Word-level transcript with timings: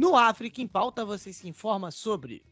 No 0.00 0.16
África 0.16 0.62
em 0.62 0.66
Pauta 0.66 1.04
você 1.04 1.30
se 1.30 1.46
informa 1.46 1.90
sobre 1.90 2.42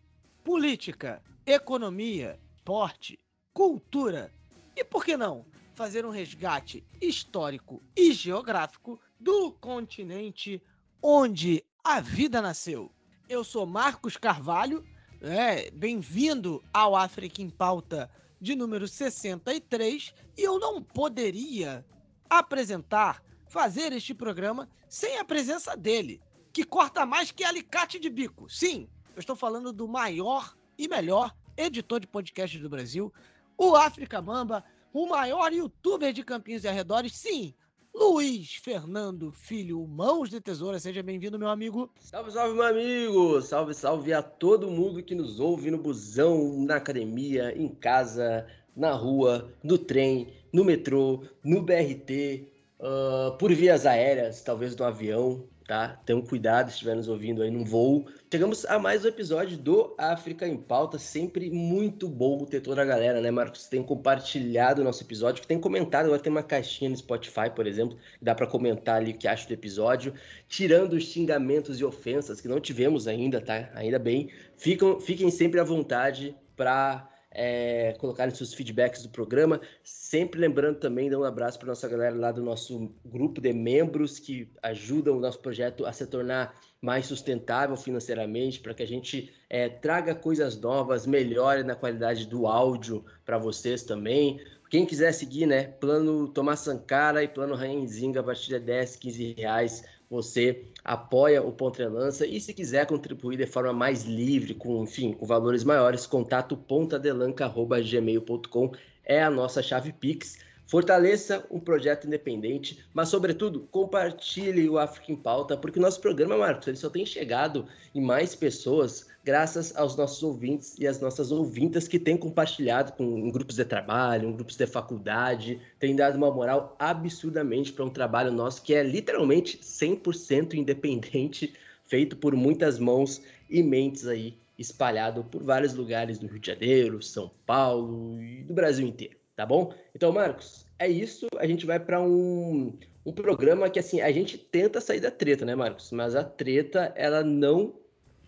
política, 0.45 1.22
economia, 1.46 2.39
esporte, 2.55 3.18
cultura 3.55 4.31
e, 4.77 4.85
por 4.85 5.03
que 5.03 5.17
não, 5.17 5.46
fazer 5.72 6.05
um 6.05 6.11
resgate 6.11 6.85
histórico 7.00 7.82
e 7.96 8.13
geográfico 8.13 9.00
do 9.19 9.50
continente 9.53 10.63
onde 11.03 11.64
a 11.82 12.00
vida 12.00 12.43
nasceu. 12.43 12.93
Eu 13.27 13.43
sou 13.43 13.64
Marcos 13.64 14.19
Carvalho 14.19 14.85
é, 15.22 15.71
bem-vindo 15.71 16.63
ao 16.71 16.94
África 16.94 17.41
em 17.41 17.49
Pauta 17.49 18.11
de 18.39 18.55
número 18.55 18.86
63 18.86 20.14
e 20.36 20.43
eu 20.43 20.58
não 20.58 20.83
poderia 20.83 21.83
apresentar, 22.29 23.22
fazer 23.46 23.91
este 23.94 24.13
programa 24.13 24.69
sem 24.86 25.17
a 25.19 25.25
presença 25.25 25.75
dele, 25.75 26.21
que 26.58 26.64
corta 26.64 27.07
mais 27.07 27.30
que 27.30 27.44
alicate 27.44 28.00
de 28.00 28.11
bico. 28.11 28.50
Sim, 28.50 28.89
eu 29.14 29.21
estou 29.21 29.36
falando 29.36 29.72
do 29.72 29.86
maior 29.86 30.57
e 30.76 30.89
melhor 30.89 31.32
editor 31.57 32.00
de 32.00 32.06
podcast 32.08 32.58
do 32.58 32.69
Brasil, 32.69 33.12
o 33.56 33.77
África 33.77 34.20
Mamba, 34.20 34.64
o 34.92 35.06
maior 35.06 35.52
youtuber 35.52 36.12
de 36.12 36.24
Campinhos 36.24 36.64
e 36.64 36.68
Arredores. 36.68 37.14
Sim, 37.14 37.55
Luiz 37.94 38.56
Fernando 38.56 39.30
Filho, 39.30 39.86
Mãos 39.86 40.30
de 40.30 40.41
Tesoura. 40.41 40.80
Seja 40.80 41.00
bem-vindo, 41.00 41.38
meu 41.38 41.48
amigo. 41.48 41.92
Salve, 42.00 42.33
salve, 42.33 42.55
meu 42.55 42.64
amigo. 42.64 43.40
Salve, 43.40 43.72
salve 43.72 44.12
a 44.12 44.20
todo 44.20 44.68
mundo 44.68 45.00
que 45.00 45.14
nos 45.14 45.38
ouve 45.38 45.70
no 45.70 45.78
busão, 45.78 46.61
na 46.64 46.74
academia, 46.74 47.56
em 47.56 47.68
casa, 47.68 48.44
na 48.74 48.90
rua, 48.94 49.48
no 49.62 49.78
trem, 49.78 50.33
no 50.52 50.64
metrô, 50.64 51.22
no 51.44 51.62
BRT, 51.62 52.48
uh, 52.80 53.38
por 53.38 53.55
vias 53.55 53.86
aéreas, 53.86 54.42
talvez 54.42 54.74
no 54.74 54.84
avião, 54.84 55.46
tá? 55.69 56.00
Tenham 56.06 56.22
cuidado 56.22 56.69
se 56.69 56.77
estiver 56.77 56.97
nos 56.97 57.08
ouvindo 57.08 57.42
aí 57.42 57.50
num 57.50 57.62
voo. 57.62 58.06
Chegamos 58.33 58.64
a 58.64 58.78
mais 58.78 59.05
um 59.05 59.08
episódio 59.08 59.58
do 59.58 59.94
África 59.98 60.48
em 60.48 60.56
Pauta, 60.56 60.98
sempre 60.98 61.50
muito 61.50 62.08
bom 62.08 62.47
ter 62.47 62.62
toda 62.62 62.80
a 62.80 62.86
galera, 62.86 63.20
né, 63.20 63.30
Marcos? 63.30 63.66
Tem 63.66 63.83
compartilhado 63.83 64.80
o 64.80 64.84
nosso 64.84 65.02
episódio, 65.02 65.46
tem 65.46 65.61
comentado, 65.61 66.06
agora 66.06 66.22
tem 66.22 66.33
uma 66.33 66.42
caixinha 66.42 66.89
no 66.89 66.96
Spotify, 66.96 67.50
por 67.55 67.66
exemplo, 67.66 67.98
que 68.19 68.24
dá 68.24 68.34
para 68.34 68.46
comentar 68.46 68.96
ali 68.96 69.11
o 69.11 69.19
que 69.19 69.28
acha 69.28 69.46
do 69.46 69.52
episódio, 69.52 70.14
tirando 70.48 70.94
os 70.94 71.05
xingamentos 71.05 71.78
e 71.78 71.84
ofensas 71.84 72.41
que 72.41 72.48
não 72.48 72.61
tivemos 72.61 73.06
ainda, 73.06 73.39
tá? 73.39 73.69
Ainda 73.74 73.98
bem. 73.98 74.30
Ficam, 74.56 74.98
fiquem 74.98 75.30
sempre 75.30 75.61
à 75.61 75.64
vontade 75.64 76.34
para 76.56 77.06
é, 77.30 77.94
colocarem 77.98 78.34
seus 78.34 78.54
feedbacks 78.54 79.02
do 79.02 79.08
programa. 79.08 79.60
Sempre 79.82 80.40
lembrando 80.40 80.78
também, 80.78 81.10
dar 81.10 81.18
um 81.18 81.24
abraço 81.24 81.58
para 81.58 81.68
nossa 81.68 81.88
galera 81.88 82.14
lá 82.14 82.32
do 82.32 82.42
nosso 82.42 82.90
grupo 83.04 83.40
de 83.40 83.52
membros 83.52 84.18
que 84.18 84.50
ajudam 84.62 85.16
o 85.16 85.20
nosso 85.20 85.38
projeto 85.38 85.84
a 85.86 85.92
se 85.92 86.06
tornar 86.06 86.54
mais 86.80 87.06
sustentável 87.06 87.76
financeiramente, 87.76 88.60
para 88.60 88.72
que 88.72 88.82
a 88.82 88.86
gente 88.86 89.32
é, 89.50 89.68
traga 89.68 90.14
coisas 90.14 90.58
novas, 90.60 91.06
melhore 91.06 91.62
na 91.62 91.74
qualidade 91.74 92.26
do 92.26 92.46
áudio 92.46 93.04
para 93.24 93.36
vocês 93.36 93.82
também. 93.82 94.40
Quem 94.70 94.84
quiser 94.84 95.12
seguir, 95.12 95.46
né? 95.46 95.64
Plano 95.64 96.28
Tomás 96.28 96.60
Sankara 96.60 97.22
e 97.22 97.28
Plano 97.28 97.55
Rainzinga 97.55 98.20
a 98.20 98.22
partir 98.22 98.48
de 98.48 98.61
10, 98.61 98.96
15 98.96 99.33
reais 99.38 99.84
você 100.11 100.64
apoia 100.85 101.42
o 101.42 101.52
Pontrelança 101.52 102.27
e 102.27 102.41
se 102.41 102.52
quiser 102.55 102.86
contribuir 102.86 103.36
de 103.36 103.46
forma 103.46 103.73
mais 103.73 104.05
livre, 104.05 104.55
com, 104.55 104.83
enfim, 104.83 105.13
com 105.13 105.27
valores 105.27 105.63
maiores, 105.64 106.07
contato 106.07 106.57
pontadelanca.gmail.com 106.57 108.73
é 109.05 109.23
a 109.23 109.30
nossa 109.30 109.63
chave 109.63 109.92
Pix. 109.92 110.39
Fortaleça 110.68 111.46
um 111.51 111.58
projeto 111.58 112.06
independente, 112.06 112.84
mas, 112.92 113.08
sobretudo, 113.08 113.67
compartilhe 113.70 114.68
o 114.68 114.77
África 114.77 115.11
em 115.11 115.17
Pauta, 115.17 115.56
porque 115.56 115.79
o 115.79 115.83
nosso 115.83 115.98
programa, 115.98 116.36
Marcos, 116.36 116.68
ele 116.68 116.77
só 116.77 116.90
tem 116.90 117.06
chegado 117.06 117.67
em 117.95 118.02
mais 118.02 118.34
pessoas 118.34 119.06
graças 119.24 119.74
aos 119.74 119.96
nossos 119.96 120.23
ouvintes 120.23 120.77
e 120.79 120.86
às 120.86 121.01
nossas 121.01 121.33
ouvintas 121.33 121.89
que 121.89 121.98
têm 121.98 122.18
compartilhado 122.18 122.92
com, 122.92 123.02
em 123.02 123.30
grupos 123.30 123.56
de 123.56 123.64
trabalho, 123.64 124.29
em 124.29 124.33
grupos 124.34 124.56
de 124.56 124.67
faculdade, 124.67 125.58
têm 125.79 125.96
dado 125.96 126.18
uma 126.18 126.30
moral 126.30 126.77
absurdamente 126.79 127.73
para 127.73 127.86
um 127.86 127.90
trabalho 127.90 128.31
nosso 128.31 128.62
que 128.62 128.75
é 128.75 128.83
literalmente 128.83 129.56
100% 129.56 130.53
independente, 130.53 131.55
feito 131.87 132.15
por 132.15 132.37
muitas 132.37 132.79
mãos 132.79 133.23
e 133.49 133.62
mentes 133.62 134.06
aí, 134.06 134.37
espalhado 134.59 135.25
por 135.25 135.43
vários 135.43 135.73
lugares 135.73 136.19
do 136.19 136.27
Rio 136.27 136.41
de 136.41 136.47
Janeiro, 136.47 137.03
São 137.03 137.31
Paulo 137.47 138.23
e 138.23 138.43
do 138.43 138.53
Brasil 138.53 138.87
inteiro 138.87 139.18
tá 139.38 139.47
bom? 139.47 139.72
Então, 139.94 140.10
Marcos, 140.12 140.66
é 140.81 140.88
isso. 140.88 141.28
A 141.38 141.47
gente 141.47 141.65
vai 141.65 141.78
para 141.78 142.03
um, 142.03 142.76
um 143.06 143.12
programa 143.12 143.71
que, 143.71 143.78
assim, 143.78 144.00
a 144.00 144.10
gente 144.10 144.37
tenta 144.37 144.81
sair 144.81 144.99
da 144.99 145.12
treta, 145.12 145.44
né, 145.44 145.54
Marcos? 145.54 145.93
Mas 145.93 146.16
a 146.16 146.25
treta, 146.25 146.93
ela 146.97 147.22
não 147.22 147.78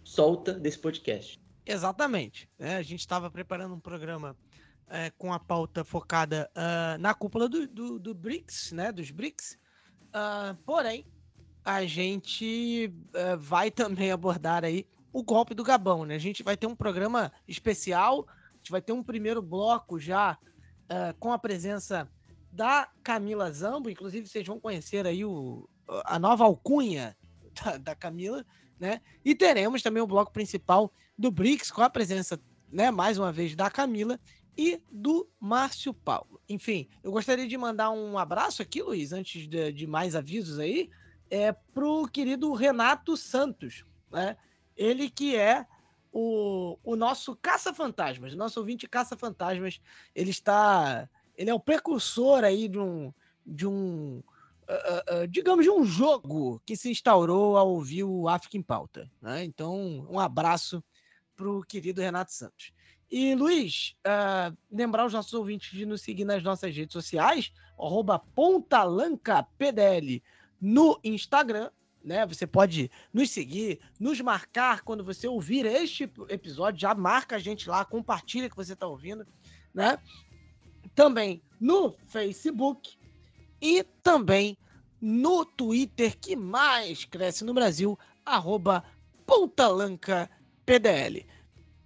solta 0.04 0.52
desse 0.52 0.78
podcast. 0.78 1.36
Exatamente. 1.66 2.48
É, 2.60 2.76
a 2.76 2.82
gente 2.82 3.00
estava 3.00 3.28
preparando 3.28 3.74
um 3.74 3.80
programa 3.80 4.36
é, 4.88 5.10
com 5.18 5.32
a 5.32 5.40
pauta 5.40 5.82
focada 5.82 6.48
uh, 6.54 6.96
na 7.00 7.12
cúpula 7.12 7.48
do, 7.48 7.66
do, 7.66 7.98
do, 7.98 8.14
BRICS, 8.14 8.70
né, 8.70 8.92
dos 8.92 9.10
BRICS. 9.10 9.58
Uh, 10.14 10.54
porém, 10.64 11.04
a 11.64 11.84
gente 11.86 12.94
uh, 13.08 13.36
vai 13.36 13.68
também 13.68 14.12
abordar 14.12 14.64
aí 14.64 14.86
o 15.12 15.24
golpe 15.24 15.54
do 15.54 15.64
Gabão, 15.64 16.04
né? 16.04 16.14
A 16.14 16.20
gente 16.20 16.44
vai 16.44 16.56
ter 16.56 16.68
um 16.68 16.76
programa 16.76 17.32
especial, 17.48 18.28
a 18.28 18.56
gente 18.58 18.70
vai 18.70 18.80
ter 18.80 18.92
um 18.92 19.02
primeiro 19.02 19.42
bloco 19.42 19.98
já 19.98 20.38
uh, 20.90 21.14
com 21.18 21.32
a 21.32 21.38
presença 21.38 22.10
da 22.52 22.88
Camila 23.02 23.50
Zambo, 23.52 23.88
inclusive 23.88 24.26
vocês 24.26 24.46
vão 24.46 24.58
conhecer 24.58 25.06
aí 25.06 25.24
o, 25.24 25.68
a 26.04 26.18
nova 26.18 26.44
alcunha 26.44 27.16
da, 27.62 27.76
da 27.78 27.94
Camila, 27.94 28.44
né? 28.78 29.00
E 29.24 29.34
teremos 29.34 29.82
também 29.82 30.02
o 30.02 30.06
bloco 30.06 30.32
principal 30.32 30.92
do 31.16 31.30
BRICS 31.30 31.70
com 31.70 31.82
a 31.82 31.90
presença, 31.90 32.40
né, 32.72 32.90
mais 32.90 33.18
uma 33.18 33.30
vez, 33.30 33.54
da 33.54 33.70
Camila 33.70 34.18
e 34.56 34.82
do 34.90 35.28
Márcio 35.38 35.92
Paulo. 35.92 36.40
Enfim, 36.48 36.88
eu 37.02 37.12
gostaria 37.12 37.46
de 37.46 37.56
mandar 37.56 37.90
um 37.90 38.18
abraço 38.18 38.62
aqui, 38.62 38.82
Luiz, 38.82 39.12
antes 39.12 39.46
de, 39.46 39.72
de 39.72 39.86
mais 39.86 40.16
avisos 40.16 40.58
aí, 40.58 40.90
é 41.30 41.52
pro 41.52 42.08
querido 42.08 42.52
Renato 42.52 43.16
Santos, 43.16 43.84
né? 44.10 44.36
Ele 44.76 45.10
que 45.10 45.36
é 45.36 45.66
o, 46.12 46.78
o 46.82 46.96
nosso 46.96 47.36
caça-fantasmas, 47.36 48.34
nosso 48.34 48.60
ouvinte 48.60 48.88
caça-fantasmas, 48.88 49.80
ele 50.14 50.30
está. 50.30 51.08
Ele 51.36 51.50
é 51.50 51.54
o 51.54 51.60
precursor 51.60 52.44
aí 52.44 52.68
de 52.68 52.78
um. 52.78 53.12
De 53.46 53.66
um 53.66 54.22
uh, 54.70 55.22
uh, 55.22 55.28
digamos, 55.28 55.64
de 55.64 55.70
um 55.70 55.84
jogo 55.84 56.62
que 56.64 56.76
se 56.76 56.90
instaurou 56.90 57.56
ao 57.56 57.68
ouvir 57.68 58.04
o 58.04 58.28
África 58.28 58.56
em 58.56 58.62
Pauta. 58.62 59.10
Né? 59.20 59.44
Então, 59.44 60.06
um 60.08 60.18
abraço 60.18 60.82
para 61.36 61.48
o 61.48 61.62
querido 61.62 62.00
Renato 62.00 62.32
Santos. 62.32 62.72
E, 63.10 63.34
Luiz, 63.34 63.96
uh, 64.06 64.56
lembrar 64.70 65.04
os 65.04 65.12
nossos 65.12 65.34
ouvintes 65.34 65.76
de 65.76 65.84
nos 65.84 66.02
seguir 66.02 66.24
nas 66.24 66.42
nossas 66.42 66.74
redes 66.74 66.92
sociais, 66.92 67.52
arroba 67.76 68.18
pontalancapdl 68.18 70.22
no 70.60 71.00
Instagram, 71.02 71.70
né? 72.04 72.26
Você 72.26 72.46
pode 72.46 72.90
nos 73.12 73.30
seguir, 73.30 73.80
nos 73.98 74.20
marcar 74.20 74.82
quando 74.82 75.04
você 75.04 75.28
ouvir 75.28 75.66
este 75.66 76.10
episódio, 76.28 76.80
já 76.80 76.94
marca 76.94 77.36
a 77.36 77.38
gente 77.38 77.68
lá, 77.68 77.84
compartilha 77.84 78.48
que 78.48 78.56
você 78.56 78.72
está 78.72 78.86
ouvindo, 78.86 79.26
né? 79.74 79.98
Também 80.94 81.42
no 81.60 81.94
Facebook 82.06 82.96
e 83.60 83.82
também 84.02 84.56
no 85.00 85.44
Twitter 85.44 86.18
que 86.18 86.36
mais 86.36 87.04
cresce 87.04 87.44
no 87.44 87.54
Brasil, 87.54 87.98
arroba 88.24 88.84
PDL. 90.66 91.26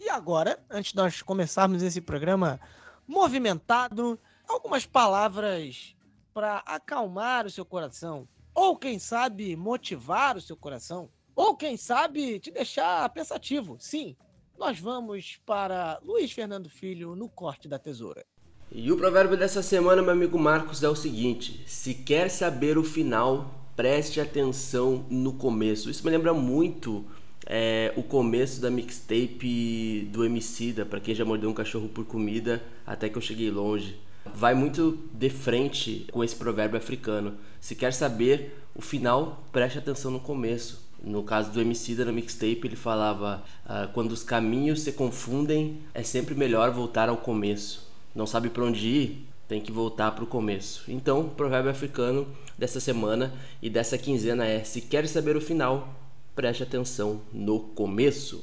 E 0.01 0.09
agora, 0.09 0.63
antes 0.71 0.93
de 0.93 0.97
nós 0.97 1.23
começarmos 1.23 1.83
esse 1.83 2.01
programa 2.01 2.61
movimentado, 3.07 4.19
algumas 4.49 4.87
palavras 4.87 5.95
para 6.33 6.59
acalmar 6.67 7.47
o 7.47 7.51
seu 7.51 7.65
coração 7.65 8.29
ou 8.55 8.77
quem 8.77 8.99
sabe 8.99 9.57
motivar 9.57 10.37
o 10.37 10.41
seu 10.41 10.57
coração, 10.57 11.09
ou 11.35 11.57
quem 11.57 11.77
sabe 11.77 12.39
te 12.39 12.51
deixar 12.51 13.09
pensativo. 13.11 13.77
Sim, 13.81 14.17
nós 14.59 14.79
vamos 14.79 15.41
para 15.45 15.99
Luiz 16.03 16.31
Fernando 16.31 16.71
Filho 16.71 17.17
no 17.17 17.29
corte 17.29 17.69
da 17.69 17.79
tesoura. 17.79 18.25
E 18.71 18.91
o 18.91 18.97
provérbio 18.97 19.37
dessa 19.37 19.63
semana, 19.63 20.03
meu 20.03 20.13
amigo 20.13 20.39
Marcos, 20.39 20.83
é 20.83 20.89
o 20.89 20.97
seguinte: 20.97 21.65
se 21.67 21.95
quer 21.95 22.31
saber 22.31 22.79
o 22.79 22.85
final, 22.85 23.69
preste 23.77 24.21
atenção 24.21 25.05
no 25.11 25.35
começo. 25.35 25.91
Isso 25.91 26.05
me 26.05 26.11
lembra 26.11 26.33
muito 26.33 27.05
é 27.47 27.93
o 27.97 28.03
começo 28.03 28.61
da 28.61 28.71
mixtape 28.71 30.09
do 30.11 30.25
Emicida, 30.25 30.85
para 30.87 31.01
quem 31.01 31.15
já 31.15 31.25
mordeu 31.25 31.51
um 31.51 31.55
cachorro 31.55 31.89
por 31.89 32.05
comida, 32.05 32.63
até 32.87 33.09
que 33.09 33.19
eu 33.19 33.23
cheguei 33.23 33.51
longe. 33.51 33.99
Vai 34.33 34.55
muito 34.55 34.99
de 35.13 35.29
frente 35.29 36.07
com 36.11 36.23
esse 36.25 36.37
provérbio 36.37 36.79
africano. 36.79 37.35
Se 37.61 37.75
quer 37.75 37.93
saber 37.93 38.57
o 38.75 38.81
final, 38.81 39.45
preste 39.53 39.79
atenção 39.79 40.11
no 40.11 40.21
começo. 40.21 40.83
No 41.03 41.23
caso 41.23 41.51
do 41.51 41.61
Emicida 41.61 42.05
no 42.05 42.13
mixtape, 42.13 42.61
ele 42.65 42.77
falava: 42.77 43.45
ah, 43.67 43.89
quando 43.93 44.13
os 44.13 44.23
caminhos 44.23 44.81
se 44.81 44.93
confundem, 44.93 45.81
é 45.93 46.03
sempre 46.03 46.35
melhor 46.35 46.71
voltar 46.71 47.09
ao 47.09 47.19
começo. 47.19 47.87
Não 48.15 48.27
sabe 48.27 48.49
para 48.49 48.65
onde 48.65 48.87
ir? 48.87 49.27
Tem 49.47 49.61
que 49.61 49.71
voltar 49.71 50.13
para 50.13 50.25
o 50.25 50.27
começo. 50.27 50.85
Então, 50.89 51.21
o 51.21 51.31
provérbio 51.31 51.71
africano 51.71 52.27
dessa 52.57 52.81
semana 52.81 53.35
e 53.61 53.69
dessa 53.69 53.99
quinzena 53.99 54.47
é: 54.47 54.65
se 54.65 54.81
quer 54.81 55.07
saber 55.07 55.37
o 55.37 55.41
final, 55.41 55.95
preste 56.35 56.63
atenção 56.63 57.21
no 57.33 57.61
começo. 57.61 58.43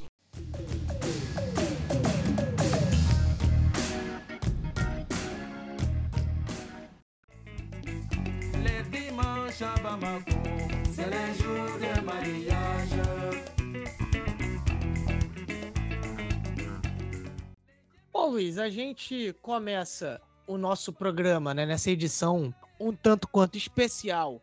Bom, 18.12 18.30
Luiz, 18.30 18.58
a 18.58 18.68
gente 18.68 19.32
começa 19.40 20.20
o 20.48 20.58
nosso 20.58 20.92
programa 20.92 21.54
né, 21.54 21.64
nessa 21.64 21.92
edição 21.92 22.52
um 22.80 22.92
tanto 22.92 23.28
quanto 23.28 23.56
especial 23.56 24.42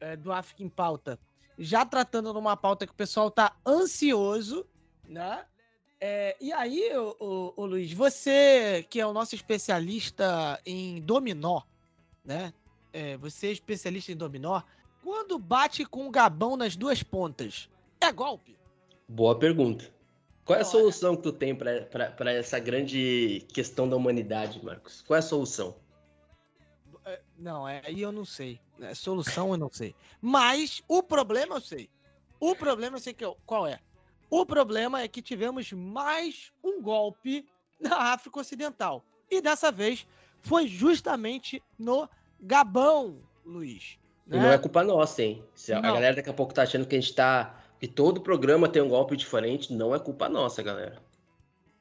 é, 0.00 0.16
do 0.16 0.32
África 0.32 0.64
em 0.64 0.68
Pauta, 0.68 1.16
já 1.56 1.86
tratando 1.86 2.32
numa 2.34 2.56
pauta 2.56 2.86
que 2.86 2.92
o 2.92 2.96
pessoal 2.96 3.30
tá 3.30 3.56
ansioso, 3.64 4.66
né? 5.08 5.44
É, 6.00 6.36
e 6.40 6.52
aí, 6.52 6.90
o, 6.96 7.16
o, 7.20 7.54
o, 7.56 7.66
Luiz, 7.66 7.92
você 7.92 8.84
que 8.90 9.00
é 9.00 9.06
o 9.06 9.12
nosso 9.12 9.36
especialista 9.36 10.60
em 10.66 11.00
dominó, 11.00 11.62
né? 12.24 12.52
É, 12.96 13.14
você 13.18 13.48
é 13.48 13.52
especialista 13.52 14.10
em 14.10 14.16
dominó. 14.16 14.62
Quando 15.04 15.38
bate 15.38 15.84
com 15.84 16.08
o 16.08 16.10
gabão 16.10 16.56
nas 16.56 16.76
duas 16.76 17.02
pontas, 17.02 17.68
é 18.00 18.10
golpe? 18.10 18.56
Boa 19.06 19.38
pergunta. 19.38 19.84
Qual 20.46 20.58
é 20.58 20.62
a 20.62 20.64
solução 20.64 21.14
que 21.14 21.22
tu 21.22 21.30
tem 21.30 21.54
para 21.54 22.32
essa 22.32 22.58
grande 22.58 23.46
questão 23.52 23.86
da 23.86 23.96
humanidade, 23.96 24.64
Marcos? 24.64 25.02
Qual 25.02 25.14
é 25.14 25.18
a 25.18 25.22
solução? 25.22 25.76
É, 27.04 27.20
não, 27.36 27.66
aí 27.66 28.00
eu 28.00 28.10
não 28.10 28.24
sei. 28.24 28.58
É, 28.80 28.94
solução 28.94 29.50
eu 29.50 29.58
não 29.58 29.70
sei. 29.70 29.94
Mas 30.18 30.82
o 30.88 31.02
problema 31.02 31.56
eu 31.56 31.60
sei. 31.60 31.90
O 32.40 32.56
problema 32.56 32.96
eu 32.96 33.00
sei 33.00 33.12
que 33.12 33.24
eu, 33.26 33.36
qual 33.44 33.66
é. 33.66 33.78
O 34.30 34.46
problema 34.46 35.02
é 35.02 35.08
que 35.08 35.20
tivemos 35.20 35.70
mais 35.70 36.50
um 36.64 36.80
golpe 36.80 37.46
na 37.78 38.14
África 38.14 38.40
Ocidental. 38.40 39.04
E 39.30 39.42
dessa 39.42 39.70
vez 39.70 40.06
foi 40.40 40.66
justamente 40.66 41.62
no 41.78 42.08
Gabão, 42.40 43.20
Luiz. 43.44 43.98
Né? 44.26 44.38
E 44.38 44.40
não 44.40 44.50
é 44.50 44.58
culpa 44.58 44.82
nossa, 44.82 45.22
hein? 45.22 45.44
Se 45.54 45.72
a 45.72 45.80
galera 45.80 46.16
daqui 46.16 46.30
a 46.30 46.34
pouco 46.34 46.52
tá 46.52 46.62
achando 46.62 46.86
que 46.86 46.96
a 46.96 47.00
gente 47.00 47.14
tá 47.14 47.62
que 47.78 47.86
todo 47.86 48.20
programa 48.20 48.68
tem 48.68 48.82
um 48.82 48.88
golpe 48.88 49.16
diferente, 49.16 49.72
não 49.72 49.94
é 49.94 49.98
culpa 49.98 50.28
nossa, 50.28 50.62
galera. 50.62 51.00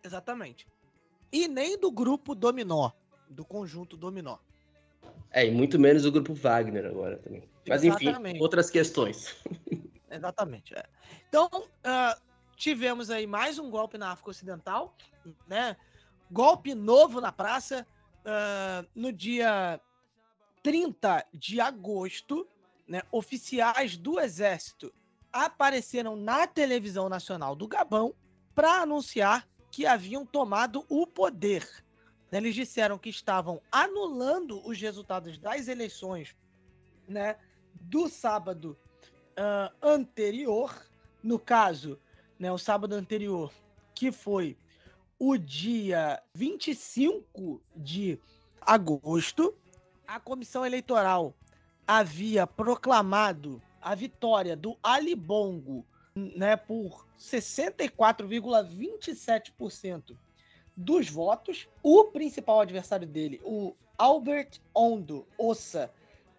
Exatamente. 0.03 0.67
E 1.31 1.47
nem 1.47 1.79
do 1.79 1.89
grupo 1.89 2.35
Dominó, 2.35 2.91
do 3.29 3.45
conjunto 3.45 3.97
Dominó. 3.97 4.37
É, 5.31 5.45
e 5.45 5.51
muito 5.51 5.79
menos 5.79 6.03
do 6.03 6.11
grupo 6.11 6.33
Wagner 6.33 6.85
agora 6.85 7.17
também. 7.17 7.43
Mas 7.67 7.83
Exatamente. 7.83 8.29
enfim, 8.29 8.41
outras 8.41 8.69
questões. 8.69 9.35
Exatamente. 10.11 10.75
É. 10.75 10.85
Então, 11.27 11.49
uh, 11.53 12.21
tivemos 12.55 13.09
aí 13.09 13.25
mais 13.25 13.57
um 13.57 13.69
golpe 13.69 13.97
na 13.97 14.11
África 14.11 14.29
Ocidental, 14.29 14.95
né? 15.47 15.75
Golpe 16.31 16.73
novo 16.73 17.19
na 17.19 17.31
praça, 17.31 17.85
uh, 18.21 18.87
no 18.95 19.11
dia 19.11 19.79
30 20.65 21.27
de 21.31 21.61
agosto, 21.61 22.47
né? 22.87 23.03
Oficiais 23.11 23.95
do 23.95 24.19
Exército 24.19 24.91
apareceram 25.31 26.15
na 26.15 26.47
televisão 26.47 27.07
nacional 27.07 27.55
do 27.55 27.67
Gabão 27.67 28.15
para 28.55 28.81
anunciar 28.81 29.47
que 29.69 29.85
haviam 29.85 30.25
tomado 30.25 30.83
o 30.89 31.05
poder. 31.05 31.69
Eles 32.31 32.55
disseram 32.55 32.97
que 32.97 33.09
estavam 33.09 33.61
anulando 33.71 34.59
os 34.67 34.81
resultados 34.81 35.37
das 35.37 35.67
eleições 35.67 36.35
né, 37.07 37.37
do 37.75 38.09
sábado 38.09 38.75
uh, 39.37 39.87
anterior, 39.87 40.75
no 41.21 41.37
caso, 41.37 41.99
né, 42.39 42.51
o 42.51 42.57
sábado 42.57 42.95
anterior, 42.95 43.53
que 43.93 44.11
foi 44.11 44.57
o 45.19 45.37
dia 45.37 46.19
25 46.33 47.61
de 47.75 48.19
agosto, 48.59 49.55
a 50.07 50.19
comissão 50.19 50.65
eleitoral 50.65 51.35
havia 51.87 52.47
proclamado 52.47 53.61
a 53.81 53.93
vitória 53.93 54.55
do 54.55 54.75
Ali 54.81 55.13
Bongo 55.15 55.85
né, 56.15 56.55
por 56.55 57.05
64,27% 57.19 60.17
dos 60.75 61.07
votos. 61.09 61.69
O 61.83 62.05
principal 62.05 62.61
adversário 62.61 63.07
dele, 63.07 63.39
o 63.43 63.75
Albert 63.97 64.59
Ondo 64.73 65.27
Ossa, 65.37 65.91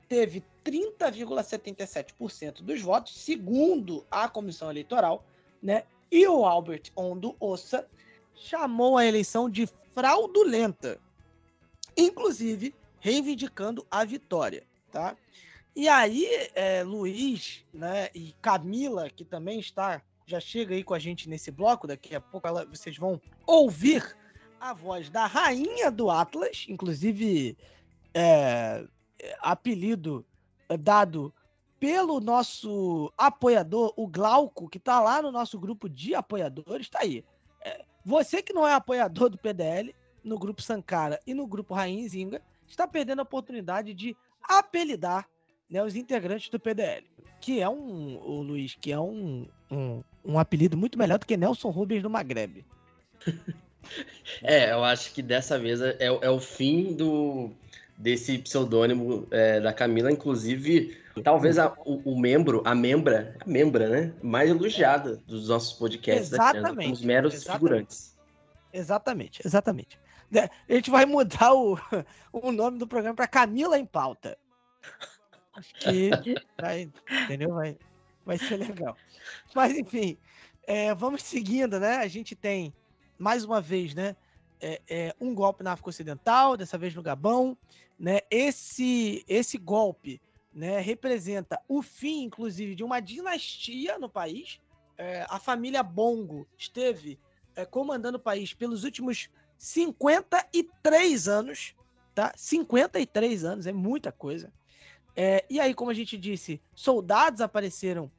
teve 0.08 0.42
30,77% 0.64 2.62
dos 2.62 2.82
votos, 2.82 3.16
segundo 3.16 4.04
a 4.10 4.28
comissão 4.28 4.69
eleitoral, 4.70 5.24
né? 5.62 5.84
E 6.10 6.26
o 6.26 6.44
Albert 6.44 6.90
Ondo 6.96 7.36
Ossa 7.40 7.88
chamou 8.34 8.96
a 8.96 9.06
eleição 9.06 9.50
de 9.50 9.69
fraudulenta, 9.94 11.00
inclusive 11.96 12.74
reivindicando 13.06 13.87
a 13.88 14.05
vitória, 14.05 14.67
tá? 14.91 15.17
E 15.76 15.88
aí, 15.88 16.26
é, 16.56 16.82
Luiz 16.82 17.64
né, 17.73 18.08
e 18.12 18.35
Camila, 18.43 19.08
que 19.08 19.25
também 19.25 19.61
está, 19.61 20.03
já 20.26 20.41
chega 20.41 20.75
aí 20.75 20.82
com 20.82 20.93
a 20.93 20.99
gente 20.99 21.29
nesse 21.29 21.53
bloco, 21.53 21.87
daqui 21.87 22.17
a 22.17 22.20
pouco 22.20 22.49
ela, 22.49 22.64
vocês 22.64 22.99
vão 22.99 23.20
ouvir 23.47 24.17
a 24.58 24.75
voz 24.75 25.08
da 25.08 25.25
rainha 25.25 25.88
do 25.88 26.11
Atlas, 26.11 26.67
inclusive 26.69 27.56
é, 28.12 28.85
apelido 29.38 30.26
dado 30.81 31.32
pelo 31.79 32.19
nosso 32.19 33.12
apoiador, 33.17 33.93
o 33.97 34.08
Glauco, 34.08 34.69
que 34.69 34.79
está 34.79 34.99
lá 34.99 35.23
no 35.23 35.31
nosso 35.31 35.61
grupo 35.61 35.88
de 35.88 36.12
apoiadores, 36.12 36.87
está 36.87 37.03
aí. 37.03 37.25
É, 37.64 37.85
você 38.05 38.43
que 38.43 38.53
não 38.53 38.67
é 38.67 38.75
apoiador 38.75 39.31
do 39.31 39.39
PDL, 39.39 39.94
no 40.25 40.36
grupo 40.36 40.60
Sankara 40.60 41.20
e 41.25 41.32
no 41.32 41.46
grupo 41.46 41.72
Rainha 41.72 42.08
Zinga, 42.08 42.43
está 42.69 42.87
perdendo 42.87 43.20
a 43.20 43.23
oportunidade 43.23 43.94
de 43.94 44.17
apelidar 44.43 45.29
né, 45.70 45.82
os 45.82 45.96
integrantes 45.96 46.49
do 46.49 46.61
PDL. 46.61 47.06
Que 47.41 47.61
é 47.61 47.69
um, 47.69 48.19
o 48.19 48.43
Luiz, 48.43 48.77
que 48.81 48.93
é 48.93 48.99
um, 48.99 49.46
um, 49.70 50.03
um 50.25 50.39
apelido 50.39 50.77
muito 50.77 50.99
melhor 50.99 51.19
do 51.19 51.27
que 51.27 51.37
Nelson 51.37 51.70
Rubens 51.70 52.03
do 52.03 52.11
Magreb. 52.11 52.65
É, 54.43 54.73
eu 54.73 54.82
acho 54.82 55.13
que 55.15 55.23
dessa 55.23 55.56
vez 55.61 55.81
é, 55.81 55.96
é 56.01 56.29
o 56.29 56.41
fim 56.41 56.93
do 56.93 57.53
desse 57.96 58.39
pseudônimo 58.39 59.27
é, 59.31 59.61
da 59.61 59.73
Camila, 59.73 60.13
inclusive, 60.13 60.96
talvez 61.25 61.58
a, 61.58 61.73
o, 61.85 62.03
o, 62.05 62.20
membro, 62.20 62.63
a 62.65 62.75
membra, 62.75 63.35
a 63.41 63.49
membra, 63.49 63.89
né, 63.89 64.13
mais 64.23 64.51
elogiada 64.51 65.17
dos 65.27 65.49
nossos 65.49 65.73
podcasts 65.73 66.32
exatamente, 66.32 66.93
os 66.93 67.01
meros 67.01 67.35
exatamente. 67.35 67.58
figurantes. 67.58 68.17
Exatamente, 68.73 69.41
exatamente. 69.44 69.99
A 70.68 70.72
gente 70.72 70.90
vai 70.90 71.06
mudar 71.06 71.52
o, 71.54 71.78
o 72.32 72.52
nome 72.52 72.78
do 72.78 72.86
programa 72.86 73.14
para 73.14 73.28
Camila 73.28 73.78
em 73.78 73.86
Pauta. 73.86 74.36
Acho 75.54 75.74
que 75.74 76.10
vai, 76.60 76.90
entendeu? 77.24 77.54
Vai, 77.54 77.78
vai 78.24 78.38
ser 78.38 78.56
legal. 78.56 78.96
Mas, 79.54 79.76
enfim, 79.76 80.18
é, 80.66 80.94
vamos 80.94 81.22
seguindo, 81.22 81.78
né? 81.80 81.96
A 81.96 82.08
gente 82.08 82.34
tem, 82.34 82.74
mais 83.18 83.44
uma 83.44 83.60
vez, 83.60 83.94
né? 83.94 84.16
É, 84.60 84.80
é, 84.88 85.14
um 85.20 85.34
golpe 85.34 85.62
na 85.62 85.72
África 85.72 85.90
Ocidental, 85.90 86.56
dessa 86.56 86.76
vez 86.76 86.94
no 86.94 87.02
Gabão. 87.02 87.56
Né? 87.98 88.20
Esse, 88.30 89.24
esse 89.28 89.56
golpe 89.56 90.20
né, 90.52 90.80
representa 90.80 91.60
o 91.68 91.82
fim, 91.82 92.24
inclusive, 92.24 92.74
de 92.74 92.82
uma 92.82 93.00
dinastia 93.00 93.98
no 93.98 94.08
país. 94.08 94.60
É, 94.98 95.26
a 95.28 95.38
família 95.38 95.82
Bongo 95.82 96.46
esteve 96.56 97.18
é, 97.54 97.64
comandando 97.64 98.16
o 98.16 98.20
país 98.20 98.54
pelos 98.54 98.84
últimos 98.84 99.30
53 99.58 101.29
anos, 101.29 101.75
tá? 102.15 102.32
53 102.36 103.44
anos, 103.44 103.67
é 103.67 103.72
muita 103.72 104.13
coisa. 104.13 104.53
É, 105.15 105.44
e 105.48 105.58
aí, 105.58 105.72
como 105.72 105.91
a 105.91 105.94
gente 105.94 106.17
disse, 106.19 106.60
soldados 106.75 107.41
apareceram, 107.41 108.10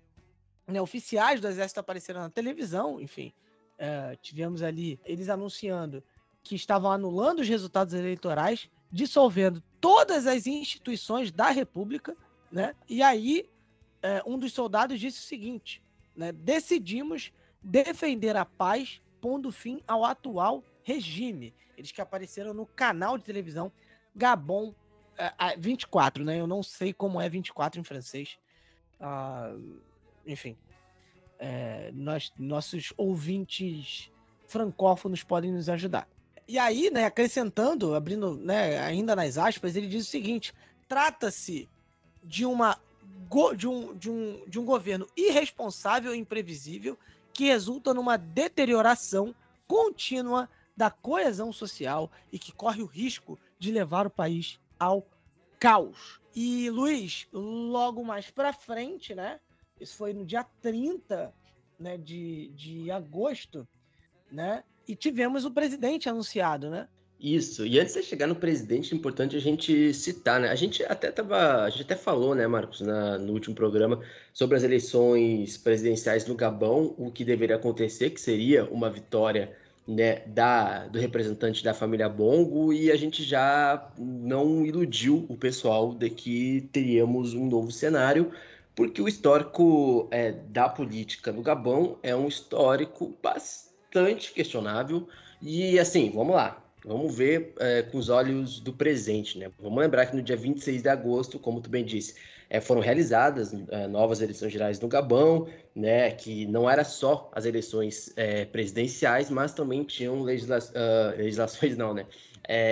né, 0.68 0.82
oficiais 0.82 1.40
do 1.40 1.48
exército 1.48 1.80
apareceram 1.80 2.22
na 2.22 2.30
televisão, 2.30 3.00
enfim. 3.00 3.32
É, 3.78 4.16
tivemos 4.22 4.64
ali 4.64 5.00
eles 5.06 5.30
anunciando 5.30 6.04
que 6.44 6.56
estavam 6.56 6.92
anulando 6.92 7.40
os 7.40 7.48
resultados 7.48 7.94
eleitorais, 7.94 8.70
dissolvendo 8.92 9.62
todas 9.80 10.26
as 10.26 10.48
instituições 10.48 11.32
da 11.32 11.50
República, 11.50 12.18
né? 12.52 12.74
E 12.90 13.04
aí, 13.04 13.48
é, 14.02 14.24
um 14.26 14.40
dos 14.40 14.54
soldados 14.54 15.00
disse 15.00 15.20
o 15.20 15.28
seguinte: 15.28 15.84
né, 16.16 16.32
decidimos 16.32 17.32
defender 17.62 18.36
a 18.36 18.46
paz, 18.46 19.02
pondo 19.22 19.52
fim 19.52 19.82
ao 19.88 20.04
atual 20.04 20.64
regime. 20.88 21.54
Eles 21.78 21.92
que 21.92 22.00
apareceram 22.00 22.54
no 22.54 22.66
canal 22.66 23.18
de 23.18 23.26
televisão 23.26 23.72
Gabon 24.16 24.70
uh, 24.70 24.74
24, 25.60 26.24
né? 26.24 26.40
Eu 26.40 26.48
não 26.48 26.64
sei 26.64 26.94
como 26.94 27.20
é 27.20 27.28
24 27.28 27.80
em 27.80 27.84
francês. 27.84 28.40
Uh, 29.00 29.80
enfim, 30.26 30.58
é, 31.38 31.92
nós, 31.94 32.32
nossos 32.40 32.94
ouvintes 32.96 34.10
francófonos 34.48 35.24
podem 35.24 35.52
nos 35.52 35.68
ajudar. 35.68 36.08
E 36.48 36.58
aí, 36.58 36.90
né, 36.90 37.04
acrescentando, 37.04 37.94
abrindo 37.94 38.38
né, 38.38 38.80
ainda 38.80 39.14
nas 39.14 39.38
aspas, 39.38 39.76
ele 39.76 39.88
diz 39.88 40.08
o 40.08 40.10
seguinte: 40.10 40.54
trata-se 40.88 41.70
de 42.24 42.46
uma 42.46 42.80
de 43.58 43.68
um, 43.68 43.94
de, 43.96 44.10
um, 44.10 44.44
de 44.48 44.60
um 44.60 44.64
governo 44.64 45.06
irresponsável 45.18 46.16
e 46.16 46.18
imprevisível 46.18 46.98
que 47.34 47.46
resulta 47.46 47.94
numa 47.94 48.18
deterioração 48.18 49.36
contínua 49.68 50.50
da 50.78 50.92
coesão 50.92 51.52
social 51.52 52.12
e 52.32 52.38
que 52.38 52.52
corre 52.52 52.84
o 52.84 52.86
risco 52.86 53.38
de 53.58 53.72
levar 53.72 54.06
o 54.06 54.12
país 54.12 54.60
ao 54.80 55.06
caos. 55.60 56.22
E 56.36 56.70
Luiz, 56.70 57.28
logo 57.34 58.04
mais 58.06 58.30
para 58.30 58.54
frente, 58.54 59.16
né? 59.16 59.40
Isso 59.82 59.98
foi 59.98 60.14
no 60.14 60.24
dia 60.24 60.46
30 60.62 61.34
né, 61.80 61.98
de, 61.98 62.50
de 62.50 62.92
agosto, 62.92 63.68
né? 64.32 64.64
E 64.88 64.96
tivemos 64.96 65.46
o 65.46 65.52
presidente 65.52 66.08
anunciado, 66.08 66.70
né? 66.70 66.88
Isso. 67.20 67.66
E 67.66 67.80
antes 67.80 67.96
de 67.96 68.04
chegar 68.04 68.28
no 68.28 68.36
presidente, 68.36 68.94
é 68.94 68.98
importante 68.98 69.36
a 69.36 69.40
gente 69.40 69.92
citar, 69.94 70.40
né? 70.40 70.50
A 70.50 70.56
gente 70.56 70.84
até 70.84 71.12
tava, 71.12 71.64
a 71.64 71.70
gente 71.70 71.82
até 71.82 71.96
falou, 71.96 72.36
né, 72.36 72.46
Marcos, 72.46 72.82
na, 72.82 73.18
no 73.18 73.34
último 73.34 73.56
programa 73.56 74.00
sobre 74.32 74.56
as 74.56 74.64
eleições 74.64 75.58
presidenciais 75.58 76.28
no 76.28 76.36
Gabão, 76.36 76.94
o 76.98 77.12
que 77.12 77.26
deveria 77.26 77.56
acontecer, 77.56 78.12
que 78.12 78.22
seria 78.22 78.66
uma 78.66 78.90
vitória, 78.90 79.58
né, 79.88 80.22
da 80.28 80.88
do 80.88 81.00
representante 81.00 81.64
da 81.64 81.74
família 81.74 82.10
Bongo, 82.10 82.74
e 82.74 82.92
a 82.92 82.96
gente 82.98 83.24
já 83.24 83.90
não 83.98 84.66
iludiu 84.66 85.26
o 85.30 85.38
pessoal 85.38 85.94
de 85.94 86.10
que 86.10 86.68
teríamos 86.74 87.34
um 87.34 87.48
novo 87.48 87.72
cenário, 87.72 88.32
porque 88.76 89.02
o 89.02 89.08
histórico 89.08 90.08
é, 90.12 90.32
da 90.32 90.68
política 90.68 91.32
no 91.32 91.42
Gabão 91.42 91.98
é 92.04 92.16
um 92.16 92.28
histórico 92.28 93.18
bastante 93.24 94.34
questionável. 94.34 95.08
E 95.42 95.80
assim, 95.80 96.12
vamos 96.14 96.36
lá, 96.36 96.64
vamos 96.86 97.16
ver 97.16 97.54
é, 97.60 97.82
com 97.84 97.98
os 97.98 98.10
olhos 98.10 98.60
do 98.60 98.74
presente, 98.74 99.40
né? 99.40 99.52
Vamos 99.60 99.80
lembrar 99.80 100.08
que 100.08 100.16
no 100.16 100.22
dia 100.22 100.36
26 100.36 100.82
de 100.82 100.90
agosto, 100.90 101.40
como 101.40 101.62
tu 101.62 101.70
bem 101.70 101.86
disse, 101.86 102.16
é, 102.50 102.62
foram 102.62 102.82
realizadas 102.82 103.54
é, 103.70 103.88
novas 103.88 104.22
eleições 104.22 104.52
gerais 104.54 104.80
no 104.80 104.88
Gabão, 104.88 105.48
né? 105.76 106.12
Que 106.12 106.46
não 106.48 106.70
era 106.70 106.84
só 106.84 107.30
as 107.34 107.46
eleições 107.46 108.12
é, 108.16 108.46
presidenciais, 108.46 109.30
mas 109.30 109.54
também 109.54 109.84
tinham 109.84 110.22
legisla 110.22 110.60
uh, 110.60 111.18
legislações, 111.18 111.76
não, 111.78 111.94
né? 111.94 112.06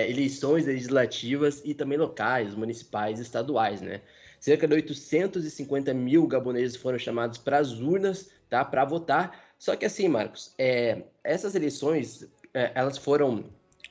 Eleições 0.08 0.64
legislativas 0.64 1.60
e 1.62 1.74
também 1.74 1.98
locais, 1.98 2.54
municipais, 2.54 3.20
estaduais, 3.20 3.82
né? 3.82 4.00
Cerca 4.40 4.66
de 4.66 4.74
850 4.74 5.92
mil 5.92 6.26
gaboneses 6.26 6.76
foram 6.76 6.98
chamados 6.98 7.36
para 7.36 7.58
as 7.58 7.72
urnas, 7.72 8.30
tá? 8.48 8.64
Para 8.64 8.86
votar. 8.86 9.38
Só 9.58 9.76
que 9.76 9.84
assim, 9.84 10.08
Marcos, 10.08 10.54
essas 11.22 11.54
eleições, 11.54 12.26
elas 12.54 12.96
foram 12.96 13.44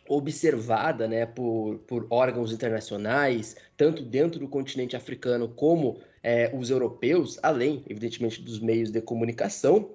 observadas, 0.07 1.09
né, 1.09 1.25
por, 1.25 1.79
por 1.87 2.07
órgãos 2.09 2.51
internacionais, 2.51 3.55
tanto 3.75 4.03
dentro 4.03 4.39
do 4.39 4.47
continente 4.47 4.95
africano 4.95 5.47
como 5.47 5.97
é, 6.23 6.51
os 6.53 6.69
europeus, 6.69 7.39
além, 7.41 7.83
evidentemente, 7.87 8.41
dos 8.41 8.59
meios 8.59 8.91
de 8.91 9.01
comunicação. 9.01 9.89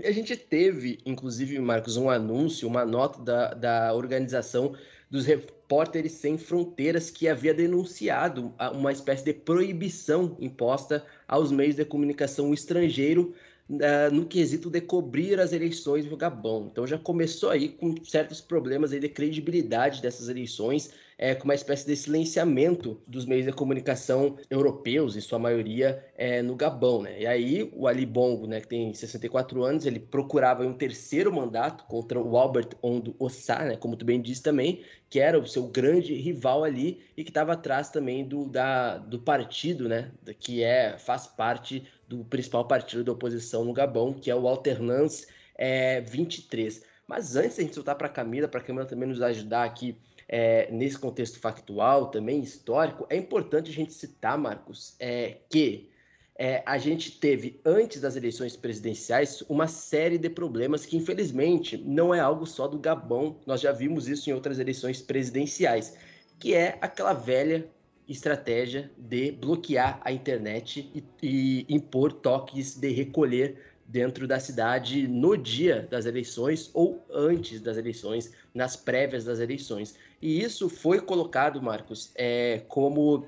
E 0.00 0.06
a 0.06 0.12
gente 0.12 0.36
teve, 0.36 0.98
inclusive, 1.06 1.58
Marcos, 1.60 1.96
um 1.96 2.10
anúncio, 2.10 2.66
uma 2.66 2.84
nota 2.84 3.22
da, 3.22 3.54
da 3.54 3.94
organização 3.94 4.74
dos 5.08 5.24
Repórteres 5.24 6.12
Sem 6.12 6.36
Fronteiras, 6.36 7.10
que 7.10 7.28
havia 7.28 7.54
denunciado 7.54 8.52
uma 8.72 8.90
espécie 8.90 9.24
de 9.24 9.32
proibição 9.32 10.36
imposta 10.40 11.04
aos 11.28 11.52
meios 11.52 11.76
de 11.76 11.84
comunicação 11.84 12.52
estrangeiro 12.52 13.32
uh, 13.70 14.14
no 14.14 14.26
quesito 14.26 14.70
de 14.70 14.80
cobrir 14.80 15.40
as 15.40 15.52
eleições 15.52 16.04
no 16.06 16.16
Gabão. 16.16 16.68
Então 16.70 16.86
já 16.86 16.98
começou 16.98 17.50
aí 17.50 17.68
com 17.68 17.94
certos 18.04 18.40
problemas 18.40 18.92
aí 18.92 19.00
de 19.00 19.08
credibilidade 19.08 20.02
dessas 20.02 20.28
eleições, 20.28 20.90
é, 21.16 21.34
com 21.34 21.44
uma 21.44 21.54
espécie 21.54 21.86
de 21.86 21.94
silenciamento 21.94 23.00
dos 23.06 23.24
meios 23.24 23.46
de 23.46 23.52
comunicação 23.52 24.36
europeus, 24.50 25.16
em 25.16 25.20
sua 25.20 25.38
maioria 25.38 26.04
é, 26.16 26.42
no 26.42 26.56
Gabão. 26.56 27.02
Né? 27.02 27.20
E 27.20 27.26
aí 27.26 27.70
o 27.72 27.86
Ali 27.86 28.04
Bongo, 28.04 28.46
né, 28.46 28.60
que 28.60 28.68
tem 28.68 28.92
64 28.92 29.62
anos, 29.62 29.86
ele 29.86 30.00
procurava 30.00 30.66
um 30.66 30.72
terceiro 30.72 31.32
mandato 31.32 31.84
contra 31.84 32.20
o 32.20 32.36
Albert 32.36 32.70
Ondo 32.82 33.14
Ossá, 33.18 33.64
né, 33.64 33.76
como 33.76 33.96
tu 33.96 34.04
bem 34.04 34.20
disse 34.20 34.42
também, 34.42 34.82
que 35.08 35.20
era 35.20 35.38
o 35.38 35.46
seu 35.46 35.68
grande 35.68 36.14
rival 36.14 36.64
ali 36.64 37.00
e 37.16 37.22
que 37.22 37.30
estava 37.30 37.52
atrás 37.52 37.90
também 37.90 38.26
do, 38.26 38.48
da, 38.48 38.98
do 38.98 39.20
partido, 39.20 39.88
né, 39.88 40.10
que 40.40 40.64
é, 40.64 40.98
faz 40.98 41.26
parte 41.28 41.86
do 42.18 42.24
principal 42.24 42.66
partido 42.66 43.04
da 43.04 43.12
oposição 43.12 43.64
no 43.64 43.72
Gabão, 43.72 44.12
que 44.12 44.30
é 44.30 44.34
o 44.34 44.48
Alternance 44.48 45.26
é, 45.56 46.00
23. 46.00 46.82
Mas 47.06 47.36
antes 47.36 47.56
de 47.56 47.62
a 47.62 47.64
gente 47.64 47.74
soltar 47.74 47.96
para 47.96 48.06
a 48.06 48.10
Camila, 48.10 48.48
para 48.48 48.60
a 48.60 48.62
Camila 48.62 48.86
também 48.86 49.08
nos 49.08 49.20
ajudar 49.20 49.64
aqui 49.64 49.96
é, 50.28 50.70
nesse 50.70 50.98
contexto 50.98 51.38
factual, 51.38 52.10
também 52.10 52.40
histórico, 52.40 53.06
é 53.10 53.16
importante 53.16 53.70
a 53.70 53.74
gente 53.74 53.92
citar, 53.92 54.38
Marcos, 54.38 54.96
é, 54.98 55.38
que 55.50 55.90
é, 56.36 56.62
a 56.66 56.78
gente 56.78 57.12
teve, 57.12 57.60
antes 57.64 58.00
das 58.00 58.16
eleições 58.16 58.56
presidenciais, 58.56 59.42
uma 59.42 59.68
série 59.68 60.18
de 60.18 60.28
problemas 60.28 60.84
que, 60.84 60.96
infelizmente, 60.96 61.76
não 61.76 62.14
é 62.14 62.20
algo 62.20 62.46
só 62.46 62.66
do 62.66 62.78
Gabão, 62.78 63.38
nós 63.46 63.60
já 63.60 63.70
vimos 63.70 64.08
isso 64.08 64.28
em 64.28 64.32
outras 64.32 64.58
eleições 64.58 65.00
presidenciais, 65.00 65.96
que 66.38 66.54
é 66.54 66.78
aquela 66.80 67.12
velha 67.12 67.68
estratégia 68.08 68.90
de 68.96 69.32
bloquear 69.32 70.00
a 70.04 70.12
internet 70.12 70.90
e, 70.94 71.04
e 71.22 71.66
impor 71.68 72.12
toques 72.12 72.76
de 72.76 72.90
recolher 72.90 73.56
dentro 73.86 74.26
da 74.26 74.40
cidade 74.40 75.06
no 75.06 75.36
dia 75.36 75.86
das 75.90 76.06
eleições 76.06 76.70
ou 76.72 77.04
antes 77.10 77.60
das 77.60 77.76
eleições, 77.76 78.32
nas 78.54 78.76
prévias 78.76 79.24
das 79.24 79.40
eleições. 79.40 79.94
E 80.20 80.42
isso 80.42 80.68
foi 80.68 81.00
colocado, 81.00 81.60
Marcos, 81.60 82.10
é, 82.14 82.62
como 82.68 83.26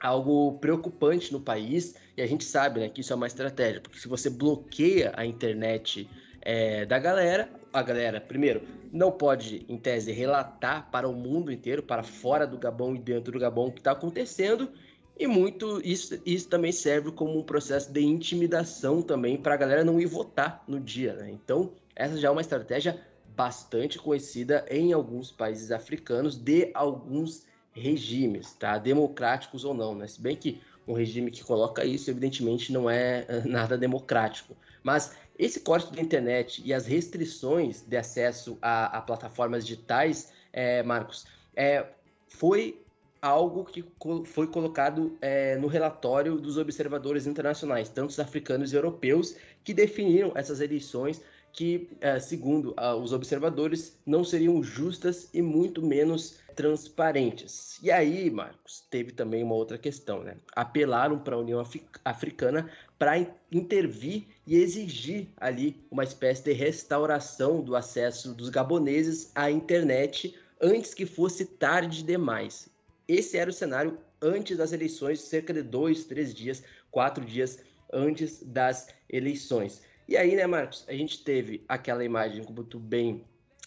algo 0.00 0.58
preocupante 0.58 1.32
no 1.32 1.40
país, 1.40 1.94
e 2.16 2.22
a 2.22 2.26
gente 2.26 2.44
sabe 2.44 2.80
né, 2.80 2.88
que 2.88 3.00
isso 3.00 3.12
é 3.12 3.16
uma 3.16 3.26
estratégia, 3.26 3.80
porque 3.80 3.98
se 3.98 4.08
você 4.08 4.30
bloqueia 4.30 5.12
a 5.16 5.26
internet 5.26 6.08
é, 6.40 6.86
da 6.86 6.98
galera, 6.98 7.50
a 7.78 7.82
galera, 7.82 8.20
primeiro, 8.20 8.62
não 8.92 9.10
pode, 9.10 9.64
em 9.68 9.76
tese, 9.76 10.12
relatar 10.12 10.90
para 10.90 11.08
o 11.08 11.12
mundo 11.12 11.52
inteiro, 11.52 11.82
para 11.82 12.02
fora 12.02 12.46
do 12.46 12.58
Gabão 12.58 12.94
e 12.94 12.98
dentro 12.98 13.32
do 13.32 13.38
Gabão 13.38 13.66
o 13.66 13.72
que 13.72 13.80
está 13.80 13.92
acontecendo, 13.92 14.70
e 15.18 15.26
muito 15.26 15.80
isso, 15.84 16.20
isso 16.24 16.48
também 16.48 16.70
serve 16.70 17.10
como 17.10 17.38
um 17.38 17.42
processo 17.42 17.92
de 17.92 18.00
intimidação 18.00 19.02
também 19.02 19.36
para 19.36 19.54
a 19.54 19.56
galera 19.56 19.84
não 19.84 20.00
ir 20.00 20.06
votar 20.06 20.62
no 20.68 20.78
dia, 20.78 21.14
né? 21.14 21.30
Então, 21.30 21.72
essa 21.96 22.16
já 22.16 22.28
é 22.28 22.30
uma 22.30 22.40
estratégia 22.40 23.00
bastante 23.34 23.98
conhecida 23.98 24.64
em 24.70 24.92
alguns 24.92 25.32
países 25.32 25.72
africanos 25.72 26.36
de 26.36 26.70
alguns 26.72 27.46
regimes, 27.72 28.54
tá? 28.54 28.78
Democráticos 28.78 29.64
ou 29.64 29.74
não, 29.74 29.94
né? 29.94 30.06
Se 30.06 30.20
bem 30.20 30.36
que 30.36 30.60
um 30.86 30.92
regime 30.92 31.30
que 31.30 31.44
coloca 31.44 31.84
isso, 31.84 32.10
evidentemente, 32.10 32.72
não 32.72 32.88
é 32.88 33.26
nada 33.44 33.76
democrático. 33.76 34.56
Mas 34.82 35.16
esse 35.38 35.60
corte 35.60 35.94
da 35.94 36.02
internet 36.02 36.60
e 36.64 36.74
as 36.74 36.86
restrições 36.86 37.82
de 37.82 37.96
acesso 37.96 38.58
a, 38.60 38.98
a 38.98 39.00
plataformas 39.00 39.64
digitais, 39.64 40.32
é, 40.52 40.82
Marcos, 40.82 41.26
é, 41.54 41.86
foi 42.26 42.82
algo 43.20 43.64
que 43.64 43.84
foi 44.24 44.46
colocado 44.46 45.16
é, 45.20 45.56
no 45.56 45.66
relatório 45.66 46.36
dos 46.40 46.56
observadores 46.56 47.26
internacionais, 47.26 47.88
tanto 47.88 48.10
os 48.10 48.20
africanos 48.20 48.72
e 48.72 48.76
europeus, 48.76 49.36
que 49.64 49.74
definiram 49.74 50.32
essas 50.34 50.60
eleições 50.60 51.20
que, 51.52 51.88
é, 52.00 52.18
segundo 52.18 52.74
uh, 52.78 52.94
os 53.02 53.12
observadores, 53.12 53.96
não 54.06 54.22
seriam 54.22 54.62
justas 54.62 55.28
e 55.32 55.42
muito 55.42 55.84
menos 55.84 56.38
transparentes. 56.54 57.78
E 57.82 57.90
aí, 57.90 58.30
Marcos, 58.30 58.84
teve 58.90 59.12
também 59.12 59.42
uma 59.42 59.54
outra 59.54 59.78
questão, 59.78 60.22
né? 60.22 60.36
Apelaram 60.56 61.18
para 61.18 61.36
a 61.36 61.38
União 61.38 61.64
Africana 62.04 62.68
para 62.98 63.18
intervir 63.52 64.26
e 64.46 64.56
exigir 64.56 65.28
ali 65.36 65.76
uma 65.90 66.02
espécie 66.02 66.42
de 66.42 66.52
restauração 66.52 67.60
do 67.60 67.76
acesso 67.76 68.34
dos 68.34 68.48
gaboneses 68.48 69.30
à 69.34 69.50
internet 69.50 70.34
antes 70.60 70.94
que 70.94 71.06
fosse 71.06 71.44
tarde 71.44 72.02
demais. 72.02 72.68
Esse 73.06 73.38
era 73.38 73.50
o 73.50 73.52
cenário 73.52 73.98
antes 74.20 74.56
das 74.56 74.72
eleições, 74.72 75.20
cerca 75.20 75.52
de 75.52 75.62
dois, 75.62 76.04
três 76.04 76.34
dias, 76.34 76.62
quatro 76.90 77.24
dias 77.24 77.58
antes 77.92 78.42
das 78.42 78.88
eleições. 79.08 79.80
E 80.08 80.16
aí, 80.16 80.34
né, 80.34 80.46
Marcos, 80.46 80.86
a 80.88 80.92
gente 80.94 81.22
teve 81.22 81.62
aquela 81.68 82.02
imagem, 82.02 82.42
como 82.42 82.64
tu 82.64 82.78
bem 82.78 83.26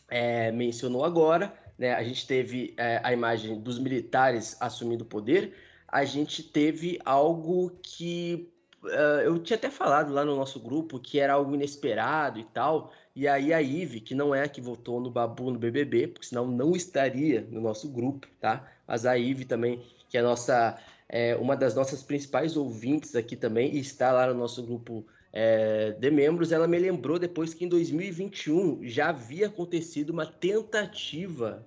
é, 0.10 0.52
mencionou 0.52 1.06
agora, 1.06 1.54
né? 1.78 1.94
A 1.94 2.04
gente 2.04 2.26
teve 2.26 2.74
é, 2.78 3.00
a 3.04 3.14
imagem 3.14 3.60
dos 3.62 3.78
militares 3.78 4.58
assumindo 4.60 5.04
o 5.04 5.08
poder, 5.08 5.54
a 5.88 6.04
gente 6.04 6.42
teve 6.42 7.00
algo 7.06 7.72
que 7.84 8.52
uh, 8.84 9.22
eu 9.24 9.38
tinha 9.40 9.58
até 9.58 9.70
falado 9.70 10.14
lá 10.14 10.26
no 10.26 10.36
nosso 10.36 10.60
grupo 10.60 11.00
que 11.00 11.20
era 11.20 11.34
algo 11.34 11.54
inesperado 11.54 12.40
e 12.40 12.44
tal, 12.46 12.92
E 13.16 13.28
aí 13.28 13.54
a 13.54 13.62
Ive, 13.62 14.00
que 14.00 14.16
não 14.16 14.34
é 14.34 14.44
a 14.44 14.48
que 14.48 14.62
votou 14.62 15.00
no 15.00 15.12
Babu 15.12 15.52
no 15.52 15.60
BBB, 15.60 16.08
porque 16.08 16.28
senão 16.28 16.48
não 16.48 16.76
estaria 16.76 17.46
no 17.52 17.60
nosso 17.62 17.90
grupo, 17.90 18.28
tá? 18.40 18.66
Mas 18.88 19.06
a 19.06 19.18
Ive 19.18 19.46
também, 19.46 19.84
que 20.10 20.18
é 20.18 20.22
nossa 20.22 20.78
é 21.10 21.36
uma 21.36 21.58
das 21.58 21.76
nossas 21.76 22.02
principais 22.02 22.56
ouvintes 22.56 23.16
aqui 23.16 23.36
também 23.36 23.76
e 23.76 23.80
está 23.80 24.14
lá 24.14 24.28
no 24.28 24.34
nosso 24.34 24.64
grupo 24.64 25.06
é, 25.34 25.92
de 25.92 26.12
membros, 26.12 26.52
ela 26.52 26.68
me 26.68 26.78
lembrou 26.78 27.18
depois 27.18 27.54
que 27.54 27.66
em 27.66 27.70
2021 27.70 28.80
já 28.84 29.10
havia 29.10 29.48
acontecido 29.48 30.10
uma 30.10 30.26
tentativa, 30.26 31.66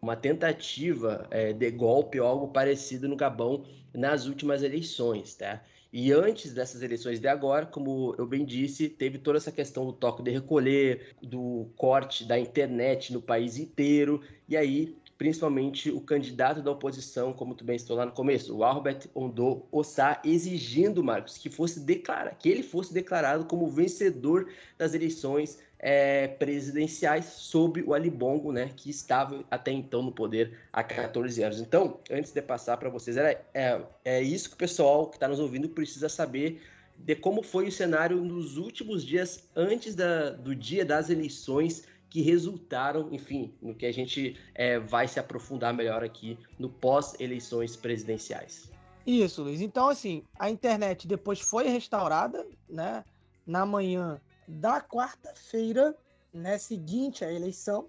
uma 0.00 0.16
tentativa 0.16 1.26
é, 1.30 1.52
de 1.52 1.70
golpe 1.70 2.20
ou 2.20 2.26
algo 2.26 2.48
parecido 2.48 3.08
no 3.08 3.16
Gabão 3.16 3.64
nas 3.92 4.26
últimas 4.26 4.62
eleições, 4.62 5.34
tá? 5.34 5.62
E 5.92 6.12
antes 6.12 6.54
dessas 6.54 6.82
eleições 6.82 7.18
de 7.18 7.26
agora, 7.26 7.66
como 7.66 8.14
eu 8.16 8.24
bem 8.24 8.44
disse, 8.44 8.88
teve 8.88 9.18
toda 9.18 9.38
essa 9.38 9.50
questão 9.50 9.84
do 9.84 9.92
toque 9.92 10.22
de 10.22 10.30
recolher, 10.30 11.16
do 11.20 11.68
corte 11.76 12.24
da 12.24 12.38
internet 12.38 13.12
no 13.12 13.20
país 13.20 13.58
inteiro, 13.58 14.22
e 14.48 14.56
aí 14.56 14.96
principalmente 15.20 15.90
o 15.90 16.00
candidato 16.00 16.62
da 16.62 16.70
oposição, 16.70 17.34
como 17.34 17.54
tu 17.54 17.62
bem 17.62 17.76
estou 17.76 17.94
lá 17.94 18.06
no 18.06 18.12
começo, 18.12 18.56
o 18.56 18.64
Albert 18.64 19.06
Ondo 19.14 19.66
Ossá, 19.70 20.18
exigindo, 20.24 21.04
Marcos, 21.04 21.36
que 21.36 21.50
fosse 21.50 21.78
declara, 21.78 22.30
que 22.30 22.48
ele 22.48 22.62
fosse 22.62 22.94
declarado 22.94 23.44
como 23.44 23.68
vencedor 23.68 24.48
das 24.78 24.94
eleições 24.94 25.58
é, 25.78 26.26
presidenciais 26.26 27.26
sob 27.26 27.82
o 27.82 27.92
Ali 27.92 28.08
Bongo, 28.08 28.50
né, 28.50 28.70
que 28.74 28.88
estava 28.88 29.44
até 29.50 29.70
então 29.70 30.00
no 30.00 30.10
poder 30.10 30.56
há 30.72 30.82
14 30.82 31.42
anos. 31.42 31.60
Então, 31.60 32.00
antes 32.10 32.32
de 32.32 32.40
passar 32.40 32.78
para 32.78 32.88
vocês, 32.88 33.18
era, 33.18 33.38
é, 33.52 33.78
é 34.02 34.22
isso 34.22 34.48
que 34.48 34.54
o 34.54 34.58
pessoal 34.58 35.06
que 35.06 35.16
está 35.16 35.28
nos 35.28 35.38
ouvindo 35.38 35.68
precisa 35.68 36.08
saber 36.08 36.62
de 36.96 37.14
como 37.14 37.42
foi 37.42 37.68
o 37.68 37.72
cenário 37.72 38.16
nos 38.24 38.56
últimos 38.56 39.04
dias 39.04 39.44
antes 39.54 39.94
da, 39.94 40.30
do 40.30 40.54
dia 40.54 40.82
das 40.82 41.10
eleições 41.10 41.84
que 42.10 42.20
resultaram, 42.20 43.08
enfim, 43.12 43.54
no 43.62 43.74
que 43.74 43.86
a 43.86 43.92
gente 43.92 44.36
é, 44.54 44.80
vai 44.80 45.06
se 45.06 45.20
aprofundar 45.20 45.72
melhor 45.72 46.02
aqui 46.02 46.36
no 46.58 46.68
pós-eleições 46.68 47.76
presidenciais. 47.76 48.70
Isso, 49.06 49.42
Luiz. 49.42 49.60
Então, 49.60 49.88
assim, 49.88 50.24
a 50.38 50.50
internet 50.50 51.06
depois 51.06 51.40
foi 51.40 51.68
restaurada, 51.68 52.46
né? 52.68 53.04
Na 53.46 53.64
manhã 53.64 54.20
da 54.46 54.80
quarta-feira, 54.80 55.96
né? 56.34 56.58
Seguinte 56.58 57.24
à 57.24 57.32
eleição. 57.32 57.88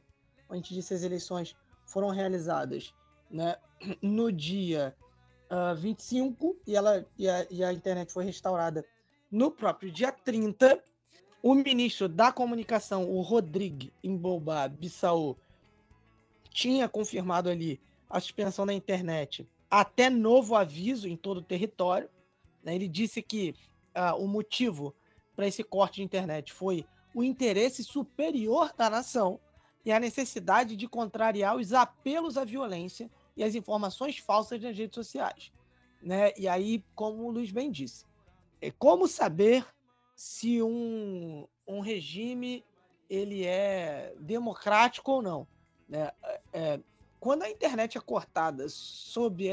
A 0.49 0.55
gente 0.55 0.73
disse 0.73 0.93
as 0.93 1.03
eleições 1.03 1.55
foram 1.85 2.09
realizadas, 2.09 2.93
né? 3.29 3.55
No 4.01 4.31
dia 4.31 4.95
uh, 5.49 5.55
ah, 5.55 5.73
25 5.73 6.57
e, 6.65 6.75
ela, 6.75 7.05
e 7.17 7.27
a, 7.27 7.47
e 7.49 7.63
a 7.63 7.73
internet 7.73 8.13
foi 8.13 8.23
restaurada 8.23 8.85
no 9.31 9.51
próprio 9.51 9.91
dia 9.91 10.11
30. 10.11 10.81
O 11.43 11.55
ministro 11.55 12.07
da 12.07 12.31
Comunicação, 12.31 13.09
o 13.09 13.21
Rodrigo 13.21 13.91
Imboba 14.03 14.67
Bissau, 14.67 15.35
tinha 16.51 16.87
confirmado 16.87 17.49
ali 17.49 17.79
a 18.07 18.19
suspensão 18.19 18.65
da 18.65 18.73
internet 18.73 19.47
até 19.69 20.09
novo 20.09 20.55
aviso 20.55 21.07
em 21.07 21.15
todo 21.15 21.37
o 21.37 21.41
território. 21.41 22.09
Né? 22.63 22.75
Ele 22.75 22.87
disse 22.87 23.21
que 23.21 23.55
uh, 23.95 24.21
o 24.21 24.27
motivo 24.27 24.93
para 25.35 25.47
esse 25.47 25.63
corte 25.63 25.95
de 25.95 26.03
internet 26.03 26.53
foi 26.53 26.85
o 27.15 27.23
interesse 27.23 27.83
superior 27.83 28.71
da 28.77 28.89
nação 28.89 29.39
e 29.83 29.91
a 29.91 29.99
necessidade 29.99 30.75
de 30.75 30.87
contrariar 30.87 31.55
os 31.55 31.73
apelos 31.73 32.37
à 32.37 32.43
violência 32.43 33.09
e 33.35 33.43
as 33.43 33.55
informações 33.55 34.17
falsas 34.17 34.61
nas 34.61 34.77
redes 34.77 34.93
sociais. 34.93 35.51
Né? 36.03 36.33
E 36.37 36.47
aí, 36.47 36.83
como 36.93 37.23
o 37.23 37.31
Luiz 37.31 37.49
bem 37.49 37.71
disse, 37.71 38.05
é 38.61 38.69
como 38.69 39.07
saber 39.07 39.65
se 40.21 40.61
um, 40.61 41.47
um 41.67 41.79
regime 41.79 42.63
ele 43.09 43.43
é 43.43 44.13
democrático 44.19 45.13
ou 45.13 45.21
não. 45.21 45.47
Né? 45.89 46.11
É, 46.23 46.41
é 46.53 46.79
quando 47.19 47.41
a 47.41 47.49
internet 47.49 47.97
é 47.97 48.01
cortada 48.01 48.69
sob 48.69 49.49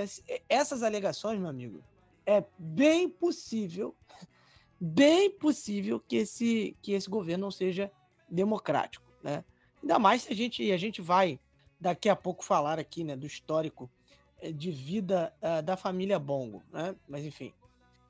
essas 0.46 0.82
alegações, 0.82 1.38
meu 1.38 1.48
amigo, 1.48 1.82
é 2.26 2.44
bem 2.58 3.08
possível, 3.08 3.96
bem 4.78 5.30
possível 5.30 5.98
que 6.00 6.16
esse, 6.16 6.76
que 6.82 6.92
esse 6.92 7.08
governo 7.08 7.46
não 7.46 7.50
seja 7.50 7.90
democrático. 8.28 9.06
Né? 9.22 9.42
Ainda 9.82 9.98
mais 9.98 10.24
se 10.24 10.32
a 10.32 10.36
gente, 10.36 10.70
a 10.70 10.76
gente 10.76 11.00
vai 11.00 11.40
daqui 11.80 12.10
a 12.10 12.16
pouco 12.16 12.44
falar 12.44 12.78
aqui 12.78 13.04
né, 13.04 13.16
do 13.16 13.26
histórico 13.26 13.90
eh, 14.38 14.52
de 14.52 14.70
vida 14.70 15.34
uh, 15.40 15.62
da 15.62 15.78
família 15.78 16.18
Bongo. 16.18 16.62
Né? 16.70 16.94
Mas 17.08 17.24
enfim. 17.24 17.54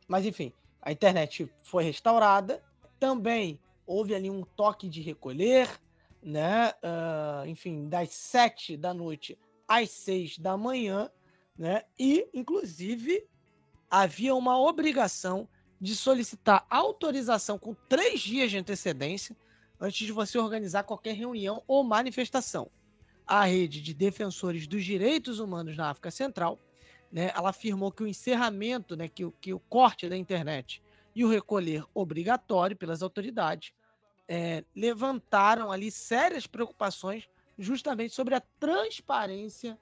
Mas 0.08 0.26
enfim, 0.26 0.52
a 0.88 0.92
internet 0.92 1.52
foi 1.62 1.84
restaurada. 1.84 2.62
Também 2.98 3.60
houve 3.86 4.14
ali 4.14 4.30
um 4.30 4.42
toque 4.42 4.88
de 4.88 5.02
recolher, 5.02 5.68
né? 6.22 6.70
Uh, 6.82 7.46
enfim, 7.46 7.90
das 7.90 8.08
sete 8.14 8.74
da 8.74 8.94
noite 8.94 9.38
às 9.68 9.90
seis 9.90 10.38
da 10.38 10.56
manhã, 10.56 11.10
né? 11.58 11.82
E, 11.98 12.26
inclusive, 12.32 13.22
havia 13.90 14.34
uma 14.34 14.58
obrigação 14.58 15.46
de 15.78 15.94
solicitar 15.94 16.66
autorização 16.70 17.58
com 17.58 17.74
três 17.86 18.20
dias 18.20 18.50
de 18.50 18.56
antecedência 18.56 19.36
antes 19.78 20.06
de 20.06 20.12
você 20.12 20.38
organizar 20.38 20.84
qualquer 20.84 21.14
reunião 21.14 21.62
ou 21.68 21.84
manifestação. 21.84 22.70
A 23.26 23.44
rede 23.44 23.82
de 23.82 23.92
defensores 23.92 24.66
dos 24.66 24.82
direitos 24.82 25.38
humanos 25.38 25.76
na 25.76 25.90
África 25.90 26.10
Central 26.10 26.58
né, 27.10 27.30
ela 27.34 27.50
afirmou 27.50 27.90
que 27.90 28.02
o 28.02 28.06
encerramento, 28.06 28.96
né, 28.96 29.08
que, 29.08 29.30
que 29.40 29.54
o 29.54 29.58
corte 29.58 30.08
da 30.08 30.16
internet 30.16 30.82
e 31.14 31.24
o 31.24 31.28
recolher 31.28 31.84
obrigatório 31.94 32.76
pelas 32.76 33.02
autoridades 33.02 33.72
é, 34.28 34.62
levantaram 34.76 35.72
ali 35.72 35.90
sérias 35.90 36.46
preocupações 36.46 37.28
justamente 37.58 38.14
sobre 38.14 38.34
a 38.34 38.42
transparência 38.60 39.78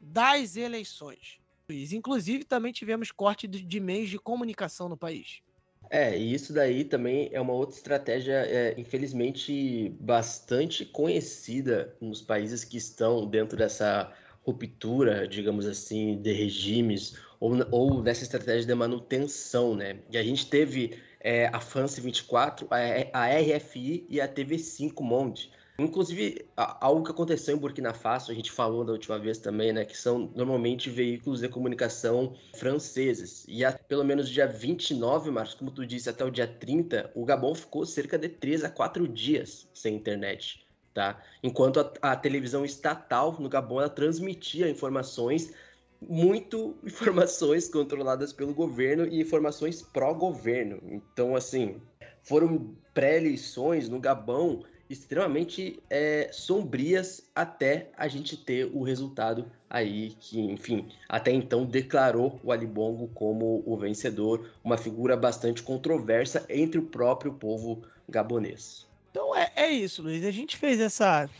das 0.00 0.56
eleições. 0.56 1.38
Inclusive, 1.68 2.44
também 2.44 2.72
tivemos 2.72 3.10
corte 3.10 3.46
de, 3.46 3.80
meios 3.80 4.10
de 4.10 4.18
comunicação 4.18 4.88
no 4.88 4.96
país. 4.96 5.40
É, 5.88 6.18
e 6.18 6.34
isso 6.34 6.52
daí 6.52 6.84
também 6.84 7.30
é 7.32 7.40
uma 7.40 7.52
outra 7.52 7.76
estratégia, 7.76 8.34
é, 8.46 8.78
infelizmente, 8.78 9.90
bastante 10.00 10.84
conhecida 10.84 11.94
nos 12.00 12.20
países 12.20 12.64
que 12.64 12.76
estão 12.76 13.26
dentro 13.26 13.56
dessa 13.56 14.12
ruptura, 14.44 15.26
digamos 15.26 15.66
assim, 15.66 16.20
de 16.20 16.32
regimes 16.32 17.16
ou, 17.40 17.52
ou 17.70 18.06
estratégia 18.08 18.66
de 18.66 18.74
manutenção, 18.74 19.74
né? 19.74 19.98
E 20.10 20.18
a 20.18 20.22
gente 20.22 20.46
teve 20.46 20.98
é, 21.20 21.46
a 21.52 21.60
France 21.60 22.00
24, 22.00 22.68
a, 22.70 23.24
a 23.24 23.38
RFI 23.38 24.06
e 24.08 24.20
a 24.20 24.28
TV5 24.28 25.00
Monde. 25.00 25.50
Inclusive, 25.76 26.46
algo 26.56 27.02
que 27.04 27.10
aconteceu 27.10 27.56
em 27.56 27.58
Burkina 27.58 27.92
Faso, 27.92 28.30
a 28.30 28.34
gente 28.34 28.52
falou 28.52 28.84
da 28.84 28.92
última 28.92 29.18
vez 29.18 29.38
também, 29.38 29.72
né? 29.72 29.84
Que 29.84 29.96
são 29.96 30.30
normalmente 30.34 30.88
veículos 30.88 31.40
de 31.40 31.48
comunicação 31.48 32.36
franceses. 32.54 33.44
E 33.48 33.64
a, 33.64 33.72
pelo 33.72 34.04
menos 34.04 34.28
dia 34.28 34.46
29, 34.46 35.32
Marcos, 35.32 35.54
como 35.54 35.72
tu 35.72 35.84
disse, 35.84 36.08
até 36.08 36.24
o 36.24 36.30
dia 36.30 36.46
30, 36.46 37.10
o 37.14 37.24
Gabon 37.24 37.54
ficou 37.56 37.84
cerca 37.84 38.16
de 38.16 38.28
3 38.28 38.62
a 38.64 38.70
4 38.70 39.08
dias 39.08 39.68
sem 39.74 39.96
internet 39.96 40.63
tá? 40.94 41.20
Enquanto 41.42 41.80
a, 41.80 42.12
a, 42.12 42.16
televisão 42.16 42.64
estatal 42.64 43.36
no 43.38 43.48
Gabão 43.48 43.80
ela 43.80 43.90
transmitia 43.90 44.70
informações 44.70 45.52
muito 46.00 46.76
informações 46.86 47.68
controladas 47.68 48.32
pelo 48.32 48.54
governo 48.54 49.04
e 49.06 49.20
informações 49.20 49.82
pró-governo. 49.82 50.80
Então, 50.84 51.34
assim, 51.34 51.82
foram 52.22 52.74
pré-eleições 52.94 53.88
no 53.88 53.98
Gabão 53.98 54.64
extremamente 54.88 55.82
é, 55.90 56.28
sombrias 56.30 57.28
até 57.34 57.90
a 57.96 58.06
gente 58.06 58.36
ter 58.36 58.70
o 58.72 58.82
resultado 58.82 59.50
aí 59.68 60.10
que, 60.20 60.40
enfim, 60.40 60.88
até 61.08 61.32
então 61.32 61.64
declarou 61.64 62.38
o 62.44 62.52
Ali 62.52 62.66
Bongo 62.66 63.08
como 63.08 63.62
o 63.66 63.76
vencedor, 63.76 64.50
uma 64.62 64.76
figura 64.76 65.16
bastante 65.16 65.62
controversa 65.62 66.46
entre 66.48 66.78
o 66.78 66.84
próprio 66.84 67.32
povo 67.32 67.82
gabonês. 68.08 68.86
Então 69.14 69.32
é, 69.32 69.52
é 69.54 69.70
isso, 69.70 70.02
Luiz. 70.02 70.24
A 70.24 70.32
gente 70.32 70.56
fez 70.56 70.80
essa 70.80 71.30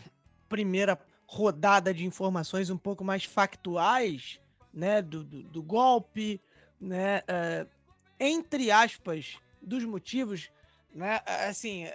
primeira 0.47 0.97
rodada 1.27 1.93
de 1.93 2.05
informações 2.05 2.69
um 2.69 2.77
pouco 2.77 3.03
mais 3.03 3.25
factuais, 3.25 4.39
né, 4.73 5.01
do, 5.01 5.25
do, 5.25 5.43
do 5.43 5.61
golpe, 5.61 6.39
né, 6.79 7.19
uh, 7.19 7.69
entre 8.17 8.71
aspas, 8.71 9.37
dos 9.61 9.83
motivos, 9.83 10.49
né, 10.93 11.19
assim, 11.25 11.85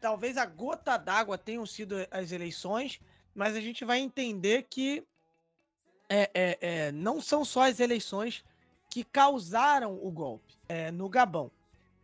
talvez 0.00 0.36
a 0.36 0.44
gota 0.44 0.96
d'água 0.96 1.38
tenham 1.38 1.64
sido 1.64 1.94
as 2.10 2.32
eleições, 2.32 2.98
mas 3.32 3.54
a 3.54 3.60
gente 3.60 3.84
vai 3.84 4.00
entender 4.00 4.66
que 4.68 5.06
é, 6.08 6.30
é, 6.34 6.58
é, 6.60 6.92
não 6.92 7.20
são 7.20 7.44
só 7.44 7.68
as 7.68 7.78
eleições 7.78 8.44
que 8.90 9.04
causaram 9.04 10.04
o 10.04 10.10
golpe 10.10 10.58
é, 10.68 10.90
no 10.90 11.08
Gabão. 11.08 11.48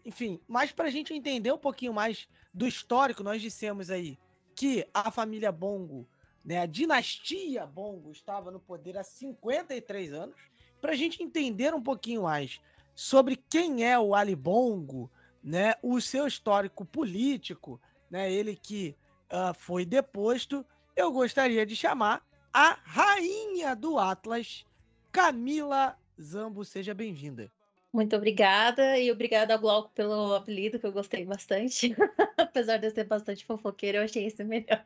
Enfim, 0.04 0.38
mas 0.46 0.70
para 0.70 0.86
a 0.86 0.90
gente 0.90 1.12
entender 1.12 1.52
um 1.52 1.58
pouquinho 1.58 1.92
mais 1.92 2.28
do 2.52 2.66
histórico, 2.66 3.22
nós 3.22 3.40
dissemos 3.40 3.90
aí 3.90 4.18
que 4.54 4.86
a 4.92 5.10
família 5.10 5.52
Bongo, 5.52 6.08
né, 6.44 6.58
a 6.58 6.66
dinastia 6.66 7.66
Bongo, 7.66 8.10
estava 8.10 8.50
no 8.50 8.60
poder 8.60 8.96
há 8.96 9.04
53 9.04 10.12
anos. 10.12 10.36
Para 10.80 10.92
a 10.92 10.96
gente 10.96 11.22
entender 11.22 11.74
um 11.74 11.82
pouquinho 11.82 12.22
mais 12.22 12.60
sobre 12.94 13.36
quem 13.36 13.84
é 13.84 13.98
o 13.98 14.14
Ali 14.14 14.34
Bongo, 14.34 15.10
né, 15.42 15.74
o 15.82 16.00
seu 16.00 16.26
histórico 16.26 16.84
político 16.84 17.80
né, 18.10 18.32
ele 18.32 18.56
que 18.56 18.96
uh, 19.32 19.54
foi 19.54 19.84
deposto, 19.84 20.64
eu 20.96 21.12
gostaria 21.12 21.64
de 21.64 21.76
chamar 21.76 22.26
a 22.52 22.78
rainha 22.82 23.76
do 23.76 23.98
Atlas, 23.98 24.64
Camila 25.12 25.96
Zambo. 26.20 26.64
Seja 26.64 26.94
bem-vinda. 26.94 27.52
Muito 27.92 28.14
obrigada 28.14 28.98
e 28.98 29.10
obrigada 29.10 29.54
ao 29.54 29.60
Glauco 29.60 29.90
pelo 29.94 30.34
apelido, 30.34 30.78
que 30.78 30.86
eu 30.86 30.92
gostei 30.92 31.24
bastante. 31.24 31.96
Apesar 32.36 32.76
de 32.76 32.86
eu 32.86 32.90
ser 32.90 33.04
bastante 33.04 33.44
fofoqueira, 33.44 33.98
eu 33.98 34.04
achei 34.04 34.26
esse 34.26 34.44
melhor. 34.44 34.84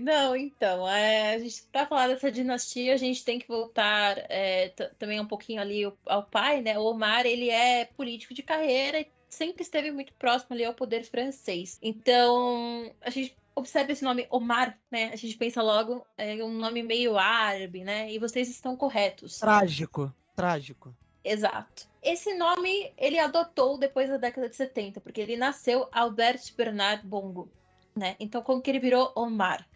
não, 0.00 0.36
então, 0.36 0.86
é, 0.88 1.34
a 1.34 1.38
gente 1.38 1.62
para 1.72 1.86
falar 1.86 2.08
dessa 2.08 2.30
dinastia, 2.30 2.92
a 2.92 2.98
gente 2.98 3.24
tem 3.24 3.38
que 3.38 3.48
voltar 3.48 4.18
é, 4.28 4.68
também 4.98 5.18
um 5.18 5.26
pouquinho 5.26 5.60
ali 5.62 5.84
ao, 5.84 5.96
ao, 6.06 6.22
pai, 6.24 6.60
né? 6.60 6.78
O 6.78 6.84
Omar, 6.84 7.24
ele 7.24 7.48
é 7.48 7.86
político 7.86 8.34
de 8.34 8.42
carreira 8.42 9.00
e 9.00 9.10
sempre 9.30 9.62
esteve 9.62 9.90
muito 9.90 10.12
próximo 10.14 10.54
ali 10.54 10.64
ao 10.64 10.74
poder 10.74 11.04
francês. 11.04 11.78
Então, 11.82 12.92
a 13.00 13.08
gente 13.08 13.34
observa 13.58 13.92
esse 13.92 14.04
nome 14.04 14.26
Omar, 14.30 14.78
né? 14.90 15.10
A 15.12 15.16
gente 15.16 15.36
pensa 15.36 15.62
logo 15.62 16.06
é 16.16 16.42
um 16.42 16.52
nome 16.52 16.82
meio 16.82 17.18
árabe, 17.18 17.84
né? 17.84 18.10
E 18.10 18.18
vocês 18.18 18.48
estão 18.48 18.76
corretos. 18.76 19.38
Trágico, 19.38 20.12
trágico. 20.34 20.94
Exato. 21.24 21.88
Esse 22.02 22.34
nome 22.34 22.92
ele 22.96 23.18
adotou 23.18 23.76
depois 23.76 24.08
da 24.08 24.16
década 24.16 24.48
de 24.48 24.56
70, 24.56 25.00
porque 25.00 25.20
ele 25.20 25.36
nasceu 25.36 25.88
Albert 25.92 26.54
Bernard 26.56 27.06
Bongo, 27.06 27.50
né? 27.94 28.16
Então 28.18 28.40
como 28.42 28.62
que 28.62 28.70
ele 28.70 28.80
virou 28.80 29.12
Omar? 29.14 29.66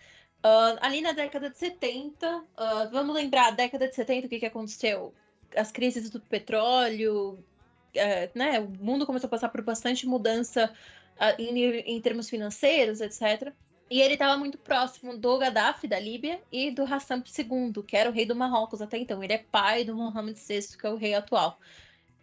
Uh, 0.45 0.75
ali 0.81 1.01
na 1.01 1.13
década 1.13 1.51
de 1.51 1.59
70, 1.59 2.27
uh, 2.27 2.45
ah, 2.57 2.89
vamos 2.91 3.15
lembrar, 3.15 3.49
a 3.49 3.51
década 3.53 3.87
de 3.87 3.95
70, 3.95 4.27
o 4.27 4.29
que, 4.29 4.41
que 4.41 4.47
aconteceu? 4.47 5.15
As 5.55 5.71
crises 5.71 6.11
do 6.11 6.21
petróleo, 6.21 7.35
uh, 7.35 8.39
né? 8.39 8.59
O 8.59 8.69
mundo 8.85 9.07
começou 9.07 9.29
a 9.29 9.31
passar 9.31 9.51
por 9.51 9.63
bastante 9.63 10.05
mudança 10.05 10.73
uh, 11.17 11.41
em, 11.41 11.59
em 11.81 12.01
termos 12.01 12.29
financeiros, 12.29 13.01
etc. 13.01 13.53
E 13.93 14.01
ele 14.01 14.15
estava 14.15 14.39
muito 14.39 14.57
próximo 14.57 15.19
do 15.19 15.37
Gaddafi, 15.37 15.87
da 15.87 16.01
Líbia, 16.01 16.41
e 16.51 16.71
do 16.71 16.83
Hassan 16.83 17.23
II, 17.39 17.83
que 17.87 17.95
era 17.95 18.09
o 18.09 18.13
rei 18.13 18.25
do 18.25 18.35
Marrocos 18.35 18.81
até 18.81 18.97
então. 18.97 19.23
Ele 19.23 19.35
é 19.35 19.45
pai 19.53 19.85
do 19.85 19.95
Mohammed 19.95 20.41
VI, 20.41 20.79
que 20.79 20.87
é 20.87 20.89
o 20.89 20.97
rei 20.97 21.13
atual. 21.13 21.61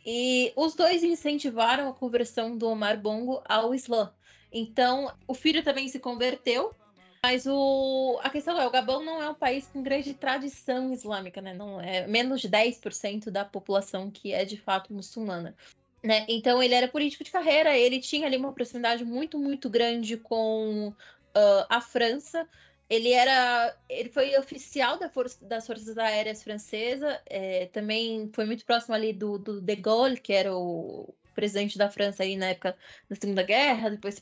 E 0.03 0.51
os 0.55 0.73
dois 0.73 1.03
incentivaram 1.03 1.87
a 1.87 1.93
conversão 1.93 2.57
do 2.57 2.67
Omar 2.67 2.99
Bongo 2.99 3.43
ao 3.47 3.75
Islã. 3.75 4.11
Então, 4.51 5.13
o 5.27 5.35
filho 5.35 5.63
também 5.63 5.87
se 5.87 5.99
converteu, 5.99 6.73
mas 7.21 7.45
o... 7.45 8.19
a 8.23 8.31
questão 8.31 8.59
é, 8.59 8.65
o 8.65 8.71
Gabão 8.71 9.05
não 9.05 9.21
é 9.21 9.29
um 9.29 9.35
país 9.35 9.67
com 9.67 9.83
grande 9.83 10.15
tradição 10.15 10.91
islâmica, 10.91 11.39
né? 11.39 11.53
Não 11.53 11.79
é 11.79 12.07
menos 12.07 12.41
de 12.41 12.49
10% 12.49 13.29
da 13.29 13.45
população 13.45 14.09
que 14.09 14.33
é 14.33 14.43
de 14.43 14.57
fato 14.57 14.91
muçulmana. 14.91 15.55
Né? 16.01 16.25
Então 16.29 16.63
ele 16.63 16.73
era 16.73 16.87
político 16.87 17.23
de 17.23 17.29
carreira, 17.29 17.77
ele 17.77 17.99
tinha 17.99 18.25
ali 18.25 18.37
uma 18.37 18.53
proximidade 18.53 19.05
muito, 19.05 19.37
muito 19.37 19.69
grande 19.69 20.17
com 20.17 20.93
uh, 21.39 21.65
a 21.69 21.81
França. 21.81 22.47
Ele 22.89 23.11
era, 23.11 23.75
ele 23.87 24.09
foi 24.09 24.35
oficial 24.37 24.97
da 24.97 25.09
força, 25.09 25.45
das 25.45 25.67
forças 25.67 25.97
aéreas 25.97 26.43
francesa. 26.43 27.21
É, 27.27 27.67
também 27.67 28.29
foi 28.33 28.45
muito 28.45 28.65
próximo 28.65 28.95
ali 28.95 29.13
do, 29.13 29.37
do 29.37 29.61
De 29.61 29.75
Gaulle, 29.75 30.19
que 30.19 30.33
era 30.33 30.55
o 30.55 31.13
presidente 31.35 31.77
da 31.77 31.89
França 31.89 32.23
aí 32.23 32.35
na 32.35 32.47
época 32.47 32.75
da 33.09 33.15
Segunda 33.15 33.43
Guerra. 33.43 33.91
Depois, 33.91 34.21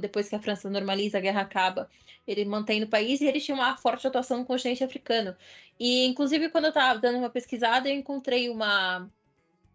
depois 0.00 0.28
que 0.28 0.34
a 0.34 0.40
França 0.40 0.68
normaliza, 0.68 1.18
a 1.18 1.20
guerra 1.20 1.42
acaba, 1.42 1.88
ele 2.26 2.44
mantém 2.44 2.80
no 2.80 2.88
país 2.88 3.20
e 3.20 3.26
ele 3.26 3.40
tinha 3.40 3.54
uma 3.54 3.76
forte 3.76 4.06
atuação 4.06 4.38
no 4.38 4.44
continente 4.44 4.84
africano. 4.84 5.34
E 5.78 6.04
inclusive 6.06 6.50
quando 6.50 6.64
eu 6.64 6.70
estava 6.70 6.98
dando 6.98 7.18
uma 7.18 7.30
pesquisada, 7.30 7.88
eu 7.88 7.94
encontrei 7.94 8.50
uma 8.50 9.08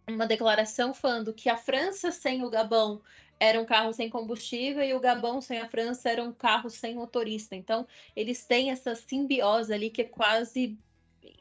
uma 0.07 0.27
declaração 0.27 0.93
falando 0.93 1.33
que 1.33 1.49
a 1.49 1.57
França 1.57 2.11
sem 2.11 2.43
o 2.43 2.49
Gabão 2.49 3.01
era 3.39 3.59
um 3.59 3.65
carro 3.65 3.93
sem 3.93 4.09
combustível 4.09 4.83
e 4.83 4.93
o 4.93 4.99
Gabão 4.99 5.41
sem 5.41 5.59
a 5.59 5.67
França 5.67 6.09
era 6.09 6.23
um 6.23 6.31
carro 6.31 6.69
sem 6.69 6.95
motorista. 6.95 7.55
Então, 7.55 7.85
eles 8.15 8.45
têm 8.45 8.71
essa 8.71 8.95
simbiose 8.95 9.73
ali 9.73 9.89
que 9.89 10.01
é 10.01 10.05
quase 10.05 10.77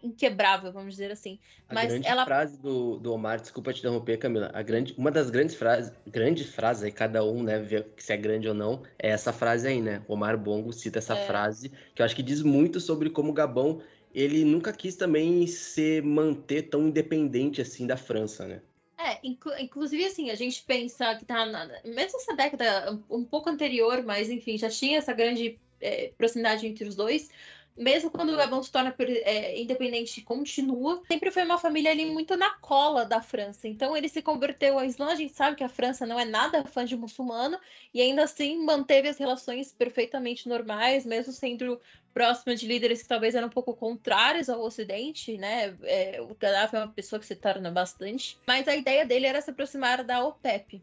inquebrável, 0.03 0.73
vamos 0.73 0.95
dizer 0.95 1.11
assim. 1.11 1.39
A 1.69 1.75
Mas 1.75 1.89
grande 1.89 2.07
ela... 2.07 2.25
frase 2.25 2.59
do, 2.59 2.99
do 2.99 3.13
Omar, 3.13 3.41
desculpa 3.41 3.73
te 3.73 3.81
interromper, 3.81 4.17
Camila. 4.19 4.51
A 4.53 4.63
grande, 4.63 4.95
uma 4.97 5.11
das 5.11 5.31
grandes 5.31 5.55
frases, 5.55 5.93
grandes 6.07 6.53
frases 6.55 6.83
aí, 6.83 6.93
cada 6.93 7.25
um, 7.25 7.43
né, 7.43 7.59
vê 7.59 7.85
se 7.97 8.13
é 8.13 8.17
grande 8.17 8.49
ou 8.49 8.55
não, 8.55 8.83
é 8.99 9.11
essa 9.11 9.33
frase 9.33 9.69
aí, 9.69 9.81
né? 9.81 10.03
O 10.09 10.15
Omar 10.15 10.37
Bongo 10.37 10.73
cita 10.73 10.99
essa 10.99 11.17
é. 11.17 11.27
frase, 11.27 11.71
que 11.95 12.03
eu 12.03 12.07
acho 12.07 12.17
que 12.17 12.23
diz 12.23 12.43
muito 12.43 12.81
sobre 12.81 13.11
como 13.11 13.31
o 13.31 13.35
Gabão, 13.35 13.81
ele 14.15 14.45
nunca 14.45 14.73
quis 14.73 14.97
também 14.97 15.47
se 15.47 16.03
manter 16.03 16.63
tão 16.63 16.89
independente 16.89 17.61
assim 17.61 17.87
da 17.87 17.97
França, 17.97 18.47
né? 18.47 18.61
É, 19.05 19.19
inclu 19.25 19.53
inclusive 19.59 20.05
assim, 20.05 20.31
a 20.31 20.35
gente 20.37 20.63
pensa 20.63 21.17
que 21.17 21.25
tá 21.25 21.45
na, 21.45 21.67
mesmo 21.85 22.19
essa 22.19 22.37
década 22.37 22.99
um 23.11 23.25
pouco 23.25 23.51
anterior, 23.51 24.03
mas 24.05 24.31
enfim, 24.31 24.57
já 24.57 24.71
tinha 24.71 24.99
essa 24.99 25.13
grande 25.13 25.59
é, 25.81 26.13
proximidade 26.17 26.67
entre 26.67 26.87
os 26.87 26.95
dois 26.95 27.29
mesmo 27.77 28.11
quando 28.11 28.33
o 28.33 28.37
Gabão 28.37 28.63
se 28.63 28.71
torna 28.71 28.95
é, 28.99 29.61
independente 29.61 30.21
continua, 30.23 31.03
sempre 31.09 31.31
foi 31.31 31.45
uma 31.45 31.59
família 31.59 31.91
ali 31.91 32.07
muito 32.07 32.37
na 32.37 32.51
cola 32.59 33.05
da 33.05 33.21
França. 33.21 33.67
Então 33.67 33.97
ele 33.97 34.09
se 34.09 34.23
converteu 34.23 34.79
ao 34.79 34.85
Islã, 34.85 35.09
a 35.09 35.15
gente 35.15 35.33
sabe 35.33 35.57
que 35.57 35.65
a 35.65 35.69
França 35.69 36.07
não 36.07 36.19
é 36.19 36.25
nada 36.25 36.65
fã 36.65 36.85
de 36.85 36.97
muçulmano, 36.97 37.59
e 37.93 38.01
ainda 38.01 38.25
assim 38.25 38.65
manteve 38.65 39.09
as 39.09 39.19
relações 39.19 39.73
perfeitamente 39.73 40.49
normais, 40.49 41.07
mesmo 41.07 41.33
sendo 41.33 41.81
próxima 42.13 42.55
de 42.55 42.67
líderes 42.67 43.03
que 43.03 43.09
talvez 43.09 43.35
eram 43.35 43.49
um 43.49 43.51
pouco 43.51 43.75
contrários 43.75 44.49
ao 44.49 44.61
Ocidente, 44.61 45.39
né? 45.39 45.75
É, 45.83 46.21
o 46.21 46.35
Gaddafi 46.35 46.77
é 46.77 46.81
uma 46.81 46.89
pessoa 46.89 47.19
que 47.19 47.27
se 47.27 47.35
torna 47.35 47.71
bastante, 47.71 48.39
mas 48.47 48.69
a 48.69 48.77
ideia 48.77 49.07
dele 49.07 49.27
era 49.27 49.41
se 49.41 49.51
aproximar 49.51 50.05
da 50.05 50.25
OPEP. 50.25 50.83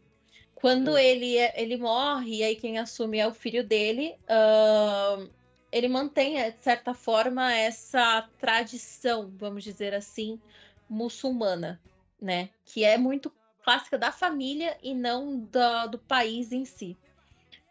Quando 0.54 0.98
ele, 0.98 1.36
ele 1.54 1.78
morre, 1.78 2.38
e 2.38 2.42
aí 2.42 2.56
quem 2.56 2.78
assume 2.78 3.18
é 3.18 3.26
o 3.26 3.32
filho 3.32 3.64
dele, 3.64 4.14
uh, 4.28 5.30
ele 5.72 5.88
mantém, 5.88 6.34
de 6.50 6.62
certa 6.62 6.94
forma, 6.94 7.52
essa 7.54 8.28
tradição, 8.38 9.32
vamos 9.36 9.62
dizer 9.62 9.94
assim, 9.94 10.40
muçulmana, 10.88 11.80
né? 12.20 12.50
Que 12.64 12.84
é 12.84 12.98
muito 12.98 13.32
clássica 13.62 13.96
da 13.96 14.10
família 14.10 14.76
e 14.82 14.94
não 14.94 15.38
do, 15.38 15.86
do 15.92 15.98
país 15.98 16.50
em 16.50 16.64
si. 16.64 16.96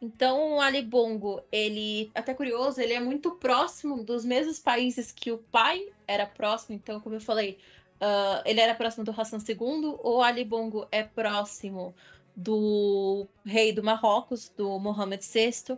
Então, 0.02 0.54
o 0.54 0.62
Ali 0.62 0.82
Bongo, 0.82 1.42
ele, 1.52 2.10
até 2.16 2.34
curioso, 2.34 2.80
ele 2.80 2.94
é 2.94 3.02
muito 3.02 3.32
próximo 3.32 4.02
dos 4.02 4.24
mesmos 4.24 4.58
países 4.58 5.12
que 5.12 5.30
o 5.30 5.38
pai 5.38 5.90
era 6.08 6.26
próximo. 6.26 6.76
Então, 6.76 7.02
como 7.02 7.16
eu 7.16 7.22
falei, 7.22 7.58
uh, 7.96 8.42
ele 8.46 8.62
era 8.62 8.74
próximo 8.74 9.04
do 9.04 9.12
Hassan 9.12 9.40
II. 9.40 9.98
O 10.02 10.22
Ali 10.22 10.46
Bongo 10.46 10.88
é 10.90 11.04
próximo 11.04 11.94
do 12.34 13.28
rei 13.46 13.74
do 13.74 13.84
Marrocos, 13.84 14.48
do 14.56 14.80
Mohammed 14.80 15.22
VI 15.22 15.78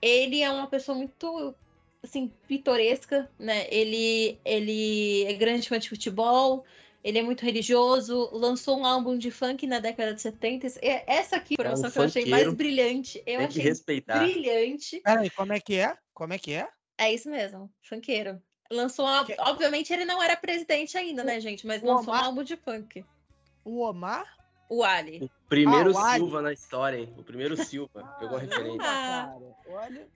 ele 0.00 0.42
é 0.42 0.50
uma 0.50 0.66
pessoa 0.66 0.96
muito 0.96 1.54
assim 2.02 2.32
pitoresca, 2.46 3.30
né? 3.38 3.66
Ele 3.70 4.38
ele 4.44 5.24
é 5.24 5.32
grande 5.34 5.68
fã 5.68 5.78
de 5.78 5.88
futebol, 5.88 6.64
ele 7.02 7.18
é 7.18 7.22
muito 7.22 7.44
religioso, 7.44 8.30
lançou 8.32 8.78
um 8.78 8.84
álbum 8.84 9.16
de 9.16 9.30
funk 9.30 9.66
na 9.66 9.78
década 9.78 10.14
de 10.14 10.20
70. 10.20 10.66
Essa 11.06 11.36
aqui, 11.36 11.54
é 11.58 11.70
um 11.70 11.90
que 11.90 11.98
eu 11.98 12.02
achei 12.02 12.26
mais 12.26 12.52
brilhante. 12.52 13.22
Eu 13.24 13.40
achei 13.40 13.62
respeitar. 13.62 14.18
brilhante. 14.18 15.00
Peraí, 15.00 15.30
como 15.30 15.52
é 15.52 15.60
que 15.60 15.76
é? 15.76 15.96
Como 16.12 16.32
é 16.32 16.38
que 16.38 16.52
é? 16.52 16.68
É 16.98 17.12
isso 17.12 17.30
mesmo, 17.30 17.70
funkeiro. 17.82 18.42
Lançou, 18.70 19.06
que... 19.24 19.36
obviamente 19.38 19.92
ele 19.92 20.04
não 20.04 20.20
era 20.20 20.36
presidente 20.36 20.98
ainda, 20.98 21.22
né, 21.22 21.38
gente? 21.38 21.66
Mas 21.66 21.82
lançou 21.82 22.12
Omar... 22.12 22.22
um 22.22 22.26
álbum 22.26 22.42
de 22.42 22.56
funk. 22.56 23.04
O 23.64 23.82
Omar? 23.82 24.26
O 24.68 24.82
Ali. 24.82 25.22
O 25.22 25.30
primeiro 25.48 25.96
ah, 25.96 26.12
o 26.12 26.14
Silva 26.14 26.38
Ali. 26.38 26.44
na 26.44 26.52
história, 26.52 26.98
hein? 26.98 27.14
O 27.16 27.22
primeiro 27.22 27.56
Silva. 27.56 28.02
Ah, 28.02 28.08
pegou 28.18 28.36
a 28.36 28.40
referência. 28.40 28.82
Ah. 28.82 29.36
Olha. 29.68 30.08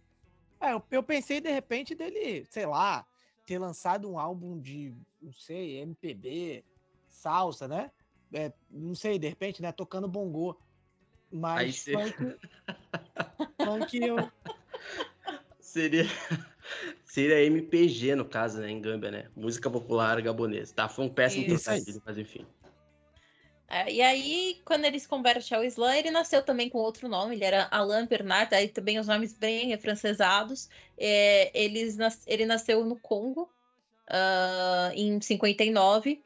É, 0.60 0.72
eu, 0.72 0.82
eu 0.90 1.02
pensei 1.02 1.40
de 1.40 1.50
repente 1.50 1.94
dele, 1.94 2.44
sei 2.50 2.66
lá, 2.66 3.06
ter 3.46 3.58
lançado 3.58 4.10
um 4.10 4.18
álbum 4.18 4.60
de, 4.60 4.94
não 5.20 5.32
sei, 5.32 5.78
MPB, 5.78 6.64
salsa, 7.08 7.66
né? 7.66 7.90
É, 8.32 8.52
não 8.70 8.94
sei, 8.94 9.18
de 9.18 9.28
repente, 9.28 9.62
né? 9.62 9.72
Tocando 9.72 10.06
bongô. 10.06 10.60
Mas 11.32 11.88
Aí 11.88 11.94
funk, 11.94 12.38
funk 13.64 13.98
eu... 14.04 14.16
Seria, 15.60 16.04
seria 17.04 17.44
MPG, 17.44 18.16
no 18.16 18.24
caso, 18.24 18.60
né? 18.60 18.68
Em 18.68 18.80
Gâmbia, 18.80 19.08
né? 19.08 19.30
Música 19.36 19.70
popular 19.70 20.20
gabonesa. 20.20 20.74
Tá, 20.74 20.88
foi 20.88 21.04
um 21.04 21.08
péssimo 21.08 21.46
trocadilho, 21.46 22.02
mas 22.04 22.18
enfim. 22.18 22.44
É, 23.70 23.92
e 23.92 24.02
aí, 24.02 24.60
quando 24.64 24.84
ele 24.84 24.98
se 24.98 25.06
converte 25.06 25.54
ao 25.54 25.62
Islã, 25.62 25.94
ele 25.94 26.10
nasceu 26.10 26.42
também 26.42 26.68
com 26.68 26.78
outro 26.78 27.08
nome, 27.08 27.36
ele 27.36 27.44
era 27.44 27.68
Alain 27.70 28.04
Bernard, 28.04 28.52
aí 28.52 28.66
também 28.66 28.98
os 28.98 29.06
nomes 29.06 29.32
bem 29.32 29.78
francesados. 29.78 30.68
É, 30.98 31.52
eles, 31.54 31.96
ele 32.26 32.44
nasceu 32.44 32.84
no 32.84 32.96
Congo, 32.96 33.48
uh, 34.08 34.92
em 34.92 35.20
59, 35.20 36.20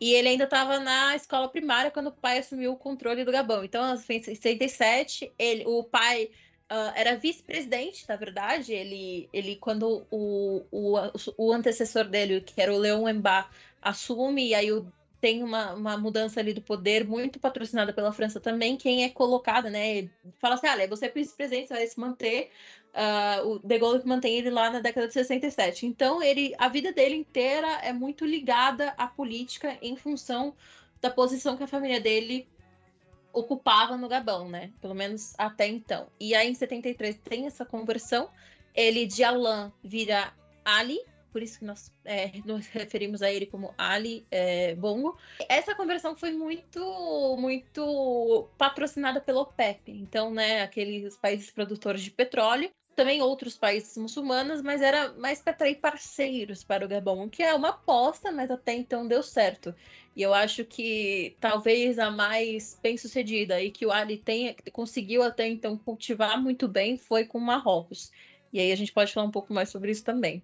e 0.00 0.14
ele 0.14 0.28
ainda 0.28 0.44
estava 0.44 0.80
na 0.80 1.14
escola 1.14 1.46
primária 1.46 1.90
quando 1.90 2.06
o 2.06 2.12
pai 2.12 2.38
assumiu 2.38 2.72
o 2.72 2.76
controle 2.76 3.22
do 3.22 3.30
Gabão. 3.30 3.62
Então, 3.62 3.94
em 3.94 4.22
67, 4.22 5.30
ele, 5.38 5.64
o 5.66 5.84
pai 5.84 6.30
Uh, 6.70 6.88
era 6.96 7.16
vice-presidente, 7.16 8.06
na 8.08 8.16
verdade. 8.16 8.72
Ele, 8.72 9.28
ele 9.30 9.56
quando 9.56 10.06
o, 10.10 10.64
o, 10.72 10.96
o 11.36 11.52
antecessor 11.52 12.04
dele, 12.04 12.40
que 12.40 12.58
era 12.58 12.72
o 12.72 12.78
Leon 12.78 13.12
Mbá, 13.12 13.50
assume, 13.82 14.48
e 14.48 14.54
aí 14.54 14.72
o 14.72 14.90
tem 15.22 15.44
uma, 15.44 15.72
uma 15.72 15.96
mudança 15.96 16.40
ali 16.40 16.52
do 16.52 16.60
poder 16.60 17.06
muito 17.06 17.38
patrocinada 17.38 17.92
pela 17.92 18.12
França 18.12 18.40
também. 18.40 18.76
Quem 18.76 19.04
é 19.04 19.08
colocada, 19.08 19.70
né? 19.70 20.10
Fala 20.40 20.56
assim: 20.56 20.66
olha, 20.66 20.88
você 20.88 21.06
é 21.06 21.08
vice-presidente, 21.08 21.68
você 21.68 21.74
vai 21.74 21.86
se 21.86 22.00
manter. 22.00 22.50
Uh, 22.92 23.52
o 23.52 23.58
De 23.60 23.78
Gaulle 23.78 24.02
mantém 24.04 24.36
ele 24.36 24.50
lá 24.50 24.68
na 24.68 24.80
década 24.80 25.06
de 25.06 25.12
67. 25.12 25.86
Então, 25.86 26.20
ele, 26.20 26.52
a 26.58 26.68
vida 26.68 26.92
dele 26.92 27.14
inteira 27.14 27.68
é 27.84 27.92
muito 27.92 28.26
ligada 28.26 28.92
à 28.98 29.06
política 29.06 29.78
em 29.80 29.94
função 29.94 30.56
da 31.00 31.08
posição 31.08 31.56
que 31.56 31.62
a 31.62 31.68
família 31.68 32.00
dele 32.00 32.48
ocupava 33.32 33.96
no 33.96 34.08
Gabão, 34.08 34.48
né? 34.48 34.72
Pelo 34.80 34.94
menos 34.94 35.34
até 35.38 35.68
então. 35.68 36.08
E 36.18 36.34
aí, 36.34 36.50
em 36.50 36.54
73, 36.54 37.16
tem 37.22 37.46
essa 37.46 37.64
conversão. 37.64 38.28
Ele 38.74 39.06
de 39.06 39.22
Alain 39.22 39.72
vira 39.84 40.34
Ali, 40.64 40.98
por 41.32 41.42
isso 41.42 41.58
que 41.58 41.64
nós 41.64 41.90
é, 42.04 42.30
nos 42.44 42.66
referimos 42.66 43.22
a 43.22 43.32
ele 43.32 43.46
como 43.46 43.74
Ali 43.76 44.26
é, 44.30 44.74
Bongo. 44.74 45.16
Essa 45.48 45.74
conversão 45.74 46.14
foi 46.16 46.32
muito, 46.32 47.36
muito 47.38 48.48
patrocinada 48.58 49.20
pelo 49.20 49.40
OPEP, 49.40 49.90
então, 49.90 50.30
né, 50.32 50.62
aqueles 50.62 51.16
países 51.16 51.50
produtores 51.50 52.02
de 52.02 52.10
petróleo, 52.10 52.70
também 52.94 53.22
outros 53.22 53.56
países 53.56 53.96
muçulmanos, 53.96 54.60
mas 54.60 54.82
era 54.82 55.12
mais 55.14 55.40
para 55.40 55.52
atrair 55.52 55.76
parceiros 55.76 56.62
para 56.62 56.84
o 56.84 56.88
Gabão, 56.88 57.28
que 57.28 57.42
é 57.42 57.54
uma 57.54 57.70
aposta, 57.70 58.30
mas 58.30 58.50
até 58.50 58.74
então 58.74 59.08
deu 59.08 59.22
certo. 59.22 59.74
E 60.14 60.20
eu 60.20 60.34
acho 60.34 60.64
que 60.64 61.34
talvez 61.40 61.98
a 61.98 62.10
mais 62.10 62.78
bem 62.82 62.98
sucedida 62.98 63.62
e 63.62 63.70
que 63.70 63.86
o 63.86 63.90
Ali 63.90 64.18
tenha, 64.18 64.54
conseguiu 64.72 65.22
até 65.22 65.48
então 65.48 65.76
cultivar 65.78 66.40
muito 66.40 66.68
bem 66.68 66.98
foi 66.98 67.24
com 67.24 67.40
Marrocos. 67.40 68.12
E 68.52 68.60
aí 68.60 68.70
a 68.70 68.76
gente 68.76 68.92
pode 68.92 69.12
falar 69.12 69.26
um 69.26 69.30
pouco 69.30 69.54
mais 69.54 69.70
sobre 69.70 69.90
isso 69.90 70.04
também. 70.04 70.42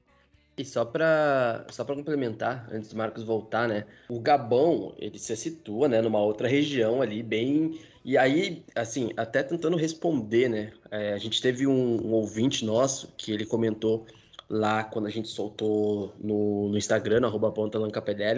E 0.59 0.64
só 0.64 0.85
para 0.85 1.64
só 1.71 1.85
para 1.85 1.94
complementar, 1.94 2.68
antes 2.73 2.90
do 2.90 2.97
Marcos 2.97 3.23
voltar, 3.23 3.68
né? 3.68 3.85
O 4.09 4.18
Gabão, 4.18 4.92
ele 4.99 5.16
se 5.16 5.37
situa, 5.37 5.88
né, 5.88 6.03
numa 6.03 6.21
outra 6.21 6.49
região 6.49 7.01
ali, 7.01 7.23
bem... 7.23 7.79
E 8.05 8.16
aí, 8.16 8.64
assim, 8.75 9.11
até 9.16 9.42
tentando 9.42 9.77
responder, 9.77 10.49
né? 10.49 10.73
É, 10.90 11.12
a 11.12 11.18
gente 11.18 11.40
teve 11.40 11.66
um, 11.66 12.07
um, 12.07 12.12
ouvinte 12.12 12.64
nosso 12.64 13.12
que 13.16 13.31
ele 13.31 13.44
comentou 13.44 14.07
lá 14.49 14.83
quando 14.83 15.07
a 15.07 15.11
gente 15.11 15.29
soltou 15.29 16.14
no, 16.18 16.71
no 16.71 16.79
Instagram, 16.79 17.21
no 17.21 17.27
arroba 17.27 17.53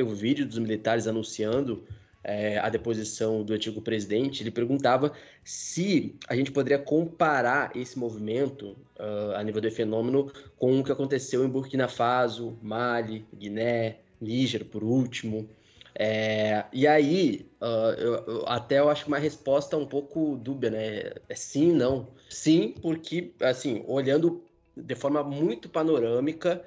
o 0.02 0.08
vídeo 0.08 0.44
dos 0.44 0.58
militares 0.58 1.06
anunciando 1.06 1.84
é, 2.22 2.58
a 2.58 2.68
deposição 2.68 3.42
do 3.42 3.54
antigo 3.54 3.80
presidente, 3.80 4.42
ele 4.42 4.50
perguntava 4.50 5.12
se 5.42 6.14
a 6.28 6.36
gente 6.36 6.52
poderia 6.52 6.78
comparar 6.78 7.74
esse 7.74 7.98
movimento 7.98 8.76
uh, 8.98 9.36
a 9.36 9.42
nível 9.42 9.60
do 9.60 9.70
fenômeno 9.70 10.30
com 10.58 10.80
o 10.80 10.84
que 10.84 10.92
aconteceu 10.92 11.44
em 11.44 11.48
Burkina 11.48 11.88
Faso, 11.88 12.58
Mali, 12.62 13.24
Guiné, 13.34 13.96
Níger, 14.20 14.64
por 14.66 14.84
último. 14.84 15.48
É, 15.94 16.64
e 16.72 16.86
aí, 16.86 17.46
uh, 17.60 17.98
eu, 17.98 18.14
eu, 18.26 18.44
até 18.46 18.78
eu 18.78 18.88
acho 18.88 19.06
uma 19.08 19.18
resposta 19.18 19.76
um 19.76 19.86
pouco 19.86 20.36
dúbia, 20.36 20.70
né? 20.70 21.12
É 21.28 21.34
sim, 21.34 21.72
não. 21.72 22.08
Sim, 22.28 22.74
porque, 22.80 23.32
assim, 23.40 23.82
olhando 23.86 24.42
de 24.76 24.94
forma 24.94 25.22
muito 25.22 25.68
panorâmica, 25.68 26.62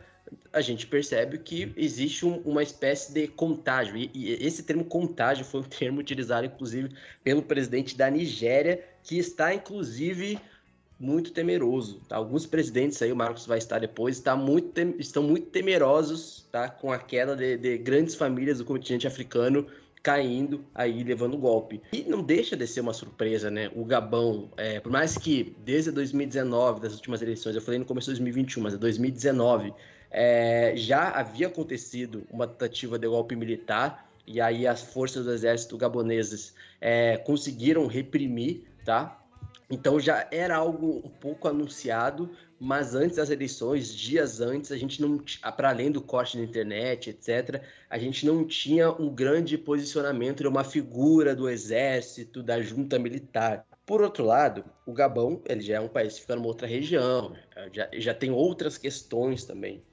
a 0.52 0.62
gente 0.62 0.88
percebe 0.88 1.38
que 1.38 1.74
existe 1.76 2.26
um, 2.26 2.38
uma 2.46 2.64
espécie 2.64 3.12
de 3.14 3.28
contágio. 3.28 3.98
E, 3.98 4.10
e, 4.14 4.46
esse 4.46 4.64
termo 4.64 4.86
contágio 4.86 5.44
foi 5.44 5.62
um 5.62 5.64
termo 5.66 6.00
utilizado, 6.00 6.46
inclusive, 6.46 6.90
pelo 7.24 7.42
presidente 7.42 7.98
da 7.98 8.10
Nigéria, 8.10 8.84
que 9.04 9.18
está, 9.18 9.54
inclusive, 9.54 10.40
muito 11.00 11.32
temeroso. 11.32 12.02
Tá? 12.08 12.16
Alguns 12.16 12.46
presidentes 12.46 13.02
aí, 13.02 13.12
o 13.12 13.16
Marcos 13.16 13.46
vai 13.46 13.58
estar 13.58 13.80
depois, 13.80 14.18
está 14.18 14.36
muito 14.36 14.80
estão 15.00 15.24
muito 15.24 15.48
temerosos 15.48 16.48
tá? 16.52 16.70
com 16.70 16.92
a 16.92 17.00
queda 17.00 17.36
de, 17.36 17.58
de 17.58 17.78
grandes 17.78 18.16
famílias 18.16 18.60
do 18.60 18.66
continente 18.66 19.08
africano 19.08 19.68
caindo 20.04 20.66
aí, 20.76 21.02
levando 21.02 21.38
golpe. 21.38 21.82
E 21.94 22.04
não 22.04 22.22
deixa 22.22 22.58
de 22.58 22.68
ser 22.68 22.82
uma 22.82 22.94
surpresa, 22.94 23.50
né? 23.50 23.72
O 23.74 23.86
Gabão, 23.86 24.50
é, 24.58 24.82
por 24.82 24.92
mais 24.92 25.18
que 25.18 25.56
desde 25.64 25.92
2019, 25.92 26.82
das 26.82 26.94
últimas 26.94 27.22
eleições, 27.22 27.56
eu 27.56 27.62
falei 27.62 27.80
no 27.80 27.86
começo 27.86 28.08
de 28.08 28.20
2021, 28.20 28.62
mas 28.62 28.74
é 28.74 28.78
2019, 28.78 29.74
é, 30.14 30.74
já 30.76 31.10
havia 31.10 31.48
acontecido 31.48 32.24
uma 32.30 32.48
tentativa 32.48 33.00
de 33.00 33.08
golpe 33.08 33.36
militar, 33.36 34.08
e 34.28 34.40
aí 34.40 34.68
as 34.68 34.82
forças 34.82 35.26
do 35.26 35.32
exército 35.32 35.76
gaboneses 35.76 36.54
é, 36.80 37.18
conseguiram 37.18 37.88
reprimir, 37.88 38.64
tá? 38.86 39.20
Então 39.70 40.00
já 40.00 40.28
era 40.32 40.56
algo 40.56 41.02
um 41.04 41.10
pouco 41.10 41.48
anunciado, 41.48 42.30
mas 42.60 42.94
antes 42.94 43.18
das 43.18 43.32
eleições, 43.32 43.94
dias 43.94 44.40
antes, 44.40 44.72
a 44.72 44.78
gente 44.78 45.02
não, 45.02 45.18
para 45.58 45.70
além 45.70 45.92
do 45.92 46.00
corte 46.00 46.38
na 46.38 46.44
internet, 46.44 47.10
etc., 47.10 47.64
a 47.90 47.98
gente 47.98 48.26
não 48.26 48.46
tinha 48.46 48.92
um 48.92 49.10
grande 49.10 49.58
posicionamento 49.58 50.42
de 50.42 50.48
uma 50.48 50.64
figura 50.64 51.36
do 51.36 51.50
exército, 51.50 52.44
da 52.44 52.62
junta 52.62 53.00
militar. 53.00 53.66
Por 53.86 54.02
outro 54.02 54.24
lado, 54.24 54.64
o 54.86 54.94
Gabão, 54.94 55.42
ele 55.46 55.62
já 55.62 55.76
é 55.76 55.80
um 55.80 55.90
país 55.90 56.14
que 56.14 56.22
fica 56.22 56.36
numa 56.36 56.48
outra 56.48 56.68
região, 56.68 57.36
já, 57.74 57.90
já 57.94 58.14
tem 58.14 58.30
outras 58.32 58.78
questões 58.78 59.44
também. 59.44 59.84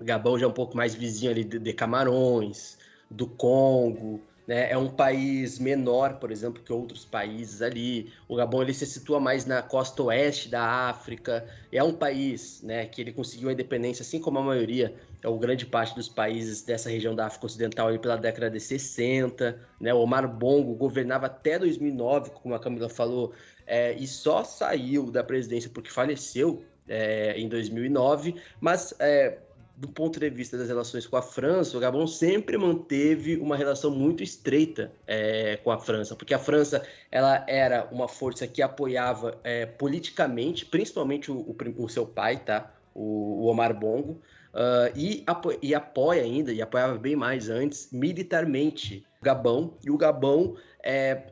Gabão 0.00 0.38
já 0.38 0.46
é 0.46 0.48
um 0.48 0.52
pouco 0.52 0.76
mais 0.76 0.94
vizinho 0.94 1.30
ali 1.30 1.44
de, 1.44 1.58
de 1.58 1.72
Camarões, 1.72 2.76
do 3.10 3.26
Congo, 3.26 4.20
né? 4.46 4.70
É 4.70 4.76
um 4.76 4.88
país 4.88 5.58
menor, 5.58 6.18
por 6.18 6.30
exemplo, 6.30 6.62
que 6.62 6.72
outros 6.72 7.04
países 7.04 7.62
ali. 7.62 8.12
O 8.28 8.36
Gabão 8.36 8.62
ele 8.62 8.74
se 8.74 8.86
situa 8.86 9.18
mais 9.18 9.46
na 9.46 9.62
costa 9.62 10.02
oeste 10.02 10.48
da 10.48 10.62
África. 10.88 11.46
É 11.72 11.82
um 11.82 11.94
país, 11.94 12.62
né, 12.62 12.86
que 12.86 13.00
ele 13.00 13.12
conseguiu 13.12 13.48
a 13.48 13.52
independência, 13.52 14.02
assim 14.02 14.20
como 14.20 14.38
a 14.38 14.42
maioria, 14.42 14.94
é 15.22 15.28
o 15.28 15.38
grande 15.38 15.64
parte 15.64 15.94
dos 15.94 16.08
países 16.08 16.62
dessa 16.62 16.90
região 16.90 17.14
da 17.14 17.26
África 17.26 17.46
Ocidental 17.46 17.88
ali 17.88 17.98
pela 17.98 18.16
década 18.16 18.50
de 18.50 18.60
60, 18.60 19.58
né? 19.80 19.94
O 19.94 19.98
Omar 19.98 20.28
Bongo 20.28 20.74
governava 20.74 21.26
até 21.26 21.58
2009, 21.58 22.30
como 22.30 22.54
a 22.54 22.58
Camila 22.58 22.88
falou, 22.90 23.32
é, 23.66 23.94
e 23.94 24.06
só 24.06 24.44
saiu 24.44 25.10
da 25.10 25.24
presidência 25.24 25.70
porque 25.72 25.90
faleceu 25.90 26.62
é, 26.86 27.38
em 27.38 27.48
2009, 27.48 28.34
mas 28.60 28.94
é, 28.98 29.38
do 29.76 29.88
ponto 29.88 30.20
de 30.20 30.30
vista 30.30 30.56
das 30.56 30.68
relações 30.68 31.06
com 31.06 31.16
a 31.16 31.22
França, 31.22 31.76
o 31.76 31.80
Gabão 31.80 32.06
sempre 32.06 32.56
manteve 32.56 33.36
uma 33.36 33.56
relação 33.56 33.90
muito 33.90 34.22
estreita 34.22 34.92
é, 35.06 35.56
com 35.64 35.70
a 35.70 35.78
França, 35.78 36.14
porque 36.14 36.32
a 36.32 36.38
França 36.38 36.86
ela 37.10 37.44
era 37.48 37.88
uma 37.90 38.06
força 38.06 38.46
que 38.46 38.62
apoiava 38.62 39.38
é, 39.42 39.66
politicamente, 39.66 40.64
principalmente 40.64 41.30
o, 41.30 41.38
o, 41.38 41.56
o, 41.76 41.88
seu 41.88 42.06
pai, 42.06 42.38
tá? 42.38 42.72
o, 42.94 43.42
o 43.42 43.46
Omar 43.46 43.76
Bongo, 43.76 44.20
uh, 44.52 44.96
e, 44.96 45.24
apo 45.26 45.52
e 45.60 45.74
apoia 45.74 46.22
ainda, 46.22 46.52
e 46.52 46.62
apoiava 46.62 46.96
bem 46.96 47.16
mais 47.16 47.48
antes, 47.50 47.88
militarmente 47.90 49.04
o 49.20 49.24
Gabão, 49.24 49.74
e 49.84 49.90
o 49.90 49.96
Gabão 49.96 50.56
é, 50.82 51.24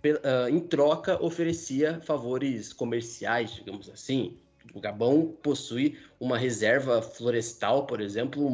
Uh, 0.00 0.48
em 0.48 0.60
troca, 0.60 1.20
oferecia 1.20 2.00
favores 2.02 2.72
comerciais, 2.72 3.50
digamos 3.50 3.90
assim, 3.90 4.38
o 4.72 4.80
Gabão 4.80 5.34
possui 5.42 5.98
uma 6.20 6.36
reserva 6.36 7.00
florestal, 7.00 7.86
por 7.86 8.00
exemplo, 8.00 8.50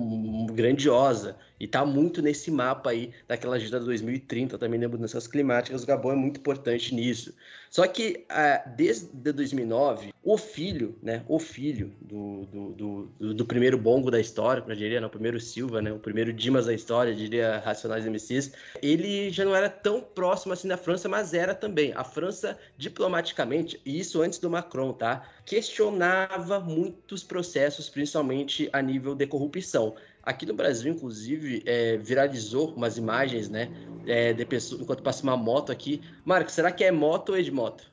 grandiosa. 0.52 1.36
E 1.58 1.64
está 1.64 1.84
muito 1.86 2.20
nesse 2.20 2.50
mapa 2.50 2.90
aí 2.90 3.12
daquela 3.26 3.56
agenda 3.56 3.80
2030, 3.80 4.58
também 4.58 4.78
das 4.78 4.90
mudanças 4.90 5.26
climáticas. 5.26 5.82
O 5.82 5.86
Gabão 5.86 6.12
é 6.12 6.16
muito 6.16 6.38
importante 6.38 6.94
nisso. 6.94 7.32
Só 7.74 7.86
que 7.88 8.24
uh, 8.30 8.70
desde 8.76 9.08
2009, 9.32 10.14
o 10.22 10.38
filho, 10.38 10.96
né, 11.02 11.24
o 11.26 11.40
filho 11.40 11.92
do, 12.00 12.44
do, 12.44 13.08
do, 13.18 13.34
do 13.34 13.44
primeiro 13.44 13.76
bongo 13.76 14.12
da 14.12 14.20
história, 14.20 14.62
eu 14.64 14.76
diria, 14.76 15.00
não, 15.00 15.08
o 15.08 15.10
primeiro 15.10 15.40
Silva, 15.40 15.82
né, 15.82 15.92
o 15.92 15.98
primeiro 15.98 16.32
Dimas 16.32 16.66
da 16.66 16.72
história, 16.72 17.12
diria 17.12 17.58
Racionais 17.64 18.06
MCs, 18.06 18.52
ele 18.80 19.28
já 19.30 19.44
não 19.44 19.56
era 19.56 19.68
tão 19.68 20.00
próximo 20.00 20.52
assim 20.52 20.68
da 20.68 20.76
França, 20.76 21.08
mas 21.08 21.34
era 21.34 21.52
também. 21.52 21.92
A 21.96 22.04
França, 22.04 22.56
diplomaticamente, 22.78 23.80
e 23.84 23.98
isso 23.98 24.22
antes 24.22 24.38
do 24.38 24.48
Macron, 24.48 24.92
tá, 24.92 25.28
questionava 25.44 26.60
muitos 26.60 27.24
processos, 27.24 27.53
principalmente 27.88 28.68
a 28.72 28.80
nível 28.82 29.14
de 29.14 29.26
corrupção. 29.26 29.94
Aqui 30.22 30.46
no 30.46 30.54
Brasil, 30.54 30.92
inclusive, 30.92 31.62
é, 31.66 31.96
viralizou 31.96 32.72
umas 32.74 32.96
imagens, 32.96 33.48
né? 33.48 33.70
É, 34.06 34.32
de 34.32 34.44
pessoa, 34.44 34.80
enquanto 34.82 35.02
passa 35.02 35.22
uma 35.22 35.36
moto 35.36 35.70
aqui. 35.70 36.00
Marcos, 36.24 36.54
será 36.54 36.72
que 36.72 36.84
é 36.84 36.90
moto 36.90 37.30
ou 37.30 37.38
Edmoto? 37.38 37.92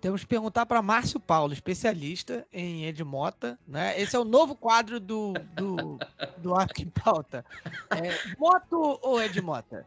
Temos 0.00 0.22
que 0.22 0.28
perguntar 0.28 0.64
para 0.64 0.80
Márcio 0.80 1.18
Paulo, 1.18 1.52
especialista 1.52 2.46
em 2.52 2.86
Edmota, 2.86 3.58
né? 3.66 4.00
Esse 4.00 4.14
é 4.14 4.18
o 4.18 4.24
novo 4.24 4.54
quadro 4.54 5.00
do, 5.00 5.32
do, 5.54 5.98
do 6.38 6.54
Arco 6.54 6.80
em 6.80 6.86
Pauta. 6.88 7.44
É, 7.90 8.36
moto 8.38 8.98
ou 9.02 9.20
Edmota? 9.20 9.84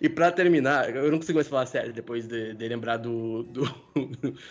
E 0.00 0.08
para 0.08 0.30
terminar, 0.30 0.94
eu 0.94 1.10
não 1.10 1.18
consigo 1.18 1.36
mais 1.36 1.48
falar 1.48 1.66
sério 1.66 1.92
depois 1.92 2.26
de, 2.26 2.54
de 2.54 2.68
lembrar 2.68 2.96
do, 2.96 3.42
do, 3.44 3.64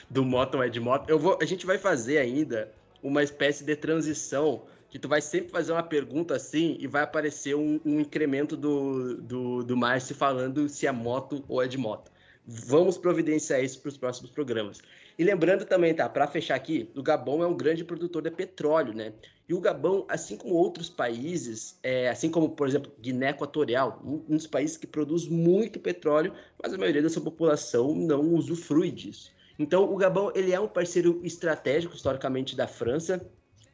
do 0.09 0.25
moto 0.25 0.55
ou 0.55 0.63
Edmota. 0.63 1.11
Eu 1.11 1.19
vou, 1.19 1.37
a 1.41 1.45
gente 1.45 1.65
vai 1.65 1.77
fazer 1.77 2.17
ainda 2.17 2.71
uma 3.03 3.21
espécie 3.21 3.63
de 3.63 3.75
transição 3.75 4.63
que 4.89 4.97
tu 4.97 5.07
vai 5.07 5.21
sempre 5.21 5.51
fazer 5.51 5.71
uma 5.71 5.83
pergunta 5.83 6.35
assim 6.35 6.77
e 6.79 6.87
vai 6.87 7.03
aparecer 7.03 7.55
um, 7.55 7.79
um 7.83 7.99
incremento 7.99 8.55
do, 8.55 9.17
do, 9.21 9.63
do 9.63 9.75
Márcio 9.75 10.15
falando 10.15 10.69
se 10.69 10.87
é 10.87 10.91
moto 10.91 11.43
ou 11.47 11.61
é 11.61 11.67
de 11.67 11.77
moto. 11.77 12.11
Vamos 12.45 12.97
providenciar 12.97 13.63
isso 13.63 13.81
para 13.81 13.89
os 13.89 13.97
próximos 13.97 14.29
programas. 14.31 14.81
E 15.17 15.23
lembrando 15.23 15.65
também, 15.65 15.93
tá, 15.93 16.09
para 16.09 16.27
fechar 16.27 16.55
aqui, 16.55 16.89
o 16.95 17.03
Gabão 17.03 17.43
é 17.43 17.47
um 17.47 17.55
grande 17.55 17.83
produtor 17.83 18.21
de 18.21 18.31
petróleo, 18.31 18.93
né? 18.93 19.13
E 19.47 19.53
o 19.53 19.59
Gabão, 19.59 20.05
assim 20.07 20.35
como 20.35 20.55
outros 20.55 20.89
países, 20.89 21.77
é, 21.83 22.09
assim 22.09 22.29
como, 22.29 22.49
por 22.49 22.67
exemplo, 22.67 22.91
Guiné 22.99 23.29
Equatorial, 23.29 24.01
um, 24.03 24.33
um 24.33 24.37
dos 24.37 24.47
países 24.47 24.77
que 24.77 24.87
produz 24.87 25.27
muito 25.27 25.79
petróleo, 25.79 26.33
mas 26.61 26.73
a 26.73 26.77
maioria 26.77 27.01
da 27.01 27.09
sua 27.09 27.21
população 27.21 27.93
não 27.93 28.33
usufrui 28.33 28.91
disso. 28.91 29.31
Então, 29.63 29.89
o 29.89 29.95
Gabão 29.95 30.29
ele 30.35 30.51
é 30.51 30.59
um 30.59 30.67
parceiro 30.67 31.21
estratégico, 31.23 31.95
historicamente, 31.95 32.53
da 32.53 32.67
França. 32.67 33.25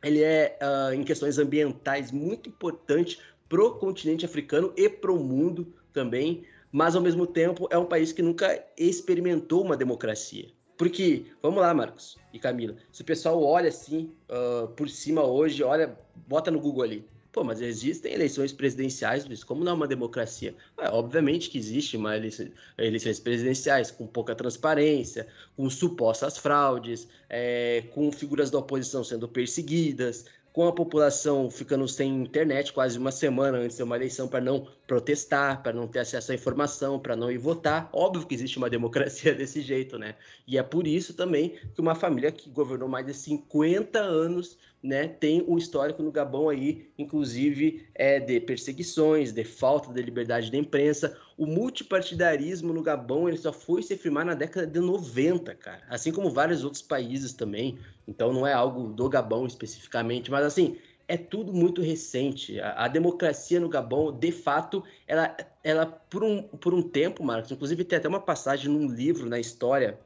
Ele 0.03 0.21
é, 0.21 0.55
uh, 0.61 0.93
em 0.93 1.03
questões 1.03 1.39
ambientais, 1.39 2.11
muito 2.11 2.47
importante 2.47 3.19
para 3.49 3.63
o 3.63 3.71
continente 3.71 4.23
africano 4.23 4.71
e 4.77 4.87
para 4.87 5.11
o 5.11 5.17
mundo 5.17 5.73
também, 5.91 6.43
mas, 6.71 6.95
ao 6.95 7.01
mesmo 7.01 7.25
tempo, 7.25 7.67
é 7.71 7.77
um 7.77 7.85
país 7.85 8.11
que 8.11 8.21
nunca 8.21 8.63
experimentou 8.77 9.63
uma 9.63 9.75
democracia. 9.75 10.49
Porque, 10.77 11.25
vamos 11.41 11.59
lá, 11.59 11.73
Marcos 11.73 12.19
e 12.31 12.37
Camila, 12.37 12.75
se 12.91 13.01
o 13.01 13.05
pessoal 13.05 13.43
olha 13.43 13.69
assim, 13.69 14.11
uh, 14.29 14.67
por 14.67 14.87
cima 14.87 15.23
hoje, 15.23 15.63
olha, 15.63 15.97
bota 16.27 16.51
no 16.51 16.59
Google 16.59 16.83
ali, 16.83 17.07
Pô, 17.31 17.43
mas 17.43 17.61
existem 17.61 18.11
eleições 18.11 18.51
presidenciais, 18.51 19.23
Luiz, 19.23 19.43
como 19.43 19.63
não 19.63 19.73
é 19.73 19.75
uma 19.75 19.87
democracia? 19.87 20.55
É, 20.79 20.89
obviamente 20.89 21.49
que 21.49 21.59
existe 21.59 21.95
uma 21.95 22.17
eleição, 22.17 22.47
eleições 22.75 23.19
presidenciais 23.19 23.91
com 23.91 24.07
pouca 24.07 24.33
transparência, 24.33 25.27
com 25.55 25.69
supostas 25.69 26.39
fraudes, 26.39 27.07
é, 27.29 27.83
com 27.93 28.11
figuras 28.11 28.49
da 28.49 28.57
oposição 28.57 29.03
sendo 29.03 29.27
perseguidas, 29.27 30.25
com 30.51 30.67
a 30.67 30.73
população 30.73 31.51
ficando 31.51 31.87
sem 31.87 32.09
internet 32.23 32.73
quase 32.73 32.97
uma 32.97 33.11
semana 33.11 33.59
antes 33.59 33.77
de 33.77 33.83
uma 33.83 33.95
eleição 33.95 34.27
para 34.27 34.41
não 34.41 34.67
protestar, 34.89 35.61
para 35.61 35.71
não 35.71 35.87
ter 35.87 35.99
acesso 35.99 36.31
à 36.31 36.35
informação, 36.35 36.99
para 36.99 37.15
não 37.15 37.31
ir 37.31 37.37
votar. 37.37 37.87
Óbvio 37.93 38.25
que 38.25 38.33
existe 38.33 38.57
uma 38.57 38.67
democracia 38.71 39.35
desse 39.35 39.61
jeito, 39.61 39.99
né? 39.99 40.15
E 40.47 40.57
é 40.57 40.63
por 40.63 40.87
isso 40.87 41.13
também 41.13 41.53
que 41.75 41.79
uma 41.79 41.93
família 41.93 42.31
que 42.31 42.49
governou 42.49 42.89
mais 42.89 43.05
de 43.05 43.13
50 43.13 43.99
anos 43.99 44.57
né, 44.81 45.07
tem 45.07 45.43
um 45.47 45.57
histórico 45.57 46.01
no 46.01 46.11
Gabão 46.11 46.49
aí, 46.49 46.89
inclusive 46.97 47.85
é, 47.93 48.19
de 48.19 48.39
perseguições, 48.39 49.31
de 49.31 49.43
falta 49.43 49.93
de 49.93 50.01
liberdade 50.01 50.49
da 50.49 50.57
imprensa. 50.57 51.15
O 51.37 51.45
multipartidarismo 51.45 52.73
no 52.73 52.81
Gabão 52.81 53.27
ele 53.27 53.37
só 53.37 53.53
foi 53.53 53.83
se 53.83 53.95
firmar 53.95 54.25
na 54.25 54.33
década 54.33 54.65
de 54.65 54.79
90, 54.79 55.53
cara, 55.55 55.83
assim 55.89 56.11
como 56.11 56.31
vários 56.31 56.63
outros 56.63 56.81
países 56.81 57.33
também. 57.33 57.77
Então 58.07 58.33
não 58.33 58.47
é 58.47 58.53
algo 58.53 58.87
do 58.87 59.07
Gabão 59.07 59.45
especificamente, 59.45 60.31
mas 60.31 60.45
assim 60.45 60.77
é 61.09 61.17
tudo 61.17 61.51
muito 61.51 61.81
recente. 61.81 62.59
A, 62.61 62.85
a 62.85 62.87
democracia 62.87 63.59
no 63.59 63.67
Gabão, 63.67 64.17
de 64.17 64.31
fato, 64.31 64.83
ela, 65.05 65.35
ela 65.63 65.85
por 65.85 66.23
um, 66.23 66.43
por 66.43 66.73
um 66.73 66.81
tempo, 66.81 67.23
Marcos, 67.23 67.51
inclusive 67.51 67.83
tem 67.83 67.97
até 67.97 68.07
uma 68.07 68.21
passagem 68.21 68.71
num 68.71 68.87
livro 68.87 69.27
na 69.27 69.39
história. 69.39 69.99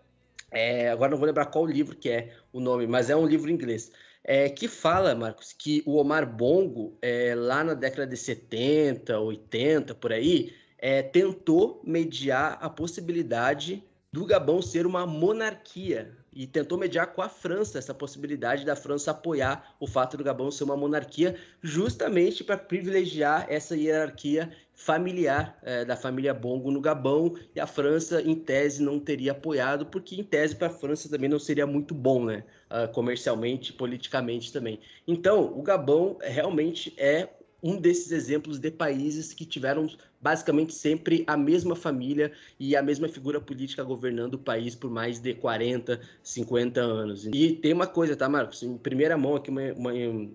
É, 0.49 0.89
agora 0.89 1.11
não 1.11 1.17
vou 1.17 1.27
lembrar 1.27 1.45
qual 1.47 1.65
livro 1.65 1.95
que 1.95 2.09
é 2.09 2.33
o 2.51 2.59
nome, 2.59 2.87
mas 2.87 3.09
é 3.09 3.15
um 3.15 3.27
livro 3.27 3.49
em 3.49 3.53
inglês 3.53 3.91
é, 4.23 4.49
que 4.49 4.67
fala, 4.67 5.13
Marcos, 5.13 5.51
que 5.51 5.83
o 5.85 5.97
Omar 5.97 6.25
Bongo, 6.25 6.97
é, 7.01 7.35
lá 7.35 7.63
na 7.63 7.73
década 7.73 8.07
de 8.07 8.15
70, 8.15 9.19
80, 9.19 9.93
por 9.95 10.13
aí, 10.13 10.53
é, 10.77 11.01
tentou 11.01 11.81
mediar 11.83 12.57
a 12.61 12.69
possibilidade 12.69 13.83
do 14.11 14.25
Gabão 14.25 14.61
ser 14.61 14.85
uma 14.85 15.05
monarquia 15.05 16.15
e 16.35 16.47
tentou 16.47 16.77
mediar 16.77 17.07
com 17.13 17.21
a 17.21 17.29
França 17.29 17.77
essa 17.77 17.93
possibilidade 17.93 18.65
da 18.65 18.75
França 18.75 19.11
apoiar 19.11 19.75
o 19.79 19.87
fato 19.87 20.17
do 20.17 20.23
Gabão 20.23 20.51
ser 20.51 20.63
uma 20.63 20.77
monarquia, 20.77 21.35
justamente 21.61 22.43
para 22.43 22.57
privilegiar 22.57 23.45
essa 23.49 23.75
hierarquia 23.75 24.51
familiar 24.73 25.57
é, 25.61 25.85
da 25.85 25.95
família 25.95 26.33
Bongo 26.33 26.71
no 26.71 26.81
Gabão 26.81 27.35
e 27.55 27.59
a 27.59 27.67
França, 27.67 28.21
em 28.21 28.35
tese, 28.35 28.81
não 28.81 28.99
teria 28.99 29.31
apoiado, 29.31 29.85
porque 29.85 30.15
em 30.19 30.23
tese 30.23 30.55
para 30.55 30.67
a 30.67 30.71
França 30.71 31.07
também 31.09 31.29
não 31.29 31.39
seria 31.39 31.67
muito 31.67 31.93
bom, 31.93 32.25
né? 32.25 32.43
Uh, 32.69 32.91
comercialmente, 32.91 33.71
politicamente 33.71 34.51
também. 34.51 34.79
Então, 35.07 35.45
o 35.55 35.61
Gabão 35.61 36.17
realmente 36.19 36.91
é 36.97 37.29
um 37.61 37.79
desses 37.79 38.11
exemplos 38.11 38.59
de 38.59 38.71
países 38.71 39.31
que 39.33 39.45
tiveram 39.45 39.87
basicamente 40.23 40.73
sempre 40.73 41.25
a 41.27 41.35
mesma 41.35 41.75
família 41.75 42.31
e 42.57 42.77
a 42.77 42.81
mesma 42.81 43.09
figura 43.09 43.41
política 43.41 43.83
governando 43.83 44.35
o 44.35 44.39
país 44.39 44.73
por 44.73 44.89
mais 44.89 45.19
de 45.19 45.33
40, 45.33 45.99
50 46.23 46.79
anos. 46.79 47.25
E 47.25 47.51
tem 47.51 47.73
uma 47.73 47.85
coisa, 47.85 48.15
tá, 48.15 48.29
Marcos? 48.29 48.63
Em 48.63 48.77
primeira 48.77 49.17
mão 49.17 49.35
aqui, 49.35 49.49
uma, 49.49 49.73
uma, 49.73 49.91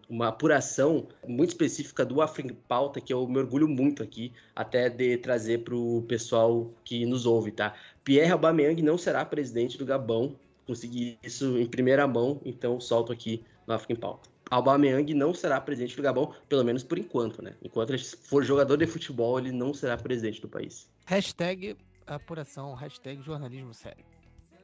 uma 0.07 0.29
apuração 0.29 1.09
muito 1.27 1.49
específica 1.49 2.05
do 2.05 2.21
African 2.21 2.55
Pauta, 2.69 3.01
que 3.01 3.15
eu 3.15 3.27
me 3.27 3.39
orgulho 3.39 3.67
muito 3.67 4.03
aqui, 4.03 4.31
até 4.55 4.91
de 4.91 5.17
trazer 5.17 5.65
para 5.65 5.75
o 5.75 6.05
pessoal 6.07 6.71
que 6.85 7.07
nos 7.07 7.25
ouve, 7.25 7.51
tá? 7.51 7.75
Pierre 8.05 8.31
Aubameyang 8.33 8.83
não 8.83 8.99
será 8.99 9.25
presidente 9.25 9.79
do 9.79 9.87
Gabão. 9.87 10.37
Consegui 10.67 11.19
isso 11.23 11.59
em 11.59 11.65
primeira 11.65 12.07
mão, 12.07 12.43
então 12.45 12.79
solto 12.79 13.11
aqui 13.11 13.43
no 13.67 13.73
African 13.73 13.97
Pauta. 13.97 14.29
Aubameyang 14.51 15.13
não 15.15 15.35
será 15.35 15.61
presidente 15.61 15.97
do 15.97 16.03
Gabão, 16.03 16.35
pelo 16.49 16.65
menos 16.65 16.83
por 16.83 16.99
enquanto, 16.99 17.43
né? 17.43 17.55
Enquanto 17.63 17.91
ele 17.91 18.03
for 18.03 18.43
jogador 18.43 18.77
de 18.77 18.87
futebol, 18.87 19.39
ele 19.39 19.53
não 19.53 19.75
será 19.75 19.97
presidente 19.97 20.41
do 20.41 20.49
país. 20.49 20.89
Hashtag 21.07 21.77
apuração, 22.07 22.75
hashtag 22.75 23.23
jornalismo 23.23 23.75
sério. 23.75 24.05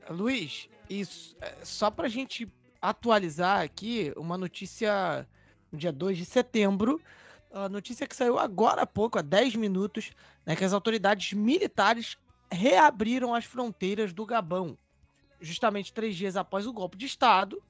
Luiz, 0.08 0.68
isso, 0.88 1.36
é, 1.40 1.54
só 1.62 1.90
pra 1.90 2.08
gente 2.08 2.50
atualizar 2.80 3.60
aqui, 3.60 4.12
uma 4.16 4.36
notícia 4.36 5.26
no 5.70 5.78
dia 5.78 5.92
2 5.92 6.18
de 6.18 6.24
setembro, 6.24 7.00
a 7.52 7.68
notícia 7.68 8.06
que 8.06 8.16
saiu 8.16 8.38
agora 8.38 8.82
há 8.82 8.86
pouco, 8.86 9.18
há 9.18 9.22
10 9.22 9.56
minutos, 9.56 10.12
né, 10.44 10.56
que 10.56 10.64
as 10.64 10.72
autoridades 10.72 11.32
militares 11.32 12.18
reabriram 12.50 13.34
as 13.34 13.44
fronteiras 13.44 14.12
do 14.12 14.26
Gabão, 14.26 14.76
justamente 15.40 15.92
três 15.92 16.16
dias 16.16 16.36
após 16.36 16.66
o 16.66 16.72
golpe 16.72 16.96
de 16.96 17.06
Estado, 17.06 17.62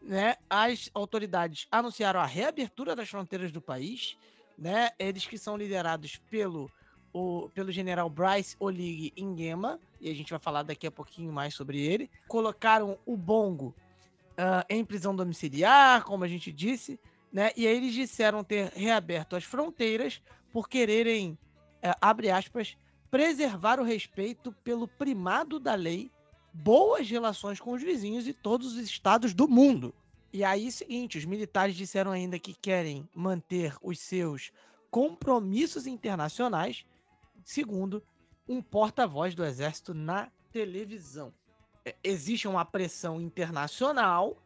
né, 0.00 0.36
as 0.48 0.90
autoridades 0.94 1.66
anunciaram 1.70 2.20
a 2.20 2.26
reabertura 2.26 2.94
das 2.94 3.08
fronteiras 3.08 3.52
do 3.52 3.60
país, 3.60 4.16
né, 4.56 4.90
eles 4.98 5.26
que 5.26 5.38
são 5.38 5.56
liderados 5.56 6.16
pelo, 6.30 6.70
o, 7.12 7.48
pelo 7.50 7.70
general 7.70 8.08
Bryce 8.08 8.56
Olig 8.58 9.12
Nguema, 9.18 9.78
e 10.00 10.10
a 10.10 10.14
gente 10.14 10.30
vai 10.30 10.38
falar 10.38 10.62
daqui 10.62 10.86
a 10.86 10.90
pouquinho 10.90 11.32
mais 11.32 11.54
sobre 11.54 11.80
ele, 11.80 12.10
colocaram 12.26 12.98
o 13.04 13.16
Bongo 13.16 13.74
uh, 14.32 14.64
em 14.68 14.84
prisão 14.84 15.14
domiciliar, 15.14 16.04
como 16.04 16.24
a 16.24 16.28
gente 16.28 16.52
disse, 16.52 16.98
né, 17.32 17.50
e 17.56 17.66
aí 17.66 17.76
eles 17.76 17.92
disseram 17.92 18.42
ter 18.42 18.70
reaberto 18.74 19.36
as 19.36 19.44
fronteiras 19.44 20.22
por 20.52 20.68
quererem, 20.68 21.32
uh, 21.84 21.94
abre 22.00 22.30
aspas, 22.30 22.76
preservar 23.10 23.80
o 23.80 23.84
respeito 23.84 24.52
pelo 24.64 24.86
primado 24.86 25.58
da 25.58 25.74
lei 25.74 26.10
boas 26.52 27.08
relações 27.08 27.60
com 27.60 27.72
os 27.72 27.82
vizinhos 27.82 28.26
e 28.26 28.32
todos 28.32 28.74
os 28.74 28.78
estados 28.78 29.34
do 29.34 29.48
mundo. 29.48 29.94
E 30.32 30.44
aí, 30.44 30.70
seguinte, 30.70 31.16
os 31.16 31.24
militares 31.24 31.74
disseram 31.74 32.10
ainda 32.10 32.38
que 32.38 32.54
querem 32.54 33.08
manter 33.14 33.74
os 33.82 33.98
seus 33.98 34.52
compromissos 34.90 35.86
internacionais, 35.86 36.84
segundo 37.44 38.02
um 38.46 38.62
porta-voz 38.62 39.34
do 39.34 39.44
exército 39.44 39.94
na 39.94 40.30
televisão. 40.50 41.32
É, 41.84 41.94
existe 42.02 42.48
uma 42.48 42.64
pressão 42.64 43.20
internacional, 43.20 44.42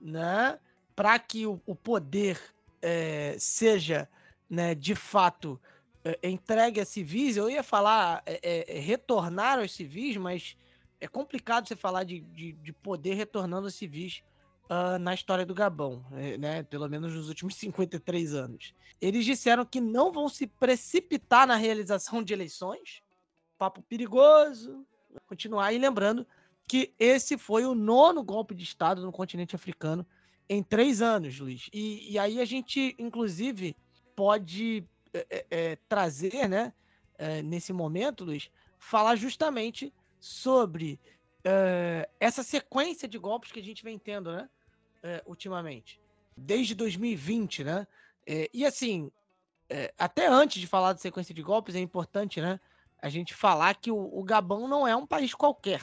né, 0.00 0.58
para 0.94 1.18
que 1.18 1.46
o, 1.46 1.60
o 1.66 1.74
poder 1.74 2.40
é, 2.80 3.36
seja, 3.38 4.08
né, 4.48 4.74
de 4.74 4.94
fato 4.94 5.60
é, 6.04 6.28
entregue 6.28 6.80
a 6.80 6.84
civis. 6.84 7.36
Eu 7.36 7.50
ia 7.50 7.62
falar 7.62 8.22
é, 8.26 8.76
é 8.76 8.78
retornar 8.78 9.58
aos 9.58 9.72
civis, 9.72 10.16
mas 10.16 10.56
é 11.06 11.08
complicado 11.08 11.66
você 11.66 11.76
falar 11.76 12.04
de, 12.04 12.20
de, 12.20 12.52
de 12.52 12.72
poder 12.72 13.14
retornando 13.14 13.68
a 13.68 13.70
civis 13.70 14.22
uh, 14.64 14.98
na 14.98 15.14
história 15.14 15.46
do 15.46 15.54
Gabão, 15.54 16.04
eh, 16.12 16.36
né? 16.36 16.62
Pelo 16.64 16.88
menos 16.88 17.14
nos 17.14 17.28
últimos 17.28 17.54
53 17.56 18.34
anos. 18.34 18.74
Eles 19.00 19.24
disseram 19.24 19.64
que 19.64 19.80
não 19.80 20.12
vão 20.12 20.28
se 20.28 20.46
precipitar 20.46 21.46
na 21.46 21.56
realização 21.56 22.22
de 22.22 22.32
eleições. 22.32 23.02
Papo 23.56 23.80
perigoso. 23.82 24.84
Continuar 25.26 25.72
e 25.72 25.78
lembrando 25.78 26.26
que 26.68 26.92
esse 26.98 27.38
foi 27.38 27.64
o 27.64 27.74
nono 27.74 28.22
golpe 28.22 28.54
de 28.54 28.64
Estado 28.64 29.02
no 29.02 29.12
continente 29.12 29.54
africano 29.54 30.04
em 30.48 30.62
três 30.62 31.00
anos, 31.00 31.38
Luiz. 31.38 31.70
E, 31.72 32.12
e 32.12 32.18
aí 32.18 32.40
a 32.40 32.44
gente, 32.44 32.94
inclusive, 32.98 33.76
pode 34.14 34.84
é, 35.14 35.46
é, 35.50 35.76
trazer, 35.88 36.48
né, 36.48 36.72
é, 37.16 37.42
nesse 37.42 37.72
momento, 37.72 38.24
Luiz, 38.24 38.50
falar 38.78 39.16
justamente 39.16 39.92
sobre 40.26 41.00
uh, 41.44 42.08
essa 42.18 42.42
sequência 42.42 43.06
de 43.08 43.18
golpes 43.18 43.52
que 43.52 43.60
a 43.60 43.62
gente 43.62 43.84
vem 43.84 43.98
tendo, 43.98 44.32
né? 44.32 44.48
Uh, 45.02 45.30
ultimamente. 45.30 46.00
Desde 46.36 46.74
2020, 46.74 47.64
né? 47.64 47.86
Uh, 48.28 48.48
e 48.52 48.66
assim, 48.66 49.10
até 49.98 50.28
antes 50.28 50.60
de 50.60 50.66
falar 50.66 50.92
de 50.92 51.00
sequência 51.00 51.34
de 51.34 51.42
golpes, 51.42 51.74
é 51.74 51.80
importante, 51.80 52.40
né? 52.40 52.60
A 53.00 53.08
gente 53.08 53.34
falar 53.34 53.74
que 53.74 53.90
o, 53.90 53.96
o 53.96 54.22
Gabão 54.22 54.68
não 54.68 54.86
é 54.86 54.94
um 54.94 55.06
país 55.06 55.34
qualquer. 55.34 55.82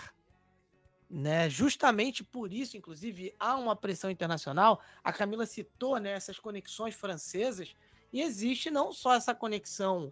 Né? 1.10 1.50
Justamente 1.50 2.24
por 2.24 2.52
isso, 2.52 2.76
inclusive, 2.76 3.36
há 3.40 3.56
uma 3.56 3.76
pressão 3.76 4.10
internacional. 4.10 4.82
A 5.04 5.14
Camila 5.14 5.46
citou 5.46 6.00
né, 6.00 6.12
essas 6.12 6.40
conexões 6.40 6.96
francesas, 6.96 7.76
e 8.12 8.22
existe 8.22 8.72
não 8.72 8.92
só 8.92 9.14
essa 9.14 9.34
conexão 9.34 10.12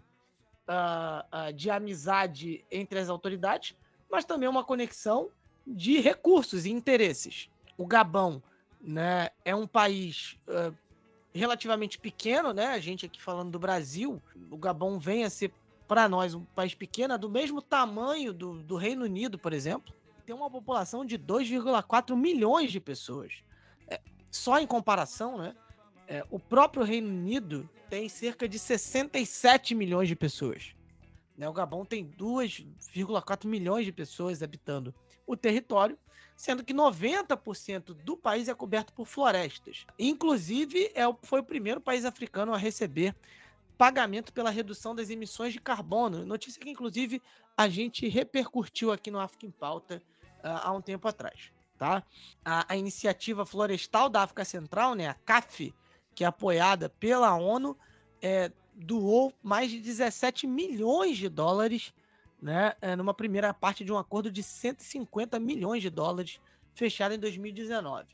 uh, 0.68 1.50
uh, 1.50 1.54
de 1.54 1.70
amizade 1.70 2.66
entre 2.72 3.00
as 3.00 3.10
autoridades, 3.10 3.76
mas 4.12 4.26
também 4.26 4.50
uma 4.50 4.64
conexão 4.64 5.30
de 5.66 6.00
recursos 6.00 6.66
e 6.66 6.72
interesses. 6.72 7.50
O 7.78 7.86
Gabão 7.86 8.44
né, 8.82 9.30
é 9.46 9.56
um 9.56 9.66
país 9.66 10.38
uh, 10.48 10.76
relativamente 11.34 11.98
pequeno, 11.98 12.54
né? 12.54 12.68
A 12.68 12.80
gente 12.80 13.06
aqui 13.06 13.22
falando 13.22 13.52
do 13.52 13.60
Brasil, 13.60 14.22
o 14.50 14.58
Gabão 14.58 15.00
vem 15.00 15.24
a 15.24 15.30
ser 15.30 15.54
para 15.88 16.08
nós 16.08 16.34
um 16.34 16.44
país 16.44 16.74
pequeno, 16.74 17.18
do 17.18 17.30
mesmo 17.30 17.62
tamanho 17.62 18.34
do, 18.34 18.62
do 18.64 18.76
Reino 18.76 19.04
Unido, 19.04 19.38
por 19.38 19.54
exemplo. 19.54 19.94
Tem 20.26 20.36
uma 20.36 20.50
população 20.50 21.06
de 21.06 21.18
2,4 21.18 22.16
milhões 22.16 22.72
de 22.72 22.80
pessoas. 22.80 23.34
É, 23.90 24.00
só 24.30 24.60
em 24.60 24.68
comparação, 24.68 25.38
né? 25.38 25.56
É, 26.08 26.26
o 26.30 26.40
próprio 26.40 26.84
Reino 26.84 27.10
Unido 27.10 27.70
tem 27.90 28.08
cerca 28.10 28.48
de 28.48 28.60
67 28.60 29.76
milhões 29.76 30.08
de 30.08 30.16
pessoas. 30.16 30.74
Né? 31.42 31.50
O 31.50 31.54
Gabão 31.54 31.84
tem 31.84 32.06
2,4 32.06 33.48
milhões 33.48 33.84
de 33.84 33.92
pessoas 33.92 34.44
habitando 34.44 34.94
o 35.26 35.36
território, 35.36 35.98
sendo 36.38 36.64
que 36.64 36.72
90% 36.72 37.96
do 37.96 38.16
país 38.16 38.48
é 38.48 38.54
coberto 38.54 38.94
por 38.94 39.08
florestas. 39.08 39.88
Inclusive, 39.98 40.92
é, 40.94 41.02
foi 41.24 41.40
o 41.40 41.44
primeiro 41.44 41.82
país 41.82 42.06
africano 42.06 42.54
a 42.54 42.58
receber 42.58 43.16
pagamento 43.76 44.32
pela 44.32 44.52
redução 44.52 44.94
das 44.94 45.10
emissões 45.10 45.52
de 45.52 45.60
carbono. 45.60 46.24
Notícia 46.28 46.62
que, 46.62 46.70
inclusive, 46.70 47.20
a 47.58 47.68
gente 47.68 48.08
repercutiu 48.08 48.92
aqui 48.92 49.10
no 49.10 49.20
África 49.20 49.48
em 49.48 49.52
Pauta 49.52 50.00
uh, 50.44 50.62
há 50.62 50.72
um 50.72 50.82
tempo 50.82 51.08
atrás. 51.08 51.52
Tá? 51.76 52.04
A, 52.46 52.72
a, 52.72 52.78
iniciativa 52.78 53.48
florestal 53.48 54.10
da 54.10 54.22
África 54.22 54.46
Central, 54.46 54.94
né, 54.94 55.08
a 55.08 55.16
CAF, 55.16 55.74
que 56.14 56.24
é 56.24 56.28
apoiada 56.28 56.88
pela 56.88 57.34
ONU, 57.34 57.76
é, 58.22 58.52
doou 58.74 59.34
mais 59.42 59.70
de 59.70 59.80
17 59.80 60.48
milhões 60.48 61.18
de 61.18 61.30
dólares 61.30 61.94
né, 62.42 62.74
é, 62.82 62.96
numa 62.96 63.14
primeira 63.14 63.54
parte 63.54 63.86
de 63.86 63.92
um 63.92 63.98
acordo 63.98 64.32
de 64.32 64.42
150 64.42 65.40
milhões 65.40 65.82
de 65.82 65.90
dólares 65.90 66.40
fechado 66.74 67.14
em 67.14 67.20
2019. 67.20 68.08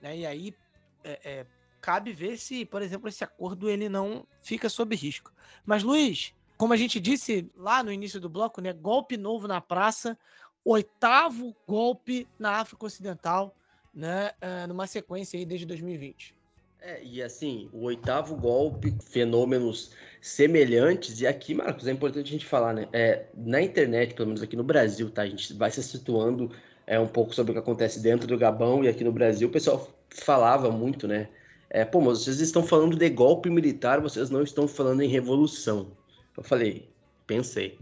Né, 0.00 0.18
e 0.18 0.26
aí 0.26 0.54
é, 1.02 1.20
é, 1.24 1.46
cabe 1.80 2.12
ver 2.12 2.38
se, 2.38 2.64
por 2.64 2.80
exemplo, 2.80 3.08
esse 3.08 3.24
acordo 3.24 3.68
ele 3.68 3.88
não 3.88 4.26
fica 4.42 4.68
sob 4.68 4.94
risco. 4.94 5.32
Mas, 5.66 5.82
Luiz, 5.82 6.32
como 6.56 6.72
a 6.72 6.76
gente 6.76 7.00
disse 7.00 7.50
lá 7.56 7.82
no 7.82 7.90
início 7.90 8.20
do 8.20 8.28
bloco, 8.28 8.60
né, 8.60 8.72
golpe 8.72 9.16
novo 9.16 9.48
na 9.48 9.60
praça, 9.60 10.16
oitavo 10.64 11.56
golpe 11.66 12.28
na 12.38 12.60
África 12.60 12.86
Ocidental, 12.86 13.54
né, 13.92 14.30
é, 14.40 14.66
numa 14.68 14.86
sequência 14.86 15.36
aí 15.38 15.44
desde 15.44 15.66
2020. 15.66 16.36
É, 16.84 17.00
e 17.04 17.22
assim, 17.22 17.70
o 17.72 17.84
oitavo 17.84 18.34
golpe, 18.34 18.92
fenômenos 19.00 19.92
semelhantes, 20.20 21.20
e 21.20 21.26
aqui, 21.28 21.54
Marcos, 21.54 21.86
é 21.86 21.92
importante 21.92 22.26
a 22.26 22.32
gente 22.32 22.44
falar, 22.44 22.72
né? 22.72 22.88
É, 22.92 23.26
na 23.36 23.62
internet, 23.62 24.14
pelo 24.14 24.26
menos 24.26 24.42
aqui 24.42 24.56
no 24.56 24.64
Brasil, 24.64 25.08
tá? 25.08 25.22
A 25.22 25.26
gente 25.26 25.54
vai 25.54 25.70
se 25.70 25.80
situando 25.80 26.50
é, 26.84 26.98
um 26.98 27.06
pouco 27.06 27.32
sobre 27.32 27.52
o 27.52 27.54
que 27.54 27.60
acontece 27.60 28.00
dentro 28.00 28.26
do 28.26 28.36
Gabão 28.36 28.82
e 28.82 28.88
aqui 28.88 29.04
no 29.04 29.12
Brasil, 29.12 29.46
o 29.46 29.52
pessoal 29.52 29.88
falava 30.10 30.72
muito, 30.72 31.06
né? 31.06 31.28
É, 31.70 31.84
pô, 31.84 32.00
mas 32.00 32.24
vocês 32.24 32.40
estão 32.40 32.64
falando 32.64 32.96
de 32.96 33.08
golpe 33.10 33.48
militar, 33.48 34.00
vocês 34.00 34.28
não 34.28 34.42
estão 34.42 34.66
falando 34.66 35.02
em 35.02 35.08
revolução. 35.08 35.92
Eu 36.36 36.42
falei, 36.42 36.88
pensei, 37.28 37.78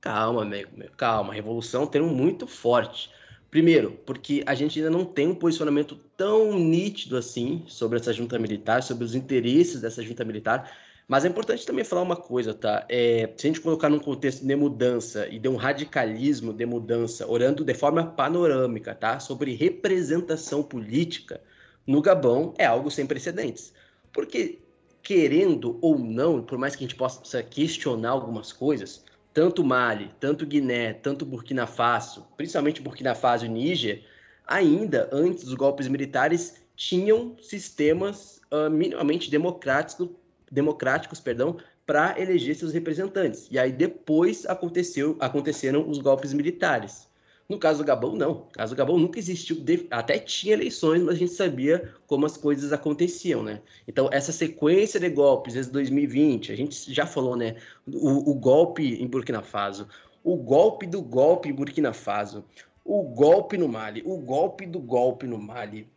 calma, 0.00 0.40
amigo, 0.42 0.70
calma, 0.96 1.34
revolução 1.34 1.86
tem 1.86 2.00
um 2.00 2.14
muito 2.14 2.46
forte. 2.46 3.10
Primeiro, 3.50 3.92
porque 4.04 4.42
a 4.44 4.54
gente 4.54 4.78
ainda 4.78 4.90
não 4.90 5.06
tem 5.06 5.26
um 5.28 5.34
posicionamento 5.34 5.96
tão 6.16 6.58
nítido 6.58 7.16
assim 7.16 7.64
sobre 7.66 7.98
essa 7.98 8.12
junta 8.12 8.38
militar, 8.38 8.82
sobre 8.82 9.04
os 9.04 9.14
interesses 9.14 9.80
dessa 9.80 10.02
junta 10.02 10.22
militar. 10.24 10.70
Mas 11.08 11.24
é 11.24 11.28
importante 11.28 11.64
também 11.64 11.82
falar 11.82 12.02
uma 12.02 12.16
coisa, 12.16 12.52
tá? 12.52 12.84
É, 12.90 13.32
se 13.34 13.46
a 13.46 13.48
gente 13.48 13.62
colocar 13.62 13.88
num 13.88 13.98
contexto 13.98 14.44
de 14.44 14.54
mudança 14.54 15.26
e 15.28 15.38
de 15.38 15.48
um 15.48 15.56
radicalismo 15.56 16.52
de 16.52 16.66
mudança, 16.66 17.26
orando 17.26 17.64
de 17.64 17.72
forma 17.72 18.04
panorâmica, 18.04 18.94
tá? 18.94 19.18
Sobre 19.18 19.54
representação 19.54 20.62
política 20.62 21.40
no 21.86 22.02
Gabão, 22.02 22.52
é 22.58 22.66
algo 22.66 22.90
sem 22.90 23.06
precedentes. 23.06 23.72
Porque, 24.12 24.58
querendo 25.02 25.78
ou 25.80 25.98
não, 25.98 26.42
por 26.42 26.58
mais 26.58 26.76
que 26.76 26.84
a 26.84 26.86
gente 26.86 26.96
possa 26.96 27.42
questionar 27.42 28.10
algumas 28.10 28.52
coisas, 28.52 29.02
tanto 29.38 29.62
Mali, 29.62 30.10
tanto 30.18 30.44
Guiné, 30.44 30.94
tanto 30.94 31.24
Burkina 31.24 31.64
Faso, 31.64 32.26
principalmente 32.36 32.82
Burkina 32.82 33.14
Faso 33.14 33.46
e 33.46 33.48
Níger, 33.48 34.04
ainda 34.44 35.08
antes 35.12 35.44
dos 35.44 35.54
golpes 35.54 35.86
militares 35.86 36.56
tinham 36.74 37.36
sistemas 37.40 38.40
uh, 38.50 38.68
minimamente 38.68 39.30
democráticos, 39.30 40.08
democráticos 40.50 41.20
perdão, 41.20 41.56
para 41.86 42.20
eleger 42.20 42.56
seus 42.56 42.72
representantes. 42.72 43.46
E 43.48 43.60
aí 43.60 43.70
depois 43.70 44.44
aconteceu, 44.44 45.16
aconteceram 45.20 45.88
os 45.88 45.98
golpes 45.98 46.32
militares. 46.32 47.07
No 47.48 47.58
caso 47.58 47.78
do 47.78 47.86
Gabão, 47.86 48.14
não. 48.14 48.34
No 48.34 48.46
caso 48.52 48.74
do 48.74 48.78
Gabão 48.78 48.98
nunca 48.98 49.18
existiu, 49.18 49.64
até 49.90 50.18
tinha 50.18 50.52
eleições, 50.52 51.02
mas 51.02 51.14
a 51.14 51.18
gente 51.18 51.32
sabia 51.32 51.94
como 52.06 52.26
as 52.26 52.36
coisas 52.36 52.74
aconteciam, 52.74 53.42
né? 53.42 53.62
Então, 53.86 54.10
essa 54.12 54.32
sequência 54.32 55.00
de 55.00 55.08
golpes 55.08 55.54
desde 55.54 55.72
2020, 55.72 56.52
a 56.52 56.56
gente 56.56 56.92
já 56.92 57.06
falou, 57.06 57.36
né? 57.36 57.56
O, 57.86 58.32
o 58.32 58.34
golpe 58.34 59.02
em 59.02 59.06
Burkina 59.06 59.40
Faso, 59.40 59.88
o 60.22 60.36
golpe 60.36 60.86
do 60.86 61.00
golpe 61.00 61.48
em 61.48 61.54
Burkina 61.54 61.94
Faso, 61.94 62.44
o 62.84 63.02
golpe 63.02 63.56
no 63.56 63.66
Mali, 63.66 64.02
o 64.04 64.18
golpe 64.18 64.66
do 64.66 64.78
golpe 64.78 65.26
no 65.26 65.38
Mali. 65.38 65.88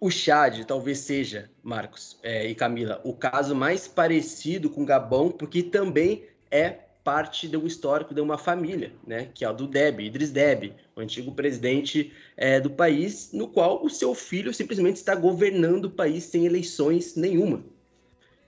O 0.00 0.10
Chad 0.12 0.64
talvez 0.64 0.98
seja, 0.98 1.50
Marcos 1.60 2.18
é, 2.22 2.46
e 2.46 2.54
Camila, 2.54 3.00
o 3.04 3.12
caso 3.14 3.54
mais 3.54 3.88
parecido 3.88 4.70
com 4.70 4.82
o 4.82 4.86
Gabão, 4.86 5.30
porque 5.30 5.60
também 5.60 6.24
é 6.52 6.83
parte 7.04 7.46
de 7.46 7.56
um 7.56 7.66
histórico 7.66 8.14
de 8.14 8.20
uma 8.22 8.38
família, 8.38 8.92
né, 9.06 9.28
que 9.34 9.44
é 9.44 9.50
o 9.50 9.52
do 9.52 9.66
Deb, 9.66 10.00
Idris 10.00 10.30
Deb, 10.30 10.72
o 10.96 11.00
antigo 11.00 11.30
presidente 11.32 12.10
é, 12.34 12.58
do 12.58 12.70
país, 12.70 13.30
no 13.32 13.46
qual 13.46 13.84
o 13.84 13.90
seu 13.90 14.14
filho 14.14 14.54
simplesmente 14.54 14.96
está 14.96 15.14
governando 15.14 15.84
o 15.84 15.90
país 15.90 16.24
sem 16.24 16.46
eleições 16.46 17.14
nenhuma. 17.14 17.62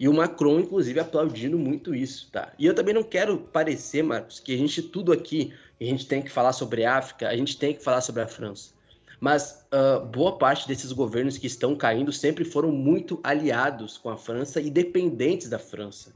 E 0.01 0.09
o 0.09 0.15
Macron, 0.15 0.61
inclusive, 0.61 0.99
aplaudindo 1.01 1.59
muito 1.59 1.95
isso, 1.95 2.31
tá? 2.31 2.53
E 2.59 2.67
eu 2.67 2.75
também 2.75 2.95
não 2.95 3.03
quero 3.03 3.39
parecer, 3.39 4.03
Marcos, 4.03 4.41
que 4.41 4.55
a 4.55 4.59
gente 4.59 4.83
tudo 4.83 5.13
aqui, 5.13 5.53
a 5.81 5.85
gente 5.85 6.07
tem 6.07 6.23
que 6.23 6.31
falar 6.31 6.53
sobre 6.53 6.85
a 6.85 6.97
África, 6.97 7.29
a 7.29 7.37
gente 7.37 7.59
tem 7.59 7.75
que 7.75 7.83
falar 7.83 8.01
sobre 8.01 8.23
a 8.23 8.29
França. 8.29 8.75
Mas 9.19 9.67
uh, 9.73 10.05
boa 10.05 10.37
parte 10.37 10.69
desses 10.69 10.93
governos 10.93 11.39
que 11.39 11.47
estão 11.47 11.75
caindo 11.75 12.13
sempre 12.13 12.45
foram 12.45 12.71
muito 12.71 13.19
aliados 13.23 13.97
com 13.97 14.11
a 14.11 14.17
França 14.17 14.61
e 14.61 14.71
dependentes 14.71 15.49
da 15.49 15.59
França 15.59 16.13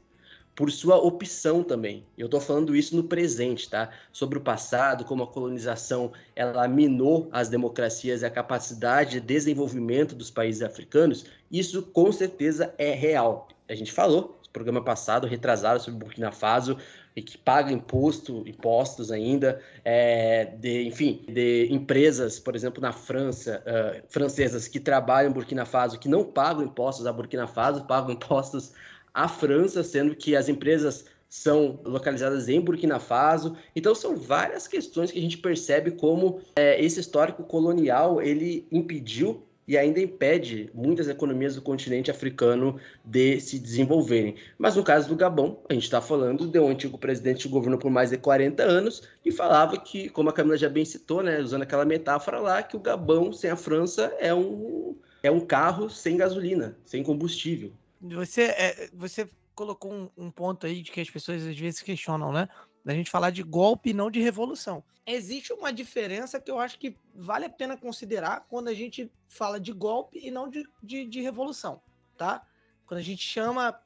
por 0.55 0.71
sua 0.71 0.97
opção 0.97 1.63
também. 1.63 2.05
Eu 2.17 2.25
estou 2.25 2.41
falando 2.41 2.75
isso 2.75 2.95
no 2.95 3.03
presente, 3.03 3.69
tá? 3.69 3.89
Sobre 4.11 4.37
o 4.37 4.41
passado, 4.41 5.05
como 5.05 5.23
a 5.23 5.27
colonização 5.27 6.11
ela 6.35 6.67
minou 6.67 7.29
as 7.31 7.49
democracias 7.49 8.21
e 8.21 8.25
a 8.25 8.29
capacidade 8.29 9.11
de 9.11 9.21
desenvolvimento 9.21 10.13
dos 10.13 10.29
países 10.29 10.61
africanos, 10.61 11.25
isso 11.51 11.81
com 11.81 12.11
certeza 12.11 12.73
é 12.77 12.91
real. 12.93 13.47
A 13.67 13.75
gente 13.75 13.91
falou 13.91 14.37
no 14.43 14.51
programa 14.51 14.83
passado, 14.83 15.27
retrasado, 15.27 15.81
sobre 15.81 15.99
Burkina 15.99 16.31
Faso, 16.31 16.77
e 17.15 17.21
que 17.21 17.37
paga 17.37 17.71
imposto, 17.71 18.43
impostos 18.47 19.11
ainda, 19.11 19.61
é, 19.83 20.45
de, 20.45 20.83
enfim, 20.83 21.25
de 21.27 21.67
empresas, 21.69 22.39
por 22.39 22.55
exemplo, 22.55 22.81
na 22.81 22.93
França, 22.93 23.61
uh, 23.65 24.03
francesas 24.07 24.67
que 24.67 24.79
trabalham 24.79 25.29
em 25.29 25.33
Burkina 25.33 25.65
Faso, 25.65 25.99
que 25.99 26.07
não 26.07 26.23
pagam 26.23 26.63
impostos 26.63 27.05
a 27.05 27.11
Burkina 27.11 27.47
Faso, 27.47 27.85
pagam 27.85 28.11
impostos 28.15 28.71
a 29.13 29.27
França, 29.27 29.83
sendo 29.83 30.15
que 30.15 30.35
as 30.35 30.49
empresas 30.49 31.05
são 31.31 31.79
localizadas 31.85 32.49
em 32.49 32.59
Burkina 32.59 32.99
Faso. 32.99 33.55
Então 33.73 33.95
são 33.95 34.17
várias 34.17 34.67
questões 34.67 35.11
que 35.11 35.17
a 35.17 35.21
gente 35.21 35.37
percebe 35.37 35.91
como 35.91 36.41
é, 36.55 36.83
esse 36.83 36.99
histórico 36.99 37.43
colonial 37.43 38.21
ele 38.21 38.67
impediu 38.69 39.47
e 39.65 39.77
ainda 39.77 40.01
impede 40.01 40.69
muitas 40.73 41.07
economias 41.07 41.55
do 41.55 41.61
continente 41.61 42.11
africano 42.11 42.77
de 43.05 43.39
se 43.39 43.57
desenvolverem. 43.57 44.35
Mas 44.57 44.75
no 44.75 44.83
caso 44.83 45.07
do 45.07 45.15
Gabão, 45.15 45.59
a 45.69 45.73
gente 45.73 45.83
está 45.83 46.01
falando 46.01 46.45
de 46.47 46.59
um 46.59 46.67
antigo 46.67 46.97
presidente 46.97 47.43
que 47.43 47.53
governou 47.53 47.79
por 47.79 47.89
mais 47.89 48.09
de 48.09 48.17
40 48.17 48.61
anos 48.63 49.03
e 49.23 49.31
falava 49.31 49.77
que, 49.77 50.09
como 50.09 50.29
a 50.29 50.33
Camila 50.33 50.57
já 50.57 50.67
bem 50.67 50.83
citou, 50.83 51.23
né, 51.23 51.39
usando 51.39 51.61
aquela 51.61 51.85
metáfora 51.85 52.39
lá, 52.39 52.61
que 52.61 52.75
o 52.75 52.79
Gabão 52.79 53.31
sem 53.31 53.49
a 53.49 53.55
França 53.55 54.13
é 54.19 54.33
um, 54.33 54.97
é 55.23 55.31
um 55.31 55.39
carro 55.39 55.89
sem 55.89 56.17
gasolina, 56.17 56.75
sem 56.83 57.01
combustível. 57.01 57.71
Você, 58.01 58.43
é, 58.43 58.89
você 58.93 59.29
colocou 59.53 59.93
um, 59.93 60.09
um, 60.17 60.31
ponto 60.31 60.65
aí 60.65 60.81
de 60.81 60.91
que 60.91 60.99
as 60.99 61.09
pessoas 61.09 61.45
às 61.45 61.57
vezes 61.57 61.81
questionam, 61.81 62.31
né? 62.31 62.49
Da 62.83 62.93
gente 62.93 63.11
falar 63.11 63.29
de 63.29 63.43
golpe 63.43 63.91
e 63.91 63.93
não 63.93 64.09
de 64.09 64.19
revolução. 64.19 64.83
Existe 65.05 65.53
uma 65.53 65.71
diferença 65.71 66.39
que 66.39 66.49
eu 66.49 66.59
acho 66.59 66.79
que 66.79 66.95
vale 67.13 67.45
a 67.45 67.49
pena 67.49 67.77
considerar 67.77 68.45
quando 68.49 68.69
a 68.69 68.73
gente 68.73 69.11
fala 69.27 69.59
de 69.59 69.71
golpe 69.71 70.19
e 70.19 70.31
não 70.31 70.49
de, 70.49 70.63
de, 70.81 71.05
de 71.05 71.21
revolução, 71.21 71.81
tá? 72.17 72.45
Quando 72.87 72.99
a 72.99 73.03
gente 73.03 73.23
chama 73.23 73.79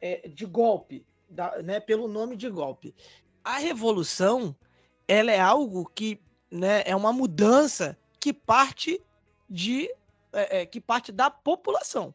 é, 0.00 0.28
de 0.28 0.46
golpe, 0.46 1.04
da, 1.28 1.62
né, 1.62 1.78
pelo 1.78 2.08
nome 2.08 2.36
de 2.36 2.48
golpe. 2.48 2.94
A 3.44 3.58
revolução, 3.58 4.56
ela 5.06 5.30
é 5.30 5.40
algo 5.40 5.90
que 5.94 6.20
né, 6.50 6.82
é 6.86 6.96
uma 6.96 7.12
mudança 7.12 7.98
que 8.18 8.32
parte 8.32 9.02
de 9.48 9.90
é, 10.32 10.66
que 10.66 10.80
parte 10.80 11.10
da 11.10 11.30
população 11.30 12.14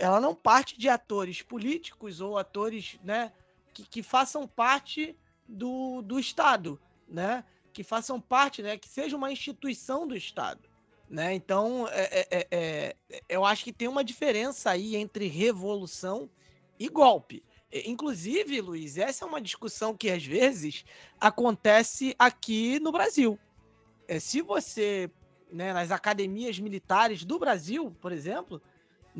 ela 0.00 0.20
não 0.20 0.34
parte 0.34 0.78
de 0.78 0.88
atores 0.88 1.42
políticos 1.42 2.20
ou 2.20 2.38
atores 2.38 2.98
né, 3.04 3.32
que, 3.72 3.84
que 3.84 4.02
façam 4.02 4.46
parte 4.46 5.16
do, 5.48 6.02
do 6.02 6.18
Estado. 6.18 6.80
Né? 7.08 7.44
que 7.72 7.82
façam 7.82 8.20
parte, 8.20 8.62
né, 8.62 8.76
que 8.76 8.88
seja 8.88 9.16
uma 9.16 9.32
instituição 9.32 10.06
do 10.06 10.16
Estado. 10.16 10.60
Né? 11.08 11.34
Então, 11.34 11.88
é, 11.88 12.26
é, 12.30 12.46
é, 12.50 12.96
é 13.08 13.22
eu 13.28 13.44
acho 13.44 13.64
que 13.64 13.72
tem 13.72 13.88
uma 13.88 14.04
diferença 14.04 14.70
aí 14.70 14.96
entre 14.96 15.26
revolução 15.26 16.28
e 16.78 16.88
golpe. 16.88 17.42
Inclusive, 17.72 18.60
Luiz, 18.60 18.98
essa 18.98 19.24
é 19.24 19.28
uma 19.28 19.40
discussão 19.40 19.96
que 19.96 20.10
às 20.10 20.24
vezes 20.24 20.84
acontece 21.20 22.14
aqui 22.18 22.80
no 22.80 22.90
Brasil. 22.90 23.38
É, 24.08 24.18
se 24.18 24.42
você, 24.42 25.10
né, 25.52 25.72
nas 25.72 25.92
academias 25.92 26.58
militares 26.58 27.24
do 27.24 27.38
Brasil, 27.38 27.96
por 28.00 28.10
exemplo, 28.10 28.60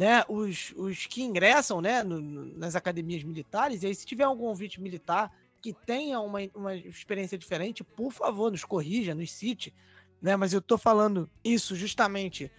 né, 0.00 0.24
os, 0.30 0.72
os 0.78 1.04
que 1.04 1.22
ingressam 1.22 1.82
né, 1.82 2.02
no, 2.02 2.22
nas 2.56 2.74
academias 2.74 3.22
militares, 3.22 3.82
e 3.82 3.86
aí 3.86 3.94
se 3.94 4.06
tiver 4.06 4.24
algum 4.24 4.46
ouvinte 4.46 4.80
militar 4.80 5.30
que 5.60 5.74
tenha 5.74 6.18
uma, 6.20 6.38
uma 6.54 6.74
experiência 6.74 7.36
diferente, 7.36 7.84
por 7.84 8.10
favor, 8.10 8.50
nos 8.50 8.64
corrija, 8.64 9.14
nos 9.14 9.30
cite. 9.30 9.74
Né, 10.22 10.34
mas 10.36 10.54
eu 10.54 10.60
estou 10.60 10.78
falando 10.78 11.30
isso 11.44 11.76
justamente 11.76 12.50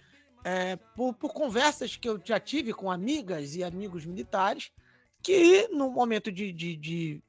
é, 0.44 0.76
por, 0.94 1.14
por 1.14 1.32
conversas 1.32 1.96
que 1.96 2.08
eu 2.08 2.20
já 2.24 2.38
tive 2.38 2.72
com 2.72 2.88
amigas 2.88 3.56
e 3.56 3.64
amigos 3.64 4.06
militares 4.06 4.70
que 5.20 5.66
no 5.66 5.90
momento 5.90 6.30
de, 6.30 6.52
de, 6.52 6.76
de, 6.76 7.22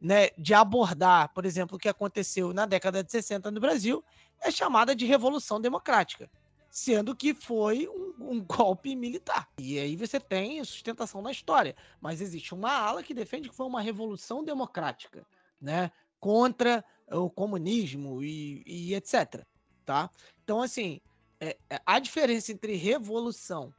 né, 0.00 0.30
de 0.36 0.52
abordar, 0.52 1.32
por 1.32 1.46
exemplo, 1.46 1.76
o 1.76 1.78
que 1.78 1.88
aconteceu 1.88 2.52
na 2.52 2.66
década 2.66 3.04
de 3.04 3.12
60 3.12 3.52
no 3.52 3.60
Brasil, 3.60 4.04
é 4.42 4.50
chamada 4.50 4.96
de 4.96 5.06
Revolução 5.06 5.60
Democrática, 5.60 6.28
sendo 6.70 7.14
que 7.16 7.34
foi 7.34 7.88
um, 7.88 8.14
um 8.32 8.40
golpe 8.44 8.94
militar. 8.94 9.48
E 9.58 9.78
aí 9.78 9.96
você 9.96 10.20
tem 10.20 10.62
sustentação 10.64 11.20
na 11.20 11.32
história, 11.32 11.76
mas 12.00 12.20
existe 12.20 12.54
uma 12.54 12.72
ala 12.72 13.02
que 13.02 13.12
defende 13.12 13.48
que 13.48 13.54
foi 13.54 13.66
uma 13.66 13.80
revolução 13.80 14.44
democrática, 14.44 15.26
né, 15.60 15.90
contra 16.18 16.84
o 17.10 17.28
comunismo 17.28 18.22
e, 18.22 18.62
e 18.64 18.94
etc. 18.94 19.44
Tá? 19.84 20.08
Então, 20.44 20.62
assim, 20.62 21.00
é, 21.40 21.56
é 21.68 21.80
a 21.84 21.98
diferença 21.98 22.52
entre 22.52 22.76
revolução 22.76 23.74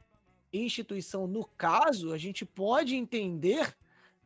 instituição, 0.52 1.26
no 1.26 1.44
caso, 1.44 2.12
a 2.12 2.18
gente 2.18 2.44
pode 2.44 2.94
entender 2.94 3.74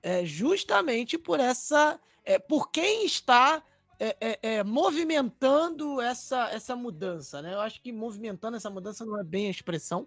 é, 0.03 0.25
justamente 0.25 1.17
por 1.17 1.41
essa. 1.41 2.01
É, 2.25 2.39
por 2.39 2.71
quem 2.71 3.07
está 3.07 3.63
é, 3.99 4.17
é, 4.21 4.39
é, 4.43 4.65
movimentando 4.65 6.01
essa, 6.01 6.51
essa 6.51 6.77
mudança. 6.77 7.41
Né? 7.43 7.55
Eu 7.55 7.61
acho 7.61 7.81
que 7.81 7.93
movimentando 7.93 8.57
essa 8.57 8.71
mudança 8.71 9.05
não 9.05 9.19
é 9.19 9.25
bem 9.25 9.47
a 9.47 9.51
expressão, 9.51 10.07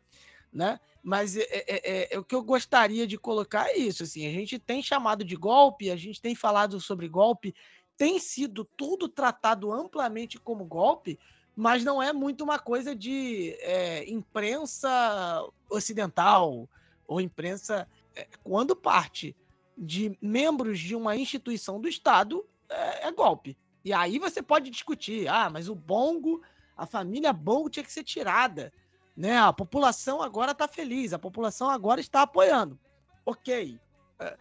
né? 0.51 0.79
mas 1.03 1.37
é, 1.37 2.09
o 2.17 2.23
que 2.23 2.35
eu 2.35 2.43
gostaria 2.43 3.05
de 3.05 3.17
colocar 3.17 3.67
é 3.69 3.77
isso. 3.77 4.03
Assim, 4.03 4.27
a 4.27 4.31
gente 4.31 4.59
tem 4.59 4.81
chamado 4.81 5.23
de 5.23 5.35
golpe, 5.35 5.91
a 5.91 5.95
gente 5.95 6.21
tem 6.21 6.35
falado 6.35 6.79
sobre 6.79 7.07
golpe, 7.07 7.53
tem 7.97 8.17
sido 8.19 8.63
tudo 8.63 9.09
tratado 9.09 9.71
amplamente 9.71 10.39
como 10.39 10.65
golpe, 10.65 11.19
mas 11.55 11.83
não 11.83 12.01
é 12.01 12.13
muito 12.13 12.45
uma 12.45 12.57
coisa 12.57 12.95
de 12.95 13.53
é, 13.59 14.09
imprensa 14.09 15.45
ocidental 15.69 16.69
ou 17.05 17.19
imprensa. 17.19 17.85
É, 18.15 18.25
quando 18.41 18.75
parte 18.75 19.35
de 19.77 20.17
membros 20.21 20.79
de 20.79 20.95
uma 20.95 21.17
instituição 21.17 21.81
do 21.81 21.89
Estado, 21.89 22.45
é, 22.69 23.07
é, 23.07 23.11
golpe. 23.11 23.57
E 23.89 23.93
aí 23.93 24.19
você 24.19 24.39
pode 24.39 24.69
discutir: 24.69 25.27
ah, 25.27 25.49
mas 25.49 25.67
o 25.67 25.73
Bongo, 25.73 26.43
a 26.77 26.85
família 26.85 27.33
Bongo 27.33 27.71
tinha 27.71 27.83
que 27.83 27.91
ser 27.91 28.03
tirada. 28.03 28.71
Né? 29.17 29.35
A 29.35 29.51
população 29.51 30.21
agora 30.21 30.51
está 30.51 30.67
feliz, 30.67 31.11
a 31.11 31.17
população 31.17 31.67
agora 31.71 31.99
está 31.99 32.21
apoiando. 32.21 32.79
Ok. 33.25 33.79
É, 34.19 34.37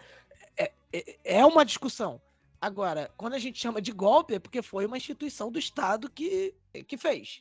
é, 0.58 0.72
é, 0.92 1.18
é 1.38 1.46
uma 1.46 1.64
discussão. 1.64 2.20
Agora, 2.60 3.10
quando 3.16 3.32
a 3.32 3.38
gente 3.38 3.58
chama 3.58 3.80
de 3.80 3.90
golpe, 3.90 4.34
é 4.34 4.38
porque 4.38 4.60
foi 4.60 4.84
uma 4.84 4.98
instituição 4.98 5.50
do 5.50 5.58
Estado 5.58 6.10
que, 6.10 6.54
que 6.86 6.98
fez. 6.98 7.40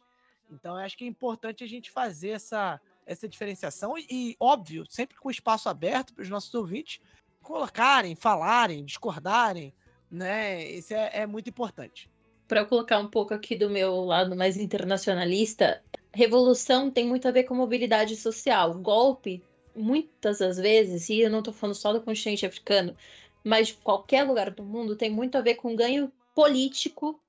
Então, 0.49 0.80
eu 0.80 0.86
acho 0.86 0.97
que 0.97 1.03
é 1.03 1.08
importante 1.08 1.62
a 1.62 1.68
gente 1.68 1.91
fazer 1.91 2.30
essa, 2.30 2.80
essa 3.05 3.28
diferenciação 3.28 3.97
e, 3.97 4.08
e 4.10 4.38
óbvio, 4.39 4.86
sempre 4.89 5.18
com 5.18 5.30
espaço 5.30 5.68
aberto 5.68 6.14
para 6.14 6.22
os 6.22 6.30
nossos 6.30 6.53
ouvintes 6.53 7.01
colocarem, 7.41 8.16
falarem, 8.16 8.86
discordarem, 8.86 9.74
né? 10.10 10.70
Isso 10.72 10.93
é, 10.93 11.10
é 11.14 11.28
muito 11.28 11.49
importante. 11.49 12.10
Para 12.47 12.66
colocar 12.66 12.99
um 12.99 13.08
pouco 13.08 13.34
aqui 13.34 13.55
do 13.55 13.70
meu 13.70 14.05
lado 14.05 14.36
mais 14.36 14.58
internacionalista, 14.58 15.84
revolução 16.14 16.89
tem 16.89 17.05
muito 17.05 17.28
a 17.28 17.32
ver 17.32 17.43
com 17.43 17.53
mobilidade 17.53 18.16
social. 18.16 18.74
Golpe, 18.76 19.43
muitas 19.76 20.39
das 20.39 20.58
vezes, 20.58 21.10
e 21.10 21.22
eu 21.22 21.30
não 21.30 21.39
estou 21.39 21.53
falando 21.53 21.76
só 21.76 21.91
do 21.93 22.01
continente 22.01 22.45
africano, 22.45 22.95
mas 23.43 23.72
qualquer 23.72 24.24
lugar 24.24 24.51
do 24.51 24.64
mundo 24.64 24.95
tem 24.95 25.10
muito 25.10 25.38
a 25.38 25.41
ver 25.41 25.55
com 25.55 25.76
ganho 25.76 26.12
político 26.34 27.20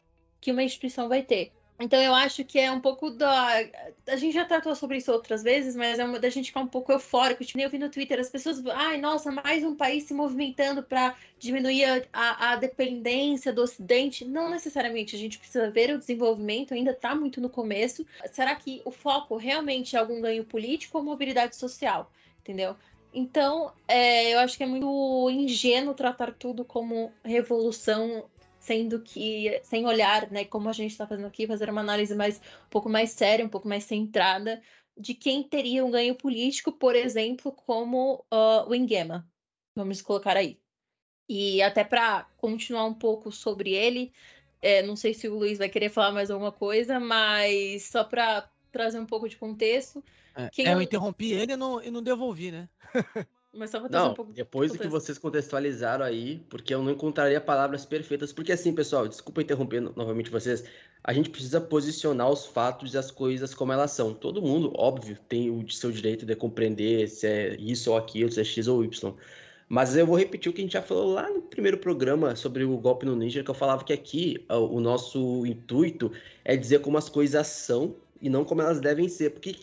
que 0.40 0.52
uma 0.52 0.62
instituição 0.62 1.08
vai 1.08 1.22
ter. 1.22 1.52
Então 1.80 2.02
eu 2.02 2.12
acho 2.12 2.44
que 2.44 2.58
é 2.58 2.72
um 2.72 2.80
pouco 2.80 3.08
da. 3.08 3.50
A 4.08 4.16
gente 4.16 4.34
já 4.34 4.44
tratou 4.44 4.74
sobre 4.74 4.96
isso 4.96 5.12
outras 5.12 5.44
vezes, 5.44 5.76
mas 5.76 5.98
é 5.98 6.04
uma 6.04 6.18
da 6.18 6.28
gente 6.28 6.46
ficar 6.46 6.60
um 6.60 6.66
pouco 6.66 6.90
eufórico. 6.90 7.44
Tipo, 7.44 7.60
eu 7.60 7.70
vi 7.70 7.78
no 7.78 7.88
Twitter 7.88 8.18
as 8.18 8.28
pessoas. 8.28 8.60
Ai, 8.66 8.98
nossa, 8.98 9.30
mais 9.30 9.62
um 9.62 9.76
país 9.76 10.04
se 10.04 10.12
movimentando 10.12 10.82
para 10.82 11.14
diminuir 11.38 11.84
a, 11.84 12.02
a, 12.12 12.52
a, 12.52 12.56
dependência 12.56 13.52
do 13.52 13.62
Ocidente. 13.62 14.24
Não 14.24 14.50
necessariamente. 14.50 15.14
A 15.14 15.18
gente 15.18 15.38
precisa 15.38 15.70
ver 15.70 15.94
o 15.94 15.98
desenvolvimento, 15.98 16.74
ainda 16.74 16.90
está 16.90 17.14
muito 17.14 17.40
no 17.40 17.48
começo. 17.48 18.04
Será 18.32 18.56
que 18.56 18.82
o 18.84 18.90
foco 18.90 19.36
realmente 19.36 19.94
é 19.94 20.00
algum 20.00 20.20
ganho 20.20 20.44
político 20.44 20.98
ou 20.98 21.04
mobilidade 21.04 21.54
social? 21.54 22.10
Entendeu? 22.40 22.74
Então, 23.14 23.72
é, 23.86 24.34
eu 24.34 24.40
acho 24.40 24.56
que 24.56 24.64
é 24.64 24.66
muito 24.66 25.30
ingênuo 25.30 25.94
tratar 25.94 26.32
tudo 26.32 26.64
como 26.64 27.12
revolução, 27.24 28.24
sendo 28.68 29.00
que, 29.00 29.58
sem 29.64 29.86
olhar, 29.86 30.30
né, 30.30 30.44
como 30.44 30.68
a 30.68 30.74
gente 30.74 30.90
está 30.90 31.06
fazendo 31.06 31.26
aqui, 31.26 31.46
fazer 31.46 31.70
uma 31.70 31.80
análise 31.80 32.14
mais, 32.14 32.36
um 32.36 32.68
pouco 32.68 32.86
mais 32.86 33.10
séria, 33.10 33.44
um 33.44 33.48
pouco 33.48 33.66
mais 33.66 33.84
centrada, 33.84 34.60
de 34.94 35.14
quem 35.14 35.42
teria 35.42 35.82
um 35.82 35.90
ganho 35.90 36.14
político, 36.14 36.70
por 36.70 36.94
exemplo, 36.94 37.50
como 37.50 38.26
uh, 38.30 38.68
o 38.68 38.74
Ingema. 38.74 39.26
Vamos 39.74 40.02
colocar 40.02 40.36
aí. 40.36 40.60
E 41.26 41.62
até 41.62 41.82
para 41.82 42.24
continuar 42.36 42.84
um 42.84 42.92
pouco 42.92 43.32
sobre 43.32 43.72
ele, 43.72 44.12
é, 44.60 44.82
não 44.82 44.96
sei 44.96 45.14
se 45.14 45.28
o 45.28 45.34
Luiz 45.34 45.56
vai 45.56 45.70
querer 45.70 45.88
falar 45.88 46.12
mais 46.12 46.30
alguma 46.30 46.52
coisa, 46.52 47.00
mas 47.00 47.84
só 47.84 48.04
para 48.04 48.50
trazer 48.70 48.98
um 48.98 49.06
pouco 49.06 49.28
de 49.30 49.36
contexto. 49.36 50.04
É, 50.36 50.50
quem... 50.50 50.66
é, 50.66 50.74
eu 50.74 50.82
interrompi 50.82 51.32
ele 51.32 51.54
e 51.54 51.56
não, 51.56 51.82
e 51.82 51.90
não 51.90 52.02
devolvi, 52.02 52.50
né? 52.50 52.68
Mas 53.52 53.70
só 53.70 53.80
não, 53.88 54.10
um 54.10 54.14
pouco 54.14 54.32
depois 54.32 54.72
do 54.72 54.78
que 54.78 54.86
vocês 54.86 55.16
contextualizaram 55.16 56.04
aí, 56.04 56.44
porque 56.50 56.74
eu 56.74 56.82
não 56.82 56.92
encontraria 56.92 57.40
palavras 57.40 57.86
perfeitas, 57.86 58.32
porque 58.32 58.52
assim, 58.52 58.74
pessoal, 58.74 59.08
desculpa 59.08 59.40
interromper 59.40 59.80
novamente 59.80 60.30
vocês, 60.30 60.64
a 61.02 61.12
gente 61.12 61.30
precisa 61.30 61.60
posicionar 61.60 62.30
os 62.30 62.44
fatos 62.44 62.92
e 62.92 62.98
as 62.98 63.10
coisas 63.10 63.54
como 63.54 63.72
elas 63.72 63.90
são. 63.92 64.12
Todo 64.12 64.42
mundo, 64.42 64.72
óbvio, 64.76 65.16
tem 65.28 65.50
o 65.50 65.68
seu 65.70 65.90
direito 65.90 66.26
de 66.26 66.36
compreender 66.36 67.08
se 67.08 67.26
é 67.26 67.56
isso 67.58 67.90
ou 67.90 67.96
aquilo, 67.96 68.30
se 68.30 68.40
é 68.40 68.44
X 68.44 68.68
ou 68.68 68.84
Y. 68.84 69.14
Mas 69.68 69.96
eu 69.96 70.06
vou 70.06 70.16
repetir 70.16 70.50
o 70.50 70.54
que 70.54 70.60
a 70.60 70.64
gente 70.64 70.72
já 70.72 70.82
falou 70.82 71.12
lá 71.12 71.28
no 71.28 71.42
primeiro 71.42 71.78
programa 71.78 72.34
sobre 72.36 72.64
o 72.64 72.76
golpe 72.78 73.04
no 73.04 73.14
Ninja, 73.16 73.42
que 73.42 73.50
eu 73.50 73.54
falava 73.54 73.84
que 73.84 73.92
aqui 73.92 74.44
o 74.48 74.80
nosso 74.80 75.44
intuito 75.46 76.10
é 76.44 76.56
dizer 76.56 76.80
como 76.80 76.96
as 76.96 77.08
coisas 77.08 77.46
são 77.46 77.94
e 78.20 78.30
não 78.30 78.44
como 78.44 78.62
elas 78.62 78.80
devem 78.80 79.08
ser. 79.08 79.30
Porque 79.30 79.54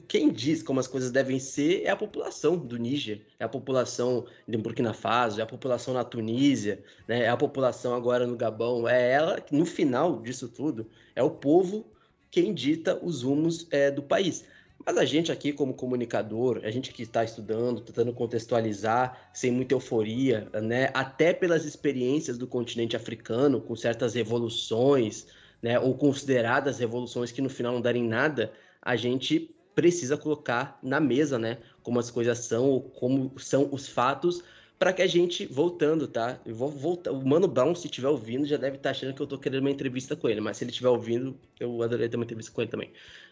quem 0.00 0.32
diz 0.32 0.62
como 0.62 0.80
as 0.80 0.86
coisas 0.86 1.10
devem 1.10 1.38
ser 1.38 1.82
é 1.84 1.90
a 1.90 1.96
população 1.96 2.56
do 2.56 2.78
Níger, 2.78 3.20
é 3.38 3.44
a 3.44 3.48
população 3.48 4.24
de 4.48 4.56
Burkina 4.56 4.94
Faso, 4.94 5.38
é 5.38 5.42
a 5.42 5.46
população 5.46 5.92
na 5.92 6.02
Tunísia, 6.02 6.82
né? 7.06 7.24
é 7.24 7.28
a 7.28 7.36
população 7.36 7.94
agora 7.94 8.26
no 8.26 8.36
Gabão. 8.36 8.88
É 8.88 9.12
ela, 9.12 9.44
no 9.50 9.66
final 9.66 10.20
disso 10.22 10.48
tudo, 10.48 10.86
é 11.14 11.22
o 11.22 11.30
povo 11.30 11.86
quem 12.30 12.54
dita 12.54 12.98
os 13.02 13.22
rumos 13.22 13.66
é, 13.70 13.90
do 13.90 14.02
país. 14.02 14.44
Mas 14.84 14.96
a 14.96 15.04
gente 15.04 15.30
aqui, 15.30 15.52
como 15.52 15.74
comunicador, 15.74 16.62
a 16.64 16.70
gente 16.70 16.90
que 16.90 17.02
está 17.02 17.22
estudando, 17.22 17.82
tentando 17.82 18.12
contextualizar, 18.12 19.30
sem 19.32 19.50
muita 19.50 19.74
euforia, 19.74 20.48
né? 20.62 20.90
até 20.94 21.34
pelas 21.34 21.64
experiências 21.64 22.38
do 22.38 22.46
continente 22.46 22.96
africano, 22.96 23.60
com 23.60 23.76
certas 23.76 24.14
revoluções, 24.14 25.26
né? 25.60 25.78
ou 25.78 25.94
consideradas 25.94 26.78
revoluções 26.78 27.30
que 27.30 27.42
no 27.42 27.50
final 27.50 27.74
não 27.74 27.80
derem 27.80 28.02
nada, 28.02 28.50
a 28.80 28.96
gente 28.96 29.54
precisa 29.74 30.16
colocar 30.16 30.78
na 30.82 31.00
mesa, 31.00 31.38
né? 31.38 31.58
Como 31.82 31.98
as 31.98 32.10
coisas 32.10 32.38
são, 32.38 32.68
ou 32.68 32.80
como 32.80 33.32
são 33.38 33.68
os 33.72 33.88
fatos, 33.88 34.42
para 34.78 34.92
que 34.92 35.00
a 35.00 35.06
gente, 35.06 35.46
voltando, 35.46 36.08
tá? 36.08 36.40
Eu 36.44 36.54
vou 36.54 36.68
voltar. 36.68 37.12
O 37.12 37.24
Mano 37.24 37.46
Brown, 37.46 37.74
se 37.74 37.86
estiver 37.86 38.08
ouvindo, 38.08 38.46
já 38.46 38.56
deve 38.56 38.76
estar 38.76 38.88
tá 38.88 38.90
achando 38.90 39.14
que 39.14 39.22
eu 39.22 39.24
estou 39.24 39.38
querendo 39.38 39.60
uma 39.60 39.70
entrevista 39.70 40.16
com 40.16 40.28
ele, 40.28 40.40
mas 40.40 40.56
se 40.56 40.64
ele 40.64 40.70
estiver 40.70 40.88
ouvindo, 40.88 41.38
eu 41.60 41.82
adoraria 41.82 42.08
ter 42.08 42.16
uma 42.16 42.24
entrevista 42.24 42.50
com 42.50 42.62
ele 42.62 42.70
também. 42.70 42.90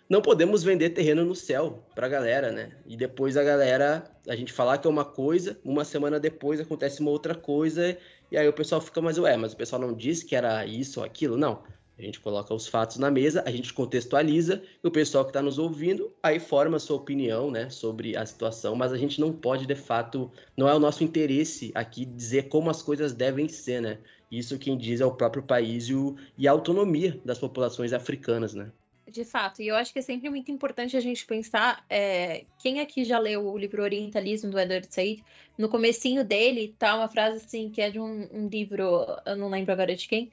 Não 0.09 0.23
podemos 0.23 0.63
vender 0.63 0.91
terreno 0.91 1.25
no 1.25 1.35
céu 1.35 1.85
para 1.95 2.09
galera, 2.09 2.53
né? 2.53 2.73
E 2.87 2.97
depois 2.97 3.37
a 3.37 3.43
galera, 3.43 4.05
a 4.29 4.37
gente 4.37 4.53
falar 4.53 4.79
que 4.79 4.87
é 4.87 4.91
uma 4.91 5.05
coisa, 5.05 5.59
uma 5.65 5.85
semana 5.85 6.21
depois 6.21 6.61
acontece 6.61 7.01
uma 7.01 7.11
outra 7.11 7.35
coisa, 7.35 7.97
e 8.31 8.37
aí 8.37 8.49
o 8.49 8.53
pessoal 8.53 8.81
fica, 8.81 9.01
mas 9.01 9.19
ué, 9.19 9.37
mas 9.37 9.53
o 9.53 9.57
pessoal 9.57 9.81
não 9.83 9.93
disse 9.93 10.25
que 10.25 10.37
era 10.37 10.65
isso 10.65 11.01
ou 11.01 11.07
aquilo? 11.07 11.37
Não 11.37 11.63
A 12.01 12.03
gente 12.03 12.19
coloca 12.19 12.55
os 12.55 12.67
fatos 12.67 12.97
na 12.97 13.11
mesa, 13.11 13.43
a 13.47 13.51
gente 13.51 13.75
contextualiza, 13.75 14.63
e 14.83 14.89
o 14.89 14.91
pessoal 14.91 15.23
que 15.23 15.29
está 15.29 15.43
nos 15.43 15.59
ouvindo 15.59 16.11
aí 16.23 16.41
forma 16.41 16.79
a 16.79 16.81
sua 16.81 16.97
opinião 16.97 17.51
né, 17.51 17.69
sobre 17.69 18.17
a 18.17 18.25
situação, 18.25 18.75
mas 18.75 18.91
a 18.91 18.97
gente 18.97 19.21
não 19.21 19.31
pode, 19.31 19.67
de 19.67 19.75
fato, 19.75 20.33
não 20.57 20.67
é 20.67 20.75
o 20.75 20.79
nosso 20.79 21.05
interesse 21.05 21.71
aqui 21.75 22.07
dizer 22.07 22.49
como 22.49 22.71
as 22.71 22.81
coisas 22.81 23.13
devem 23.13 23.49
ser, 23.49 23.83
né? 23.83 23.99
Isso 24.33 24.59
quem 24.59 24.79
diz 24.79 25.03
é 25.03 25.05
o 25.05 25.15
próprio 25.15 25.43
país 25.43 25.89
e, 25.89 25.95
o, 25.95 26.17
e 26.39 26.49
a 26.49 26.53
autonomia 26.53 27.21
das 27.23 27.39
populações 27.39 27.93
africanas, 27.93 28.55
né? 28.55 28.73
De 29.07 29.25
fato, 29.25 29.61
e 29.61 29.69
eu 29.69 29.75
acho 29.75 29.93
que 29.93 29.99
é 29.99 30.03
sempre 30.03 30.31
muito 30.31 30.51
importante 30.51 30.97
a 30.97 31.01
gente 31.01 31.27
pensar, 31.27 31.85
é, 31.91 32.45
quem 32.61 32.81
aqui 32.81 33.05
já 33.05 33.19
leu 33.19 33.45
o 33.45 33.59
livro 33.59 33.83
Orientalismo 33.83 34.51
do 34.51 34.59
Edward 34.59 34.87
Said, 34.89 35.23
no 35.59 35.69
comecinho 35.69 36.25
dele 36.25 36.75
tá 36.79 36.97
uma 36.97 37.09
frase 37.09 37.45
assim, 37.45 37.69
que 37.69 37.83
é 37.83 37.91
de 37.91 38.01
um, 38.01 38.29
um 38.33 38.49
livro, 38.49 39.05
eu 39.27 39.37
não 39.37 39.51
lembro 39.51 39.73
agora 39.73 39.95
de 39.95 40.09
quem, 40.09 40.31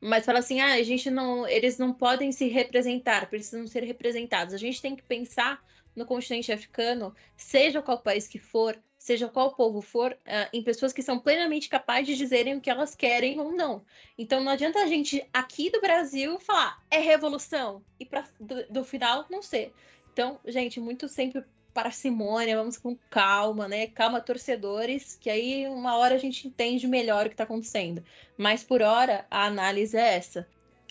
mas 0.00 0.24
fala 0.24 0.38
assim, 0.38 0.60
ah, 0.60 0.74
a 0.74 0.82
gente 0.82 1.10
não, 1.10 1.46
eles 1.46 1.76
não 1.76 1.92
podem 1.92 2.32
se 2.32 2.48
representar, 2.48 3.28
precisam 3.28 3.66
ser 3.66 3.82
representados. 3.84 4.54
A 4.54 4.58
gente 4.58 4.80
tem 4.80 4.96
que 4.96 5.02
pensar 5.02 5.62
no 5.94 6.06
continente 6.06 6.50
africano, 6.50 7.14
seja 7.36 7.82
qual 7.82 7.98
país 7.98 8.26
que 8.26 8.38
for, 8.38 8.80
seja 8.96 9.28
qual 9.28 9.54
povo 9.54 9.80
for, 9.80 10.12
uh, 10.12 10.48
em 10.52 10.62
pessoas 10.62 10.92
que 10.92 11.02
são 11.02 11.18
plenamente 11.18 11.68
capazes 11.68 12.06
de 12.06 12.16
dizerem 12.16 12.56
o 12.56 12.60
que 12.60 12.70
elas 12.70 12.94
querem 12.94 13.40
ou 13.40 13.52
não. 13.52 13.84
Então 14.16 14.42
não 14.42 14.52
adianta 14.52 14.78
a 14.78 14.86
gente 14.86 15.26
aqui 15.32 15.70
do 15.70 15.80
Brasil 15.80 16.38
falar 16.38 16.78
é 16.90 16.98
revolução 16.98 17.82
e 17.98 18.04
para 18.04 18.24
do, 18.38 18.66
do, 18.68 18.84
final 18.84 19.26
não 19.30 19.42
ser. 19.42 19.72
Então, 20.12 20.38
gente, 20.46 20.80
muito 20.80 21.08
sempre 21.08 21.42
parcimônia, 21.72 22.56
vamos 22.56 22.76
com 22.76 22.96
calma, 23.08 23.66
né? 23.68 23.86
Calma, 23.86 24.20
torcedores, 24.20 25.16
que 25.20 25.30
aí 25.30 25.66
uma 25.68 25.96
hora 25.96 26.14
a 26.14 26.18
gente 26.18 26.46
entende 26.46 26.86
melhor 26.86 27.26
o 27.26 27.28
que 27.28 27.34
está 27.34 27.44
acontecendo. 27.44 28.02
Mas 28.36 28.62
por 28.62 28.82
hora 28.82 29.26
a 29.30 29.46
análise 29.46 29.96
é 29.96 30.16
essa. 30.16 30.46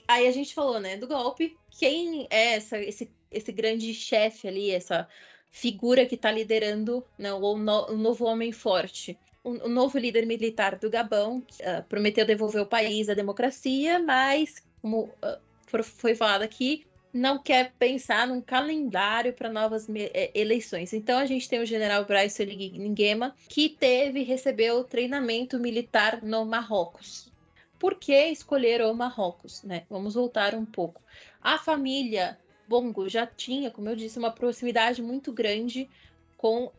Aí 0.08 0.28
a 0.28 0.32
gente 0.32 0.54
falou, 0.54 0.80
né, 0.80 0.98
do 0.98 1.08
golpe. 1.08 1.56
Quem 1.70 2.28
é 2.30 2.56
essa, 2.56 2.80
esse, 2.80 3.12
esse 3.32 3.52
grande 3.52 3.94
chefe 3.94 4.48
ali, 4.48 4.72
essa 4.72 5.08
figura 5.52 6.06
que 6.06 6.16
está 6.16 6.32
liderando 6.32 7.06
né, 7.18 7.32
o, 7.34 7.58
no, 7.58 7.92
o, 7.92 7.98
novo 7.98 8.26
homem 8.26 8.52
forte. 8.52 9.18
O, 9.44 9.52
o, 9.52 9.70
novo 9.70 9.98
líder 9.98 10.26
militar 10.26 10.78
do 10.78 10.90
Gabão 10.90 11.38
uh, 11.38 11.84
prometeu 11.88 12.26
devolver 12.26 12.62
o 12.62 12.66
país 12.66 13.08
à 13.10 13.14
democracia, 13.14 14.00
mas, 14.00 14.64
como 14.82 15.04
uh, 15.04 15.84
foi 15.84 16.16
falado 16.16 16.42
aqui, 16.42 16.86
não 17.14 17.40
quer 17.40 17.74
pensar 17.78 18.28
num 18.28 18.42
calendário 18.42 19.34
para 19.34 19.52
novas 19.52 19.88
é, 19.90 20.32
eleições. 20.34 20.94
Então 20.94 21.18
a 21.18 21.26
gente 21.26 21.50
tem 21.50 21.62
o 21.62 21.66
general 21.66 22.06
Bryce 22.06 22.46
Nguema, 22.46 23.36
que 23.48 23.70
teve 23.70 24.24
recebeu 24.24 24.84
treinamento 24.84 25.60
militar 25.60 26.22
no 26.22 26.46
Marrocos. 26.46 27.32
Por 27.80 27.96
que 27.96 28.28
escolher 28.28 28.82
o 28.82 28.94
Marrocos? 28.94 29.64
Né? 29.64 29.84
Vamos 29.90 30.14
voltar 30.14 30.54
um 30.54 30.66
pouco. 30.66 31.02
A 31.42 31.58
família 31.58 32.38
Bongo 32.68 33.10
já 33.10 33.26
tinha, 33.26 33.72
como 33.72 33.90
eu 33.90 33.96
disse, 33.96 34.20
uma 34.20 34.32
proximidade 34.32 35.02
muito 35.02 35.34
grande 35.34 35.90
com 36.38 36.66
uh, 36.66 36.72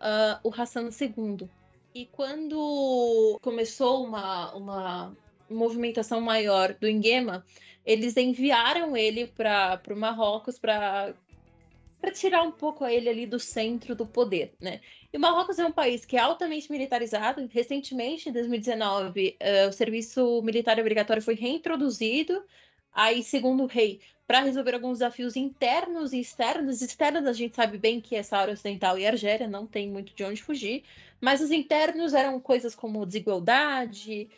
o 0.44 0.52
Hassan 0.54 0.88
II. 0.88 1.48
E 1.94 2.06
quando 2.06 3.38
começou 3.42 4.04
uma, 4.04 4.54
uma 4.54 5.16
movimentação 5.50 6.20
maior 6.20 6.74
do 6.74 6.88
Nguema, 6.88 7.44
eles 7.84 8.16
enviaram 8.16 8.96
ele 8.96 9.26
para 9.26 9.80
o 9.90 9.96
Marrocos 9.96 10.58
para 10.58 11.14
para 12.00 12.10
tirar 12.12 12.42
um 12.42 12.50
pouco 12.50 12.86
ele 12.86 13.10
ali 13.10 13.26
do 13.26 13.38
centro 13.38 13.94
do 13.94 14.06
poder, 14.06 14.54
né? 14.58 14.80
E 15.12 15.18
o 15.18 15.20
Marrocos 15.20 15.58
é 15.58 15.66
um 15.66 15.72
país 15.72 16.04
que 16.06 16.16
é 16.16 16.20
altamente 16.20 16.72
militarizado. 16.72 17.46
Recentemente, 17.52 18.30
em 18.30 18.32
2019, 18.32 19.28
uh, 19.28 19.36
eh, 19.38 19.68
o 19.68 19.72
serviço 19.72 20.40
militar 20.40 20.80
obrigatório 20.80 21.22
foi 21.22 21.34
reintroduzido. 21.34 22.42
Aí, 22.90 23.22
segundo 23.22 23.64
o 23.64 23.66
rei, 23.66 24.00
para 24.30 24.42
resolver 24.42 24.74
alguns 24.74 25.00
desafios 25.00 25.34
internos 25.34 26.12
e 26.12 26.20
externos. 26.20 26.80
Externos, 26.80 27.26
a 27.26 27.32
gente 27.32 27.56
sabe 27.56 27.76
bem 27.76 28.00
que 28.00 28.14
essa 28.14 28.36
área 28.36 28.54
ocidental 28.54 28.96
e 28.96 29.04
Argélia 29.04 29.48
não 29.48 29.66
tem 29.66 29.90
muito 29.90 30.14
de 30.14 30.22
onde 30.22 30.40
fugir, 30.40 30.84
mas 31.20 31.40
os 31.40 31.50
internos 31.50 32.14
eram 32.14 32.38
coisas 32.38 32.72
como 32.72 33.04
desigualdade, 33.04 34.30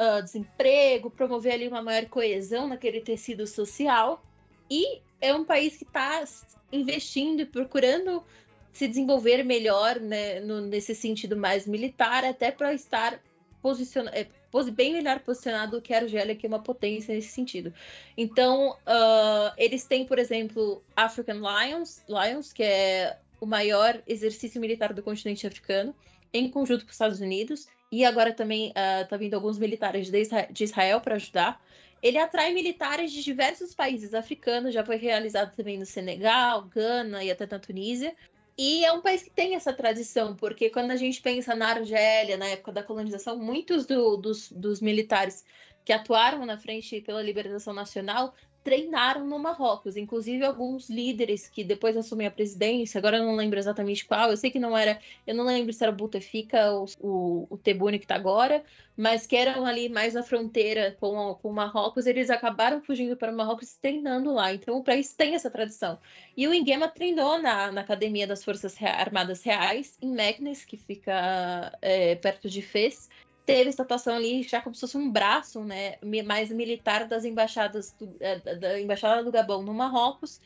uh, 0.00 0.22
desemprego, 0.22 1.10
promover 1.10 1.52
ali 1.52 1.68
uma 1.68 1.82
maior 1.82 2.06
coesão 2.06 2.66
naquele 2.66 3.00
tecido 3.02 3.46
social. 3.46 4.24
E 4.70 5.02
é 5.20 5.34
um 5.34 5.44
país 5.44 5.76
que 5.76 5.84
está 5.84 6.24
investindo 6.72 7.40
e 7.40 7.46
procurando 7.46 8.24
se 8.72 8.88
desenvolver 8.88 9.42
melhor 9.44 10.00
né, 10.00 10.40
no, 10.40 10.60
nesse 10.62 10.94
sentido 10.94 11.36
mais 11.36 11.66
militar, 11.66 12.24
até 12.24 12.50
para 12.50 12.72
estar 12.72 13.20
posicionado, 13.60 14.16
é, 14.16 14.26
bem 14.70 14.94
melhor 14.94 15.20
posicionado 15.20 15.72
do 15.72 15.82
que 15.82 15.92
a 15.92 15.98
Argélia, 15.98 16.34
que 16.34 16.46
é 16.46 16.48
uma 16.48 16.62
potência 16.62 17.14
nesse 17.14 17.28
sentido. 17.28 17.74
Então, 18.16 18.70
uh, 18.70 19.52
eles 19.56 19.84
têm, 19.84 20.06
por 20.06 20.18
exemplo, 20.18 20.82
African 20.96 21.40
Lions, 21.40 22.02
Lions, 22.08 22.52
que 22.52 22.62
é 22.62 23.18
o 23.40 23.46
maior 23.46 24.00
exercício 24.06 24.60
militar 24.60 24.92
do 24.92 25.02
continente 25.02 25.46
africano, 25.46 25.94
em 26.32 26.48
conjunto 26.48 26.84
com 26.84 26.90
os 26.90 26.94
Estados 26.94 27.20
Unidos, 27.20 27.66
e 27.90 28.04
agora 28.04 28.32
também 28.32 28.68
está 28.68 29.16
uh, 29.16 29.18
vindo 29.18 29.34
alguns 29.34 29.58
militares 29.58 30.10
de 30.10 30.20
Israel, 30.20 30.48
Israel 30.58 31.00
para 31.00 31.16
ajudar. 31.16 31.62
Ele 32.02 32.18
atrai 32.18 32.52
militares 32.52 33.12
de 33.12 33.22
diversos 33.22 33.74
países 33.74 34.14
africanos, 34.14 34.72
já 34.72 34.84
foi 34.84 34.96
realizado 34.96 35.54
também 35.54 35.78
no 35.78 35.84
Senegal, 35.84 36.62
Gana 36.62 37.22
e 37.22 37.30
até 37.30 37.46
na 37.46 37.58
Tunísia. 37.58 38.14
E 38.56 38.84
é 38.84 38.92
um 38.92 39.00
país 39.00 39.22
que 39.22 39.30
tem 39.30 39.54
essa 39.54 39.72
tradição, 39.72 40.36
porque 40.36 40.70
quando 40.70 40.90
a 40.90 40.96
gente 40.96 41.20
pensa 41.20 41.54
na 41.54 41.68
Argélia, 41.68 42.36
na 42.36 42.46
época 42.46 42.72
da 42.72 42.82
colonização, 42.82 43.38
muitos 43.38 43.86
do, 43.86 44.16
dos, 44.16 44.50
dos 44.52 44.80
militares 44.80 45.44
que 45.84 45.92
atuaram 45.92 46.44
na 46.44 46.58
frente 46.58 47.00
pela 47.00 47.22
libertação 47.22 47.72
nacional 47.72 48.34
treinaram 48.62 49.26
no 49.26 49.38
Marrocos, 49.38 49.96
inclusive 49.96 50.44
alguns 50.44 50.90
líderes 50.90 51.48
que 51.48 51.64
depois 51.64 51.96
assumem 51.96 52.26
a 52.26 52.30
presidência, 52.30 52.98
agora 52.98 53.16
eu 53.16 53.24
não 53.24 53.34
lembro 53.34 53.58
exatamente 53.58 54.04
qual, 54.04 54.30
eu 54.30 54.36
sei 54.36 54.50
que 54.50 54.58
não 54.58 54.76
era, 54.76 55.00
eu 55.26 55.34
não 55.34 55.44
lembro 55.44 55.72
se 55.72 55.82
era 55.82 55.92
o 55.92 55.96
Bouteflika 55.96 56.70
ou 56.72 56.86
o, 57.00 57.46
o 57.50 57.58
que 57.58 57.70
está 57.70 58.14
agora, 58.14 58.62
mas 58.96 59.26
que 59.26 59.34
eram 59.34 59.64
ali 59.64 59.88
mais 59.88 60.12
na 60.12 60.22
fronteira 60.22 60.96
com, 61.00 61.34
com 61.40 61.48
o 61.48 61.52
Marrocos, 61.52 62.06
eles 62.06 62.28
acabaram 62.28 62.82
fugindo 62.82 63.16
para 63.16 63.32
o 63.32 63.36
Marrocos 63.36 63.72
treinando 63.74 64.32
lá, 64.32 64.52
então 64.52 64.76
o 64.76 64.84
país 64.84 65.14
tem 65.14 65.34
essa 65.34 65.50
tradição. 65.50 65.98
E 66.36 66.46
o 66.46 66.52
Nguema 66.52 66.88
treinou 66.88 67.40
na, 67.40 67.72
na 67.72 67.80
Academia 67.80 68.26
das 68.26 68.44
Forças 68.44 68.76
Armadas 68.82 69.42
Reais, 69.42 69.96
em 70.02 70.10
Meknes, 70.10 70.64
que 70.64 70.76
fica 70.76 71.72
é, 71.80 72.14
perto 72.14 72.48
de 72.48 72.60
Fez, 72.60 73.08
teve 73.54 73.70
essa 73.70 73.82
atuação 73.82 74.14
ali 74.14 74.42
já 74.42 74.60
como 74.60 74.74
se 74.74 74.80
fosse 74.80 74.96
um 74.96 75.10
braço 75.10 75.62
né, 75.64 75.96
mais 76.24 76.50
militar 76.50 77.06
das 77.06 77.24
embaixadas 77.24 77.94
do, 77.98 78.14
é, 78.20 78.38
da 78.38 78.80
embaixada 78.80 79.22
do 79.22 79.32
Gabão 79.32 79.62
no 79.62 79.74
Marrocos 79.74 80.40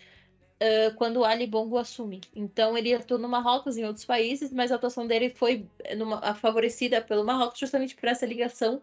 uh, 0.61 0.95
quando 0.97 1.25
Ali 1.25 1.47
Bongo 1.47 1.79
assume. 1.79 2.21
Então 2.35 2.77
ele 2.77 2.95
atuou 2.95 3.19
no 3.19 3.29
Marrocos 3.29 3.77
em 3.77 3.85
outros 3.85 4.05
países, 4.05 4.53
mas 4.53 4.73
a 4.73 4.77
atuação 4.77 5.07
dele 5.07 5.31
foi 5.31 5.67
numa, 5.97 6.35
favorecida 6.35 7.01
pelo 7.01 7.25
Marrocos 7.25 7.59
justamente 7.59 7.95
por 7.95 8.09
essa 8.09 8.27
ligação 8.27 8.81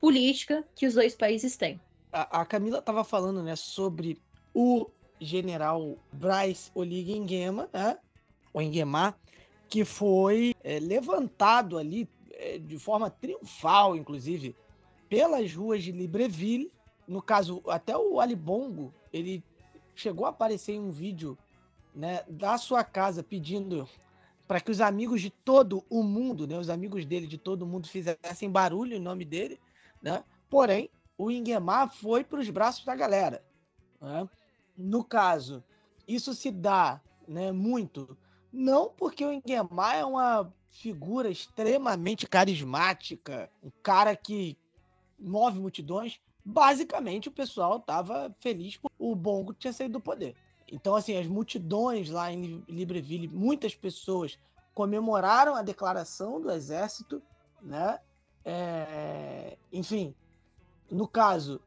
política 0.00 0.64
que 0.74 0.86
os 0.86 0.94
dois 0.94 1.14
países 1.14 1.56
têm. 1.56 1.80
A, 2.12 2.40
a 2.40 2.46
Camila 2.46 2.78
estava 2.78 3.04
falando 3.04 3.42
né, 3.42 3.56
sobre 3.56 4.18
o 4.54 4.86
general 5.20 5.96
Bryce 6.12 6.70
Oligui 6.74 7.18
Nguema, 7.18 7.68
né, 7.72 7.98
o 8.52 8.60
Nguema, 8.60 9.14
que 9.68 9.84
foi 9.84 10.54
é, 10.62 10.78
levantado 10.78 11.76
ali 11.76 12.08
de 12.58 12.78
forma 12.78 13.10
triunfal, 13.10 13.96
inclusive, 13.96 14.54
pelas 15.08 15.52
ruas 15.54 15.82
de 15.82 15.92
Libreville. 15.92 16.72
No 17.06 17.22
caso, 17.22 17.62
até 17.66 17.96
o 17.96 18.20
Alibongo, 18.20 18.92
ele 19.12 19.42
chegou 19.94 20.26
a 20.26 20.30
aparecer 20.30 20.74
em 20.74 20.80
um 20.80 20.90
vídeo 20.90 21.36
né, 21.94 22.22
da 22.28 22.58
sua 22.58 22.84
casa 22.84 23.22
pedindo 23.22 23.88
para 24.46 24.60
que 24.60 24.70
os 24.70 24.80
amigos 24.80 25.20
de 25.20 25.30
todo 25.30 25.84
o 25.90 26.02
mundo, 26.02 26.46
né, 26.46 26.58
os 26.58 26.70
amigos 26.70 27.04
dele 27.04 27.26
de 27.26 27.36
todo 27.36 27.62
o 27.62 27.66
mundo 27.66 27.88
fizessem 27.88 28.50
barulho 28.50 28.96
em 28.96 29.00
nome 29.00 29.24
dele, 29.24 29.60
né? 30.00 30.24
Porém, 30.48 30.88
o 31.18 31.30
Ingemar 31.30 31.92
foi 31.92 32.24
para 32.24 32.40
os 32.40 32.48
braços 32.48 32.84
da 32.84 32.94
galera. 32.94 33.44
Né? 34.00 34.28
No 34.76 35.04
caso, 35.04 35.62
isso 36.06 36.32
se 36.32 36.50
dá 36.50 37.00
né, 37.26 37.52
muito, 37.52 38.16
não 38.50 38.88
porque 38.88 39.24
o 39.24 39.32
Ingemar 39.32 39.96
é 39.96 40.04
uma 40.04 40.50
figura 40.70 41.28
extremamente 41.28 42.26
carismática, 42.26 43.50
um 43.62 43.70
cara 43.82 44.14
que 44.14 44.56
move 45.18 45.58
multidões. 45.58 46.20
Basicamente, 46.44 47.28
o 47.28 47.32
pessoal 47.32 47.78
estava 47.78 48.34
feliz 48.40 48.76
porque 48.76 48.96
o 48.98 49.14
Bongo 49.14 49.52
tinha 49.52 49.72
saído 49.72 49.94
do 49.94 50.00
poder. 50.00 50.34
Então, 50.70 50.94
assim, 50.94 51.16
as 51.16 51.26
multidões 51.26 52.10
lá 52.10 52.32
em 52.32 52.62
Libreville, 52.68 53.28
muitas 53.28 53.74
pessoas 53.74 54.38
comemoraram 54.74 55.54
a 55.54 55.62
declaração 55.62 56.40
do 56.40 56.50
exército, 56.50 57.22
né? 57.60 57.98
É... 58.44 59.58
enfim, 59.72 60.14
no 60.90 61.06
caso, 61.08 61.60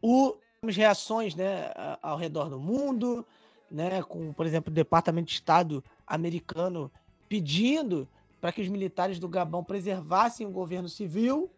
o 0.00 0.36
as 0.64 0.76
reações, 0.76 1.34
né, 1.34 1.72
ao 2.00 2.16
redor 2.16 2.48
do 2.48 2.56
mundo, 2.56 3.26
né, 3.68 4.00
com, 4.00 4.32
por 4.32 4.46
exemplo, 4.46 4.70
o 4.70 4.74
Departamento 4.74 5.26
de 5.26 5.34
Estado 5.34 5.82
americano 6.06 6.88
pedindo 7.28 8.08
para 8.42 8.50
que 8.50 8.60
os 8.60 8.68
militares 8.68 9.20
do 9.20 9.28
Gabão 9.28 9.62
preservassem 9.62 10.44
o 10.44 10.50
governo 10.50 10.88
civil, 10.88 11.48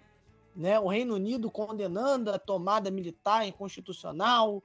né? 0.55 0.78
O 0.78 0.87
Reino 0.87 1.14
Unido 1.14 1.51
condenando 1.51 2.30
a 2.30 2.39
tomada 2.39 2.91
militar 2.91 3.49
inconstitucional, 3.49 4.62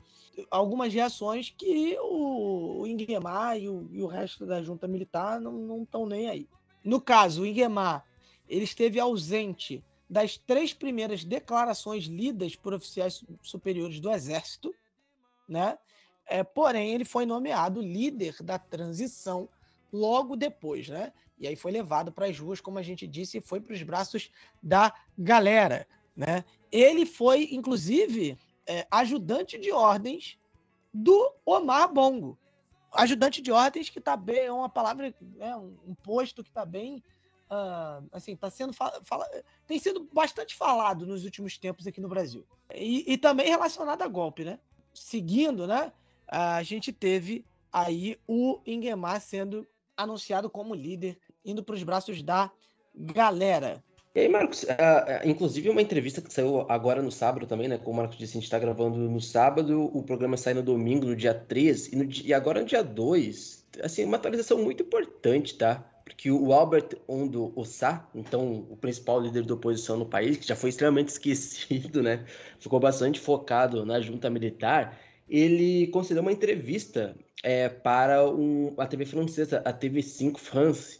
algumas 0.52 0.94
reações 0.94 1.50
que 1.58 1.98
o, 2.02 2.86
Inguemar 2.86 3.58
e 3.58 3.70
o, 3.70 3.88
e 3.94 4.04
o 4.04 4.08
resto 4.08 4.46
da 4.46 4.62
junta 4.62 4.86
militar 4.86 5.40
não 5.40 5.84
estão 5.84 6.06
nem 6.06 6.30
aí. 6.30 6.46
No 6.84 7.00
caso, 7.00 7.44
o 7.44 7.46
Inguemar 7.46 8.06
ele 8.50 8.66
esteve 8.66 9.00
ausente 9.00 9.82
das 10.10 10.38
três 10.38 10.74
primeiras 10.74 11.24
declarações 11.24 12.04
lidas 12.04 12.54
por 12.54 12.74
oficiais 12.74 13.24
superiores 13.42 14.02
do 14.02 14.12
Exército, 14.12 14.76
né? 15.48 15.78
É, 16.26 16.44
porém, 16.44 16.94
ele 16.94 17.06
foi 17.06 17.26
nomeado 17.26 17.82
líder 17.82 18.36
da 18.44 18.60
transição 18.60 19.48
logo 19.90 20.36
depois, 20.36 20.90
né? 20.90 21.14
E 21.40 21.48
aí 21.48 21.56
foi 21.56 21.72
levado 21.72 22.12
para 22.12 22.26
as 22.26 22.38
ruas, 22.38 22.60
como 22.60 22.78
a 22.78 22.84
gente 22.84 23.08
disse, 23.08 23.38
e 23.38 23.42
foi 23.42 23.62
para 23.62 23.74
os 23.74 23.82
braços 23.82 24.30
da 24.62 24.94
galera, 25.18 25.88
né? 26.16 26.44
Ele 26.72 27.06
foi, 27.06 27.50
inclusive, 27.52 28.38
é, 28.68 28.86
ajudante 28.92 29.58
de 29.58 29.72
ordens 29.72 30.38
do 30.94 31.34
Omar 31.46 31.92
Bongo. 31.92 32.38
Ajudante 32.92 33.42
de 33.42 33.52
ordens 33.52 33.90
que 33.90 34.00
está 34.00 34.18
bem, 34.18 34.46
é 34.46 34.52
uma 34.52 34.70
palavra, 34.70 35.14
é 35.40 35.56
um, 35.56 35.96
posto 36.04 36.44
que 36.44 36.50
está 36.50 36.66
bem 36.66 37.04
Uh, 37.52 38.08
assim, 38.12 38.36
tá 38.36 38.48
sendo 38.48 38.74
fala, 38.74 39.28
tem 39.66 39.80
sido 39.80 40.08
bastante 40.14 40.54
falado 40.56 41.04
nos 41.04 41.26
últimos 41.26 41.58
tempos 41.58 41.88
aqui 41.88 42.00
no 42.00 42.08
Brasil. 42.08 42.46
E, 42.76 43.12
e, 43.12 43.18
também 43.18 43.50
relacionado 43.50 44.04
a 44.04 44.08
golpe, 44.08 44.46
né? 44.46 44.60
Seguindo, 44.94 45.66
né? 45.66 45.92
A 46.28 46.62
gente 46.62 46.94
teve 46.94 47.44
aí 47.74 48.20
o 48.28 48.62
Ingemar 48.68 49.20
sendo 49.20 49.68
anunciado 49.98 50.48
como 50.48 50.76
líder, 50.76 51.20
indo 51.50 51.64
para 51.64 51.76
os 51.76 51.84
braços 51.84 52.22
da 52.22 52.52
galera. 52.96 53.84
E 54.16 54.22
aí, 54.22 54.30
Marcos, 54.30 54.64
uh, 54.64 55.28
inclusive 55.28 55.70
uma 55.70 55.82
entrevista 55.82 56.22
que 56.22 56.34
saiu 56.34 56.66
agora 56.68 57.02
no 57.02 57.12
sábado 57.12 57.46
também, 57.46 57.68
né? 57.68 57.78
Como 57.78 57.92
o 57.92 57.96
Marcos 57.98 58.18
disse, 58.18 58.34
a 58.34 58.40
gente 58.40 58.46
está 58.46 58.58
gravando 58.58 58.98
no 58.98 59.22
sábado, 59.22 59.86
o 59.96 60.04
programa 60.04 60.36
sai 60.36 60.54
no 60.54 60.64
domingo, 60.64 61.06
no 61.06 61.16
dia 61.16 61.34
3, 61.34 61.94
e, 61.94 61.96
no, 61.96 62.10
e 62.26 62.34
agora 62.34 62.60
no 62.60 62.66
dia 62.66 62.84
2. 62.84 63.68
Assim, 63.84 64.06
uma 64.06 64.18
atualização 64.18 64.58
muito 64.58 64.82
importante, 64.82 65.56
tá? 65.56 65.86
porque 66.10 66.32
o 66.32 66.52
Albert 66.52 66.98
Ondo 67.08 67.54
Ossá, 67.56 68.10
então 68.14 68.66
o 68.70 68.76
principal 68.76 69.22
líder 69.22 69.46
da 69.46 69.54
oposição 69.54 69.96
no 69.96 70.06
país, 70.06 70.38
que 70.38 70.48
já 70.48 70.56
foi 70.56 70.72
extremamente 70.72 71.10
esquecido, 71.14 72.02
né, 72.02 72.26
ficou 72.60 72.80
bastante 72.80 73.20
focado 73.20 73.86
na 73.86 74.02
junta 74.02 74.30
militar, 74.30 75.00
ele 75.30 75.88
concedeu 75.88 76.22
uma 76.22 76.32
entrevista 76.32 77.16
é, 77.44 77.70
para 77.70 78.28
um, 78.28 78.74
a 78.78 78.88
TV 78.88 79.06
francesa, 79.06 79.62
a 79.64 79.72
TV5 79.72 80.38
France. 80.38 80.99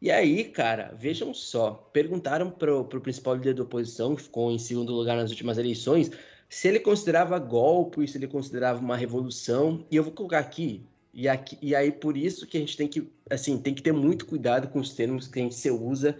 E 0.00 0.10
aí, 0.10 0.44
cara, 0.44 0.94
vejam 0.96 1.34
só, 1.34 1.72
perguntaram 1.92 2.50
para 2.50 2.74
o 2.74 2.84
principal 2.84 3.34
líder 3.34 3.54
da 3.54 3.62
oposição, 3.62 4.16
que 4.16 4.22
ficou 4.22 4.50
em 4.50 4.58
segundo 4.58 4.94
lugar 4.94 5.16
nas 5.16 5.30
últimas 5.30 5.58
eleições, 5.58 6.10
se 6.48 6.68
ele 6.68 6.80
considerava 6.80 7.38
golpe, 7.38 8.08
se 8.08 8.16
ele 8.16 8.26
considerava 8.26 8.80
uma 8.80 8.96
revolução. 8.96 9.84
E 9.90 9.96
eu 9.96 10.02
vou 10.02 10.12
colocar 10.12 10.38
aqui 10.38 10.82
e, 11.12 11.28
aqui, 11.28 11.58
e 11.60 11.74
aí 11.74 11.90
por 11.90 12.16
isso 12.16 12.46
que 12.46 12.56
a 12.56 12.60
gente 12.60 12.76
tem 12.76 12.88
que, 12.88 13.10
assim, 13.28 13.58
tem 13.58 13.74
que 13.74 13.82
ter 13.82 13.92
muito 13.92 14.26
cuidado 14.26 14.68
com 14.68 14.78
os 14.78 14.94
termos 14.94 15.26
que 15.26 15.40
a 15.40 15.42
gente 15.42 15.70
usa 15.70 16.16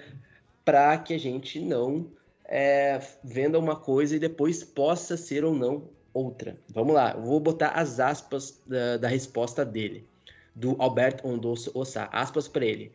para 0.65 0.99
que 0.99 1.15
a 1.15 1.19
gente 1.19 1.61
não 1.61 2.07
é, 2.45 3.01
venda 3.23 3.59
uma 3.59 3.77
coisa 3.77 4.17
e 4.17 4.19
depois 4.19 4.65
possa 4.65 5.17
ser 5.17 5.45
ou 5.45 5.55
não 5.55 5.85
outra. 6.13 6.57
Vamos 6.69 6.95
lá, 6.95 7.13
eu 7.13 7.23
vou 7.23 7.39
botar 7.39 7.69
as 7.71 8.01
aspas 8.01 8.61
da, 8.67 8.97
da 8.97 9.09
resposta 9.09 9.65
dele, 9.65 10.05
do 10.55 10.75
Alberto 10.81 11.27
Ondosso 11.27 11.71
Ossá. 11.73 12.09
Aspas 12.13 12.49
para 12.49 12.65
ele. 12.65 12.93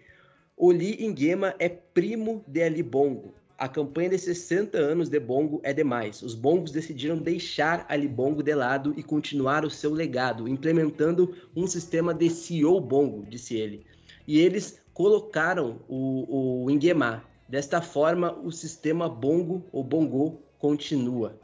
Oli 0.57 1.05
Nguema 1.07 1.53
é 1.59 1.67
primo 1.67 2.43
de 2.47 2.63
Ali 2.63 2.81
Bongo, 2.81 3.33
a 3.57 3.69
campanha 3.69 4.09
de 4.09 4.17
60 4.17 4.77
anos 4.77 5.07
de 5.07 5.17
Bongo 5.17 5.61
é 5.63 5.73
demais. 5.73 6.21
Os 6.21 6.35
Bongos 6.35 6.71
decidiram 6.71 7.17
deixar 7.17 7.85
Ali 7.87 8.07
Bongo 8.07 8.43
de 8.43 8.53
lado 8.53 8.93
e 8.97 9.03
continuar 9.03 9.63
o 9.63 9.69
seu 9.69 9.93
legado, 9.93 10.45
implementando 10.45 11.33
um 11.55 11.65
sistema 11.65 12.13
de 12.13 12.29
CEO 12.29 12.81
Bongo, 12.81 13.25
disse 13.29 13.55
ele. 13.55 13.85
E 14.27 14.39
eles 14.39 14.81
colocaram 14.93 15.79
o, 15.87 16.65
o 16.65 16.69
Nguema. 16.69 17.23
Desta 17.47 17.81
forma, 17.81 18.33
o 18.43 18.51
sistema 18.51 19.07
Bongo 19.07 19.63
ou 19.71 19.83
Bongo 19.83 20.41
continua. 20.59 21.39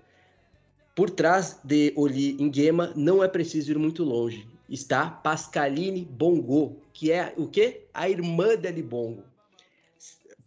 Por 0.94 1.10
trás 1.10 1.60
de 1.64 1.94
Oli 1.96 2.34
Nguema 2.42 2.92
não 2.94 3.24
é 3.24 3.28
preciso 3.30 3.72
ir 3.72 3.80
muito 3.80 4.04
longe. 4.04 4.46
Está 4.72 5.08
Pascaline 5.08 6.04
Bongo, 6.06 6.82
que 6.94 7.12
é 7.12 7.34
o 7.38 7.46
quê? 7.46 7.84
A 7.94 8.10
irmã 8.10 8.58
de 8.58 8.68
Ali 8.68 8.82
Bongo 8.82 9.24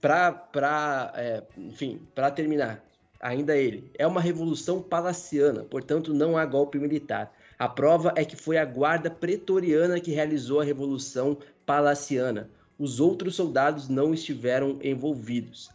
para, 0.04 1.12
é, 1.14 1.42
enfim, 1.56 1.98
para 2.14 2.30
terminar, 2.30 2.84
ainda 3.18 3.56
ele, 3.56 3.90
é 3.96 4.06
uma 4.06 4.20
revolução 4.20 4.82
palaciana, 4.82 5.64
portanto 5.64 6.12
não 6.12 6.36
há 6.36 6.44
golpe 6.44 6.78
militar. 6.78 7.32
A 7.58 7.66
prova 7.68 8.12
é 8.14 8.22
que 8.22 8.36
foi 8.36 8.58
a 8.58 8.66
guarda 8.66 9.10
pretoriana 9.10 9.98
que 9.98 10.10
realizou 10.10 10.60
a 10.60 10.64
revolução 10.64 11.38
palaciana. 11.64 12.50
Os 12.78 13.00
outros 13.00 13.36
soldados 13.36 13.88
não 13.88 14.12
estiveram 14.12 14.78
envolvidos. 14.82 15.70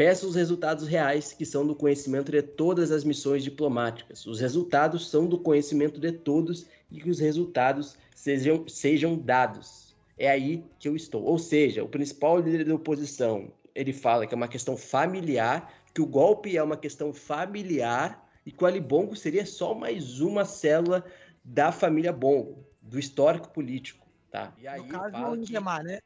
Peço 0.00 0.26
os 0.26 0.34
resultados 0.34 0.88
reais, 0.88 1.34
que 1.34 1.44
são 1.44 1.66
do 1.66 1.74
conhecimento 1.74 2.32
de 2.32 2.40
todas 2.40 2.90
as 2.90 3.04
missões 3.04 3.44
diplomáticas. 3.44 4.26
Os 4.26 4.40
resultados 4.40 5.10
são 5.10 5.26
do 5.26 5.38
conhecimento 5.38 6.00
de 6.00 6.10
todos 6.10 6.64
e 6.90 6.98
que 6.98 7.10
os 7.10 7.18
resultados 7.18 7.98
sejam, 8.14 8.66
sejam 8.66 9.14
dados 9.14 9.94
é 10.16 10.30
aí 10.30 10.64
que 10.78 10.88
eu 10.88 10.96
estou. 10.96 11.22
Ou 11.22 11.38
seja, 11.38 11.84
o 11.84 11.88
principal 11.88 12.38
líder 12.38 12.64
da 12.64 12.74
oposição, 12.74 13.52
ele 13.74 13.92
fala 13.92 14.26
que 14.26 14.32
é 14.32 14.36
uma 14.38 14.48
questão 14.48 14.74
familiar, 14.74 15.70
que 15.92 16.00
o 16.00 16.06
golpe 16.06 16.56
é 16.56 16.62
uma 16.62 16.78
questão 16.78 17.12
familiar 17.12 18.26
e 18.46 18.50
que 18.50 18.64
o 18.64 18.66
Ali 18.66 18.80
Bongo 18.80 19.14
seria 19.14 19.44
só 19.44 19.74
mais 19.74 20.18
uma 20.22 20.46
célula 20.46 21.04
da 21.44 21.72
família 21.72 22.10
Bongo, 22.10 22.64
do 22.80 22.98
histórico 22.98 23.50
político, 23.50 24.06
tá? 24.30 24.54
E 24.58 24.66
aí 24.66 24.80
no 24.80 24.88
caso 24.88 25.36
do 25.36 25.42
Ingemar, 25.42 25.84
né? 25.84 26.00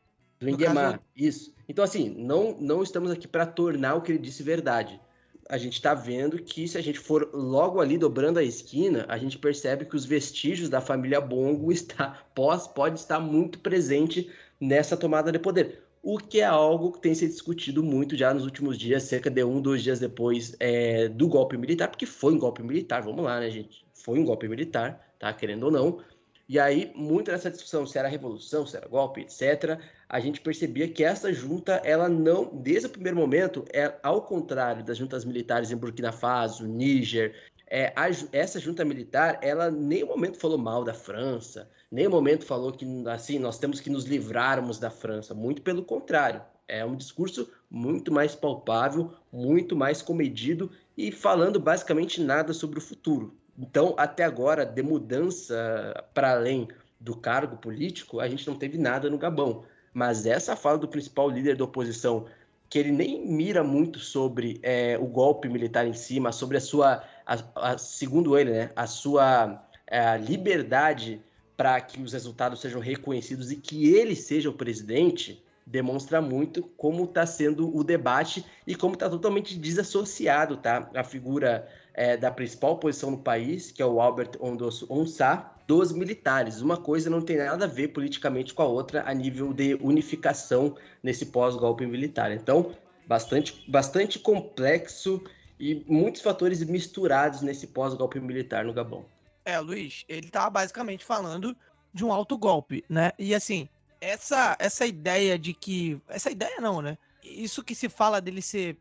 Ingemar, 0.50 0.92
caso... 0.92 1.02
isso. 1.16 1.54
Então, 1.68 1.84
assim, 1.84 2.14
não, 2.16 2.56
não 2.60 2.82
estamos 2.82 3.10
aqui 3.10 3.26
para 3.26 3.46
tornar 3.46 3.94
o 3.94 4.02
que 4.02 4.12
ele 4.12 4.18
disse 4.18 4.42
verdade 4.42 5.00
a 5.48 5.58
gente 5.58 5.74
está 5.74 5.94
vendo 5.94 6.38
que 6.38 6.66
se 6.66 6.78
a 6.78 6.82
gente 6.82 6.98
for 6.98 7.28
logo 7.32 7.80
ali 7.80 7.98
dobrando 7.98 8.38
a 8.38 8.42
esquina, 8.42 9.04
a 9.08 9.18
gente 9.18 9.38
percebe 9.38 9.84
que 9.84 9.96
os 9.96 10.04
vestígios 10.04 10.68
da 10.68 10.80
família 10.80 11.20
Bongo 11.20 11.70
está 11.72 12.24
pós 12.34 12.66
pode 12.66 12.98
estar 12.98 13.20
muito 13.20 13.58
presente 13.58 14.30
nessa 14.60 14.96
tomada 14.96 15.30
de 15.30 15.38
poder. 15.38 15.82
O 16.02 16.18
que 16.18 16.40
é 16.40 16.44
algo 16.44 16.92
que 16.92 17.00
tem 17.00 17.14
sido 17.14 17.30
discutido 17.30 17.82
muito 17.82 18.14
já 18.14 18.32
nos 18.32 18.44
últimos 18.44 18.78
dias, 18.78 19.04
cerca 19.04 19.30
de 19.30 19.42
um, 19.42 19.60
dois 19.60 19.82
dias 19.82 19.98
depois 19.98 20.54
é, 20.60 21.08
do 21.08 21.26
golpe 21.28 21.56
militar, 21.56 21.88
porque 21.88 22.04
foi 22.04 22.34
um 22.34 22.38
golpe 22.38 22.62
militar, 22.62 23.02
vamos 23.02 23.24
lá, 23.24 23.40
né, 23.40 23.50
gente? 23.50 23.86
Foi 23.94 24.18
um 24.18 24.24
golpe 24.24 24.46
militar, 24.46 25.14
tá? 25.18 25.32
Querendo 25.32 25.64
ou 25.64 25.70
não. 25.70 26.00
E 26.48 26.58
aí, 26.58 26.92
muito 26.94 27.30
nessa 27.30 27.50
discussão 27.50 27.86
se 27.86 27.98
era 27.98 28.06
revolução, 28.06 28.66
se 28.66 28.76
era 28.76 28.86
golpe, 28.86 29.22
etc., 29.22 29.80
a 30.06 30.20
gente 30.20 30.40
percebia 30.40 30.86
que 30.86 31.02
essa 31.02 31.32
junta, 31.32 31.80
ela 31.84 32.08
não, 32.08 32.50
desde 32.54 32.86
o 32.86 32.90
primeiro 32.90 33.16
momento, 33.16 33.64
é 33.72 33.94
ao 34.02 34.22
contrário 34.22 34.84
das 34.84 34.98
juntas 34.98 35.24
militares 35.24 35.70
em 35.70 35.76
Burkina 35.76 36.12
Faso, 36.12 36.66
Níger, 36.66 37.34
é, 37.66 37.92
a, 37.96 38.08
essa 38.30 38.60
junta 38.60 38.84
militar, 38.84 39.38
ela 39.42 39.70
nem 39.70 40.04
momento 40.04 40.38
falou 40.38 40.58
mal 40.58 40.84
da 40.84 40.92
França, 40.92 41.70
nem 41.90 42.06
momento 42.08 42.44
falou 42.44 42.72
que, 42.72 42.86
assim, 43.08 43.38
nós 43.38 43.58
temos 43.58 43.80
que 43.80 43.88
nos 43.88 44.04
livrarmos 44.04 44.78
da 44.78 44.90
França, 44.90 45.34
muito 45.34 45.62
pelo 45.62 45.82
contrário. 45.82 46.42
É 46.68 46.84
um 46.84 46.96
discurso 46.96 47.50
muito 47.70 48.12
mais 48.12 48.34
palpável, 48.34 49.12
muito 49.32 49.74
mais 49.74 50.02
comedido 50.02 50.70
e 50.96 51.10
falando 51.10 51.58
basicamente 51.58 52.20
nada 52.20 52.52
sobre 52.52 52.78
o 52.78 52.82
futuro. 52.82 53.36
Então, 53.58 53.94
até 53.96 54.24
agora, 54.24 54.64
de 54.66 54.82
mudança 54.82 56.04
para 56.12 56.32
além 56.32 56.68
do 57.00 57.16
cargo 57.16 57.56
político, 57.56 58.20
a 58.20 58.28
gente 58.28 58.46
não 58.46 58.56
teve 58.56 58.78
nada 58.78 59.08
no 59.08 59.18
Gabão. 59.18 59.64
Mas 59.92 60.26
essa 60.26 60.56
fala 60.56 60.78
do 60.78 60.88
principal 60.88 61.30
líder 61.30 61.56
da 61.56 61.64
oposição, 61.64 62.26
que 62.68 62.78
ele 62.78 62.90
nem 62.90 63.24
mira 63.26 63.62
muito 63.62 64.00
sobre 64.00 64.58
é, 64.62 64.98
o 64.98 65.06
golpe 65.06 65.48
militar 65.48 65.86
em 65.86 65.92
cima, 65.92 66.32
sobre 66.32 66.56
a 66.56 66.60
sua, 66.60 67.04
a, 67.24 67.36
a, 67.54 67.78
segundo 67.78 68.36
ele, 68.36 68.50
né, 68.50 68.70
a 68.74 68.86
sua 68.86 69.62
a 69.90 70.16
liberdade 70.16 71.20
para 71.56 71.80
que 71.80 72.00
os 72.00 72.12
resultados 72.12 72.60
sejam 72.60 72.80
reconhecidos 72.80 73.52
e 73.52 73.56
que 73.56 73.94
ele 73.94 74.16
seja 74.16 74.50
o 74.50 74.52
presidente, 74.52 75.42
demonstra 75.64 76.20
muito 76.20 76.62
como 76.76 77.04
está 77.04 77.24
sendo 77.24 77.74
o 77.74 77.84
debate 77.84 78.44
e 78.66 78.74
como 78.74 78.94
está 78.94 79.08
totalmente 79.08 79.56
desassociado 79.56 80.56
tá? 80.56 80.90
a 80.94 81.04
figura 81.04 81.68
é, 81.94 82.16
da 82.16 82.30
principal 82.30 82.76
posição 82.78 83.12
no 83.12 83.18
país, 83.18 83.70
que 83.70 83.80
é 83.80 83.86
o 83.86 84.00
Albert 84.00 84.32
Ondosso 84.40 84.86
Onsá, 84.90 85.54
dos 85.66 85.92
militares. 85.92 86.60
Uma 86.60 86.76
coisa 86.76 87.08
não 87.08 87.22
tem 87.22 87.38
nada 87.38 87.64
a 87.64 87.68
ver 87.68 87.88
politicamente 87.88 88.52
com 88.52 88.62
a 88.62 88.66
outra 88.66 89.08
a 89.08 89.14
nível 89.14 89.52
de 89.52 89.74
unificação 89.76 90.76
nesse 91.02 91.26
pós-golpe 91.26 91.86
militar. 91.86 92.32
Então, 92.32 92.74
bastante, 93.06 93.64
bastante 93.70 94.18
complexo 94.18 95.22
e 95.58 95.84
muitos 95.86 96.20
fatores 96.20 96.62
misturados 96.64 97.40
nesse 97.40 97.68
pós-golpe 97.68 98.20
militar 98.20 98.64
no 98.64 98.72
Gabão. 98.72 99.06
É, 99.44 99.58
Luiz, 99.58 100.04
ele 100.08 100.26
estava 100.26 100.50
basicamente 100.50 101.04
falando 101.04 101.56
de 101.92 102.04
um 102.04 102.12
alto 102.12 102.36
golpe, 102.36 102.84
né? 102.88 103.12
E 103.18 103.34
assim, 103.34 103.68
essa 104.00 104.56
essa 104.58 104.84
ideia 104.84 105.38
de 105.38 105.54
que 105.54 106.00
essa 106.08 106.30
ideia 106.30 106.60
não, 106.60 106.82
né? 106.82 106.98
Isso 107.22 107.62
que 107.62 107.74
se 107.74 107.88
fala 107.88 108.20
dele 108.20 108.42
ser 108.42 108.76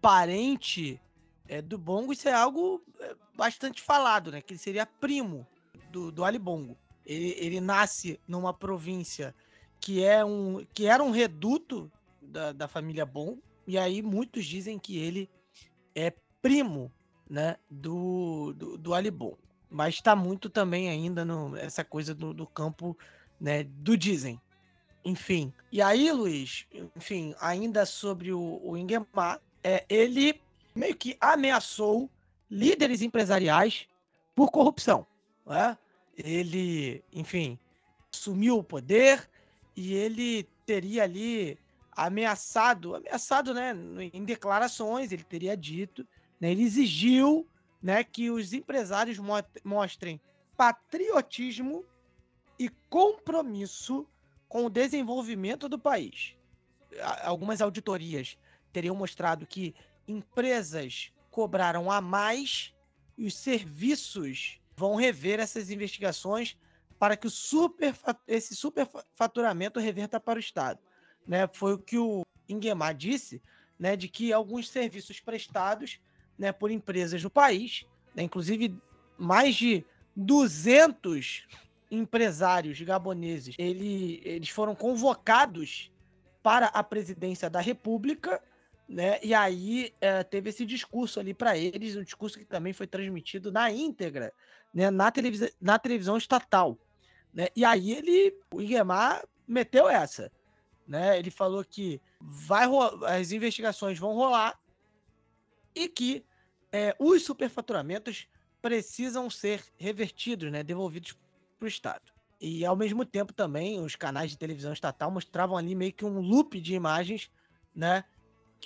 parente 0.00 1.00
é, 1.48 1.62
do 1.62 1.78
Bongo, 1.78 2.12
isso 2.12 2.28
é 2.28 2.32
algo 2.32 2.82
é, 3.00 3.14
bastante 3.36 3.82
falado, 3.82 4.30
né? 4.30 4.40
Que 4.40 4.54
ele 4.54 4.58
seria 4.60 4.86
primo 4.86 5.46
do, 5.90 6.10
do 6.10 6.24
Ali 6.24 6.38
Bongo. 6.38 6.76
Ele, 7.04 7.34
ele 7.38 7.60
nasce 7.60 8.20
numa 8.26 8.52
província 8.52 9.34
que, 9.80 10.02
é 10.02 10.24
um, 10.24 10.66
que 10.74 10.86
era 10.86 11.02
um 11.02 11.10
reduto 11.10 11.90
da, 12.20 12.52
da 12.52 12.68
família 12.68 13.06
Bongo, 13.06 13.42
e 13.66 13.78
aí 13.78 14.02
muitos 14.02 14.44
dizem 14.44 14.78
que 14.78 14.98
ele 14.98 15.28
é 15.94 16.12
primo 16.42 16.92
né, 17.28 17.56
do, 17.70 18.52
do, 18.54 18.78
do 18.78 18.94
Ali 18.94 19.10
Bongo. 19.10 19.38
Mas 19.70 19.96
está 19.96 20.14
muito 20.14 20.48
também 20.48 20.88
ainda 20.88 21.24
no, 21.24 21.56
essa 21.56 21.84
coisa 21.84 22.14
do, 22.14 22.32
do 22.32 22.46
campo 22.46 22.96
né, 23.40 23.64
do 23.64 23.96
dizem. 23.96 24.40
Enfim. 25.04 25.52
E 25.70 25.80
aí, 25.80 26.10
Luiz, 26.10 26.66
enfim, 26.96 27.34
ainda 27.40 27.86
sobre 27.86 28.32
o, 28.32 28.60
o 28.62 28.76
Ingemar, 28.76 29.40
é, 29.62 29.84
ele 29.88 30.40
meio 30.76 30.94
que 30.94 31.16
ameaçou 31.20 32.10
líderes 32.50 33.02
empresariais 33.02 33.88
por 34.34 34.50
corrupção. 34.50 35.06
Né? 35.46 35.76
Ele, 36.16 37.02
enfim, 37.12 37.58
assumiu 38.12 38.58
o 38.58 38.64
poder 38.64 39.28
e 39.74 39.94
ele 39.94 40.44
teria 40.64 41.02
ali 41.02 41.58
ameaçado, 41.92 42.94
ameaçado, 42.94 43.54
né, 43.54 43.74
em 44.12 44.24
declarações, 44.24 45.12
ele 45.12 45.24
teria 45.24 45.56
dito, 45.56 46.06
né, 46.38 46.50
ele 46.50 46.62
exigiu, 46.62 47.48
né, 47.82 48.04
que 48.04 48.30
os 48.30 48.52
empresários 48.52 49.18
mostrem 49.64 50.20
patriotismo 50.56 51.84
e 52.58 52.68
compromisso 52.90 54.06
com 54.48 54.66
o 54.66 54.70
desenvolvimento 54.70 55.68
do 55.68 55.78
país. 55.78 56.36
Algumas 57.22 57.60
auditorias 57.60 58.38
teriam 58.72 58.94
mostrado 58.94 59.46
que 59.46 59.74
empresas 60.06 61.12
cobraram 61.30 61.90
a 61.90 62.00
mais 62.00 62.74
e 63.16 63.26
os 63.26 63.36
serviços 63.36 64.60
vão 64.76 64.94
rever 64.94 65.40
essas 65.40 65.70
investigações 65.70 66.56
para 66.98 67.16
que 67.16 67.26
o 67.26 67.30
super, 67.30 67.94
esse 68.26 68.54
superfaturamento 68.54 69.80
reverta 69.80 70.18
para 70.18 70.36
o 70.36 70.40
Estado. 70.40 70.80
Né? 71.26 71.48
Foi 71.52 71.74
o 71.74 71.78
que 71.78 71.98
o 71.98 72.22
Ingemar 72.48 72.94
disse, 72.94 73.42
né, 73.78 73.96
de 73.96 74.08
que 74.08 74.32
alguns 74.32 74.68
serviços 74.68 75.20
prestados 75.20 76.00
né, 76.38 76.52
por 76.52 76.70
empresas 76.70 77.22
no 77.22 77.30
país, 77.30 77.84
né, 78.14 78.22
inclusive 78.22 78.74
mais 79.18 79.54
de 79.54 79.84
200 80.14 81.46
empresários 81.90 82.80
gaboneses, 82.80 83.54
ele, 83.58 84.20
eles 84.24 84.48
foram 84.48 84.74
convocados 84.74 85.90
para 86.42 86.66
a 86.66 86.82
presidência 86.82 87.50
da 87.50 87.60
República 87.60 88.42
né? 88.88 89.18
E 89.22 89.34
aí 89.34 89.92
é, 90.00 90.22
teve 90.22 90.50
esse 90.50 90.64
discurso 90.64 91.18
ali 91.18 91.34
para 91.34 91.56
eles, 91.56 91.96
um 91.96 92.02
discurso 92.02 92.38
que 92.38 92.44
também 92.44 92.72
foi 92.72 92.86
transmitido 92.86 93.50
na 93.50 93.70
íntegra, 93.70 94.32
né? 94.72 94.90
Na, 94.90 95.10
televis 95.10 95.54
na 95.60 95.78
televisão 95.78 96.16
estatal, 96.16 96.78
né? 97.32 97.48
E 97.56 97.64
aí 97.64 97.92
ele, 97.92 98.38
o 98.52 98.60
Iguemar 98.60 99.26
meteu 99.46 99.88
essa, 99.88 100.30
né? 100.86 101.18
Ele 101.18 101.30
falou 101.30 101.64
que 101.64 102.00
vai 102.20 102.66
as 103.06 103.32
investigações 103.32 103.98
vão 103.98 104.14
rolar 104.14 104.58
e 105.74 105.88
que 105.88 106.24
é, 106.72 106.94
os 106.98 107.24
superfaturamentos 107.24 108.28
precisam 108.62 109.28
ser 109.28 109.64
revertidos, 109.76 110.50
né? 110.50 110.62
Devolvidos 110.62 111.16
para 111.58 111.66
o 111.66 111.68
Estado. 111.68 112.12
E 112.40 112.64
ao 112.64 112.76
mesmo 112.76 113.04
tempo 113.04 113.32
também 113.32 113.80
os 113.80 113.96
canais 113.96 114.30
de 114.30 114.38
televisão 114.38 114.72
estatal 114.72 115.10
mostravam 115.10 115.56
ali 115.56 115.74
meio 115.74 115.92
que 115.92 116.04
um 116.04 116.20
loop 116.20 116.60
de 116.60 116.74
imagens, 116.74 117.30
né? 117.74 118.04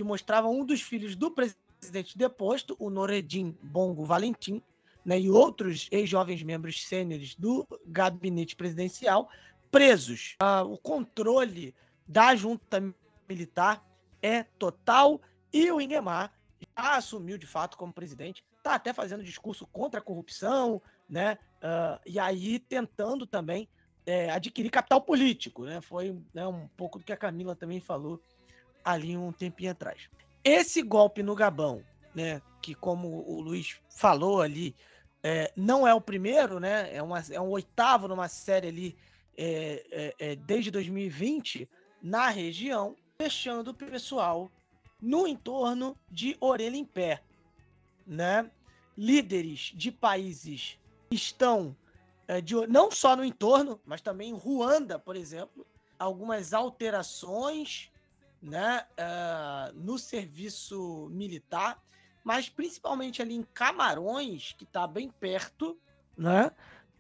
Que 0.00 0.04
mostrava 0.04 0.48
um 0.48 0.64
dos 0.64 0.80
filhos 0.80 1.14
do 1.14 1.30
presidente 1.30 2.16
deposto, 2.16 2.74
o 2.78 2.88
Noredin 2.88 3.54
Bongo 3.62 4.02
Valentim, 4.02 4.62
né, 5.04 5.20
e 5.20 5.30
outros 5.30 5.88
ex-jovens 5.90 6.42
membros 6.42 6.86
sêniores 6.86 7.34
do 7.34 7.68
gabinete 7.86 8.56
presidencial 8.56 9.28
presos. 9.70 10.36
Ah, 10.38 10.62
o 10.62 10.78
controle 10.78 11.74
da 12.08 12.34
junta 12.34 12.82
militar 13.28 13.86
é 14.22 14.42
total 14.42 15.20
e 15.52 15.70
o 15.70 15.82
Ingemar 15.82 16.32
já 16.58 16.96
assumiu 16.96 17.36
de 17.36 17.46
fato 17.46 17.76
como 17.76 17.92
presidente, 17.92 18.42
está 18.56 18.76
até 18.76 18.94
fazendo 18.94 19.22
discurso 19.22 19.66
contra 19.66 20.00
a 20.00 20.02
corrupção, 20.02 20.80
né? 21.06 21.36
Uh, 21.56 22.00
e 22.06 22.18
aí 22.18 22.58
tentando 22.58 23.26
também 23.26 23.68
é, 24.06 24.30
adquirir 24.30 24.70
capital 24.70 25.02
político, 25.02 25.66
né? 25.66 25.82
Foi 25.82 26.18
né, 26.32 26.46
um 26.46 26.66
pouco 26.68 26.98
do 26.98 27.04
que 27.04 27.12
a 27.12 27.18
Camila 27.18 27.54
também 27.54 27.80
falou 27.80 28.18
ali 28.84 29.16
um 29.16 29.32
tempinho 29.32 29.72
atrás. 29.72 30.08
Esse 30.42 30.82
golpe 30.82 31.22
no 31.22 31.34
Gabão, 31.34 31.82
né, 32.14 32.40
que 32.62 32.74
como 32.74 33.24
o 33.26 33.40
Luiz 33.40 33.78
falou 33.88 34.40
ali, 34.40 34.74
é, 35.22 35.52
não 35.54 35.86
é 35.86 35.94
o 35.94 36.00
primeiro, 36.00 36.58
né, 36.58 36.94
é, 36.94 37.02
uma, 37.02 37.22
é 37.30 37.40
um 37.40 37.50
oitavo 37.50 38.08
numa 38.08 38.28
série 38.28 38.68
ali 38.68 38.96
é, 39.36 39.84
é, 39.90 40.30
é 40.30 40.36
desde 40.36 40.70
2020 40.70 41.68
na 42.02 42.28
região, 42.28 42.96
deixando 43.18 43.68
o 43.68 43.74
pessoal 43.74 44.50
no 45.00 45.26
entorno 45.26 45.96
de 46.10 46.36
orelha 46.40 46.76
em 46.76 46.84
pé, 46.84 47.22
né? 48.06 48.50
Líderes 48.96 49.72
de 49.74 49.90
países 49.90 50.78
estão 51.10 51.74
é, 52.28 52.40
de, 52.40 52.54
não 52.66 52.90
só 52.90 53.16
no 53.16 53.24
entorno, 53.24 53.80
mas 53.84 54.00
também 54.00 54.30
em 54.30 54.34
Ruanda, 54.34 54.98
por 54.98 55.16
exemplo, 55.16 55.66
algumas 55.98 56.52
alterações 56.52 57.90
né, 58.42 58.86
uh, 58.92 59.72
no 59.74 59.98
serviço 59.98 61.08
militar, 61.10 61.82
mas 62.24 62.48
principalmente 62.48 63.20
ali 63.20 63.34
em 63.34 63.42
Camarões, 63.42 64.54
que 64.56 64.64
está 64.64 64.86
bem 64.86 65.10
perto, 65.10 65.78
né, 66.16 66.50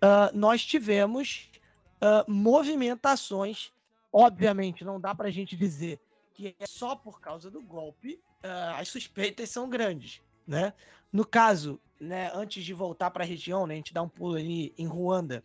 uh, 0.02 0.36
nós 0.36 0.64
tivemos 0.64 1.50
uh, 1.96 2.30
movimentações. 2.30 3.72
Obviamente, 4.12 4.84
não 4.84 5.00
dá 5.00 5.14
para 5.14 5.28
a 5.28 5.30
gente 5.30 5.56
dizer 5.56 6.00
que 6.34 6.56
é 6.58 6.66
só 6.66 6.96
por 6.96 7.20
causa 7.20 7.50
do 7.50 7.60
golpe, 7.60 8.20
as 8.74 8.88
suspeitas 8.88 9.50
são 9.50 9.68
grandes. 9.68 10.22
Né? 10.46 10.72
No 11.12 11.26
caso, 11.26 11.78
né, 12.00 12.30
antes 12.34 12.64
de 12.64 12.72
voltar 12.72 13.10
para 13.10 13.22
a 13.22 13.26
região, 13.26 13.66
né, 13.66 13.74
a 13.74 13.76
gente 13.76 13.92
dá 13.92 14.02
um 14.02 14.08
pulo 14.08 14.36
ali 14.36 14.72
em 14.78 14.86
Ruanda, 14.86 15.44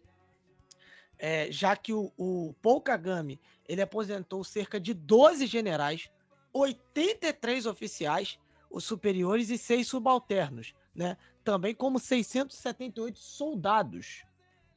é, 1.19 1.51
já 1.51 1.75
que 1.75 1.93
o, 1.93 2.11
o 2.17 2.55
Paul 2.61 2.81
Kagame 2.81 3.39
ele 3.67 3.81
aposentou 3.81 4.43
cerca 4.43 4.79
de 4.79 4.93
12 4.93 5.45
generais, 5.47 6.09
83 6.53 7.65
oficiais, 7.65 8.39
os 8.69 8.83
superiores 8.83 9.49
e 9.49 9.57
seis 9.57 9.87
subalternos, 9.87 10.73
né? 10.93 11.17
Também 11.43 11.73
como 11.73 11.99
678 11.99 13.19
soldados, 13.19 14.23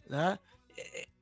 né? 0.09 0.39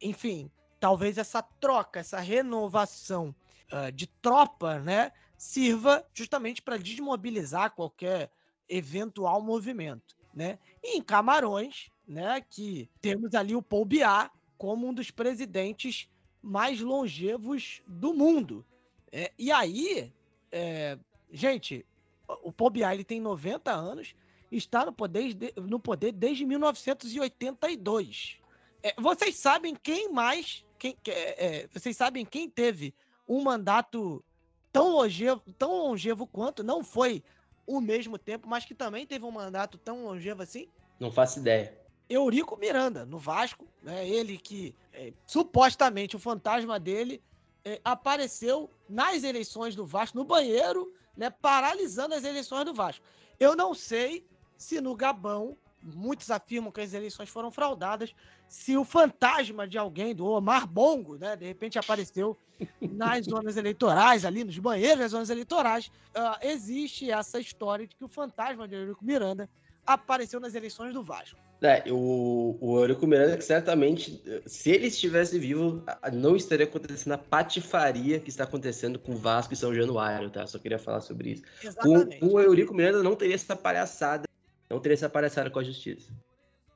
Enfim, 0.00 0.50
talvez 0.78 1.18
essa 1.18 1.42
troca, 1.42 2.00
essa 2.00 2.20
renovação 2.20 3.34
uh, 3.72 3.90
de 3.92 4.06
tropa, 4.06 4.78
né, 4.78 5.12
sirva 5.36 6.06
justamente 6.12 6.62
para 6.62 6.76
desmobilizar 6.76 7.74
qualquer 7.74 8.30
eventual 8.68 9.40
movimento, 9.42 10.16
né? 10.34 10.58
E 10.82 10.96
em 10.96 11.02
Camarões, 11.02 11.90
né, 12.06 12.40
que 12.48 12.90
temos 13.00 13.34
ali 13.34 13.54
o 13.54 13.62
Paul 13.62 13.84
Biá 13.84 14.30
como 14.58 14.86
um 14.88 14.94
dos 14.94 15.10
presidentes 15.10 16.08
mais 16.46 16.80
longevos 16.80 17.82
do 17.86 18.14
mundo. 18.14 18.64
É, 19.10 19.32
e 19.36 19.50
aí, 19.50 20.12
é, 20.52 20.96
gente, 21.30 21.84
o 22.28 22.52
Paul 22.52 22.70
Biá 22.70 22.94
ele 22.94 23.04
tem 23.04 23.20
90 23.20 23.72
anos 23.72 24.14
está 24.50 24.86
no 24.86 24.92
poder, 24.92 25.36
no 25.56 25.80
poder 25.80 26.12
desde 26.12 26.44
1982. 26.46 28.38
É, 28.82 28.94
vocês 28.98 29.36
sabem 29.36 29.74
quem 29.74 30.12
mais. 30.12 30.64
Quem, 30.78 30.96
é, 31.08 31.46
é, 31.46 31.66
vocês 31.68 31.96
sabem 31.96 32.24
quem 32.24 32.48
teve 32.48 32.94
um 33.28 33.42
mandato 33.42 34.24
tão 34.72 34.90
longevo, 34.90 35.42
tão 35.58 35.72
longevo 35.72 36.26
quanto, 36.26 36.62
não 36.62 36.84
foi 36.84 37.24
o 37.66 37.80
mesmo 37.80 38.16
tempo, 38.18 38.48
mas 38.48 38.64
que 38.64 38.74
também 38.74 39.04
teve 39.04 39.24
um 39.24 39.32
mandato 39.32 39.78
tão 39.78 40.04
longevo 40.04 40.42
assim? 40.42 40.68
Não 41.00 41.10
faço 41.10 41.40
ideia. 41.40 41.76
Eurico 42.08 42.56
Miranda, 42.56 43.04
no 43.04 43.18
Vasco, 43.18 43.66
né? 43.82 44.08
Ele 44.08 44.38
que 44.38 44.74
é, 44.92 45.12
supostamente 45.26 46.14
o 46.14 46.20
fantasma 46.20 46.78
dele 46.78 47.22
é, 47.64 47.80
apareceu 47.84 48.70
nas 48.88 49.24
eleições 49.24 49.74
do 49.74 49.84
Vasco, 49.84 50.16
no 50.16 50.24
banheiro, 50.24 50.92
né? 51.16 51.30
Paralisando 51.30 52.14
as 52.14 52.24
eleições 52.24 52.64
do 52.64 52.72
Vasco. 52.72 53.04
Eu 53.40 53.56
não 53.56 53.74
sei 53.74 54.24
se 54.56 54.80
no 54.80 54.94
Gabão, 54.94 55.56
muitos 55.82 56.30
afirmam 56.30 56.72
que 56.72 56.80
as 56.80 56.94
eleições 56.94 57.28
foram 57.28 57.50
fraudadas, 57.50 58.14
se 58.48 58.76
o 58.76 58.84
fantasma 58.84 59.66
de 59.66 59.76
alguém, 59.76 60.14
do 60.14 60.26
Omar 60.26 60.66
Bongo, 60.66 61.16
né? 61.16 61.34
De 61.34 61.44
repente 61.44 61.78
apareceu 61.78 62.38
nas 62.80 63.24
zonas 63.26 63.56
eleitorais, 63.56 64.24
ali 64.24 64.44
nos 64.44 64.58
banheiros 64.58 65.00
das 65.00 65.10
zonas 65.10 65.30
eleitorais. 65.30 65.88
Uh, 66.14 66.38
existe 66.46 67.10
essa 67.10 67.40
história 67.40 67.86
de 67.86 67.96
que 67.96 68.04
o 68.04 68.08
fantasma 68.08 68.68
de 68.68 68.76
Eurico 68.76 69.04
Miranda 69.04 69.50
apareceu 69.84 70.38
nas 70.38 70.54
eleições 70.54 70.94
do 70.94 71.02
Vasco. 71.02 71.38
É, 71.62 71.84
o, 71.90 72.56
o 72.60 72.78
Eurico 72.78 73.06
Miranda, 73.06 73.36
que 73.36 73.44
certamente, 73.44 74.22
se 74.44 74.70
ele 74.70 74.88
estivesse 74.88 75.38
vivo, 75.38 75.82
não 76.12 76.36
estaria 76.36 76.66
acontecendo 76.66 77.14
a 77.14 77.18
patifaria 77.18 78.20
que 78.20 78.28
está 78.28 78.44
acontecendo 78.44 78.98
com 78.98 79.16
Vasco 79.16 79.54
e 79.54 79.56
São 79.56 79.74
Januário, 79.74 80.30
tá? 80.30 80.46
Só 80.46 80.58
queria 80.58 80.78
falar 80.78 81.00
sobre 81.00 81.30
isso. 81.30 81.42
Com, 81.78 82.04
com, 82.18 82.26
o 82.34 82.40
Eurico 82.40 82.74
Miranda 82.74 83.02
não 83.02 83.16
teria 83.16 83.34
essa 83.34 83.56
palhaçada 83.56 84.28
Não 84.68 84.80
teria 84.80 84.94
essa 84.94 85.08
palhaçada 85.08 85.50
com 85.50 85.58
a 85.58 85.64
justiça. 85.64 86.12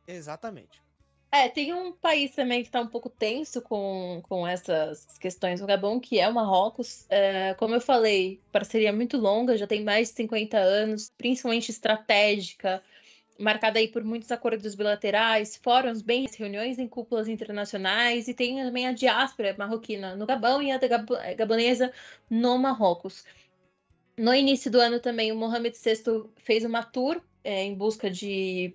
Exatamente. 0.09 0.81
É, 1.33 1.49
tem 1.49 1.73
um 1.73 1.93
país 1.93 2.35
também 2.35 2.61
que 2.61 2.69
está 2.69 2.81
um 2.81 2.89
pouco 2.89 3.09
tenso 3.09 3.63
com, 3.63 4.21
com 4.29 4.47
essas 4.47 5.07
questões 5.19 5.61
no 5.61 5.67
Gabão, 5.67 6.01
que 6.01 6.19
é 6.19 6.29
o 6.29 6.35
Marrocos. 6.35 7.07
É, 7.09 7.55
como 7.55 7.75
eu 7.75 7.81
falei, 7.81 8.41
parceria 8.51 8.93
muito 8.93 9.17
longa, 9.17 9.57
já 9.57 9.67
tem 9.67 9.85
mais 9.85 10.09
de 10.09 10.17
50 10.17 10.59
anos, 10.59 11.13
principalmente 11.17 11.71
estratégica, 11.71 12.83
marcada 13.41 13.79
aí 13.79 13.89
por 13.89 14.05
muitos 14.05 14.31
acordos 14.31 14.75
bilaterais, 14.75 15.57
fóruns, 15.57 16.03
bem 16.03 16.29
reuniões 16.37 16.79
em 16.79 16.87
cúpulas 16.87 17.27
internacionais, 17.27 18.29
e 18.29 18.35
tem 18.35 18.57
também 18.63 18.87
a 18.87 18.93
diáspora 18.93 19.55
marroquina 19.59 20.15
no 20.15 20.27
Gabão 20.27 20.63
e 20.63 20.71
a 20.71 20.79
gabonesa 21.35 21.93
no 22.29 22.59
Marrocos. 22.59 23.25
No 24.17 24.35
início 24.35 24.71
do 24.71 24.79
ano 24.79 25.01
também, 25.01 25.33
o 25.33 25.37
Mohamed 25.37 25.77
VI 25.77 26.29
fez 26.37 26.65
uma 26.65 26.83
tour 26.83 27.23
é, 27.43 27.65
em 27.65 27.75
busca 27.75 28.11
de 28.11 28.75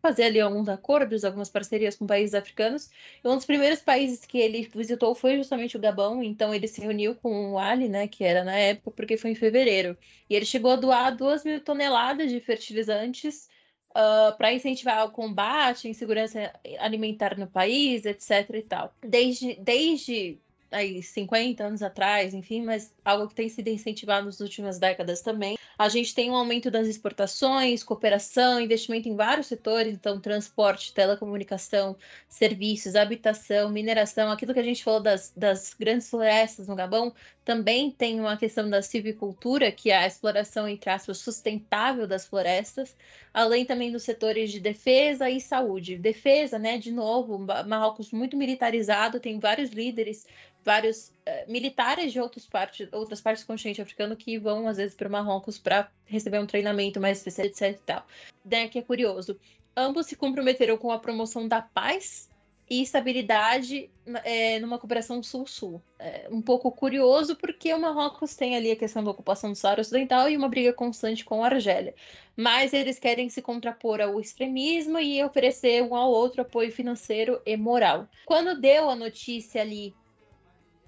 fazer 0.00 0.24
ali 0.24 0.40
alguns 0.40 0.68
acordos, 0.68 1.24
algumas 1.24 1.50
parcerias 1.50 1.96
com 1.96 2.06
países 2.06 2.34
africanos. 2.34 2.90
Um 3.24 3.34
dos 3.34 3.44
primeiros 3.44 3.80
países 3.80 4.24
que 4.24 4.38
ele 4.38 4.70
visitou 4.74 5.14
foi 5.14 5.36
justamente 5.36 5.76
o 5.76 5.80
Gabão, 5.80 6.22
então 6.22 6.54
ele 6.54 6.68
se 6.68 6.80
reuniu 6.80 7.14
com 7.16 7.52
o 7.52 7.58
Ali, 7.58 7.88
né, 7.88 8.06
que 8.08 8.24
era 8.24 8.44
na 8.44 8.56
época, 8.56 8.92
porque 8.92 9.16
foi 9.16 9.32
em 9.32 9.34
fevereiro. 9.34 9.96
E 10.30 10.34
ele 10.34 10.46
chegou 10.46 10.70
a 10.70 10.76
doar 10.76 11.14
duas 11.14 11.44
mil 11.44 11.60
toneladas 11.60 12.30
de 12.30 12.40
fertilizantes 12.40 13.48
uh, 13.96 14.28
ah, 14.28 14.34
para 14.36 14.52
incentivar 14.52 15.06
o 15.06 15.10
combate, 15.10 15.86
a 15.86 15.90
insegurança 15.90 16.52
alimentar 16.78 17.38
no 17.38 17.46
país, 17.46 18.04
etc. 18.04 18.50
e 18.54 18.62
tal. 18.62 18.94
Desde, 19.02 19.54
desde 19.56 20.38
aí 20.70 21.02
50 21.02 21.64
anos 21.64 21.82
atrás, 21.82 22.34
enfim, 22.34 22.62
mas 22.62 22.92
algo 23.04 23.28
que 23.28 23.34
tem 23.34 23.48
sido 23.48 23.68
incentivado 23.68 24.26
nas 24.26 24.40
últimas 24.40 24.78
décadas 24.78 25.22
também. 25.22 25.56
A 25.78 25.88
gente 25.88 26.14
tem 26.14 26.30
um 26.30 26.34
aumento 26.34 26.70
das 26.70 26.86
exportações, 26.86 27.82
cooperação, 27.82 28.60
investimento 28.60 29.08
em 29.08 29.16
vários 29.16 29.46
setores, 29.46 29.94
então 29.94 30.20
transporte, 30.20 30.92
telecomunicação, 30.92 31.96
serviços, 32.28 32.94
habitação, 32.94 33.70
mineração, 33.70 34.30
aquilo 34.30 34.52
que 34.52 34.60
a 34.60 34.64
gente 34.64 34.82
falou 34.82 35.00
das, 35.00 35.32
das 35.36 35.74
grandes 35.74 36.10
florestas 36.10 36.68
no 36.68 36.76
Gabão, 36.76 37.14
também 37.46 37.92
tem 37.92 38.18
uma 38.18 38.36
questão 38.36 38.68
da 38.68 38.82
silvicultura, 38.82 39.70
que 39.70 39.92
é 39.92 39.98
a 39.98 40.06
exploração, 40.06 40.66
entre 40.66 40.90
aspas, 40.90 41.18
sustentável 41.18 42.04
das 42.04 42.26
florestas, 42.26 42.96
além 43.32 43.64
também 43.64 43.92
dos 43.92 44.02
setores 44.02 44.50
de 44.50 44.58
defesa 44.58 45.30
e 45.30 45.40
saúde. 45.40 45.96
Defesa, 45.96 46.58
né, 46.58 46.76
de 46.76 46.90
novo, 46.90 47.38
Marrocos 47.38 48.10
muito 48.10 48.36
militarizado, 48.36 49.20
tem 49.20 49.38
vários 49.38 49.70
líderes 49.70 50.26
vários 50.64 51.10
uh, 51.10 51.48
militares 51.48 52.12
de 52.12 52.18
outras 52.18 52.44
partes, 52.44 52.88
outras 52.90 53.20
partes 53.20 53.44
do 53.44 53.46
continente 53.46 53.80
africano 53.80 54.16
que 54.16 54.36
vão, 54.36 54.66
às 54.66 54.78
vezes, 54.78 54.96
para 54.96 55.08
Marrocos 55.08 55.56
para 55.56 55.88
receber 56.04 56.40
um 56.40 56.46
treinamento 56.46 57.00
mais 57.00 57.18
especial, 57.18 57.46
etc. 57.46 57.80
E 57.80 57.86
tal. 57.86 58.06
Né, 58.44 58.66
que 58.66 58.80
é 58.80 58.82
curioso. 58.82 59.38
Ambos 59.76 60.06
se 60.06 60.16
comprometeram 60.16 60.76
com 60.76 60.90
a 60.90 60.98
promoção 60.98 61.46
da 61.46 61.62
paz 61.62 62.28
e 62.68 62.82
estabilidade 62.82 63.88
é, 64.24 64.58
numa 64.58 64.78
cooperação 64.78 65.22
sul-sul. 65.22 65.80
É 65.98 66.28
um 66.30 66.42
pouco 66.42 66.70
curioso, 66.72 67.36
porque 67.36 67.72
o 67.72 67.80
Marrocos 67.80 68.34
tem 68.34 68.56
ali 68.56 68.70
a 68.70 68.76
questão 68.76 69.04
da 69.04 69.10
ocupação 69.10 69.52
do 69.52 69.56
Saara 69.56 69.80
Ocidental 69.80 70.28
e 70.28 70.36
uma 70.36 70.48
briga 70.48 70.72
constante 70.72 71.24
com 71.24 71.42
a 71.42 71.46
Argélia. 71.46 71.94
Mas 72.36 72.72
eles 72.72 72.98
querem 72.98 73.28
se 73.28 73.40
contrapor 73.40 74.00
ao 74.00 74.20
extremismo 74.20 74.98
e 74.98 75.22
oferecer 75.22 75.82
um 75.82 75.94
ao 75.94 76.10
outro 76.10 76.42
apoio 76.42 76.72
financeiro 76.72 77.40
e 77.46 77.56
moral. 77.56 78.08
Quando 78.26 78.60
deu 78.60 78.90
a 78.90 78.96
notícia 78.96 79.62
ali 79.62 79.94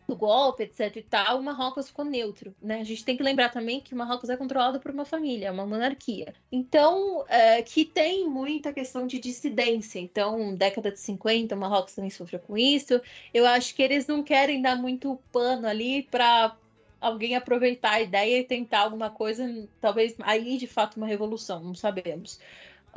do 0.09 0.16
golpe, 0.16 0.62
etc 0.62 0.96
e 0.96 1.02
tal, 1.02 1.38
o 1.38 1.42
Marrocos 1.42 1.88
ficou 1.88 2.02
neutro, 2.02 2.54
né? 2.62 2.80
A 2.80 2.84
gente 2.84 3.04
tem 3.04 3.14
que 3.14 3.22
lembrar 3.22 3.50
também 3.50 3.78
que 3.78 3.92
o 3.92 3.96
Marrocos 3.96 4.30
é 4.30 4.36
controlado 4.38 4.80
por 4.80 4.90
uma 4.90 5.04
família, 5.04 5.52
uma 5.52 5.66
monarquia. 5.66 6.34
Então, 6.50 7.26
é, 7.28 7.61
que 7.61 7.84
tem 7.84 8.26
muita 8.26 8.72
questão 8.72 9.06
de 9.06 9.18
dissidência. 9.18 10.00
Então, 10.00 10.54
década 10.54 10.90
de 10.90 10.98
50, 10.98 11.54
o 11.54 11.59
Marrocos 11.59 11.94
também 11.94 12.11
sofreu 12.11 12.40
com 12.40 12.56
isso. 12.56 12.98
Eu 13.34 13.46
acho 13.46 13.74
que 13.74 13.82
eles 13.82 14.06
não 14.06 14.22
querem 14.22 14.62
dar 14.62 14.76
muito 14.76 15.20
pano 15.30 15.68
ali 15.68 16.04
para 16.04 16.56
alguém 16.98 17.36
aproveitar 17.36 17.92
a 17.92 18.00
ideia 18.00 18.38
e 18.38 18.44
tentar 18.44 18.80
alguma 18.80 19.11
coisa, 19.11 19.68
talvez 19.78 20.14
aí 20.20 20.56
de 20.56 20.66
fato 20.66 20.96
uma 20.96 21.06
revolução, 21.06 21.62
não 21.62 21.74
sabemos. 21.74 22.40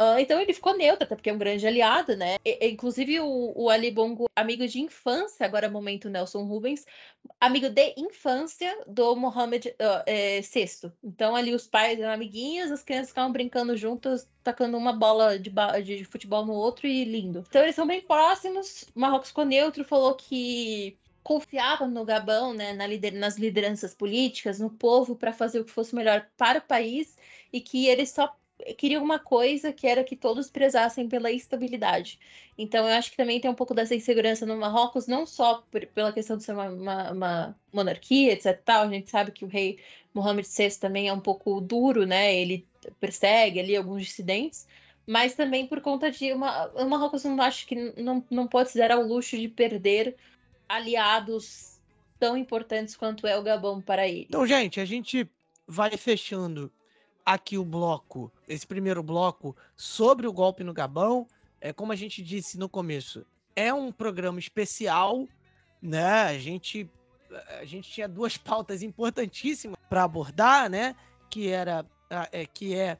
Uh, 0.01 0.17
então 0.17 0.41
ele 0.41 0.51
ficou 0.51 0.75
neutro, 0.75 1.03
até 1.03 1.15
porque 1.15 1.29
é 1.29 1.33
um 1.33 1.37
grande 1.37 1.67
aliado, 1.67 2.17
né? 2.17 2.37
E, 2.43 2.69
inclusive 2.69 3.19
o, 3.19 3.53
o 3.55 3.69
Ali 3.69 3.91
Bongo, 3.91 4.25
amigo 4.35 4.67
de 4.67 4.81
infância, 4.81 5.45
agora 5.45 5.67
é 5.67 5.69
momento 5.69 6.09
Nelson 6.09 6.43
Rubens, 6.43 6.87
amigo 7.39 7.69
de 7.69 7.93
infância 7.95 8.75
do 8.87 9.15
Mohamed 9.15 9.69
uh, 9.69 10.03
é, 10.07 10.41
VI. 10.41 10.91
Então 11.03 11.35
ali 11.35 11.53
os 11.53 11.67
pais 11.67 11.99
eram 11.99 12.11
amiguinhos, 12.11 12.71
as 12.71 12.81
crianças 12.81 13.09
ficavam 13.09 13.31
brincando 13.31 13.77
juntas, 13.77 14.27
tacando 14.43 14.75
uma 14.75 14.91
bola 14.91 15.37
de, 15.37 15.51
de 15.83 16.03
futebol 16.03 16.43
no 16.47 16.53
outro 16.53 16.87
e 16.87 17.03
lindo. 17.05 17.45
Então 17.47 17.61
eles 17.61 17.75
são 17.75 17.85
bem 17.85 18.01
próximos. 18.01 18.83
O 18.95 18.99
Marrocos 18.99 19.27
ficou 19.27 19.45
neutro, 19.45 19.83
falou 19.83 20.15
que 20.15 20.97
confiava 21.21 21.87
no 21.87 22.03
Gabão, 22.03 22.55
né, 22.55 22.73
na 22.73 22.87
lider 22.87 23.13
nas 23.13 23.37
lideranças 23.37 23.93
políticas, 23.93 24.59
no 24.59 24.71
povo, 24.71 25.15
para 25.15 25.31
fazer 25.31 25.59
o 25.59 25.65
que 25.65 25.69
fosse 25.69 25.93
melhor 25.93 26.27
para 26.35 26.57
o 26.57 26.63
país 26.63 27.15
e 27.53 27.61
que 27.61 27.87
eles 27.87 28.09
só 28.09 28.35
queria 28.77 29.01
uma 29.01 29.19
coisa 29.19 29.71
que 29.71 29.87
era 29.87 30.03
que 30.03 30.15
todos 30.15 30.49
prezassem 30.49 31.07
pela 31.07 31.31
estabilidade. 31.31 32.19
Então, 32.57 32.87
eu 32.87 32.95
acho 32.95 33.11
que 33.11 33.17
também 33.17 33.39
tem 33.39 33.49
um 33.49 33.55
pouco 33.55 33.73
dessa 33.73 33.95
insegurança 33.95 34.45
no 34.45 34.57
Marrocos, 34.57 35.07
não 35.07 35.25
só 35.25 35.63
por, 35.71 35.85
pela 35.87 36.11
questão 36.11 36.37
de 36.37 36.43
ser 36.43 36.53
uma, 36.53 36.69
uma, 36.69 37.11
uma, 37.11 37.59
monarquia, 37.73 38.33
etc. 38.33 38.59
Tal. 38.63 38.83
A 38.83 38.89
gente 38.89 39.09
sabe 39.09 39.31
que 39.31 39.45
o 39.45 39.47
rei 39.47 39.79
Mohammed 40.13 40.47
VI 40.47 40.71
também 40.79 41.07
é 41.07 41.13
um 41.13 41.19
pouco 41.19 41.59
duro, 41.61 42.05
né? 42.05 42.35
Ele 42.35 42.65
persegue 42.99 43.59
ali 43.59 43.75
alguns 43.75 44.03
dissidentes, 44.03 44.67
mas 45.07 45.33
também 45.33 45.67
por 45.67 45.81
conta 45.81 46.11
de 46.11 46.33
uma, 46.33 46.67
o 46.69 46.87
Marrocos 46.89 47.23
não 47.23 47.41
acho 47.41 47.65
que 47.67 47.75
não, 47.97 48.23
não 48.29 48.47
pode 48.47 48.71
se 48.71 48.77
dar 48.77 48.91
ao 48.91 49.01
luxo 49.01 49.37
de 49.37 49.47
perder 49.47 50.15
aliados 50.67 51.79
tão 52.19 52.37
importantes 52.37 52.95
quanto 52.95 53.25
é 53.25 53.37
o 53.37 53.43
Gabão 53.43 53.81
para 53.81 54.07
ele. 54.07 54.27
Então, 54.29 54.45
gente, 54.45 54.79
a 54.79 54.85
gente 54.85 55.27
vai 55.67 55.97
fechando 55.97 56.71
aqui 57.25 57.57
o 57.57 57.65
bloco, 57.65 58.31
esse 58.47 58.65
primeiro 58.65 59.01
bloco 59.03 59.55
sobre 59.75 60.27
o 60.27 60.33
golpe 60.33 60.63
no 60.63 60.73
Gabão. 60.73 61.27
É 61.59 61.71
como 61.71 61.91
a 61.91 61.95
gente 61.95 62.23
disse 62.23 62.57
no 62.57 62.67
começo, 62.67 63.25
é 63.55 63.73
um 63.73 63.91
programa 63.91 64.39
especial, 64.39 65.27
né? 65.81 66.23
A 66.23 66.37
gente 66.37 66.89
a 67.59 67.65
gente 67.65 67.89
tinha 67.89 68.07
duas 68.07 68.35
pautas 68.37 68.81
importantíssimas 68.81 69.77
para 69.89 70.03
abordar, 70.03 70.69
né? 70.69 70.95
Que 71.29 71.49
era 71.49 71.85
é, 72.31 72.45
que 72.45 72.75
é 72.75 72.97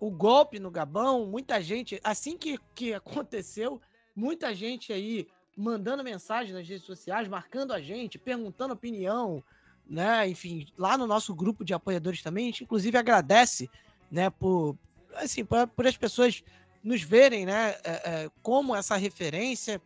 o 0.00 0.10
golpe 0.10 0.58
no 0.58 0.70
Gabão. 0.70 1.26
Muita 1.26 1.60
gente, 1.60 2.00
assim 2.04 2.36
que, 2.36 2.58
que 2.74 2.94
aconteceu, 2.94 3.80
muita 4.14 4.54
gente 4.54 4.92
aí 4.92 5.26
mandando 5.56 6.04
mensagem 6.04 6.54
nas 6.54 6.68
redes 6.68 6.86
sociais, 6.86 7.26
marcando 7.26 7.72
a 7.72 7.80
gente, 7.80 8.18
perguntando 8.18 8.74
opinião, 8.74 9.42
né? 9.88 10.28
Enfim, 10.28 10.66
lá 10.76 10.98
no 10.98 11.06
nosso 11.06 11.34
grupo 11.34 11.64
de 11.64 11.72
apoiadores 11.72 12.22
também, 12.22 12.44
a 12.44 12.46
gente 12.48 12.64
inclusive 12.64 12.96
agradece, 12.96 13.70
né, 14.10 14.28
por 14.30 14.76
assim, 15.14 15.44
por, 15.44 15.66
por 15.68 15.86
as 15.86 15.96
pessoas 15.96 16.44
nos 16.82 17.02
verem, 17.02 17.46
né, 17.46 17.76
é, 17.82 17.90
é, 18.24 18.30
como 18.42 18.74
essa 18.74 18.96
referência 18.96 19.80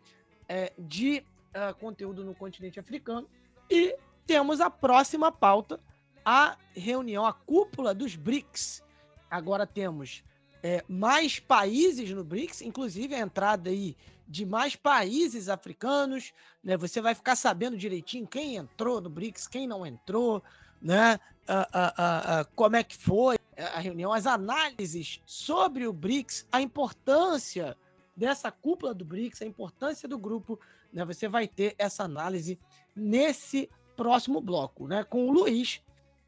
é, 0.48 0.72
de 0.78 1.24
é, 1.54 1.72
conteúdo 1.74 2.24
no 2.24 2.34
continente 2.34 2.78
africano. 2.78 3.28
E 3.70 3.96
temos 4.26 4.60
a 4.60 4.68
próxima 4.68 5.32
pauta, 5.32 5.80
a 6.24 6.56
reunião, 6.74 7.24
a 7.24 7.32
cúpula 7.32 7.94
dos 7.94 8.14
BRICS. 8.16 8.82
Agora 9.30 9.66
temos 9.66 10.22
é, 10.62 10.84
mais 10.88 11.38
países 11.38 12.10
no 12.10 12.22
BRICS, 12.22 12.62
inclusive 12.62 13.14
a 13.14 13.20
entrada 13.20 13.70
aí 13.70 13.96
de 14.28 14.46
mais 14.46 14.76
países 14.76 15.48
africanos, 15.48 16.32
né? 16.62 16.76
Você 16.76 17.00
vai 17.00 17.14
ficar 17.14 17.36
sabendo 17.36 17.76
direitinho 17.76 18.26
quem 18.26 18.56
entrou 18.56 19.00
no 19.00 19.10
BRICS, 19.10 19.48
quem 19.48 19.66
não 19.66 19.84
entrou, 19.84 20.42
né? 20.80 21.18
Ah, 21.46 21.68
ah, 21.72 21.94
ah, 21.96 22.44
como 22.54 22.76
é 22.76 22.84
que 22.84 22.96
foi 22.96 23.36
a 23.56 23.80
reunião, 23.80 24.12
as 24.12 24.26
análises 24.26 25.20
sobre 25.26 25.86
o 25.86 25.92
BRICS, 25.92 26.46
a 26.52 26.62
importância 26.62 27.76
dessa 28.16 28.50
cúpula 28.50 28.94
do 28.94 29.04
BRICS, 29.04 29.42
a 29.42 29.46
importância 29.46 30.08
do 30.08 30.18
grupo, 30.18 30.58
né? 30.92 31.04
Você 31.04 31.28
vai 31.28 31.48
ter 31.48 31.74
essa 31.76 32.04
análise 32.04 32.58
nesse 32.94 33.68
próximo 33.96 34.40
bloco, 34.40 34.86
né? 34.86 35.04
Com 35.04 35.28
o 35.28 35.32
Luiz, 35.32 35.82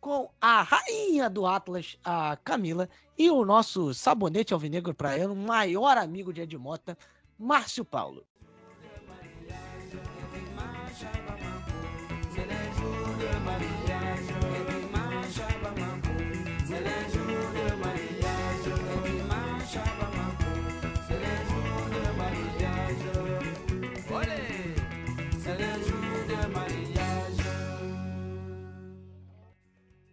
com 0.04 0.28
a 0.38 0.60
rainha 0.60 1.30
do 1.30 1.46
Atlas, 1.46 1.96
a 2.04 2.36
Camila, 2.44 2.90
e 3.16 3.30
o 3.30 3.42
nosso 3.42 3.94
sabonete 3.94 4.52
alvinegro 4.52 4.94
para 4.94 5.16
ela, 5.16 5.32
o 5.32 5.36
maior 5.36 5.96
amigo 5.96 6.30
de 6.30 6.42
Edmota, 6.42 6.98
Márcio 7.38 7.86
Paulo. 7.86 8.22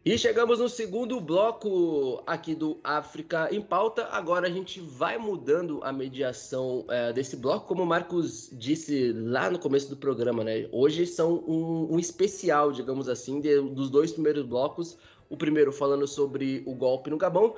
E 0.04 0.18
chegamos 0.18 0.58
no 0.58 0.68
segundo 0.68 1.22
bloco 1.22 2.24
aqui 2.26 2.56
do 2.56 2.80
África 2.84 3.54
em 3.54 3.62
Pauta. 3.62 4.08
Agora 4.12 4.48
a 4.48 4.50
gente 4.50 4.80
vai 4.82 5.16
mudando 5.20 5.80
a 5.84 5.94
mediação 5.94 6.84
é, 6.90 7.14
desse 7.14 7.36
bloco, 7.36 7.68
como 7.68 7.84
o 7.84 7.86
Marcos 7.86 8.50
disse 8.52 9.12
lá 9.14 9.52
no 9.52 9.60
começo 9.60 9.92
do 9.92 9.96
programa, 9.96 10.44
né? 10.44 10.68
Hoje 10.72 11.06
são 11.06 11.44
um, 11.48 11.94
um 11.94 12.00
especial, 12.00 12.72
digamos 12.72 13.08
assim, 13.08 13.40
de, 13.40 13.62
dos 13.62 13.92
dois 13.92 14.12
primeiros 14.12 14.44
blocos. 14.44 14.98
O 15.30 15.38
primeiro 15.38 15.72
falando 15.72 16.08
sobre 16.08 16.64
o 16.66 16.74
golpe 16.74 17.12
no 17.12 17.18
Gabão 17.18 17.54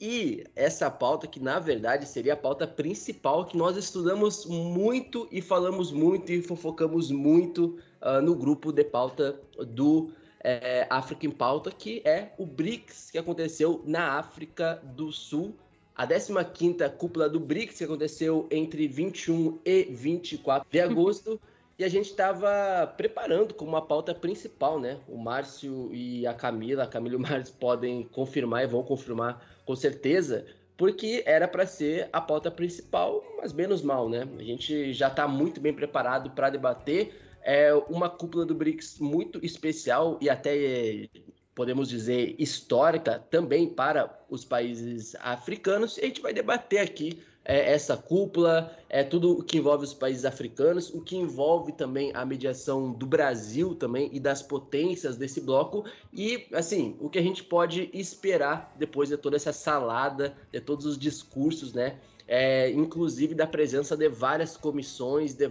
e 0.00 0.42
essa 0.56 0.90
pauta, 0.90 1.28
que 1.28 1.38
na 1.38 1.60
verdade 1.60 2.04
seria 2.06 2.32
a 2.32 2.36
pauta 2.36 2.66
principal, 2.66 3.46
que 3.46 3.56
nós 3.56 3.76
estudamos 3.76 4.44
muito 4.44 5.28
e 5.30 5.40
falamos 5.40 5.92
muito 5.92 6.32
e 6.32 6.42
fofocamos 6.42 7.12
muito 7.12 7.78
uh, 8.02 8.20
no 8.20 8.34
grupo 8.34 8.72
de 8.72 8.82
pauta 8.82 9.40
do 9.68 10.10
é, 10.46 10.86
África 10.88 11.26
em 11.26 11.30
Pauta, 11.30 11.72
que 11.72 12.00
é 12.04 12.30
o 12.38 12.46
BRICS, 12.46 13.10
que 13.10 13.18
aconteceu 13.18 13.82
na 13.84 14.12
África 14.12 14.80
do 14.84 15.10
Sul. 15.10 15.56
A 15.92 16.06
15ª 16.06 16.88
cúpula 16.90 17.28
do 17.28 17.40
BRICS, 17.40 17.78
que 17.78 17.84
aconteceu 17.84 18.46
entre 18.48 18.86
21 18.86 19.58
e 19.64 19.84
24 19.90 20.68
de 20.70 20.80
agosto. 20.80 21.40
e 21.76 21.84
a 21.84 21.88
gente 21.88 22.10
estava 22.10 22.86
preparando 22.96 23.54
como 23.54 23.72
uma 23.72 23.82
pauta 23.82 24.14
principal, 24.14 24.78
né? 24.78 25.00
O 25.08 25.18
Márcio 25.18 25.90
e 25.92 26.24
a 26.28 26.32
Camila, 26.32 26.84
a 26.84 26.86
Camila 26.86 27.14
e 27.14 27.16
o 27.16 27.20
Márcio 27.20 27.54
podem 27.58 28.04
confirmar 28.04 28.62
e 28.62 28.68
vão 28.68 28.84
confirmar 28.84 29.44
com 29.64 29.74
certeza, 29.74 30.46
porque 30.76 31.24
era 31.26 31.48
para 31.48 31.66
ser 31.66 32.08
a 32.12 32.20
pauta 32.20 32.52
principal, 32.52 33.24
mas 33.38 33.52
menos 33.52 33.82
mal, 33.82 34.08
né? 34.08 34.28
A 34.38 34.42
gente 34.42 34.92
já 34.92 35.08
está 35.08 35.26
muito 35.26 35.60
bem 35.60 35.74
preparado 35.74 36.30
para 36.30 36.50
debater 36.50 37.25
é 37.46 37.72
uma 37.88 38.10
cúpula 38.10 38.44
do 38.44 38.56
BRICS 38.56 38.98
muito 38.98 39.38
especial 39.40 40.18
e 40.20 40.28
até 40.28 41.08
podemos 41.54 41.88
dizer 41.88 42.34
histórica 42.40 43.24
também 43.30 43.68
para 43.68 44.12
os 44.28 44.44
países 44.44 45.14
africanos. 45.20 45.96
E 45.96 46.00
a 46.00 46.04
gente 46.06 46.20
vai 46.20 46.34
debater 46.34 46.80
aqui 46.80 47.22
é, 47.44 47.72
essa 47.72 47.96
cúpula, 47.96 48.76
é 48.88 49.04
tudo 49.04 49.38
o 49.38 49.44
que 49.44 49.58
envolve 49.58 49.84
os 49.84 49.94
países 49.94 50.24
africanos, 50.24 50.92
o 50.92 51.00
que 51.00 51.16
envolve 51.16 51.70
também 51.70 52.10
a 52.14 52.24
mediação 52.24 52.92
do 52.92 53.06
Brasil 53.06 53.76
também 53.76 54.10
e 54.12 54.18
das 54.18 54.42
potências 54.42 55.16
desse 55.16 55.40
bloco 55.40 55.84
e 56.12 56.48
assim 56.52 56.96
o 56.98 57.08
que 57.08 57.18
a 57.18 57.22
gente 57.22 57.44
pode 57.44 57.88
esperar 57.94 58.74
depois 58.76 59.08
de 59.08 59.16
toda 59.16 59.36
essa 59.36 59.52
salada, 59.52 60.36
de 60.50 60.60
todos 60.60 60.84
os 60.84 60.98
discursos, 60.98 61.72
né? 61.72 61.96
É, 62.28 62.70
inclusive 62.70 63.34
da 63.34 63.46
presença 63.46 63.96
de 63.96 64.08
várias 64.08 64.56
comissões 64.56 65.34
de, 65.34 65.46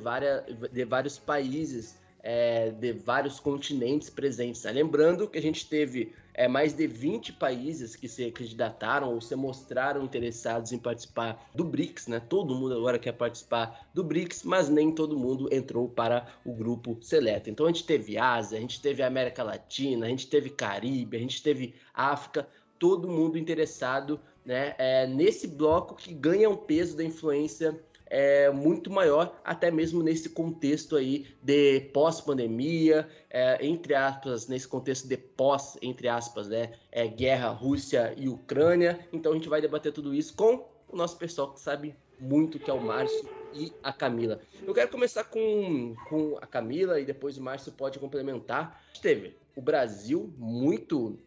de 0.71 0.85
vários 0.85 1.17
países, 1.17 1.97
é, 2.21 2.71
de 2.71 2.91
vários 2.91 3.39
continentes 3.39 4.09
presentes. 4.09 4.63
Né? 4.63 4.71
Lembrando 4.71 5.27
que 5.27 5.37
a 5.37 5.41
gente 5.41 5.67
teve 5.69 6.13
é, 6.33 6.47
mais 6.47 6.73
de 6.73 6.85
20 6.85 7.33
países 7.33 7.95
que 7.95 8.09
se 8.09 8.29
candidataram 8.29 9.13
ou 9.13 9.21
se 9.21 9.35
mostraram 9.35 10.03
interessados 10.03 10.73
em 10.73 10.77
participar 10.77 11.49
do 11.55 11.63
BRICS, 11.63 12.07
né? 12.07 12.19
Todo 12.19 12.53
mundo 12.53 12.75
agora 12.75 12.99
quer 12.99 13.13
participar 13.13 13.87
do 13.93 14.03
BRICS, 14.03 14.43
mas 14.43 14.67
nem 14.67 14.91
todo 14.91 15.17
mundo 15.17 15.47
entrou 15.49 15.87
para 15.87 16.27
o 16.43 16.51
grupo 16.51 16.97
seleto. 17.01 17.49
Então 17.49 17.65
a 17.65 17.69
gente 17.69 17.85
teve 17.85 18.17
Ásia, 18.17 18.57
a 18.57 18.61
gente 18.61 18.81
teve 18.81 19.01
América 19.01 19.43
Latina, 19.43 20.07
a 20.07 20.09
gente 20.09 20.27
teve 20.27 20.49
Caribe, 20.49 21.15
a 21.15 21.21
gente 21.21 21.41
teve 21.41 21.73
África, 21.93 22.45
todo 22.77 23.07
mundo 23.07 23.37
interessado 23.37 24.19
né, 24.45 24.75
é, 24.77 25.07
nesse 25.07 25.47
bloco 25.47 25.95
que 25.95 26.13
ganha 26.13 26.49
um 26.49 26.55
peso 26.55 26.95
da 26.95 27.03
influência 27.03 27.77
é, 28.07 28.49
muito 28.51 28.91
maior, 28.91 29.39
até 29.43 29.71
mesmo 29.71 30.03
nesse 30.03 30.29
contexto 30.29 30.95
aí 30.95 31.27
de 31.41 31.81
pós-pandemia, 31.91 33.07
é, 33.29 33.65
entre 33.65 33.95
aspas, 33.95 34.47
nesse 34.47 34.67
contexto 34.67 35.07
de 35.07 35.17
pós, 35.17 35.77
entre 35.81 36.07
aspas, 36.07 36.47
né, 36.47 36.73
é, 36.91 37.07
guerra 37.07 37.49
Rússia 37.49 38.13
e 38.15 38.29
Ucrânia. 38.29 38.99
Então 39.11 39.31
a 39.31 39.35
gente 39.35 39.49
vai 39.49 39.59
debater 39.59 39.91
tudo 39.91 40.13
isso 40.13 40.35
com 40.35 40.65
o 40.87 40.95
nosso 40.95 41.17
pessoal 41.17 41.51
que 41.51 41.59
sabe 41.59 41.95
muito, 42.19 42.59
que 42.59 42.69
é 42.69 42.73
o 42.73 42.81
Márcio 42.81 43.27
e 43.53 43.73
a 43.83 43.91
Camila. 43.91 44.39
Eu 44.65 44.73
quero 44.73 44.89
começar 44.89 45.23
com, 45.25 45.95
com 46.07 46.37
a 46.41 46.45
Camila 46.47 46.99
e 46.99 47.05
depois 47.05 47.37
o 47.37 47.41
Márcio 47.41 47.71
pode 47.71 47.99
complementar. 47.99 48.81
Teve 49.01 49.35
o 49.55 49.61
Brasil 49.61 50.33
muito 50.37 51.17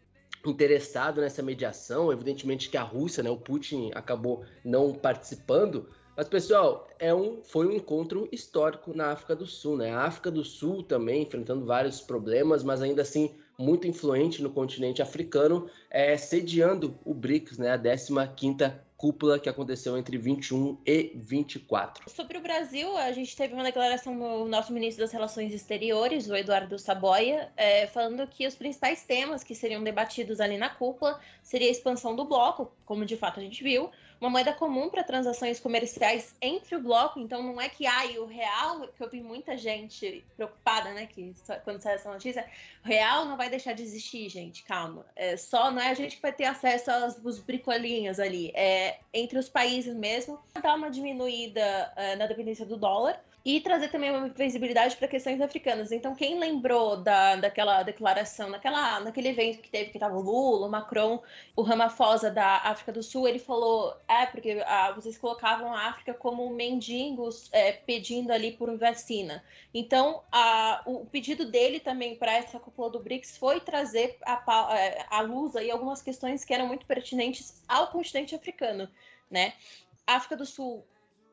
interessado 0.46 1.20
nessa 1.20 1.42
mediação. 1.42 2.12
Evidentemente 2.12 2.70
que 2.70 2.76
a 2.76 2.82
Rússia, 2.82 3.22
né, 3.22 3.30
o 3.30 3.36
Putin 3.36 3.90
acabou 3.94 4.44
não 4.64 4.92
participando. 4.92 5.88
Mas, 6.16 6.28
pessoal, 6.28 6.88
é 6.98 7.14
um, 7.14 7.42
foi 7.44 7.66
um 7.66 7.72
encontro 7.72 8.28
histórico 8.32 8.92
na 8.94 9.12
África 9.12 9.36
do 9.36 9.46
Sul. 9.46 9.76
Né? 9.76 9.90
A 9.92 10.02
África 10.02 10.30
do 10.30 10.44
Sul 10.44 10.82
também 10.82 11.22
enfrentando 11.22 11.64
vários 11.64 12.00
problemas, 12.00 12.64
mas 12.64 12.82
ainda 12.82 13.02
assim 13.02 13.36
muito 13.58 13.86
influente 13.88 14.40
no 14.40 14.50
continente 14.50 15.02
africano, 15.02 15.68
é, 15.90 16.16
sediando 16.16 16.96
o 17.04 17.12
BRICS, 17.12 17.58
né, 17.58 17.72
a 17.72 17.78
15ª 17.78 18.78
cúpula 18.98 19.38
que 19.38 19.48
aconteceu 19.48 19.96
entre 19.96 20.18
21 20.18 20.76
e 20.84 21.12
24. 21.14 22.10
Sobre 22.10 22.36
o 22.36 22.40
Brasil, 22.40 22.96
a 22.96 23.12
gente 23.12 23.34
teve 23.36 23.54
uma 23.54 23.62
declaração 23.62 24.18
do 24.18 24.44
nosso 24.46 24.72
ministro 24.72 25.04
das 25.04 25.12
Relações 25.12 25.54
Exteriores, 25.54 26.28
o 26.28 26.34
Eduardo 26.34 26.76
Saboia, 26.80 27.48
é, 27.56 27.86
falando 27.86 28.26
que 28.26 28.44
os 28.44 28.56
principais 28.56 29.04
temas 29.04 29.44
que 29.44 29.54
seriam 29.54 29.84
debatidos 29.84 30.40
ali 30.40 30.58
na 30.58 30.68
cúpula 30.68 31.20
seria 31.44 31.68
a 31.68 31.70
expansão 31.70 32.16
do 32.16 32.24
bloco, 32.24 32.72
como 32.84 33.06
de 33.06 33.16
fato 33.16 33.38
a 33.38 33.42
gente 33.42 33.62
viu, 33.62 33.88
uma 34.20 34.30
moeda 34.30 34.52
comum 34.52 34.88
para 34.88 35.04
transações 35.04 35.60
comerciais 35.60 36.34
entre 36.42 36.76
o 36.76 36.80
bloco, 36.80 37.20
então 37.20 37.42
não 37.42 37.60
é 37.60 37.68
que 37.68 37.86
ai, 37.86 38.18
o 38.18 38.26
real, 38.26 38.88
que 38.88 39.02
eu 39.02 39.08
vi 39.08 39.20
muita 39.20 39.56
gente 39.56 40.24
preocupada, 40.36 40.90
né, 40.92 41.06
que 41.06 41.34
quando 41.64 41.80
sai 41.80 41.94
essa 41.94 42.10
notícia, 42.10 42.44
o 42.84 42.88
real 42.88 43.24
não 43.24 43.36
vai 43.36 43.48
deixar 43.48 43.74
de 43.74 43.82
existir, 43.82 44.28
gente, 44.28 44.64
calma. 44.64 45.06
É, 45.14 45.36
só 45.36 45.70
não 45.70 45.80
é 45.80 45.90
a 45.90 45.94
gente 45.94 46.16
que 46.16 46.22
vai 46.22 46.32
ter 46.32 46.44
acesso 46.44 46.90
aos 46.90 47.38
bricolinhas 47.38 48.18
ali, 48.18 48.50
é 48.54 48.98
entre 49.12 49.38
os 49.38 49.48
países 49.48 49.94
mesmo, 49.94 50.38
dar 50.60 50.74
uma 50.74 50.90
diminuída 50.90 51.92
é, 51.96 52.16
na 52.16 52.26
dependência 52.26 52.66
do 52.66 52.76
dólar, 52.76 53.22
e 53.48 53.62
trazer 53.62 53.88
também 53.88 54.10
uma 54.10 54.28
visibilidade 54.28 54.94
para 54.94 55.08
questões 55.08 55.40
africanas. 55.40 55.90
Então, 55.90 56.14
quem 56.14 56.38
lembrou 56.38 56.98
da, 56.98 57.36
daquela 57.36 57.82
declaração, 57.82 58.50
naquela, 58.50 59.00
naquele 59.00 59.28
evento 59.28 59.62
que 59.62 59.70
teve, 59.70 59.88
que 59.88 59.96
estava 59.96 60.18
o 60.18 60.20
Lula, 60.20 60.66
o 60.66 60.70
Macron, 60.70 61.22
o 61.56 61.62
Ramaphosa 61.62 62.30
da 62.30 62.58
África 62.58 62.92
do 62.92 63.02
Sul, 63.02 63.26
ele 63.26 63.38
falou: 63.38 63.96
é, 64.06 64.26
porque 64.26 64.62
ah, 64.66 64.92
vocês 64.92 65.16
colocavam 65.16 65.72
a 65.72 65.86
África 65.86 66.12
como 66.12 66.50
mendigos 66.50 67.48
é, 67.50 67.72
pedindo 67.72 68.30
ali 68.34 68.52
por 68.52 68.76
vacina. 68.76 69.42
Então, 69.72 70.22
a, 70.30 70.82
o 70.84 71.06
pedido 71.06 71.50
dele 71.50 71.80
também 71.80 72.16
para 72.16 72.34
essa 72.34 72.60
cúpula 72.60 72.90
do 72.90 73.00
BRICS 73.00 73.38
foi 73.38 73.60
trazer 73.60 74.18
a, 74.26 74.76
é, 74.76 75.22
luz 75.22 75.56
aí 75.56 75.70
algumas 75.70 76.02
questões 76.02 76.44
que 76.44 76.52
eram 76.52 76.66
muito 76.66 76.84
pertinentes 76.84 77.62
ao 77.66 77.86
continente 77.86 78.34
africano, 78.34 78.90
né? 79.30 79.54
África 80.06 80.36
do 80.36 80.44
Sul 80.44 80.84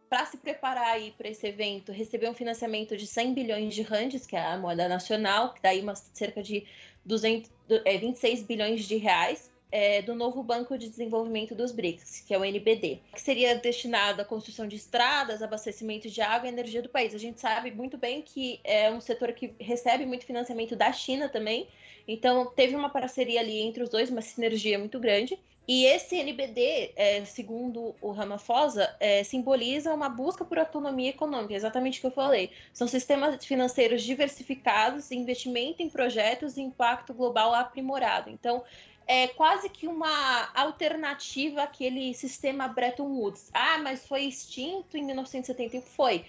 para 0.09 0.25
se 0.25 0.37
preparar 0.37 0.93
aí 0.93 1.13
para 1.17 1.29
esse 1.29 1.45
evento, 1.47 1.91
recebeu 1.91 2.31
um 2.31 2.33
financiamento 2.33 2.95
de 2.95 3.07
100 3.07 3.33
bilhões 3.33 3.73
de 3.73 3.81
randes, 3.81 4.25
que 4.25 4.35
é 4.35 4.41
a 4.41 4.57
moeda 4.57 4.87
nacional, 4.87 5.53
que 5.53 5.61
daí 5.61 5.81
uma, 5.81 5.95
cerca 5.95 6.41
de 6.41 6.65
200, 7.05 7.51
é, 7.83 7.97
26 7.97 8.43
bilhões 8.43 8.85
de 8.85 8.97
reais, 8.97 9.49
é, 9.71 10.01
do 10.01 10.15
novo 10.15 10.41
Banco 10.41 10.77
de 10.77 10.87
Desenvolvimento 10.87 11.53
dos 11.53 11.71
BRICS, 11.71 12.23
que 12.25 12.33
é 12.33 12.37
o 12.37 12.45
NBD, 12.45 12.99
que 13.13 13.21
seria 13.21 13.55
destinado 13.55 14.21
à 14.21 14.25
construção 14.25 14.67
de 14.67 14.75
estradas, 14.75 15.41
abastecimento 15.41 16.09
de 16.09 16.21
água 16.21 16.47
e 16.47 16.51
energia 16.51 16.81
do 16.81 16.87
país. 16.87 17.13
A 17.13 17.17
gente 17.17 17.41
sabe 17.41 17.71
muito 17.71 17.97
bem 17.97 18.21
que 18.21 18.59
é 18.63 18.89
um 18.91 19.01
setor 19.01 19.33
que 19.33 19.53
recebe 19.59 20.05
muito 20.05 20.25
financiamento 20.25 20.75
da 20.75 20.93
China 20.93 21.27
também, 21.27 21.67
então 22.07 22.45
teve 22.45 22.75
uma 22.75 22.89
parceria 22.89 23.39
ali 23.39 23.59
entre 23.59 23.83
os 23.83 23.89
dois, 23.89 24.09
uma 24.09 24.21
sinergia 24.21 24.79
muito 24.79 24.99
grande. 24.99 25.37
E 25.67 25.85
esse 25.85 26.15
NBD, 26.15 26.91
é, 26.95 27.25
segundo 27.25 27.95
o 27.99 28.11
Ramaphosa, 28.11 28.95
é, 28.99 29.23
simboliza 29.23 29.93
uma 29.93 30.07
busca 30.07 30.45
por 30.45 30.59
autonomia 30.59 31.09
econômica, 31.09 31.55
exatamente 31.55 31.97
o 31.97 32.01
que 32.01 32.07
eu 32.07 32.11
falei. 32.11 32.51
São 32.71 32.87
sistemas 32.87 33.43
financeiros 33.43 34.03
diversificados, 34.03 35.11
investimento 35.11 35.81
em 35.81 35.89
projetos 35.89 36.55
e 36.57 36.61
impacto 36.61 37.13
global 37.13 37.53
aprimorado. 37.53 38.29
Então, 38.29 38.63
é 39.07 39.27
quase 39.27 39.69
que 39.69 39.87
uma 39.87 40.49
alternativa 40.53 41.63
àquele 41.63 42.13
sistema 42.13 42.67
Bretton 42.67 43.07
Woods. 43.07 43.49
Ah, 43.53 43.77
mas 43.79 44.05
foi 44.07 44.23
extinto 44.23 44.97
em 44.97 45.03
1971? 45.03 45.81
Foi. 45.81 46.25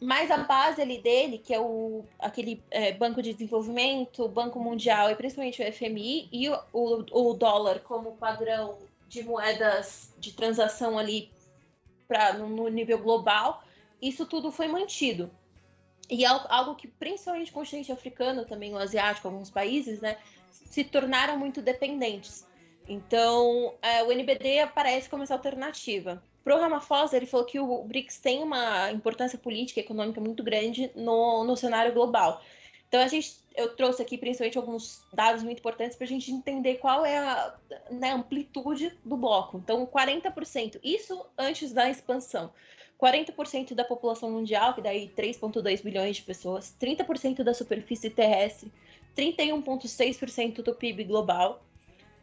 Mas 0.00 0.30
a 0.30 0.38
base 0.38 0.82
ali 0.82 0.98
dele, 0.98 1.38
que 1.38 1.54
é 1.54 1.60
o, 1.60 2.04
aquele 2.18 2.62
é, 2.70 2.92
Banco 2.92 3.22
de 3.22 3.32
Desenvolvimento, 3.32 4.28
Banco 4.28 4.58
Mundial 4.58 5.10
e 5.10 5.14
principalmente 5.14 5.62
o 5.62 5.72
FMI, 5.72 6.28
e 6.32 6.48
o, 6.48 6.58
o, 6.72 7.30
o 7.30 7.34
dólar 7.34 7.80
como 7.80 8.16
padrão 8.16 8.78
de 9.08 9.22
moedas 9.22 10.12
de 10.18 10.32
transação 10.32 10.98
ali 10.98 11.30
pra, 12.08 12.32
no, 12.32 12.48
no 12.48 12.68
nível 12.68 12.98
global, 12.98 13.62
isso 14.02 14.26
tudo 14.26 14.50
foi 14.50 14.68
mantido. 14.68 15.30
E 16.10 16.24
algo 16.26 16.74
que, 16.74 16.86
principalmente 16.86 17.50
o 17.50 17.54
continente 17.54 17.90
africano, 17.90 18.44
também 18.44 18.74
o 18.74 18.78
asiático, 18.78 19.28
alguns 19.28 19.50
países, 19.50 20.00
né, 20.00 20.18
se 20.50 20.84
tornaram 20.84 21.38
muito 21.38 21.62
dependentes. 21.62 22.46
Então, 22.86 23.74
é, 23.80 24.02
o 24.02 24.12
NBD 24.12 24.60
aparece 24.60 25.08
como 25.08 25.22
essa 25.22 25.34
alternativa. 25.34 26.22
Pro 26.44 26.60
Ramaphosa, 26.60 27.16
ele 27.16 27.24
falou 27.24 27.46
que 27.46 27.58
o 27.58 27.82
BRICS 27.84 28.18
tem 28.18 28.42
uma 28.42 28.92
importância 28.92 29.38
política 29.38 29.80
e 29.80 29.82
econômica 29.82 30.20
muito 30.20 30.44
grande 30.44 30.90
no, 30.94 31.42
no 31.42 31.56
cenário 31.56 31.94
global. 31.94 32.42
Então 32.86 33.00
a 33.00 33.08
gente, 33.08 33.36
eu 33.56 33.74
trouxe 33.74 34.02
aqui 34.02 34.18
principalmente 34.18 34.58
alguns 34.58 35.02
dados 35.12 35.42
muito 35.42 35.58
importantes 35.58 35.96
para 35.96 36.04
a 36.04 36.08
gente 36.08 36.30
entender 36.30 36.76
qual 36.76 37.04
é 37.04 37.16
a 37.18 37.54
né, 37.90 38.12
amplitude 38.12 38.96
do 39.02 39.16
bloco. 39.16 39.56
Então 39.56 39.86
40%, 39.86 40.78
isso 40.84 41.26
antes 41.36 41.72
da 41.72 41.88
expansão. 41.88 42.52
40% 43.00 43.74
da 43.74 43.84
população 43.84 44.30
mundial, 44.30 44.74
que 44.74 44.82
daí 44.82 45.10
3,2 45.16 45.82
bilhões 45.82 46.16
de 46.16 46.22
pessoas, 46.22 46.76
30% 46.80 47.42
da 47.42 47.52
superfície 47.52 48.10
terrestre, 48.10 48.70
31,6% 49.16 50.62
do 50.62 50.74
PIB 50.74 51.04
global. 51.04 51.64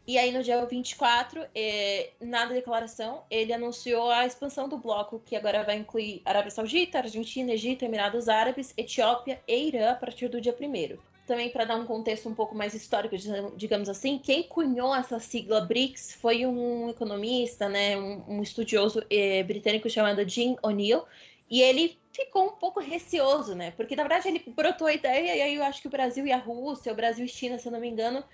E 0.06 0.18
aí, 0.18 0.32
no 0.32 0.42
dia 0.42 0.64
24, 0.64 1.46
eh, 1.54 2.10
na 2.20 2.46
declaração, 2.46 3.22
ele 3.30 3.52
anunciou 3.52 4.10
a 4.10 4.26
expansão 4.26 4.68
do 4.68 4.76
bloco, 4.76 5.22
que 5.24 5.36
agora 5.36 5.62
vai 5.62 5.76
incluir 5.76 6.22
Arábia 6.24 6.50
Saudita, 6.50 6.98
Argentina, 6.98 7.52
Egito, 7.52 7.84
Emirados 7.84 8.28
Árabes, 8.28 8.74
Etiópia 8.76 9.40
e 9.46 9.68
Irã 9.68 9.92
a 9.92 9.94
partir 9.94 10.28
do 10.28 10.40
dia 10.40 10.54
1 10.60 10.98
também 11.26 11.50
para 11.50 11.64
dar 11.64 11.76
um 11.76 11.86
contexto 11.86 12.28
um 12.28 12.34
pouco 12.34 12.54
mais 12.54 12.74
histórico, 12.74 13.14
digamos 13.56 13.88
assim, 13.88 14.18
quem 14.18 14.42
cunhou 14.42 14.94
essa 14.94 15.20
sigla 15.20 15.60
BRICS 15.60 16.14
foi 16.20 16.44
um 16.44 16.90
economista, 16.90 17.68
né, 17.68 17.96
um, 17.96 18.42
estudioso 18.42 19.02
eh, 19.08 19.42
britânico 19.44 19.88
chamado 19.88 20.28
Jim 20.28 20.56
O'Neill, 20.62 21.04
e 21.48 21.62
ele 21.62 21.98
ficou 22.12 22.46
um 22.46 22.52
pouco 22.52 22.80
receoso, 22.80 23.54
né? 23.54 23.72
Porque 23.72 23.94
na 23.94 24.02
verdade 24.02 24.28
ele 24.28 24.42
brotou 24.46 24.86
a 24.86 24.92
ideia, 24.94 25.36
e 25.36 25.42
aí 25.42 25.54
eu 25.54 25.62
acho 25.62 25.80
que 25.80 25.86
o 25.86 25.90
Brasil 25.90 26.26
e 26.26 26.32
a 26.32 26.38
Rússia, 26.38 26.92
o 26.92 26.96
Brasil 26.96 27.24
e 27.24 27.28
China, 27.28 27.58
se 27.58 27.68
eu 27.68 27.72
não 27.72 27.80
me 27.80 27.88
engano, 27.88 28.24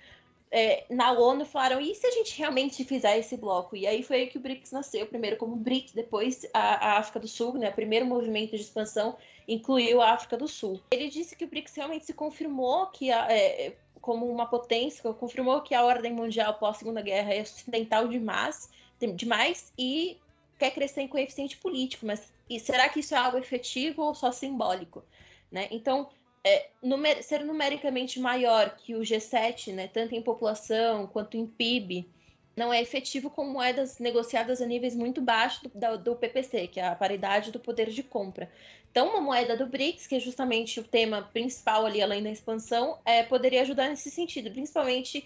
é, 0.51 0.85
na 0.89 1.11
ONU 1.11 1.45
falaram: 1.45 1.79
e 1.79 1.93
se 1.93 2.07
a 2.07 2.11
gente 2.11 2.37
realmente 2.37 2.83
fizer 2.83 3.17
esse 3.17 3.37
bloco? 3.37 3.75
E 3.75 3.85
aí 3.85 4.03
foi 4.03 4.17
aí 4.17 4.27
que 4.27 4.37
o 4.37 4.41
BRICS 4.41 4.71
nasceu, 4.71 5.05
primeiro 5.05 5.37
como 5.37 5.55
BRICS, 5.55 5.93
depois 5.93 6.45
a, 6.53 6.93
a 6.93 6.97
África 6.97 7.19
do 7.19 7.27
Sul, 7.27 7.53
né? 7.53 7.71
Primeiro 7.71 8.05
movimento 8.05 8.55
de 8.55 8.61
expansão 8.61 9.15
incluiu 9.47 10.01
a 10.01 10.11
África 10.11 10.37
do 10.37 10.47
Sul. 10.47 10.79
Ele 10.91 11.09
disse 11.09 11.35
que 11.35 11.45
o 11.45 11.47
BRICS 11.47 11.75
realmente 11.75 12.05
se 12.05 12.13
confirmou 12.13 12.87
que 12.87 13.11
a, 13.11 13.31
é, 13.31 13.73
como 14.01 14.25
uma 14.29 14.47
potência, 14.47 15.13
confirmou 15.13 15.61
que 15.61 15.75
a 15.75 15.83
ordem 15.83 16.13
mundial 16.13 16.55
pós-segunda 16.55 17.01
guerra 17.01 17.33
é 17.33 17.41
ocidental 17.41 18.07
demais, 18.07 18.69
demais 19.15 19.71
e 19.77 20.17
quer 20.57 20.71
crescer 20.71 21.01
em 21.01 21.07
coeficiente 21.07 21.57
político, 21.57 22.05
mas 22.05 22.31
e 22.49 22.59
será 22.59 22.89
que 22.89 22.99
isso 22.99 23.13
é 23.13 23.17
algo 23.17 23.37
efetivo 23.37 24.01
ou 24.01 24.15
só 24.15 24.31
simbólico? 24.31 25.03
Né? 25.51 25.67
Então, 25.71 26.09
é, 26.43 26.69
numer 26.81 27.23
ser 27.23 27.43
numericamente 27.43 28.19
maior 28.19 28.75
que 28.75 28.95
o 28.95 29.01
G7, 29.01 29.73
né, 29.73 29.87
tanto 29.87 30.15
em 30.15 30.21
população 30.21 31.07
quanto 31.07 31.37
em 31.37 31.45
PIB, 31.45 32.07
não 32.55 32.73
é 32.73 32.81
efetivo 32.81 33.29
com 33.29 33.45
moedas 33.45 33.99
negociadas 33.99 34.61
a 34.61 34.65
níveis 34.65 34.95
muito 34.95 35.21
baixos 35.21 35.61
do, 35.73 35.97
do, 35.97 36.15
PPC, 36.15 36.67
que 36.67 36.79
é 36.79 36.87
a 36.87 36.95
paridade 36.95 37.51
do 37.51 37.59
poder 37.59 37.89
de 37.89 38.03
compra. 38.03 38.51
Então, 38.91 39.07
uma 39.09 39.21
moeda 39.21 39.55
do 39.55 39.67
BRICS, 39.67 40.07
que 40.07 40.15
é 40.15 40.19
justamente 40.19 40.79
o 40.79 40.83
tema 40.83 41.21
principal 41.21 41.85
ali, 41.85 42.01
além 42.01 42.23
da 42.23 42.31
expansão, 42.31 42.97
é, 43.05 43.23
poderia 43.23 43.61
ajudar 43.61 43.87
nesse 43.87 44.09
sentido, 44.09 44.51
principalmente 44.51 45.25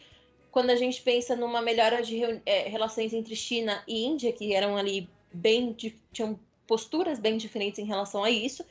quando 0.51 0.69
a 0.69 0.75
gente 0.75 1.01
pensa 1.01 1.35
numa 1.35 1.61
melhora 1.61 2.03
de 2.03 2.21
é, 2.45 2.67
relações 2.69 3.13
entre 3.13 3.35
China 3.35 3.83
e 3.87 4.05
Índia, 4.05 4.31
que 4.31 4.53
eram 4.53 4.77
ali 4.77 5.09
bem 5.33 5.75
tinham 6.11 6.39
posturas 6.67 7.19
bem 7.19 7.37
diferentes 7.37 7.79
em 7.79 7.85
relação 7.85 8.23
a 8.23 8.29
isso, 8.29 8.63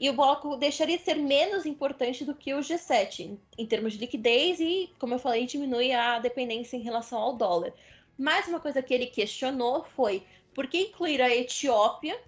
e 0.00 0.08
o 0.08 0.14
bloco 0.14 0.56
deixaria 0.56 0.96
de 0.96 1.04
ser 1.04 1.16
menos 1.16 1.66
importante 1.66 2.24
do 2.24 2.34
que 2.34 2.54
o 2.54 2.60
G7 2.60 3.36
em, 3.58 3.66
termos 3.66 3.92
de 3.92 3.98
liquidez 3.98 4.58
e, 4.58 4.90
como 4.98 5.12
eu 5.12 5.18
falei, 5.18 5.44
diminui 5.44 5.92
a 5.92 6.18
dependência 6.18 6.74
em 6.74 6.80
relação 6.80 7.18
ao 7.18 7.36
dólar. 7.36 7.74
Mas 8.16 8.48
uma 8.48 8.58
coisa 8.58 8.82
que 8.82 8.94
ele 8.94 9.06
questionou 9.06 9.84
foi 9.84 10.22
por 10.54 10.66
que 10.68 10.84
incluir 10.84 11.20
a 11.20 11.28
Etiópia 11.28 12.18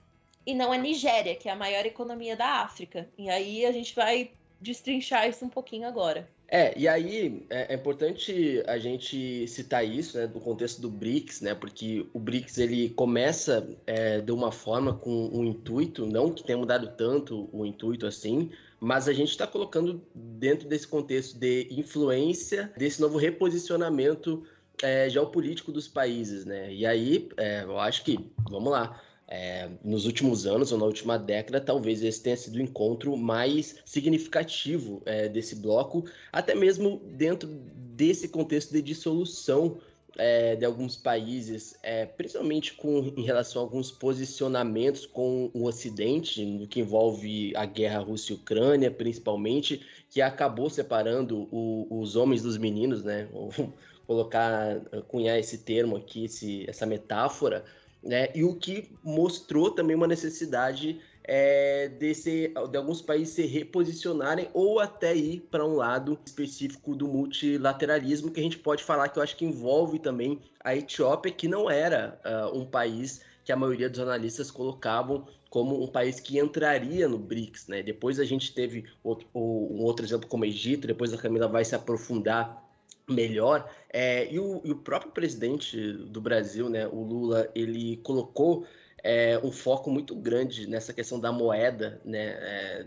e 0.44 0.54
não 0.54 0.70
a 0.70 0.76
Nigéria, 0.76 1.34
que 1.34 1.48
é 1.48 1.52
a 1.52 1.56
maior 1.56 1.86
economia 1.86 2.36
da 2.36 2.60
África? 2.60 3.08
E 3.16 3.30
aí 3.30 3.64
a 3.64 3.72
gente 3.72 3.94
vai 3.94 4.30
destrinchar 4.60 5.26
isso 5.26 5.42
um 5.42 5.48
pouquinho 5.48 5.88
agora. 5.88 6.28
É, 6.54 6.78
e 6.78 6.86
aí 6.86 7.46
é, 7.48 7.72
é, 7.72 7.74
importante 7.74 8.62
a 8.66 8.76
gente 8.76 9.48
citar 9.48 9.86
isso, 9.86 10.18
né, 10.18 10.26
do 10.26 10.38
contexto 10.38 10.82
do 10.82 10.90
BRICS, 10.90 11.40
né, 11.40 11.54
porque 11.54 12.04
o 12.12 12.18
BRICS 12.18 12.58
ele 12.58 12.90
começa 12.90 13.66
é, 13.86 14.20
de 14.20 14.30
uma 14.32 14.52
forma 14.52 14.92
com 14.92 15.30
um 15.32 15.46
intuito, 15.46 16.04
não 16.04 16.30
que 16.30 16.44
tenha 16.44 16.58
mudado 16.58 16.94
tanto 16.94 17.48
o 17.54 17.64
intuito 17.64 18.06
assim, 18.06 18.50
mas 18.78 19.08
a 19.08 19.14
gente 19.14 19.30
está 19.30 19.46
colocando 19.46 20.02
dentro 20.14 20.68
desse 20.68 20.86
contexto 20.86 21.38
de 21.38 21.68
influência, 21.70 22.70
desse 22.76 23.00
novo 23.00 23.16
reposicionamento 23.16 24.44
é, 24.82 25.08
geopolítico 25.08 25.72
dos 25.72 25.88
países, 25.88 26.44
né, 26.44 26.70
e 26.70 26.84
aí 26.84 27.30
é, 27.38 27.62
eu 27.62 27.80
acho 27.80 28.04
que, 28.04 28.30
vamos 28.50 28.70
lá, 28.70 29.00
é, 29.34 29.66
nos 29.82 30.04
últimos 30.04 30.46
anos 30.46 30.72
ou 30.72 30.78
na 30.78 30.84
última 30.84 31.18
década, 31.18 31.58
talvez 31.58 32.02
esse 32.02 32.22
tenha 32.22 32.36
sido 32.36 32.56
o 32.56 32.60
encontro 32.60 33.16
mais 33.16 33.76
significativo 33.82 35.00
é, 35.06 35.26
desse 35.26 35.56
bloco, 35.56 36.04
até 36.30 36.54
mesmo 36.54 37.00
dentro 37.06 37.48
desse 37.48 38.28
contexto 38.28 38.72
de 38.72 38.82
dissolução 38.82 39.78
é, 40.18 40.54
de 40.54 40.66
alguns 40.66 40.98
países, 40.98 41.74
é, 41.82 42.04
principalmente 42.04 42.74
com, 42.74 43.10
em 43.16 43.22
relação 43.22 43.62
a 43.62 43.64
alguns 43.64 43.90
posicionamentos 43.90 45.06
com 45.06 45.50
o 45.54 45.64
Ocidente, 45.64 46.44
no 46.44 46.66
que 46.66 46.80
envolve 46.80 47.54
a 47.56 47.64
guerra 47.64 48.00
Rússia 48.00 48.34
Ucrânia, 48.34 48.90
principalmente, 48.90 49.80
que 50.10 50.20
acabou 50.20 50.68
separando 50.68 51.48
o, 51.50 51.86
os 51.88 52.16
homens 52.16 52.42
dos 52.42 52.58
meninos, 52.58 53.02
né? 53.02 53.26
Colocar, 54.06 54.80
cunhar 55.08 55.38
esse 55.38 55.58
termo 55.58 55.96
aqui, 55.96 56.24
esse, 56.24 56.68
essa 56.68 56.84
metáfora, 56.84 57.64
né? 58.02 58.28
E 58.34 58.44
o 58.44 58.54
que 58.54 58.90
mostrou 59.02 59.70
também 59.70 59.96
uma 59.96 60.06
necessidade 60.06 61.00
é, 61.24 61.88
desse, 61.88 62.52
de 62.70 62.76
alguns 62.76 63.00
países 63.00 63.34
se 63.34 63.46
reposicionarem 63.46 64.48
ou 64.52 64.80
até 64.80 65.14
ir 65.14 65.40
para 65.50 65.64
um 65.64 65.76
lado 65.76 66.18
específico 66.26 66.96
do 66.96 67.06
multilateralismo, 67.06 68.30
que 68.30 68.40
a 68.40 68.42
gente 68.42 68.58
pode 68.58 68.82
falar 68.82 69.08
que 69.08 69.18
eu 69.18 69.22
acho 69.22 69.36
que 69.36 69.44
envolve 69.44 69.98
também 69.98 70.40
a 70.64 70.74
Etiópia, 70.74 71.32
que 71.32 71.46
não 71.46 71.70
era 71.70 72.20
uh, 72.24 72.58
um 72.58 72.66
país 72.66 73.20
que 73.44 73.52
a 73.52 73.56
maioria 73.56 73.88
dos 73.88 74.00
analistas 74.00 74.50
colocavam 74.50 75.26
como 75.50 75.82
um 75.82 75.86
país 75.86 76.18
que 76.18 76.38
entraria 76.38 77.08
no 77.08 77.18
BRICS, 77.18 77.68
né? 77.68 77.82
Depois 77.82 78.18
a 78.18 78.24
gente 78.24 78.54
teve 78.54 78.84
outro, 79.02 79.26
um 79.34 79.82
outro 79.82 80.04
exemplo 80.04 80.28
como 80.28 80.44
Egito, 80.44 80.86
depois 80.86 81.12
a 81.12 81.18
Camila 81.18 81.46
vai 81.46 81.64
se 81.64 81.74
aprofundar 81.74 82.71
melhor. 83.12 83.70
É, 83.92 84.32
e, 84.32 84.38
o, 84.38 84.60
e, 84.64 84.72
o, 84.72 84.76
próprio 84.76 85.12
presidente 85.12 85.92
do 85.92 86.20
Brasil, 86.20 86.68
né, 86.68 86.86
o 86.86 87.02
Lula, 87.02 87.48
ele 87.54 87.98
colocou 87.98 88.66
é, 89.02 89.38
um 89.42 89.52
foco 89.52 89.90
muito 89.90 90.14
grande 90.14 90.66
nessa 90.66 90.92
questão 90.92 91.20
da 91.20 91.30
moeda, 91.30 92.00
né? 92.04 92.36
É, 92.40 92.86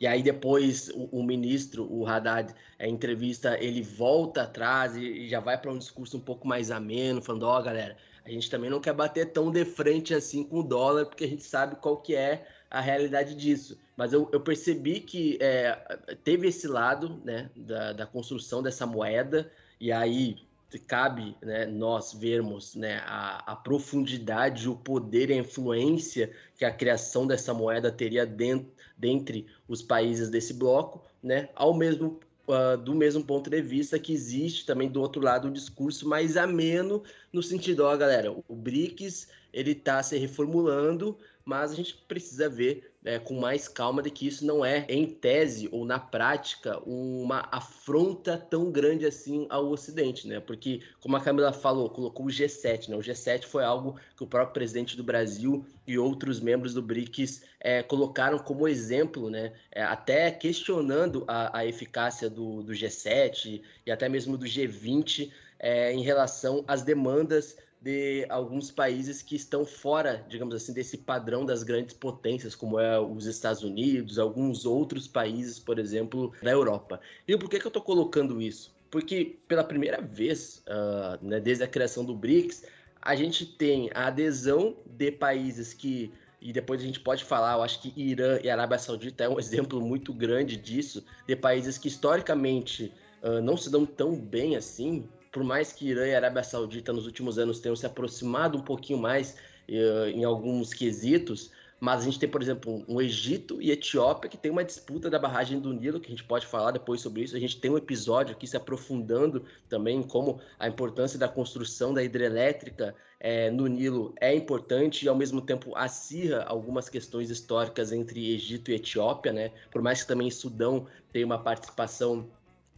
e 0.00 0.06
aí 0.06 0.22
depois 0.22 0.88
o, 0.90 1.20
o, 1.20 1.22
ministro, 1.22 1.90
o 1.90 2.06
Haddad, 2.06 2.54
a 2.78 2.86
entrevista, 2.86 3.56
ele 3.58 3.82
volta 3.82 4.42
atrás 4.42 4.96
e, 4.96 5.00
e 5.00 5.28
já 5.28 5.40
vai 5.40 5.56
para 5.56 5.72
um 5.72 5.78
discurso 5.78 6.16
um 6.16 6.20
pouco 6.20 6.46
mais 6.46 6.70
ameno, 6.70 7.22
falando, 7.22 7.44
ó, 7.44 7.58
oh, 7.58 7.62
galera, 7.62 7.96
a 8.24 8.30
gente 8.30 8.50
também 8.50 8.70
não 8.70 8.80
quer 8.80 8.92
bater 8.92 9.32
tão 9.32 9.50
de 9.50 9.64
frente 9.64 10.14
assim 10.14 10.44
com 10.44 10.60
o 10.60 10.62
dólar, 10.62 11.06
porque 11.06 11.24
a 11.24 11.28
gente 11.28 11.44
sabe 11.44 11.76
qual 11.76 11.98
que 11.98 12.14
é 12.14 12.46
a 12.70 12.80
realidade 12.80 13.34
disso. 13.34 13.78
Mas 13.96 14.12
eu, 14.12 14.28
eu 14.32 14.40
percebi 14.40 15.00
que 15.00 15.38
é, 15.40 15.78
teve 16.24 16.48
esse 16.48 16.66
lado 16.66 17.20
né, 17.24 17.50
da, 17.54 17.92
da 17.92 18.06
construção 18.06 18.62
dessa 18.62 18.84
moeda, 18.84 19.50
e 19.80 19.92
aí 19.92 20.36
cabe 20.78 21.36
né, 21.40 21.66
nós 21.66 22.12
vermos 22.12 22.74
né, 22.74 23.02
a, 23.06 23.52
a, 23.52 23.56
profundidade, 23.56 24.68
o 24.68 24.74
poder 24.74 25.30
e 25.30 25.34
a 25.34 25.36
influência 25.36 26.32
que 26.56 26.64
a 26.64 26.72
criação 26.72 27.26
dessa 27.26 27.54
moeda 27.54 27.92
teria 27.92 28.26
dentro, 28.26 28.72
dentre 28.96 29.46
os 29.68 29.82
países 29.82 30.30
desse 30.30 30.54
bloco, 30.54 31.02
né, 31.22 31.48
ao 31.54 31.74
mesmo 31.74 32.18
uh, 32.48 32.76
do 32.76 32.94
mesmo 32.94 33.24
ponto 33.24 33.48
de 33.48 33.60
vista 33.62 33.98
que 33.98 34.12
existe 34.12 34.66
também 34.66 34.88
do 34.88 35.00
outro 35.00 35.22
lado 35.22 35.48
um 35.48 35.52
discurso 35.52 36.08
mais 36.08 36.36
ameno 36.36 37.02
no 37.32 37.42
sentido, 37.42 37.84
ó, 37.84 37.96
galera, 37.96 38.32
o 38.32 38.54
BRICS 38.54 39.28
ele 39.52 39.72
está 39.72 40.02
se 40.02 40.18
reformulando, 40.18 41.16
mas 41.44 41.70
a 41.70 41.74
gente 41.74 41.94
precisa 42.08 42.48
ver 42.48 42.92
é, 43.04 43.18
com 43.18 43.38
mais 43.38 43.68
calma 43.68 44.02
de 44.02 44.10
que 44.10 44.26
isso 44.26 44.46
não 44.46 44.64
é, 44.64 44.86
em 44.88 45.06
tese 45.06 45.68
ou 45.70 45.84
na 45.84 45.98
prática, 45.98 46.78
uma 46.86 47.46
afronta 47.52 48.38
tão 48.38 48.72
grande 48.72 49.04
assim 49.04 49.46
ao 49.50 49.68
Ocidente, 49.68 50.26
né? 50.26 50.40
Porque, 50.40 50.80
como 51.00 51.16
a 51.16 51.20
Camila 51.20 51.52
falou, 51.52 51.90
colocou 51.90 52.26
o 52.26 52.30
G7, 52.30 52.88
né? 52.88 52.96
O 52.96 53.00
G7 53.00 53.44
foi 53.44 53.62
algo 53.62 53.96
que 54.16 54.24
o 54.24 54.26
próprio 54.26 54.54
presidente 54.54 54.96
do 54.96 55.04
Brasil 55.04 55.66
e 55.86 55.98
outros 55.98 56.40
membros 56.40 56.72
do 56.72 56.80
BRICS 56.80 57.42
é, 57.60 57.82
colocaram 57.82 58.38
como 58.38 58.66
exemplo, 58.66 59.28
né? 59.28 59.52
É, 59.70 59.82
até 59.82 60.30
questionando 60.30 61.24
a, 61.28 61.58
a 61.58 61.66
eficácia 61.66 62.30
do, 62.30 62.62
do, 62.62 62.72
G7 62.72 63.60
e 63.84 63.90
até 63.90 64.08
mesmo 64.08 64.38
do 64.38 64.46
G20 64.46 65.30
é, 65.58 65.92
em 65.92 66.02
relação 66.02 66.64
às 66.66 66.82
demandas 66.82 67.56
de 67.84 68.24
alguns 68.30 68.70
países 68.70 69.20
que 69.20 69.36
estão 69.36 69.66
fora, 69.66 70.24
digamos 70.26 70.54
assim, 70.54 70.72
desse 70.72 70.96
padrão 70.96 71.44
das 71.44 71.62
grandes 71.62 71.94
potências, 71.94 72.54
como 72.54 72.80
é 72.80 72.98
os 72.98 73.26
Estados 73.26 73.62
Unidos, 73.62 74.18
alguns 74.18 74.64
outros 74.64 75.06
países, 75.06 75.58
por 75.58 75.78
exemplo, 75.78 76.32
da 76.42 76.50
Europa. 76.50 76.98
E 77.28 77.36
por 77.36 77.50
que, 77.50 77.60
que 77.60 77.66
eu 77.66 77.68
estou 77.68 77.82
colocando 77.82 78.40
isso? 78.40 78.74
Porque 78.90 79.36
pela 79.46 79.62
primeira 79.62 80.00
vez, 80.00 80.64
uh, 80.66 81.22
né, 81.22 81.38
desde 81.38 81.62
a 81.62 81.68
criação 81.68 82.06
do 82.06 82.14
BRICS, 82.14 82.64
a 83.02 83.14
gente 83.14 83.44
tem 83.44 83.90
a 83.92 84.06
adesão 84.06 84.74
de 84.86 85.12
países 85.12 85.74
que 85.74 86.10
e 86.40 86.52
depois 86.52 86.80
a 86.80 86.84
gente 86.84 87.00
pode 87.00 87.24
falar, 87.24 87.54
eu 87.54 87.62
acho 87.62 87.80
que 87.80 87.92
Irã 87.96 88.38
e 88.42 88.50
Arábia 88.50 88.78
Saudita 88.78 89.24
é 89.24 89.28
um 89.28 89.38
exemplo 89.40 89.80
muito 89.80 90.12
grande 90.12 90.56
disso, 90.56 91.04
de 91.26 91.36
países 91.36 91.76
que 91.76 91.88
historicamente 91.88 92.92
uh, 93.22 93.42
não 93.42 93.58
se 93.58 93.70
dão 93.70 93.84
tão 93.84 94.16
bem 94.16 94.56
assim, 94.56 95.06
por 95.34 95.42
mais 95.42 95.72
que 95.72 95.88
Irã 95.88 96.06
e 96.06 96.14
Arábia 96.14 96.44
Saudita 96.44 96.92
nos 96.92 97.06
últimos 97.06 97.40
anos 97.40 97.58
tenham 97.58 97.74
se 97.74 97.84
aproximado 97.84 98.56
um 98.56 98.60
pouquinho 98.60 99.00
mais 99.00 99.36
uh, 99.68 100.06
em 100.06 100.22
alguns 100.22 100.72
quesitos, 100.72 101.50
mas 101.80 102.02
a 102.02 102.04
gente 102.04 102.20
tem, 102.20 102.28
por 102.28 102.40
exemplo, 102.40 102.84
um 102.86 103.00
Egito 103.00 103.60
e 103.60 103.72
Etiópia 103.72 104.30
que 104.30 104.36
tem 104.36 104.52
uma 104.52 104.62
disputa 104.62 105.10
da 105.10 105.18
barragem 105.18 105.58
do 105.58 105.72
Nilo, 105.72 105.98
que 105.98 106.06
a 106.06 106.10
gente 106.10 106.22
pode 106.22 106.46
falar 106.46 106.70
depois 106.70 107.00
sobre 107.00 107.24
isso. 107.24 107.34
A 107.34 107.40
gente 107.40 107.60
tem 107.60 107.68
um 107.68 107.76
episódio 107.76 108.32
aqui 108.32 108.46
se 108.46 108.56
aprofundando 108.56 109.44
também 109.68 109.98
em 109.98 110.02
como 110.04 110.40
a 110.56 110.68
importância 110.68 111.18
da 111.18 111.26
construção 111.26 111.92
da 111.92 112.02
hidrelétrica 112.04 112.94
é, 113.18 113.50
no 113.50 113.66
Nilo 113.66 114.14
é 114.20 114.32
importante 114.32 115.04
e, 115.04 115.08
ao 115.08 115.16
mesmo 115.16 115.40
tempo, 115.40 115.74
acirra 115.74 116.44
algumas 116.44 116.88
questões 116.88 117.28
históricas 117.28 117.90
entre 117.90 118.32
Egito 118.32 118.70
e 118.70 118.74
Etiópia, 118.74 119.32
né? 119.32 119.50
Por 119.72 119.82
mais 119.82 120.02
que 120.02 120.06
também 120.06 120.30
Sudão 120.30 120.86
tenha 121.12 121.26
uma 121.26 121.42
participação 121.42 122.30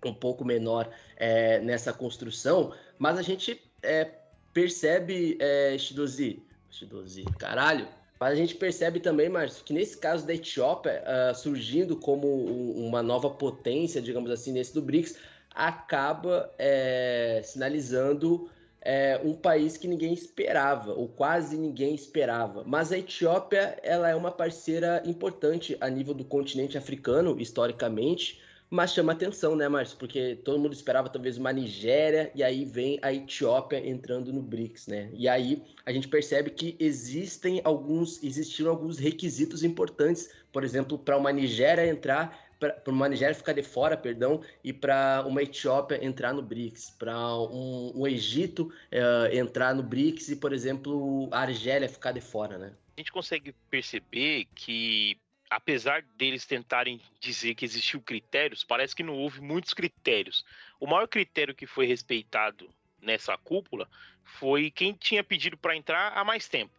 um 0.05 0.14
pouco 0.14 0.44
menor 0.44 0.89
é, 1.16 1.60
nessa 1.60 1.93
construção, 1.93 2.73
mas 2.98 3.18
a 3.18 3.23
gente 3.23 3.60
é, 3.82 4.10
percebe, 4.52 5.36
é, 5.40 5.77
Shidozi, 5.78 6.43
Shidozi, 6.70 7.24
caralho, 7.39 7.89
mas 8.18 8.32
a 8.32 8.35
gente 8.35 8.55
percebe 8.55 8.98
também, 8.98 9.28
Márcio, 9.28 9.64
que 9.64 9.73
nesse 9.73 9.98
caso 9.98 10.27
da 10.27 10.35
Etiópia, 10.35 11.02
uh, 11.05 11.35
surgindo 11.35 11.97
como 11.97 12.27
uma 12.27 13.02
nova 13.02 13.28
potência, 13.28 14.01
digamos 14.01 14.31
assim, 14.31 14.52
nesse 14.52 14.73
do 14.73 14.81
BRICS, 14.81 15.18
acaba 15.55 16.51
é, 16.59 17.43
sinalizando 17.44 18.51
é, 18.81 19.20
um 19.23 19.35
país 19.35 19.77
que 19.77 19.89
ninguém 19.89 20.12
esperava, 20.12 20.93
ou 20.93 21.09
quase 21.09 21.59
ninguém 21.59 21.94
esperava. 21.94 22.62
Mas 22.64 22.90
a 22.90 22.98
Etiópia 22.98 23.78
ela 23.82 24.09
é 24.09 24.14
uma 24.14 24.31
parceira 24.31 25.02
importante 25.05 25.77
a 25.81 25.90
nível 25.90 26.14
do 26.14 26.24
continente 26.24 26.78
africano, 26.78 27.39
historicamente, 27.39 28.40
mas 28.68 28.93
chama 28.93 29.12
atenção, 29.12 29.55
né, 29.55 29.68
Márcio? 29.68 29.97
Porque 29.97 30.36
todo 30.44 30.59
mundo 30.59 30.72
esperava 30.72 31.09
talvez 31.09 31.38
uma 31.38 31.52
Nigéria 31.52 32.30
e 32.34 32.43
aí 32.43 32.64
vem 32.64 32.98
a 33.01 33.12
Etiópia 33.12 33.86
entrando 33.88 34.32
no 34.32 34.43
BRICS, 34.43 34.88
né? 34.88 35.10
E 35.12 35.28
aí 35.28 35.62
a 35.84 35.93
gente 35.93 36.09
percebe 36.09 36.51
que 36.51 36.76
existem 36.80 37.60
alguns, 37.64 38.22
existiram 38.22 38.70
alguns 38.70 38.98
requisitos 38.98 39.62
importantes, 39.62 40.30
por 40.52 40.64
exemplo, 40.64 40.98
para 40.98 41.16
uma 41.16 41.32
Nigéria 41.32 41.86
entrar, 41.86 42.47
para 42.59 42.80
uma 42.88 43.09
Nigéria 43.09 43.34
ficar 43.34 43.52
de 43.52 43.62
fora, 43.62 43.97
perdão, 43.97 44.40
e 44.64 44.72
para 44.72 45.24
uma 45.26 45.43
Etiópia 45.43 46.05
entrar 46.05 46.32
no 46.32 46.43
BRICS, 46.43 46.90
para 46.98 47.38
um, 47.38 47.93
um, 47.94 48.06
Egito 48.06 48.72
uh, 48.93 49.36
entrar 49.36 49.74
no 49.74 49.82
BRICS 49.82 50.30
e, 50.30 50.36
por 50.36 50.52
exemplo, 50.52 51.28
a 51.30 51.40
Argélia 51.40 51.88
ficar 51.88 52.12
de 52.12 52.20
fora, 52.20 52.59
né? 52.59 52.72
A 52.97 53.01
gente 53.01 53.12
consegue 53.12 53.55
perceber 53.70 54.47
que 54.55 55.18
apesar 55.51 56.02
deles 56.16 56.44
tentarem 56.44 57.01
dizer 57.20 57.55
que 57.55 57.64
existiu 57.64 58.01
critérios, 58.01 58.64
parece 58.64 58.94
que 58.94 59.02
não 59.02 59.14
houve 59.14 59.40
muitos 59.40 59.74
critérios. 59.74 60.44
O 60.81 60.86
maior 60.86 61.06
critério 61.06 61.55
que 61.55 61.66
foi 61.66 61.86
respeitado 61.86 62.68
nessa 63.01 63.36
cúpula 63.39 63.89
foi 64.24 64.70
quem 64.70 64.93
tinha 64.93 65.23
pedido 65.23 65.56
para 65.56 65.77
entrar 65.77 66.12
há 66.16 66.24
mais 66.24 66.48
tempo. 66.48 66.73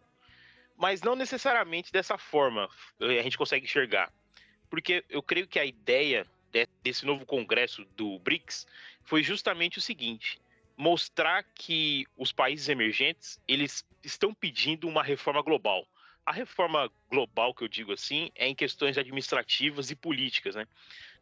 Mas 0.76 1.02
não 1.02 1.16
necessariamente 1.16 1.92
dessa 1.92 2.18
forma 2.18 2.70
a 3.00 3.24
gente 3.24 3.38
consegue 3.38 3.66
enxergar. 3.66 4.12
Porque 4.70 5.04
eu 5.10 5.24
creio 5.24 5.48
que 5.48 5.60
a 5.60 5.66
ideia 5.66 6.28
desse 6.84 7.06
novo 7.06 7.26
congresso 7.26 7.86
do 7.96 8.20
BRICS 8.20 8.68
foi 9.04 9.24
justamente 9.24 9.78
o 9.78 9.82
seguinte: 9.82 10.40
mostrar 10.76 11.44
que 11.56 12.06
os 12.18 12.32
países 12.32 12.68
emergentes 12.68 13.40
eles 13.48 13.86
estão 14.04 14.34
pedindo 14.34 14.88
uma 14.88 15.02
reforma 15.02 15.42
global 15.42 15.88
a 16.28 16.34
reforma 16.34 16.92
global 17.10 17.54
que 17.54 17.64
eu 17.64 17.70
digo 17.70 17.94
assim 17.94 18.30
é 18.36 18.50
em 18.50 18.54
questões 18.54 18.98
administrativas 18.98 19.90
e 19.92 19.96
políticas, 19.96 20.56
né? 20.56 20.68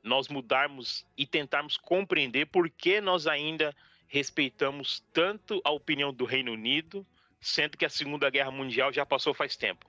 Nós 0.02 0.27
mudarmos 0.27 1.06
e 1.15 1.27
tentarmos 1.27 1.77
compreender 1.77 2.48
por 2.48 2.68
que 2.72 2.99
nós 2.99 3.27
ainda 3.27 3.72
respeitamos 4.07 5.06
tanto 5.14 5.61
a 5.64 5.69
opinião 5.69 6.11
do 6.11 6.26
Reino 6.26 6.53
Unido, 6.53 7.06
sendo 7.40 7.77
que 7.77 7.86
a 7.86 7.90
Segunda 7.90 8.32
Guerra 8.32 8.49
Mundial 8.49 8.91
já 8.91 9.06
passou 9.06 9.32
faz 9.32 9.56
tempo. 9.56 9.86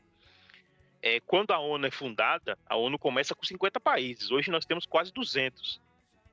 É, 1.00 1.18
quando 1.20 1.52
a 1.52 1.58
ONU 1.58 1.86
é 1.86 1.90
fundada, 1.90 2.58
a 2.66 2.76
ONU 2.76 2.98
começa 2.98 3.34
com 3.34 3.42
50 3.42 3.80
países. 3.80 4.30
Hoje 4.30 4.50
nós 4.50 4.66
temos 4.66 4.84
quase 4.84 5.10
200. 5.14 5.80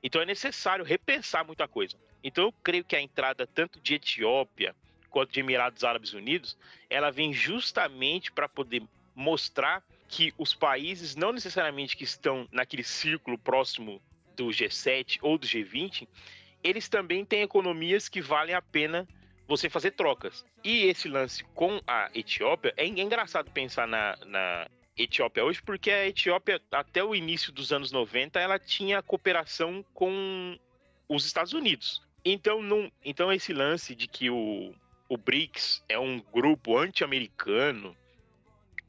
Então 0.02 0.20
é 0.20 0.26
necessário 0.26 0.84
repensar 0.84 1.42
muita 1.42 1.66
coisa. 1.66 1.96
Então 2.22 2.44
eu 2.44 2.52
creio 2.62 2.84
que 2.84 2.96
a 2.96 3.00
entrada 3.00 3.46
tanto 3.46 3.80
de 3.80 3.94
Etiópia, 3.94 4.76
quanto 5.14 5.32
de 5.32 5.38
Emirados 5.38 5.84
Árabes 5.84 6.12
Unidos, 6.12 6.58
ela 6.90 7.08
vem 7.12 7.32
justamente 7.32 8.32
para 8.32 8.48
poder 8.48 8.82
mostrar 9.14 9.80
que 10.08 10.34
os 10.36 10.52
países, 10.52 11.14
não 11.14 11.32
necessariamente 11.32 11.96
que 11.96 12.02
estão 12.02 12.48
naquele 12.50 12.82
círculo 12.82 13.38
próximo 13.38 14.02
do 14.34 14.46
G7 14.46 15.20
ou 15.22 15.38
do 15.38 15.46
G20, 15.46 16.08
eles 16.64 16.88
também 16.88 17.24
têm 17.24 17.42
economias 17.42 18.08
que 18.08 18.20
valem 18.20 18.56
a 18.56 18.60
pena 18.60 19.06
você 19.46 19.70
fazer 19.70 19.92
trocas. 19.92 20.44
E 20.64 20.82
esse 20.86 21.08
lance 21.08 21.44
com 21.54 21.80
a 21.86 22.10
Etiópia, 22.12 22.74
é 22.76 22.84
engraçado 22.84 23.52
pensar 23.52 23.86
na, 23.86 24.16
na 24.26 24.68
Etiópia 24.98 25.44
hoje, 25.44 25.62
porque 25.62 25.92
a 25.92 26.08
Etiópia, 26.08 26.60
até 26.72 27.04
o 27.04 27.14
início 27.14 27.52
dos 27.52 27.72
anos 27.72 27.92
90, 27.92 28.40
ela 28.40 28.58
tinha 28.58 29.00
cooperação 29.00 29.84
com 29.94 30.58
os 31.08 31.24
Estados 31.24 31.52
Unidos. 31.52 32.02
Então, 32.24 32.60
não, 32.60 32.90
então 33.04 33.32
esse 33.32 33.52
lance 33.52 33.94
de 33.94 34.08
que 34.08 34.28
o, 34.28 34.74
o 35.08 35.16
BRICS 35.16 35.84
é 35.88 35.98
um 35.98 36.20
grupo 36.20 36.78
anti-americano 36.78 37.96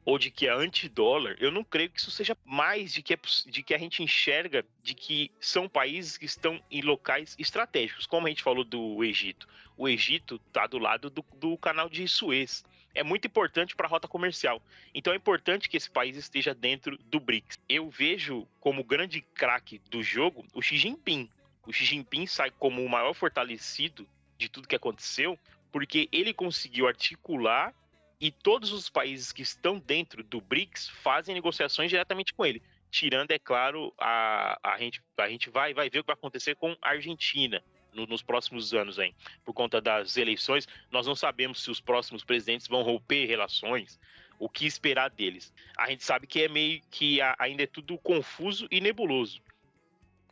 ou 0.06 0.20
de 0.20 0.30
que 0.30 0.48
é 0.48 0.52
anti-dólar, 0.52 1.36
eu 1.40 1.52
não 1.52 1.64
creio 1.64 1.90
que 1.90 2.00
isso 2.00 2.12
seja 2.12 2.38
mais 2.46 2.94
de 2.94 3.02
que, 3.02 3.14
é, 3.14 3.20
de 3.48 3.64
que 3.64 3.74
a 3.74 3.78
gente 3.78 4.04
enxerga 4.04 4.64
de 4.84 4.94
que 4.94 5.32
são 5.40 5.68
países 5.68 6.16
que 6.16 6.26
estão 6.26 6.62
em 6.70 6.82
locais 6.82 7.36
estratégicos, 7.40 8.06
como 8.06 8.28
a 8.28 8.30
gente 8.30 8.44
falou 8.44 8.64
do 8.64 9.04
Egito. 9.04 9.48
O 9.76 9.90
Egito 9.90 10.40
está 10.48 10.68
do 10.68 10.78
lado 10.78 11.10
do, 11.10 11.26
do 11.34 11.58
canal 11.58 11.90
de 11.90 12.08
Suez. 12.08 12.64
É 12.94 13.04
muito 13.04 13.26
importante 13.26 13.76
para 13.76 13.88
a 13.88 13.90
rota 13.90 14.08
comercial. 14.08 14.62
Então 14.94 15.12
é 15.12 15.18
importante 15.18 15.68
que 15.68 15.76
esse 15.76 15.90
país 15.90 16.16
esteja 16.16 16.54
dentro 16.54 16.98
do 17.06 17.20
BRICS. 17.20 17.58
Eu 17.68 17.90
vejo 17.90 18.48
como 18.60 18.84
grande 18.84 19.22
craque 19.34 19.82
do 19.90 20.04
jogo 20.04 20.46
o 20.54 20.62
Xi 20.62 20.78
Jinping. 20.78 21.30
O 21.66 21.74
Xi 21.74 21.84
Jinping 21.84 22.28
sai 22.28 22.52
como 22.52 22.86
o 22.86 22.90
maior 22.90 23.16
fortalecido 23.16 24.08
de 24.38 24.50
tudo 24.50 24.68
que 24.68 24.76
aconteceu, 24.76 25.40
porque 25.76 26.08
ele 26.10 26.34
conseguiu 26.34 26.88
articular 26.88 27.76
e 28.18 28.32
todos 28.32 28.72
os 28.72 28.90
países 28.90 29.34
que 29.34 29.42
estão 29.42 29.78
dentro 29.78 30.24
do 30.24 30.40
BRICS 30.40 30.88
fazem 30.88 31.36
negociações 31.36 31.90
diretamente 31.90 32.34
com 32.34 32.46
ele. 32.46 32.64
Tirando, 32.90 33.32
é 33.32 33.38
claro, 33.38 33.94
a, 34.00 34.58
a, 34.64 34.78
gente, 34.78 35.02
a 35.18 35.28
gente 35.28 35.50
vai, 35.50 35.74
vai 35.74 35.90
ver 35.90 36.00
o 36.00 36.04
que 36.04 36.08
vai 36.08 36.14
acontecer 36.14 36.56
com 36.56 36.78
a 36.82 36.92
Argentina 36.92 37.62
no, 37.92 38.06
nos 38.08 38.24
próximos 38.24 38.74
anos 38.74 38.98
aí. 38.98 39.14
Por 39.44 39.52
conta 39.52 39.82
das 39.82 40.16
eleições, 40.16 40.66
nós 40.90 41.06
não 41.06 41.14
sabemos 41.14 41.62
se 41.62 41.70
os 41.70 41.82
próximos 41.82 42.24
presidentes 42.24 42.70
vão 42.70 42.82
romper 42.82 43.26
relações, 43.26 44.00
o 44.40 44.48
que 44.48 44.66
esperar 44.66 45.10
deles. 45.10 45.54
A 45.78 45.90
gente 45.90 46.06
sabe 46.06 46.26
que 46.26 46.42
é 46.42 46.48
meio 46.48 46.82
que 46.90 47.20
ainda 47.38 47.64
é 47.64 47.68
tudo 47.68 47.98
confuso 47.98 48.66
e 48.72 48.80
nebuloso. 48.80 49.42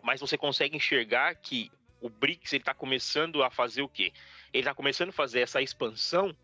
Mas 0.02 0.22
você 0.22 0.38
consegue 0.38 0.78
enxergar 0.78 1.36
que 1.36 1.70
o 2.04 2.10
BRICS 2.10 2.54
está 2.54 2.74
começando 2.74 3.42
a 3.42 3.50
fazer 3.50 3.82
o 3.82 3.88
quê? 3.88 4.12
ele 4.54 4.62
está 4.62 4.76
começando 4.76 5.10
a 5.10 5.14
fazer 5.14 5.40
essa 5.40 5.62
expansão 5.62 6.36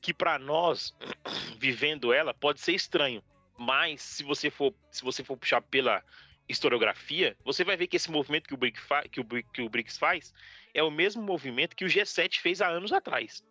que 0.00 0.14
para 0.14 0.38
nós, 0.38 0.94
vivendo 1.58 2.12
ela, 2.12 2.32
pode 2.32 2.60
ser 2.60 2.72
estranho. 2.72 3.22
Mas 3.58 4.00
se 4.02 4.22
você 4.22 4.50
for, 4.50 4.74
se 4.90 5.02
você 5.02 5.24
for 5.24 5.36
puxar 5.36 5.60
pela 5.62 6.02
historiografia, 6.48 7.36
você 7.44 7.64
vai 7.64 7.76
ver 7.76 7.86
que 7.86 7.96
esse 7.96 8.10
movimento 8.10 8.46
que 8.46 8.54
o, 8.54 8.56
BRIC 8.56 8.78
que 9.10 9.20
o, 9.20 9.24
que 9.24 9.62
o 9.62 9.68
BRICS 9.68 9.98
faz 9.98 10.34
é 10.72 10.82
o 10.82 10.90
mesmo 10.90 11.22
movimento 11.22 11.74
que 11.74 11.84
o 11.84 11.88
G7 11.88 12.38
fez 12.38 12.60
há 12.60 12.68
anos 12.68 12.92
atrás. 12.92 13.42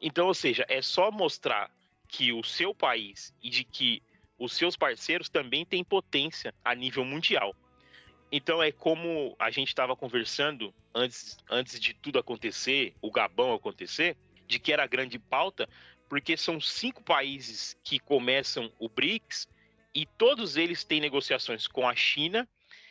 Então, 0.00 0.26
ou 0.26 0.34
seja, 0.34 0.64
é 0.68 0.82
só 0.82 1.10
mostrar 1.10 1.70
que 2.08 2.32
o 2.32 2.42
seu 2.42 2.74
país 2.74 3.34
e 3.42 3.48
de 3.48 3.64
que 3.64 4.02
os 4.38 4.52
seus 4.52 4.76
parceiros 4.76 5.28
também 5.28 5.64
têm 5.64 5.82
potência 5.82 6.54
a 6.64 6.74
nível 6.74 7.04
mundial. 7.04 7.54
Então 8.34 8.62
é 8.62 8.72
como 8.72 9.36
a 9.38 9.50
gente 9.50 9.68
estava 9.68 9.94
conversando 9.94 10.74
antes, 10.94 11.36
antes 11.50 11.78
de 11.78 11.92
tudo 11.92 12.18
acontecer, 12.18 12.94
o 13.02 13.10
Gabão 13.10 13.52
acontecer, 13.52 14.16
de 14.46 14.58
que 14.58 14.72
era 14.72 14.84
a 14.84 14.86
grande 14.86 15.18
pauta, 15.18 15.68
porque 16.08 16.34
são 16.34 16.58
cinco 16.58 17.02
países 17.02 17.76
que 17.84 17.98
começam 17.98 18.72
o 18.78 18.88
BRICS 18.88 19.46
e 19.94 20.06
todos 20.06 20.56
eles 20.56 20.82
têm 20.82 20.98
negociações 20.98 21.66
com 21.66 21.86
a 21.86 21.94
China 21.94 22.48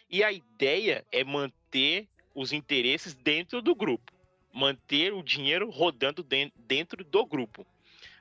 e 0.08 0.24
a 0.24 0.32
ideia 0.32 1.04
é 1.12 1.24
manter 1.24 2.08
os 2.36 2.54
interesses 2.54 3.16
dentro 3.16 3.64
do 3.64 3.74
grupo, 3.74 4.14
manter 4.54 5.12
o 5.12 5.24
dinheiro 5.24 5.72
rodando 5.72 6.24
dentro 6.56 7.04
do 7.04 7.26
grupo. 7.26 7.66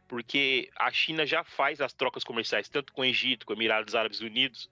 Porque 0.09 0.71
a 0.75 0.91
China 0.91 1.25
já 1.25 1.45
faz 1.45 1.81
as 1.81 1.93
trocas 1.93 2.25
comerciais 2.25 2.69
tanto 2.69 2.93
com 2.93 3.03
o 3.03 3.05
Egito, 3.05 3.47
com 3.47 3.53
Emirados 3.53 3.95
Árabes 3.95 4.21
Unidos, 4.21 4.69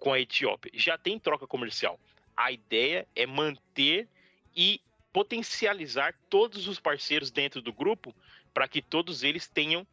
com 0.00 0.12
a 0.12 0.18
Etiópia. 0.18 0.72
Já 0.74 0.98
tem 0.98 1.18
troca 1.18 1.46
comercial. 1.46 2.00
A 2.36 2.50
ideia 2.50 3.06
é 3.14 3.26
manter 3.26 4.08
e 4.56 4.80
potencializar 5.12 6.14
todos 6.28 6.66
os 6.66 6.80
parceiros 6.80 7.30
dentro 7.30 7.60
do 7.60 7.72
grupo 7.72 8.14
para 8.52 8.66
que 8.66 8.80
todos 8.80 9.22
eles 9.22 9.46
tenham 9.46 9.86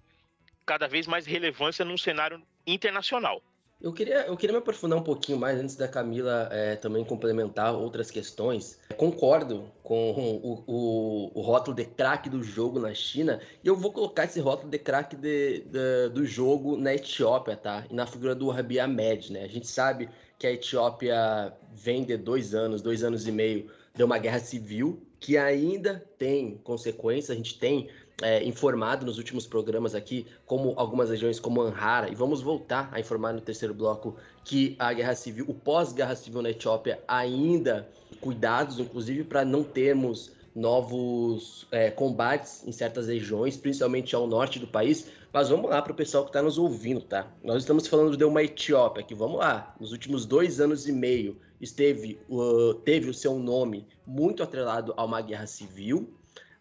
cada 0.65 0.88
vez 0.88 1.05
mais 1.05 1.25
relevância 1.25 1.85
num 1.85 1.97
cenário 1.97 2.41
internacional. 2.65 3.43
Eu 3.79 3.93
queria, 3.93 4.25
eu 4.25 4.35
queria 4.35 4.53
me 4.53 4.57
aprofundar 4.57 4.97
um 4.97 5.03
pouquinho 5.03 5.37
mais 5.37 5.59
antes 5.59 5.75
da 5.75 5.87
Camila 5.87 6.49
é, 6.51 6.75
também 6.75 7.05
complementar 7.05 7.75
outras 7.75 8.09
questões. 8.09 8.79
Concordo 8.97 9.71
com 9.83 10.11
o, 10.11 10.63
o, 10.65 11.31
o 11.39 11.41
rótulo 11.41 11.75
de 11.75 11.85
craque 11.85 12.27
do 12.27 12.41
jogo 12.41 12.79
na 12.79 12.91
China 12.95 13.39
e 13.63 13.67
eu 13.67 13.75
vou 13.75 13.91
colocar 13.91 14.25
esse 14.25 14.39
rótulo 14.39 14.71
de 14.71 14.79
craque 14.79 15.15
do 16.11 16.25
jogo 16.25 16.75
na 16.75 16.95
Etiópia, 16.95 17.55
tá? 17.55 17.85
E 17.87 17.93
na 17.93 18.07
figura 18.07 18.33
do 18.33 18.49
Rabi 18.49 18.79
Ahmed, 18.79 19.31
né? 19.31 19.43
A 19.43 19.47
gente 19.47 19.67
sabe 19.67 20.09
que 20.39 20.47
a 20.47 20.51
Etiópia 20.51 21.53
vem 21.71 22.03
de 22.03 22.17
dois 22.17 22.55
anos, 22.55 22.81
dois 22.81 23.03
anos 23.03 23.27
e 23.27 23.31
meio, 23.31 23.69
de 23.93 24.03
uma 24.03 24.17
guerra 24.17 24.39
civil 24.39 25.03
que 25.19 25.37
ainda 25.37 26.03
tem 26.17 26.57
consequências. 26.63 27.29
A 27.29 27.35
gente 27.35 27.59
tem 27.59 27.89
é, 28.22 28.44
informado 28.44 29.06
nos 29.06 29.18
últimos 29.18 29.45
programas 29.45 29.94
aqui, 29.94 30.26
como 30.45 30.73
algumas 30.76 31.10
regiões 31.10 31.39
como 31.39 31.61
Anhara, 31.61 32.10
e 32.10 32.15
vamos 32.15 32.41
voltar 32.41 32.89
a 32.91 32.99
informar 32.99 33.34
no 33.34 33.41
terceiro 33.41 33.73
bloco 33.73 34.15
que 34.44 34.76
a 34.80 34.91
guerra 34.94 35.15
civil, 35.15 35.45
o 35.48 35.53
pós-guerra 35.53 36.15
civil 36.15 36.41
na 36.41 36.49
Etiópia, 36.49 36.99
ainda 37.07 37.88
cuidados, 38.19 38.80
inclusive 38.80 39.23
para 39.23 39.45
não 39.45 39.64
termos 39.64 40.31
novos 40.56 41.68
é, 41.69 41.91
combates 41.91 42.65
em 42.65 42.72
certas 42.72 43.07
regiões, 43.07 43.56
principalmente 43.56 44.15
ao 44.15 44.26
norte 44.26 44.57
do 44.57 44.65
país. 44.65 45.07
Mas 45.31 45.49
vamos 45.49 45.69
lá 45.69 45.80
para 45.84 45.91
o 45.91 45.95
pessoal 45.95 46.23
que 46.23 46.30
está 46.30 46.41
nos 46.41 46.57
ouvindo, 46.57 47.02
tá? 47.02 47.27
Nós 47.44 47.57
estamos 47.57 47.85
falando 47.85 48.18
de 48.18 48.23
uma 48.23 48.41
Etiópia 48.41 49.03
que, 49.03 49.14
vamos 49.14 49.38
lá, 49.38 49.76
nos 49.80 49.91
últimos 49.91 50.26
dois 50.26 50.60
anos 50.60 50.88
e 50.88 50.91
meio 50.91 51.38
esteve, 51.61 52.19
uh, 52.27 52.73
teve 52.73 53.10
o 53.10 53.14
seu 53.14 53.38
nome 53.38 53.85
muito 54.06 54.41
atrelado 54.41 54.94
a 54.98 55.06
uma 55.06 55.22
guerra 55.22 55.45
civil, 55.45 56.10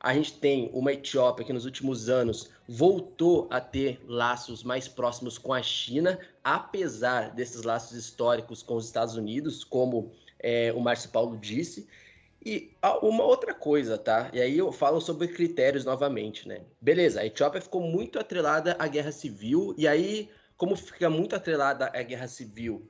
a 0.06 0.14
gente 0.14 0.34
tem 0.34 0.70
uma 0.72 0.92
Etiópia 0.92 1.44
que 1.44 1.52
nos 1.52 1.64
últimos 1.64 2.08
anos 2.08 2.48
voltou 2.68 3.48
a 3.50 3.60
ter 3.60 4.00
laços 4.06 4.62
mais 4.62 4.86
próximos 4.86 5.36
com 5.36 5.52
a 5.52 5.60
China, 5.60 6.16
apesar 6.44 7.34
desses 7.34 7.64
laços 7.64 7.96
históricos 7.98 8.62
com 8.62 8.76
os 8.76 8.86
Estados 8.86 9.16
Unidos, 9.16 9.64
como 9.64 10.12
é, 10.38 10.72
o 10.72 10.80
Márcio 10.80 11.10
Paulo 11.10 11.36
disse. 11.36 11.88
E 12.40 12.70
uma 13.02 13.24
outra 13.24 13.52
coisa, 13.52 13.98
tá? 13.98 14.30
E 14.32 14.40
aí 14.40 14.56
eu 14.56 14.70
falo 14.70 15.00
sobre 15.00 15.26
critérios 15.26 15.84
novamente, 15.84 16.46
né? 16.46 16.60
Beleza, 16.80 17.20
a 17.20 17.26
Etiópia 17.26 17.60
ficou 17.60 17.80
muito 17.80 18.16
atrelada 18.16 18.76
à 18.78 18.86
guerra 18.86 19.10
civil, 19.10 19.74
e 19.76 19.88
aí, 19.88 20.30
como 20.56 20.76
fica 20.76 21.10
muito 21.10 21.34
atrelada 21.34 21.90
à 21.92 22.02
guerra 22.04 22.28
civil 22.28 22.88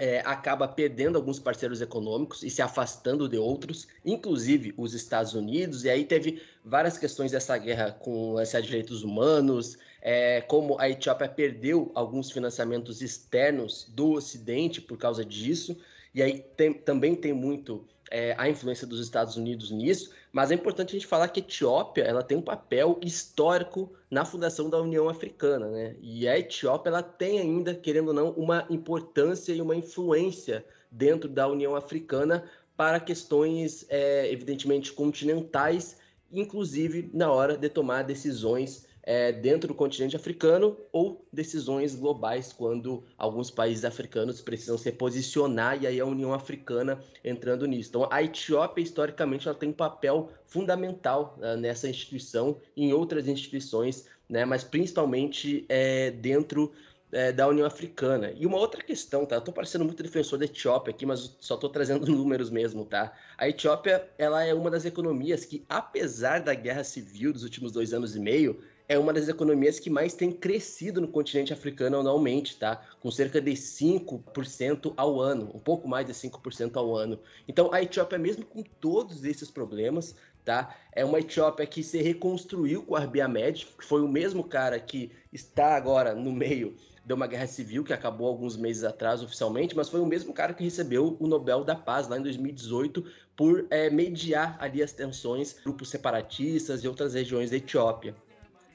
é, 0.00 0.20
acaba 0.24 0.66
perdendo 0.66 1.16
alguns 1.16 1.38
parceiros 1.38 1.82
econômicos 1.82 2.42
e 2.42 2.48
se 2.48 2.62
afastando 2.62 3.28
de 3.28 3.36
outros, 3.36 3.86
inclusive 4.02 4.72
os 4.78 4.94
Estados 4.94 5.34
Unidos. 5.34 5.84
E 5.84 5.90
aí 5.90 6.06
teve 6.06 6.40
várias 6.64 6.96
questões 6.96 7.32
dessa 7.32 7.58
guerra 7.58 7.92
com 7.92 8.40
esses 8.40 8.64
direitos 8.64 9.04
humanos, 9.04 9.76
é, 10.00 10.40
como 10.40 10.80
a 10.80 10.88
Etiópia 10.88 11.28
perdeu 11.28 11.92
alguns 11.94 12.30
financiamentos 12.30 13.02
externos 13.02 13.92
do 13.94 14.12
Ocidente 14.12 14.80
por 14.80 14.96
causa 14.96 15.22
disso. 15.22 15.76
E 16.14 16.22
aí 16.22 16.46
tem, 16.56 16.72
também 16.72 17.14
tem 17.14 17.34
muito 17.34 17.86
é, 18.10 18.34
a 18.38 18.48
influência 18.48 18.86
dos 18.86 19.00
Estados 19.00 19.36
Unidos 19.36 19.70
nisso, 19.70 20.12
mas 20.32 20.50
é 20.50 20.54
importante 20.54 20.90
a 20.90 20.92
gente 20.92 21.06
falar 21.06 21.28
que 21.28 21.40
a 21.40 21.42
Etiópia 21.42 22.02
ela 22.02 22.22
tem 22.22 22.36
um 22.38 22.42
papel 22.42 22.98
histórico 23.02 23.92
na 24.10 24.24
fundação 24.24 24.70
da 24.70 24.80
União 24.80 25.08
Africana, 25.08 25.68
né? 25.68 25.96
E 26.00 26.28
a 26.28 26.38
Etiópia 26.38 26.90
ela 26.90 27.02
tem 27.02 27.40
ainda, 27.40 27.74
querendo 27.74 28.08
ou 28.08 28.14
não, 28.14 28.30
uma 28.30 28.66
importância 28.70 29.52
e 29.52 29.60
uma 29.60 29.74
influência 29.74 30.64
dentro 30.90 31.28
da 31.28 31.48
União 31.48 31.74
Africana 31.74 32.44
para 32.76 33.00
questões, 33.00 33.84
é, 33.88 34.30
evidentemente, 34.32 34.92
continentais, 34.92 35.96
inclusive 36.32 37.10
na 37.12 37.30
hora 37.30 37.56
de 37.56 37.68
tomar 37.68 38.02
decisões 38.02 38.86
é, 39.02 39.32
dentro 39.32 39.68
do 39.68 39.74
continente 39.74 40.16
africano 40.16 40.76
ou 40.92 41.24
decisões 41.32 41.94
globais 41.94 42.52
quando 42.52 43.02
alguns 43.16 43.50
países 43.50 43.84
africanos 43.84 44.40
precisam 44.40 44.76
se 44.76 44.92
posicionar 44.92 45.82
e 45.82 45.86
aí 45.86 46.00
a 46.00 46.06
União 46.06 46.32
Africana 46.32 47.00
entrando 47.24 47.66
nisso. 47.66 47.90
Então 47.90 48.08
a 48.10 48.22
Etiópia 48.22 48.82
historicamente 48.82 49.48
ela 49.48 49.56
tem 49.56 49.70
um 49.70 49.74
papel 49.74 50.30
fundamental 50.46 51.38
uh, 51.38 51.56
nessa 51.56 51.88
instituição 51.88 52.56
em 52.76 52.92
outras 52.92 53.26
instituições, 53.26 54.06
né, 54.28 54.44
mas 54.44 54.62
principalmente 54.62 55.64
é, 55.68 56.10
dentro 56.10 56.72
é, 57.12 57.32
da 57.32 57.48
União 57.48 57.66
Africana. 57.66 58.32
E 58.36 58.46
uma 58.46 58.58
outra 58.58 58.82
questão, 58.82 59.26
tá? 59.26 59.36
Eu 59.36 59.40
tô 59.40 59.52
parecendo 59.52 59.84
muito 59.84 60.02
defensor 60.02 60.38
da 60.38 60.44
Etiópia 60.44 60.92
aqui, 60.92 61.04
mas 61.04 61.36
só 61.40 61.56
tô 61.56 61.68
trazendo 61.68 62.06
números 62.10 62.50
mesmo, 62.50 62.84
tá? 62.84 63.12
A 63.36 63.48
Etiópia, 63.48 64.08
ela 64.16 64.44
é 64.44 64.54
uma 64.54 64.70
das 64.70 64.84
economias 64.84 65.44
que, 65.44 65.64
apesar 65.68 66.40
da 66.40 66.54
guerra 66.54 66.84
civil 66.84 67.32
dos 67.32 67.42
últimos 67.42 67.72
dois 67.72 67.92
anos 67.92 68.14
e 68.14 68.20
meio, 68.20 68.60
é 68.90 68.98
uma 68.98 69.12
das 69.12 69.28
economias 69.28 69.78
que 69.78 69.88
mais 69.88 70.14
tem 70.14 70.32
crescido 70.32 71.00
no 71.00 71.06
continente 71.06 71.52
africano 71.52 72.00
anualmente, 72.00 72.56
tá? 72.56 72.82
Com 72.98 73.08
cerca 73.08 73.40
de 73.40 73.52
5% 73.52 74.92
ao 74.96 75.20
ano, 75.20 75.48
um 75.54 75.60
pouco 75.60 75.86
mais 75.86 76.04
de 76.04 76.12
5% 76.12 76.76
ao 76.76 76.96
ano. 76.96 77.16
Então, 77.46 77.72
a 77.72 77.80
Etiópia, 77.80 78.18
mesmo 78.18 78.44
com 78.44 78.64
todos 78.64 79.22
esses 79.22 79.48
problemas, 79.48 80.16
tá? 80.44 80.76
É 80.90 81.04
uma 81.04 81.20
Etiópia 81.20 81.64
que 81.66 81.84
se 81.84 82.02
reconstruiu 82.02 82.82
com 82.82 82.96
Abiy 82.96 83.22
Ahmed, 83.22 83.64
que 83.78 83.84
foi 83.84 84.02
o 84.02 84.08
mesmo 84.08 84.42
cara 84.42 84.80
que 84.80 85.12
está 85.32 85.76
agora 85.76 86.12
no 86.12 86.32
meio 86.32 86.74
de 87.04 87.14
uma 87.14 87.28
guerra 87.28 87.46
civil 87.46 87.84
que 87.84 87.92
acabou 87.92 88.26
alguns 88.26 88.56
meses 88.56 88.82
atrás 88.82 89.22
oficialmente, 89.22 89.76
mas 89.76 89.88
foi 89.88 90.00
o 90.00 90.06
mesmo 90.06 90.32
cara 90.32 90.52
que 90.52 90.64
recebeu 90.64 91.16
o 91.20 91.28
Nobel 91.28 91.62
da 91.62 91.76
Paz 91.76 92.08
lá 92.08 92.18
em 92.18 92.22
2018 92.22 93.04
por 93.36 93.68
é, 93.70 93.88
mediar 93.88 94.56
ali 94.58 94.82
as 94.82 94.92
tensões, 94.92 95.54
grupos 95.62 95.90
separatistas 95.90 96.82
e 96.82 96.88
outras 96.88 97.14
regiões 97.14 97.50
da 97.50 97.56
Etiópia. 97.56 98.16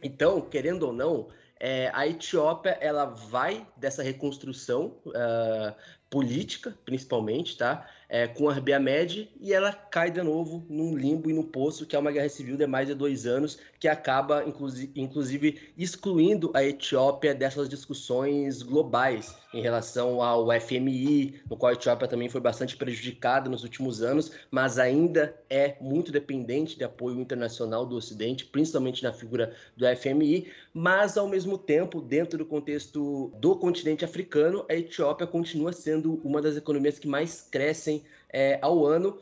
Então, 0.06 0.40
querendo 0.40 0.84
ou 0.84 0.94
não, 0.94 1.30
é, 1.60 1.90
a 1.92 2.08
Etiópia 2.08 2.78
ela 2.80 3.06
vai 3.06 3.68
dessa 3.76 4.04
reconstrução 4.04 4.98
uh, 5.08 5.74
política, 6.12 6.78
principalmente, 6.86 7.58
tá? 7.58 7.90
É, 8.16 8.28
com 8.30 8.50
a 8.50 8.54
Ahmed 8.54 9.30
e 9.42 9.52
ela 9.52 9.74
cai 9.74 10.10
de 10.10 10.22
novo 10.22 10.66
num 10.70 10.96
limbo 10.96 11.30
e 11.30 11.34
no 11.34 11.44
poço, 11.44 11.86
que 11.86 11.98
é 11.98 12.00
uma 12.00 12.14
guerra 12.14 12.30
civil 12.30 12.56
de 12.56 12.66
mais 12.66 12.88
de 12.88 12.94
dois 12.94 13.26
anos, 13.26 13.60
que 13.78 13.90
acaba, 13.90 14.46
inclusive, 14.48 14.90
inclusive 14.96 15.60
excluindo 15.78 16.50
a 16.54 16.64
Etiópia 16.64 17.36
dessas 17.36 17.68
discussões 17.68 18.62
globais 18.64 19.36
em 19.54 19.62
relação 19.62 20.22
ao 20.22 20.48
FMI, 20.62 21.42
no 21.50 21.58
qual 21.58 21.72
a 21.72 21.74
Etiópia 21.74 22.08
também 22.08 22.30
foi 22.30 22.40
bastante 22.40 22.78
prejudicada 22.78 23.50
nos 23.50 23.64
últimos 23.64 24.02
anos, 24.02 24.32
mas 24.50 24.80
ainda 24.80 25.38
é 25.50 25.76
muito 25.82 26.10
dependente 26.10 26.78
de 26.78 26.86
apoio 26.86 27.20
internacional 27.20 27.86
do 27.86 27.98
Ocidente, 27.98 28.46
principalmente 28.46 29.04
na 29.04 29.12
figura 29.12 29.54
do 29.76 29.86
FMI, 29.94 30.48
mas 30.74 31.18
ao 31.18 31.28
mesmo 31.28 31.58
tempo, 31.58 32.02
dentro 32.02 32.38
do 32.38 32.46
contexto 32.46 33.30
do 33.40 33.58
continente 33.58 34.06
africano, 34.06 34.66
a 34.70 34.74
Etiópia 34.74 35.28
continua 35.28 35.74
sendo 35.74 36.22
uma 36.24 36.42
das 36.42 36.56
economias 36.56 36.98
que 36.98 37.10
mais 37.10 37.42
crescem 37.52 38.05
é, 38.36 38.60
ao 38.62 38.86
ano. 38.86 39.18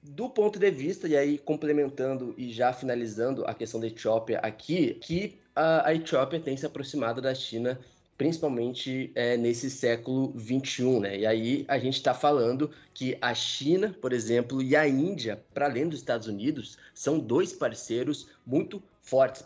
Do 0.00 0.28
ponto 0.28 0.58
de 0.58 0.70
vista, 0.70 1.08
e 1.08 1.16
aí 1.16 1.38
complementando 1.38 2.34
e 2.36 2.52
já 2.52 2.72
finalizando 2.72 3.42
a 3.46 3.54
questão 3.54 3.80
da 3.80 3.86
Etiópia 3.86 4.38
aqui, 4.38 4.94
que 5.00 5.38
a, 5.56 5.88
a 5.88 5.94
Etiópia 5.94 6.38
tem 6.38 6.56
se 6.56 6.66
aproximado 6.66 7.20
da 7.22 7.34
China 7.34 7.80
principalmente 8.16 9.10
é, 9.14 9.36
nesse 9.36 9.68
século 9.68 10.32
21, 10.36 11.00
né? 11.00 11.18
E 11.18 11.26
aí 11.26 11.64
a 11.66 11.78
gente 11.78 11.94
está 11.94 12.14
falando 12.14 12.70
que 12.92 13.18
a 13.20 13.34
China, 13.34 13.96
por 14.00 14.12
exemplo, 14.12 14.62
e 14.62 14.76
a 14.76 14.86
Índia, 14.86 15.42
para 15.52 15.66
além 15.66 15.88
dos 15.88 15.98
Estados 15.98 16.28
Unidos, 16.28 16.78
são 16.94 17.18
dois 17.18 17.52
parceiros 17.52 18.28
muito 18.46 18.80
fortes, 19.04 19.44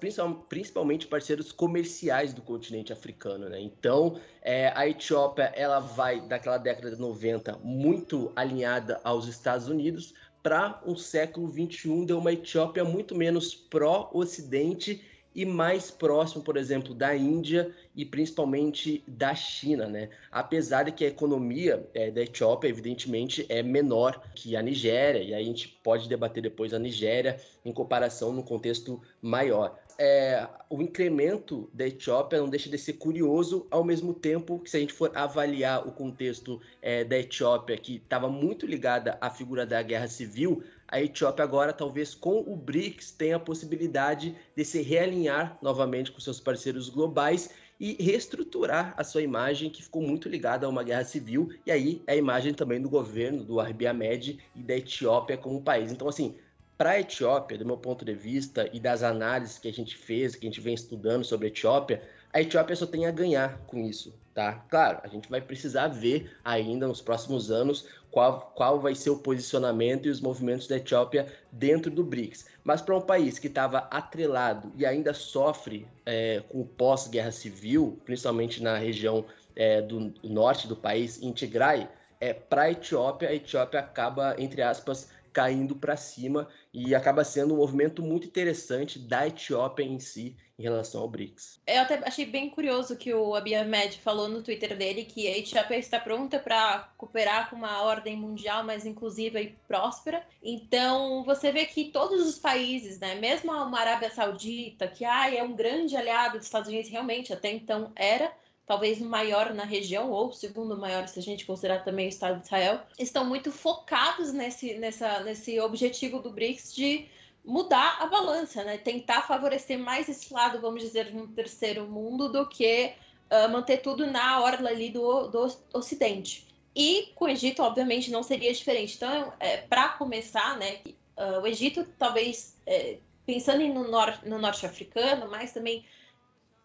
principalmente 0.49 1.09
parceiros 1.09 1.51
comerciais 1.51 2.33
do 2.33 2.41
continente 2.41 2.93
africano, 2.93 3.49
né? 3.49 3.61
Então, 3.61 4.19
é, 4.41 4.73
a 4.75 4.89
Etiópia, 4.89 5.53
ela 5.57 5.81
vai 5.81 6.21
daquela 6.21 6.59
década 6.59 6.93
de 6.93 7.01
90 7.01 7.59
muito 7.65 8.31
alinhada 8.37 9.01
aos 9.03 9.27
Estados 9.27 9.67
Unidos 9.67 10.15
para 10.45 10.81
um 10.87 10.97
século 10.97 11.49
21 11.49 12.07
de 12.07 12.13
uma 12.13 12.33
Etiópia 12.33 12.85
muito 12.85 13.17
menos 13.17 13.53
pró-Ocidente 13.53 15.05
e 15.35 15.45
mais 15.45 15.91
próximo, 15.91 16.43
por 16.43 16.57
exemplo, 16.57 16.95
da 16.95 17.15
Índia 17.17 17.75
e 17.99 18.05
principalmente 18.05 19.03
da 19.09 19.35
China, 19.35 19.89
né? 19.89 20.09
Apesar 20.31 20.85
de 20.85 20.93
que 20.93 21.05
a 21.05 21.09
economia 21.09 21.85
é, 21.93 22.13
da 22.13 22.23
Etiópia, 22.23 22.69
evidentemente, 22.69 23.45
é 23.49 23.61
menor 23.61 24.23
que 24.37 24.55
a 24.55 24.63
Nigéria, 24.63 25.21
e 25.21 25.35
a 25.35 25.43
gente 25.43 25.77
pode 25.83 26.09
debater 26.09 26.41
depois 26.41 26.73
a 26.73 26.79
Nigéria 26.79 27.41
em 27.65 27.73
comparação 27.73 28.33
no 28.33 28.45
contexto 28.45 29.03
maior. 29.21 29.77
É, 29.99 30.47
o 30.71 30.81
incremento 30.81 31.69
da 31.75 31.89
Etiópia 31.89 32.39
não 32.39 32.49
deixa 32.49 32.71
de 32.71 32.79
ser 32.79 32.93
curioso, 32.93 33.67
ao 33.69 33.83
mesmo 33.83 34.15
tempo 34.15 34.61
que, 34.61 34.71
se 34.71 34.77
a 34.77 34.81
gente 34.81 34.93
for 34.93 35.11
avaliar 35.13 35.85
o 35.89 35.91
contexto 35.91 36.61
é, 36.81 37.03
da 37.03 37.19
Etiópia, 37.19 37.77
que 37.77 37.97
estava 37.97 38.29
muito 38.29 38.65
ligada 38.65 39.19
à 39.21 39.29
figura 39.29 39.67
da 39.67 39.83
guerra 39.83 40.07
civil, 40.07 40.63
a 40.87 41.03
Etiópia 41.03 41.45
agora, 41.45 41.73
talvez 41.73 42.15
com 42.15 42.39
o 42.47 42.55
BRICS, 42.55 43.11
tenha 43.11 43.37
a 43.37 43.41
possibilidade 43.41 44.37
de 44.55 44.65
se 44.65 44.81
realinhar 44.83 45.59
novamente 45.61 46.13
com 46.13 46.21
seus 46.21 46.39
parceiros 46.39 46.89
globais 46.89 47.51
e 47.81 48.03
reestruturar 48.03 48.95
a 48.97 49.05
sua 49.05 49.23
imagem, 49.23 49.71
que 49.71 49.83
ficou 49.83 50.03
muito 50.03 50.29
ligada 50.29 50.67
a 50.67 50.69
uma 50.69 50.83
guerra 50.83 51.05
civil, 51.05 51.51
e 51.65 51.71
aí 51.71 52.03
a 52.07 52.17
imagem 52.17 52.53
também 52.53 52.81
do 52.81 52.91
governo, 52.91 53.45
do 53.45 53.61
Abiy 53.61 53.87
Ahmed 53.87 54.39
e 54.55 54.63
da 54.63 54.77
Etiópia 54.77 55.37
como 55.37 55.63
país. 55.63 55.93
Então, 55.93 56.09
assim, 56.09 56.35
para 56.77 56.91
a 56.91 57.01
Etiópia, 57.01 57.59
do 57.59 57.67
meu 57.67 57.77
ponto 57.77 58.05
de 58.05 58.15
vista 58.15 58.69
e 58.73 58.79
das 58.79 59.03
análises 59.03 59.59
que 59.59 59.69
a 59.69 59.73
gente 59.73 59.97
fez, 59.97 60.35
que 60.35 60.47
a 60.47 60.49
gente 60.49 60.61
vem 60.61 60.75
estudando 60.75 61.25
sobre 61.25 61.47
a 61.47 61.51
Etiópia, 61.51 62.03
a 62.33 62.41
Etiópia 62.41 62.77
só 62.77 62.87
tem 62.87 63.07
a 63.07 63.11
ganhar 63.11 63.59
com 63.67 63.79
isso, 63.79 64.15
tá? 64.35 64.65
Claro, 64.69 65.01
a 65.03 65.09
gente 65.09 65.29
vai 65.29 65.41
precisar 65.41 65.89
ver 65.89 66.31
ainda 66.45 66.87
nos 66.87 67.01
próximos 67.01 67.51
anos 67.51 67.89
qual, 68.11 68.53
qual 68.55 68.81
vai 68.81 68.95
ser 68.95 69.11
o 69.11 69.19
posicionamento 69.19 70.07
e 70.07 70.11
os 70.11 70.21
movimentos 70.21 70.67
da 70.67 70.77
Etiópia 70.77 71.27
dentro 71.53 71.91
do 71.91 72.05
BRICS. 72.05 72.47
Mas 72.65 72.81
para 72.81 72.97
um 72.97 73.01
país 73.01 73.39
que 73.39 73.47
estava 73.47 73.79
atrelado 73.91 74.73
e 74.77 74.85
ainda 74.85 75.13
sofre 75.15 75.87
é, 76.05 76.43
com 76.49 76.65
pós-guerra 76.65 77.31
civil, 77.31 77.99
principalmente 78.05 78.63
na 78.63 78.77
região 78.77 79.25
é, 79.55 79.83
do 79.83 80.13
norte 80.23 80.69
do 80.69 80.77
país, 80.77 81.23
em 81.23 81.33
Tigray, 81.33 81.89
é, 82.21 82.33
para 82.33 82.63
a 82.63 82.71
Etiópia, 82.71 83.29
a 83.29 83.35
Etiópia 83.35 83.81
acaba, 83.81 84.35
entre 84.39 84.63
aspas, 84.63 85.09
caindo 85.39 85.77
para 85.77 85.97
cima 85.97 86.49
e 86.75 86.97
acaba 86.97 87.23
sendo 87.23 87.55
um 87.55 87.59
movimento 87.59 88.03
muito 88.03 88.27
interessante 88.27 88.99
da 88.99 89.25
Etiópia 89.25 89.85
em 89.85 90.01
si 90.01 90.37
em 90.59 90.65
relação 90.65 91.01
ao 91.01 91.09
BRICS. 91.09 91.61
Eu 91.65 91.83
até 91.83 91.95
achei 92.05 92.27
bem 92.27 92.51
curioso 92.51 92.97
que 92.97 93.15
o 93.15 93.37
Abiy 93.37 93.55
Ahmed 93.55 94.01
falou 94.01 94.29
no 94.29 94.43
Twitter 94.43 94.77
dele 94.77 95.05
que 95.05 95.29
a 95.29 95.39
Etiópia 95.39 95.77
está 95.77 96.01
pronta 96.01 96.41
para 96.41 96.91
cooperar 96.99 97.49
com 97.49 97.55
uma 97.55 97.83
ordem 97.83 98.17
mundial 98.17 98.65
mais 98.65 98.85
inclusiva 98.85 99.41
e 99.41 99.55
próspera. 99.69 100.27
Então, 100.43 101.23
você 101.23 101.53
vê 101.53 101.65
que 101.67 101.85
todos 101.85 102.27
os 102.27 102.37
países, 102.37 102.99
né, 102.99 103.15
mesmo 103.15 103.53
a 103.53 103.79
Arábia 103.79 104.11
Saudita, 104.11 104.89
que 104.89 105.05
ah, 105.05 105.33
é 105.33 105.41
um 105.41 105.55
grande 105.55 105.97
aliado 105.97 106.39
dos 106.39 106.47
Estados 106.49 106.69
Unidos, 106.69 106.91
realmente 106.91 107.33
até 107.33 107.53
então 107.53 107.93
era, 107.95 108.33
talvez 108.69 109.01
o 109.01 109.07
maior 109.07 109.55
na 109.55 109.65
região, 109.65 110.11
ou 110.11 110.29
o 110.29 110.33
segundo 110.33 110.77
maior, 110.77 111.09
se 111.09 111.19
a 111.19 111.23
gente 111.23 111.47
considerar 111.47 111.83
também 111.83 112.05
o 112.05 112.11
Estado 112.11 112.39
de 112.39 112.45
Israel, 112.45 112.83
estão 112.99 113.25
muito 113.25 113.51
focados 113.51 114.31
nesse, 114.31 114.75
nessa, 114.75 115.21
nesse 115.21 115.59
objetivo 115.59 116.21
do 116.21 116.31
BRICS 116.31 116.75
de 116.75 117.09
mudar 117.43 117.97
a 117.99 118.07
balança, 118.07 118.63
né? 118.63 118.77
Tentar 118.77 119.23
favorecer 119.23 119.79
mais 119.79 120.07
esse 120.07 120.35
lado, 120.35 120.61
vamos 120.61 120.83
dizer, 120.83 121.15
no 121.15 121.27
terceiro 121.29 121.87
mundo 121.89 122.31
do 122.31 122.47
que 122.47 122.93
uh, 123.31 123.51
manter 123.51 123.79
tudo 123.79 124.07
na 124.07 124.39
orla 124.43 124.69
ali 124.69 124.91
do, 124.91 125.29
do 125.29 125.51
Ocidente. 125.73 126.47
E 126.77 127.11
com 127.15 127.25
o 127.25 127.29
Egito, 127.29 127.63
obviamente, 127.63 128.11
não 128.11 128.23
seria 128.23 128.53
diferente. 128.53 128.97
Então, 128.97 129.33
é, 129.41 129.57
para 129.57 129.89
começar, 129.91 130.59
né, 130.59 130.81
uh, 131.17 131.41
o 131.41 131.47
Egito 131.47 131.87
talvez, 131.99 132.55
é, 132.67 132.99
pensando 133.25 133.67
no, 133.67 133.89
nor 133.91 134.19
no 134.27 134.39
norte 134.39 134.67
africano, 134.67 135.27
mas 135.31 135.55
também 135.55 135.87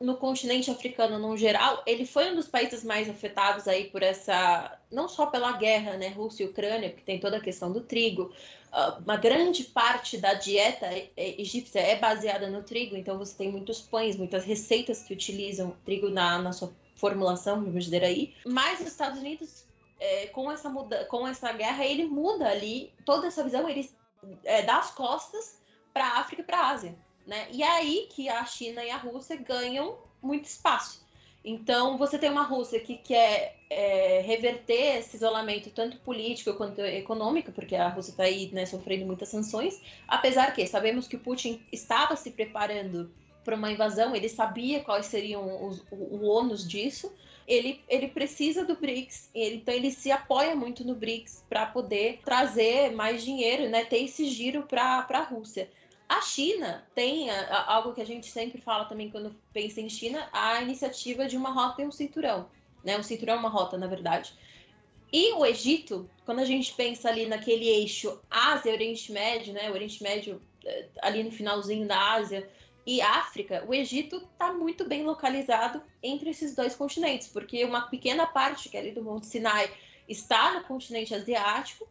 no 0.03 0.17
continente 0.17 0.69
africano 0.69 1.17
no 1.17 1.37
geral, 1.37 1.81
ele 1.85 2.05
foi 2.05 2.29
um 2.29 2.35
dos 2.35 2.47
países 2.47 2.83
mais 2.83 3.09
afetados 3.09 3.69
aí 3.69 3.85
por 3.85 4.03
essa, 4.03 4.77
não 4.91 5.07
só 5.07 5.27
pela 5.27 5.53
guerra, 5.53 5.95
né, 5.95 6.09
Rússia 6.09 6.43
e 6.43 6.47
Ucrânia, 6.47 6.91
que 6.91 7.01
tem 7.01 7.21
toda 7.21 7.37
a 7.37 7.41
questão 7.41 7.71
do 7.71 7.79
trigo, 7.79 8.23
uh, 8.73 9.01
uma 9.01 9.15
grande 9.15 9.63
parte 9.63 10.17
da 10.17 10.33
dieta 10.33 10.89
egípcia 11.15 11.79
é 11.79 11.95
baseada 11.95 12.49
no 12.49 12.61
trigo, 12.63 12.97
então 12.97 13.17
você 13.17 13.33
tem 13.33 13.49
muitos 13.49 13.79
pães, 13.79 14.17
muitas 14.17 14.43
receitas 14.43 15.03
que 15.03 15.13
utilizam 15.13 15.73
trigo 15.85 16.09
na, 16.09 16.37
na 16.37 16.51
sua 16.51 16.73
formulação, 16.97 17.63
vamos 17.63 17.85
dizer 17.85 18.03
aí, 18.03 18.35
mas 18.45 18.81
os 18.81 18.87
Estados 18.87 19.19
Unidos, 19.19 19.63
é, 20.01 20.27
com, 20.27 20.51
essa 20.51 20.69
muda, 20.69 21.05
com 21.05 21.25
essa 21.25 21.49
guerra, 21.53 21.85
ele 21.85 22.03
muda 22.03 22.49
ali 22.49 22.91
toda 23.05 23.27
essa 23.27 23.41
visão, 23.41 23.69
ele 23.69 23.89
é, 24.43 24.63
dá 24.63 24.79
as 24.79 24.91
costas 24.91 25.61
para 25.93 26.05
a 26.05 26.19
África 26.19 26.41
e 26.41 26.45
para 26.45 26.59
a 26.59 26.69
Ásia. 26.71 26.93
Né? 27.25 27.47
E 27.51 27.63
é 27.63 27.69
aí 27.69 28.07
que 28.09 28.27
a 28.29 28.43
China 28.45 28.83
e 28.83 28.89
a 28.89 28.97
Rússia 28.97 29.35
ganham 29.35 29.97
muito 30.21 30.45
espaço. 30.45 31.03
Então, 31.45 31.97
você 31.97 32.17
tem 32.17 32.29
uma 32.29 32.43
Rússia 32.43 32.79
que 32.79 32.97
quer 32.97 33.57
é, 33.69 34.21
reverter 34.21 34.99
esse 34.99 35.17
isolamento, 35.17 35.69
tanto 35.71 35.97
político 35.97 36.53
quanto 36.53 36.79
econômico, 36.79 37.51
porque 37.51 37.75
a 37.75 37.89
Rússia 37.89 38.11
está 38.11 38.23
aí 38.23 38.49
né, 38.53 38.65
sofrendo 38.65 39.05
muitas 39.05 39.27
sanções, 39.27 39.81
apesar 40.07 40.53
que 40.53 40.65
sabemos 40.65 41.05
que 41.05 41.17
o 41.17 41.19
Putin 41.19 41.61
estava 41.69 42.15
se 42.15 42.31
preparando 42.31 43.11
para 43.43 43.57
uma 43.57 43.69
invasão, 43.69 44.15
ele 44.15 44.29
sabia 44.29 44.79
quais 44.79 45.07
seriam 45.07 45.67
os, 45.67 45.83
o, 45.91 45.95
o 45.95 46.23
ônus 46.23 46.65
disso, 46.65 47.11
ele, 47.45 47.81
ele 47.89 48.07
precisa 48.07 48.63
do 48.63 48.75
BRICS, 48.75 49.29
ele, 49.35 49.57
então 49.57 49.73
ele 49.73 49.91
se 49.91 50.11
apoia 50.11 50.55
muito 50.55 50.85
no 50.85 50.95
BRICS 50.95 51.43
para 51.49 51.65
poder 51.65 52.21
trazer 52.23 52.91
mais 52.93 53.21
dinheiro, 53.21 53.69
né, 53.69 53.83
ter 53.83 54.01
esse 54.03 54.27
giro 54.29 54.63
para 54.63 55.05
a 55.09 55.23
Rússia. 55.23 55.69
A 56.13 56.21
China 56.21 56.85
tem 56.93 57.31
a, 57.31 57.73
algo 57.73 57.91
que 57.91 58.01
a 58.01 58.05
gente 58.05 58.27
sempre 58.27 58.61
fala 58.61 58.85
também 58.85 59.09
quando 59.09 59.35
pensa 59.51 59.81
em 59.81 59.89
China, 59.89 60.29
a 60.31 60.61
iniciativa 60.61 61.25
de 61.25 61.35
uma 61.35 61.49
rota 61.49 61.81
e 61.81 61.87
um 61.87 61.91
cinturão. 61.91 62.47
Né? 62.83 62.95
Um 62.95 63.01
cinturão 63.01 63.33
é 63.33 63.37
uma 63.39 63.49
rota, 63.49 63.79
na 63.79 63.87
verdade. 63.87 64.31
E 65.11 65.33
o 65.33 65.43
Egito, 65.43 66.07
quando 66.23 66.37
a 66.37 66.45
gente 66.45 66.71
pensa 66.75 67.09
ali 67.09 67.25
naquele 67.25 67.67
eixo 67.67 68.21
Ásia-Oriente 68.29 69.11
Médio, 69.11 69.53
né? 69.53 69.71
O 69.71 69.73
Oriente 69.73 70.03
Médio 70.03 70.39
eh, 70.63 70.85
ali 71.01 71.23
no 71.23 71.31
finalzinho 71.31 71.87
da 71.87 72.13
Ásia 72.13 72.47
e 72.85 73.01
África, 73.01 73.65
o 73.67 73.73
Egito 73.73 74.17
está 74.17 74.53
muito 74.53 74.87
bem 74.87 75.03
localizado 75.03 75.81
entre 76.03 76.29
esses 76.29 76.53
dois 76.53 76.75
continentes, 76.75 77.27
porque 77.27 77.65
uma 77.65 77.87
pequena 77.89 78.27
parte 78.27 78.69
que 78.69 78.77
é 78.77 78.81
ali 78.81 78.91
do 78.91 79.03
Monte 79.03 79.25
Sinai 79.25 79.71
está 80.07 80.53
no 80.53 80.63
continente 80.65 81.15
asiático 81.15 81.87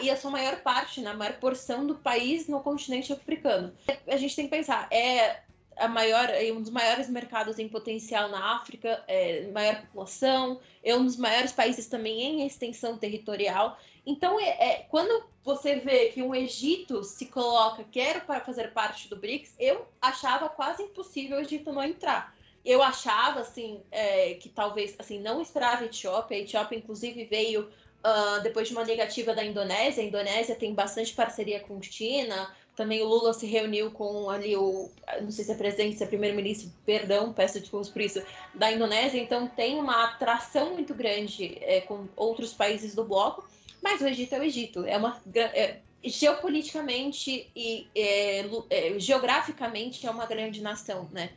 e 0.00 0.10
a 0.10 0.16
sua 0.16 0.30
maior 0.30 0.60
parte, 0.62 1.00
na 1.00 1.12
né, 1.12 1.16
maior 1.16 1.38
porção 1.38 1.86
do 1.86 1.96
país 1.96 2.46
no 2.46 2.60
continente 2.60 3.12
africano. 3.12 3.72
A 4.06 4.16
gente 4.16 4.36
tem 4.36 4.44
que 4.44 4.56
pensar, 4.56 4.86
é 4.90 5.42
a 5.76 5.88
maior, 5.88 6.30
é 6.30 6.52
um 6.52 6.60
dos 6.60 6.70
maiores 6.70 7.08
mercados 7.08 7.58
em 7.58 7.68
potencial 7.68 8.28
na 8.28 8.56
África, 8.56 9.02
é, 9.08 9.48
maior 9.48 9.80
população, 9.80 10.60
é 10.82 10.94
um 10.94 11.04
dos 11.04 11.16
maiores 11.16 11.52
países 11.52 11.86
também 11.86 12.22
em 12.22 12.46
extensão 12.46 12.96
territorial. 12.96 13.76
Então, 14.06 14.38
é, 14.38 14.48
é, 14.50 14.86
quando 14.88 15.24
você 15.42 15.76
vê 15.76 16.10
que 16.10 16.22
um 16.22 16.34
Egito 16.34 17.02
se 17.02 17.26
coloca, 17.26 17.84
quero 17.90 18.20
para 18.22 18.40
fazer 18.40 18.72
parte 18.72 19.08
do 19.08 19.16
BRICS, 19.16 19.54
eu 19.58 19.86
achava 20.00 20.48
quase 20.48 20.82
impossível 20.82 21.38
o 21.38 21.40
Egito 21.40 21.72
não 21.72 21.82
entrar. 21.82 22.34
Eu 22.64 22.82
achava, 22.82 23.40
assim, 23.40 23.82
é, 23.90 24.34
que 24.34 24.48
talvez, 24.48 24.94
assim, 24.98 25.20
não 25.20 25.42
esperava 25.42 25.82
a 25.82 25.86
Etiópia. 25.86 26.36
A 26.36 26.40
Etiópia, 26.40 26.76
inclusive, 26.76 27.24
veio 27.26 27.70
Uh, 28.04 28.42
depois 28.42 28.68
de 28.68 28.74
uma 28.74 28.84
negativa 28.84 29.34
da 29.34 29.42
Indonésia, 29.42 30.02
a 30.02 30.06
Indonésia 30.06 30.54
tem 30.54 30.74
bastante 30.74 31.14
parceria 31.14 31.60
com 31.60 31.80
China. 31.80 32.54
Também 32.76 33.00
o 33.00 33.06
Lula 33.06 33.32
se 33.32 33.46
reuniu 33.46 33.90
com 33.92 34.28
ali 34.28 34.54
o, 34.56 34.90
não 35.22 35.30
sei 35.30 35.44
se 35.44 35.52
é 35.52 35.54
presidente, 35.54 35.96
se 35.96 36.04
é 36.04 36.06
primeiro-ministro, 36.06 36.70
perdão, 36.84 37.32
peço 37.32 37.60
desculpas 37.60 37.88
por 37.88 38.02
isso, 38.02 38.22
da 38.52 38.70
Indonésia. 38.70 39.18
Então 39.18 39.46
tem 39.46 39.78
uma 39.78 40.04
atração 40.04 40.74
muito 40.74 40.92
grande 40.92 41.56
é, 41.62 41.80
com 41.80 42.06
outros 42.14 42.52
países 42.52 42.94
do 42.94 43.04
bloco. 43.04 43.48
Mas 43.80 44.00
o 44.00 44.06
Egito 44.06 44.34
é 44.34 44.38
o 44.38 44.42
Egito, 44.42 44.84
é 44.84 44.96
uma 44.96 45.20
é, 45.34 45.76
geopoliticamente 46.02 47.50
e 47.54 47.86
é, 47.94 48.98
geograficamente 48.98 50.06
é 50.06 50.10
uma 50.10 50.26
grande 50.26 50.60
nação, 50.60 51.08
né? 51.12 51.30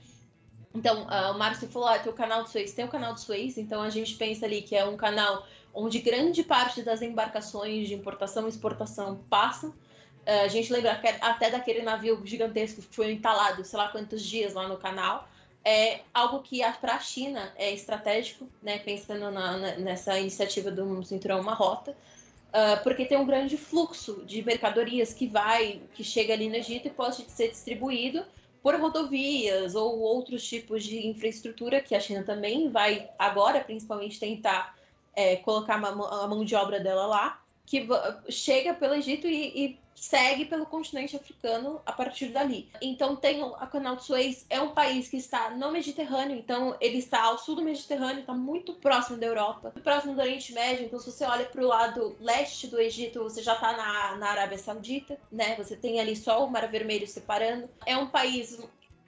Então, 0.74 1.04
uh, 1.04 1.32
o 1.34 1.40
Márcio 1.40 1.68
falou, 1.68 1.88
ah, 1.88 1.98
tem 1.98 2.12
o 2.12 2.16
canal 2.16 2.44
do 2.44 2.50
Suez, 2.50 2.72
tem 2.72 2.86
o 2.86 2.88
canal 2.88 3.14
do 3.14 3.20
Suez, 3.20 3.58
então 3.58 3.82
a 3.82 3.90
gente 3.90 4.16
pensa 4.16 4.46
ali 4.46 4.62
que 4.62 4.76
é 4.76 4.86
um 4.86 4.96
canal 4.96 5.46
onde 5.74 6.00
grande 6.00 6.44
parte 6.44 6.82
das 6.82 7.02
embarcações 7.02 7.88
de 7.88 7.94
importação 7.94 8.46
e 8.46 8.50
exportação 8.50 9.20
passam. 9.30 9.70
Uh, 9.70 10.44
a 10.46 10.48
gente 10.48 10.72
lembra 10.72 11.00
até 11.22 11.50
daquele 11.50 11.82
navio 11.82 12.22
gigantesco 12.26 12.82
que 12.82 12.96
foi 12.96 13.12
entalado, 13.12 13.64
sei 13.64 13.78
lá 13.78 13.88
quantos 13.90 14.24
dias 14.24 14.54
lá 14.54 14.68
no 14.68 14.78
canal. 14.78 15.28
É 15.64 16.02
algo 16.14 16.42
que 16.42 16.62
para 16.80 16.96
a 16.96 17.00
China 17.00 17.52
é 17.56 17.74
estratégico, 17.74 18.48
né, 18.62 18.80
pensando 18.80 19.30
na, 19.30 19.58
nessa 19.78 20.18
iniciativa 20.18 20.72
do 20.72 21.04
Cinturão 21.04 21.42
Uma 21.42 21.54
Rota, 21.54 21.92
uh, 21.92 22.84
porque 22.84 23.06
tem 23.06 23.18
um 23.18 23.26
grande 23.26 23.58
fluxo 23.58 24.24
de 24.26 24.42
mercadorias 24.44 25.14
que 25.14 25.28
vai, 25.28 25.82
que 25.94 26.04
chega 26.04 26.34
ali 26.34 26.50
no 26.50 26.56
Egito 26.56 26.88
e 26.88 26.92
pode 26.92 27.30
ser 27.30 27.50
distribuído 27.50 28.24
por 28.62 28.76
rodovias 28.80 29.76
ou 29.76 30.00
outros 30.00 30.46
tipos 30.46 30.84
de 30.84 31.08
infraestrutura 31.08 31.82
que 31.82 31.96
a 31.96 32.00
China 32.00 32.24
também 32.24 32.70
vai 32.70 33.10
agora, 33.18 33.62
principalmente, 33.62 34.20
tentar 34.20 34.77
é, 35.18 35.36
colocar 35.38 35.84
a 35.84 36.28
mão 36.28 36.46
de 36.46 36.54
obra 36.54 36.80
dela 36.80 37.08
lá, 37.08 37.42
que 37.66 37.88
chega 38.30 38.72
pelo 38.76 38.94
Egito 38.94 39.28
e, 39.28 39.66
e, 39.66 39.80
segue 39.96 40.46
pelo 40.46 40.68
continente 40.68 41.16
africano 41.16 41.82
a 41.84 41.92
partir 41.92 42.28
dali. 42.28 42.70
Então 42.80 43.16
tem 43.16 43.42
a 43.58 43.66
Canal 43.66 43.96
de 43.96 44.06
Suez, 44.06 44.46
é 44.48 44.62
um 44.62 44.70
país 44.70 45.10
que 45.10 45.18
está 45.18 45.50
no 45.50 45.72
Mediterrâneo, 45.72 46.38
então 46.38 46.78
ele 46.80 47.00
está 47.00 47.24
ao 47.24 47.40
sul 47.40 47.56
do 47.56 47.64
Mediterrâneo, 47.64 48.20
está 48.20 48.32
muito 48.32 48.76
próximo 48.76 49.18
da 49.18 49.26
Europa, 49.26 49.74
próximo 49.84 50.14
do 50.14 50.22
Oriente 50.22 50.54
Médio, 50.54 50.86
então 50.86 51.00
se 51.00 51.12
você 51.12 51.26
olha 51.26 51.46
para 51.46 51.64
o 51.64 51.68
lado 51.68 52.16
leste 52.22 52.68
do 52.68 52.80
Egito, 52.80 53.24
você 53.24 53.42
já 53.42 53.56
está 53.56 53.76
na, 53.76 54.18
na 54.18 54.30
Arábia 54.30 54.60
Saudita, 54.60 55.20
né? 55.32 55.56
Você 55.56 55.76
tem 55.76 56.00
ali 56.00 56.16
só 56.16 56.46
o 56.46 56.52
Mar 56.52 56.70
Vermelho 56.70 57.08
separando. 57.08 57.68
É 57.88 57.98
um 57.98 58.06
país 58.06 58.60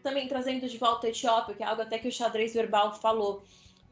também 0.02 0.28
trazendo 0.28 0.68
de 0.68 0.78
volta 0.80 1.06
a 1.06 1.12
Etiópia, 1.12 1.54
que 1.54 1.62
é 1.62 1.68
algo 1.68 1.84
até 1.84 2.00
que 2.00 2.08
o 2.08 2.12
xadrez 2.12 2.56
verbal 2.56 2.96
falou 2.96 3.44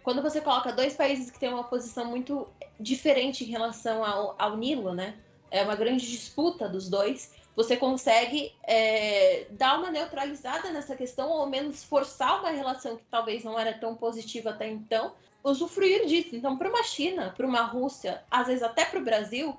quando 0.08 0.22
você 0.22 0.40
coloca 0.40 0.72
dois 0.72 0.96
países 0.96 1.30
que 1.30 1.38
têm 1.38 1.50
uma 1.50 1.66
posição 1.66 2.06
muito 2.06 2.48
diferente 2.80 3.44
em 3.44 3.48
relação 3.48 4.06
ao, 4.06 4.36
ao 4.40 4.56
Nilo, 4.56 4.94
né? 4.94 5.18
É 5.52 5.62
uma 5.64 5.76
grande 5.76 6.10
disputa 6.10 6.70
dos 6.70 6.88
dois. 6.88 7.34
Você 7.58 7.76
consegue 7.76 8.56
é, 8.64 9.48
dar 9.52 9.78
uma 9.78 9.92
neutralizada 9.92 10.72
nessa 10.72 10.96
questão, 10.96 11.30
ou 11.30 11.46
menos 11.46 11.84
forçar 11.84 12.40
uma 12.40 12.52
relação 12.52 12.96
que 12.96 13.04
talvez 13.12 13.44
não 13.44 13.60
era 13.60 13.74
tão 13.74 13.96
positiva 13.98 14.52
até 14.52 14.70
então, 14.70 15.12
usufruir 15.44 16.06
disso. 16.06 16.38
Então, 16.38 16.58
para 16.58 16.70
uma 16.70 16.84
China, 16.84 17.34
para 17.36 17.46
uma 17.46 17.64
Rússia, 17.64 18.24
às 18.32 18.48
vezes 18.48 18.64
até 18.64 18.86
para 18.86 19.02
o 19.02 19.04
Brasil, 19.04 19.58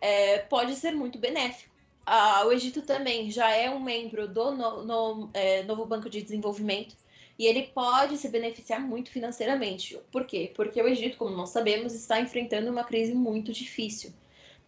é, 0.00 0.38
pode 0.38 0.76
ser 0.76 0.92
muito 0.92 1.18
benéfico. 1.18 1.74
ah, 2.06 2.46
o 2.46 2.52
Egito 2.52 2.80
também 2.80 3.30
já 3.30 3.50
é 3.50 3.68
um 3.68 3.78
membro 3.78 4.26
do 4.26 4.50
no, 4.50 4.82
no, 4.82 5.30
é, 5.34 5.62
novo 5.64 5.84
Banco 5.84 6.08
de 6.08 6.22
Desenvolvimento 6.22 6.96
e 7.40 7.46
ele 7.46 7.68
pode 7.68 8.18
se 8.18 8.28
beneficiar 8.28 8.78
muito 8.78 9.10
financeiramente. 9.10 9.98
Por 10.12 10.26
quê? 10.26 10.52
Porque 10.54 10.78
o 10.82 10.86
Egito, 10.86 11.16
como 11.16 11.34
nós 11.34 11.48
sabemos, 11.48 11.94
está 11.94 12.20
enfrentando 12.20 12.70
uma 12.70 12.84
crise 12.84 13.14
muito 13.14 13.50
difícil, 13.50 14.12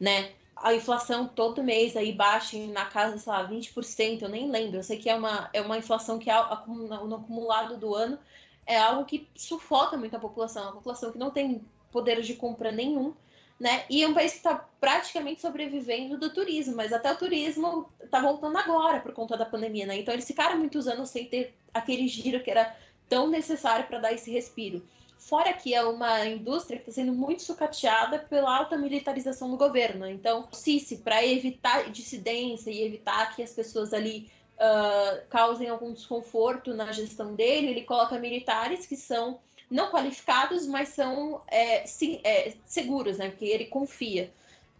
né? 0.01 0.31
A 0.57 0.73
inflação 0.75 1.29
todo 1.29 1.63
mês 1.63 1.99
aí 1.99 2.13
baixa 2.15 2.57
na 2.69 2.87
casa, 2.87 3.19
sei 3.19 3.31
lá, 3.31 3.47
20%, 3.47 4.23
eu 4.23 4.29
nem 4.31 4.51
lembro. 4.51 4.79
Eu 4.79 4.83
sei 4.83 4.97
que 4.97 5.11
é 5.11 5.15
uma, 5.15 5.51
é 5.53 5.61
uma 5.61 5.77
inflação 5.77 6.19
que 6.19 6.31
no 6.33 7.15
acumulado 7.15 7.77
do 7.77 7.95
ano 7.95 8.19
é 8.65 8.79
algo 8.79 9.05
que 9.05 9.29
sufoca 9.37 9.99
muito 9.99 10.17
a 10.17 10.19
população, 10.19 10.71
a 10.71 10.73
população 10.73 11.13
que 11.13 11.19
não 11.19 11.31
tem 11.31 11.63
poder 11.91 12.23
de 12.23 12.33
compra 12.33 12.73
nenhum 12.73 13.13
né? 13.61 13.85
E 13.89 14.03
é 14.03 14.09
um 14.09 14.15
país 14.15 14.33
que 14.33 14.39
está 14.39 14.57
praticamente 14.81 15.41
sobrevivendo 15.41 16.19
do 16.19 16.31
turismo, 16.31 16.75
mas 16.75 16.93
até 16.93 17.13
o 17.13 17.17
turismo 17.17 17.89
está 18.03 18.21
voltando 18.21 18.59
agora 18.59 18.99
por 18.99 19.13
conta 19.13 19.37
da 19.37 19.47
pandemia, 19.47 19.87
né? 19.87 19.97
Então 19.99 20.13
eles 20.13 20.27
ficaram 20.27 20.59
muitos 20.59 20.89
anos 20.89 21.11
sem 21.11 21.27
ter 21.27 21.55
aquele 21.73 22.09
giro 22.09 22.43
que 22.43 22.51
era 22.51 22.77
tão 23.09 23.29
necessário 23.29 23.87
para 23.87 23.99
dar 23.99 24.13
esse 24.13 24.31
respiro. 24.31 24.83
Fora 25.19 25.53
que 25.53 25.73
é 25.73 25.83
uma 25.85 26.27
indústria 26.27 26.79
que 26.79 26.91
está 26.91 27.01
sendo 27.01 27.13
muito 27.13 27.43
sucateada 27.43 28.19
pela 28.19 28.57
alta 28.57 28.77
militarização 28.77 29.51
do 29.51 29.57
governo. 29.57 30.07
Então, 30.07 30.49
o 30.53 30.97
para 31.05 31.25
evitar 31.25 31.91
dissidência 31.91 32.71
e 32.71 32.83
evitar 32.83 33.35
que 33.35 33.43
as 33.43 33.53
pessoas 33.53 33.95
ali 33.95 34.29
uh, 34.57 35.27
causem 35.29 35.69
algum 35.69 35.93
desconforto 35.93 36.75
na 36.75 36.91
gestão 36.91 37.35
dele, 37.35 37.69
ele 37.69 37.83
coloca 37.83 38.19
militares 38.19 38.85
que 38.85 38.97
são 38.97 39.39
não 39.71 39.91
qualificados, 39.91 40.67
mas 40.67 40.91
são 40.91 41.41
é, 41.49 41.87
sim, 41.87 42.21
é, 42.25 42.55
seguros, 42.67 43.19
né? 43.19 43.31
Que 43.31 43.47
ele 43.47 43.67
confia. 43.67 44.31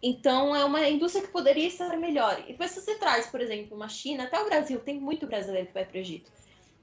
Então, 0.01 0.55
é 0.55 0.65
uma 0.65 0.87
indústria 0.89 1.25
que 1.25 1.31
poderia 1.31 1.67
estar 1.67 1.95
melhor. 1.97 2.43
E 2.47 2.67
se 2.67 2.81
você 2.81 2.95
traz, 2.95 3.27
por 3.27 3.39
exemplo, 3.39 3.75
uma 3.75 3.87
China, 3.87 4.25
até 4.25 4.39
o 4.39 4.45
Brasil, 4.45 4.79
tem 4.81 4.99
muito 4.99 5.25
brasileiro 5.25 5.67
que 5.67 5.73
vai 5.73 5.85
para 5.85 5.97
o 5.97 6.01
Egito. 6.01 6.29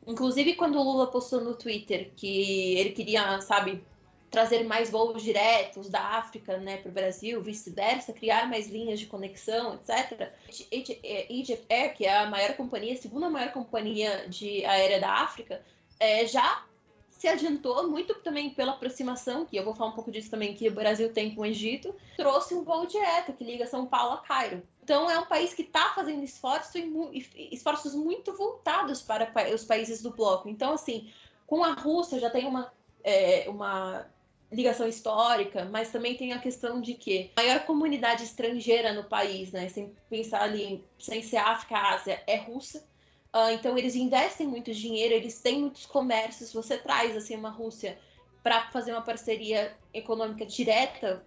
Inclusive, 0.07 0.55
quando 0.55 0.79
o 0.79 0.83
Lula 0.83 1.07
postou 1.09 1.41
no 1.41 1.55
Twitter 1.55 2.11
que 2.17 2.77
ele 2.77 2.91
queria, 2.91 3.41
sabe, 3.41 3.85
trazer 4.31 4.65
mais 4.65 4.91
voos 4.91 5.23
diretos 5.23 5.89
da 5.89 6.01
África 6.01 6.57
né, 6.59 6.77
para 6.79 6.89
o 6.89 6.93
Brasil, 6.93 7.43
vice-versa, 7.43 8.13
criar 8.13 8.49
mais 8.49 8.69
linhas 8.69 9.01
de 9.01 9.07
conexão, 9.07 9.75
etc. 9.75 10.33
Egypt 10.71 11.67
Air, 11.69 11.95
que 11.95 12.07
é 12.07 12.17
a 12.17 12.31
maior 12.31 12.55
companhia, 12.55 12.95
a 12.95 12.97
segunda 12.97 13.29
maior 13.29 13.53
companhia 13.53 14.29
de 14.29 14.65
aérea 14.65 15.01
da 15.01 15.13
África, 15.13 15.61
é, 15.99 16.27
já 16.27 16.65
se 17.11 17.29
adiantou 17.29 17.87
muito 17.87 18.15
também 18.15 18.49
pela 18.49 18.73
aproximação, 18.73 19.45
que 19.45 19.55
eu 19.55 19.65
vou 19.65 19.75
falar 19.75 19.91
um 19.91 19.95
pouco 19.95 20.11
disso 20.11 20.31
também, 20.31 20.55
que 20.55 20.69
o 20.69 20.73
Brasil 20.73 21.13
tem 21.13 21.35
com 21.35 21.43
o 21.43 21.47
Egito, 21.47 21.95
trouxe 22.17 22.55
um 22.55 22.63
voo 22.63 22.87
direto 22.87 23.35
que 23.35 23.45
liga 23.45 23.67
São 23.67 23.85
Paulo 23.85 24.15
a 24.15 24.19
Cairo. 24.19 24.63
Então 24.91 25.09
é 25.09 25.21
um 25.21 25.27
país 25.27 25.55
que 25.55 25.63
está 25.63 25.93
fazendo 25.95 26.25
esforço 26.25 26.77
e, 26.77 27.49
esforços 27.53 27.95
muito 27.95 28.37
voltados 28.37 29.01
para 29.01 29.31
os 29.55 29.65
países 29.65 30.03
do 30.03 30.11
bloco. 30.11 30.49
Então, 30.49 30.73
assim, 30.73 31.09
com 31.47 31.63
a 31.63 31.75
Rússia 31.75 32.19
já 32.19 32.29
tem 32.29 32.45
uma, 32.45 32.73
é, 33.05 33.49
uma 33.49 34.05
ligação 34.51 34.89
histórica, 34.89 35.65
mas 35.67 35.93
também 35.93 36.17
tem 36.17 36.33
a 36.33 36.41
questão 36.41 36.81
de 36.81 36.95
que 36.95 37.31
a 37.37 37.41
maior 37.41 37.61
comunidade 37.67 38.25
estrangeira 38.25 38.93
no 38.93 39.05
país, 39.05 39.53
né, 39.53 39.69
sem 39.69 39.95
pensar 40.11 40.43
ali, 40.43 40.85
sem 40.99 41.23
ser 41.23 41.37
África, 41.37 41.77
Ásia, 41.77 42.21
é 42.27 42.39
russa. 42.39 42.85
Uh, 43.33 43.53
então 43.53 43.79
eles 43.79 43.95
investem 43.95 44.49
muito 44.49 44.75
dinheiro, 44.75 45.15
eles 45.15 45.39
têm 45.39 45.61
muitos 45.61 45.87
comércios. 45.87 46.53
Você 46.53 46.77
traz 46.77 47.17
assim 47.17 47.37
uma 47.37 47.51
Rússia 47.51 47.97
para 48.43 48.71
fazer 48.71 48.93
uma 48.93 49.03
parceria 49.03 49.77
econômica 49.93 50.47
direta, 50.47 51.23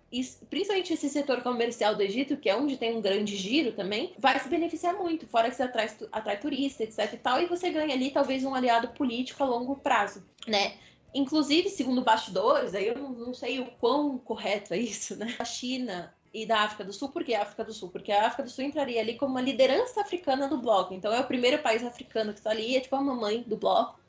principalmente 0.49 0.93
esse 0.93 1.09
setor 1.09 1.41
comercial 1.41 1.95
do 1.95 2.01
Egito, 2.01 2.37
que 2.37 2.49
é 2.49 2.55
onde 2.55 2.77
tem 2.77 2.95
um 2.95 3.01
grande 3.01 3.35
giro 3.35 3.71
também, 3.73 4.13
vai 4.17 4.39
se 4.39 4.49
beneficiar 4.49 4.95
muito, 4.95 5.27
fora 5.27 5.49
que 5.49 5.55
você 5.55 5.63
atrai, 5.63 5.89
atrai 6.11 6.39
turista, 6.39 6.83
etc 6.83 7.13
e 7.13 7.17
tal, 7.17 7.41
e 7.41 7.45
você 7.45 7.69
ganha 7.69 7.93
ali 7.93 8.09
talvez 8.09 8.43
um 8.43 8.55
aliado 8.55 8.89
político 8.89 9.43
a 9.43 9.47
longo 9.47 9.75
prazo, 9.75 10.23
né? 10.47 10.75
Inclusive, 11.13 11.69
segundo 11.69 12.01
bastidores, 12.01 12.73
aí 12.73 12.87
eu 12.87 12.97
não, 12.97 13.11
não 13.11 13.33
sei 13.33 13.59
o 13.59 13.65
quão 13.79 14.17
correto 14.17 14.73
é 14.73 14.79
isso, 14.79 15.15
né? 15.15 15.35
A 15.37 15.45
China 15.45 16.11
e 16.33 16.45
da 16.47 16.61
África 16.61 16.83
do 16.83 16.91
Sul. 16.91 17.09
Por 17.09 17.23
que 17.23 17.35
a 17.35 17.43
África 17.43 17.63
do 17.63 17.71
Sul? 17.71 17.89
Porque 17.89 18.11
a 18.11 18.25
África 18.25 18.41
do 18.41 18.49
Sul 18.49 18.63
entraria 18.63 18.99
ali 18.99 19.15
como 19.15 19.33
uma 19.33 19.41
liderança 19.41 20.01
africana 20.01 20.47
do 20.47 20.57
bloco. 20.57 20.91
Então 20.91 21.13
é 21.13 21.19
o 21.19 21.27
primeiro 21.27 21.59
país 21.59 21.83
africano 21.83 22.33
que 22.33 22.39
está 22.39 22.49
ali, 22.49 22.75
é 22.75 22.79
tipo 22.79 22.95
a 22.95 23.01
mamãe 23.01 23.43
do 23.43 23.55
bloco 23.55 24.02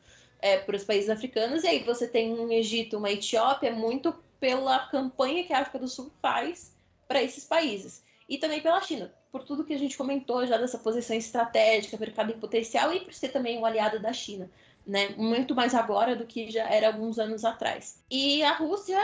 é, 0.44 0.58
para 0.58 0.76
os 0.76 0.84
países 0.84 1.08
africanos. 1.08 1.64
E 1.64 1.68
aí 1.68 1.82
você 1.82 2.06
tem 2.06 2.34
um 2.34 2.52
Egito, 2.52 2.98
uma 2.98 3.10
Etiópia, 3.10 3.72
muito 3.72 4.14
pela 4.38 4.78
campanha 4.88 5.42
que 5.42 5.54
a 5.54 5.60
África 5.60 5.78
do 5.78 5.88
Sul 5.88 6.12
faz 6.20 6.76
para 7.08 7.22
esses 7.22 7.44
países. 7.46 8.04
E 8.28 8.36
também 8.36 8.60
pela 8.60 8.78
China, 8.82 9.10
por 9.32 9.42
tudo 9.42 9.64
que 9.64 9.72
a 9.72 9.78
gente 9.78 9.96
comentou 9.96 10.46
já 10.46 10.58
dessa 10.58 10.76
posição 10.76 11.16
estratégica, 11.16 11.96
mercado 11.96 12.30
em 12.30 12.38
potencial 12.38 12.92
e 12.92 13.00
por 13.00 13.14
ser 13.14 13.30
também 13.30 13.58
um 13.58 13.64
aliado 13.64 13.98
da 13.98 14.12
China. 14.12 14.50
Né, 14.86 15.14
muito 15.16 15.54
mais 15.54 15.74
agora 15.74 16.14
do 16.14 16.26
que 16.26 16.50
já 16.50 16.68
era 16.68 16.88
alguns 16.88 17.18
anos 17.18 17.42
atrás. 17.42 18.04
E 18.10 18.42
a 18.42 18.52
Rússia 18.52 19.00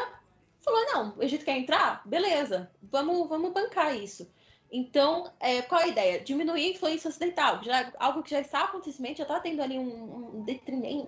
falou: 0.60 0.84
não, 0.92 1.14
o 1.16 1.22
Egito 1.22 1.46
quer 1.46 1.56
entrar? 1.56 2.02
Beleza, 2.04 2.70
vamos, 2.82 3.26
vamos 3.30 3.50
bancar 3.50 3.96
isso. 3.96 4.30
Então, 4.72 5.32
é, 5.40 5.62
qual 5.62 5.80
a 5.80 5.88
ideia? 5.88 6.20
Diminuir 6.20 6.66
a 6.66 6.70
influência 6.70 7.08
ocidental, 7.08 7.62
já, 7.62 7.92
algo 7.98 8.22
que 8.22 8.30
já 8.30 8.40
está 8.40 8.64
acontecendo, 8.64 9.16
já 9.16 9.24
está 9.24 9.40
tendo 9.40 9.60
ali 9.62 9.78
um, 9.78 10.44
um 10.44 10.46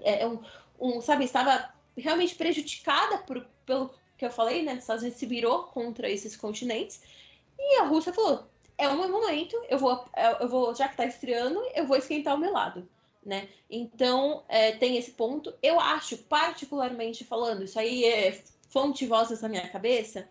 é, 0.02 0.26
um, 0.26 0.40
um, 0.80 1.00
sabe, 1.00 1.24
estava 1.24 1.72
realmente 1.96 2.34
prejudicada 2.34 3.18
por, 3.18 3.46
pelo 3.64 3.90
que 4.18 4.24
eu 4.24 4.30
falei, 4.30 4.62
né? 4.62 4.74
Os 4.74 4.80
Estados 4.80 5.02
Unidos 5.02 5.20
se 5.20 5.26
virou 5.26 5.64
contra 5.64 6.10
esses 6.10 6.36
continentes, 6.36 7.00
e 7.58 7.78
a 7.78 7.84
Rússia 7.84 8.12
falou: 8.12 8.44
é 8.76 8.88
um 8.88 9.10
momento, 9.10 9.56
eu 9.68 9.78
vou, 9.78 10.04
eu 10.40 10.48
vou 10.48 10.74
já 10.74 10.86
que 10.88 10.94
está 10.94 11.06
estreando, 11.06 11.60
eu 11.74 11.86
vou 11.86 11.96
esquentar 11.96 12.34
o 12.34 12.38
meu 12.38 12.52
lado. 12.52 12.88
Né? 13.24 13.48
Então, 13.70 14.42
é, 14.48 14.72
tem 14.72 14.96
esse 14.96 15.12
ponto. 15.12 15.54
Eu 15.62 15.78
acho, 15.78 16.18
particularmente 16.18 17.24
falando, 17.24 17.62
isso 17.62 17.78
aí 17.78 18.04
é 18.04 18.42
fonte 18.68 19.06
vozes 19.06 19.40
na 19.42 19.48
minha 19.48 19.68
cabeça, 19.68 20.28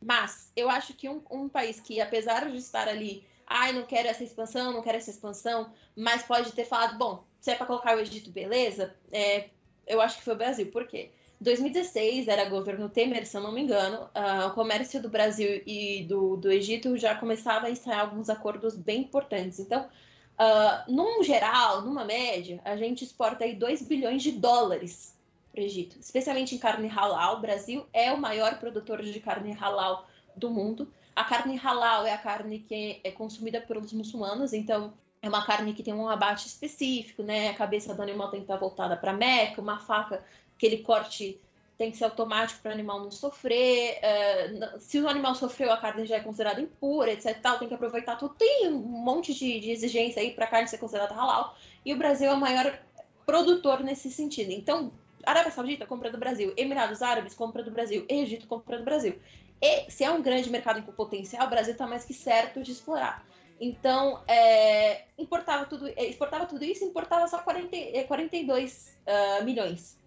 mas 0.00 0.52
eu 0.56 0.68
acho 0.68 0.94
que 0.94 1.08
um, 1.08 1.22
um 1.30 1.48
país 1.48 1.80
que, 1.80 2.00
apesar 2.00 2.50
de 2.50 2.56
estar 2.56 2.88
ali, 2.88 3.24
ai, 3.46 3.72
não 3.72 3.84
quero 3.84 4.08
essa 4.08 4.24
expansão, 4.24 4.72
não 4.72 4.82
quero 4.82 4.98
essa 4.98 5.10
expansão, 5.10 5.72
mas 5.96 6.22
pode 6.22 6.52
ter 6.52 6.64
falado, 6.64 6.98
bom, 6.98 7.24
se 7.40 7.50
é 7.50 7.54
para 7.54 7.66
colocar 7.66 7.96
o 7.96 8.00
Egito, 8.00 8.30
beleza, 8.30 8.94
é, 9.12 9.48
eu 9.86 10.00
acho 10.00 10.18
que 10.18 10.24
foi 10.24 10.34
o 10.34 10.38
Brasil. 10.38 10.66
Por 10.70 10.86
quê? 10.86 11.10
2016 11.40 12.28
era 12.28 12.48
governo 12.48 12.88
Temer, 12.88 13.26
se 13.26 13.36
eu 13.36 13.42
não 13.42 13.52
me 13.52 13.60
engano, 13.60 14.08
uh, 14.14 14.46
o 14.48 14.50
comércio 14.52 15.00
do 15.00 15.08
Brasil 15.08 15.62
e 15.66 16.04
do, 16.04 16.36
do 16.36 16.50
Egito 16.50 16.96
já 16.96 17.14
começava 17.14 17.66
a 17.66 17.70
ensaiar 17.70 18.00
alguns 18.00 18.30
acordos 18.30 18.74
bem 18.74 19.02
importantes. 19.02 19.60
Então, 19.60 19.82
uh, 19.82 20.90
num 20.90 21.22
geral, 21.22 21.82
numa 21.82 22.04
média, 22.04 22.60
a 22.64 22.76
gente 22.76 23.04
exporta 23.04 23.44
aí 23.44 23.54
2 23.54 23.82
bilhões 23.82 24.22
de 24.22 24.32
dólares 24.32 25.15
para 25.56 25.62
o 25.62 25.64
Egito, 25.64 25.98
especialmente 25.98 26.54
em 26.54 26.58
carne 26.58 26.86
halal. 26.86 27.38
O 27.38 27.40
Brasil 27.40 27.86
é 27.94 28.12
o 28.12 28.18
maior 28.18 28.58
produtor 28.58 29.02
de 29.02 29.18
carne 29.18 29.56
halal 29.58 30.06
do 30.36 30.50
mundo. 30.50 30.92
A 31.14 31.24
carne 31.24 31.56
halal 31.56 32.06
é 32.06 32.12
a 32.12 32.18
carne 32.18 32.58
que 32.58 33.00
é 33.02 33.10
consumida 33.10 33.58
pelos 33.58 33.90
muçulmanos, 33.94 34.52
então 34.52 34.92
é 35.22 35.28
uma 35.28 35.46
carne 35.46 35.72
que 35.72 35.82
tem 35.82 35.94
um 35.94 36.10
abate 36.10 36.46
específico, 36.46 37.22
né? 37.22 37.48
A 37.48 37.54
cabeça 37.54 37.94
do 37.94 38.02
animal 38.02 38.30
tem 38.30 38.40
que 38.40 38.44
estar 38.44 38.58
voltada 38.58 38.94
para 38.98 39.14
Meca, 39.14 39.62
uma 39.62 39.78
faca, 39.78 40.22
aquele 40.54 40.78
corte 40.78 41.40
tem 41.78 41.90
que 41.90 41.96
ser 41.96 42.04
automático 42.04 42.60
para 42.62 42.70
o 42.70 42.74
animal 42.74 43.00
não 43.00 43.10
sofrer. 43.10 43.98
Uh, 43.98 44.80
se 44.80 45.00
o 45.00 45.08
animal 45.08 45.34
sofreu, 45.34 45.72
a 45.72 45.76
carne 45.76 46.06
já 46.06 46.16
é 46.16 46.20
considerada 46.20 46.60
impura, 46.60 47.12
etc. 47.12 47.38
Tal, 47.40 47.58
tem 47.58 47.68
que 47.68 47.74
aproveitar 47.74 48.16
tudo. 48.16 48.34
Tem 48.34 48.68
um 48.68 48.78
monte 48.78 49.34
de, 49.34 49.60
de 49.60 49.70
exigência 49.70 50.22
aí 50.22 50.32
para 50.32 50.46
a 50.46 50.48
carne 50.48 50.68
ser 50.68 50.78
considerada 50.78 51.14
halal. 51.14 51.54
E 51.84 51.92
o 51.92 51.98
Brasil 51.98 52.30
é 52.30 52.32
o 52.32 52.40
maior 52.40 52.78
produtor 53.26 53.82
nesse 53.82 54.10
sentido. 54.10 54.52
Então, 54.52 54.90
Arábia 55.26 55.50
Saudita 55.50 55.84
compra 55.84 56.10
do 56.10 56.16
Brasil, 56.16 56.54
Emirados 56.56 57.02
Árabes 57.02 57.34
compra 57.34 57.62
do 57.62 57.70
Brasil, 57.72 58.06
Egito 58.08 58.46
compra 58.46 58.78
do 58.78 58.84
Brasil. 58.84 59.18
E 59.60 59.90
se 59.90 60.04
é 60.04 60.10
um 60.10 60.22
grande 60.22 60.48
mercado 60.48 60.82
com 60.82 60.92
potencial, 60.92 61.46
o 61.46 61.50
Brasil 61.50 61.72
está 61.72 61.86
mais 61.86 62.04
que 62.04 62.14
certo 62.14 62.62
de 62.62 62.70
explorar. 62.70 63.26
Então, 63.60 64.22
é, 64.28 65.06
importava 65.18 65.64
tudo, 65.64 65.88
é, 65.88 66.06
exportava 66.06 66.46
tudo 66.46 66.64
isso, 66.64 66.84
importava 66.84 67.26
só 67.26 67.38
40, 67.38 68.04
42 68.06 68.96
uh, 69.06 69.44
milhões 69.44 69.98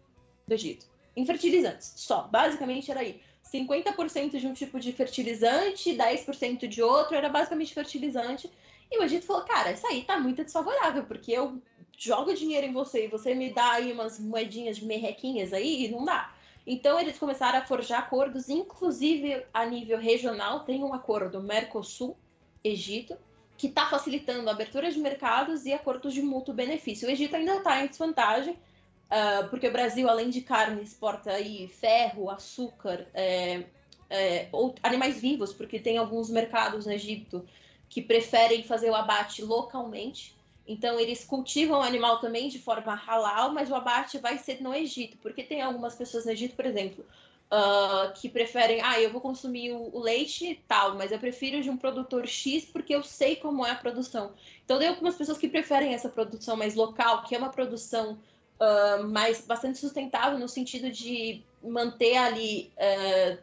do 0.47 0.53
Egito. 0.53 0.85
Em 1.15 1.25
fertilizantes, 1.25 1.93
só. 1.97 2.27
Basicamente 2.27 2.89
era 2.89 3.01
aí. 3.01 3.21
50% 3.51 4.37
de 4.37 4.45
um 4.45 4.53
tipo 4.53 4.79
de 4.79 4.93
fertilizante, 4.93 5.95
10% 5.95 6.67
de 6.67 6.83
outro, 6.83 7.15
era 7.15 7.27
basicamente 7.27 7.73
fertilizante. 7.73 8.49
E 8.91 8.99
o 8.99 9.03
Egito 9.03 9.25
falou, 9.25 9.43
cara, 9.43 9.71
isso 9.71 9.85
aí 9.87 10.03
tá 10.03 10.19
muito 10.19 10.43
desfavorável, 10.43 11.03
porque 11.05 11.31
eu 11.31 11.59
jogo 11.99 12.33
dinheiro 12.33 12.65
em 12.65 12.71
você 12.71 13.05
e 13.05 13.07
você 13.09 13.35
me 13.35 13.53
dá 13.53 13.73
aí 13.73 13.91
umas 13.91 14.17
moedinhas 14.17 14.77
de 14.77 14.85
merrequinhas 14.85 15.51
aí, 15.51 15.85
e 15.85 15.87
não 15.89 16.05
dá. 16.05 16.33
Então 16.65 16.99
eles 16.99 17.19
começaram 17.19 17.59
a 17.59 17.65
forjar 17.65 17.99
acordos, 17.99 18.47
inclusive 18.47 19.43
a 19.53 19.65
nível 19.65 19.97
regional, 19.97 20.61
tem 20.61 20.83
um 20.83 20.93
acordo 20.93 21.43
Mercosul-Egito, 21.43 23.17
que 23.57 23.67
está 23.67 23.85
facilitando 23.87 24.49
abertura 24.49 24.89
de 24.89 24.97
mercados 24.97 25.65
e 25.65 25.73
acordos 25.73 26.13
de 26.13 26.21
mútuo 26.21 26.53
benefício. 26.53 27.07
O 27.07 27.11
Egito 27.11 27.35
ainda 27.35 27.57
está 27.57 27.83
em 27.83 27.87
desvantagem, 27.87 28.53
uh, 28.53 29.49
porque 29.49 29.67
o 29.67 29.71
Brasil, 29.71 30.07
além 30.07 30.29
de 30.29 30.39
carne, 30.39 30.81
exporta 30.81 31.31
aí 31.31 31.67
ferro, 31.67 32.29
açúcar, 32.29 33.05
é, 33.13 33.65
é, 34.09 34.47
ou 34.53 34.73
animais 34.81 35.19
vivos, 35.19 35.51
porque 35.51 35.79
tem 35.79 35.97
alguns 35.97 36.29
mercados 36.29 36.85
no 36.85 36.93
Egito 36.93 37.45
que 37.89 38.01
preferem 38.01 38.63
fazer 38.63 38.89
o 38.89 38.95
abate 38.95 39.43
localmente. 39.43 40.38
Então, 40.69 40.99
eles 40.99 41.25
cultivam 41.25 41.79
o 41.79 41.81
animal 41.81 42.19
também 42.19 42.47
de 42.47 42.59
forma 42.59 42.93
halal, 42.93 43.51
mas 43.51 43.71
o 43.71 43.75
abate 43.75 44.19
vai 44.19 44.37
ser 44.37 44.61
no 44.61 44.71
Egito, 44.71 45.17
porque 45.17 45.41
tem 45.41 45.63
algumas 45.63 45.95
pessoas 45.95 46.25
no 46.25 46.31
Egito, 46.31 46.55
por 46.55 46.63
exemplo, 46.63 47.03
uh, 47.51 48.13
que 48.13 48.29
preferem, 48.29 48.79
ah, 48.83 49.01
eu 49.01 49.11
vou 49.11 49.19
consumir 49.19 49.71
o, 49.71 49.89
o, 49.91 49.99
leite 49.99 50.63
tal, 50.67 50.93
mas 50.95 51.11
eu 51.11 51.17
prefiro 51.17 51.59
de 51.63 51.71
um 51.71 51.75
produtor 51.75 52.27
X 52.27 52.65
porque 52.65 52.93
eu 52.93 53.01
sei 53.01 53.35
como 53.35 53.65
é 53.65 53.71
a 53.71 53.75
produção. 53.75 54.31
Então, 54.63 54.77
tem 54.77 54.89
algumas 54.89 55.15
pessoas 55.15 55.39
que 55.39 55.49
preferem 55.49 55.95
essa 55.95 56.07
produção 56.07 56.55
mais 56.55 56.75
local, 56.75 57.23
que 57.23 57.33
é 57.33 57.39
uma 57.39 57.49
produção 57.49 58.19
uh, 58.59 59.03
mais 59.07 59.41
bastante 59.41 59.79
sustentável 59.79 60.37
no 60.37 60.47
sentido 60.47 60.91
de 60.91 61.41
manter 61.63 62.15
ali 62.15 62.71
uh, 62.77 63.39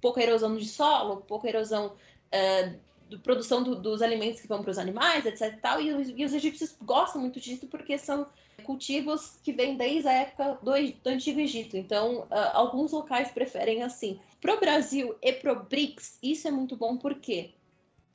pouca 0.00 0.20
erosão 0.20 0.56
de 0.56 0.66
solo, 0.66 1.18
pouca 1.18 1.48
erosão 1.48 1.92
uh, 1.94 2.86
do 3.08 3.18
produção 3.18 3.62
do, 3.62 3.76
dos 3.76 4.02
alimentos 4.02 4.40
que 4.40 4.48
vão 4.48 4.62
para 4.62 4.70
os 4.70 4.78
animais, 4.78 5.24
etc. 5.24 5.54
E, 5.54 5.60
tal, 5.60 5.80
e, 5.80 5.88
e, 5.88 6.24
os, 6.24 6.34
egípcios 6.34 6.76
gostam 6.82 7.20
muito 7.20 7.40
disso 7.40 7.66
porque 7.66 7.96
são 7.96 8.26
cultivos 8.64 9.38
que 9.42 9.52
vêm 9.52 9.76
desde 9.76 10.08
a 10.08 10.12
época 10.12 10.58
do, 10.62 10.72
do 10.72 11.08
Antigo 11.08 11.40
Egito. 11.40 11.76
Então, 11.76 12.20
uh, 12.22 12.50
alguns 12.52 12.92
locais 12.92 13.30
preferem 13.30 13.82
assim. 13.82 14.18
Para 14.40 14.54
o 14.54 14.60
Brasil 14.60 15.14
e 15.22 15.32
para 15.32 15.52
o 15.52 15.64
BRICS, 15.64 16.18
isso 16.22 16.48
é 16.48 16.50
muito 16.50 16.76
bom 16.76 16.96
porque 16.96 17.50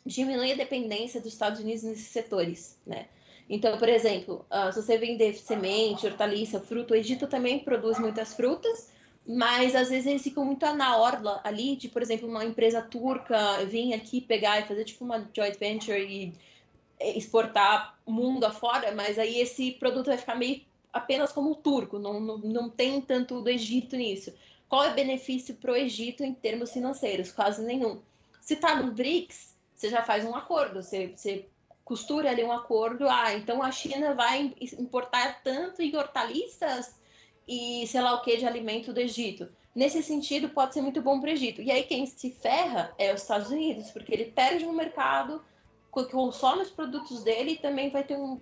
diminui 0.05 0.51
a 0.51 0.55
dependência 0.55 1.21
dos 1.21 1.31
Estados 1.31 1.61
Unidos 1.61 1.83
nesses 1.83 2.07
setores, 2.07 2.77
né? 2.85 3.07
Então, 3.49 3.77
por 3.77 3.89
exemplo, 3.89 4.45
uh, 4.49 4.71
se 4.71 4.81
você 4.81 4.97
vender 4.97 5.33
semente, 5.33 6.05
hortaliça, 6.05 6.59
fruta, 6.59 6.93
o 6.93 6.97
Egito 6.97 7.27
também 7.27 7.59
produz 7.59 7.99
muitas 7.99 8.33
frutas, 8.33 8.90
mas 9.27 9.75
às 9.75 9.89
vezes 9.89 10.07
eles 10.07 10.21
ficam 10.21 10.43
muito 10.43 10.65
na 10.73 10.97
orla 10.97 11.39
ali, 11.43 11.75
de, 11.75 11.87
por 11.87 12.01
exemplo, 12.01 12.27
uma 12.27 12.43
empresa 12.43 12.81
turca 12.81 13.63
vir 13.65 13.93
aqui 13.93 14.19
pegar 14.19 14.59
e 14.59 14.67
fazer 14.67 14.83
tipo 14.83 15.05
uma 15.05 15.27
joint 15.33 15.57
venture 15.57 15.99
e 15.99 16.33
exportar 16.99 17.97
mundo 18.05 18.43
afora, 18.43 18.91
mas 18.91 19.17
aí 19.17 19.39
esse 19.39 19.71
produto 19.71 20.07
vai 20.07 20.17
ficar 20.17 20.35
meio 20.35 20.61
apenas 20.93 21.31
como 21.31 21.55
turco, 21.55 21.97
não, 21.97 22.19
não, 22.19 22.37
não 22.37 22.69
tem 22.69 22.99
tanto 23.01 23.41
do 23.41 23.49
Egito 23.49 23.95
nisso. 23.95 24.33
Qual 24.67 24.83
é 24.83 24.91
o 24.91 24.95
benefício 24.95 25.55
para 25.55 25.71
o 25.71 25.75
Egito 25.75 26.23
em 26.23 26.33
termos 26.33 26.71
financeiros? 26.71 27.31
Quase 27.31 27.63
nenhum. 27.63 27.99
Se 28.41 28.55
está 28.55 28.75
no 28.75 28.91
BRICS, 28.91 29.55
você 29.75 29.89
já 29.89 30.03
faz 30.03 30.25
um 30.25 30.35
acordo, 30.35 30.81
você, 30.81 31.13
você 31.15 31.45
costura 31.83 32.29
ali 32.29 32.43
um 32.43 32.51
acordo, 32.51 33.07
ah, 33.09 33.33
então 33.33 33.61
a 33.63 33.71
China 33.71 34.13
vai 34.13 34.53
importar 34.79 35.41
tanto 35.43 35.81
em 35.81 35.95
hortaliças 35.95 36.95
e 37.51 37.85
sei 37.85 37.99
lá 37.99 38.13
o 38.13 38.21
que 38.21 38.37
de 38.37 38.45
alimento 38.45 38.93
do 38.93 39.01
Egito. 39.01 39.49
Nesse 39.75 40.01
sentido, 40.01 40.47
pode 40.49 40.73
ser 40.73 40.81
muito 40.81 41.01
bom 41.01 41.19
para 41.19 41.29
o 41.29 41.33
Egito. 41.33 41.61
E 41.61 41.69
aí 41.69 41.83
quem 41.83 42.05
se 42.05 42.31
ferra 42.31 42.93
é 42.97 43.13
os 43.13 43.21
Estados 43.21 43.49
Unidos, 43.49 43.91
porque 43.91 44.13
ele 44.13 44.25
perde 44.25 44.65
um 44.65 44.71
mercado 44.71 45.43
consome 45.91 46.61
os 46.61 46.69
produtos 46.69 47.21
dele 47.21 47.51
e 47.51 47.57
também 47.57 47.89
vai 47.89 48.05
ter 48.05 48.15
um, 48.15 48.39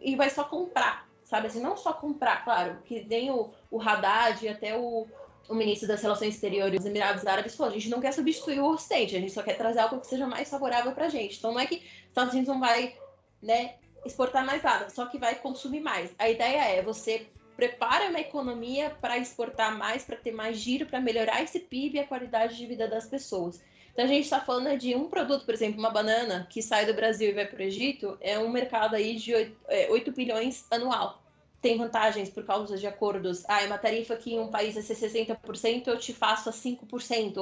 e 0.00 0.16
vai 0.16 0.28
só 0.28 0.42
comprar, 0.42 1.08
sabe? 1.22 1.46
Assim, 1.46 1.60
não 1.60 1.76
só 1.76 1.92
comprar, 1.92 2.42
claro, 2.42 2.78
que 2.84 3.04
nem 3.04 3.30
o, 3.30 3.52
o 3.70 3.80
Haddad 3.80 4.44
e 4.44 4.48
até 4.48 4.76
o, 4.76 5.06
o 5.48 5.54
ministro 5.54 5.86
das 5.86 6.02
Relações 6.02 6.34
Exteriores 6.34 6.80
dos 6.80 6.86
Emirados 6.86 7.24
Árabes 7.24 7.54
falou: 7.54 7.70
a 7.70 7.74
gente 7.76 7.88
não 7.88 8.00
quer 8.00 8.12
substituir 8.12 8.58
o 8.58 8.72
Ocidente, 8.72 9.14
a 9.14 9.20
gente 9.20 9.32
só 9.32 9.44
quer 9.44 9.56
trazer 9.56 9.78
algo 9.78 10.00
que 10.00 10.08
seja 10.08 10.26
mais 10.26 10.50
favorável 10.50 10.90
para 10.90 11.06
a 11.06 11.08
gente. 11.08 11.38
Então 11.38 11.52
não 11.52 11.60
é 11.60 11.66
que 11.66 11.76
os 11.76 12.08
Estados 12.08 12.32
Unidos 12.32 12.52
não 12.52 12.58
vai 12.58 12.96
né, 13.40 13.76
exportar 14.04 14.44
mais 14.44 14.60
nada, 14.60 14.90
só 14.90 15.06
que 15.06 15.18
vai 15.18 15.36
consumir 15.36 15.80
mais. 15.80 16.12
A 16.18 16.28
ideia 16.28 16.64
é 16.64 16.82
você 16.82 17.28
prepara 17.56 18.08
uma 18.08 18.20
economia 18.20 18.90
para 19.00 19.18
exportar 19.18 19.76
mais, 19.76 20.04
para 20.04 20.16
ter 20.16 20.32
mais 20.32 20.56
giro, 20.56 20.86
para 20.86 21.00
melhorar 21.00 21.42
esse 21.42 21.60
PIB 21.60 21.96
e 21.96 22.00
a 22.00 22.06
qualidade 22.06 22.56
de 22.56 22.66
vida 22.66 22.88
das 22.88 23.06
pessoas. 23.06 23.60
Então 23.92 24.04
a 24.04 24.08
gente 24.08 24.24
está 24.24 24.40
falando 24.40 24.76
de 24.78 24.94
um 24.94 25.08
produto, 25.08 25.44
por 25.44 25.52
exemplo, 25.52 25.78
uma 25.78 25.90
banana 25.90 26.46
que 26.48 26.62
sai 26.62 26.86
do 26.86 26.94
Brasil 26.94 27.28
e 27.28 27.32
vai 27.32 27.46
para 27.46 27.60
o 27.60 27.62
Egito, 27.62 28.16
é 28.20 28.38
um 28.38 28.48
mercado 28.48 28.96
aí 28.96 29.16
de 29.16 29.34
8, 29.34 29.56
é, 29.68 29.90
8 29.90 30.12
bilhões 30.12 30.66
anual. 30.70 31.22
Tem 31.60 31.76
vantagens 31.76 32.28
por 32.28 32.44
causa 32.44 32.76
de 32.76 32.86
acordos. 32.86 33.44
Ah, 33.46 33.62
é 33.62 33.66
uma 33.66 33.78
tarifa 33.78 34.16
que 34.16 34.34
em 34.34 34.40
um 34.40 34.48
país 34.48 34.76
é 34.76 34.82
ser 34.82 34.96
60%, 34.96 35.86
eu 35.86 35.98
te 35.98 36.12
faço 36.12 36.48
a 36.48 36.52
5%. 36.52 37.36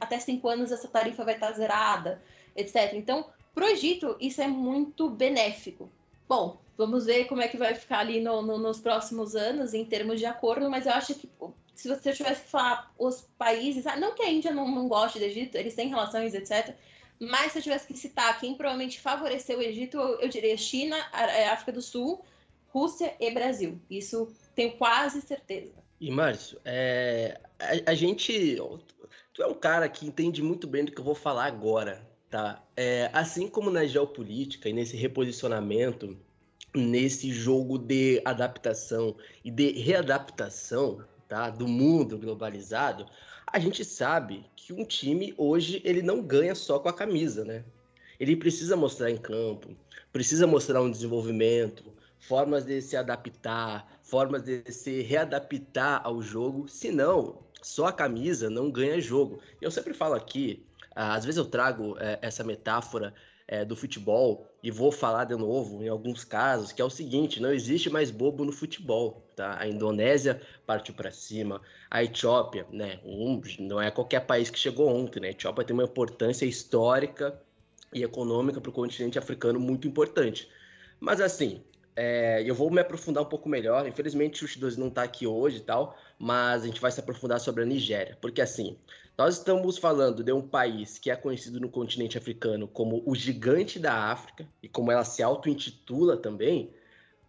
Até 0.00 0.18
5 0.18 0.48
anos 0.48 0.72
essa 0.72 0.88
tarifa 0.88 1.24
vai 1.24 1.34
estar 1.34 1.52
zerada, 1.52 2.22
etc. 2.56 2.94
Então, 2.94 3.26
para 3.54 3.66
o 3.66 3.68
Egito, 3.68 4.16
isso 4.18 4.40
é 4.40 4.46
muito 4.46 5.10
benéfico. 5.10 5.90
Bom, 6.28 6.60
vamos 6.76 7.06
ver 7.06 7.26
como 7.26 7.42
é 7.42 7.48
que 7.48 7.56
vai 7.56 7.74
ficar 7.74 7.98
ali 7.98 8.20
no, 8.20 8.42
no, 8.42 8.58
nos 8.58 8.80
próximos 8.80 9.34
anos 9.34 9.74
em 9.74 9.84
termos 9.84 10.18
de 10.18 10.26
acordo, 10.26 10.70
mas 10.70 10.86
eu 10.86 10.92
acho 10.92 11.14
que 11.14 11.28
se 11.74 11.88
você 11.88 12.12
tivesse 12.12 12.42
que 12.42 12.50
falar 12.50 12.92
os 12.98 13.22
países, 13.36 13.86
ah, 13.86 13.96
não 13.96 14.14
que 14.14 14.22
a 14.22 14.30
Índia 14.30 14.52
não, 14.52 14.70
não 14.70 14.88
goste 14.88 15.18
do 15.18 15.24
Egito, 15.24 15.56
eles 15.56 15.74
têm 15.74 15.88
relações, 15.88 16.34
etc. 16.34 16.74
Mas 17.18 17.52
se 17.52 17.58
eu 17.58 17.62
tivesse 17.62 17.86
que 17.86 17.96
citar 17.96 18.38
quem 18.40 18.54
provavelmente 18.54 19.00
favoreceu 19.00 19.58
o 19.58 19.62
Egito, 19.62 19.96
eu, 19.96 20.20
eu 20.20 20.28
diria 20.28 20.56
China, 20.56 20.96
é, 21.12 21.48
África 21.48 21.72
do 21.72 21.82
Sul, 21.82 22.24
Rússia 22.68 23.14
e 23.20 23.30
Brasil. 23.30 23.80
Isso 23.90 24.32
tenho 24.54 24.76
quase 24.76 25.20
certeza. 25.22 25.72
E 26.00 26.10
Márcio, 26.10 26.60
é, 26.64 27.40
a, 27.58 27.92
a, 27.92 27.94
gente. 27.94 28.56
Tu 29.32 29.42
é 29.42 29.46
um 29.46 29.54
cara 29.54 29.88
que 29.88 30.06
entende 30.06 30.42
muito 30.42 30.66
bem 30.66 30.84
do 30.84 30.90
que 30.90 31.00
eu 31.00 31.04
vou 31.04 31.14
falar 31.14 31.44
agora, 31.44 32.04
tá? 32.32 32.64
É, 32.74 33.10
assim 33.12 33.46
como 33.46 33.70
na 33.70 33.84
geopolítica 33.84 34.66
e 34.66 34.72
nesse 34.72 34.96
reposicionamento, 34.96 36.16
nesse 36.74 37.30
jogo 37.30 37.76
de 37.76 38.22
adaptação 38.24 39.14
e 39.44 39.50
de 39.50 39.72
readaptação, 39.72 41.04
tá? 41.28 41.50
Do 41.50 41.68
mundo 41.68 42.16
globalizado, 42.16 43.06
a 43.46 43.58
gente 43.58 43.84
sabe 43.84 44.46
que 44.56 44.72
um 44.72 44.82
time 44.82 45.34
hoje 45.36 45.82
ele 45.84 46.00
não 46.00 46.22
ganha 46.22 46.54
só 46.54 46.78
com 46.78 46.88
a 46.88 46.92
camisa, 46.94 47.44
né? 47.44 47.64
Ele 48.18 48.34
precisa 48.34 48.76
mostrar 48.76 49.10
em 49.10 49.18
campo, 49.18 49.76
precisa 50.10 50.46
mostrar 50.46 50.80
um 50.80 50.90
desenvolvimento, 50.90 51.84
formas 52.18 52.64
de 52.64 52.80
se 52.80 52.96
adaptar, 52.96 54.00
formas 54.02 54.42
de 54.42 54.72
se 54.72 55.02
readaptar 55.02 56.00
ao 56.02 56.22
jogo, 56.22 56.66
senão 56.66 57.42
só 57.60 57.88
a 57.88 57.92
camisa 57.92 58.48
não 58.48 58.70
ganha 58.70 58.98
jogo. 59.02 59.38
Eu 59.60 59.70
sempre 59.70 59.92
falo 59.92 60.14
aqui, 60.14 60.64
às 60.94 61.24
vezes 61.24 61.38
eu 61.38 61.44
trago 61.44 61.96
é, 61.98 62.18
essa 62.22 62.44
metáfora 62.44 63.14
é, 63.46 63.64
do 63.64 63.76
futebol 63.76 64.46
e 64.62 64.70
vou 64.70 64.90
falar 64.90 65.24
de 65.24 65.36
novo 65.36 65.82
em 65.82 65.88
alguns 65.88 66.24
casos 66.24 66.72
que 66.72 66.80
é 66.80 66.84
o 66.84 66.90
seguinte: 66.90 67.40
não 67.40 67.52
existe 67.52 67.90
mais 67.90 68.10
bobo 68.10 68.44
no 68.44 68.52
futebol. 68.52 69.28
Tá? 69.36 69.58
A 69.58 69.66
Indonésia 69.66 70.40
partiu 70.66 70.94
para 70.94 71.10
cima, 71.10 71.60
a 71.90 72.02
Etiópia, 72.02 72.66
né? 72.70 73.00
Um, 73.04 73.40
não 73.60 73.80
é 73.80 73.90
qualquer 73.90 74.20
país 74.20 74.50
que 74.50 74.58
chegou 74.58 74.88
ontem, 74.88 75.20
né? 75.20 75.28
A 75.28 75.30
Etiópia 75.32 75.64
tem 75.64 75.74
uma 75.74 75.84
importância 75.84 76.46
histórica 76.46 77.38
e 77.92 78.02
econômica 78.02 78.60
para 78.60 78.70
o 78.70 78.72
continente 78.72 79.18
africano 79.18 79.60
muito 79.60 79.86
importante. 79.86 80.48
Mas 81.00 81.20
assim, 81.20 81.62
é, 81.94 82.42
eu 82.46 82.54
vou 82.54 82.70
me 82.70 82.80
aprofundar 82.80 83.22
um 83.22 83.28
pouco 83.28 83.48
melhor. 83.48 83.86
Infelizmente 83.86 84.44
o 84.44 84.48
X2 84.48 84.76
não 84.76 84.88
está 84.88 85.02
aqui 85.02 85.26
hoje 85.26 85.58
e 85.58 85.60
tal, 85.60 85.96
mas 86.18 86.62
a 86.62 86.66
gente 86.66 86.80
vai 86.80 86.90
se 86.90 87.00
aprofundar 87.00 87.40
sobre 87.40 87.62
a 87.62 87.66
Nigéria, 87.66 88.16
porque 88.20 88.40
assim, 88.40 88.78
nós 89.16 89.36
estamos 89.36 89.76
falando 89.76 90.24
de 90.24 90.32
um 90.32 90.40
país 90.40 90.98
que 90.98 91.10
é 91.10 91.16
conhecido 91.16 91.60
no 91.60 91.68
continente 91.68 92.16
africano 92.16 92.66
como 92.66 93.02
o 93.06 93.14
gigante 93.14 93.78
da 93.78 94.10
África, 94.10 94.48
e 94.62 94.68
como 94.68 94.90
ela 94.90 95.04
se 95.04 95.22
auto-intitula 95.22 96.16
também, 96.16 96.72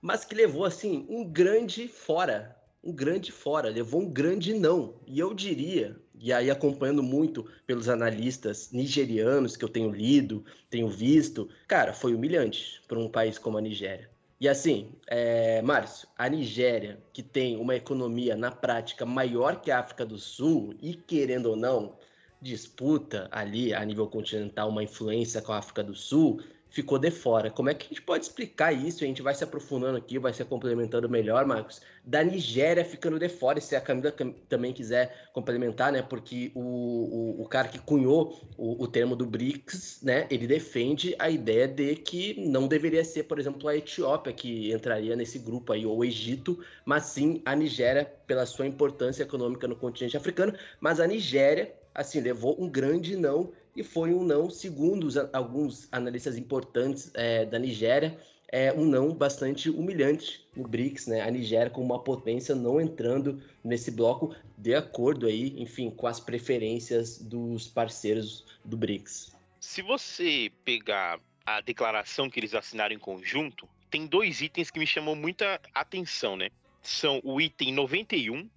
mas 0.02 0.26
que 0.26 0.36
levou, 0.36 0.66
assim, 0.66 1.06
um 1.10 1.24
grande 1.24 1.88
fora. 1.88 2.58
Um 2.84 2.92
grande 2.92 3.32
fora, 3.32 3.70
levou 3.70 4.02
um 4.02 4.10
grande 4.10 4.54
não. 4.54 4.96
E 5.08 5.18
eu 5.18 5.34
diria, 5.34 5.96
e 6.14 6.32
aí 6.34 6.52
acompanhando 6.52 7.02
muito 7.02 7.46
pelos 7.66 7.88
analistas 7.88 8.72
nigerianos 8.72 9.56
que 9.56 9.64
eu 9.64 9.70
tenho 9.70 9.90
lido, 9.90 10.44
tenho 10.70 10.90
visto, 10.90 11.50
cara, 11.68 11.94
foi 11.94 12.14
humilhante 12.14 12.82
para 12.88 13.00
um 13.00 13.10
país 13.10 13.38
como 13.38 13.58
a 13.58 13.62
Nigéria. 13.62 14.13
E 14.44 14.50
assim, 14.50 14.92
é, 15.08 15.62
Márcio, 15.62 16.06
a 16.18 16.28
Nigéria, 16.28 17.02
que 17.14 17.24
tem 17.24 17.56
uma 17.56 17.78
economia 17.78 18.36
na 18.36 18.52
prática 18.52 19.06
maior 19.06 19.62
que 19.62 19.72
a 19.72 19.80
África 19.80 20.06
do 20.06 20.18
Sul, 20.18 20.76
e 20.82 20.96
querendo 20.96 21.46
ou 21.46 21.56
não, 21.56 21.98
disputa 22.42 23.30
ali 23.32 23.74
a 23.74 23.86
nível 23.86 24.06
continental 24.06 24.68
uma 24.68 24.84
influência 24.84 25.42
com 25.42 25.54
a 25.54 25.60
África 25.60 25.82
do 25.82 25.96
Sul, 25.96 26.42
ficou 26.74 26.98
de 26.98 27.12
fora. 27.12 27.52
Como 27.52 27.70
é 27.70 27.74
que 27.76 27.86
a 27.86 27.90
gente 27.90 28.02
pode 28.02 28.26
explicar 28.26 28.74
isso? 28.74 29.04
A 29.04 29.08
gente 29.08 29.22
vai 29.22 29.36
se 29.36 29.44
aprofundando 29.44 29.96
aqui, 29.96 30.18
vai 30.18 30.34
se 30.34 30.44
complementando 30.44 31.08
melhor, 31.08 31.46
Marcos. 31.46 31.80
Da 32.04 32.24
Nigéria 32.24 32.84
ficando 32.84 33.20
de 33.20 33.30
fora, 33.30 33.62
se 33.62 33.76
a 33.76 33.80
Camila 33.80 34.12
também 34.50 34.74
quiser 34.74 35.30
complementar, 35.34 35.92
né? 35.92 36.02
Porque 36.02 36.52
o, 36.56 36.62
o, 36.62 37.42
o 37.44 37.48
cara 37.48 37.68
que 37.68 37.78
cunhou 37.78 38.42
o, 38.58 38.84
o, 38.84 38.88
termo 38.88 39.16
do 39.16 39.24
BRICS, 39.24 40.00
né? 40.02 40.26
Ele 40.32 40.48
defende 40.48 41.16
a 41.20 41.30
ideia 41.30 41.68
de 41.68 41.96
que 41.96 42.44
não 42.44 42.68
deveria 42.68 43.06
ser, 43.06 43.26
por 43.26 43.38
exemplo, 43.38 43.68
a 43.68 43.78
Etiópia 43.78 44.34
que 44.34 44.74
entraria 44.74 45.16
nesse 45.16 45.38
grupo 45.38 45.74
aí, 45.74 45.86
ou 45.86 46.00
o 46.00 46.04
Egito, 46.04 46.60
mas 46.84 47.04
sim 47.04 47.40
a 47.46 47.56
Nigéria, 47.56 48.12
pela 48.26 48.48
sua 48.48 48.66
importância 48.66 49.22
econômica 49.22 49.68
no 49.68 49.76
continente 49.76 50.18
africano. 50.18 50.56
Mas 50.82 51.00
a 51.00 51.06
Nigéria, 51.06 51.72
assim, 51.94 52.20
levou 52.20 52.60
um 52.60 52.68
grande 52.68 53.16
não 53.16 53.52
e 53.76 53.84
foi 53.84 54.14
um 54.14 54.24
não, 54.24 54.50
segundo 54.50 55.06
os, 55.06 55.18
alguns 55.34 55.88
analistas 55.92 56.38
importantes 56.38 57.12
é, 57.14 57.46
da 57.46 57.58
Nigéria, 57.58 58.18
é 58.54 58.72
um 58.72 58.86
não 58.86 59.12
bastante 59.12 59.68
humilhante 59.68 60.46
no 60.56 60.68
BRICS, 60.68 61.08
né? 61.08 61.22
A 61.22 61.32
Nigéria 61.32 61.72
como 61.72 61.88
uma 61.88 62.04
potência 62.04 62.54
não 62.54 62.80
entrando 62.80 63.42
nesse 63.64 63.90
bloco 63.90 64.36
de 64.56 64.76
acordo 64.76 65.26
aí, 65.26 65.56
enfim, 65.58 65.90
com 65.90 66.06
as 66.06 66.20
preferências 66.20 67.18
dos 67.18 67.68
parceiros 67.68 68.46
do 68.64 68.78
BRICS. 68.78 69.36
Se 69.60 69.82
você 69.82 70.52
pegar 70.64 71.20
a 71.44 71.62
declaração 71.62 72.30
que 72.30 72.40
eles 72.40 72.54
assinaram 72.54 72.94
em 72.94 73.00
conjunto, 73.00 73.68
tem 73.90 74.06
dois 74.06 74.42
itens 74.42 74.70
que 74.70 74.80
me 74.80 74.86
chamam 74.86 75.16
muita 75.16 75.60
atenção, 75.74 76.38
né? 76.38 76.50
São 76.82 77.20
o 77.24 77.42
item 77.42 77.74
91, 77.74 78.48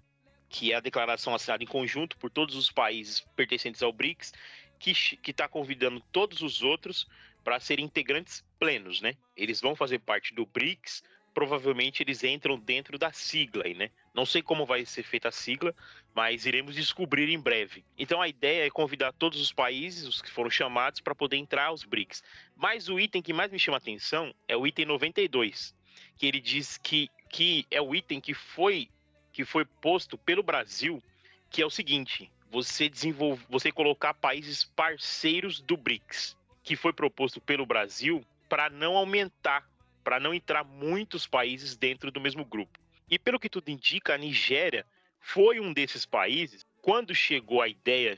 que 0.49 0.73
é 0.73 0.77
a 0.77 0.81
declaração 0.81 1.35
assinada 1.35 1.65
em 1.65 1.67
conjunto 1.67 2.19
por 2.19 2.31
todos 2.31 2.55
os 2.55 2.71
países 2.71 3.25
pertencentes 3.35 3.83
ao 3.83 3.93
BRICS, 3.93 4.33
que 4.79 5.31
está 5.31 5.49
convidando 5.49 6.01
todos 6.13 6.43
os 6.43 6.63
outros 6.63 7.07
para 7.43 7.61
serem 7.61 7.85
integrantes 7.85 8.45
plenos, 8.59 9.01
né? 9.01 9.17
Eles 9.37 9.61
vão 9.61 9.77
fazer 9.77 10.01
parte 10.01 10.35
do 10.35 10.45
BRICS, 10.45 11.03
provavelmente 11.33 12.03
eles 12.03 12.25
entram 12.25 12.59
dentro 12.59 12.99
da 12.99 13.13
sigla 13.13 13.65
aí, 13.67 13.75
né? 13.75 13.91
Não 14.15 14.25
sei 14.25 14.41
como 14.41 14.65
vai 14.65 14.87
ser 14.87 15.03
feita 15.03 15.29
a 15.29 15.31
sigla, 15.31 15.75
mas 16.15 16.47
iremos 16.47 16.75
descobrir 16.75 17.29
em 17.29 17.39
breve. 17.39 17.85
Então 17.99 18.23
a 18.23 18.27
ideia 18.29 18.67
é 18.67 18.71
convidar 18.71 19.13
todos 19.13 19.41
os 19.41 19.53
países, 19.53 20.09
os 20.09 20.23
que 20.23 20.31
foram 20.31 20.49
chamados, 20.49 21.01
para 21.01 21.15
poder 21.15 21.37
entrar 21.37 21.67
aos 21.67 21.85
BRICS. 21.85 22.25
Mas 22.57 22.89
o 22.89 22.99
item 22.99 23.21
que 23.21 23.35
mais 23.35 23.53
me 23.53 23.59
chama 23.59 23.77
a 23.77 23.79
atenção 23.79 24.35
é 24.49 24.57
o 24.57 24.67
item 24.67 24.87
92, 24.87 25.75
que 26.17 26.27
ele 26.27 26.41
diz 26.41 26.79
que, 26.79 27.11
que 27.31 27.67
é 27.71 27.83
o 27.83 27.95
item 27.95 28.21
que 28.21 28.33
foi, 28.33 28.89
que 29.31 29.45
foi 29.45 29.65
posto 29.65 30.17
pelo 30.17 30.43
Brasil, 30.43 31.03
que 31.51 31.61
é 31.61 31.67
o 31.67 31.71
seguinte: 31.71 32.31
você 32.57 32.89
desenvolve, 32.89 33.45
você 33.51 33.71
colocar 33.71 34.15
países 34.15 34.65
parceiros 34.65 35.61
do 35.61 35.77
BRICS, 35.77 36.35
que 36.63 36.75
foi 36.75 36.91
proposto 36.91 37.39
pelo 37.39 37.67
Brasil 37.67 38.25
para 38.49 38.71
não 38.71 38.97
aumentar 38.97 39.69
para 40.03 40.19
não 40.19 40.33
entrar 40.33 40.65
muitos 40.65 41.27
países 41.27 41.77
dentro 41.77 42.11
do 42.13 42.21
mesmo 42.21 42.45
grupo. 42.45 42.79
E 43.11 43.19
pelo 43.19 43.41
que 43.41 43.51
tudo 43.51 43.69
indica, 43.71 44.15
a 44.15 44.17
Nigéria 44.17 44.87
foi 45.21 45.61
um 45.61 45.73
desses 45.73 46.07
países. 46.07 46.65
Quando 46.81 47.13
chegou 47.13 47.61
a 47.61 47.69
ideia 47.69 48.17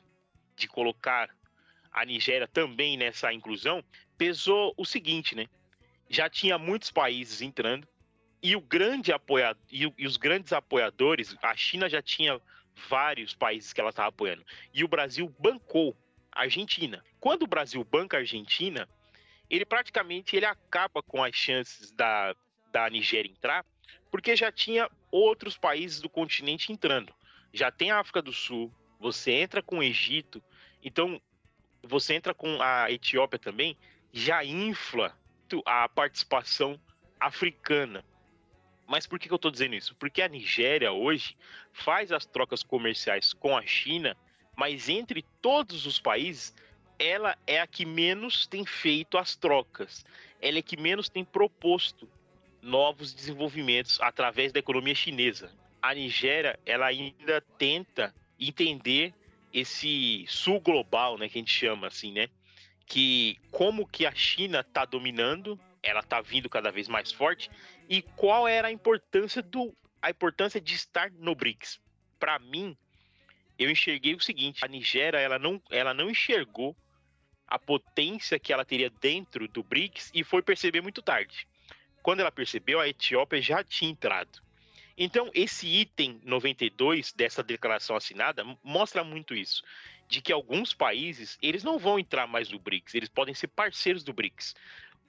de 0.54 0.68
colocar 0.68 1.34
a 1.90 2.04
Nigéria 2.04 2.46
também 2.46 2.96
nessa 2.96 3.32
inclusão, 3.32 3.82
pesou 4.18 4.72
o 4.76 4.84
seguinte, 4.84 5.34
né? 5.34 5.46
Já 6.10 6.28
tinha 6.28 6.58
muitos 6.58 6.92
países 6.92 7.40
entrando 7.40 7.88
e 8.42 8.54
o 8.54 8.60
grande 8.60 9.10
apoiador 9.10 9.60
e, 9.68 9.92
e 9.98 10.06
os 10.06 10.16
grandes 10.16 10.52
apoiadores, 10.52 11.34
a 11.42 11.56
China 11.56 11.88
já 11.88 12.02
tinha 12.02 12.38
vários 12.88 13.34
países 13.34 13.72
que 13.72 13.80
ela 13.80 13.90
estava 13.90 14.08
apoiando 14.08 14.44
e 14.72 14.84
o 14.84 14.88
Brasil 14.88 15.34
bancou 15.38 15.96
a 16.30 16.42
Argentina. 16.42 17.04
Quando 17.18 17.42
o 17.42 17.46
Brasil 17.46 17.82
banca 17.84 18.16
a 18.16 18.20
Argentina, 18.20 18.88
ele 19.50 19.64
praticamente 19.64 20.36
ele 20.36 20.46
acaba 20.46 21.02
com 21.02 21.22
as 21.24 21.34
chances 21.34 21.90
da, 21.90 22.34
da 22.70 22.88
Nigéria 22.88 23.30
entrar, 23.30 23.64
porque 24.10 24.36
já 24.36 24.52
tinha 24.52 24.90
outros 25.10 25.56
países 25.56 26.00
do 26.00 26.08
continente 26.08 26.72
entrando. 26.72 27.12
Já 27.52 27.70
tem 27.70 27.90
a 27.90 27.98
África 27.98 28.22
do 28.22 28.32
Sul, 28.32 28.72
você 29.00 29.32
entra 29.32 29.62
com 29.62 29.78
o 29.78 29.82
Egito, 29.82 30.42
então 30.82 31.20
você 31.82 32.14
entra 32.14 32.34
com 32.34 32.60
a 32.60 32.90
Etiópia 32.90 33.38
também, 33.38 33.76
já 34.12 34.44
infla 34.44 35.16
a 35.64 35.88
participação 35.88 36.78
africana. 37.18 38.04
Mas 38.88 39.06
por 39.06 39.18
que 39.18 39.30
eu 39.30 39.36
estou 39.36 39.50
dizendo 39.50 39.74
isso? 39.74 39.94
Porque 39.96 40.22
a 40.22 40.28
Nigéria 40.28 40.90
hoje 40.90 41.36
faz 41.72 42.10
as 42.10 42.24
trocas 42.24 42.62
comerciais 42.62 43.34
com 43.34 43.54
a 43.54 43.64
China, 43.66 44.16
mas 44.56 44.88
entre 44.88 45.22
todos 45.42 45.84
os 45.84 46.00
países 46.00 46.54
ela 46.98 47.36
é 47.46 47.60
a 47.60 47.66
que 47.66 47.84
menos 47.84 48.46
tem 48.46 48.64
feito 48.64 49.18
as 49.18 49.36
trocas. 49.36 50.04
Ela 50.40 50.58
é 50.58 50.62
que 50.62 50.76
menos 50.76 51.08
tem 51.08 51.24
proposto 51.24 52.08
novos 52.60 53.12
desenvolvimentos 53.12 54.00
através 54.00 54.52
da 54.52 54.58
economia 54.58 54.94
chinesa. 54.94 55.52
A 55.80 55.94
Nigéria, 55.94 56.58
ela 56.66 56.86
ainda 56.86 57.40
tenta 57.56 58.12
entender 58.40 59.14
esse 59.52 60.24
sul 60.26 60.60
global, 60.60 61.16
né, 61.16 61.28
que 61.28 61.38
a 61.38 61.40
gente 61.40 61.52
chama 61.52 61.86
assim, 61.86 62.10
né? 62.10 62.28
Que 62.86 63.38
como 63.50 63.86
que 63.86 64.06
a 64.06 64.14
China 64.14 64.60
está 64.60 64.84
dominando, 64.84 65.58
ela 65.88 66.00
está 66.00 66.20
vindo 66.20 66.48
cada 66.48 66.70
vez 66.70 66.86
mais 66.88 67.10
forte 67.10 67.50
e 67.88 68.02
qual 68.02 68.46
era 68.46 68.68
a 68.68 68.72
importância 68.72 69.42
do 69.42 69.74
a 70.00 70.10
importância 70.10 70.60
de 70.60 70.74
estar 70.74 71.10
no 71.10 71.34
BRICS. 71.34 71.80
Para 72.20 72.38
mim, 72.38 72.76
eu 73.58 73.70
enxerguei 73.70 74.14
o 74.14 74.20
seguinte: 74.20 74.64
a 74.64 74.68
Nigéria 74.68 75.18
ela 75.18 75.38
não, 75.38 75.60
ela 75.70 75.92
não 75.92 76.10
enxergou 76.10 76.76
a 77.46 77.58
potência 77.58 78.38
que 78.38 78.52
ela 78.52 78.64
teria 78.64 78.90
dentro 78.90 79.48
do 79.48 79.62
BRICS 79.62 80.10
e 80.14 80.22
foi 80.22 80.42
perceber 80.42 80.80
muito 80.80 81.02
tarde. 81.02 81.48
Quando 82.02 82.20
ela 82.20 82.30
percebeu, 82.30 82.78
a 82.78 82.88
Etiópia 82.88 83.40
já 83.40 83.64
tinha 83.64 83.90
entrado. 83.90 84.40
Então, 84.96 85.30
esse 85.32 85.66
item 85.66 86.20
92 86.24 87.12
dessa 87.12 87.42
declaração 87.42 87.96
assinada 87.96 88.44
mostra 88.62 89.04
muito 89.04 89.34
isso, 89.34 89.62
de 90.08 90.20
que 90.20 90.32
alguns 90.32 90.74
países, 90.74 91.38
eles 91.40 91.62
não 91.62 91.78
vão 91.78 91.98
entrar 91.98 92.26
mais 92.26 92.50
no 92.50 92.58
BRICS, 92.58 92.94
eles 92.94 93.08
podem 93.08 93.34
ser 93.34 93.46
parceiros 93.48 94.02
do 94.02 94.12
BRICS 94.12 94.54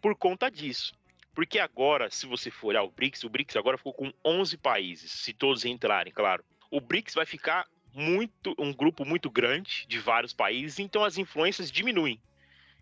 por 0.01 0.15
conta 0.15 0.49
disso. 0.49 0.93
Porque 1.33 1.59
agora, 1.59 2.09
se 2.09 2.25
você 2.25 2.51
for 2.51 2.75
ao 2.75 2.89
BRICS, 2.89 3.23
o 3.23 3.29
BRICS 3.29 3.55
agora 3.55 3.77
ficou 3.77 3.93
com 3.93 4.11
11 4.25 4.57
países, 4.57 5.11
se 5.11 5.33
todos 5.33 5.63
entrarem, 5.63 6.11
claro. 6.11 6.43
O 6.69 6.81
BRICS 6.81 7.13
vai 7.13 7.25
ficar 7.25 7.67
muito 7.93 8.53
um 8.57 8.73
grupo 8.73 9.05
muito 9.05 9.29
grande 9.29 9.85
de 9.87 9.99
vários 9.99 10.33
países, 10.33 10.79
então 10.79 11.03
as 11.03 11.17
influências 11.17 11.71
diminuem. 11.71 12.21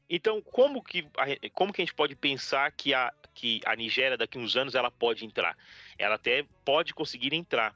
Então, 0.09 0.41
como 0.41 0.81
que, 0.81 1.05
como 1.53 1.73
que 1.73 1.81
a 1.81 1.85
gente 1.85 1.93
pode 1.93 2.15
pensar 2.15 2.71
que 2.71 2.93
a, 2.93 3.13
que 3.33 3.59
a 3.65 3.75
Nigéria, 3.75 4.17
daqui 4.17 4.37
a 4.37 4.41
uns 4.41 4.55
anos, 4.55 4.73
ela 4.73 4.89
pode 4.89 5.25
entrar? 5.25 5.57
Ela 5.97 6.15
até 6.15 6.45
pode 6.63 6.93
conseguir 6.93 7.33
entrar, 7.33 7.75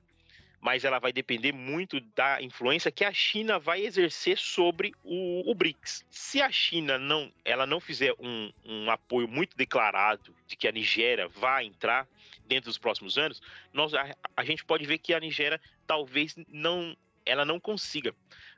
mas 0.62 0.86
ela 0.86 1.00
vai 1.00 1.12
depender 1.12 1.52
muito 1.52 2.00
da 2.16 2.40
influência 2.42 2.92
que 2.92 3.04
a 3.04 3.12
China 3.12 3.58
vai 3.58 3.82
exercer 3.82 4.38
sobre 4.38 4.94
o, 5.04 5.50
o 5.50 5.56
BRICS. 5.56 6.06
Se 6.10 6.40
a 6.40 6.52
China 6.52 7.00
não, 7.00 7.34
ela 7.44 7.66
não 7.66 7.80
fizer 7.80 8.14
um, 8.20 8.52
um 8.64 8.92
apoio 8.92 9.28
muito 9.28 9.58
declarado 9.58 10.36
de 10.46 10.56
que 10.56 10.68
a 10.68 10.72
Nigéria 10.72 11.28
vai 11.28 11.66
entrar 11.66 12.08
dentro 12.46 12.70
dos 12.70 12.78
próximos 12.78 13.18
anos, 13.18 13.42
nós, 13.74 13.94
a, 13.96 14.16
a 14.38 14.44
gente 14.44 14.64
pode 14.64 14.86
ver 14.86 15.00
que 15.00 15.16
a 15.16 15.20
Nigéria 15.20 15.60
talvez 15.88 16.36
não, 16.48 16.96
ela 17.26 17.44
não 17.44 17.60
consiga. 17.60 18.14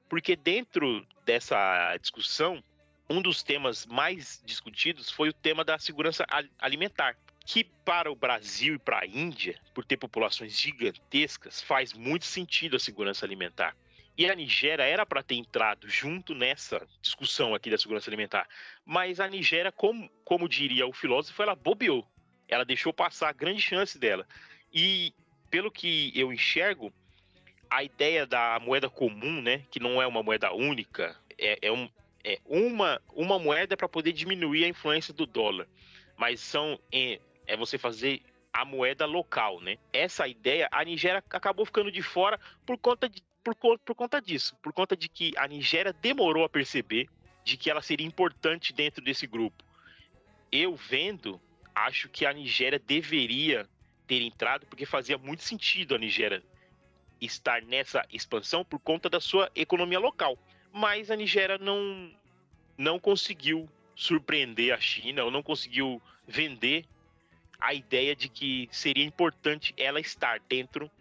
Porque 0.10 0.36
dentro 0.36 1.08
dessa 1.26 1.96
discussão, 1.98 2.62
um 3.10 3.22
dos 3.22 3.44
temas 3.44 3.86
mais 3.86 4.42
discutidos 4.46 5.10
foi 5.10 5.30
o 5.30 5.34
tema 5.34 5.64
da 5.64 5.80
segurança 5.80 6.26
alimentar, 6.60 7.16
que 7.46 7.64
para 7.64 8.12
o 8.12 8.16
Brasil 8.16 8.76
e 8.76 8.80
para 8.80 9.02
a 9.02 9.06
Índia, 9.06 9.60
por 9.74 9.84
ter 9.84 9.98
populações 9.98 10.58
gigantescas, 10.60 11.62
faz 11.62 11.94
muito 11.94 12.26
sentido 12.26 12.76
a 12.76 12.80
segurança 12.80 13.26
alimentar. 13.26 13.76
E 14.18 14.30
a 14.30 14.36
Nigéria 14.36 14.84
era 14.84 15.06
para 15.06 15.24
ter 15.24 15.36
entrado 15.36 15.90
junto 15.90 16.36
nessa 16.36 16.88
discussão 17.02 17.56
aqui 17.56 17.70
da 17.70 17.78
segurança 17.78 18.10
alimentar, 18.10 18.48
mas 18.86 19.20
a 19.20 19.28
Nigéria, 19.28 19.72
como, 19.72 20.10
como 20.24 20.48
diria 20.48 20.86
o 20.86 20.94
filósofo, 20.94 21.42
ela 21.42 21.56
bobeou. 21.56 22.08
Ela 22.48 22.64
deixou 22.64 22.94
passar 22.94 23.30
a 23.30 23.34
grande 23.34 23.62
chance 23.62 23.98
dela. 23.98 24.28
E 24.72 25.14
pelo 25.50 25.72
que 25.72 26.12
eu 26.16 26.32
enxergo, 26.32 26.94
a 27.70 27.84
ideia 27.84 28.26
da 28.26 28.60
moeda 28.60 28.88
comum, 28.88 29.42
né, 29.42 29.64
que 29.72 29.80
não 29.80 30.00
é 30.00 30.06
uma 30.06 30.22
moeda 30.22 30.54
única, 30.54 31.20
é, 31.38 31.58
é, 31.64 31.72
um, 31.72 31.90
é, 32.24 32.40
uma, 32.46 33.02
uma 33.14 33.40
moeda 33.40 33.76
para 33.76 33.90
poder 33.90 34.12
diminuir 34.14 34.64
a 34.64 34.68
influência 34.68 35.12
do 35.12 35.26
dólar. 35.26 35.68
Mas 36.16 36.40
são 36.40 36.80
é, 37.48 37.56
você 37.56 37.78
fazer 37.78 38.22
a 38.52 38.64
moeda 38.64 39.06
local, 39.06 39.60
né? 39.62 39.78
Essa 39.92 40.28
ideia, 40.28 40.68
a 40.72 40.84
Nigéria 40.84 41.24
acabou 41.30 41.66
ficando 41.66 41.92
de 41.92 42.02
fora 42.02 42.40
por 42.66 42.78
conta, 42.78 43.10
de, 43.10 43.24
por, 43.44 43.56
por 43.56 43.96
conta 43.96 44.22
disso, 44.22 44.56
por 44.62 44.72
conta 44.74 44.96
de 44.96 45.10
que 45.10 45.34
a 45.38 45.48
Nigéria 45.48 45.94
demorou 45.94 46.44
a 46.44 46.50
perceber 46.50 47.08
de 47.44 47.58
que 47.58 47.70
ela 47.70 47.82
seria 47.82 48.06
importante 48.06 48.72
dentro 48.72 49.04
desse 49.04 49.26
grupo. 49.26 49.64
Eu 50.52 50.76
vendo, 50.76 51.42
acho 51.74 52.08
que 52.10 52.26
a 52.26 52.34
Nigéria 52.34 52.80
deveria 52.80 53.68
ter 54.06 54.22
entrado, 54.22 54.66
porque 54.68 54.86
fazia 54.86 55.18
muito 55.18 55.44
sentido 55.44 55.96
a 55.96 55.98
Nigéria 55.98 56.44
estar 57.20 57.62
nessa 57.64 58.06
expansão 58.12 58.64
por 58.64 58.80
conta 58.80 59.10
da 59.10 59.20
sua 59.20 59.50
economia 59.56 60.00
local 60.00 60.38
mas 60.74 61.12
a 61.12 61.16
Nigéria 61.16 61.60
não, 61.60 62.12
não 62.76 63.00
conseguiu 63.00 63.70
surpreender 63.96 64.74
a 64.74 64.80
China 64.80 65.24
ou 65.24 65.30
não 65.30 65.44
conseguiu 65.44 66.02
vender 66.28 66.86
a 67.64 67.74
ideia 67.74 68.14
de 68.14 68.28
que 68.28 68.68
seria 68.72 69.06
importante 69.06 69.74
ela 69.78 70.00
estar 70.00 70.40
dentro 70.50 70.92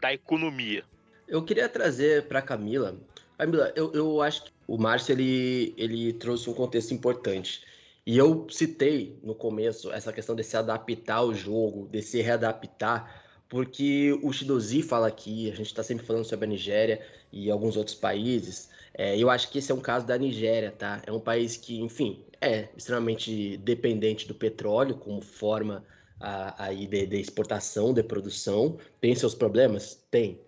da 0.00 0.12
economia. 0.12 0.84
Eu 1.26 1.42
queria 1.42 1.68
trazer 1.68 2.28
para 2.28 2.42
Camila. 2.42 2.96
Camila, 3.38 3.72
eu, 3.74 3.90
eu 3.94 4.20
acho 4.20 4.44
que 4.44 4.52
o 4.68 4.76
Márcio 4.76 5.12
ele, 5.12 5.74
ele 5.78 6.12
trouxe 6.12 6.50
um 6.50 6.54
contexto 6.54 6.92
importante. 6.92 7.64
E 8.06 8.18
eu 8.18 8.46
citei 8.50 9.18
no 9.22 9.34
começo 9.34 9.90
essa 9.92 10.12
questão 10.12 10.36
de 10.36 10.44
se 10.44 10.56
adaptar 10.56 11.16
ao 11.16 11.34
jogo, 11.34 11.88
de 11.88 12.02
se 12.02 12.20
readaptar, 12.20 13.22
porque 13.48 14.18
o 14.22 14.32
Shidozi 14.32 14.82
fala 14.82 15.08
aqui, 15.08 15.50
a 15.50 15.54
gente 15.54 15.66
está 15.66 15.82
sempre 15.82 16.04
falando 16.04 16.24
sobre 16.24 16.44
a 16.44 16.48
Nigéria 16.48 17.00
e 17.32 17.50
alguns 17.50 17.76
outros 17.76 17.96
países, 17.96 18.68
é, 18.94 19.16
eu 19.16 19.30
acho 19.30 19.50
que 19.50 19.58
esse 19.58 19.72
é 19.72 19.74
um 19.74 19.80
caso 19.80 20.06
da 20.06 20.18
Nigéria, 20.18 20.70
tá? 20.70 21.02
É 21.06 21.12
um 21.12 21.20
país 21.20 21.56
que, 21.56 21.80
enfim, 21.80 22.24
é 22.40 22.68
extremamente 22.76 23.56
dependente 23.58 24.26
do 24.26 24.34
petróleo 24.34 24.96
como 24.96 25.20
forma 25.20 25.84
aí 26.20 26.86
de, 26.86 27.06
de, 27.06 27.20
exportação, 27.20 27.92
de 27.92 28.02
produção. 28.02 28.78
Tem 29.00 29.14
seus 29.14 29.34
problemas? 29.34 30.04
Tem. 30.10 30.40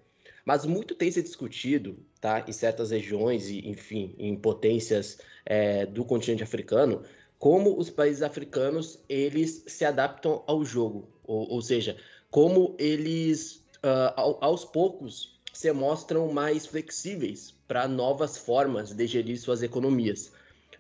Mas 0.44 0.64
muito 0.64 0.94
tem 0.94 1.10
se 1.10 1.22
discutido, 1.22 1.96
tá, 2.20 2.44
em 2.46 2.52
certas 2.52 2.90
regiões 2.90 3.48
e, 3.48 3.68
enfim, 3.68 4.14
em 4.18 4.36
potências 4.36 5.18
é, 5.46 5.86
do 5.86 6.04
continente 6.04 6.42
africano, 6.42 7.02
como 7.38 7.78
os 7.78 7.90
países 7.90 8.22
africanos 8.22 9.00
eles 9.08 9.64
se 9.66 9.84
adaptam 9.84 10.44
ao 10.46 10.64
jogo, 10.64 11.08
ou, 11.24 11.48
ou 11.50 11.62
seja, 11.62 11.96
como 12.30 12.76
eles 12.78 13.64
uh, 13.84 14.14
ao, 14.16 14.44
aos 14.44 14.64
poucos 14.64 15.40
se 15.52 15.72
mostram 15.72 16.32
mais 16.32 16.66
flexíveis 16.66 17.54
para 17.68 17.86
novas 17.86 18.36
formas 18.36 18.92
de 18.92 19.06
gerir 19.06 19.38
suas 19.38 19.62
economias. 19.62 20.32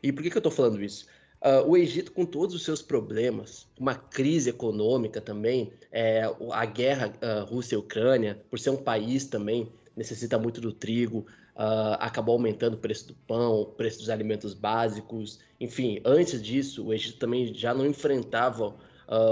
E 0.02 0.12
por 0.12 0.22
que, 0.22 0.30
que 0.30 0.36
eu 0.36 0.40
estou 0.40 0.52
falando 0.52 0.82
isso? 0.82 1.06
Uh, 1.42 1.68
o 1.68 1.76
Egito, 1.76 2.12
com 2.12 2.24
todos 2.24 2.54
os 2.54 2.62
seus 2.62 2.80
problemas, 2.80 3.66
uma 3.76 3.96
crise 3.96 4.50
econômica 4.50 5.20
também, 5.20 5.72
é, 5.90 6.22
a 6.52 6.64
guerra 6.64 7.12
uh, 7.20 7.44
Rússia-Ucrânia, 7.52 8.40
por 8.48 8.60
ser 8.60 8.70
um 8.70 8.76
país 8.76 9.26
também, 9.26 9.68
necessita 9.96 10.38
muito 10.38 10.60
do 10.60 10.72
trigo, 10.72 11.26
uh, 11.56 11.98
acabou 11.98 12.34
aumentando 12.34 12.74
o 12.74 12.78
preço 12.78 13.08
do 13.08 13.14
pão, 13.26 13.62
o 13.62 13.66
preço 13.66 13.98
dos 13.98 14.08
alimentos 14.08 14.54
básicos. 14.54 15.40
Enfim, 15.58 16.00
antes 16.04 16.40
disso, 16.40 16.86
o 16.86 16.94
Egito 16.94 17.18
também 17.18 17.52
já 17.52 17.74
não 17.74 17.86
enfrentava 17.86 18.74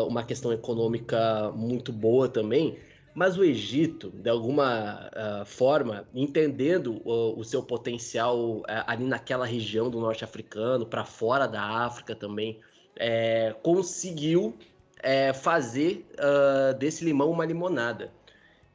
uma 0.06 0.22
questão 0.22 0.52
econômica 0.52 1.50
muito 1.52 1.90
boa 1.90 2.28
também, 2.28 2.76
mas 3.14 3.36
o 3.36 3.44
Egito, 3.44 4.10
de 4.10 4.30
alguma 4.30 5.10
uh, 5.10 5.44
forma, 5.44 6.06
entendendo 6.14 7.00
o, 7.04 7.38
o 7.38 7.44
seu 7.44 7.62
potencial 7.62 8.58
uh, 8.58 8.64
ali 8.86 9.04
naquela 9.04 9.44
região 9.44 9.90
do 9.90 10.00
norte 10.00 10.24
africano, 10.24 10.86
para 10.86 11.04
fora 11.04 11.46
da 11.46 11.62
África 11.62 12.14
também, 12.14 12.60
é, 12.96 13.54
conseguiu 13.62 14.56
é, 15.02 15.32
fazer 15.32 16.06
uh, 16.14 16.78
desse 16.78 17.04
limão 17.04 17.30
uma 17.30 17.44
limonada. 17.44 18.12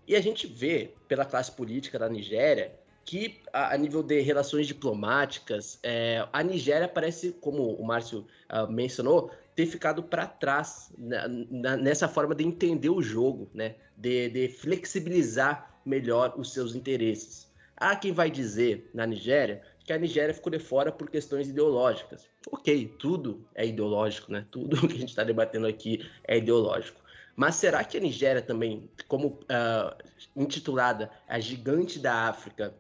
E 0.08 0.16
a 0.16 0.22
gente 0.22 0.48
vê, 0.48 0.92
pela 1.08 1.26
classe 1.26 1.52
política 1.52 1.98
da 1.98 2.10
Nigéria, 2.10 2.74
que 3.06 3.40
a, 3.54 3.74
a 3.74 3.78
nível 3.78 4.04
de 4.04 4.20
relações 4.22 4.68
diplomáticas, 4.68 5.80
é, 5.82 6.28
a 6.34 6.44
Nigéria 6.44 6.88
parece, 6.88 7.32
como 7.34 7.74
o 7.74 7.86
Márcio 7.86 8.26
mencionou, 8.70 9.32
ter 9.56 9.66
ficado 9.66 10.04
para 10.04 10.28
trás 10.28 10.92
na, 10.98 11.28
na, 11.28 11.78
nessa 11.78 12.08
forma 12.08 12.36
de 12.36 12.44
entender 12.44 12.90
o 12.90 13.02
jogo, 13.02 13.50
né? 13.54 13.76
De, 13.98 14.30
de, 14.30 14.50
flexibilizar 14.50 15.80
melhor 15.86 16.34
os 16.38 16.54
seus 16.54 16.76
interesses. 16.76 17.48
Há 17.78 17.96
quem 17.96 18.12
vai 18.12 18.30
dizer 18.30 18.90
na 18.94 19.06
Nigéria 19.06 19.62
que 19.84 19.94
a 19.94 19.98
Nigéria 19.98 20.34
ficou 20.34 20.52
de 20.52 20.60
fora 20.60 20.92
por 20.92 21.10
questões 21.10 21.48
ideológicas. 21.48 22.28
Ok, 22.52 22.96
tudo 23.00 23.46
é 23.54 23.66
ideológico, 23.66 24.32
né? 24.32 24.46
Tudo 24.50 24.76
que 24.88 24.96
a 24.96 25.00
gente 25.00 25.10
está 25.10 25.24
debatendo 25.24 25.68
aqui 25.68 26.10
é 26.28 26.38
ideológico. 26.38 27.00
Mas 27.36 27.56
será 27.56 27.84
que 27.84 27.98
a 27.98 28.00
Nigéria 28.00 28.42
também, 28.42 28.90
como 29.08 29.28
uh, 29.28 29.96
intitulada 30.36 31.12
a 31.28 31.40
gigante 31.40 32.00
da 32.00 32.30
África, 32.30 32.74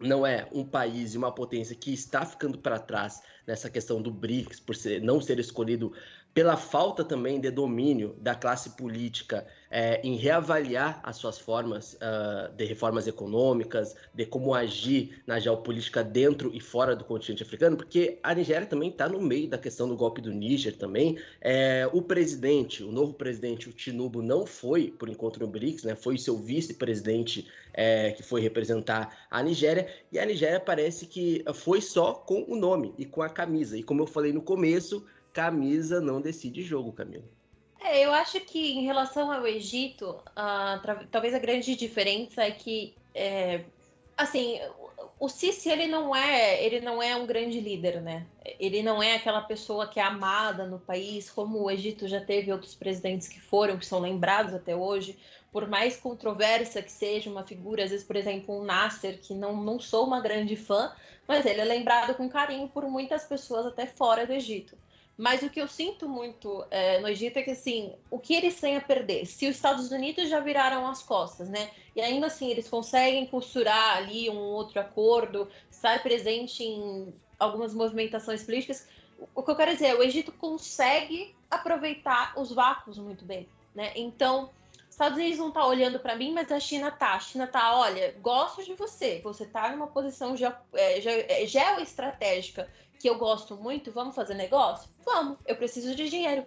não 0.00 0.26
é 0.26 0.48
um 0.52 0.64
país 0.64 1.14
e 1.14 1.18
uma 1.18 1.32
potência 1.32 1.74
que 1.74 1.92
está 1.92 2.24
ficando 2.24 2.58
para 2.58 2.78
trás 2.78 3.20
nessa 3.46 3.68
questão 3.68 4.00
do 4.00 4.10
BRICS, 4.10 4.60
por 4.60 4.76
ser, 4.76 5.02
não 5.02 5.20
ser 5.20 5.38
escolhido 5.38 5.92
pela 6.38 6.56
falta 6.56 7.02
também 7.02 7.40
de 7.40 7.50
domínio 7.50 8.14
da 8.20 8.32
classe 8.32 8.70
política 8.76 9.44
é, 9.68 10.00
em 10.04 10.14
reavaliar 10.14 11.00
as 11.02 11.16
suas 11.16 11.36
formas 11.36 11.94
uh, 11.94 12.54
de 12.54 12.64
reformas 12.64 13.08
econômicas, 13.08 13.96
de 14.14 14.24
como 14.24 14.54
agir 14.54 15.20
na 15.26 15.40
geopolítica 15.40 16.04
dentro 16.04 16.52
e 16.54 16.60
fora 16.60 16.94
do 16.94 17.02
continente 17.02 17.42
africano, 17.42 17.76
porque 17.76 18.20
a 18.22 18.32
Nigéria 18.32 18.68
também 18.68 18.88
está 18.88 19.08
no 19.08 19.20
meio 19.20 19.48
da 19.48 19.58
questão 19.58 19.88
do 19.88 19.96
golpe 19.96 20.20
do 20.20 20.32
Níger 20.32 20.76
também. 20.76 21.18
É, 21.40 21.90
o 21.92 22.00
presidente, 22.00 22.84
o 22.84 22.92
novo 22.92 23.14
presidente, 23.14 23.68
o 23.68 23.72
Tinubu, 23.72 24.22
não 24.22 24.46
foi 24.46 24.92
por 24.96 25.08
encontro 25.08 25.44
no 25.44 25.50
BRICS, 25.50 25.82
né? 25.82 25.96
foi 25.96 26.18
seu 26.18 26.36
vice-presidente 26.36 27.48
é, 27.74 28.12
que 28.12 28.22
foi 28.22 28.40
representar 28.40 29.26
a 29.28 29.42
Nigéria, 29.42 29.88
e 30.12 30.20
a 30.20 30.24
Nigéria 30.24 30.60
parece 30.60 31.04
que 31.04 31.44
foi 31.52 31.80
só 31.80 32.12
com 32.12 32.44
o 32.46 32.54
nome 32.54 32.94
e 32.96 33.04
com 33.04 33.22
a 33.22 33.28
camisa. 33.28 33.76
E 33.76 33.82
como 33.82 34.02
eu 34.02 34.06
falei 34.06 34.32
no 34.32 34.40
começo, 34.40 35.04
camisa 35.38 36.00
não 36.00 36.20
decide 36.20 36.64
jogo, 36.64 36.92
Camila. 36.92 37.22
É, 37.80 38.04
eu 38.04 38.12
acho 38.12 38.40
que 38.40 38.72
em 38.72 38.84
relação 38.84 39.30
ao 39.30 39.46
Egito, 39.46 40.20
uh, 40.30 41.06
talvez 41.12 41.32
a 41.32 41.38
grande 41.38 41.76
diferença 41.76 42.42
é 42.42 42.50
que, 42.50 42.96
é, 43.14 43.62
assim, 44.16 44.58
o 45.20 45.28
Sisi 45.28 45.70
ele 45.70 45.86
não 45.86 46.14
é, 46.14 46.60
ele 46.64 46.80
não 46.80 47.00
é 47.00 47.14
um 47.14 47.24
grande 47.24 47.60
líder, 47.60 48.02
né? 48.02 48.26
Ele 48.58 48.82
não 48.82 49.00
é 49.00 49.14
aquela 49.14 49.42
pessoa 49.42 49.86
que 49.86 50.00
é 50.00 50.02
amada 50.02 50.66
no 50.66 50.80
país, 50.80 51.30
como 51.30 51.62
o 51.62 51.70
Egito 51.70 52.08
já 52.08 52.20
teve 52.20 52.52
outros 52.52 52.74
presidentes 52.74 53.28
que 53.28 53.40
foram, 53.40 53.78
que 53.78 53.86
são 53.86 54.00
lembrados 54.00 54.52
até 54.52 54.74
hoje. 54.74 55.16
Por 55.52 55.68
mais 55.68 55.96
controversa 55.96 56.82
que 56.82 56.90
seja 56.90 57.30
uma 57.30 57.44
figura, 57.44 57.84
às 57.84 57.90
vezes, 57.90 58.04
por 58.04 58.16
exemplo, 58.16 58.60
um 58.60 58.64
Nasser, 58.64 59.20
que 59.20 59.34
não, 59.34 59.56
não 59.56 59.78
sou 59.78 60.04
uma 60.04 60.20
grande 60.20 60.56
fã, 60.56 60.92
mas 61.28 61.46
ele 61.46 61.60
é 61.60 61.64
lembrado 61.64 62.16
com 62.16 62.28
carinho 62.28 62.68
por 62.68 62.84
muitas 62.90 63.24
pessoas 63.24 63.66
até 63.66 63.86
fora 63.86 64.26
do 64.26 64.32
Egito. 64.32 64.76
Mas 65.18 65.42
o 65.42 65.50
que 65.50 65.60
eu 65.60 65.66
sinto 65.66 66.08
muito 66.08 66.64
é, 66.70 67.00
no 67.00 67.08
Egito 67.08 67.38
é 67.38 67.42
que, 67.42 67.50
assim, 67.50 67.92
o 68.08 68.20
que 68.20 68.34
eles 68.34 68.60
têm 68.60 68.76
a 68.76 68.80
perder? 68.80 69.26
Se 69.26 69.48
os 69.48 69.56
Estados 69.56 69.90
Unidos 69.90 70.28
já 70.28 70.38
viraram 70.38 70.86
as 70.86 71.02
costas, 71.02 71.48
né? 71.48 71.72
E 71.96 72.00
ainda 72.00 72.28
assim, 72.28 72.48
eles 72.48 72.68
conseguem 72.68 73.26
costurar 73.26 73.96
ali 73.96 74.30
um 74.30 74.38
outro 74.38 74.78
acordo, 74.78 75.48
estar 75.68 76.00
presente 76.04 76.62
em 76.62 77.12
algumas 77.36 77.74
movimentações 77.74 78.44
políticas. 78.44 78.86
O 79.34 79.42
que 79.42 79.50
eu 79.50 79.56
quero 79.56 79.72
dizer 79.72 79.86
é, 79.86 79.94
o 79.96 80.04
Egito 80.04 80.30
consegue 80.30 81.34
aproveitar 81.50 82.38
os 82.38 82.52
vácuos 82.52 82.96
muito 82.96 83.24
bem, 83.24 83.48
né? 83.74 83.90
Então, 83.96 84.50
os 84.88 84.90
Estados 84.90 85.18
Unidos 85.18 85.38
não 85.38 85.50
tá 85.50 85.66
olhando 85.66 85.98
para 85.98 86.14
mim, 86.14 86.32
mas 86.32 86.52
a 86.52 86.60
China 86.60 86.92
tá. 86.92 87.14
A 87.14 87.20
China 87.20 87.48
tá, 87.48 87.76
olha, 87.76 88.14
gosto 88.20 88.62
de 88.62 88.74
você. 88.74 89.20
Você 89.24 89.44
tá 89.44 89.68
numa 89.72 89.88
posição 89.88 90.36
ge 90.36 90.44
é, 90.74 91.00
ge 91.00 91.26
é, 91.28 91.44
geoestratégica 91.44 92.70
que 92.98 93.08
eu 93.08 93.16
gosto 93.16 93.56
muito, 93.56 93.92
vamos 93.92 94.14
fazer 94.14 94.34
negócio? 94.34 94.90
Vamos, 95.04 95.38
eu 95.46 95.56
preciso 95.56 95.94
de 95.94 96.08
dinheiro. 96.08 96.46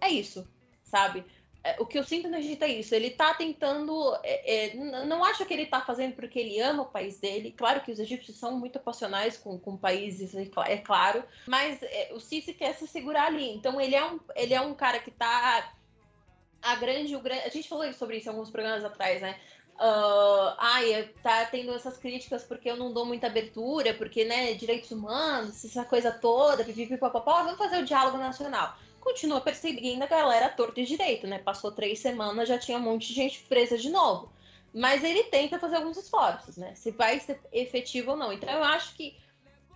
É 0.00 0.08
isso, 0.08 0.46
sabe? 0.82 1.24
É, 1.64 1.76
o 1.78 1.86
que 1.86 1.98
eu 1.98 2.04
sinto 2.04 2.28
no 2.28 2.36
Egito 2.36 2.62
é 2.62 2.68
isso. 2.68 2.94
Ele 2.94 3.08
tá 3.08 3.32
tentando. 3.32 4.14
É, 4.22 4.66
é, 4.66 4.74
não 4.74 5.24
acho 5.24 5.46
que 5.46 5.54
ele 5.54 5.64
tá 5.64 5.80
fazendo 5.80 6.14
porque 6.14 6.38
ele 6.38 6.60
ama 6.60 6.82
o 6.82 6.90
país 6.90 7.18
dele. 7.18 7.54
Claro 7.56 7.80
que 7.80 7.90
os 7.90 7.98
egípcios 7.98 8.36
são 8.36 8.58
muito 8.58 8.78
passionais 8.78 9.38
com, 9.38 9.58
com 9.58 9.74
países, 9.74 10.34
é, 10.34 10.46
é 10.66 10.76
claro. 10.76 11.24
Mas 11.46 11.82
é, 11.82 12.10
o 12.12 12.20
Sisi 12.20 12.52
quer 12.52 12.74
se 12.74 12.86
segurar 12.86 13.28
ali. 13.28 13.48
Então 13.54 13.80
ele 13.80 13.94
é 13.94 14.04
um, 14.04 14.20
ele 14.36 14.52
é 14.52 14.60
um 14.60 14.74
cara 14.74 14.98
que 14.98 15.10
tá. 15.10 15.72
A 16.60 16.76
grande, 16.76 17.16
o 17.16 17.20
grande. 17.20 17.44
A 17.44 17.48
gente 17.48 17.66
falou 17.66 17.90
sobre 17.94 18.18
isso 18.18 18.28
em 18.28 18.32
alguns 18.32 18.50
programas 18.50 18.84
atrás, 18.84 19.22
né? 19.22 19.40
Uh, 19.74 20.54
ai, 20.58 21.10
tá 21.22 21.44
tendo 21.46 21.72
essas 21.72 21.96
críticas 21.96 22.44
porque 22.44 22.70
eu 22.70 22.76
não 22.76 22.92
dou 22.92 23.04
muita 23.04 23.26
abertura, 23.26 23.92
porque, 23.92 24.24
né, 24.24 24.54
direitos 24.54 24.90
humanos, 24.92 25.64
essa 25.64 25.84
coisa 25.84 26.12
toda, 26.12 26.64
pipipipopopó, 26.64 27.42
vamos 27.42 27.58
fazer 27.58 27.78
o 27.78 27.84
diálogo 27.84 28.16
nacional. 28.16 28.76
Continua 29.00 29.40
perseguindo 29.40 30.04
a 30.04 30.06
galera 30.06 30.48
torta 30.48 30.80
e 30.80 30.86
direito, 30.86 31.26
né? 31.26 31.38
Passou 31.38 31.72
três 31.72 31.98
semanas, 31.98 32.48
já 32.48 32.58
tinha 32.58 32.78
um 32.78 32.82
monte 32.82 33.08
de 33.08 33.14
gente 33.14 33.42
presa 33.48 33.76
de 33.76 33.90
novo. 33.90 34.32
Mas 34.72 35.04
ele 35.04 35.24
tenta 35.24 35.58
fazer 35.58 35.76
alguns 35.76 35.96
esforços, 35.96 36.56
né? 36.56 36.74
Se 36.74 36.90
vai 36.90 37.20
ser 37.20 37.40
efetivo 37.52 38.12
ou 38.12 38.16
não. 38.16 38.32
Então 38.32 38.48
eu 38.50 38.62
acho 38.64 38.94
que 38.94 39.16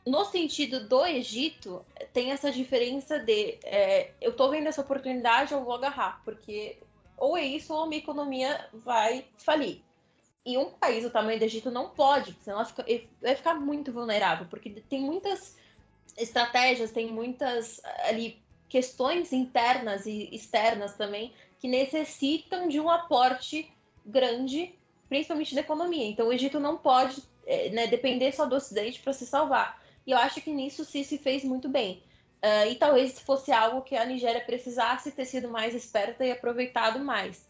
no 0.06 0.24
sentido 0.24 0.88
do 0.88 1.04
Egito, 1.04 1.84
tem 2.12 2.30
essa 2.30 2.50
diferença 2.50 3.18
de 3.18 3.58
é, 3.64 4.12
eu 4.20 4.34
tô 4.34 4.48
vendo 4.48 4.66
essa 4.68 4.80
oportunidade, 4.80 5.52
eu 5.52 5.62
vou 5.62 5.74
agarrar, 5.74 6.22
porque 6.24 6.78
ou 7.16 7.36
é 7.36 7.44
isso 7.44 7.74
ou 7.74 7.82
a 7.82 7.86
minha 7.86 8.00
economia 8.00 8.66
vai 8.72 9.26
falir. 9.36 9.82
E 10.48 10.56
um 10.56 10.70
país 10.70 11.02
do 11.02 11.10
tamanho 11.10 11.38
do 11.38 11.44
Egito 11.44 11.70
não 11.70 11.90
pode, 11.90 12.34
senão 12.42 12.64
fica, 12.64 12.82
vai 13.20 13.36
ficar 13.36 13.52
muito 13.52 13.92
vulnerável, 13.92 14.46
porque 14.48 14.70
tem 14.88 15.02
muitas 15.02 15.58
estratégias, 16.16 16.90
tem 16.90 17.08
muitas 17.12 17.82
ali 18.04 18.40
questões 18.66 19.30
internas 19.30 20.06
e 20.06 20.34
externas 20.34 20.94
também 20.94 21.34
que 21.58 21.68
necessitam 21.68 22.66
de 22.66 22.80
um 22.80 22.88
aporte 22.88 23.70
grande, 24.06 24.74
principalmente 25.06 25.54
da 25.54 25.60
economia. 25.60 26.06
Então 26.06 26.28
o 26.28 26.32
Egito 26.32 26.58
não 26.58 26.78
pode 26.78 27.22
é, 27.46 27.68
né, 27.68 27.86
depender 27.86 28.32
só 28.32 28.46
do 28.46 28.56
Ocidente 28.56 29.00
para 29.00 29.12
se 29.12 29.26
salvar. 29.26 29.78
E 30.06 30.12
eu 30.12 30.16
acho 30.16 30.40
que 30.40 30.50
nisso 30.50 30.82
Sisi 30.82 31.18
fez 31.18 31.44
muito 31.44 31.68
bem. 31.68 32.02
Uh, 32.42 32.70
e 32.70 32.74
talvez 32.76 33.20
fosse 33.20 33.52
algo 33.52 33.82
que 33.82 33.94
a 33.94 34.06
Nigéria 34.06 34.40
precisasse 34.40 35.12
ter 35.12 35.26
sido 35.26 35.50
mais 35.50 35.74
esperta 35.74 36.24
e 36.24 36.30
aproveitado 36.30 37.00
mais. 37.00 37.46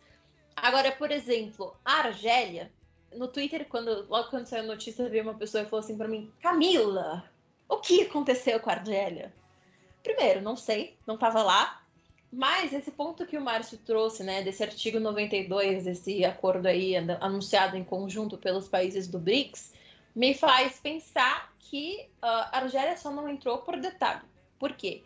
Agora, 0.56 0.90
por 0.90 1.12
exemplo, 1.12 1.76
a 1.84 1.98
Argélia 1.98 2.72
no 3.14 3.28
Twitter, 3.28 3.66
quando, 3.68 4.06
logo 4.09 4.30
quando 4.30 4.47
saiu 4.47 4.64
a 4.64 4.66
notícia, 4.66 5.09
veio 5.09 5.24
uma 5.24 5.35
pessoa 5.35 5.62
e 5.62 5.66
falou 5.66 5.85
assim 5.85 5.97
para 5.97 6.09
mim: 6.09 6.30
Camila, 6.40 7.24
o 7.68 7.78
que 7.78 8.02
aconteceu 8.02 8.60
com 8.60 8.70
a 8.70 8.74
Argélia? 8.74 9.32
Primeiro, 10.02 10.40
não 10.40 10.56
sei, 10.56 10.97
não 11.06 11.14
estava 11.14 11.43
lá. 11.43 11.82
Mas 12.30 12.74
esse 12.74 12.90
ponto 12.90 13.26
que 13.26 13.39
o 13.39 13.40
Márcio 13.40 13.78
trouxe, 13.78 14.22
né, 14.22 14.43
desse 14.43 14.62
artigo 14.62 15.01
92, 15.01 15.85
desse 15.85 16.24
acordo 16.24 16.66
aí 16.66 16.94
anunciado 16.97 17.76
em 17.76 17.82
conjunto 17.82 18.36
pelos 18.36 18.68
países 18.68 19.09
do 19.09 19.18
BRICS, 19.18 19.72
me 20.14 20.35
faz 20.35 20.78
pensar 20.78 21.51
que 21.59 22.06
uh, 22.22 22.26
a 22.26 22.59
Argélia 22.59 22.97
só 22.97 23.10
não 23.10 23.28
entrou 23.28 23.59
por 23.59 23.78
detalhe. 23.80 24.20
Por 24.59 24.72
quê? 24.74 25.02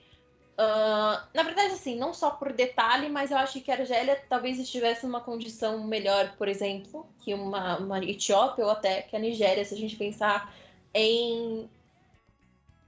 Na 0.56 1.42
verdade, 1.42 1.74
assim, 1.74 1.96
não 1.96 2.12
só 2.12 2.30
por 2.30 2.52
detalhe, 2.52 3.08
mas 3.08 3.30
eu 3.30 3.38
acho 3.38 3.60
que 3.60 3.70
a 3.70 3.74
Argélia 3.74 4.22
talvez 4.28 4.58
estivesse 4.58 5.06
numa 5.06 5.20
condição 5.20 5.82
melhor, 5.84 6.34
por 6.36 6.46
exemplo, 6.46 7.06
que 7.20 7.32
uma, 7.32 7.78
uma 7.78 8.04
Etiópia 8.04 8.64
ou 8.64 8.70
até 8.70 9.02
que 9.02 9.16
a 9.16 9.18
Nigéria, 9.18 9.64
se 9.64 9.74
a 9.74 9.78
gente 9.78 9.96
pensar 9.96 10.54
em, 10.94 11.68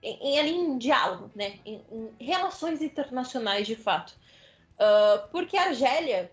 em, 0.03 0.39
em, 0.39 0.49
em 0.49 0.79
diálogo, 0.79 1.31
né? 1.35 1.59
Em, 1.65 1.81
em, 1.91 2.25
relações 2.25 2.83
internacionais 2.83 3.67
de 3.67 3.77
fato. 3.77 4.15
Uh, 4.75 5.27
porque 5.31 5.57
a 5.57 5.69
Argélia, 5.69 6.31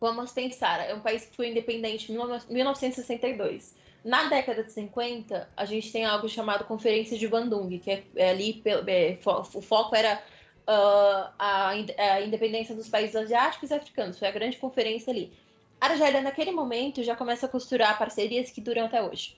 vamos 0.00 0.32
pensar, 0.32 0.80
é 0.80 0.94
um 0.94 1.00
país 1.00 1.26
que 1.26 1.36
foi 1.36 1.50
independente 1.50 2.10
em 2.10 2.16
1962. 2.52 3.76
Na 4.06 4.28
década 4.28 4.62
de 4.62 4.70
50, 4.70 5.48
a 5.56 5.64
gente 5.64 5.90
tem 5.90 6.04
algo 6.04 6.28
chamado 6.28 6.64
Conferência 6.64 7.18
de 7.18 7.26
Bandung, 7.26 7.76
que 7.76 7.90
é, 7.90 8.04
é 8.14 8.30
ali, 8.30 8.62
é, 8.64 9.18
o 9.26 9.60
foco 9.60 9.96
era 9.96 10.22
uh, 10.62 11.32
a, 11.36 11.70
a, 11.70 12.22
independência 12.22 12.72
dos 12.72 12.88
países 12.88 13.16
asiáticos 13.16 13.68
e 13.72 13.74
africanos, 13.74 14.16
foi 14.16 14.28
a 14.28 14.30
grande 14.30 14.58
conferência 14.58 15.12
ali. 15.12 15.32
A 15.80 15.86
Argélia, 15.86 16.20
naquele 16.20 16.52
momento, 16.52 17.02
já 17.02 17.16
começa 17.16 17.46
a 17.46 17.48
costurar 17.48 17.98
parcerias 17.98 18.48
que 18.48 18.60
duram 18.60 18.84
até 18.84 19.02
hoje. 19.02 19.36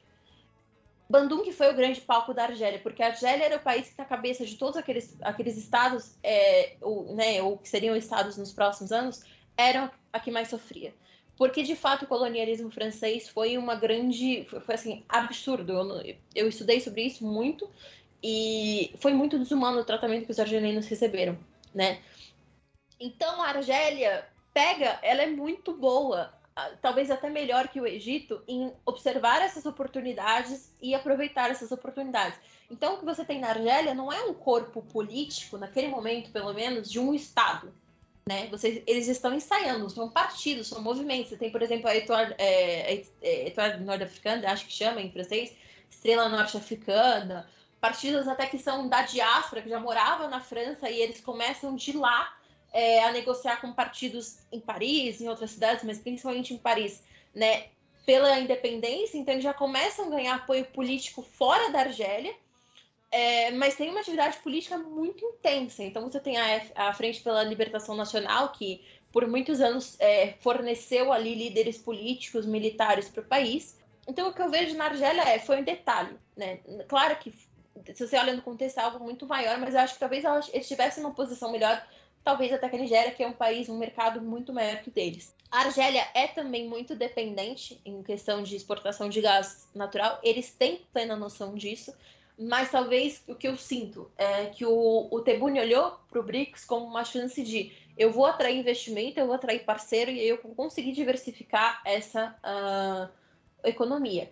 Bandung 1.09 1.51
foi 1.51 1.73
o 1.73 1.75
grande 1.75 2.03
palco 2.03 2.35
da 2.35 2.43
Argélia, 2.45 2.79
porque 2.79 3.03
a 3.03 3.07
Argélia 3.07 3.47
era 3.47 3.57
o 3.57 3.61
país 3.61 3.89
que, 3.89 3.97
na 3.97 4.05
cabeça 4.05 4.45
de 4.45 4.55
todos 4.57 4.77
aqueles, 4.77 5.17
aqueles 5.23 5.57
estados, 5.57 6.15
é, 6.23 6.75
ou, 6.83 7.15
né, 7.15 7.41
ou 7.41 7.57
que 7.57 7.71
seriam 7.71 7.97
estados 7.97 8.37
nos 8.37 8.53
próximos 8.53 8.93
anos, 8.93 9.25
eram 9.57 9.91
a 10.13 10.21
que 10.21 10.31
mais 10.31 10.49
sofria 10.49 10.93
porque 11.39 11.63
de 11.63 11.77
fato 11.77 12.05
o 12.05 12.09
colonialismo 12.09 12.69
francês 12.69 13.29
foi 13.29 13.57
uma 13.57 13.77
grande, 13.77 14.45
foi, 14.45 14.75
assim 14.75 15.05
absurdo. 15.09 15.73
Eu, 15.73 16.17
eu, 16.35 16.49
estudei 16.49 16.81
sobre 16.81 17.03
isso 17.03 17.25
muito 17.25 17.71
e 18.21 18.93
foi 18.99 19.15
muito 19.15 19.39
desumano 19.39 19.79
o 19.79 19.85
tratamento 19.85 20.27
que 20.27 20.33
os 20.33 20.41
argelinos 20.41 20.89
receberam, 20.89 21.39
né? 21.73 22.03
Então 22.99 23.41
a 23.41 23.51
Argélia 23.51 24.27
pega, 24.53 24.99
ela 25.01 25.23
é 25.23 25.29
muito 25.29 25.73
boa, 25.73 26.35
talvez 26.83 27.09
até 27.09 27.31
melhor 27.31 27.69
que 27.69 27.81
o 27.81 27.87
Egito 27.87 28.43
em 28.49 28.73
observar 28.85 29.41
essas 29.41 29.65
oportunidades 29.65 30.75
e 30.83 30.93
aproveitar 30.93 31.53
essas 31.53 31.71
oportunidades. 31.71 32.37
Então 32.69 32.95
o 32.95 32.99
que 32.99 33.05
você 33.05 33.25
tem 33.25 33.39
na 33.39 33.51
Argélia 33.51 33.95
não 33.95 34.13
é 34.13 34.25
um 34.25 34.35
corpo 34.35 34.83
político 34.83 35.57
naquele 35.57 35.87
momento, 35.87 36.33
pelo 36.33 36.53
menos, 36.53 36.91
de 36.91 36.99
um 36.99 37.15
estado 37.15 37.73
né? 38.29 38.47
Vocês, 38.49 38.83
eles 38.87 39.09
estão 39.09 39.35
ensaiando, 39.35 39.89
são 39.89 40.11
partidos, 40.11 40.69
são 40.69 40.83
movimentos. 40.83 41.31
Você 41.31 41.39
tem, 41.39 41.51
por 41.51 41.63
exemplo, 41.63 41.89
a 41.89 41.97
Etoile, 41.97 42.35
é, 42.37 43.03
é, 43.23 43.77
Nord-Africana, 43.79 44.53
acho 44.53 44.67
que 44.67 44.73
chama 44.73 45.01
em 45.01 45.11
francês, 45.11 45.55
Estrela 45.91 46.29
Norte-Africana, 46.29 47.49
partidos 47.81 48.29
até 48.29 48.45
que 48.45 48.59
são 48.59 48.87
da 48.87 49.01
diáspora, 49.01 49.63
que 49.63 49.71
já 49.71 49.81
morava 49.81 50.29
na 50.29 50.41
França, 50.41 50.91
e 50.91 51.01
eles 51.01 51.23
começam 51.23 51.75
de 51.75 51.97
lá 51.97 52.37
é, 52.71 53.03
a 53.03 53.13
negociar 53.13 53.63
com 53.63 53.73
partidos 53.73 54.41
em 54.53 54.61
Paris, 54.61 55.23
em 55.23 55.29
outras 55.29 55.53
cidades, 55.53 55.83
mas 55.83 55.99
principalmente 55.99 56.53
em 56.53 56.59
Paris, 56.59 57.03
né? 57.35 57.69
Pela 58.05 58.39
independência, 58.39 59.17
então 59.17 59.33
eles 59.33 59.45
já 59.45 59.55
começam 59.55 60.07
a 60.07 60.11
ganhar 60.11 60.35
apoio 60.35 60.67
político 60.67 61.23
fora 61.23 61.71
da 61.71 61.81
Argélia, 61.81 62.35
é, 63.11 63.51
mas 63.53 63.75
tem 63.75 63.91
uma 63.91 64.01
atividade 64.01 64.39
política 64.39 64.77
muito 64.77 65.25
intensa. 65.25 65.83
Então, 65.83 66.11
você 66.11 66.21
tem 66.21 66.37
a, 66.37 66.63
a 66.75 66.93
Frente 66.93 67.23
pela 67.23 67.43
Libertação 67.43 67.97
Nacional, 67.97 68.53
que 68.53 68.85
por 69.11 69.27
muitos 69.27 69.61
anos 69.61 69.97
é, 69.99 70.35
forneceu 70.41 71.13
ali 71.13 71.35
líderes 71.35 71.79
políticos, 71.79 72.45
militares 72.45 73.09
para 73.09 73.23
o 73.23 73.27
país. 73.27 73.79
Então, 74.07 74.29
o 74.29 74.33
que 74.33 74.43
eu 74.43 74.51
vejo 74.51 74.77
na 74.77 74.87
Argélia 74.87 75.23
é, 75.23 75.39
foi 75.39 75.61
um 75.61 75.65
detalhe. 75.65 76.17
Né? 76.37 76.59
Claro 76.87 77.17
que, 77.17 77.33
se 77.95 78.07
você 78.07 78.17
olha 78.17 78.35
no 78.35 78.43
contexto, 78.43 78.79
é 78.79 78.83
algo 78.83 79.03
muito 79.03 79.27
maior, 79.27 79.59
mas 79.59 79.75
eu 79.75 79.81
acho 79.81 79.95
que 79.95 80.01
talvez 80.01 80.25
eles 80.25 80.51
estivessem 80.53 81.03
numa 81.03 81.15
posição 81.15 81.51
melhor, 81.51 81.83
talvez 82.23 82.53
até 82.53 82.69
que 82.69 82.77
a 82.77 82.79
Nigéria, 82.79 83.13
que 83.13 83.23
é 83.23 83.27
um 83.27 83.33
país, 83.33 83.71
um 83.71 83.79
mercado 83.79 84.21
muito 84.21 84.53
maior 84.53 84.83
que 84.83 84.91
o 84.91 84.93
deles. 84.93 85.35
A 85.51 85.61
Argélia 85.61 86.07
é 86.13 86.27
também 86.27 86.69
muito 86.69 86.95
dependente 86.95 87.81
em 87.87 88.03
questão 88.03 88.43
de 88.43 88.55
exportação 88.55 89.09
de 89.09 89.23
gás 89.23 89.67
natural, 89.75 90.21
eles 90.23 90.51
têm 90.53 90.83
plena 90.93 91.17
noção 91.17 91.55
disso 91.55 91.95
mas 92.39 92.71
talvez 92.71 93.23
o 93.27 93.35
que 93.35 93.49
eu 93.49 93.57
sinto 93.57 94.11
é 94.17 94.47
que 94.47 94.65
o, 94.65 95.09
o 95.11 95.21
Tebuni 95.21 95.59
olhou 95.61 95.99
para 96.09 96.21
o 96.21 96.23
BRICS 96.23 96.65
como 96.65 96.87
uma 96.87 97.05
chance 97.05 97.43
de 97.43 97.73
eu 97.97 98.13
vou 98.13 98.27
atrair 98.27 98.57
investimento, 98.57 99.19
eu 99.19 99.27
vou 99.27 99.35
atrair 99.35 99.65
parceiro 99.65 100.11
e 100.11 100.21
eu 100.21 100.39
conseguir 100.39 100.93
diversificar 100.93 101.83
essa 101.85 102.37
uh, 102.45 103.09
economia. 103.65 104.31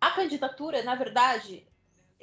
A 0.00 0.12
candidatura, 0.12 0.82
na 0.84 0.94
verdade, 0.94 1.66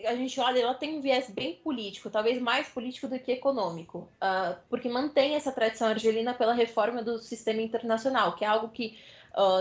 a 0.06 0.16
gente 0.16 0.40
olha, 0.40 0.62
ela 0.62 0.74
tem 0.74 0.98
um 0.98 1.02
viés 1.02 1.30
bem 1.30 1.56
político, 1.56 2.10
talvez 2.10 2.42
mais 2.42 2.70
político 2.70 3.08
do 3.08 3.20
que 3.20 3.34
econômico, 3.34 4.10
uh, 4.16 4.58
porque 4.70 4.88
mantém 4.88 5.36
essa 5.36 5.52
tradição 5.52 5.90
argelina 5.90 6.34
pela 6.34 6.54
reforma 6.54 7.04
do 7.04 7.20
sistema 7.20 7.62
internacional, 7.62 8.36
que 8.36 8.46
é 8.46 8.48
algo 8.48 8.70
que 8.70 8.98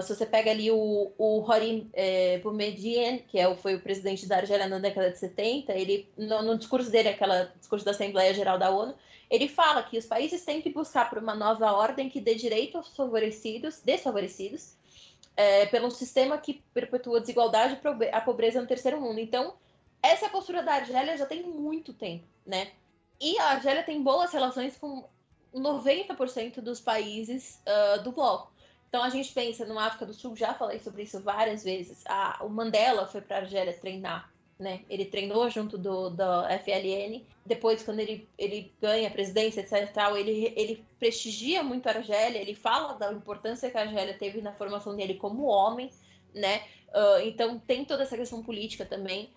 Se 0.03 0.15
você 0.15 0.27
pega 0.27 0.51
ali 0.51 0.71
o, 0.71 1.13
o 1.17 1.41
Horim 1.49 1.89
é, 1.93 2.39
Boumediene, 2.39 3.21
que 3.21 3.39
é, 3.39 3.55
foi 3.55 3.77
o 3.77 3.81
presidente 3.81 4.27
da 4.27 4.39
Argélia 4.39 4.67
na 4.67 4.79
década 4.81 5.11
de 5.11 5.19
70, 5.19 5.73
ele, 5.73 6.09
no, 6.17 6.43
no 6.43 6.59
discurso 6.59 6.91
dele, 6.91 7.11
aquela 7.11 7.53
discurso 7.59 7.85
da 7.85 7.93
Assembleia 7.93 8.35
Geral 8.35 8.59
da 8.59 8.71
ONU, 8.71 8.95
ele 9.31 9.49
fala 9.49 9.83
que 9.85 9.97
os 9.97 10.07
países 10.07 10.45
têm 10.45 10.61
que 10.61 10.71
buscar 10.71 11.09
por 11.09 11.19
uma 11.19 11.37
nova 11.37 11.71
ordem 11.73 12.09
que 12.09 12.21
dê 12.21 12.35
direito 12.35 12.79
aos 12.79 12.89
favorecidos, 12.97 13.81
desfavorecidos, 13.85 14.75
é, 15.37 15.67
pelo 15.67 15.91
sistema 15.91 16.37
que 16.37 16.63
perpetua 16.75 17.19
a 17.19 17.21
desigualdade 17.21 17.79
e 17.81 18.09
a 18.09 18.21
pobreza 18.21 18.61
no 18.61 18.67
terceiro 18.67 19.01
mundo. 19.01 19.21
Então, 19.21 19.55
essa 20.03 20.29
postura 20.29 20.63
da 20.63 20.75
Argélia 20.75 21.17
já 21.17 21.27
tem 21.27 21.45
muito 21.45 21.93
tempo, 21.93 22.25
né? 22.45 22.73
E 23.21 23.39
a 23.39 23.51
Argélia 23.51 23.85
tem 23.85 24.03
boas 24.03 24.33
relações 24.33 24.77
com 24.77 25.05
90% 25.55 26.61
dos 26.61 26.81
países 26.81 27.63
uh, 27.67 28.03
do 28.03 28.13
bloco. 28.13 28.51
Então 28.91 29.05
a 29.05 29.09
gente 29.09 29.33
pensa 29.33 29.65
no 29.65 29.79
África 29.79 30.05
do 30.05 30.13
Sul, 30.13 30.35
já 30.35 30.53
falei 30.53 30.81
sobre 30.81 31.05
isso 31.05 31.21
várias 31.21 31.63
vezes. 31.63 32.03
Ah, 32.07 32.39
o 32.43 32.49
Mandela 32.49 33.07
foi 33.07 33.21
para 33.21 33.37
a 33.37 33.41
Argélia 33.41 33.73
treinar, 33.73 34.29
né? 34.59 34.81
Ele 34.91 35.05
treinou 35.05 35.49
junto 35.49 35.79
do, 35.79 36.11
do 36.11 36.25
FLN. 36.65 37.25
Depois, 37.47 37.85
quando 37.85 38.01
ele, 38.01 38.29
ele 38.37 38.75
ganha 38.83 39.07
a 39.07 39.11
presidência, 39.13 39.61
etc. 39.61 39.93
Tal, 39.93 40.17
ele, 40.17 40.53
ele 40.57 40.85
prestigia 40.99 41.63
muito 41.63 41.87
a 41.87 41.93
Argélia, 41.93 42.41
ele 42.41 42.53
fala 42.53 42.95
da 42.95 43.13
importância 43.13 43.71
que 43.71 43.79
a 43.79 43.83
Argélia 43.83 44.19
teve 44.19 44.43
na 44.43 44.53
formação 44.53 44.97
dele 44.97 45.15
como 45.15 45.45
homem, 45.45 45.89
né? 46.35 46.65
Uh, 46.89 47.21
então 47.25 47.61
tem 47.61 47.85
toda 47.85 48.03
essa 48.03 48.17
questão 48.17 48.43
política 48.43 48.85
também. 48.85 49.31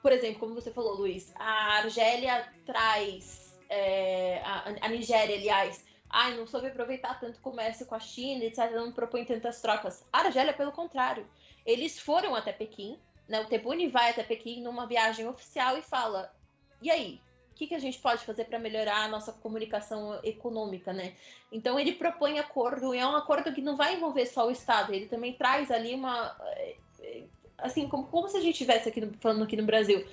Por 0.00 0.12
exemplo, 0.12 0.38
como 0.38 0.54
você 0.54 0.70
falou, 0.70 0.94
Luiz, 0.94 1.32
a 1.34 1.78
Argélia 1.78 2.48
traz. 2.64 3.42
É, 3.68 4.40
a, 4.44 4.74
a 4.82 4.88
Nigéria, 4.88 5.34
aliás, 5.34 5.82
ai, 6.12 6.36
não 6.36 6.46
soube 6.46 6.66
aproveitar 6.66 7.18
tanto 7.18 7.38
o 7.38 7.42
comércio 7.42 7.86
com 7.86 7.94
a 7.94 8.00
China, 8.00 8.44
etc., 8.44 8.70
não 8.72 8.92
propõe 8.92 9.24
tantas 9.24 9.60
trocas. 9.62 10.04
A 10.12 10.18
Argélia, 10.18 10.52
pelo 10.52 10.70
contrário, 10.70 11.26
eles 11.64 11.98
foram 11.98 12.34
até 12.34 12.52
Pequim, 12.52 12.98
né? 13.28 13.40
O 13.40 13.46
Tebuni 13.46 13.88
vai 13.88 14.10
até 14.10 14.22
Pequim 14.22 14.62
numa 14.62 14.86
viagem 14.86 15.26
oficial 15.26 15.78
e 15.78 15.82
fala: 15.82 16.30
e 16.82 16.90
aí? 16.90 17.20
O 17.50 17.54
que, 17.54 17.66
que 17.66 17.74
a 17.74 17.78
gente 17.78 17.98
pode 17.98 18.24
fazer 18.24 18.46
para 18.46 18.58
melhorar 18.58 19.04
a 19.04 19.08
nossa 19.08 19.30
comunicação 19.30 20.18
econômica, 20.24 20.92
né? 20.92 21.14
Então 21.50 21.78
ele 21.78 21.92
propõe 21.92 22.38
acordo, 22.38 22.94
e 22.94 22.98
é 22.98 23.06
um 23.06 23.14
acordo 23.14 23.52
que 23.52 23.60
não 23.60 23.76
vai 23.76 23.94
envolver 23.94 24.26
só 24.26 24.48
o 24.48 24.50
Estado, 24.50 24.92
ele 24.92 25.06
também 25.06 25.34
traz 25.34 25.70
ali 25.70 25.94
uma. 25.94 26.34
Eh, 26.56 26.76
eh, 27.00 27.22
assim, 27.58 27.88
como, 27.88 28.06
como 28.06 28.26
se 28.26 28.38
a 28.38 28.40
gente 28.40 28.52
estivesse 28.52 28.88
aqui 28.88 29.00
no, 29.02 29.12
falando 29.18 29.44
aqui 29.44 29.56
no 29.56 29.64
Brasil, 29.64 30.04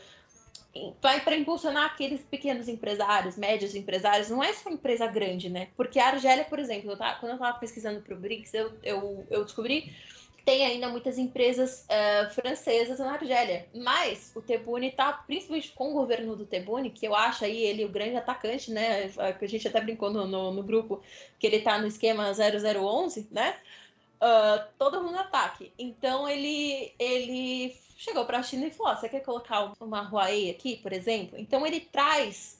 para 1.01 1.35
impulsionar 1.35 1.85
aqueles 1.85 2.21
pequenos 2.21 2.67
empresários, 2.67 3.35
médios 3.35 3.75
empresários, 3.75 4.29
não 4.29 4.43
é 4.43 4.53
só 4.53 4.69
empresa 4.69 5.07
grande, 5.07 5.49
né? 5.49 5.69
Porque 5.75 5.99
a 5.99 6.07
Argélia, 6.07 6.45
por 6.45 6.59
exemplo, 6.59 6.91
eu 6.91 6.97
tava, 6.97 7.19
quando 7.19 7.31
eu 7.31 7.35
estava 7.35 7.57
pesquisando 7.57 8.01
para 8.01 8.13
o 8.13 8.17
BRICS, 8.17 8.53
eu, 8.53 8.71
eu, 8.83 9.27
eu 9.29 9.43
descobri 9.43 9.93
que 10.37 10.43
tem 10.45 10.65
ainda 10.65 10.87
muitas 10.87 11.17
empresas 11.17 11.85
uh, 11.85 12.33
francesas 12.33 12.99
na 12.99 13.13
Argélia. 13.13 13.67
Mas 13.73 14.31
o 14.35 14.41
Tebuni 14.41 14.87
está, 14.87 15.11
principalmente 15.11 15.71
com 15.71 15.91
o 15.91 15.93
governo 15.93 16.35
do 16.35 16.45
Tebuni, 16.45 16.91
que 16.91 17.05
eu 17.05 17.15
acho 17.15 17.45
aí 17.45 17.63
ele 17.63 17.83
o 17.83 17.89
grande 17.89 18.15
atacante, 18.15 18.71
né? 18.71 19.11
A 19.17 19.45
gente 19.45 19.67
até 19.67 19.81
brincou 19.81 20.11
no, 20.11 20.27
no, 20.27 20.53
no 20.53 20.63
grupo 20.63 21.01
que 21.39 21.47
ele 21.47 21.57
está 21.57 21.77
no 21.79 21.87
esquema 21.87 22.31
0011, 22.33 23.27
né? 23.31 23.57
Uh, 24.21 24.67
todo 24.77 25.01
mundo 25.01 25.17
ataque. 25.17 25.71
Então 25.79 26.27
ele, 26.27 26.93
ele 26.99 27.75
chegou 27.97 28.25
para 28.25 28.39
a 28.39 28.43
China 28.43 28.67
e 28.67 28.71
falou: 28.71 28.93
oh, 28.93 28.95
você 28.97 29.07
quer 29.07 29.21
colocar 29.21 29.73
uma 29.79 30.09
Huawei 30.09 30.49
aqui, 30.49 30.77
por 30.77 30.91
exemplo? 30.91 31.39
Então 31.39 31.65
ele 31.65 31.79
traz 31.79 32.59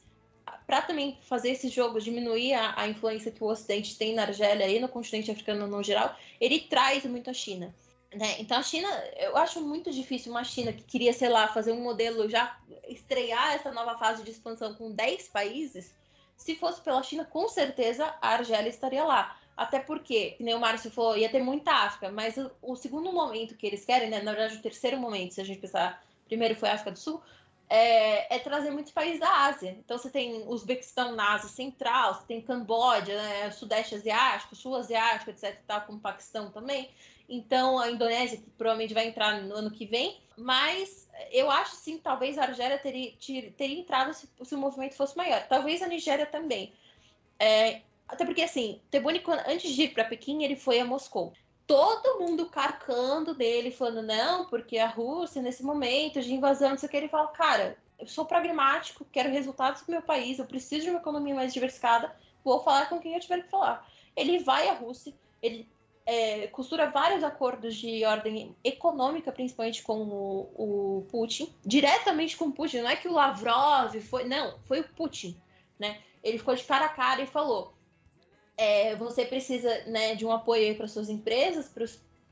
para 0.65 0.81
também 0.81 1.17
fazer 1.21 1.49
esse 1.49 1.67
jogo, 1.69 1.99
diminuir 1.99 2.53
a, 2.53 2.73
a, 2.79 2.87
influência 2.87 3.31
que 3.31 3.43
o 3.43 3.47
Ocidente 3.47 3.97
tem 3.97 4.13
na 4.13 4.23
Argélia 4.23 4.67
e 4.67 4.79
no 4.79 4.87
continente 4.87 5.31
africano 5.31 5.67
no 5.67 5.83
geral, 5.83 6.15
ele 6.39 6.59
traz 6.59 7.05
muito 7.05 7.29
a 7.29 7.33
China. 7.33 7.73
Né? 8.13 8.35
Então 8.39 8.57
a 8.57 8.63
China, 8.63 8.87
eu 9.17 9.37
acho 9.37 9.61
muito 9.61 9.91
difícil 9.91 10.31
uma 10.31 10.43
China 10.43 10.73
que 10.73 10.83
queria, 10.83 11.13
sei 11.13 11.29
lá, 11.29 11.47
fazer 11.47 11.71
um 11.71 11.81
modelo, 11.81 12.29
já 12.29 12.57
estrear 12.87 13.53
essa 13.53 13.71
nova 13.71 13.97
fase 13.97 14.23
de 14.23 14.31
expansão 14.31 14.73
com 14.73 14.91
10 14.91 15.27
países, 15.29 15.93
se 16.35 16.55
fosse 16.55 16.81
pela 16.81 17.03
China, 17.03 17.25
com 17.25 17.47
certeza 17.49 18.05
a 18.21 18.29
Argélia 18.29 18.69
estaria 18.69 19.03
lá. 19.03 19.37
Até 19.59 19.77
porque, 19.77 20.31
que 20.37 20.43
nem 20.43 20.55
o 20.55 20.59
Márcio 20.59 20.89
falou, 20.89 21.17
ia 21.17 21.27
ter 21.27 21.43
muita 21.43 21.69
África, 21.73 22.09
mas 22.09 22.37
o, 22.37 22.49
o, 22.61 22.77
segundo 22.77 23.11
momento 23.11 23.57
que 23.57 23.67
eles 23.67 23.83
querem, 23.83 24.09
né, 24.09 24.21
na 24.21 24.31
verdade 24.31 24.55
o 24.55 24.61
terceiro 24.61 24.97
momento, 24.97 25.33
se 25.33 25.41
a 25.41 25.43
gente 25.43 25.59
pensar, 25.59 26.01
primeiro 26.29 26.55
foi 26.55 26.69
a 26.69 26.75
África 26.75 26.91
do 26.91 26.97
Sul, 26.97 27.21
é, 27.69 28.37
é, 28.37 28.39
trazer 28.39 28.71
muitos 28.71 28.93
países 28.93 29.19
da 29.19 29.29
Ásia. 29.29 29.75
Então 29.77 29.97
você 29.97 30.09
tem 30.09 30.47
Uzbequistão 30.47 31.13
na 31.13 31.33
Ásia 31.33 31.49
Central, 31.49 32.13
você 32.13 32.23
tem 32.25 32.41
Camboja, 32.41 33.13
né, 33.13 33.51
Sudeste 33.51 33.95
Asiático, 33.95 34.55
Sul 34.55 34.77
Asiático, 34.77 35.29
etc. 35.29 35.59
Tá, 35.67 35.81
com 35.81 35.95
o 35.95 35.99
Paquistão 35.99 36.49
também. 36.49 36.89
Então 37.27 37.77
a 37.77 37.91
Indonésia 37.91 38.37
que 38.37 38.49
provavelmente 38.51 38.93
vai 38.93 39.09
entrar 39.09 39.41
no 39.41 39.53
ano 39.53 39.69
que 39.69 39.85
vem. 39.85 40.21
Mas 40.37 41.09
eu 41.33 41.51
acho 41.51 41.75
sim, 41.75 41.97
talvez 41.97 42.37
a 42.37 42.43
Argélia 42.43 42.77
teria, 42.77 43.11
teria 43.57 43.77
entrado 43.77 44.13
se, 44.13 44.29
se, 44.41 44.55
o 44.55 44.57
movimento 44.57 44.95
fosse 44.95 45.17
maior. 45.17 45.45
Talvez 45.49 45.81
a 45.81 45.87
Nigéria 45.87 46.25
também. 46.25 46.71
É, 47.37 47.81
até 48.09 48.25
porque 48.25 48.41
assim, 48.41 48.81
Tebuni, 48.91 49.23
antes 49.47 49.73
de 49.73 49.83
ir 49.83 49.93
para 49.93 50.05
Pequim, 50.05 50.43
ele 50.43 50.55
foi 50.55 50.79
a 50.79 50.85
Moscou 50.85 51.33
todo 51.69 52.19
mundo 52.19 52.47
carcando 52.47 53.35
dele, 53.35 53.69
falando, 53.69 54.01
não, 54.01 54.43
porque 54.45 54.79
a 54.79 54.87
Rússia, 54.87 55.39
nesse 55.39 55.61
momento 55.61 56.19
de 56.19 56.33
invasão, 56.33 56.71
não 56.71 56.77
sei 56.79 56.87
o 56.87 56.89
que, 56.89 56.97
ele 56.97 57.07
fala, 57.07 57.27
cara, 57.27 57.77
eu 57.99 58.07
sou 58.07 58.25
pragmático, 58.25 59.05
quero 59.11 59.29
resultados 59.29 59.83
do 59.83 59.91
meu 59.91 60.01
país, 60.01 60.39
eu 60.39 60.47
preciso 60.47 60.85
de 60.85 60.89
uma 60.89 60.99
economia 60.99 61.35
mais 61.35 61.53
diversificada, 61.53 62.11
vou 62.43 62.63
falar 62.63 62.89
com 62.89 62.99
quem 62.99 63.13
eu 63.13 63.19
tiver 63.19 63.43
que 63.43 63.51
falar. 63.51 63.87
Ele 64.15 64.39
vai 64.39 64.67
à 64.67 64.73
Rússia, 64.73 65.13
ele 65.43 65.69
é, 66.07 66.47
costura 66.47 66.89
vários 66.89 67.23
acordos 67.23 67.75
de 67.75 68.03
ordem 68.03 68.55
econômica, 68.63 69.31
principalmente 69.31 69.83
com 69.83 70.01
o, 70.01 70.49
o, 70.55 71.07
Putin, 71.11 71.53
diretamente 71.63 72.35
com 72.35 72.45
o 72.45 72.51
Putin, 72.51 72.79
não 72.79 72.89
é 72.89 72.95
que 72.95 73.07
o 73.07 73.13
Lavrov 73.13 73.93
foi, 74.01 74.23
não, 74.23 74.57
foi 74.65 74.79
o 74.79 74.89
Putin, 74.95 75.39
né? 75.77 76.01
Ele 76.23 76.39
ficou 76.39 76.55
de 76.55 76.63
cara 76.63 76.85
a 76.85 76.89
cara 76.89 77.21
e 77.21 77.27
falou: 77.27 77.73
é, 78.59 78.93
você 78.97 79.23
precisa 79.23 79.85
né, 79.85 80.15
de 80.15 80.25
um 80.25 80.33
apoio 80.33 80.75
para 80.75 80.85
suas 80.85 81.07
empresas, 81.07 81.71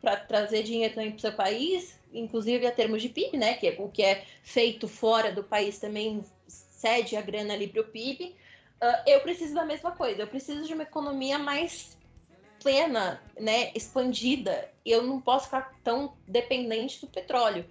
para 0.01 0.17
trazer 0.17 0.61
dinheiro 0.61 0.93
também 0.93 1.11
para 1.11 1.17
o 1.17 1.21
seu 1.21 1.31
país, 1.31 1.97
inclusive 2.13 2.67
a 2.67 2.71
termos 2.71 3.01
de 3.01 3.07
PIB, 3.07 3.37
né? 3.37 3.53
Que 3.53 3.67
é 3.67 3.75
o 3.79 3.87
que 3.87 4.03
é 4.03 4.25
feito 4.43 4.89
fora 4.89 5.31
do 5.31 5.41
país 5.41 5.79
também 5.79 6.21
cede 6.45 7.15
a 7.15 7.21
grana 7.21 7.53
ali 7.53 7.69
para 7.69 7.79
o 7.79 7.85
PIB. 7.85 8.35
Uh, 8.81 9.09
eu 9.09 9.21
preciso 9.21 9.55
da 9.55 9.63
mesma 9.63 9.91
coisa, 9.91 10.21
eu 10.21 10.27
preciso 10.27 10.65
de 10.65 10.73
uma 10.73 10.83
economia 10.83 11.39
mais 11.39 11.97
plena, 12.61 13.21
né, 13.39 13.71
expandida. 13.73 14.69
Eu 14.85 15.03
não 15.03 15.21
posso 15.21 15.45
ficar 15.45 15.73
tão 15.81 16.13
dependente 16.27 16.99
do 16.99 17.07
petróleo 17.07 17.65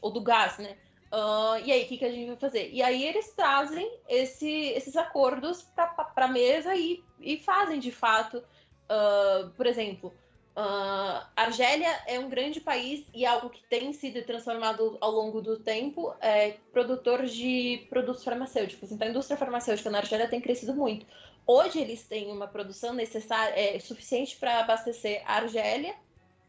ou 0.00 0.10
do 0.10 0.22
gás, 0.22 0.56
né? 0.56 0.78
Uh, 1.12 1.64
e 1.64 1.72
aí, 1.72 1.84
o 1.84 1.88
que, 1.88 1.96
que 1.96 2.04
a 2.04 2.10
gente 2.10 2.26
vai 2.26 2.36
fazer? 2.36 2.70
E 2.70 2.82
aí 2.82 3.02
eles 3.02 3.32
trazem 3.32 3.90
esse, 4.08 4.48
esses 4.48 4.96
acordos 4.96 5.62
para 5.74 6.26
a 6.26 6.28
mesa 6.28 6.74
e, 6.74 7.02
e 7.20 7.38
fazem 7.38 7.78
de 7.78 7.90
fato, 7.90 8.38
uh, 8.38 9.48
por 9.56 9.66
exemplo, 9.66 10.12
uh, 10.54 11.26
Argélia 11.34 11.88
é 12.06 12.18
um 12.18 12.28
grande 12.28 12.60
país 12.60 13.06
e 13.14 13.24
algo 13.24 13.48
que 13.48 13.62
tem 13.68 13.90
sido 13.94 14.22
transformado 14.24 14.98
ao 15.00 15.10
longo 15.10 15.40
do 15.40 15.58
tempo 15.58 16.14
é 16.20 16.56
produtor 16.72 17.24
de 17.24 17.86
produtos 17.88 18.22
farmacêuticos. 18.22 18.92
Então, 18.92 19.08
a 19.08 19.10
indústria 19.10 19.38
farmacêutica 19.38 19.88
na 19.88 19.98
Argélia 19.98 20.28
tem 20.28 20.42
crescido 20.42 20.74
muito. 20.74 21.06
Hoje 21.46 21.80
eles 21.80 22.02
têm 22.02 22.30
uma 22.30 22.46
produção 22.46 22.92
necessária, 22.92 23.54
é, 23.58 23.78
suficiente 23.80 24.36
para 24.36 24.60
abastecer 24.60 25.22
a 25.24 25.36
Argélia 25.36 25.94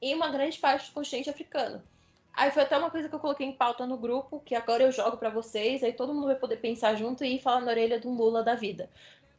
e 0.01 0.13
uma 0.13 0.29
grande 0.29 0.57
parte 0.59 0.89
do 0.89 0.93
continente 0.93 1.29
africano. 1.29 1.81
Aí 2.33 2.51
foi 2.51 2.63
até 2.63 2.77
uma 2.77 2.89
coisa 2.89 3.09
que 3.09 3.15
eu 3.15 3.19
coloquei 3.19 3.45
em 3.45 3.51
pauta 3.51 3.85
no 3.85 3.97
grupo, 3.97 4.41
que 4.45 4.55
agora 4.55 4.83
eu 4.83 4.91
jogo 4.91 5.17
para 5.17 5.29
vocês, 5.29 5.83
aí 5.83 5.91
todo 5.91 6.13
mundo 6.13 6.27
vai 6.27 6.35
poder 6.35 6.57
pensar 6.57 6.95
junto 6.95 7.23
e 7.23 7.39
falar 7.39 7.61
na 7.61 7.71
orelha 7.71 7.99
do 7.99 8.09
Lula 8.09 8.43
da 8.43 8.55
vida. 8.55 8.89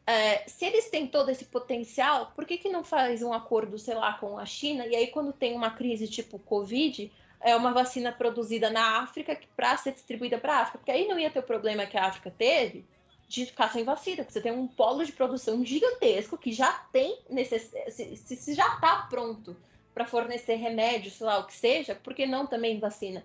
É, 0.06 0.48
se 0.48 0.64
eles 0.64 0.90
têm 0.90 1.06
todo 1.06 1.30
esse 1.30 1.44
potencial, 1.44 2.32
por 2.34 2.44
que, 2.44 2.58
que 2.58 2.68
não 2.68 2.82
faz 2.82 3.22
um 3.22 3.32
acordo, 3.32 3.78
sei 3.78 3.94
lá, 3.94 4.14
com 4.14 4.38
a 4.38 4.44
China? 4.44 4.86
E 4.86 4.96
aí, 4.96 5.06
quando 5.06 5.32
tem 5.32 5.54
uma 5.54 5.70
crise 5.70 6.08
tipo 6.08 6.38
Covid, 6.38 7.10
é 7.40 7.54
uma 7.54 7.72
vacina 7.72 8.12
produzida 8.12 8.70
na 8.70 8.98
África 9.02 9.38
para 9.56 9.76
ser 9.76 9.92
distribuída 9.92 10.38
para 10.38 10.54
a 10.54 10.60
África. 10.62 10.78
Porque 10.78 10.90
aí 10.90 11.06
não 11.06 11.18
ia 11.18 11.30
ter 11.30 11.38
o 11.38 11.44
problema 11.44 11.86
que 11.86 11.96
a 11.96 12.06
África 12.06 12.30
teve 12.30 12.84
de 13.28 13.46
ficar 13.46 13.72
sem 13.72 13.84
vacina, 13.84 14.24
porque 14.24 14.32
você 14.32 14.40
tem 14.40 14.50
um 14.50 14.66
polo 14.66 15.04
de 15.04 15.12
produção 15.12 15.64
gigantesco 15.64 16.36
que 16.36 16.52
já 16.52 16.72
tem 16.92 17.16
necess... 17.30 17.70
se, 17.90 18.16
se 18.16 18.54
já 18.54 18.66
está 18.74 19.06
pronto 19.08 19.56
para 20.00 20.06
fornecer 20.06 20.54
remédios, 20.54 21.14
sei 21.14 21.26
lá, 21.26 21.38
o 21.38 21.46
que 21.46 21.52
seja, 21.52 21.94
porque 21.94 22.26
não 22.26 22.46
também 22.46 22.78
vacina? 22.78 23.22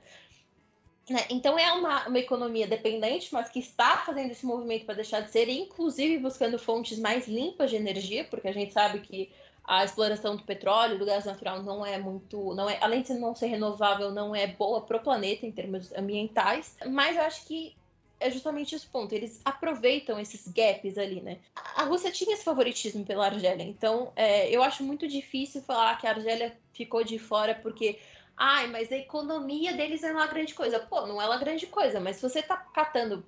Né? 1.10 1.26
Então 1.30 1.58
é 1.58 1.72
uma, 1.72 2.06
uma 2.08 2.20
economia 2.20 2.68
dependente, 2.68 3.30
mas 3.32 3.48
que 3.48 3.60
está 3.60 3.98
fazendo 4.00 4.32
esse 4.32 4.46
movimento 4.46 4.86
para 4.86 4.96
deixar 4.96 5.22
de 5.22 5.32
ser, 5.32 5.48
inclusive 5.48 6.18
buscando 6.18 6.60
fontes 6.60 7.00
mais 7.00 7.28
limpas 7.30 7.70
de 7.70 7.78
energia, 7.78 8.26
porque 8.26 8.50
a 8.50 8.52
gente 8.52 8.74
sabe 8.74 9.00
que 9.00 9.32
a 9.64 9.86
exploração 9.86 10.36
do 10.36 10.44
petróleo, 10.44 11.00
do 11.00 11.06
gás 11.06 11.24
natural 11.24 11.64
não 11.64 11.86
é 11.86 11.98
muito, 11.98 12.54
não 12.54 12.70
é, 12.70 12.78
além 12.82 13.02
de 13.02 13.14
não 13.14 13.34
ser 13.34 13.48
renovável, 13.48 14.12
não 14.12 14.36
é 14.36 14.46
boa 14.46 14.82
para 14.82 14.98
o 14.98 15.00
planeta 15.00 15.46
em 15.46 15.52
termos 15.52 15.94
ambientais. 15.94 16.76
Mas 16.88 17.16
eu 17.16 17.24
acho 17.24 17.46
que 17.46 17.74
é 18.26 18.32
justamente 18.32 18.76
esse 18.76 18.88
ponto. 18.88 19.14
Eles 19.14 19.40
aproveitam 19.46 20.20
esses 20.20 20.48
gaps 20.48 20.98
ali, 20.98 21.22
né? 21.22 21.38
A 21.76 21.84
Rússia 21.84 22.12
tinha 22.12 22.34
esse 22.34 22.44
favoritismo 22.44 23.06
pela 23.06 23.26
Argélia, 23.26 23.64
então 23.64 24.12
é, 24.16 24.50
eu 24.50 24.64
acho 24.64 24.84
muito 24.84 25.08
difícil 25.08 25.62
falar 25.62 25.98
que 26.00 26.08
a 26.08 26.12
Argélia 26.12 26.58
ficou 26.74 27.04
de 27.04 27.20
fora 27.20 27.56
porque. 27.56 28.00
Ai, 28.38 28.68
mas 28.68 28.92
a 28.92 28.98
economia 28.98 29.74
deles 29.74 30.04
é 30.04 30.12
uma 30.12 30.28
grande 30.28 30.54
coisa. 30.54 30.78
Pô, 30.78 31.08
não 31.08 31.22
é 31.22 31.26
uma 31.26 31.38
grande 31.38 31.68
coisa, 31.68 32.02
mas 32.02 32.18
se 32.18 32.22
você 32.22 32.42
tá 32.42 32.58
catando. 32.58 33.26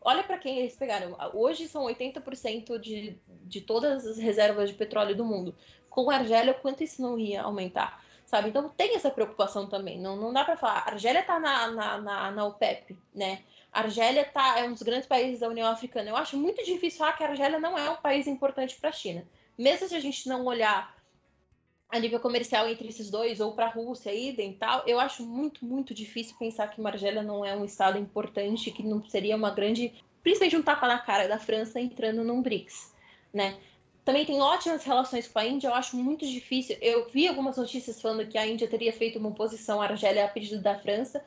Olha 0.00 0.22
para 0.22 0.38
quem 0.38 0.58
eles 0.58 0.76
pegaram. 0.76 1.16
Hoje 1.34 1.66
são 1.66 1.84
80% 1.84 2.78
de, 2.78 3.18
de 3.42 3.60
todas 3.60 4.06
as 4.06 4.18
reservas 4.18 4.70
de 4.70 4.76
petróleo 4.76 5.16
do 5.16 5.24
mundo. 5.24 5.52
Com 5.90 6.08
a 6.10 6.16
Argélia, 6.16 6.54
quanto 6.54 6.84
isso 6.84 7.02
não 7.02 7.18
ia 7.18 7.42
aumentar? 7.42 8.04
Sabe? 8.24 8.50
Então 8.50 8.68
tem 8.68 8.94
essa 8.94 9.10
preocupação 9.10 9.66
também. 9.66 9.98
Não, 9.98 10.14
não 10.14 10.32
dá 10.32 10.44
para 10.44 10.56
falar. 10.56 10.78
A 10.78 10.90
Argélia 10.92 11.24
tá 11.24 11.40
na, 11.40 11.70
na, 11.72 12.00
na, 12.00 12.30
na 12.30 12.44
OPEP, 12.44 12.96
né? 13.12 13.42
Argélia 13.80 14.24
tá, 14.24 14.58
é 14.58 14.64
um 14.64 14.72
dos 14.72 14.82
grandes 14.82 15.06
países 15.06 15.40
da 15.40 15.48
União 15.48 15.68
Africana. 15.68 16.08
Eu 16.08 16.16
acho 16.16 16.36
muito 16.36 16.64
difícil 16.64 16.98
falar 16.98 17.12
que 17.12 17.22
a 17.22 17.28
Argélia 17.28 17.60
não 17.60 17.76
é 17.76 17.90
um 17.90 17.96
país 17.96 18.26
importante 18.26 18.74
para 18.80 18.88
a 18.88 18.92
China. 18.92 19.22
Mesmo 19.58 19.86
se 19.86 19.94
a 19.94 20.00
gente 20.00 20.26
não 20.28 20.46
olhar 20.46 20.96
a 21.90 21.98
nível 21.98 22.18
comercial 22.18 22.66
entre 22.68 22.88
esses 22.88 23.10
dois, 23.10 23.38
ou 23.38 23.52
para 23.52 23.66
a 23.66 23.70
Rússia, 23.70 24.14
idem 24.14 24.54
tal, 24.54 24.82
eu 24.86 24.98
acho 24.98 25.22
muito, 25.24 25.64
muito 25.64 25.92
difícil 25.92 26.34
pensar 26.38 26.68
que 26.68 26.84
Argélia 26.84 27.22
não 27.22 27.44
é 27.44 27.54
um 27.54 27.66
estado 27.66 27.98
importante, 27.98 28.70
que 28.70 28.82
não 28.82 29.06
seria 29.08 29.36
uma 29.36 29.50
grande, 29.50 29.92
principalmente 30.22 30.56
um 30.56 30.62
tapa 30.62 30.88
na 30.88 30.98
cara 30.98 31.28
da 31.28 31.38
França 31.38 31.78
entrando 31.78 32.24
num 32.24 32.40
BRICS, 32.40 32.94
né? 33.32 33.58
Também 34.06 34.24
tem 34.24 34.40
ótimas 34.40 34.84
relações 34.84 35.28
com 35.28 35.38
a 35.38 35.44
Índia, 35.44 35.68
eu 35.68 35.74
acho 35.74 35.96
muito 35.96 36.24
difícil. 36.24 36.78
Eu 36.80 37.08
vi 37.10 37.26
algumas 37.26 37.56
notícias 37.56 38.00
falando 38.00 38.26
que 38.26 38.38
a 38.38 38.46
Índia 38.46 38.68
teria 38.68 38.92
feito 38.92 39.18
uma 39.18 39.30
oposição 39.30 39.82
à 39.82 39.84
Argélia 39.84 40.24
a 40.24 40.28
pedido 40.28 40.62
da 40.62 40.78
França, 40.78 41.24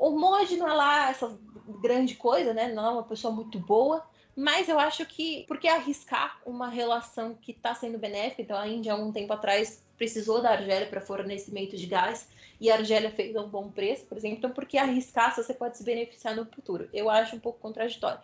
o 0.00 0.18
Modi 0.18 0.56
não 0.56 0.66
é 0.66 0.72
lá 0.72 1.10
essa 1.10 1.38
grande 1.82 2.14
coisa, 2.14 2.54
né? 2.54 2.72
Não 2.72 2.86
é 2.86 2.90
uma 2.90 3.02
pessoa 3.02 3.32
muito 3.32 3.58
boa, 3.58 4.02
mas 4.34 4.68
eu 4.68 4.78
acho 4.78 5.04
que 5.04 5.44
por 5.46 5.58
que 5.58 5.68
arriscar 5.68 6.40
uma 6.46 6.68
relação 6.68 7.34
que 7.34 7.52
está 7.52 7.74
sendo 7.74 7.98
benéfica? 7.98 8.40
Então 8.40 8.56
a 8.56 8.66
Índia, 8.66 8.94
há 8.94 8.96
um 8.96 9.12
tempo 9.12 9.32
atrás, 9.34 9.84
precisou 9.98 10.40
da 10.40 10.52
Argélia 10.52 10.88
para 10.88 11.02
fornecimento 11.02 11.76
de 11.76 11.86
gás 11.86 12.26
e 12.58 12.70
a 12.70 12.76
Argélia 12.76 13.10
fez 13.10 13.36
a 13.36 13.42
um 13.42 13.48
bom 13.48 13.70
preço, 13.70 14.06
por 14.06 14.16
exemplo. 14.16 14.38
Então, 14.38 14.50
por 14.50 14.64
que 14.64 14.78
arriscar 14.78 15.34
se 15.34 15.42
você 15.42 15.52
pode 15.52 15.76
se 15.76 15.84
beneficiar 15.84 16.34
no 16.34 16.46
futuro? 16.46 16.88
Eu 16.92 17.10
acho 17.10 17.36
um 17.36 17.40
pouco 17.40 17.58
contraditório. 17.58 18.20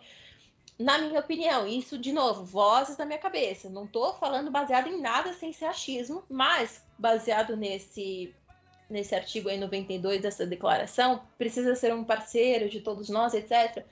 Na 0.79 0.97
minha 0.97 1.19
opinião, 1.19 1.67
isso, 1.67 1.97
de 1.97 2.11
novo, 2.11 2.43
vozes 2.43 2.95
da 2.95 3.05
minha 3.05 3.17
cabeça. 3.19 3.69
Não 3.69 3.85
estou 3.85 4.13
falando 4.13 4.51
baseado 4.51 4.87
em 4.87 4.99
nada 4.99 5.33
sem 5.33 5.53
ser 5.53 5.65
achismo, 5.65 6.23
mas 6.29 6.83
baseado 6.97 7.55
nesse 7.55 8.33
nesse 8.89 9.13
artigo 9.15 9.49
aí 9.49 9.57
92 9.57 10.21
dessa 10.21 10.45
declaração, 10.45 11.21
precisa 11.37 11.75
ser 11.75 11.93
um 11.93 12.03
parceiro 12.03 12.69
de 12.69 12.79
todos 12.81 13.09
nós, 13.09 13.33
etc. 13.33 13.85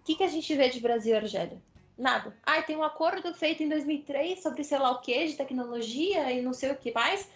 O 0.00 0.04
que, 0.04 0.16
que 0.16 0.22
a 0.22 0.28
gente 0.28 0.54
vê 0.54 0.68
de 0.68 0.80
Brasil 0.80 1.14
e 1.14 1.16
Argélia? 1.16 1.62
Nada. 1.96 2.36
Ah, 2.44 2.62
tem 2.62 2.76
um 2.76 2.84
acordo 2.84 3.34
feito 3.34 3.62
em 3.62 3.68
2003 3.68 4.40
sobre 4.40 4.62
sei 4.62 4.78
lá 4.78 4.92
o 4.92 5.00
que, 5.00 5.26
de 5.26 5.34
tecnologia 5.34 6.30
e 6.32 6.40
não 6.40 6.52
sei 6.52 6.70
o 6.70 6.76
que 6.76 6.92
mais. 6.92 7.28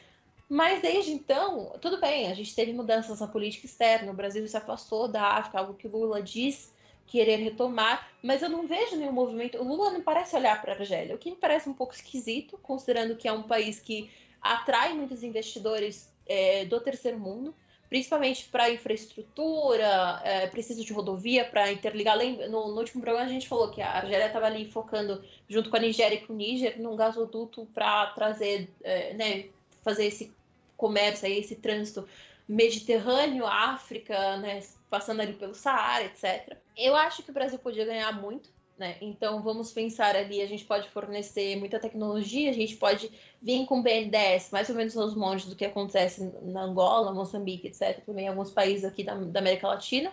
Mas 0.48 0.82
desde 0.82 1.12
então, 1.12 1.72
tudo 1.80 1.98
bem, 1.98 2.30
a 2.30 2.34
gente 2.34 2.54
teve 2.54 2.72
mudanças 2.72 3.20
na 3.20 3.26
política 3.26 3.66
externa, 3.66 4.12
o 4.12 4.14
Brasil 4.14 4.46
se 4.46 4.56
afastou 4.56 5.08
da 5.08 5.22
África, 5.22 5.58
algo 5.58 5.74
que 5.74 5.86
o 5.86 5.90
Lula 5.90 6.22
diz 6.22 6.72
querer 7.06 7.36
retomar, 7.36 8.08
mas 8.22 8.42
eu 8.42 8.48
não 8.48 8.66
vejo 8.66 8.96
nenhum 8.96 9.12
movimento. 9.12 9.58
O 9.58 9.64
Lula 9.64 9.90
não 9.90 10.02
parece 10.02 10.36
olhar 10.36 10.60
para 10.60 10.72
a 10.72 10.76
Argélia, 10.76 11.14
o 11.14 11.18
que 11.18 11.30
me 11.30 11.36
parece 11.36 11.68
um 11.68 11.74
pouco 11.74 11.94
esquisito, 11.94 12.58
considerando 12.58 13.16
que 13.16 13.26
é 13.26 13.32
um 13.32 13.42
país 13.42 13.80
que 13.80 14.10
atrai 14.40 14.92
muitos 14.92 15.22
investidores 15.22 16.11
é, 16.26 16.64
do 16.64 16.80
terceiro 16.80 17.18
mundo, 17.18 17.54
principalmente 17.88 18.48
para 18.48 18.70
infraestrutura, 18.70 20.20
é, 20.24 20.46
precisa 20.46 20.82
de 20.82 20.92
rodovia 20.92 21.44
para 21.44 21.70
interligar. 21.70 22.16
No, 22.48 22.68
no, 22.68 22.78
último 22.78 23.02
programa 23.02 23.26
a 23.26 23.32
gente 23.32 23.46
falou 23.46 23.70
que 23.70 23.82
a 23.82 23.90
Argélia 23.90 24.26
estava 24.26 24.46
ali 24.46 24.70
focando, 24.70 25.22
junto 25.48 25.68
com 25.68 25.76
a 25.76 25.80
Nigéria 25.80 26.16
e 26.16 26.26
com 26.26 26.32
o 26.32 26.36
Níger, 26.36 26.80
num 26.80 26.96
gasoduto 26.96 27.66
para 27.74 28.06
trazer, 28.08 28.70
é, 28.82 29.12
né, 29.14 29.46
fazer 29.82 30.06
esse 30.06 30.32
comércio, 30.76 31.26
aí, 31.26 31.38
esse 31.38 31.56
trânsito 31.56 32.08
Mediterrâneo, 32.48 33.46
África, 33.46 34.36
né, 34.38 34.62
passando 34.88 35.20
ali 35.20 35.34
pelo 35.34 35.54
Saara, 35.54 36.04
etc. 36.04 36.56
Eu 36.76 36.96
acho 36.96 37.22
que 37.22 37.30
o 37.30 37.34
Brasil 37.34 37.58
podia 37.58 37.84
ganhar 37.84 38.12
muito 38.20 38.50
né? 38.78 38.96
Então 39.00 39.42
vamos 39.42 39.72
pensar 39.72 40.16
ali, 40.16 40.40
a 40.40 40.46
gente 40.46 40.64
pode 40.64 40.88
fornecer 40.90 41.56
muita 41.56 41.78
tecnologia, 41.78 42.50
a 42.50 42.54
gente 42.54 42.76
pode 42.76 43.10
vir 43.40 43.66
com 43.66 43.82
BNDES, 43.82 44.50
mais 44.50 44.68
ou 44.68 44.74
menos 44.74 44.94
nos 44.94 45.14
moldes 45.14 45.46
do 45.46 45.56
que 45.56 45.64
acontece 45.64 46.32
na 46.42 46.62
Angola, 46.62 47.12
Moçambique, 47.12 47.68
etc., 47.68 48.04
também 48.04 48.28
alguns 48.28 48.50
países 48.50 48.84
aqui 48.84 49.04
da, 49.04 49.14
da 49.14 49.40
América 49.40 49.68
Latina, 49.68 50.12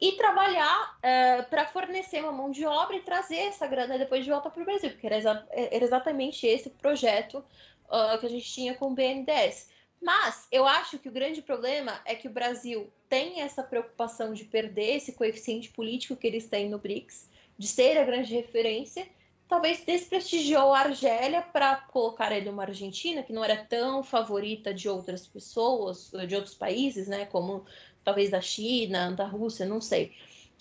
e 0.00 0.12
trabalhar 0.12 0.98
uh, 0.98 1.48
para 1.48 1.66
fornecer 1.66 2.20
uma 2.20 2.32
mão 2.32 2.50
de 2.50 2.66
obra 2.66 2.96
e 2.96 3.00
trazer 3.00 3.36
essa 3.36 3.66
grana 3.66 3.98
depois 3.98 4.24
de 4.24 4.30
volta 4.30 4.50
para 4.50 4.62
o 4.62 4.64
Brasil, 4.64 4.90
porque 4.90 5.06
era, 5.06 5.16
exa 5.16 5.46
era, 5.50 5.84
exatamente 5.84 6.46
esse 6.46 6.68
projeto 6.68 7.38
uh, 7.38 8.18
que 8.18 8.26
a 8.26 8.30
gente 8.30 8.50
tinha 8.50 8.74
com 8.74 8.88
o 8.88 8.94
BNDES. 8.94 9.72
Mas 10.02 10.46
eu 10.52 10.66
acho 10.66 10.98
que 10.98 11.08
o 11.08 11.12
grande 11.12 11.40
problema 11.40 11.98
é 12.04 12.14
que 12.14 12.28
o 12.28 12.30
Brasil 12.30 12.92
tem 13.08 13.40
essa 13.40 13.62
preocupação 13.62 14.34
de 14.34 14.44
perder 14.44 14.96
esse 14.96 15.12
coeficiente 15.12 15.70
político 15.70 16.16
que 16.16 16.26
eles 16.26 16.46
têm 16.46 16.68
no 16.68 16.78
BRICS, 16.78 17.30
de 17.58 17.66
ser 17.68 17.98
a 17.98 18.04
grande 18.04 18.34
referência, 18.34 19.06
talvez 19.48 19.84
desprestigiou 19.84 20.72
a 20.72 20.80
Argélia 20.80 21.42
para 21.42 21.76
colocar 21.76 22.32
ele 22.32 22.48
uma 22.48 22.64
Argentina 22.64 23.22
que 23.22 23.32
não 23.32 23.44
era 23.44 23.56
tão 23.56 24.02
favorita 24.02 24.72
de 24.72 24.88
outras 24.88 25.26
pessoas, 25.26 26.10
de 26.26 26.34
outros 26.34 26.54
países, 26.54 27.06
né, 27.06 27.26
como 27.26 27.64
talvez 28.02 28.30
da 28.30 28.40
China, 28.40 29.12
da 29.12 29.24
Rússia, 29.24 29.64
não 29.66 29.80
sei. 29.80 30.12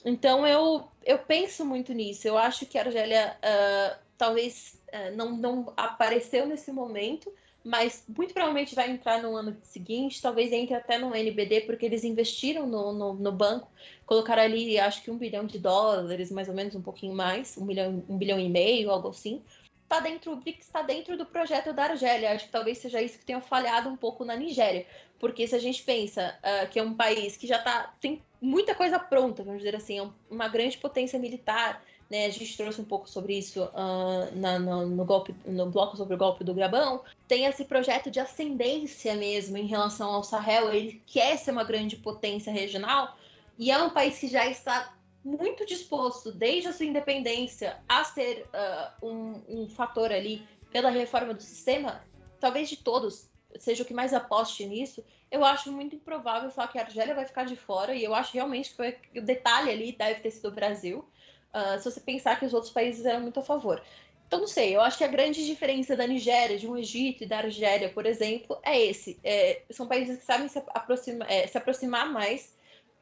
Então 0.06 0.46
eu, 0.46 0.88
eu 1.06 1.20
penso 1.20 1.66
muito 1.66 1.94
nisso. 1.94 2.28
Eu 2.28 2.38
acho 2.38 2.66
que 2.66 2.78
a 2.78 2.82
Argélia 2.82 3.38
uh, 3.40 3.98
talvez 4.18 4.82
uh, 4.90 5.16
não, 5.16 5.32
não 5.38 5.74
apareceu 5.78 6.46
nesse 6.46 6.72
momento, 6.72 7.32
mas 7.64 8.04
muito 8.08 8.34
provavelmente 8.34 8.76
vai 8.76 8.92
entrar 8.92 9.22
no 9.22 9.36
ano 9.36 9.56
seguinte, 9.64 10.22
talvez 10.22 10.52
entre 10.52 10.76
até 10.76 10.98
no 10.98 11.16
NBD, 11.16 11.62
porque 11.62 11.86
eles 11.86 12.04
investiram 12.04 12.68
no, 12.68 12.92
no, 12.92 13.14
no, 13.14 13.32
banco, 13.32 13.70
colocaram 14.06 14.44
ali 14.44 14.78
acho 14.78 15.02
que 15.02 15.10
um 15.10 15.18
bilhão 15.18 15.46
de 15.46 15.58
dólares, 15.58 16.30
mais 16.30 16.50
ou 16.50 16.54
menos 16.54 16.76
um 16.76 16.82
pouquinho 16.82 17.14
mais, 17.14 17.58
um 17.58 17.66
bilhão, 17.66 18.04
um 18.10 18.18
bilhão 18.18 18.40
e 18.40 18.50
meio, 18.50 18.92
algo 18.92 19.08
assim. 19.10 19.42
Está 19.84 20.00
dentro, 20.00 20.34
o 20.34 20.36
BRICS 20.38 20.66
está 20.66 20.82
dentro 20.82 21.16
do 21.16 21.26
projeto 21.26 21.72
da 21.72 21.84
Argélia. 21.84 22.32
Acho 22.32 22.46
que 22.46 22.52
talvez 22.52 22.80
seja 22.80 23.02
isso 23.02 23.20
que 23.20 23.26
tenha 23.26 23.40
falhado 23.40 23.90
um 23.90 23.96
pouco 23.96 24.26
na 24.26 24.36
Nigéria. 24.36 24.88
Porque 25.20 25.48
se 25.48 25.56
a 25.56 25.60
gente 25.60 25.84
pensa 25.84 26.36
uh, 26.40 26.68
que 26.70 26.80
é 26.80 26.84
um 26.84 26.96
país 26.96 27.38
que 27.38 27.46
já 27.46 27.60
tá, 27.60 27.94
tem 28.02 28.22
muita 28.42 28.74
coisa 28.74 28.98
pronta, 28.98 29.44
vamos 29.44 29.60
dizer 29.60 29.76
assim, 29.76 30.00
é 30.00 30.10
uma 30.30 30.48
grande 30.48 30.78
potência 30.78 31.20
militar, 31.20 31.84
né? 32.10 32.26
A 32.26 32.30
gente 32.30 32.56
trouxe 32.56 32.82
um 32.82 32.86
pouco 32.86 33.10
sobre 33.10 33.38
isso 33.38 33.64
uh, 33.64 34.36
na, 34.36 34.60
no, 34.60 34.88
no, 34.88 35.06
golpe, 35.06 35.36
no 35.46 35.70
bloco 35.70 35.98
sobre 35.98 36.16
o 36.16 36.18
golpe 36.18 36.44
do 36.44 36.54
Gabão. 36.54 37.02
Tem 37.28 37.46
esse 37.46 37.66
projeto 37.66 38.12
de 38.12 38.20
ascendência 38.20 39.16
mesmo 39.16 39.58
em 39.58 39.66
relação 39.66 40.10
ao 40.10 40.24
Sahel. 40.24 40.74
Ele 40.74 41.02
quer 41.06 41.38
ser 41.38 41.52
uma 41.52 41.64
grande 41.64 41.96
potência 41.96 42.52
regional 42.52 43.16
e 43.58 43.72
é 43.72 43.78
um 43.78 43.90
país 43.90 44.18
que 44.20 44.28
já 44.28 44.46
está 44.48 44.94
muito 45.24 45.66
disposto, 45.66 46.32
desde 46.32 46.68
a 46.68 46.74
sua 46.74 46.86
independência, 46.86 47.78
a 47.88 48.04
ser 48.04 48.46
uh, 48.54 49.08
um, 49.08 49.42
um 49.48 49.70
fator 49.70 50.12
ali 50.12 50.46
pela 50.72 50.90
reforma 50.90 51.34
do 51.34 51.42
sistema, 51.42 52.04
talvez 52.40 52.68
de 52.68 52.78
todos, 52.78 53.30
seja 53.58 53.84
o 53.84 53.86
que 53.86 53.94
mais 53.94 54.14
aposte 54.14 54.66
nisso, 54.66 55.04
eu 55.32 55.46
acho 55.46 55.72
muito 55.72 55.96
improvável 55.96 56.52
falar 56.52 56.68
que 56.68 56.78
a 56.78 56.82
Argélia 56.82 57.16
vai 57.16 57.26
ficar 57.26 57.46
de 57.46 57.56
fora, 57.56 57.96
e 57.96 58.04
eu 58.04 58.14
acho 58.14 58.34
realmente 58.34 58.72
que 58.72 58.76
foi, 58.76 58.98
o 59.16 59.22
detalhe 59.22 59.72
ali 59.72 59.92
deve 59.94 60.20
ter 60.20 60.32
sido 60.32 60.50
o 60.50 60.52
Brasil, 60.52 61.08
uh, 61.54 61.80
se 61.80 61.90
você 61.90 62.00
pensar 62.00 62.40
que 62.40 62.46
os 62.46 62.54
outros 62.54 62.72
países 62.72 63.06
eram 63.06 63.22
muito 63.22 63.40
a 63.40 63.44
favor. 63.44 63.82
Então, 64.28 64.40
não 64.40 64.48
sei, 64.48 64.76
eu 64.76 64.82
acho 64.82 64.98
que 64.98 65.04
a 65.04 65.08
grande 65.08 65.46
diferença 65.46 65.96
da 65.96 66.08
Nigéria, 66.08 66.58
de 66.58 66.68
um 66.68 66.76
Egito 66.76 67.24
e 67.24 67.28
da 67.28 67.38
Argélia, 67.38 67.90
por 67.90 68.06
exemplo, 68.06 68.58
é 68.64 68.82
esse. 68.82 69.20
É, 69.24 69.62
são 69.70 69.88
países 69.88 70.18
que 70.20 70.26
sabem 70.26 70.48
se, 70.48 70.58
aproxima, 70.74 71.26
é, 71.30 71.46
se 71.46 71.56
aproximar 71.56 72.12
mais, 72.12 72.56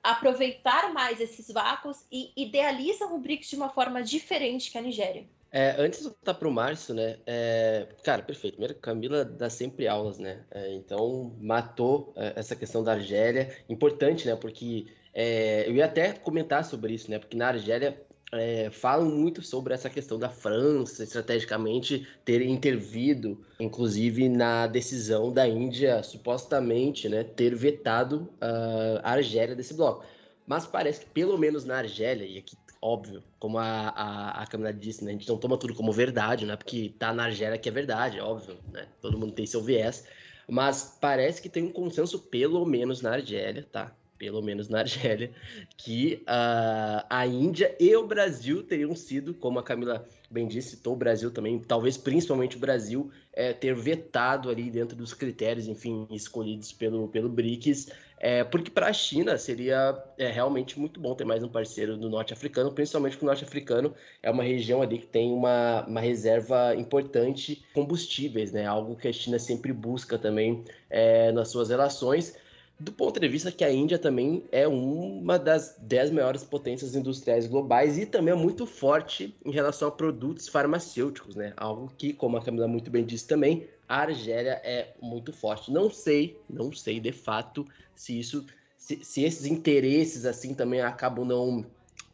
aproveitar 0.03 0.91
mais 0.94 1.22
esses 1.22 1.49
vácuos 1.49 2.06
e 2.11 2.32
idealizam 2.36 3.15
o 3.15 3.19
BRICS 3.19 3.52
de 3.52 3.56
uma 3.56 3.69
forma 3.69 4.03
diferente 4.03 4.69
que 4.69 4.78
a 4.78 4.82
Nigéria. 4.82 5.26
É, 5.53 5.76
antes 5.78 5.99
de 5.99 6.06
voltar 6.06 6.34
para 6.34 6.48
o 6.48 6.52
Márcio, 6.52 6.94
né? 6.94 7.18
É, 7.26 7.88
cara, 8.03 8.23
perfeito. 8.23 8.53
Primeiro, 8.53 8.76
Camila 8.76 9.26
dá 9.26 9.49
sempre 9.49 9.86
aulas, 9.86 10.18
né? 10.18 10.45
É, 10.49 10.73
então, 10.73 11.36
matou 11.40 12.14
é, 12.15 12.34
essa 12.38 12.56
questão 12.56 12.84
da 12.84 12.94
Argélia. 12.94 13.53
Importante, 13.68 14.26
né? 14.26 14.36
Porque 14.36 14.88
é, 15.14 15.68
eu 15.68 15.76
ia 15.76 15.86
até 15.86 16.14
comentar 16.14 16.64
sobre 16.64 16.94
isso, 16.94 17.11
né? 17.11 17.19
Porque 17.19 17.36
na 17.36 17.49
Argélia 17.49 18.02
é, 18.32 18.70
falam 18.70 19.10
muito 19.10 19.41
sobre 19.41 19.74
essa 19.74 19.90
questão 19.90 20.18
da 20.18 20.30
França 20.30 21.03
estrategicamente 21.03 22.08
ter 22.24 22.41
intervido, 22.41 23.44
inclusive 23.60 24.30
na 24.30 24.68
decisão 24.68 25.32
da 25.34 25.48
Índia 25.48 26.02
supostamente 26.02 27.10
né, 27.10 27.24
ter 27.24 27.53
vetado 27.56 28.30
uh, 28.41 28.99
a 29.03 29.12
Argélia 29.12 29.56
desse 29.56 29.74
bloco. 29.74 30.06
Mas 30.48 30.66
parece 30.66 31.02
que 31.02 31.12
pelo 31.12 31.38
menos 31.38 31.66
na 31.66 31.78
Argélia, 31.78 32.26
e 32.26 32.38
aqui 32.38 32.56
óbvio, 32.82 33.22
como 33.38 33.60
a, 33.60 33.90
a, 33.90 34.41
a 34.41 34.48
Camila 34.48 34.74
disse, 34.74 35.03
né, 35.03 35.12
a 35.12 35.14
gente 35.14 35.30
não 35.30 35.38
toma 35.38 35.58
tudo 35.58 35.76
como 35.76 35.91
verdade, 35.91 36.45
né, 36.45 36.56
porque 36.56 36.94
tá 36.98 37.14
na 37.14 37.26
Argélia 37.26 37.58
que 37.58 37.70
é 37.70 37.72
verdade, 37.72 38.20
óbvio, 38.20 38.58
né, 38.72 38.88
todo 38.99 39.20
mundo 39.20 39.34
tem 39.34 39.45
seu 39.45 39.62
viés, 39.62 40.08
mas 40.49 40.98
parece 40.99 41.41
que 41.41 41.49
tem 41.49 41.64
um 41.64 41.72
consenso 41.72 42.18
pelo 42.18 42.66
menos 42.66 43.02
na 43.02 43.12
Argélia, 43.12 43.68
tá? 43.72 43.95
Pelo 44.22 44.39
menos 44.39 44.69
na 44.69 44.81
Argélia, 44.81 45.31
que 45.76 46.22
uh, 46.27 47.03
a 47.10 47.26
Índia 47.26 47.76
e 47.80 47.95
o 47.95 48.06
Brasil 48.06 48.61
teriam 48.61 48.95
sido, 48.95 49.34
como 49.34 49.57
a 49.57 49.64
Camila 49.64 50.07
bem 50.30 50.48
disse, 50.48 50.76
citou 50.76 50.93
o 50.93 50.95
Brasil 50.95 51.31
também, 51.31 51.57
talvez 51.57 51.98
principalmente 51.98 52.56
o 52.56 52.60
Brasil, 52.60 53.11
é, 53.34 53.52
ter 53.52 53.73
vetado 53.73 54.52
ali 54.52 54.69
dentro 54.69 54.95
dos 54.95 55.11
critérios, 55.11 55.68
enfim, 55.68 56.07
escolhidos 56.11 56.72
pelo, 56.72 57.07
pelo 57.07 57.30
BRICS, 57.30 57.89
é, 58.19 58.43
porque 58.43 58.69
para 58.69 58.88
a 58.88 58.93
China 58.93 59.35
seria 59.39 59.99
é, 60.19 60.30
realmente 60.30 60.80
muito 60.80 60.99
bom 60.99 61.15
ter 61.15 61.26
mais 61.26 61.43
um 61.43 61.49
parceiro 61.49 61.98
do 61.98 62.07
norte 62.07 62.31
africano, 62.31 62.72
principalmente 62.72 63.14
porque 63.14 63.26
o 63.26 63.27
norte 63.27 63.43
africano 63.43 63.91
é 64.22 64.30
uma 64.30 64.43
região 64.43 64.84
ali 64.84 64.99
que 64.99 65.07
tem 65.07 65.34
uma, 65.34 65.84
uma 65.88 65.99
reserva 65.99 66.76
importante 66.76 67.56
de 67.56 67.64
combustíveis, 67.73 68.52
né? 68.52 68.68
Algo 68.68 68.95
que 68.95 69.07
a 69.07 69.14
China 69.14 69.39
sempre 69.39 69.73
busca 69.73 70.19
também 70.19 70.64
é, 70.91 71.31
nas 71.31 71.49
suas 71.49 71.69
relações 71.69 72.38
do 72.82 72.91
ponto 72.91 73.20
de 73.20 73.28
vista 73.28 73.52
que 73.52 73.64
a 73.64 73.72
Índia 73.72 73.99
também 73.99 74.44
é 74.52 74.68
uma 74.68 75.38
das 75.38 75.78
dez 75.80 76.10
maiores 76.10 76.44
potências 76.44 76.95
industriais 76.95 77.45
globais 77.45 77.98
e 77.98 78.06
também 78.06 78.34
é 78.34 78.38
muito 78.38 78.66
forte 78.66 79.36
em 79.45 79.52
relação 79.52 79.88
a 79.88 79.91
produtos 79.91 80.48
farmacêuticos, 80.48 81.36
né? 81.36 81.53
Algo 81.58 81.91
que, 81.95 82.12
como 82.12 82.38
a 82.38 82.41
Camila 82.41 82.68
muito 82.68 82.90
bem 82.90 83.06
disse 83.06 83.28
também, 83.28 83.68
a 83.88 84.02
Argélia 84.02 84.60
é 84.64 84.94
muito 84.99 85.32
forte. 85.32 85.72
Não 85.72 85.91
sei, 85.91 86.40
não 86.49 86.74
sei 86.74 86.99
de 86.99 87.12
fato 87.12 87.68
se 87.95 88.20
isso, 88.20 88.45
se, 88.78 88.99
se 89.03 89.24
esses 89.24 89.45
interesses 89.45 90.26
assim 90.26 90.56
também 90.56 90.82
acabam 90.82 91.24
não 91.24 91.64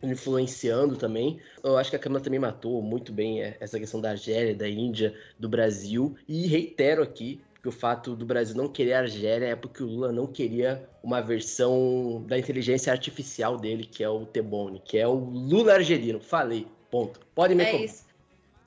influenciando 0.03 0.95
também. 0.95 1.39
Eu 1.63 1.77
acho 1.77 1.89
que 1.89 1.95
a 1.95 1.99
Câmara 1.99 2.23
também 2.23 2.39
matou 2.39 2.81
muito 2.81 3.11
bem 3.11 3.41
é, 3.41 3.57
essa 3.59 3.79
questão 3.79 4.01
da 4.01 4.11
Argélia, 4.11 4.53
da 4.53 4.67
Índia, 4.67 5.15
do 5.39 5.47
Brasil. 5.47 6.15
E 6.27 6.45
reitero 6.45 7.01
aqui 7.01 7.41
que 7.61 7.67
o 7.67 7.71
fato 7.71 8.15
do 8.15 8.25
Brasil 8.25 8.55
não 8.55 8.67
querer 8.67 8.93
a 8.93 8.99
Argélia 8.99 9.47
é 9.47 9.55
porque 9.55 9.83
o 9.83 9.87
Lula 9.87 10.11
não 10.11 10.27
queria 10.27 10.87
uma 11.03 11.21
versão 11.21 12.23
da 12.27 12.37
inteligência 12.37 12.91
artificial 12.91 13.57
dele, 13.57 13.85
que 13.85 14.03
é 14.03 14.09
o 14.09 14.25
Tebone, 14.25 14.81
que 14.83 14.97
é 14.97 15.07
o 15.07 15.15
Lula 15.15 15.73
argelino. 15.73 16.19
Falei, 16.19 16.67
ponto. 16.91 17.19
Pode 17.33 17.55
me 17.55 17.63
É 17.63 17.83
isso. 17.83 18.07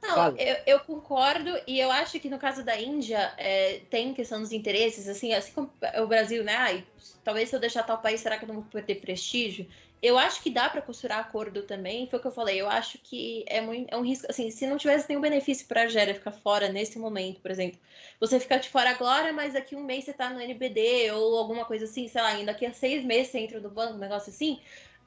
Não, 0.02 0.34
eu, 0.36 0.56
eu, 0.66 0.80
concordo, 0.80 1.50
e 1.66 1.78
eu 1.78 1.90
acho 1.90 2.18
que 2.18 2.30
no 2.30 2.38
caso 2.38 2.64
da 2.64 2.78
Índia 2.80 3.32
é, 3.36 3.80
tem 3.90 4.14
questão 4.14 4.40
dos 4.40 4.50
interesses, 4.50 5.06
assim, 5.06 5.34
assim 5.34 5.52
como 5.52 5.70
o 5.98 6.06
Brasil, 6.06 6.42
né? 6.42 6.56
Ai, 6.56 6.86
talvez 7.22 7.50
se 7.50 7.54
eu 7.56 7.60
deixar 7.60 7.82
tal 7.82 7.98
país, 7.98 8.20
será 8.20 8.38
que 8.38 8.44
eu 8.44 8.48
não 8.48 8.54
vou 8.56 8.64
perder 8.64 8.96
prestígio? 8.96 9.66
Eu 10.02 10.18
acho 10.18 10.43
que 10.43 10.51
dá 10.51 10.68
para 10.68 10.81
costurar 10.81 11.18
acordo 11.18 11.62
também, 11.62 12.06
foi 12.06 12.18
o 12.18 12.22
que 12.22 12.28
eu 12.28 12.32
falei. 12.32 12.60
Eu 12.60 12.68
acho 12.68 12.98
que 12.98 13.44
é, 13.47 13.60
muito, 13.60 13.93
é 13.93 13.97
um 13.97 14.02
risco. 14.02 14.27
Assim, 14.31 14.51
se 14.51 14.66
não 14.66 14.78
tivesse 14.78 15.09
nenhum 15.09 15.20
benefício 15.20 15.66
para 15.66 15.82
a 15.82 15.85
Argélia 15.85 16.14
ficar 16.14 16.32
fora 16.32 16.68
nesse 16.68 16.98
momento, 16.98 17.40
por 17.40 17.51
exemplo, 17.51 17.78
você 18.18 18.40
ficar 18.40 18.59
de 18.59 18.68
fora 18.68 18.90
agora, 18.90 19.32
mas 19.32 19.52
daqui 19.52 19.77
um 19.77 19.85
mês 19.85 20.05
você 20.05 20.12
tá 20.12 20.31
no 20.31 20.40
NBD 20.40 21.10
ou 21.12 21.36
alguma 21.36 21.64
coisa 21.64 21.85
assim, 21.85 22.09
sei 22.09 22.22
lá, 22.22 22.28
ainda 22.28 22.52
daqui 22.52 22.64
a 22.64 22.72
seis 22.72 23.05
meses 23.05 23.31
você 23.31 23.39
entra 23.40 23.60
no 23.60 23.70
banco, 23.70 23.94
um 23.94 23.98
negócio 23.98 24.31
assim. 24.31 24.59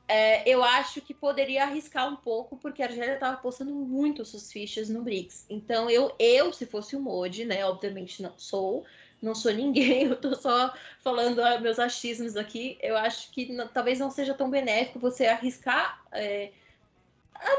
É, 0.08 0.48
eu 0.48 0.64
acho 0.64 1.02
que 1.02 1.14
poderia 1.14 1.64
arriscar 1.64 2.08
um 2.12 2.16
pouco, 2.16 2.58
porque 2.58 2.84
a 2.84 2.86
Argélia 2.86 3.14
estava 3.14 3.38
postando 3.38 3.74
muito 3.74 4.26
suas 4.26 4.52
fichas 4.52 4.90
no 4.90 5.02
BRICS. 5.02 5.46
Então, 5.50 5.90
eu, 5.90 6.14
eu 6.20 6.52
se 6.52 6.66
fosse 6.66 6.96
o 6.96 7.00
Modi, 7.00 7.46
né, 7.46 7.66
obviamente 7.66 8.22
não 8.22 8.38
sou, 8.38 8.86
não 9.24 9.34
sou 9.34 9.54
ninguém, 9.54 10.04
eu 10.08 10.16
tô 10.16 10.36
só 10.36 10.74
falando 11.00 11.40
ah, 11.40 11.60
meus 11.60 11.80
achismos 11.80 12.36
aqui. 12.36 12.78
Eu 12.82 12.98
acho 12.98 13.32
que 13.32 13.56
talvez 13.74 14.00
não 14.00 14.12
seja 14.12 14.34
tão 14.34 14.50
benéfico 14.50 15.00
você 15.00 15.26
arriscar 15.26 16.04
é, 16.12 16.52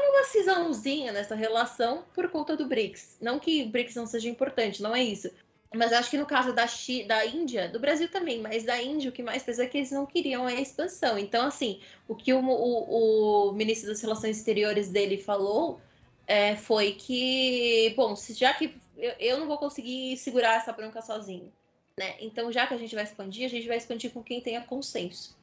uma 0.09 0.23
cisãozinha 0.25 1.11
nessa 1.11 1.35
relação 1.35 2.05
por 2.13 2.29
conta 2.29 2.55
do 2.55 2.67
BRICS. 2.67 3.17
Não 3.19 3.39
que 3.39 3.63
o 3.63 3.69
BRICS 3.69 3.95
não 3.95 4.05
seja 4.05 4.29
importante, 4.29 4.81
não 4.81 4.95
é 4.95 5.03
isso. 5.03 5.29
Mas 5.73 5.91
acho 5.91 6.09
que 6.09 6.17
no 6.17 6.25
caso 6.25 6.53
da, 6.53 6.65
da 7.07 7.25
Índia, 7.25 7.67
do 7.67 7.79
Brasil 7.79 8.07
também, 8.09 8.39
mas 8.39 8.63
da 8.63 8.81
Índia 8.81 9.09
o 9.09 9.13
que 9.13 9.21
mais 9.21 9.43
pesa 9.43 9.63
é 9.63 9.67
que 9.67 9.79
eles 9.79 9.91
não 9.91 10.05
queriam 10.05 10.45
a 10.45 10.53
expansão. 10.53 11.17
Então, 11.17 11.45
assim, 11.47 11.81
o 12.07 12.15
que 12.15 12.33
o, 12.33 12.39
o, 12.39 13.49
o 13.49 13.51
ministro 13.51 13.89
das 13.89 14.01
Relações 14.01 14.37
Exteriores 14.37 14.89
dele 14.89 15.17
falou 15.17 15.81
é, 16.27 16.55
foi 16.55 16.93
que, 16.93 17.93
bom, 17.95 18.15
já 18.15 18.53
que 18.53 18.75
eu, 18.97 19.13
eu 19.19 19.39
não 19.39 19.47
vou 19.47 19.57
conseguir 19.57 20.17
segurar 20.17 20.57
essa 20.57 20.71
bronca 20.71 21.01
sozinho. 21.01 21.51
Né? 21.97 22.15
Então, 22.19 22.51
já 22.51 22.67
que 22.67 22.73
a 22.73 22.77
gente 22.77 22.93
vai 22.93 23.03
expandir, 23.03 23.45
a 23.45 23.49
gente 23.49 23.67
vai 23.67 23.77
expandir 23.77 24.11
com 24.11 24.23
quem 24.23 24.41
tenha 24.41 24.61
consenso. 24.61 25.37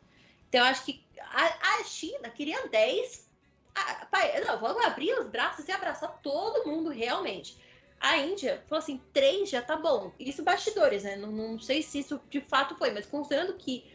Então, 0.48 0.64
acho 0.64 0.84
que 0.84 1.02
a, 1.18 1.78
a 1.78 1.84
China 1.84 2.28
queria 2.28 2.68
10. 2.68 3.28
A, 3.74 4.06
pai, 4.06 4.38
não, 4.44 4.60
vamos 4.60 4.84
abrir 4.84 5.18
os 5.18 5.28
braços 5.28 5.66
e 5.66 5.72
abraçar 5.72 6.20
todo 6.22 6.68
mundo 6.68 6.90
realmente. 6.90 7.56
A 7.98 8.18
Índia 8.18 8.62
falou 8.66 8.82
assim: 8.82 9.00
três 9.12 9.48
já 9.48 9.62
tá 9.62 9.76
bom. 9.76 10.12
Isso 10.18 10.42
bastidores, 10.42 11.04
né? 11.04 11.16
Não, 11.16 11.30
não 11.30 11.58
sei 11.58 11.82
se 11.82 12.00
isso 12.00 12.20
de 12.28 12.40
fato 12.40 12.76
foi, 12.76 12.90
mas 12.90 13.06
considerando 13.06 13.54
que 13.54 13.90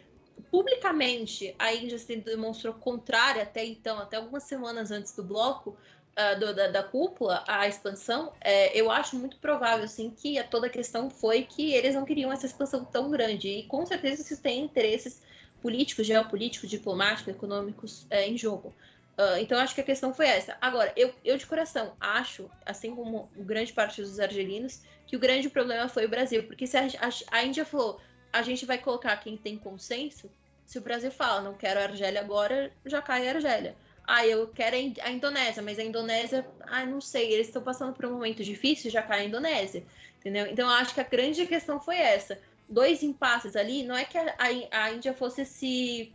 publicamente 0.50 1.54
a 1.60 1.74
Índia 1.74 2.00
se 2.00 2.16
demonstrou 2.16 2.74
contrária 2.74 3.44
até 3.44 3.66
então, 3.66 4.00
até 4.00 4.18
algumas 4.18 4.44
semanas 4.44 4.92
antes 4.92 5.14
do 5.14 5.24
bloco, 5.24 5.78
uh, 6.18 6.40
do, 6.40 6.54
da, 6.54 6.68
da, 6.68 6.84
cúpula, 6.84 7.44
à 7.48 7.68
expansão, 7.68 8.34
é, 8.42 8.78
eu 8.78 8.90
acho 8.90 9.16
muito 9.16 9.38
provável, 9.38 9.86
assim, 9.86 10.10
que 10.10 10.40
a, 10.40 10.44
toda 10.44 10.68
a 10.68 10.70
questão 10.70 11.10
foi 11.10 11.44
que 11.44 11.74
eles 11.74 11.94
não 11.94 12.04
queriam 12.04 12.32
essa 12.32 12.46
expansão 12.46 12.84
tão 12.84 13.10
grande. 13.12 13.48
E 13.48 13.64
com 13.64 13.86
certeza 13.86 14.22
isso 14.22 14.42
tem 14.42 14.64
interesses 14.64 15.22
políticos, 15.62 16.08
geopolíticos, 16.08 16.70
diplomáticos, 16.70 17.34
econômicos 17.34 18.08
é, 18.10 18.28
em 18.28 18.38
jogo. 18.38 18.74
Uh, 19.18 19.38
então, 19.40 19.58
acho 19.58 19.74
que 19.74 19.82
a 19.82 19.84
questão 19.84 20.14
foi 20.14 20.28
essa. 20.28 20.58
Agora, 20.62 20.92
eu, 20.96 21.14
eu 21.26 21.38
de 21.38 21.46
coração 21.46 21.94
acho, 22.00 22.50
assim 22.66 22.96
como 22.96 23.30
grande 23.36 23.74
parte 23.74 24.02
dos 24.02 24.20
argelinos, 24.20 24.82
que 25.08 25.16
o 25.16 25.20
grande 25.20 25.50
problema 25.50 25.90
foi 25.90 26.06
o 26.06 26.10
Brasil. 26.10 26.44
Porque 26.44 26.68
se 26.68 26.78
a, 26.78 26.84
a, 26.86 27.38
a 27.38 27.44
Índia 27.44 27.66
falou, 27.66 28.00
a 28.32 28.42
gente 28.42 28.66
vai 28.66 28.78
colocar 28.78 29.18
quem 29.18 29.36
tem 29.36 29.58
consenso, 29.58 30.30
se 30.66 30.78
o 30.78 30.82
Brasil 30.82 31.10
fala, 31.10 31.42
não 31.42 31.56
quero 31.56 31.80
a 31.80 31.84
Argélia 31.84 32.20
agora, 32.20 32.72
já 32.86 33.02
cai 33.02 33.28
a 33.28 33.34
Argélia. 33.36 33.76
Ah, 34.10 34.26
eu 34.26 34.48
quero 34.48 34.78
a 34.78 35.12
Indonésia, 35.12 35.62
mas 35.62 35.78
a 35.78 35.84
Indonésia, 35.84 36.48
ah, 36.62 36.86
não 36.86 37.02
sei, 37.02 37.34
eles 37.34 37.48
estão 37.48 37.62
passando 37.62 37.94
por 37.94 38.06
um 38.06 38.14
momento 38.14 38.42
difícil, 38.42 38.90
já 38.90 39.02
cai 39.02 39.22
a 39.22 39.26
Indonésia, 39.26 39.86
entendeu? 40.18 40.48
Então, 40.48 40.66
eu 40.66 40.74
acho 40.76 40.94
que 40.94 41.02
a 41.02 41.04
grande 41.04 41.46
questão 41.46 41.78
foi 41.78 41.98
essa. 41.98 42.40
Dois 42.70 43.04
impasses 43.04 43.58
ali, 43.58 43.84
não 43.84 43.98
é 43.98 44.06
que 44.06 44.18
a, 44.18 44.34
a, 44.40 44.84
a 44.86 44.94
Índia 44.94 45.14
fosse 45.14 45.46
se 45.46 46.14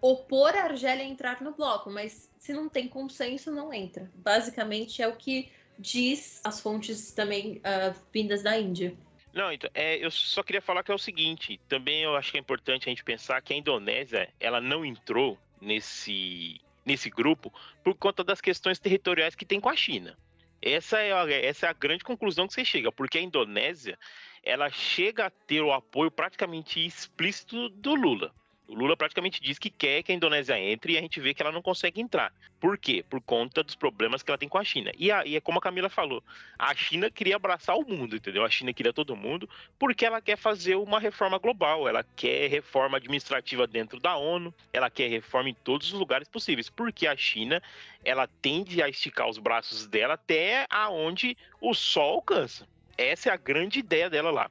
opor 0.00 0.54
a 0.54 0.64
Argélia 0.64 1.02
a 1.02 1.08
entrar 1.08 1.40
no 1.40 1.52
bloco, 1.52 1.90
mas 1.90 2.30
se 2.38 2.52
não 2.52 2.68
tem 2.68 2.86
consenso, 2.86 3.50
não 3.50 3.72
entra. 3.72 4.10
Basicamente 4.16 5.02
é 5.02 5.08
o 5.08 5.16
que 5.16 5.50
diz 5.78 6.40
as 6.44 6.60
fontes 6.60 7.12
também 7.12 7.58
uh, 7.58 7.98
vindas 8.12 8.42
da 8.42 8.58
Índia. 8.58 8.94
Não, 9.32 9.50
então, 9.50 9.70
é, 9.72 10.04
eu 10.04 10.10
só 10.10 10.42
queria 10.42 10.60
falar 10.60 10.82
que 10.82 10.90
é 10.90 10.94
o 10.94 10.98
seguinte, 10.98 11.58
também 11.68 12.02
eu 12.02 12.16
acho 12.16 12.30
que 12.32 12.36
é 12.36 12.40
importante 12.40 12.88
a 12.88 12.90
gente 12.90 13.04
pensar 13.04 13.40
que 13.40 13.54
a 13.54 13.56
Indonésia, 13.56 14.28
ela 14.38 14.60
não 14.60 14.84
entrou 14.84 15.38
nesse, 15.60 16.60
nesse 16.84 17.10
grupo 17.10 17.52
por 17.82 17.94
conta 17.94 18.24
das 18.24 18.40
questões 18.40 18.78
territoriais 18.78 19.34
que 19.34 19.44
tem 19.44 19.60
com 19.60 19.68
a 19.68 19.76
China. 19.76 20.16
Essa 20.62 20.98
é 20.98 21.12
a, 21.12 21.30
essa 21.30 21.66
é 21.66 21.70
a 21.70 21.74
grande 21.74 22.04
conclusão 22.04 22.46
que 22.46 22.52
você 22.52 22.64
chega, 22.64 22.92
porque 22.92 23.18
a 23.18 23.22
Indonésia, 23.22 23.98
ela 24.42 24.68
chega 24.68 25.26
a 25.26 25.30
ter 25.30 25.62
o 25.62 25.72
apoio 25.72 26.10
praticamente 26.10 26.84
explícito 26.84 27.68
do 27.70 27.94
Lula. 27.94 28.34
O 28.70 28.74
Lula 28.74 28.96
praticamente 28.96 29.42
diz 29.42 29.58
que 29.58 29.68
quer 29.68 30.00
que 30.04 30.12
a 30.12 30.14
Indonésia 30.14 30.56
entre 30.56 30.92
e 30.92 30.98
a 30.98 31.00
gente 31.00 31.18
vê 31.18 31.34
que 31.34 31.42
ela 31.42 31.50
não 31.50 31.60
consegue 31.60 32.00
entrar. 32.00 32.32
Por 32.60 32.78
quê? 32.78 33.04
Por 33.10 33.20
conta 33.20 33.64
dos 33.64 33.74
problemas 33.74 34.22
que 34.22 34.30
ela 34.30 34.38
tem 34.38 34.48
com 34.48 34.58
a 34.58 34.62
China. 34.62 34.92
E, 34.96 35.10
a, 35.10 35.26
e 35.26 35.34
é 35.34 35.40
como 35.40 35.58
a 35.58 35.60
Camila 35.60 35.88
falou, 35.88 36.22
a 36.56 36.72
China 36.72 37.10
queria 37.10 37.34
abraçar 37.34 37.76
o 37.76 37.84
mundo, 37.84 38.14
entendeu? 38.14 38.44
A 38.44 38.48
China 38.48 38.72
queria 38.72 38.92
todo 38.92 39.16
mundo 39.16 39.50
porque 39.76 40.06
ela 40.06 40.20
quer 40.20 40.36
fazer 40.36 40.76
uma 40.76 41.00
reforma 41.00 41.36
global, 41.36 41.88
ela 41.88 42.04
quer 42.14 42.48
reforma 42.48 42.96
administrativa 42.96 43.66
dentro 43.66 43.98
da 43.98 44.16
ONU, 44.16 44.54
ela 44.72 44.88
quer 44.88 45.08
reforma 45.08 45.50
em 45.50 45.54
todos 45.54 45.92
os 45.92 45.98
lugares 45.98 46.28
possíveis, 46.28 46.70
porque 46.70 47.08
a 47.08 47.16
China 47.16 47.60
ela 48.04 48.28
tende 48.40 48.80
a 48.80 48.88
esticar 48.88 49.28
os 49.28 49.38
braços 49.38 49.88
dela 49.88 50.14
até 50.14 50.64
aonde 50.70 51.36
o 51.60 51.74
sol 51.74 52.14
alcança. 52.14 52.68
Essa 52.96 53.30
é 53.30 53.32
a 53.32 53.36
grande 53.36 53.80
ideia 53.80 54.08
dela 54.08 54.30
lá. 54.30 54.48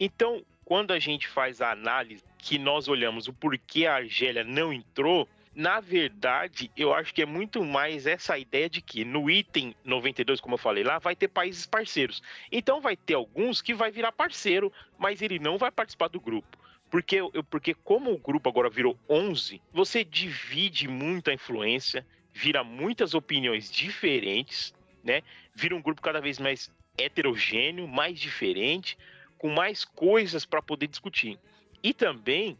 Então, 0.00 0.42
quando 0.68 0.90
a 0.90 0.98
gente 0.98 1.26
faz 1.26 1.62
a 1.62 1.70
análise 1.70 2.22
que 2.36 2.58
nós 2.58 2.88
olhamos 2.88 3.26
o 3.26 3.32
porquê 3.32 3.86
a 3.86 3.94
Argélia 3.94 4.44
não 4.44 4.70
entrou, 4.70 5.26
na 5.54 5.80
verdade, 5.80 6.70
eu 6.76 6.92
acho 6.92 7.14
que 7.14 7.22
é 7.22 7.26
muito 7.26 7.64
mais 7.64 8.06
essa 8.06 8.36
ideia 8.36 8.68
de 8.68 8.82
que 8.82 9.02
no 9.02 9.30
item 9.30 9.74
92, 9.82 10.42
como 10.42 10.56
eu 10.56 10.58
falei 10.58 10.84
lá, 10.84 10.98
vai 10.98 11.16
ter 11.16 11.28
países 11.28 11.64
parceiros. 11.64 12.22
Então 12.52 12.82
vai 12.82 12.98
ter 12.98 13.14
alguns 13.14 13.62
que 13.62 13.72
vai 13.72 13.90
virar 13.90 14.12
parceiro, 14.12 14.70
mas 14.98 15.22
ele 15.22 15.38
não 15.38 15.56
vai 15.56 15.70
participar 15.70 16.08
do 16.08 16.20
grupo. 16.20 16.58
Porque, 16.90 17.16
porque 17.48 17.72
como 17.72 18.12
o 18.12 18.18
grupo 18.18 18.50
agora 18.50 18.68
virou 18.68 18.94
11, 19.08 19.62
você 19.72 20.04
divide 20.04 20.86
muito 20.86 21.30
a 21.30 21.34
influência, 21.34 22.06
vira 22.30 22.62
muitas 22.62 23.14
opiniões 23.14 23.72
diferentes, 23.72 24.74
né? 25.02 25.22
Vira 25.54 25.74
um 25.74 25.80
grupo 25.80 26.02
cada 26.02 26.20
vez 26.20 26.38
mais 26.38 26.70
heterogêneo, 26.98 27.88
mais 27.88 28.20
diferente, 28.20 28.98
com 29.38 29.48
mais 29.48 29.84
coisas 29.84 30.44
para 30.44 30.60
poder 30.60 30.86
discutir. 30.86 31.38
E 31.82 31.94
também 31.94 32.58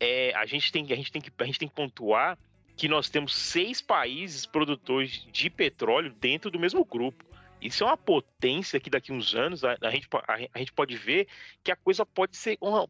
é, 0.00 0.34
a, 0.34 0.44
gente 0.46 0.70
tem, 0.70 0.84
a, 0.84 0.96
gente 0.96 1.12
tem 1.12 1.22
que, 1.22 1.32
a 1.38 1.44
gente 1.44 1.58
tem 1.58 1.68
que 1.68 1.74
pontuar 1.74 2.38
que 2.76 2.88
nós 2.88 3.08
temos 3.08 3.34
seis 3.34 3.80
países 3.80 4.46
produtores 4.46 5.26
de 5.32 5.50
petróleo 5.50 6.12
dentro 6.12 6.50
do 6.50 6.60
mesmo 6.60 6.84
grupo. 6.84 7.24
Isso 7.60 7.82
é 7.82 7.86
uma 7.86 7.96
potência 7.96 8.78
que 8.78 8.88
daqui 8.88 9.12
uns 9.12 9.34
anos 9.34 9.64
a, 9.64 9.76
a 9.80 9.90
gente, 9.90 10.08
a, 10.12 10.34
a, 10.54 10.58
gente 10.58 10.72
pode 10.72 10.96
ver 10.96 11.26
que 11.62 11.72
a 11.72 11.76
coisa 11.76 12.06
pode 12.06 12.36
ser 12.36 12.56
uma, 12.60 12.88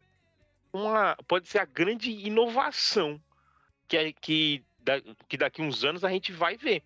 uma 0.71 1.15
pode 1.27 1.47
ser 1.47 1.59
a 1.59 1.65
grande 1.65 2.11
inovação 2.11 3.19
que, 3.87 4.13
que, 4.13 4.63
da, 4.79 5.01
que 5.27 5.37
daqui 5.37 5.61
uns 5.63 5.83
anos 5.83 6.03
a 6.03 6.09
gente 6.09 6.31
vai 6.31 6.55
ver 6.55 6.83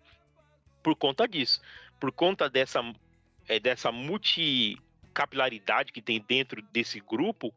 por 0.82 0.96
conta 0.96 1.28
disso, 1.28 1.60
por 2.00 2.10
conta 2.10 2.48
dessa, 2.48 2.80
é, 3.46 3.60
dessa 3.60 3.92
multi 3.92 4.78
capilaridade 5.14 5.92
que 5.92 6.02
tem 6.02 6.20
dentro 6.20 6.60
desse 6.60 7.00
grupo, 7.00 7.54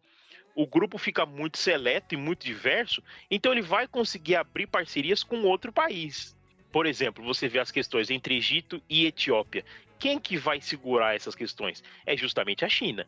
o 0.55 0.65
grupo 0.65 0.97
fica 0.97 1.25
muito 1.25 1.57
seleto 1.57 2.15
e 2.15 2.17
muito 2.17 2.45
diverso, 2.45 3.03
então 3.29 3.51
ele 3.51 3.61
vai 3.61 3.87
conseguir 3.87 4.35
abrir 4.35 4.65
parcerias 4.67 5.23
com 5.23 5.43
outro 5.43 5.71
país. 5.71 6.35
Por 6.71 6.85
exemplo, 6.85 7.23
você 7.23 7.47
vê 7.47 7.59
as 7.59 7.71
questões 7.71 8.09
entre 8.09 8.37
Egito 8.37 8.81
e 8.89 9.05
Etiópia. 9.05 9.63
Quem 9.99 10.19
que 10.19 10.37
vai 10.37 10.61
segurar 10.61 11.15
essas 11.15 11.35
questões? 11.35 11.83
É 12.05 12.15
justamente 12.15 12.65
a 12.65 12.69
China. 12.69 13.07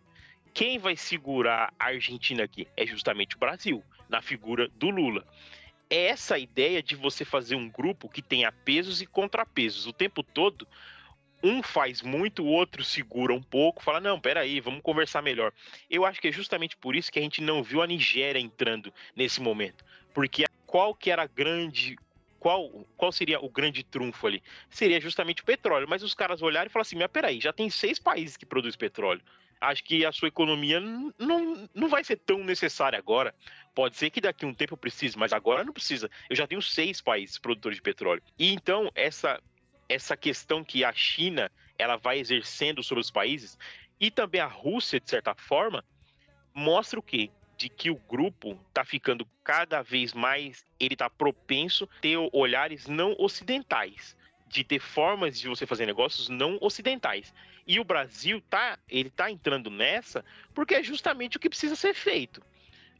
Quem 0.53 0.77
vai 0.77 0.95
segurar 0.95 1.73
a 1.79 1.85
Argentina 1.85 2.43
aqui? 2.43 2.67
É 2.75 2.85
justamente 2.85 3.35
o 3.35 3.39
Brasil, 3.39 3.83
na 4.07 4.21
figura 4.21 4.67
do 4.75 4.89
Lula. 4.89 5.25
É 5.89 6.07
essa 6.07 6.37
ideia 6.37 6.83
de 6.83 6.95
você 6.95 7.25
fazer 7.25 7.55
um 7.55 7.69
grupo 7.69 8.09
que 8.09 8.21
tenha 8.21 8.51
pesos 8.51 9.01
e 9.01 9.05
contrapesos 9.05 9.87
o 9.87 9.93
tempo 9.93 10.21
todo 10.21 10.67
um 11.43 11.63
faz 11.63 12.01
muito, 12.01 12.43
o 12.43 12.47
outro 12.47 12.83
segura 12.83 13.33
um 13.33 13.41
pouco, 13.41 13.83
fala, 13.83 13.99
não, 13.99 14.19
peraí, 14.19 14.59
vamos 14.59 14.81
conversar 14.81 15.21
melhor. 15.21 15.53
Eu 15.89 16.05
acho 16.05 16.19
que 16.19 16.27
é 16.27 16.31
justamente 16.31 16.75
por 16.77 16.95
isso 16.95 17.11
que 17.11 17.19
a 17.19 17.21
gente 17.21 17.41
não 17.41 17.63
viu 17.63 17.81
a 17.81 17.87
Nigéria 17.87 18.39
entrando 18.39 18.93
nesse 19.15 19.41
momento. 19.41 19.83
Porque 20.13 20.45
qual 20.65 20.93
que 20.93 21.09
era 21.09 21.23
a 21.23 21.27
grande. 21.27 21.97
Qual, 22.39 22.85
qual 22.95 23.11
seria 23.11 23.43
o 23.43 23.49
grande 23.49 23.83
trunfo 23.83 24.25
ali? 24.25 24.41
Seria 24.69 25.01
justamente 25.01 25.41
o 25.41 25.45
petróleo. 25.45 25.87
Mas 25.89 26.03
os 26.03 26.13
caras 26.13 26.41
olharam 26.41 26.67
e 26.67 26.69
falaram 26.69 26.87
assim: 26.87 26.95
mas 26.95 27.07
peraí, 27.11 27.41
já 27.41 27.51
tem 27.51 27.69
seis 27.69 27.99
países 27.99 28.37
que 28.37 28.45
produzem 28.45 28.77
petróleo. 28.77 29.21
Acho 29.59 29.83
que 29.83 30.05
a 30.05 30.11
sua 30.11 30.29
economia 30.29 30.79
não, 30.79 31.69
não 31.75 31.89
vai 31.89 32.01
ser 32.01 32.15
tão 32.15 32.43
necessária 32.45 32.97
agora. 32.97 33.35
Pode 33.75 33.97
ser 33.97 34.09
que 34.09 34.21
daqui 34.21 34.45
a 34.45 34.47
um 34.47 34.53
tempo 34.53 34.77
precise, 34.77 35.17
mas 35.17 35.33
agora 35.33 35.65
não 35.65 35.73
precisa. 35.73 36.09
Eu 36.29 36.35
já 36.35 36.47
tenho 36.47 36.61
seis 36.61 37.01
países 37.01 37.37
produtores 37.37 37.77
de 37.77 37.81
petróleo. 37.81 38.23
E 38.37 38.53
então, 38.53 38.89
essa 38.95 39.41
essa 39.89 40.15
questão 40.15 40.63
que 40.63 40.85
a 40.85 40.93
China 40.93 41.51
ela 41.77 41.97
vai 41.97 42.19
exercendo 42.19 42.83
sobre 42.83 43.01
os 43.01 43.09
países 43.09 43.57
e 43.99 44.11
também 44.11 44.39
a 44.39 44.45
Rússia 44.45 44.99
de 44.99 45.09
certa 45.09 45.33
forma 45.33 45.83
mostra 46.53 46.99
o 46.99 47.03
quê? 47.03 47.29
De 47.57 47.67
que 47.67 47.89
o 47.89 47.95
grupo 47.95 48.57
está 48.69 48.85
ficando 48.85 49.27
cada 49.43 49.81
vez 49.81 50.13
mais, 50.13 50.65
ele 50.79 50.93
está 50.93 51.09
propenso 51.09 51.85
a 51.85 52.01
ter 52.01 52.17
olhares 52.31 52.87
não 52.87 53.15
ocidentais, 53.17 54.15
de 54.47 54.63
ter 54.63 54.79
formas 54.79 55.37
de 55.39 55.49
você 55.49 55.65
fazer 55.65 55.85
negócios 55.85 56.29
não 56.29 56.57
ocidentais. 56.61 57.33
E 57.67 57.79
o 57.79 57.83
Brasil 57.83 58.41
tá, 58.49 58.79
ele 58.87 59.09
tá 59.09 59.29
entrando 59.29 59.69
nessa 59.69 60.23
porque 60.53 60.75
é 60.75 60.83
justamente 60.83 61.37
o 61.37 61.39
que 61.39 61.49
precisa 61.49 61.75
ser 61.75 61.93
feito. 61.93 62.41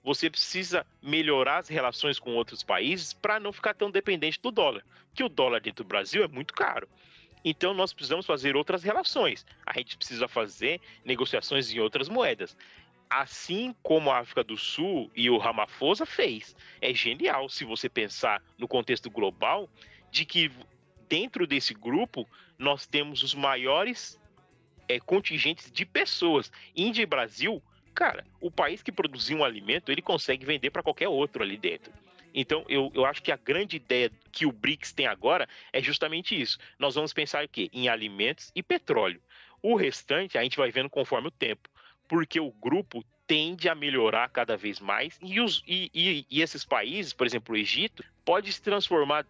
Você 0.10 0.28
precisa 0.28 0.88
melhorar 1.04 1.60
as 1.60 1.68
relações 1.68 2.18
com 2.18 2.34
outros 2.34 2.64
países 2.64 3.14
para 3.14 3.40
não 3.40 3.54
ficar 3.54 3.76
tão 3.76 3.92
dependente 3.92 4.42
do 4.42 4.50
dólar, 4.50 4.84
que 5.14 5.24
o 5.24 5.30
dólar 5.30 5.62
dentro 5.62 5.84
do 5.84 5.88
Brasil 5.88 6.24
é 6.24 6.28
muito 6.28 6.52
caro. 6.52 6.90
Então 7.46 7.76
nós 7.76 7.94
precisamos 7.94 8.26
fazer 8.26 8.56
outras 8.56 8.82
relações. 8.82 9.46
A 9.64 9.72
gente 9.78 9.96
precisa 9.96 10.28
fazer 10.28 10.82
negociações 11.06 11.72
em 11.72 11.80
outras 11.80 12.10
moedas. 12.10 12.58
Assim 13.08 13.76
como 13.84 14.10
a 14.10 14.18
África 14.18 14.44
do 14.44 14.58
Sul 14.58 15.12
e 15.16 15.30
o 15.30 15.38
Ramaphosa 15.38 16.08
fez. 16.08 16.56
É 16.82 16.92
genial 16.92 17.48
se 17.48 17.64
você 17.64 17.88
pensar 17.88 18.42
no 18.58 18.68
contexto 18.68 19.12
global 19.12 19.70
de 20.10 20.26
que 20.26 20.52
dentro 21.08 21.46
desse 21.46 21.76
grupo 21.76 22.28
nós 22.58 22.88
temos 22.88 23.22
os 23.22 23.36
maiores 23.36 24.20
é, 24.88 25.00
contingentes 25.00 25.72
de 25.72 25.86
pessoas. 25.86 26.52
Índia 26.76 27.04
e 27.04 27.06
Brasil 27.06 27.62
cara, 28.00 28.26
o 28.40 28.50
país 28.50 28.82
que 28.82 28.94
produzir 28.94 29.36
um 29.36 29.44
alimento, 29.44 29.92
ele 29.92 30.02
consegue 30.02 30.46
vender 30.46 30.70
para 30.70 30.82
qualquer 30.82 31.10
outro 31.10 31.44
ali 31.44 31.58
dentro. 31.58 31.92
Então, 32.34 32.64
eu, 32.70 32.90
eu 32.96 33.04
acho 33.04 33.22
que 33.22 33.30
a 33.30 33.36
grande 33.36 33.76
ideia 33.76 34.10
que 34.32 34.46
o 34.46 34.54
BRICS 34.54 34.94
tem 34.94 35.06
agora 35.06 35.50
é 35.74 35.82
justamente 35.82 36.40
isso. 36.40 36.58
Nós 36.80 36.96
vamos 36.96 37.12
pensar 37.12 37.44
o 37.44 37.50
quê? 37.50 37.70
Em 37.74 37.90
alimentos 37.90 38.54
e 38.56 38.64
petróleo. 38.64 39.22
O 39.62 39.76
restante 39.76 40.38
a 40.38 40.44
gente 40.44 40.56
vai 40.56 40.72
vendo 40.72 40.90
conforme 40.90 41.28
o 41.28 41.32
tempo, 41.32 41.68
porque 42.08 42.40
o 42.40 42.52
grupo 42.52 43.04
tende 43.28 43.68
a 43.68 43.76
melhorar 43.76 44.30
cada 44.30 44.56
vez 44.56 44.80
mais 44.80 45.20
e, 45.22 45.42
os, 45.42 45.62
e, 45.68 45.92
e, 45.94 46.26
e 46.30 46.42
esses 46.42 46.64
países, 46.64 47.12
por 47.12 47.28
exemplo, 47.28 47.54
o 47.54 47.58
Egito, 47.58 48.02
pode 48.24 48.54
se 48.54 48.62
transformar 48.62 49.26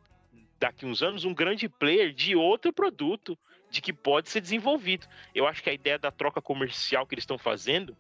daqui 0.59 0.85
uns 0.85 1.01
anos 1.01 1.25
um 1.25 1.33
grande 1.33 1.67
player 1.67 2.13
de 2.13 2.35
outro 2.35 2.71
produto 2.71 3.35
de 3.71 3.81
que 3.81 3.93
pode 3.93 4.29
ser 4.29 4.41
desenvolvido. 4.41 5.07
Eu 5.33 5.47
acho 5.47 5.63
que 5.63 5.69
a 5.69 5.73
ideia 5.73 5.97
da 5.97 6.11
troca 6.11 6.41
comercial 6.41 7.05
que 7.05 7.15
eles 7.15 7.23
estão 7.23 7.37
fazendo 7.37 7.97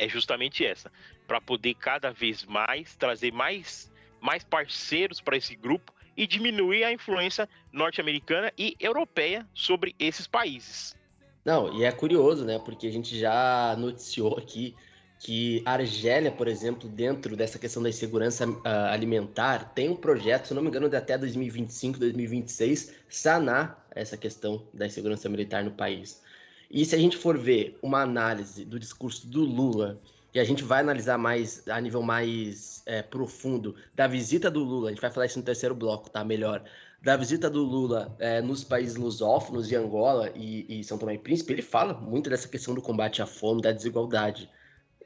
é 0.00 0.08
justamente 0.08 0.64
essa, 0.64 0.90
para 1.28 1.40
poder 1.40 1.74
cada 1.74 2.10
vez 2.10 2.44
mais 2.44 2.96
trazer 2.96 3.30
mais, 3.32 3.92
mais 4.20 4.42
parceiros 4.42 5.20
para 5.20 5.36
esse 5.36 5.54
grupo 5.54 5.92
e 6.16 6.26
diminuir 6.26 6.84
a 6.84 6.92
influência 6.92 7.48
norte-americana 7.70 8.50
e 8.58 8.74
europeia 8.80 9.46
sobre 9.54 9.94
esses 9.98 10.26
países. 10.26 10.96
Não, 11.44 11.78
e 11.78 11.84
é 11.84 11.92
curioso, 11.92 12.44
né? 12.44 12.58
Porque 12.58 12.86
a 12.86 12.92
gente 12.92 13.18
já 13.18 13.76
noticiou 13.78 14.36
aqui 14.38 14.74
que 15.18 15.62
a 15.66 15.72
Argélia, 15.72 16.30
por 16.30 16.48
exemplo, 16.48 16.88
dentro 16.88 17.36
dessa 17.36 17.58
questão 17.58 17.82
da 17.82 17.90
insegurança 17.90 18.48
uh, 18.48 18.62
alimentar, 18.90 19.72
tem 19.74 19.90
um 19.90 19.96
projeto, 19.96 20.48
se 20.48 20.54
não 20.54 20.62
me 20.62 20.68
engano, 20.68 20.88
de 20.88 20.96
até 20.96 21.16
2025, 21.18 21.98
2026, 21.98 22.94
sanar 23.06 23.86
essa 23.90 24.16
questão 24.16 24.66
da 24.72 24.86
insegurança 24.86 25.28
militar 25.28 25.62
no 25.62 25.72
país. 25.72 26.22
E 26.70 26.84
se 26.84 26.94
a 26.94 26.98
gente 26.98 27.16
for 27.16 27.36
ver 27.36 27.76
uma 27.82 28.00
análise 28.02 28.64
do 28.64 28.78
discurso 28.78 29.26
do 29.26 29.40
Lula, 29.40 30.00
e 30.32 30.38
a 30.38 30.44
gente 30.44 30.62
vai 30.62 30.80
analisar 30.80 31.18
mais 31.18 31.66
a 31.68 31.80
nível 31.80 32.02
mais 32.02 32.82
é, 32.86 33.02
profundo 33.02 33.74
da 33.94 34.06
visita 34.06 34.48
do 34.48 34.62
Lula, 34.62 34.88
a 34.88 34.92
gente 34.92 35.00
vai 35.00 35.10
falar 35.10 35.26
isso 35.26 35.38
no 35.38 35.44
terceiro 35.44 35.74
bloco, 35.74 36.08
tá? 36.08 36.22
Melhor. 36.24 36.62
Da 37.02 37.16
visita 37.16 37.50
do 37.50 37.64
Lula 37.64 38.14
é, 38.20 38.40
nos 38.40 38.62
países 38.62 38.94
lusófonos 38.94 39.66
de 39.66 39.74
Angola 39.74 40.30
e, 40.36 40.80
e 40.80 40.84
São 40.84 40.98
Tomé 40.98 41.14
e 41.14 41.18
Príncipe, 41.18 41.52
ele 41.52 41.62
fala 41.62 41.94
muito 41.94 42.30
dessa 42.30 42.46
questão 42.46 42.74
do 42.74 42.82
combate 42.82 43.20
à 43.20 43.26
fome, 43.26 43.62
da 43.62 43.72
desigualdade. 43.72 44.48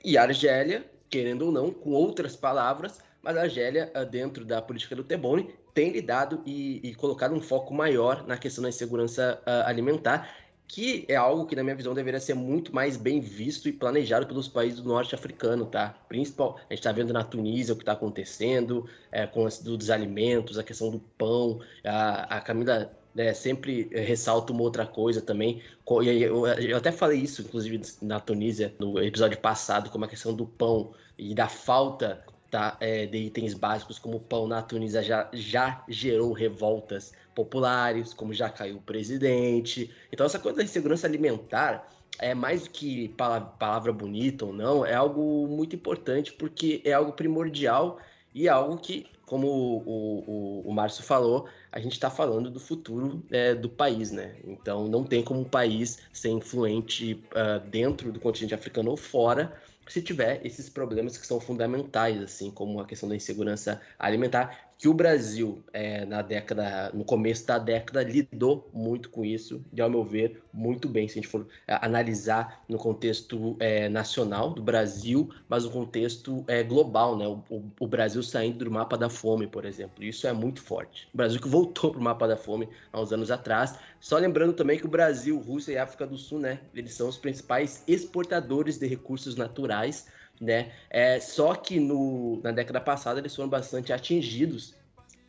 E 0.04 0.18
a 0.18 0.22
Argélia, 0.22 0.84
querendo 1.08 1.46
ou 1.46 1.52
não, 1.52 1.70
com 1.70 1.90
outras 1.90 2.36
palavras, 2.36 3.00
mas 3.22 3.36
a 3.38 3.42
Argélia, 3.42 3.90
ah, 3.94 4.04
dentro 4.04 4.44
da 4.44 4.60
política 4.60 4.94
do 4.94 5.04
Tebboune, 5.04 5.54
tem 5.72 5.90
lidado 5.90 6.42
e, 6.44 6.80
e 6.86 6.94
colocado 6.94 7.34
um 7.34 7.40
foco 7.40 7.72
maior 7.72 8.26
na 8.26 8.36
questão 8.36 8.62
da 8.62 8.68
insegurança 8.68 9.40
uh, 9.46 9.66
alimentar, 9.66 10.28
que 10.66 11.04
é 11.08 11.14
algo 11.14 11.46
que, 11.46 11.54
na 11.54 11.62
minha 11.62 11.76
visão, 11.76 11.94
deveria 11.94 12.18
ser 12.18 12.34
muito 12.34 12.74
mais 12.74 12.96
bem 12.96 13.20
visto 13.20 13.68
e 13.68 13.72
planejado 13.72 14.26
pelos 14.26 14.48
países 14.48 14.80
do 14.80 14.88
norte 14.88 15.14
africano, 15.14 15.66
tá? 15.66 15.94
Principal, 16.08 16.56
a 16.56 16.72
gente 16.72 16.80
está 16.80 16.92
vendo 16.92 17.12
na 17.12 17.22
Tunísia 17.22 17.74
o 17.74 17.76
que 17.76 17.82
está 17.82 17.92
acontecendo, 17.92 18.88
é, 19.12 19.26
com 19.26 19.46
as, 19.46 19.60
dos 19.60 19.90
alimentos, 19.90 20.58
a 20.58 20.64
questão 20.64 20.90
do 20.90 20.98
pão, 20.98 21.60
a, 21.84 22.38
a 22.38 22.40
Camila 22.40 22.90
né, 23.14 23.32
sempre 23.32 23.88
ressalta 23.92 24.52
uma 24.52 24.62
outra 24.62 24.86
coisa 24.86 25.20
também. 25.20 25.62
Eu, 25.88 26.46
eu 26.46 26.76
até 26.76 26.90
falei 26.90 27.20
isso, 27.20 27.42
inclusive, 27.42 27.80
na 28.02 28.18
Tunísia, 28.18 28.74
no 28.78 29.00
episódio 29.00 29.38
passado, 29.38 29.90
como 29.90 30.04
a 30.04 30.08
questão 30.08 30.34
do 30.34 30.46
pão 30.46 30.92
e 31.16 31.34
da 31.34 31.48
falta 31.48 32.24
tá, 32.50 32.76
é, 32.80 33.06
de 33.06 33.18
itens 33.18 33.54
básicos 33.54 33.98
como 33.98 34.20
pão 34.20 34.46
na 34.46 34.62
Tunísia 34.62 35.02
já, 35.02 35.28
já 35.32 35.84
gerou 35.88 36.32
revoltas 36.32 37.12
populares, 37.34 38.14
como 38.14 38.32
já 38.32 38.48
caiu 38.48 38.76
o 38.76 38.82
presidente. 38.82 39.90
Então, 40.12 40.26
essa 40.26 40.38
coisa 40.38 40.58
da 40.58 40.64
insegurança 40.64 41.06
alimentar 41.06 41.88
é 42.18 42.34
mais 42.34 42.62
do 42.64 42.70
que 42.70 43.08
palavra, 43.08 43.92
bonita 43.92 44.44
ou 44.44 44.52
não, 44.52 44.86
é 44.86 44.94
algo 44.94 45.48
muito 45.48 45.74
importante 45.74 46.32
porque 46.32 46.80
é 46.84 46.92
algo 46.92 47.12
primordial 47.12 47.98
e 48.32 48.46
é 48.46 48.50
algo 48.50 48.76
que, 48.76 49.06
como 49.26 49.46
o, 49.48 50.62
o, 50.64 50.68
o 50.68 50.72
Márcio 50.72 51.02
falou, 51.02 51.48
a 51.72 51.80
gente 51.80 51.92
está 51.92 52.10
falando 52.10 52.50
do 52.50 52.60
futuro 52.60 53.22
é, 53.30 53.54
do 53.54 53.68
país, 53.68 54.10
né? 54.10 54.36
Então 54.44 54.88
não 54.88 55.04
tem 55.04 55.22
como 55.22 55.40
um 55.40 55.44
país 55.44 55.98
ser 56.12 56.30
influente 56.30 57.22
uh, 57.32 57.60
dentro 57.68 58.12
do 58.12 58.20
continente 58.20 58.54
africano 58.54 58.90
ou 58.90 58.96
fora 58.96 59.52
se 59.88 60.00
tiver 60.00 60.40
esses 60.44 60.68
problemas 60.68 61.18
que 61.18 61.26
são 61.26 61.40
fundamentais, 61.40 62.20
assim 62.22 62.50
como 62.50 62.80
a 62.80 62.86
questão 62.86 63.08
da 63.08 63.16
insegurança 63.16 63.80
alimentar, 63.98 64.72
que 64.84 64.88
o 64.88 64.92
Brasil, 64.92 65.64
é, 65.72 66.04
na 66.04 66.20
década, 66.20 66.90
no 66.92 67.06
começo 67.06 67.46
da 67.46 67.58
década, 67.58 68.02
lidou 68.02 68.68
muito 68.70 69.08
com 69.08 69.24
isso, 69.24 69.64
e 69.72 69.80
ao 69.80 69.88
meu 69.88 70.04
ver, 70.04 70.42
muito 70.52 70.90
bem, 70.90 71.08
se 71.08 71.18
a 71.18 71.22
gente 71.22 71.30
for 71.30 71.46
é, 71.66 71.78
analisar 71.80 72.62
no 72.68 72.76
contexto 72.76 73.56
é, 73.60 73.88
nacional 73.88 74.50
do 74.50 74.62
Brasil, 74.62 75.30
mas 75.48 75.64
no 75.64 75.70
contexto 75.70 76.44
é, 76.46 76.62
global, 76.62 77.16
né? 77.16 77.26
O, 77.26 77.42
o, 77.48 77.64
o, 77.80 77.86
Brasil 77.86 78.22
saindo 78.22 78.62
do 78.62 78.70
mapa 78.70 78.98
da 78.98 79.08
fome, 79.08 79.46
por 79.46 79.64
exemplo, 79.64 80.04
isso 80.04 80.26
é 80.26 80.34
muito 80.34 80.60
forte. 80.60 81.08
O 81.14 81.16
Brasil 81.16 81.40
que 81.40 81.48
voltou 81.48 81.90
para 81.90 82.00
o 82.00 82.04
mapa 82.04 82.28
da 82.28 82.36
fome 82.36 82.68
há 82.92 83.00
uns 83.00 83.10
anos 83.10 83.30
atrás. 83.30 83.78
Só 83.98 84.18
lembrando 84.18 84.52
também 84.52 84.78
que 84.78 84.84
o 84.84 84.90
Brasil, 84.90 85.38
Rússia 85.38 85.72
e 85.72 85.78
África 85.78 86.06
do 86.06 86.18
Sul, 86.18 86.40
né? 86.40 86.60
Eles 86.74 86.92
são 86.92 87.08
os 87.08 87.16
principais 87.16 87.82
exportadores 87.88 88.76
de 88.76 88.86
recursos 88.86 89.34
naturais 89.34 90.06
né? 90.40 90.72
É, 90.90 91.20
só 91.20 91.54
que 91.54 91.78
no, 91.78 92.40
na 92.42 92.52
década 92.52 92.80
passada 92.80 93.20
eles 93.20 93.34
foram 93.34 93.48
bastante 93.48 93.92
atingidos, 93.92 94.74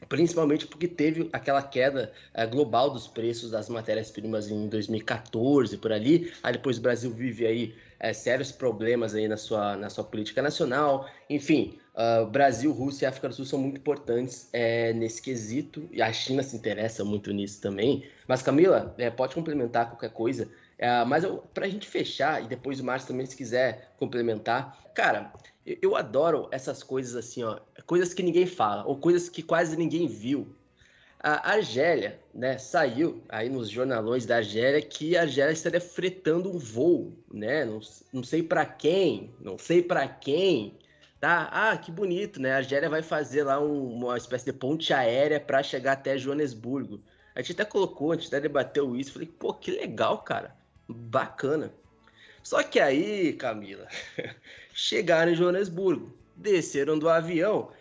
principalmente 0.09 0.67
porque 0.67 0.87
teve 0.87 1.29
aquela 1.33 1.61
queda 1.61 2.11
é, 2.33 2.45
global 2.45 2.89
dos 2.89 3.07
preços 3.07 3.51
das 3.51 3.69
matérias-primas 3.69 4.49
em 4.49 4.67
2014, 4.67 5.77
por 5.77 5.91
ali. 5.91 6.31
Aí 6.43 6.53
depois 6.53 6.77
o 6.77 6.81
Brasil 6.81 7.11
vive 7.11 7.45
aí 7.45 7.75
é, 7.99 8.13
sérios 8.13 8.51
problemas 8.51 9.15
aí 9.15 9.27
na 9.27 9.37
sua, 9.37 9.75
na 9.75 9.89
sua 9.89 10.03
política 10.03 10.41
nacional. 10.41 11.09
Enfim, 11.29 11.79
uh, 11.95 12.25
Brasil, 12.27 12.71
Rússia 12.71 13.05
e 13.05 13.07
África 13.07 13.29
do 13.29 13.35
Sul 13.35 13.45
são 13.45 13.59
muito 13.59 13.77
importantes 13.77 14.49
é, 14.53 14.93
nesse 14.93 15.21
quesito, 15.21 15.87
e 15.91 16.01
a 16.01 16.11
China 16.11 16.43
se 16.43 16.55
interessa 16.55 17.03
muito 17.03 17.31
nisso 17.31 17.61
também. 17.61 18.05
Mas 18.27 18.41
Camila, 18.41 18.93
é, 18.97 19.09
pode 19.09 19.33
complementar 19.33 19.89
qualquer 19.89 20.11
coisa 20.11 20.49
é, 20.77 21.05
mas 21.05 21.25
para 21.53 21.65
a 21.65 21.69
gente 21.69 21.87
fechar, 21.87 22.43
e 22.43 22.47
depois 22.47 22.79
o 22.79 22.83
Márcio 22.83 23.09
também, 23.09 23.25
se 23.25 23.35
quiser 23.35 23.93
complementar, 23.97 24.77
cara, 24.93 25.31
eu, 25.65 25.77
eu, 25.81 25.95
adoro 25.95 26.47
essas 26.51 26.83
coisas 26.83 27.15
assim, 27.15 27.43
ó, 27.43 27.59
coisas 27.85 28.13
que 28.13 28.21
ninguém 28.21 28.45
fala, 28.45 28.85
ou 28.85 28.97
coisas 28.97 29.29
que 29.29 29.41
quase 29.41 29.77
ninguém 29.77 30.07
viu. 30.07 30.47
A 31.19 31.53
Argélia, 31.53 32.19
né, 32.33 32.57
saiu 32.57 33.23
aí 33.29 33.49
nos 33.49 33.69
jornalões 33.69 34.25
da 34.25 34.37
Argélia 34.37 34.81
que 34.81 35.17
a 35.17 35.21
Argélia 35.21 35.53
estaria 35.53 35.81
fretando 35.81 36.51
um 36.53 36.59
voo, 36.59 37.17
né, 37.33 37.65
não, 37.65 37.79
não 38.13 38.23
sei 38.23 38.43
para 38.43 38.65
quem, 38.65 39.33
não 39.39 39.57
sei 39.57 39.81
para 39.81 40.07
quem, 40.07 40.77
tá? 41.19 41.49
Ah, 41.51 41.77
que 41.77 41.91
bonito, 41.91 42.39
né? 42.39 42.51
A 42.51 42.57
Argélia 42.57 42.89
vai 42.89 43.01
fazer 43.01 43.43
lá 43.43 43.59
um, 43.59 43.95
uma 43.95 44.17
espécie 44.17 44.45
de 44.45 44.53
ponte 44.53 44.93
aérea 44.93 45.39
para 45.39 45.63
chegar 45.63 45.93
até 45.93 46.17
Joanesburgo. 46.17 47.01
A 47.33 47.41
gente 47.41 47.53
até 47.53 47.65
colocou, 47.65 48.11
a 48.11 48.15
gente 48.15 48.27
até 48.27 48.41
debateu 48.41 48.95
isso, 48.95 49.13
falei, 49.13 49.27
pô, 49.27 49.53
que 49.53 49.71
legal, 49.71 50.19
cara. 50.19 50.55
Bacana. 50.87 51.73
Só 52.43 52.61
que 52.61 52.79
aí, 52.79 53.33
Camila, 53.33 53.87
chegaram 54.73 55.31
em 55.31 55.35
Joanesburgo, 55.35 56.13
desceram 56.35 56.99
do 56.99 57.09
avião 57.09 57.71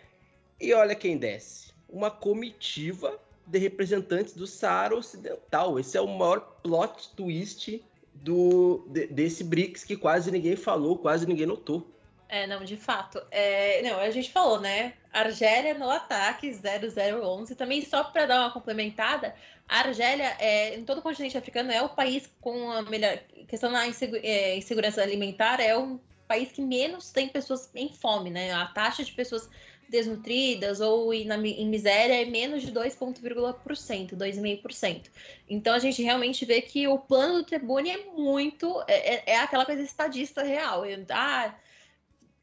e 0.59 0.73
olha 0.73 0.95
quem 0.95 1.17
desce. 1.17 1.73
Uma 1.87 2.09
comitiva 2.09 3.19
de 3.45 3.59
representantes 3.59 4.33
do 4.33 4.47
Saara 4.47 4.95
Ocidental. 4.95 5.79
Esse 5.79 5.97
é 5.97 6.01
o 6.01 6.07
maior 6.07 6.39
plot 6.63 7.09
twist 7.15 7.83
do, 8.13 8.85
de, 8.89 9.07
desse 9.07 9.43
BRICS 9.43 9.83
que 9.83 9.95
quase 9.95 10.31
ninguém 10.31 10.55
falou, 10.55 10.97
quase 10.97 11.27
ninguém 11.27 11.45
notou. 11.45 11.87
É, 12.27 12.47
não, 12.47 12.63
de 12.63 12.75
fato. 12.75 13.21
É, 13.29 13.81
não, 13.83 13.99
a 13.99 14.09
gente 14.09 14.31
falou, 14.31 14.59
né? 14.59 14.93
Argélia 15.13 15.75
no 15.75 15.89
ataque 15.89 16.51
0011. 16.51 17.55
Também, 17.55 17.85
só 17.85 18.03
para 18.03 18.25
dar 18.25 18.39
uma 18.41 18.51
complementada, 18.51 19.35
a 19.67 19.79
Argélia, 19.79 20.35
é, 20.39 20.75
em 20.75 20.85
todo 20.85 20.99
o 20.99 21.01
continente 21.01 21.37
africano, 21.37 21.71
é 21.71 21.81
o 21.81 21.89
país 21.89 22.29
com 22.39 22.71
a 22.71 22.83
melhor. 22.83 23.17
questão 23.47 23.71
da 23.71 23.85
é, 23.87 24.57
insegurança 24.57 25.01
alimentar, 25.01 25.59
é 25.59 25.75
o 25.75 25.99
país 26.27 26.51
que 26.51 26.61
menos 26.61 27.11
tem 27.11 27.27
pessoas 27.27 27.69
em 27.73 27.89
fome, 27.89 28.29
né? 28.29 28.53
A 28.53 28.67
taxa 28.67 29.03
de 29.03 29.11
pessoas 29.11 29.49
desnutridas 29.87 30.81
ou 30.81 31.13
em 31.13 31.67
miséria 31.67 32.21
é 32.21 32.25
menos 32.25 32.63
de 32.63 32.71
2,%, 32.71 34.15
2,5%. 34.15 35.11
Então 35.47 35.73
a 35.73 35.79
gente 35.79 36.01
realmente 36.01 36.43
vê 36.45 36.61
que 36.61 36.87
o 36.87 36.97
plano 36.97 37.39
do 37.39 37.43
Tribune 37.43 37.89
é 37.89 38.05
muito. 38.05 38.83
É, 38.87 39.15
é, 39.15 39.23
é 39.33 39.37
aquela 39.39 39.65
coisa 39.65 39.81
estadista 39.81 40.43
real. 40.43 40.83
Ah, 41.09 41.55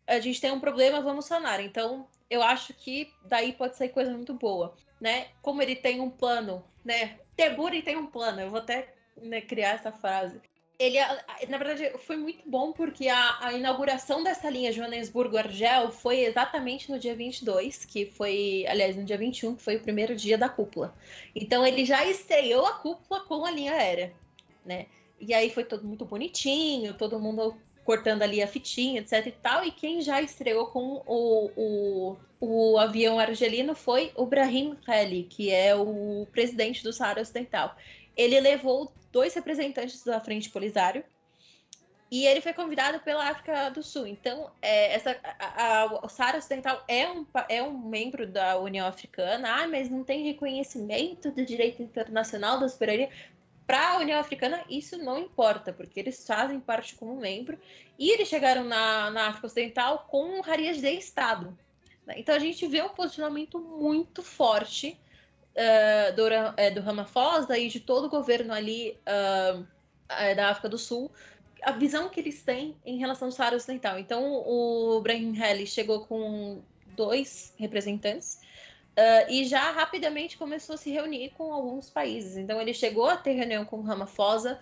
a 0.06 0.20
gente 0.20 0.40
tem 0.40 0.50
um 0.50 0.60
problema, 0.60 1.00
vamos 1.00 1.24
sanar. 1.24 1.60
Então 1.60 2.06
eu 2.30 2.42
acho 2.42 2.72
que 2.74 3.12
daí 3.24 3.52
pode 3.52 3.76
sair 3.76 3.90
coisa 3.90 4.12
muito 4.12 4.34
boa, 4.34 4.74
né? 5.00 5.28
Como 5.40 5.60
ele 5.60 5.76
tem 5.76 6.00
um 6.00 6.10
plano 6.10 6.64
né? 6.84 7.18
Teburi 7.36 7.82
tem 7.82 7.96
um 7.96 8.06
plano, 8.06 8.40
eu 8.40 8.50
vou 8.50 8.58
até 8.60 8.94
né, 9.20 9.40
criar 9.40 9.74
essa 9.74 9.92
frase. 9.92 10.40
Ele, 10.78 10.98
na 11.48 11.58
verdade, 11.58 11.96
foi 11.98 12.16
muito 12.16 12.42
bom 12.48 12.72
porque 12.72 13.08
a, 13.08 13.38
a 13.40 13.52
inauguração 13.52 14.22
dessa 14.24 14.50
linha 14.50 14.72
Joanesburgo-Argel 14.72 15.92
foi 15.92 16.20
exatamente 16.24 16.90
no 16.90 16.98
dia 16.98 17.14
22, 17.14 17.84
que 17.84 18.06
foi, 18.06 18.64
aliás, 18.68 18.96
no 18.96 19.04
dia 19.04 19.16
21, 19.16 19.54
que 19.54 19.62
foi 19.62 19.76
o 19.76 19.80
primeiro 19.80 20.16
dia 20.16 20.36
da 20.36 20.48
cúpula. 20.48 20.92
Então, 21.36 21.64
ele 21.64 21.84
já 21.84 22.04
estreou 22.04 22.66
a 22.66 22.72
cúpula 22.72 23.20
com 23.20 23.44
a 23.44 23.50
linha 23.50 23.72
aérea, 23.72 24.12
né? 24.64 24.86
E 25.20 25.32
aí 25.32 25.50
foi 25.50 25.62
todo 25.62 25.86
muito 25.86 26.04
bonitinho, 26.04 26.94
todo 26.94 27.20
mundo 27.20 27.56
cortando 27.84 28.22
ali 28.22 28.42
a 28.42 28.46
fitinha, 28.46 29.00
etc 29.00 29.26
e 29.26 29.32
tal. 29.32 29.64
E 29.64 29.70
quem 29.70 30.00
já 30.00 30.20
estreou 30.20 30.66
com 30.66 31.02
o, 31.06 31.50
o, 31.56 32.16
o 32.40 32.78
avião 32.78 33.18
argelino 33.18 33.74
foi 33.74 34.12
o 34.14 34.26
Brahim 34.26 34.76
Ghali, 34.86 35.24
que 35.24 35.50
é 35.50 35.74
o 35.74 36.26
presidente 36.32 36.82
do 36.82 36.92
Saara 36.92 37.20
Ocidental. 37.20 37.76
Ele 38.16 38.38
levou 38.40 38.92
dois 39.10 39.34
representantes 39.34 40.04
da 40.04 40.20
Frente 40.20 40.50
Polisário 40.50 41.04
e 42.10 42.26
ele 42.26 42.42
foi 42.42 42.52
convidado 42.52 43.00
pela 43.00 43.26
África 43.26 43.70
do 43.70 43.82
Sul. 43.82 44.06
Então, 44.06 44.50
é, 44.60 44.94
essa, 44.94 45.16
a, 45.38 45.80
a, 45.80 46.04
o 46.04 46.08
Saara 46.10 46.36
Ocidental 46.36 46.84
é 46.86 47.08
um, 47.08 47.26
é 47.48 47.62
um 47.62 47.72
membro 47.78 48.26
da 48.26 48.58
União 48.58 48.86
Africana, 48.86 49.62
ah, 49.62 49.66
mas 49.66 49.88
não 49.88 50.04
tem 50.04 50.22
reconhecimento 50.24 51.30
do 51.30 51.42
direito 51.42 51.82
internacional 51.82 52.60
da 52.60 52.68
soberania 52.68 53.08
para 53.66 53.92
a 53.92 53.98
União 53.98 54.18
Africana 54.18 54.64
isso 54.68 54.98
não 54.98 55.18
importa, 55.18 55.72
porque 55.72 56.00
eles 56.00 56.26
fazem 56.26 56.60
parte 56.60 56.94
como 56.94 57.16
membro 57.16 57.58
e 57.98 58.10
eles 58.10 58.28
chegaram 58.28 58.64
na, 58.64 59.10
na 59.10 59.28
África 59.28 59.46
Ocidental 59.46 60.06
com 60.10 60.38
honrarias 60.38 60.78
de 60.80 60.90
Estado. 60.90 61.56
Né? 62.06 62.14
Então 62.18 62.34
a 62.34 62.38
gente 62.38 62.66
vê 62.66 62.82
um 62.82 62.88
posicionamento 62.88 63.58
muito 63.58 64.22
forte 64.22 64.98
uh, 65.56 66.16
do, 66.16 66.24
uh, 66.26 66.74
do 66.74 66.80
Ramaphosa 66.80 67.56
e 67.58 67.68
de 67.68 67.80
todo 67.80 68.06
o 68.06 68.10
governo 68.10 68.52
ali 68.52 68.98
uh, 69.06 69.66
da 70.36 70.50
África 70.50 70.68
do 70.68 70.76
Sul, 70.76 71.10
a 71.62 71.72
visão 71.72 72.08
que 72.08 72.20
eles 72.20 72.42
têm 72.42 72.76
em 72.84 72.98
relação 72.98 73.28
ao 73.28 73.32
Saara 73.32 73.56
Ocidental. 73.56 73.98
Então 73.98 74.42
o 74.46 75.00
Brahim 75.00 75.40
Heli 75.40 75.66
chegou 75.66 76.04
com 76.06 76.60
dois 76.96 77.54
representantes 77.56 78.41
Uh, 78.92 79.30
e 79.30 79.46
já 79.46 79.70
rapidamente 79.70 80.36
começou 80.36 80.74
a 80.74 80.78
se 80.78 80.90
reunir 80.90 81.30
com 81.30 81.52
alguns 81.52 81.88
países. 81.88 82.36
Então 82.36 82.60
ele 82.60 82.74
chegou 82.74 83.06
a 83.06 83.16
ter 83.16 83.32
reunião 83.32 83.64
com 83.64 83.80
Ramaphosa, 83.80 84.60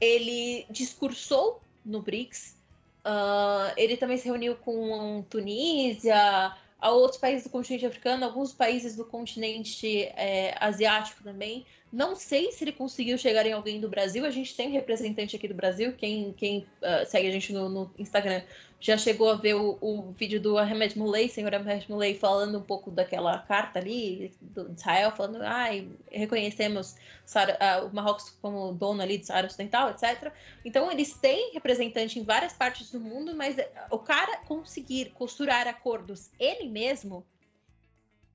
ele 0.00 0.64
discursou 0.70 1.60
no 1.84 2.00
BRICS, 2.00 2.56
uh, 3.04 3.72
ele 3.76 3.96
também 3.96 4.16
se 4.16 4.26
reuniu 4.26 4.54
com 4.54 5.24
Tunísia, 5.28 6.54
a 6.82 6.90
outros 6.90 7.20
países 7.20 7.44
do 7.44 7.50
continente 7.50 7.86
africano, 7.86 8.24
alguns 8.24 8.52
países 8.52 8.96
do 8.96 9.04
continente 9.04 10.02
é, 10.16 10.56
asiático 10.58 11.22
também. 11.22 11.64
Não 11.92 12.16
sei 12.16 12.50
se 12.50 12.64
ele 12.64 12.72
conseguiu 12.72 13.16
chegar 13.16 13.46
em 13.46 13.52
alguém 13.52 13.80
do 13.80 13.88
Brasil. 13.88 14.24
A 14.24 14.30
gente 14.30 14.56
tem 14.56 14.70
representante 14.70 15.36
aqui 15.36 15.46
do 15.46 15.54
Brasil. 15.54 15.92
Quem, 15.92 16.32
quem 16.32 16.66
uh, 16.80 17.06
segue 17.06 17.28
a 17.28 17.30
gente 17.30 17.52
no, 17.52 17.68
no, 17.68 17.94
Instagram 17.96 18.42
já 18.82 18.98
chegou 18.98 19.30
a 19.30 19.36
ver 19.36 19.54
o, 19.54 19.78
o 19.80 20.10
vídeo 20.10 20.40
do 20.40 20.58
Ahmed 20.58 20.98
Muley, 20.98 21.28
senhor 21.28 21.54
Ahmed 21.54 21.88
Muley, 21.88 22.18
falando 22.18 22.58
um 22.58 22.62
pouco 22.62 22.90
daquela 22.90 23.38
carta 23.38 23.78
ali 23.78 24.34
do 24.40 24.72
Israel, 24.72 25.12
falando, 25.12 25.40
ai, 25.40 25.88
reconhecemos 26.10 26.96
uh, 27.32 27.86
o 27.86 27.94
Marrocos 27.94 28.30
como 28.42 28.72
dono 28.72 29.00
ali 29.00 29.18
de 29.18 29.26
Saara 29.26 29.46
Ocidental, 29.46 29.90
etc. 29.90 30.32
Então, 30.64 30.90
eles 30.90 31.14
têm 31.14 31.52
representante 31.52 32.18
em 32.18 32.24
várias 32.24 32.54
partes 32.54 32.90
do 32.90 32.98
mundo, 32.98 33.36
mas 33.36 33.54
o 33.88 34.00
cara 34.00 34.38
conseguir 34.38 35.12
costurar 35.14 35.68
acordos 35.68 36.28
ele 36.36 36.68
mesmo 36.68 37.24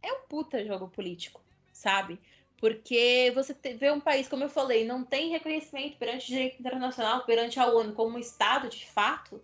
é 0.01 0.13
um 0.13 0.21
puta 0.29 0.63
jogo 0.63 0.87
político, 0.87 1.41
sabe? 1.73 2.17
Porque 2.57 3.33
você 3.35 3.53
vê 3.73 3.91
um 3.91 3.99
país, 3.99 4.29
como 4.29 4.45
eu 4.45 4.49
falei, 4.49 4.85
não 4.85 5.03
tem 5.03 5.29
reconhecimento 5.29 5.97
perante 5.97 6.27
direito 6.27 6.57
internacional, 6.57 7.25
perante 7.25 7.59
a 7.59 7.67
ONU 7.67 7.91
como 7.91 8.15
um 8.15 8.19
Estado 8.19 8.69
de 8.69 8.85
fato, 8.85 9.41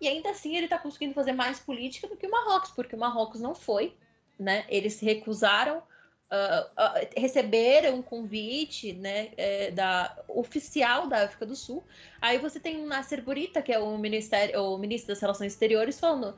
e 0.00 0.08
ainda 0.08 0.30
assim 0.30 0.56
ele 0.56 0.66
está 0.66 0.78
conseguindo 0.78 1.14
fazer 1.14 1.32
mais 1.32 1.60
política 1.60 2.08
do 2.08 2.16
que 2.16 2.26
o 2.26 2.30
Marrocos, 2.30 2.70
porque 2.70 2.96
o 2.96 2.98
Marrocos 2.98 3.40
não 3.40 3.54
foi, 3.54 3.94
né? 4.38 4.64
Eles 4.68 4.94
se 4.94 5.04
recusaram, 5.04 5.78
uh, 5.78 5.82
uh, 5.82 7.08
receberam 7.16 7.96
um 7.96 8.02
convite, 8.02 8.92
né, 8.94 9.30
é, 9.36 9.70
da 9.70 10.16
oficial 10.28 11.06
da 11.06 11.24
África 11.24 11.44
do 11.44 11.54
Sul. 11.54 11.84
Aí 12.20 12.38
você 12.38 12.58
tem 12.58 12.82
o 12.82 12.86
Nasser 12.86 13.22
Burita, 13.22 13.60
que 13.60 13.72
é 13.72 13.78
o 13.78 13.98
ministério, 13.98 14.62
o 14.62 14.78
ministro 14.78 15.08
das 15.08 15.20
Relações 15.20 15.52
Exteriores, 15.52 16.00
falando 16.00 16.34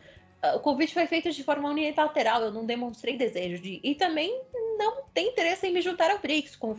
o 0.55 0.59
convite 0.59 0.93
foi 0.93 1.07
feito 1.07 1.31
de 1.31 1.45
forma 1.45 1.71
unilateral, 1.71 2.43
eu 2.43 2.51
não 2.51 2.67
demonstrei 2.67 3.17
desejo 3.17 3.63
de. 3.63 3.81
E 3.83 3.95
também 3.95 4.43
não 4.77 5.05
tem 5.15 5.29
interesse 5.29 5.67
em 5.67 5.73
me 5.73 5.81
juntar 5.81 6.11
ao 6.11 6.19
BRICS, 6.19 6.57
com, 6.57 6.77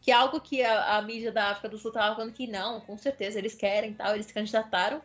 que 0.00 0.10
é 0.10 0.14
algo 0.14 0.40
que 0.40 0.64
a, 0.64 0.96
a 0.96 1.02
mídia 1.02 1.30
da 1.30 1.50
África 1.50 1.68
do 1.68 1.78
Sul 1.78 1.90
estava 1.90 2.16
falando 2.16 2.32
que 2.32 2.48
não, 2.48 2.80
com 2.80 2.98
certeza 2.98 3.38
eles 3.38 3.54
querem 3.54 3.94
tal, 3.94 4.14
eles 4.14 4.26
se 4.26 4.34
candidataram. 4.34 5.00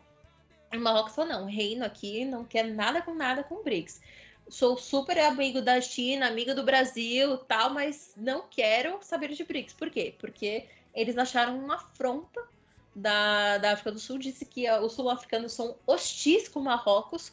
O 0.72 0.78
Marrocos 0.78 1.14
falou, 1.14 1.30
não, 1.30 1.46
reino 1.46 1.84
aqui 1.84 2.24
não 2.24 2.44
quer 2.44 2.64
nada 2.64 3.00
com 3.02 3.14
nada 3.14 3.44
com 3.44 3.56
o 3.56 3.62
BRICS. 3.62 4.00
Sou 4.48 4.76
super 4.76 5.18
amigo 5.18 5.62
da 5.62 5.80
China, 5.80 6.26
amigo 6.26 6.54
do 6.54 6.62
Brasil 6.62 7.38
tal, 7.38 7.70
mas 7.70 8.12
não 8.16 8.44
quero 8.50 8.98
saber 9.02 9.28
de 9.32 9.44
BRICS. 9.44 9.72
Por 9.74 9.90
quê? 9.90 10.14
Porque 10.18 10.66
eles 10.94 11.16
acharam 11.16 11.58
uma 11.58 11.76
afronta 11.76 12.42
da, 12.94 13.58
da 13.58 13.72
África 13.72 13.92
do 13.92 13.98
Sul, 13.98 14.18
disse 14.18 14.44
que 14.44 14.70
os 14.70 14.92
sul-africanos 14.92 15.52
são 15.52 15.76
hostis 15.86 16.48
com 16.48 16.60
Marrocos, 16.60 17.32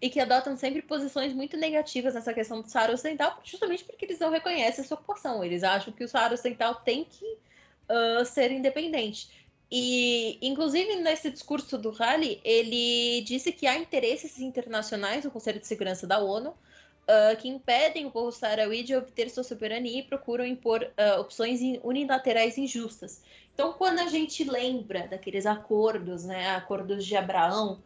e 0.00 0.08
que 0.08 0.18
adotam 0.18 0.56
sempre 0.56 0.80
posições 0.80 1.32
muito 1.32 1.56
negativas 1.56 2.14
nessa 2.14 2.32
questão 2.32 2.62
do 2.62 2.68
Saara 2.68 2.94
Ocidental, 2.94 3.38
justamente 3.44 3.84
porque 3.84 4.06
eles 4.06 4.18
não 4.18 4.30
reconhecem 4.30 4.82
a 4.82 4.86
sua 4.86 4.96
ocupação. 4.96 5.44
Eles 5.44 5.62
acham 5.62 5.92
que 5.92 6.02
o 6.02 6.08
Saara 6.08 6.34
Ocidental 6.34 6.76
tem 6.76 7.04
que 7.04 7.24
uh, 7.26 8.24
ser 8.24 8.50
independente. 8.50 9.28
E, 9.70 10.38
inclusive, 10.42 10.96
nesse 10.96 11.30
discurso 11.30 11.78
do 11.78 11.90
Rally, 11.90 12.40
ele 12.44 13.22
disse 13.22 13.52
que 13.52 13.66
há 13.66 13.76
interesses 13.76 14.40
internacionais 14.40 15.24
no 15.24 15.30
Conselho 15.30 15.60
de 15.60 15.66
Segurança 15.66 16.06
da 16.06 16.18
ONU 16.18 16.50
uh, 16.50 17.36
que 17.38 17.48
impedem 17.48 18.06
o 18.06 18.10
povo 18.10 18.32
sarauí 18.32 18.82
de 18.82 18.96
obter 18.96 19.30
sua 19.30 19.44
soberania 19.44 20.00
e 20.00 20.02
procuram 20.02 20.44
impor 20.44 20.82
uh, 20.82 21.20
opções 21.20 21.60
unilaterais 21.82 22.58
injustas. 22.58 23.22
Então, 23.54 23.72
quando 23.72 24.00
a 24.00 24.06
gente 24.06 24.42
lembra 24.42 25.06
daqueles 25.06 25.46
acordos, 25.46 26.24
né, 26.24 26.50
acordos 26.50 27.04
de 27.04 27.16
Abraão, 27.16 27.80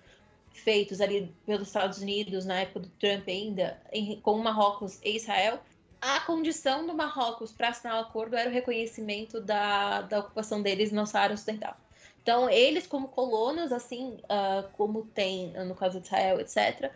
feitos 0.53 1.01
ali 1.01 1.35
pelos 1.45 1.67
Estados 1.67 1.99
Unidos 1.99 2.45
na 2.45 2.61
época 2.61 2.81
do 2.81 2.89
Trump 2.91 3.29
ainda, 3.29 3.81
em, 3.93 4.21
com 4.21 4.39
Marrocos 4.39 5.01
e 5.03 5.17
Israel, 5.17 5.61
a 6.01 6.21
condição 6.21 6.87
do 6.87 6.95
Marrocos 6.95 7.53
para 7.53 7.69
assinar 7.69 7.97
o 7.97 8.01
acordo 8.03 8.37
era 8.37 8.49
o 8.49 8.53
reconhecimento 8.53 9.41
da, 9.41 10.03
da 10.03 10.21
ocupação 10.21 10.63
deles 10.63 10.93
na 10.93 11.07
Saara 11.07 11.35
Ocidental. 11.35 11.77
Então, 12.23 12.49
eles, 12.49 12.87
como 12.87 13.09
colonos, 13.09 13.71
assim 13.71 14.19
uh, 14.25 14.69
como 14.73 15.05
tem 15.05 15.53
no 15.65 15.75
caso 15.75 16.01
de 16.01 16.07
Israel, 16.07 16.41
etc., 16.41 16.91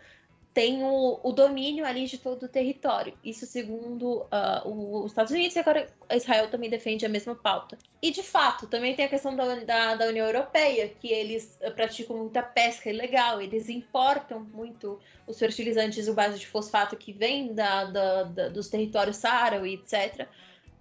tem 0.53 0.83
o, 0.83 1.19
o, 1.23 1.31
domínio 1.31 1.85
ali 1.85 2.05
de 2.05 2.17
todo 2.17 2.43
o 2.43 2.47
território. 2.47 3.13
Isso 3.23 3.45
segundo 3.45 4.23
uh, 4.23 5.03
os 5.03 5.11
Estados 5.11 5.31
Unidos 5.31 5.55
e 5.55 5.59
agora 5.59 5.87
Israel 6.11 6.49
também 6.49 6.69
defende 6.69 7.05
a 7.05 7.09
mesma 7.09 7.35
pauta. 7.35 7.77
E 8.01 8.11
de 8.11 8.23
fato, 8.23 8.65
também 8.65 8.95
tem 8.95 9.05
a 9.05 9.09
questão 9.09 9.35
da, 9.35 9.55
da, 9.55 9.95
da 9.95 10.07
União 10.07 10.25
Europeia, 10.25 10.89
que 10.89 11.11
eles 11.11 11.57
uh, 11.61 11.71
praticam 11.71 12.17
muita 12.17 12.41
pesca 12.41 12.89
ilegal, 12.89 13.39
eles 13.39 13.69
importam 13.69 14.39
muito 14.39 14.99
os 15.27 15.37
fertilizantes 15.37 16.07
e 16.07 16.11
base 16.11 16.39
de 16.39 16.47
fosfato 16.47 16.97
que 16.97 17.13
vem 17.13 17.53
da, 17.53 17.85
da, 17.85 18.23
dos 18.49 18.69
territórios 18.69 19.17
Saara 19.17 19.65
e 19.67 19.75
etc. 19.75 20.27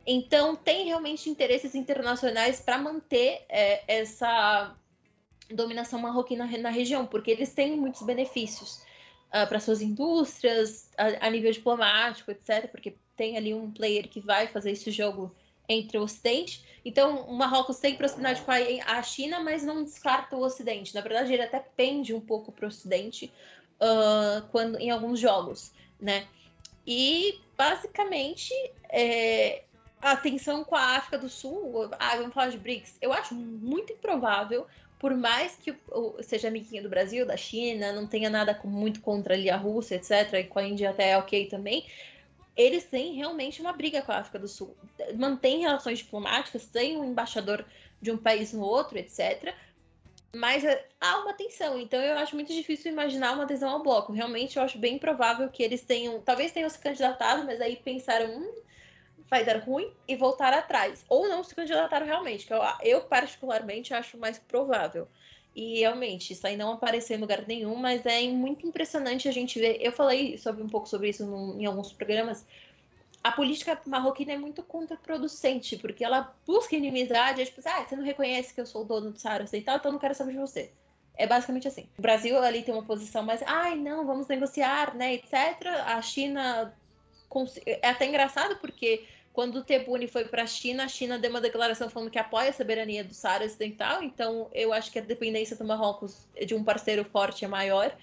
Então, 0.07 0.57
tem 0.57 0.87
realmente 0.87 1.29
interesses 1.29 1.75
internacionais 1.75 2.59
para 2.59 2.79
manter 2.79 3.45
é, 3.51 3.83
essa 3.87 4.75
dominação 5.51 6.01
marroquina 6.01 6.47
na 6.59 6.71
região, 6.71 7.07
porque 7.07 7.31
eles 7.31 7.53
têm 7.53 7.77
muitos 7.77 8.03
benefícios 8.03 8.88
uh, 9.29 9.47
para 9.49 9.61
suas 9.61 9.81
indústrias, 9.81 10.91
a, 10.97 11.27
a, 11.27 11.31
nível 11.31 11.51
diplomático, 11.53 12.31
etc., 12.31 12.69
porque 12.71 12.97
tem 13.17 13.37
ali 13.37 13.55
um 13.55 13.71
player 13.71 14.09
que 14.09 14.21
vai 14.21 14.47
fazer 14.47 14.73
esse 14.73 14.91
jogo 14.91 15.35
entre 15.69 15.99
o 15.99 16.03
Ocidente. 16.03 16.65
Então, 16.85 17.23
o 17.23 17.35
Marrocos 17.35 17.79
tem 17.79 17.97
proximidade 17.97 18.41
com 18.43 18.51
a 18.51 19.03
China, 19.03 19.41
mas 19.41 19.63
não 19.63 19.85
descarta 19.85 20.37
o 20.37 20.41
Ocidente. 20.41 20.95
Na 20.95 21.01
verdade, 21.01 21.33
ele 21.33 21.43
até 21.43 21.59
pende 21.59 22.15
um 22.15 22.21
pouco 22.21 22.51
para 22.51 22.65
o 22.65 22.69
Ocidente 22.69 23.31
uh, 23.81 24.47
quando, 24.51 24.79
em 24.79 24.91
alguns 24.91 25.21
jogos, 25.21 25.73
né? 26.01 26.27
E, 26.87 27.39
basicamente, 27.57 28.55
é, 28.89 29.65
a 30.01 30.17
tensão 30.17 30.65
com 30.65 30.75
a 30.75 30.97
África 30.97 31.19
do 31.19 31.29
Sul, 31.29 31.91
ah, 31.99 32.17
vamos 32.17 32.33
falar 32.33 32.49
de 32.49 32.59
BRICS, 32.59 32.97
eu 33.01 33.13
acho 33.13 33.35
muito 33.35 33.93
improvável 33.93 34.67
por 34.99 35.15
mais 35.15 35.57
que 35.57 35.75
seja 36.23 36.49
amiguinho 36.49 36.83
do 36.83 36.89
Brasil, 36.89 37.25
da 37.25 37.37
China, 37.37 37.93
não 37.93 38.07
tenha 38.07 38.29
nada 38.29 38.59
muito 38.65 39.01
contra 39.01 39.35
ali 39.35 39.49
a 39.49 39.57
Rússia, 39.57 39.95
etc., 39.95 40.35
e 40.35 40.45
com 40.45 40.59
a 40.59 40.65
Índia 40.65 40.91
até 40.91 41.11
é 41.11 41.19
ok 41.19 41.47
também, 41.47 41.87
eles 42.57 42.85
têm 42.85 43.15
realmente 43.15 43.61
uma 43.61 43.73
briga 43.73 44.03
com 44.03 44.11
a 44.11 44.19
África 44.19 44.39
do 44.39 44.49
Sul. 44.49 44.77
Mantém 45.15 45.61
relações 45.61 45.99
diplomáticas, 45.99 46.67
tem 46.67 46.99
um 46.99 47.05
embaixador 47.05 47.65
de 48.03 48.11
um 48.11 48.17
país 48.17 48.53
no 48.53 48.63
outro, 48.63 48.99
etc., 48.99 49.55
mas 50.35 50.63
é, 50.63 50.87
há 51.01 51.21
uma 51.21 51.33
tensão, 51.33 51.81
então 51.81 51.99
eu 52.01 52.19
acho 52.19 52.35
muito 52.35 52.53
difícil 52.53 52.93
imaginar 52.93 53.33
uma 53.33 53.45
adesão 53.45 53.71
ao 53.71 53.83
bloco. 53.83 54.13
Realmente 54.13 54.59
eu 54.59 54.63
acho 54.63 54.79
bem 54.79 54.99
provável 54.99 55.49
que 55.49 55.63
eles 55.63 55.83
tenham, 55.83 56.21
talvez 56.21 56.53
tenham 56.53 56.69
se 56.69 56.79
candidatado, 56.79 57.45
mas 57.47 57.61
aí 57.61 57.77
pensaram, 57.77 58.31
hum, 58.37 58.55
vai 59.31 59.45
dar 59.45 59.59
ruim 59.59 59.91
e 60.07 60.17
voltar 60.17 60.53
atrás. 60.53 61.05
Ou 61.09 61.29
não 61.29 61.45
se 61.45 61.55
candidataram 61.55 62.07
realmente, 62.07 62.47
que 62.47 62.53
eu, 62.53 62.61
eu 62.83 63.01
particularmente 63.03 63.93
acho 63.93 64.19
mais 64.19 64.39
provável. 64.39 65.07
E 65.55 65.81
realmente, 65.81 66.33
isso 66.33 66.47
aí 66.47 66.57
não 66.57 66.73
apareceu 66.73 67.17
em 67.17 67.21
lugar 67.21 67.47
nenhum, 67.47 67.75
mas 67.75 68.07
é 68.07 68.23
muito 68.29 68.67
impressionante 68.67 69.29
a 69.29 69.33
gente 69.33 69.59
ver. 69.59 69.79
Eu 69.81 69.93
falei 69.93 70.39
sobre 70.39 70.63
um 70.63 70.69
pouco 70.69 70.89
sobre 70.89 71.09
isso 71.09 71.25
em 71.59 71.67
alguns 71.67 71.93
programas. 71.93 72.47
A 73.25 73.33
política 73.33 73.79
marroquina 73.85 74.33
é 74.33 74.39
muito 74.39 74.63
contraproducente, 74.63 75.77
porque 75.77 76.05
ela 76.05 76.33
busca 76.47 76.77
inimizade, 76.77 77.43
é 77.43 77.45
tipo, 77.45 77.61
ah, 77.65 77.85
você 77.85 77.97
não 77.97 78.05
reconhece 78.05 78.55
que 78.55 78.61
eu 78.61 78.67
sou 78.67 78.83
o 78.83 78.85
dono 78.85 79.11
do 79.11 79.19
Saara 79.19 79.45
Ocidental, 79.45 79.77
então 79.77 79.89
eu 79.91 79.95
não 79.95 79.99
quero 79.99 80.15
saber 80.15 80.33
de 80.33 80.39
você. 80.39 80.71
É 81.17 81.27
basicamente 81.27 81.67
assim. 81.67 81.89
O 81.99 82.03
Brasil 82.03 82.39
ali 82.39 82.63
tem 82.63 82.73
uma 82.73 82.85
posição 82.85 83.25
mais, 83.25 83.43
ai, 83.45 83.75
não, 83.75 84.07
vamos 84.07 84.29
negociar, 84.29 84.95
né, 84.95 85.15
etc. 85.15 85.35
A 85.85 86.01
China 86.01 86.73
é 87.67 87.89
até 87.89 88.07
engraçado 88.07 88.57
porque 88.57 89.05
quando 89.39 89.61
o 89.61 89.63
Tebune 89.63 90.09
foi 90.09 90.25
para 90.25 90.43
a 90.43 90.47
China, 90.49 90.83
a 90.83 90.89
China 90.89 91.17
deu 91.17 91.31
uma 91.31 91.41
declaração 91.41 91.89
falando 91.89 92.11
que 92.11 92.19
apoia 92.19 92.51
a 92.51 92.53
soberania 92.53 93.05
do 93.05 93.15
Saara 93.15 93.45
Ocidental, 93.45 94.03
então 94.03 94.51
eu 94.53 94.73
acho 94.73 94.91
que 94.91 94.99
a 94.99 95.01
dependência 95.01 95.55
do 95.55 95.65
Marrocos 95.65 96.27
de 96.45 96.57
um 96.57 96.65
parceiro 96.65 97.05
forte 97.05 97.45
é 97.45 97.49
maior, 97.49 97.97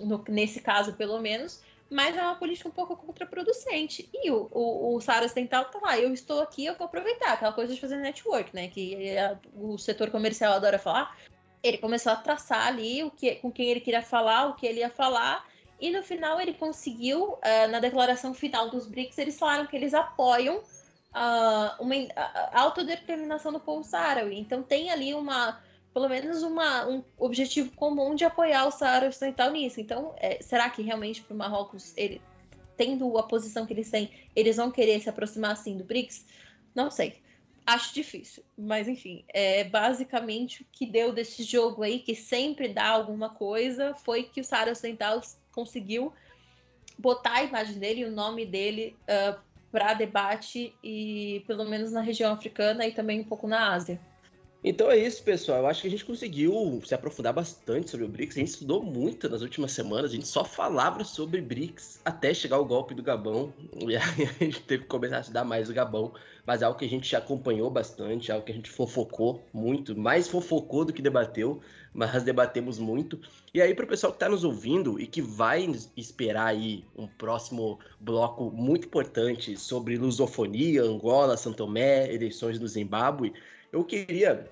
no, 0.00 0.24
nesse 0.28 0.60
caso 0.60 0.92
pelo 0.92 1.20
menos. 1.20 1.60
mas 1.90 2.16
é 2.16 2.22
uma 2.22 2.36
política 2.36 2.68
um 2.68 2.72
pouco 2.72 2.94
contraproducente. 2.94 4.08
E 4.14 4.30
o, 4.30 4.48
o, 4.52 4.94
o 4.94 5.00
Saara 5.00 5.26
Ocidental 5.26 5.64
tá 5.64 5.80
lá, 5.82 5.98
eu 5.98 6.14
estou 6.14 6.40
aqui, 6.40 6.66
eu 6.66 6.76
vou 6.76 6.84
aproveitar, 6.84 7.32
aquela 7.32 7.52
coisa 7.52 7.74
de 7.74 7.80
fazer 7.80 7.96
network, 7.96 8.54
né? 8.54 8.68
Que 8.68 9.18
a, 9.18 9.36
o 9.56 9.76
setor 9.78 10.08
comercial 10.12 10.52
adora 10.52 10.78
falar. 10.78 11.18
Ele 11.64 11.78
começou 11.78 12.12
a 12.12 12.16
traçar 12.16 12.64
ali 12.64 13.02
o 13.02 13.10
que, 13.10 13.34
com 13.34 13.50
quem 13.50 13.70
ele 13.70 13.80
queria 13.80 14.02
falar, 14.02 14.46
o 14.46 14.54
que 14.54 14.64
ele 14.64 14.78
ia 14.78 14.90
falar, 14.90 15.44
e 15.80 15.90
no 15.90 16.02
final 16.02 16.40
ele 16.40 16.54
conseguiu, 16.54 17.32
uh, 17.32 17.68
na 17.70 17.80
declaração 17.80 18.32
final 18.32 18.70
dos 18.70 18.86
BRICS, 18.86 19.18
eles 19.18 19.38
falaram 19.38 19.66
que 19.66 19.76
eles 19.76 19.92
apoiam 19.92 20.62
uh, 21.16 21.82
uma 21.82 21.94
a 22.14 22.60
autodeterminação 22.60 23.52
do 23.52 23.58
povo 23.58 23.82
saharaui. 23.82 24.38
Então 24.38 24.62
tem 24.62 24.90
ali 24.90 25.14
uma, 25.14 25.60
pelo 25.94 26.08
menos 26.08 26.42
uma, 26.42 26.86
um 26.86 27.02
objetivo 27.16 27.72
comum 27.74 28.14
de 28.14 28.24
apoiar 28.24 28.66
o 28.66 28.70
Saara 28.70 29.08
Ocidental 29.08 29.50
nisso. 29.50 29.80
Então, 29.80 30.14
é, 30.18 30.42
será 30.42 30.68
que 30.68 30.82
realmente 30.82 31.22
para 31.22 31.34
o 31.34 31.36
Marrocos, 31.38 31.94
ele, 31.96 32.20
tendo 32.76 33.16
a 33.16 33.22
posição 33.22 33.64
que 33.64 33.72
eles 33.72 33.90
têm, 33.90 34.10
eles 34.34 34.56
vão 34.56 34.70
querer 34.70 35.00
se 35.00 35.08
aproximar 35.08 35.52
assim 35.52 35.78
do 35.78 35.84
BRICS? 35.84 36.26
Não 36.74 36.90
sei. 36.90 37.24
Acho 37.64 37.92
difícil, 37.92 38.44
mas 38.56 38.86
enfim, 38.86 39.24
é 39.30 39.64
basicamente 39.64 40.62
o 40.62 40.66
que 40.70 40.86
deu 40.86 41.12
desse 41.12 41.42
jogo 41.42 41.82
aí, 41.82 41.98
que 41.98 42.14
sempre 42.14 42.68
dá 42.68 42.86
alguma 42.90 43.30
coisa, 43.30 43.92
foi 43.92 44.22
que 44.22 44.40
o 44.40 44.44
Saara 44.44 44.70
Ocidental 44.70 45.20
conseguiu 45.50 46.12
botar 46.96 47.38
a 47.38 47.42
imagem 47.42 47.76
dele 47.80 48.02
e 48.02 48.04
o 48.04 48.12
nome 48.12 48.46
dele 48.46 48.96
uh, 49.02 49.36
para 49.76 49.92
debate 49.92 50.74
e 50.82 51.44
pelo 51.46 51.66
menos 51.66 51.92
na 51.92 52.00
região 52.00 52.32
africana 52.32 52.86
e 52.86 52.92
também 52.92 53.20
um 53.20 53.24
pouco 53.24 53.46
na 53.46 53.74
Ásia. 53.74 54.00
Então 54.64 54.90
é 54.90 54.96
isso, 54.96 55.22
pessoal. 55.22 55.58
Eu 55.58 55.66
acho 55.66 55.82
que 55.82 55.88
a 55.88 55.90
gente 55.90 56.04
conseguiu 56.04 56.80
se 56.84 56.94
aprofundar 56.94 57.32
bastante 57.32 57.90
sobre 57.90 58.04
o 58.04 58.08
BRICS. 58.08 58.36
A 58.36 58.40
gente 58.40 58.48
estudou 58.48 58.82
muito 58.82 59.28
nas 59.28 59.42
últimas 59.42 59.72
semanas. 59.72 60.10
A 60.10 60.14
gente 60.14 60.26
só 60.26 60.44
falava 60.44 61.04
sobre 61.04 61.40
BRICS 61.40 62.00
até 62.04 62.34
chegar 62.34 62.58
o 62.58 62.64
golpe 62.64 62.94
do 62.94 63.02
Gabão. 63.02 63.52
E 63.86 63.96
aí 63.96 64.28
a 64.40 64.44
gente 64.44 64.60
teve 64.62 64.82
que 64.82 64.88
começar 64.88 65.18
a 65.18 65.20
estudar 65.20 65.44
mais 65.44 65.70
o 65.70 65.74
Gabão. 65.74 66.12
Mas 66.44 66.62
é 66.62 66.64
algo 66.64 66.78
que 66.78 66.84
a 66.84 66.88
gente 66.88 67.14
acompanhou 67.14 67.68
bastante, 67.70 68.30
é 68.30 68.34
algo 68.34 68.46
que 68.46 68.52
a 68.52 68.54
gente 68.54 68.70
fofocou 68.70 69.44
muito, 69.52 69.96
mais 69.96 70.28
fofocou 70.28 70.84
do 70.84 70.92
que 70.92 71.02
debateu, 71.02 71.60
mas 71.92 72.22
debatemos 72.22 72.78
muito. 72.78 73.20
E 73.52 73.60
aí, 73.60 73.74
para 73.74 73.84
o 73.84 73.88
pessoal 73.88 74.12
que 74.12 74.16
está 74.16 74.28
nos 74.28 74.44
ouvindo 74.44 75.00
e 75.00 75.08
que 75.08 75.20
vai 75.20 75.68
esperar 75.96 76.46
aí 76.46 76.84
um 76.96 77.08
próximo 77.08 77.80
bloco 77.98 78.50
muito 78.50 78.86
importante 78.86 79.56
sobre 79.56 79.96
lusofonia, 79.96 80.84
Angola, 80.84 81.36
São 81.36 81.52
Tomé, 81.52 82.12
eleições 82.12 82.60
do 82.60 82.68
Zimbábue, 82.68 83.32
eu 83.76 83.84
queria 83.84 84.48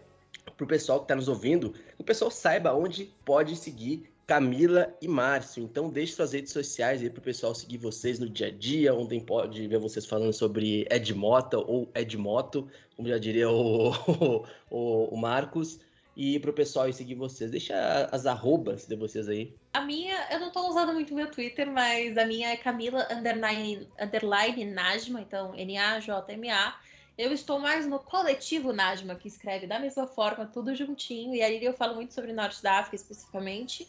para 0.56 0.64
o 0.64 0.68
pessoal 0.68 0.98
que 0.98 1.04
está 1.04 1.16
nos 1.16 1.28
ouvindo, 1.28 1.70
que 1.70 2.00
o 2.00 2.04
pessoal 2.04 2.30
saiba 2.30 2.74
onde 2.74 3.06
pode 3.24 3.56
seguir 3.56 4.10
Camila 4.26 4.94
e 5.00 5.08
Márcio. 5.08 5.64
Então 5.64 5.88
deixe 5.88 6.12
suas 6.12 6.32
redes 6.32 6.52
sociais 6.52 7.02
aí 7.02 7.08
para 7.08 7.20
o 7.20 7.22
pessoal 7.22 7.54
seguir 7.54 7.78
vocês 7.78 8.18
no 8.18 8.28
dia 8.28 8.48
a 8.48 8.50
dia, 8.50 8.94
onde 8.94 9.18
pode 9.20 9.66
ver 9.66 9.78
vocês 9.78 10.04
falando 10.04 10.32
sobre 10.32 10.86
Edmota 10.90 11.58
ou 11.58 11.90
Edmoto, 11.94 12.68
como 12.96 13.08
já 13.08 13.18
diria 13.18 13.50
o, 13.50 13.92
o, 14.70 15.14
o 15.14 15.16
Marcos. 15.16 15.80
E 16.16 16.38
para 16.38 16.50
o 16.50 16.54
pessoal 16.54 16.92
seguir 16.92 17.16
vocês, 17.16 17.50
deixa 17.50 18.08
as 18.12 18.24
arrobas 18.24 18.86
de 18.86 18.94
vocês 18.94 19.28
aí. 19.28 19.52
A 19.72 19.80
minha, 19.80 20.28
eu 20.30 20.38
não 20.38 20.48
estou 20.48 20.68
usando 20.68 20.92
muito 20.92 21.12
meu 21.12 21.28
Twitter, 21.28 21.68
mas 21.68 22.16
a 22.16 22.24
minha 22.24 22.50
é 22.50 22.56
Camila 22.56 23.08
underline, 23.10 23.88
underline 23.98 24.64
Najma, 24.66 25.22
então 25.22 25.54
N-A-J-M-A. 25.56 26.74
Eu 27.16 27.32
estou 27.32 27.60
mais 27.60 27.86
no 27.86 28.00
coletivo 28.00 28.72
Najma, 28.72 29.14
que 29.14 29.28
escreve 29.28 29.68
da 29.68 29.78
mesma 29.78 30.06
forma, 30.06 30.46
tudo 30.46 30.74
juntinho. 30.74 31.34
E 31.34 31.42
ali 31.42 31.64
eu 31.64 31.72
falo 31.72 31.94
muito 31.94 32.12
sobre 32.12 32.32
Norte 32.32 32.60
da 32.60 32.78
África 32.78 32.96
especificamente 32.96 33.86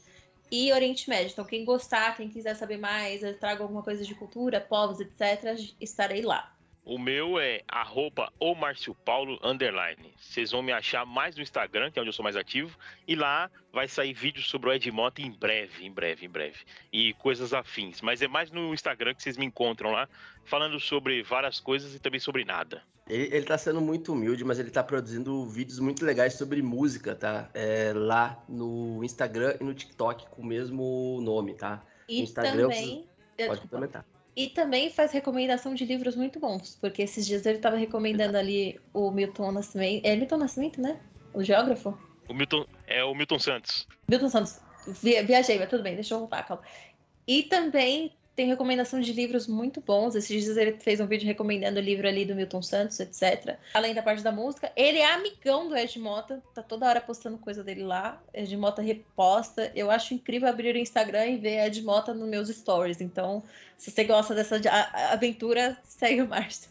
e 0.52 0.72
Oriente 0.72 1.10
Médio. 1.10 1.32
Então, 1.32 1.44
quem 1.44 1.66
gostar, 1.66 2.16
quem 2.16 2.30
quiser 2.30 2.56
saber 2.56 2.78
mais, 2.78 3.24
eu 3.24 3.38
trago 3.38 3.64
alguma 3.64 3.82
coisa 3.82 4.04
de 4.06 4.14
cultura, 4.14 4.62
povos, 4.62 5.00
etc., 5.00 5.60
estarei 5.82 6.22
lá. 6.22 6.56
O 6.84 7.00
meu 7.00 7.40
é 7.40 7.64
arroba 7.68 8.32
Paulo 9.04 9.40
underline. 9.44 10.14
Vocês 10.20 10.52
vão 10.52 10.62
me 10.62 10.72
achar 10.72 11.04
mais 11.04 11.36
no 11.36 11.42
Instagram, 11.42 11.90
que 11.90 11.98
é 11.98 12.02
onde 12.04 12.10
eu 12.10 12.14
sou 12.14 12.22
mais 12.22 12.36
ativo, 12.36 12.78
e 13.08 13.16
lá 13.16 13.50
vai 13.74 13.88
sair 13.88 14.14
vídeo 14.14 14.44
sobre 14.44 14.70
o 14.70 14.74
Edmota 14.74 15.20
em 15.20 15.32
breve, 15.32 15.84
em 15.84 15.92
breve, 15.92 16.28
em 16.28 16.30
breve. 16.30 16.60
E 16.94 17.14
coisas 17.14 17.56
afins. 17.56 18.02
Mas 18.02 18.22
é 18.22 18.28
mais 18.28 18.52
no 18.52 18.72
Instagram 18.72 19.16
que 19.16 19.24
vocês 19.24 19.36
me 19.36 19.48
encontram 19.48 19.90
lá, 19.90 20.08
falando 20.44 20.80
sobre 20.80 21.24
várias 21.24 21.60
coisas 21.60 21.96
e 21.96 22.00
também 22.00 22.20
sobre 22.20 22.46
nada. 22.46 22.84
Ele, 23.08 23.36
ele 23.36 23.46
tá 23.46 23.58
sendo 23.58 23.80
muito 23.80 24.14
humilde, 24.14 24.44
mas 24.44 24.58
ele 24.58 24.72
tá 24.72 24.84
produzindo 24.84 25.46
vídeos 25.46 25.80
muito 25.80 26.04
legais 26.04 26.34
sobre 26.34 26.62
música, 26.62 27.16
tá? 27.16 27.50
É, 27.54 27.94
lá 27.94 28.44
no 28.50 29.04
Instagram 29.04 29.56
e 29.62 29.64
no 29.64 29.74
TikTok 29.74 30.28
com 30.30 30.42
o 30.42 30.46
mesmo 30.46 31.20
nome, 31.22 31.54
tá? 31.54 31.84
E 32.10 32.22
Instagram, 32.22 32.70
também... 32.70 33.08
Pode 33.48 33.62
complementar. 33.62 34.06
E 34.36 34.50
também 34.50 34.90
faz 34.90 35.12
recomendação 35.12 35.74
de 35.74 35.86
livros 35.86 36.16
muito 36.16 36.40
bons, 36.40 36.78
porque 36.82 37.02
esses 37.02 37.26
dias 37.26 37.46
ele 37.46 37.58
estava 37.58 37.78
recomendando 37.78 38.38
ali 38.38 38.80
o 38.94 39.12
Milton 39.12 39.52
Nascimento. 39.52 40.06
É 40.06 40.16
Milton 40.16 40.38
Nascimento, 40.38 40.82
né? 40.82 41.00
O 41.34 41.44
geógrafo? 41.44 41.98
O 42.28 42.34
Milton. 42.34 42.66
É 42.88 43.04
o 43.04 43.14
Milton 43.14 43.40
Santos. 43.40 43.88
Milton 44.10 44.30
Santos. 44.30 44.60
Viajei, 45.02 45.58
mas 45.58 45.70
tudo 45.70 45.84
bem, 45.84 45.96
deixa 45.96 46.16
eu 46.16 46.20
voltar, 46.20 46.44
calma. 46.44 46.64
E 47.28 47.44
também 47.44 48.14
tem 48.36 48.48
recomendação 48.48 49.00
de 49.00 49.14
livros 49.14 49.48
muito 49.48 49.80
bons. 49.80 50.14
Esses 50.14 50.44
dias 50.44 50.58
ele 50.58 50.74
fez 50.74 51.00
um 51.00 51.08
vídeo 51.08 51.26
recomendando 51.26 51.80
o 51.80 51.84
livro 51.84 52.08
ali 52.08 52.26
do 52.26 52.36
Milton 52.36 52.62
Santos, 52.62 53.00
etc. 53.00 53.58
Além 53.74 53.94
da 53.94 54.04
parte 54.04 54.22
da 54.22 54.32
música. 54.32 54.72
Ele 54.76 54.98
é 54.98 55.14
amigão 55.14 55.70
do 55.70 55.76
Ed 55.76 55.98
Mota, 55.98 56.44
tá 56.54 56.62
toda 56.62 56.88
hora 56.88 57.00
postando 57.00 57.38
coisa 57.38 57.64
dele 57.64 57.84
lá. 57.84 58.22
Ed 58.34 58.56
Mota 58.58 58.82
reposta. 58.82 59.72
Eu 59.74 59.90
acho 59.90 60.14
incrível 60.14 60.50
abrir 60.50 60.76
o 60.76 60.78
Instagram 60.78 61.28
e 61.28 61.38
ver 61.38 61.66
Ed 61.66 61.82
Mota 61.82 62.14
nos 62.14 62.28
meus 62.28 62.50
stories. 62.50 63.00
Então, 63.00 63.42
se 63.78 63.90
você 63.90 64.04
gosta 64.04 64.36
dessa 64.36 64.60
aventura, 65.12 65.78
segue 65.84 66.22
o 66.22 66.28
Márcio. 66.28 66.70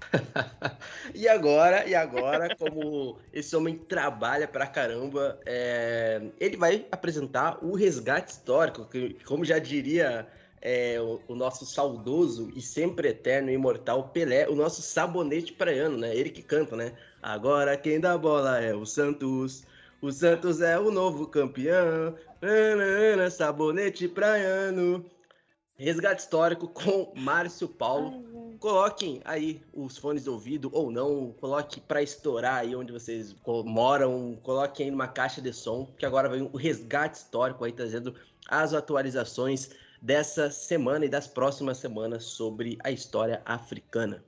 e 1.14 1.28
agora, 1.28 1.86
e 1.86 1.94
agora, 1.94 2.54
como 2.56 3.18
esse 3.32 3.54
homem 3.54 3.76
trabalha 3.76 4.48
pra 4.48 4.66
caramba, 4.66 5.38
é... 5.46 6.22
ele 6.38 6.56
vai 6.56 6.86
apresentar 6.90 7.62
o 7.62 7.74
resgate 7.74 8.32
histórico, 8.32 8.86
que, 8.86 9.14
como 9.24 9.44
já 9.44 9.58
diria 9.58 10.26
é, 10.62 11.00
o, 11.00 11.20
o, 11.28 11.34
nosso 11.34 11.64
saudoso 11.64 12.50
e 12.54 12.60
sempre 12.60 13.08
eterno 13.08 13.50
e 13.50 13.54
imortal 13.54 14.08
Pelé, 14.08 14.48
o 14.48 14.54
nosso 14.54 14.82
sabonete 14.82 15.52
praiano, 15.52 15.96
né? 15.96 16.14
Ele 16.14 16.30
que 16.30 16.42
canta, 16.42 16.76
né? 16.76 16.92
Agora 17.22 17.76
quem 17.76 17.98
dá 17.98 18.16
bola 18.18 18.60
é 18.60 18.74
o 18.74 18.84
Santos. 18.84 19.64
O 20.02 20.10
Santos 20.12 20.60
é 20.60 20.78
o 20.78 20.90
novo 20.90 21.26
campeão. 21.26 22.14
Ana, 22.42 23.30
sabonete 23.30 24.08
praiano. 24.08 25.04
Resgate 25.76 26.20
histórico 26.20 26.68
com 26.68 27.10
Márcio 27.16 27.66
Paulo. 27.66 28.22
Coloquem 28.58 29.22
aí 29.24 29.62
os 29.72 29.96
fones 29.96 30.24
de 30.24 30.28
ouvido 30.28 30.68
ou 30.74 30.90
não, 30.90 31.32
coloque 31.40 31.80
para 31.80 32.02
estourar 32.02 32.56
aí 32.56 32.76
onde 32.76 32.92
vocês 32.92 33.34
moram, 33.64 34.38
coloquem 34.42 34.84
aí 34.84 34.90
numa 34.90 35.08
caixa 35.08 35.40
de 35.40 35.50
som, 35.54 35.86
que 35.96 36.04
agora 36.04 36.28
vem 36.28 36.42
o 36.42 36.56
resgate 36.58 37.16
histórico 37.16 37.64
aí 37.64 37.72
trazendo 37.72 38.14
as 38.46 38.74
atualizações 38.74 39.70
dessa 40.00 40.50
semana 40.50 41.04
e 41.04 41.08
das 41.08 41.26
próximas 41.26 41.78
semanas 41.78 42.24
sobre 42.24 42.78
a 42.82 42.90
história 42.90 43.42
africana. 43.44 44.24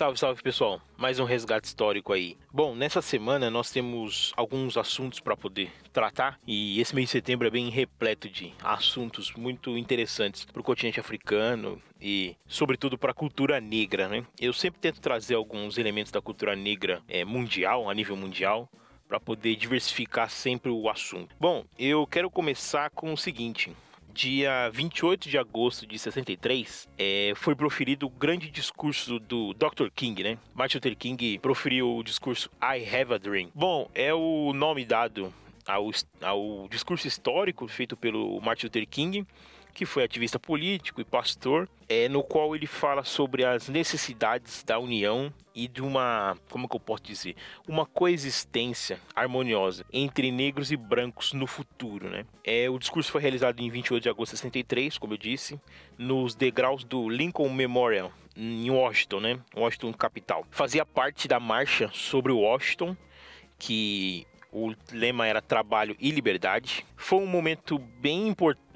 Salve, 0.00 0.18
salve 0.18 0.42
pessoal! 0.42 0.80
Mais 0.96 1.20
um 1.20 1.24
resgate 1.24 1.66
histórico 1.66 2.14
aí. 2.14 2.34
Bom, 2.50 2.74
nessa 2.74 3.02
semana 3.02 3.50
nós 3.50 3.70
temos 3.70 4.32
alguns 4.34 4.78
assuntos 4.78 5.20
para 5.20 5.36
poder 5.36 5.70
tratar 5.92 6.40
e 6.46 6.80
esse 6.80 6.94
mês 6.94 7.08
de 7.08 7.12
setembro 7.12 7.46
é 7.46 7.50
bem 7.50 7.68
repleto 7.68 8.26
de 8.26 8.50
assuntos 8.64 9.30
muito 9.34 9.76
interessantes 9.76 10.46
para 10.46 10.58
o 10.58 10.64
continente 10.64 10.98
africano 10.98 11.82
e, 12.00 12.34
sobretudo, 12.46 12.96
para 12.96 13.10
a 13.10 13.14
cultura 13.14 13.60
negra, 13.60 14.08
né? 14.08 14.24
Eu 14.40 14.54
sempre 14.54 14.80
tento 14.80 15.02
trazer 15.02 15.34
alguns 15.34 15.76
elementos 15.76 16.10
da 16.10 16.22
cultura 16.22 16.56
negra 16.56 17.02
é, 17.06 17.22
mundial, 17.22 17.90
a 17.90 17.92
nível 17.92 18.16
mundial, 18.16 18.70
para 19.06 19.20
poder 19.20 19.54
diversificar 19.54 20.30
sempre 20.30 20.72
o 20.72 20.88
assunto. 20.88 21.36
Bom, 21.38 21.66
eu 21.78 22.06
quero 22.06 22.30
começar 22.30 22.88
com 22.88 23.12
o 23.12 23.18
seguinte 23.18 23.70
dia 24.12 24.70
28 24.72 25.28
de 25.28 25.38
agosto 25.38 25.86
de 25.86 25.98
63, 25.98 26.88
é, 26.98 27.32
foi 27.36 27.54
proferido 27.54 28.06
o 28.06 28.10
grande 28.10 28.50
discurso 28.50 29.18
do 29.18 29.54
Dr. 29.54 29.88
King, 29.94 30.22
né? 30.22 30.38
Martin 30.54 30.76
Luther 30.76 30.96
King 30.96 31.38
proferiu 31.38 31.96
o 31.96 32.02
discurso 32.02 32.50
I 32.60 32.84
Have 32.84 33.14
a 33.14 33.18
Dream. 33.18 33.50
Bom, 33.54 33.90
é 33.94 34.12
o 34.12 34.52
nome 34.52 34.84
dado 34.84 35.32
ao, 35.66 35.90
ao 36.22 36.68
discurso 36.68 37.06
histórico 37.06 37.66
feito 37.68 37.96
pelo 37.96 38.40
Martin 38.40 38.66
Luther 38.66 38.86
King, 38.88 39.26
que 39.80 39.86
foi 39.86 40.04
ativista 40.04 40.38
político 40.38 41.00
e 41.00 41.04
pastor, 41.06 41.66
é, 41.88 42.06
no 42.06 42.22
qual 42.22 42.54
ele 42.54 42.66
fala 42.66 43.02
sobre 43.02 43.46
as 43.46 43.66
necessidades 43.66 44.62
da 44.62 44.78
união 44.78 45.32
e 45.54 45.66
de 45.66 45.80
uma, 45.80 46.36
como 46.50 46.68
que 46.68 46.76
eu 46.76 46.80
posso 46.80 47.02
dizer, 47.02 47.34
uma 47.66 47.86
coexistência 47.86 49.00
harmoniosa 49.16 49.86
entre 49.90 50.30
negros 50.30 50.70
e 50.70 50.76
brancos 50.76 51.32
no 51.32 51.46
futuro, 51.46 52.10
né? 52.10 52.26
É, 52.44 52.68
o 52.68 52.78
discurso 52.78 53.10
foi 53.10 53.22
realizado 53.22 53.58
em 53.60 53.70
28 53.70 54.02
de 54.02 54.10
agosto 54.10 54.32
de 54.32 54.40
63, 54.40 54.98
como 54.98 55.14
eu 55.14 55.18
disse, 55.18 55.58
nos 55.96 56.34
degraus 56.34 56.84
do 56.84 57.08
Lincoln 57.08 57.48
Memorial, 57.48 58.12
em 58.36 58.70
Washington, 58.70 59.20
né? 59.20 59.40
Washington 59.56 59.94
capital. 59.94 60.46
Fazia 60.50 60.84
parte 60.84 61.26
da 61.26 61.40
marcha 61.40 61.88
sobre 61.90 62.32
Washington, 62.32 62.94
que 63.58 64.26
o 64.52 64.74
lema 64.92 65.26
era 65.26 65.40
trabalho 65.40 65.96
e 65.98 66.10
liberdade. 66.10 66.84
Foi 66.96 67.18
um 67.18 67.26
momento 67.26 67.78
bem 67.78 68.28
importante 68.28 68.69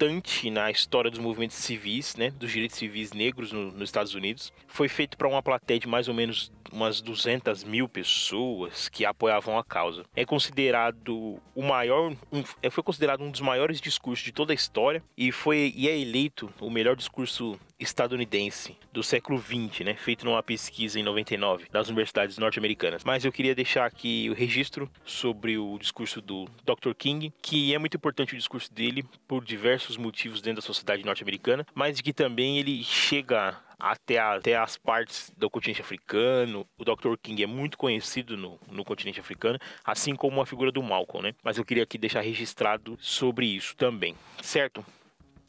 na 0.51 0.69
história 0.69 1.09
dos 1.09 1.19
movimentos 1.19 1.55
civis, 1.57 2.15
né, 2.15 2.31
dos 2.31 2.51
direitos 2.51 2.77
civis 2.77 3.13
negros 3.13 3.51
no, 3.51 3.71
nos 3.71 3.89
Estados 3.89 4.13
Unidos. 4.13 4.51
Foi 4.67 4.87
feito 4.87 5.17
para 5.17 5.27
uma 5.27 5.41
plateia 5.41 5.79
de 5.79 5.87
mais 5.87 6.07
ou 6.07 6.13
menos 6.13 6.51
umas 6.71 7.01
200 7.01 7.63
mil 7.63 7.87
pessoas 7.87 8.89
que 8.89 9.05
apoiavam 9.05 9.57
a 9.57 9.63
causa. 9.63 10.03
É 10.15 10.25
considerado 10.25 11.39
o 11.55 11.63
maior, 11.63 12.11
um, 12.31 12.43
é, 12.61 12.69
foi 12.69 12.83
considerado 12.83 13.21
um 13.21 13.31
dos 13.31 13.41
maiores 13.41 13.79
discursos 13.79 14.23
de 14.25 14.31
toda 14.31 14.51
a 14.51 14.55
história 14.55 15.01
e 15.17 15.31
foi 15.31 15.73
e 15.75 15.87
é 15.87 15.97
eleito 15.97 16.51
o 16.59 16.69
melhor 16.69 16.95
discurso 16.95 17.57
estadunidense 17.79 18.77
do 18.91 19.03
século 19.03 19.37
20, 19.37 19.83
né, 19.83 19.95
feito 19.95 20.25
numa 20.25 20.41
pesquisa 20.41 20.99
em 20.99 21.03
99 21.03 21.65
das 21.71 21.87
universidades 21.87 22.37
norte-americanas. 22.37 23.03
Mas 23.03 23.25
eu 23.25 23.31
queria 23.31 23.53
deixar 23.53 23.85
aqui 23.85 24.29
o 24.29 24.33
registro 24.33 24.89
sobre 25.03 25.57
o 25.57 25.77
discurso 25.77 26.21
do 26.21 26.45
Dr. 26.63 26.93
King, 26.97 27.33
que 27.41 27.73
é 27.73 27.77
muito 27.77 27.97
importante 27.97 28.33
o 28.33 28.37
discurso 28.37 28.73
dele 28.73 29.03
por 29.27 29.43
diversos 29.43 29.84
motivos 29.97 30.41
dentro 30.41 30.61
da 30.61 30.65
sociedade 30.65 31.05
norte-americana, 31.05 31.65
mas 31.73 32.01
que 32.01 32.13
também 32.13 32.57
ele 32.57 32.83
chega 32.83 33.57
até, 33.79 34.17
a, 34.17 34.35
até 34.35 34.55
as 34.55 34.77
partes 34.77 35.31
do 35.37 35.49
continente 35.49 35.81
africano. 35.81 36.67
O 36.77 36.83
Dr. 36.83 37.15
King 37.21 37.43
é 37.43 37.47
muito 37.47 37.77
conhecido 37.77 38.35
no, 38.35 38.59
no 38.69 38.83
continente 38.83 39.19
africano, 39.19 39.59
assim 39.83 40.15
como 40.15 40.41
a 40.41 40.45
figura 40.45 40.71
do 40.71 40.81
Malcolm, 40.81 41.27
né? 41.27 41.35
Mas 41.43 41.57
eu 41.57 41.65
queria 41.65 41.83
aqui 41.83 41.97
deixar 41.97 42.21
registrado 42.21 42.97
sobre 42.99 43.45
isso 43.45 43.75
também, 43.75 44.15
certo? 44.41 44.85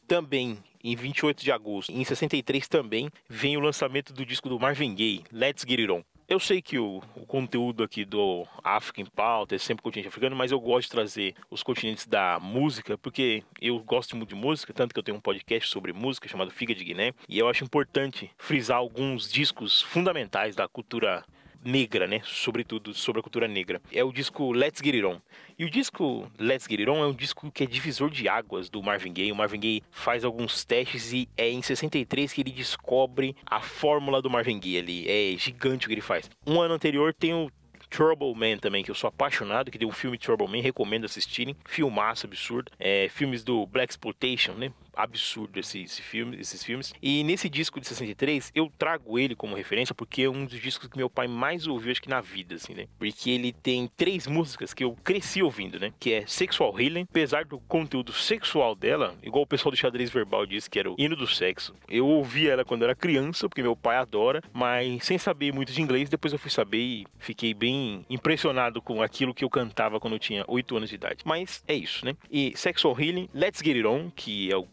Também 0.06 0.58
em 0.84 0.94
28 0.94 1.42
de 1.42 1.50
agosto, 1.50 1.90
em 1.90 2.04
63 2.04 2.68
também, 2.68 3.10
vem 3.28 3.56
o 3.56 3.60
lançamento 3.60 4.12
do 4.12 4.24
disco 4.24 4.48
do 4.48 4.60
Marvin 4.60 4.94
Gaye, 4.94 5.24
Let's 5.32 5.64
Get 5.66 5.80
It 5.80 5.90
On. 5.90 6.04
Eu 6.28 6.40
sei 6.40 6.60
que 6.60 6.76
o, 6.76 7.00
o, 7.14 7.24
conteúdo 7.24 7.84
aqui 7.84 8.04
do 8.04 8.44
África 8.64 9.00
em 9.00 9.06
Pauta 9.06 9.54
é 9.54 9.58
sempre 9.58 9.84
continente 9.84 10.08
africano, 10.08 10.34
mas 10.34 10.50
eu 10.50 10.58
gosto 10.58 10.88
de 10.88 10.90
trazer 10.90 11.34
os 11.48 11.62
continentes 11.62 12.04
da 12.04 12.40
música, 12.40 12.98
porque 12.98 13.44
eu 13.60 13.78
gosto 13.78 14.16
muito 14.16 14.30
de 14.30 14.34
música, 14.34 14.72
tanto 14.72 14.92
que 14.92 14.98
eu 14.98 15.04
tenho 15.04 15.18
um 15.18 15.20
podcast 15.20 15.70
sobre 15.70 15.92
música 15.92 16.26
chamado 16.26 16.50
Figa 16.50 16.74
de 16.74 16.82
Guiné, 16.82 17.12
e 17.28 17.38
eu 17.38 17.48
acho 17.48 17.62
importante 17.62 18.28
frisar 18.36 18.78
alguns 18.78 19.30
discos 19.30 19.82
fundamentais 19.82 20.56
da 20.56 20.66
cultura 20.66 21.24
negra, 21.64 22.06
né? 22.06 22.20
Sobretudo 22.24 22.94
sobre 22.94 23.20
a 23.20 23.22
cultura 23.22 23.48
negra. 23.48 23.80
É 23.92 24.02
o 24.04 24.12
disco 24.12 24.52
Let's 24.52 24.80
Get 24.82 24.94
It 24.94 25.04
On. 25.04 25.20
E 25.58 25.64
o 25.64 25.70
disco 25.70 26.30
Let's 26.38 26.66
Get 26.68 26.80
It 26.80 26.90
On 26.90 27.02
é 27.02 27.06
um 27.06 27.14
disco 27.14 27.50
que 27.50 27.64
é 27.64 27.66
divisor 27.66 28.10
de 28.10 28.28
águas 28.28 28.68
do 28.68 28.82
Marvin 28.82 29.12
Gaye. 29.12 29.32
O 29.32 29.36
Marvin 29.36 29.60
Gaye 29.60 29.82
faz 29.90 30.24
alguns 30.24 30.64
testes 30.64 31.12
e 31.12 31.28
é 31.36 31.48
em 31.48 31.62
63 31.62 32.32
que 32.32 32.40
ele 32.40 32.50
descobre 32.50 33.34
a 33.44 33.60
fórmula 33.60 34.20
do 34.20 34.30
Marvin 34.30 34.58
Gaye 34.58 34.78
ali. 34.78 35.08
É 35.08 35.36
gigante 35.38 35.86
o 35.86 35.88
que 35.88 35.94
ele 35.94 36.00
faz. 36.00 36.30
Um 36.46 36.60
ano 36.60 36.74
anterior 36.74 37.14
tem 37.14 37.34
o 37.34 37.50
Trouble 37.88 38.34
Man 38.34 38.58
também, 38.58 38.82
que 38.82 38.90
eu 38.90 38.94
sou 38.94 39.08
apaixonado, 39.08 39.70
que 39.70 39.78
tem 39.78 39.88
um 39.88 39.92
filme 39.92 40.18
Trouble 40.18 40.48
Man, 40.48 40.62
recomendo 40.62 41.04
assistirem. 41.04 41.56
Filmaço 41.64 42.26
absurdo. 42.26 42.70
É, 42.78 43.08
filmes 43.08 43.44
do 43.44 43.66
Black 43.66 43.92
Exploitation, 43.92 44.52
né? 44.52 44.72
Absurdo 44.96 45.60
esse, 45.60 45.82
esse 45.82 46.02
filme, 46.02 46.38
esses 46.40 46.62
filmes. 46.64 46.92
E 47.02 47.22
nesse 47.22 47.48
disco 47.48 47.80
de 47.80 47.86
63, 47.86 48.50
eu 48.54 48.72
trago 48.78 49.18
ele 49.18 49.36
como 49.36 49.54
referência 49.54 49.94
porque 49.94 50.22
é 50.22 50.30
um 50.30 50.44
dos 50.46 50.60
discos 50.60 50.88
que 50.88 50.96
meu 50.96 51.10
pai 51.10 51.28
mais 51.28 51.66
ouviu, 51.66 51.92
acho 51.92 52.02
que 52.02 52.08
na 52.08 52.20
vida, 52.20 52.54
assim, 52.54 52.74
né? 52.74 52.86
Porque 52.98 53.30
ele 53.30 53.52
tem 53.52 53.88
três 53.96 54.26
músicas 54.26 54.72
que 54.72 54.82
eu 54.82 54.96
cresci 55.04 55.42
ouvindo, 55.42 55.78
né? 55.78 55.92
Que 56.00 56.14
é 56.14 56.26
Sexual 56.26 56.78
Healing, 56.80 57.06
apesar 57.08 57.44
do 57.44 57.58
conteúdo 57.60 58.12
sexual 58.12 58.74
dela, 58.74 59.14
igual 59.22 59.42
o 59.44 59.46
pessoal 59.46 59.70
do 59.70 59.76
xadrez 59.76 60.10
verbal 60.10 60.46
disse 60.46 60.70
que 60.70 60.78
era 60.78 60.90
o 60.90 60.96
hino 60.98 61.14
do 61.14 61.26
sexo. 61.26 61.74
Eu 61.88 62.06
ouvi 62.06 62.48
ela 62.48 62.64
quando 62.64 62.84
era 62.84 62.94
criança, 62.94 63.48
porque 63.48 63.62
meu 63.62 63.76
pai 63.76 63.96
adora, 63.96 64.42
mas 64.52 65.04
sem 65.04 65.18
saber 65.18 65.52
muito 65.52 65.72
de 65.72 65.82
inglês, 65.82 66.08
depois 66.08 66.32
eu 66.32 66.38
fui 66.38 66.50
saber 66.50 66.78
e 66.78 67.06
fiquei 67.18 67.52
bem 67.52 68.04
impressionado 68.08 68.80
com 68.80 69.02
aquilo 69.02 69.34
que 69.34 69.44
eu 69.44 69.50
cantava 69.50 70.00
quando 70.00 70.14
eu 70.14 70.18
tinha 70.18 70.44
8 70.48 70.76
anos 70.76 70.88
de 70.88 70.94
idade. 70.94 71.22
Mas 71.24 71.62
é 71.66 71.74
isso, 71.74 72.04
né? 72.04 72.16
E 72.30 72.52
Sexual 72.56 72.98
Healing, 72.98 73.28
Let's 73.34 73.60
Get 73.62 73.76
It 73.76 73.86
On, 73.86 74.10
que 74.10 74.50
é 74.50 74.56
o 74.56 74.66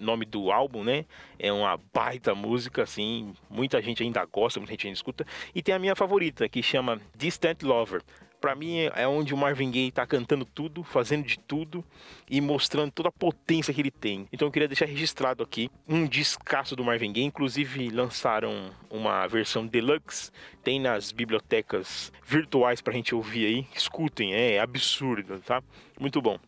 nome 0.00 0.24
do 0.24 0.50
álbum, 0.50 0.82
né? 0.82 1.04
É 1.38 1.52
uma 1.52 1.78
baita 1.92 2.34
música, 2.34 2.82
assim, 2.82 3.32
muita 3.48 3.80
gente 3.80 4.02
ainda 4.02 4.24
gosta, 4.24 4.58
muita 4.58 4.72
gente 4.72 4.86
ainda 4.86 4.96
escuta. 4.96 5.26
E 5.54 5.62
tem 5.62 5.74
a 5.74 5.78
minha 5.78 5.94
favorita, 5.94 6.48
que 6.48 6.62
chama 6.62 7.00
Distant 7.16 7.62
Lover. 7.62 8.02
Pra 8.40 8.54
mim 8.54 8.78
é 8.96 9.06
onde 9.06 9.34
o 9.34 9.36
Marvin 9.36 9.70
Gaye 9.70 9.92
tá 9.92 10.06
cantando 10.06 10.46
tudo, 10.46 10.82
fazendo 10.82 11.26
de 11.26 11.38
tudo 11.38 11.84
e 12.28 12.40
mostrando 12.40 12.90
toda 12.90 13.10
a 13.10 13.12
potência 13.12 13.72
que 13.74 13.82
ele 13.82 13.90
tem. 13.90 14.26
Então 14.32 14.48
eu 14.48 14.52
queria 14.52 14.66
deixar 14.66 14.86
registrado 14.86 15.42
aqui 15.42 15.70
um 15.86 16.06
descasso 16.06 16.74
do 16.74 16.82
Marvin 16.82 17.12
Gaye. 17.12 17.26
Inclusive 17.26 17.90
lançaram 17.90 18.70
uma 18.88 19.26
versão 19.26 19.66
deluxe, 19.66 20.30
tem 20.64 20.80
nas 20.80 21.12
bibliotecas 21.12 22.10
virtuais 22.24 22.80
pra 22.80 22.94
gente 22.94 23.14
ouvir 23.14 23.44
aí. 23.44 23.66
Escutem, 23.74 24.32
é 24.32 24.58
absurdo, 24.58 25.38
tá? 25.40 25.62
Muito 26.00 26.22
bom 26.22 26.38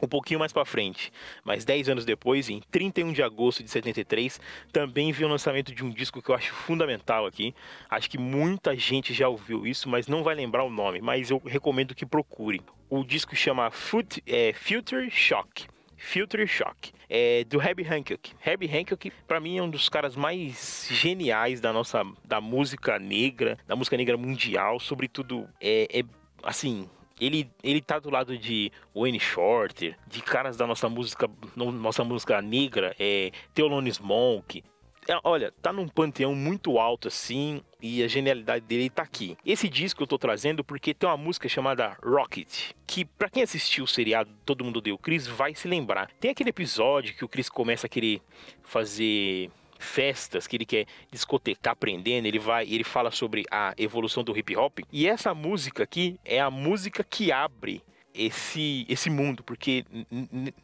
um 0.00 0.08
pouquinho 0.08 0.40
mais 0.40 0.52
para 0.52 0.64
frente, 0.64 1.12
mas 1.44 1.64
10 1.64 1.88
anos 1.88 2.04
depois, 2.04 2.48
em 2.48 2.60
31 2.70 3.12
de 3.12 3.22
agosto 3.22 3.62
de 3.62 3.70
73, 3.70 4.40
também 4.72 5.12
vi 5.12 5.24
o 5.24 5.28
lançamento 5.28 5.74
de 5.74 5.84
um 5.84 5.90
disco 5.90 6.22
que 6.22 6.30
eu 6.30 6.34
acho 6.34 6.52
fundamental 6.52 7.26
aqui. 7.26 7.54
Acho 7.88 8.10
que 8.10 8.18
muita 8.18 8.76
gente 8.76 9.12
já 9.14 9.28
ouviu 9.28 9.66
isso, 9.66 9.88
mas 9.88 10.06
não 10.06 10.22
vai 10.22 10.34
lembrar 10.34 10.64
o 10.64 10.70
nome, 10.70 11.00
mas 11.00 11.30
eu 11.30 11.38
recomendo 11.44 11.94
que 11.94 12.06
procure. 12.06 12.60
O 12.88 13.04
disco 13.04 13.34
chama 13.34 13.70
Foot, 13.70 14.22
é, 14.26 14.52
Future 14.52 15.10
Shock. 15.10 15.66
Future 15.96 16.46
Shock, 16.46 16.92
é 17.08 17.42
do 17.44 17.60
Herbie 17.60 17.86
Hancock. 17.86 18.32
Herbie 18.44 18.70
Hancock, 18.70 19.10
para 19.26 19.40
mim, 19.40 19.56
é 19.56 19.62
um 19.62 19.70
dos 19.70 19.88
caras 19.88 20.14
mais 20.14 20.86
geniais 20.90 21.60
da 21.60 21.72
nossa 21.72 22.02
da 22.24 22.40
música 22.40 22.98
negra, 22.98 23.58
da 23.66 23.74
música 23.74 23.96
negra 23.96 24.16
mundial, 24.16 24.78
sobretudo 24.78 25.48
é, 25.60 25.88
é 26.00 26.04
assim, 26.42 26.88
ele, 27.20 27.50
ele 27.62 27.80
tá 27.80 27.98
do 27.98 28.10
lado 28.10 28.36
de 28.36 28.70
Wayne 28.94 29.20
Shorter, 29.20 29.96
de 30.06 30.22
caras 30.22 30.56
da 30.56 30.66
nossa 30.66 30.88
música, 30.88 31.28
nossa 31.54 32.04
música 32.04 32.40
negra, 32.42 32.94
é, 32.98 33.30
Thelonious 33.54 33.98
Monk. 33.98 34.62
É, 35.08 35.16
olha, 35.22 35.52
tá 35.62 35.72
num 35.72 35.86
panteão 35.86 36.34
muito 36.34 36.78
alto 36.78 37.06
assim, 37.06 37.62
e 37.80 38.02
a 38.02 38.08
genialidade 38.08 38.64
dele 38.64 38.90
tá 38.90 39.02
aqui. 39.02 39.38
Esse 39.46 39.68
disco 39.68 40.02
eu 40.02 40.06
tô 40.06 40.18
trazendo 40.18 40.64
porque 40.64 40.92
tem 40.92 41.08
uma 41.08 41.16
música 41.16 41.48
chamada 41.48 41.96
Rocket, 42.02 42.72
que 42.86 43.04
para 43.04 43.30
quem 43.30 43.42
assistiu 43.42 43.84
o 43.84 43.88
seriado 43.88 44.30
Todo 44.44 44.64
Mundo 44.64 44.80
Deu 44.80 44.98
Chris 44.98 45.26
vai 45.26 45.54
se 45.54 45.68
lembrar. 45.68 46.10
Tem 46.18 46.32
aquele 46.32 46.50
episódio 46.50 47.14
que 47.14 47.24
o 47.24 47.28
Chris 47.28 47.48
começa 47.48 47.86
a 47.86 47.90
querer 47.90 48.20
fazer 48.64 49.48
festas 49.78 50.46
que 50.46 50.56
ele 50.56 50.64
quer 50.66 50.86
discotecar 51.10 51.72
aprendendo, 51.72 52.26
ele 52.26 52.38
vai, 52.38 52.66
ele 52.68 52.84
fala 52.84 53.10
sobre 53.10 53.44
a 53.50 53.74
evolução 53.76 54.24
do 54.24 54.36
hip 54.36 54.56
hop. 54.56 54.80
E 54.92 55.06
essa 55.06 55.34
música 55.34 55.82
aqui 55.82 56.18
é 56.24 56.40
a 56.40 56.50
música 56.50 57.04
que 57.04 57.30
abre 57.30 57.82
esse 58.14 58.86
esse 58.88 59.10
mundo, 59.10 59.44
porque 59.44 59.84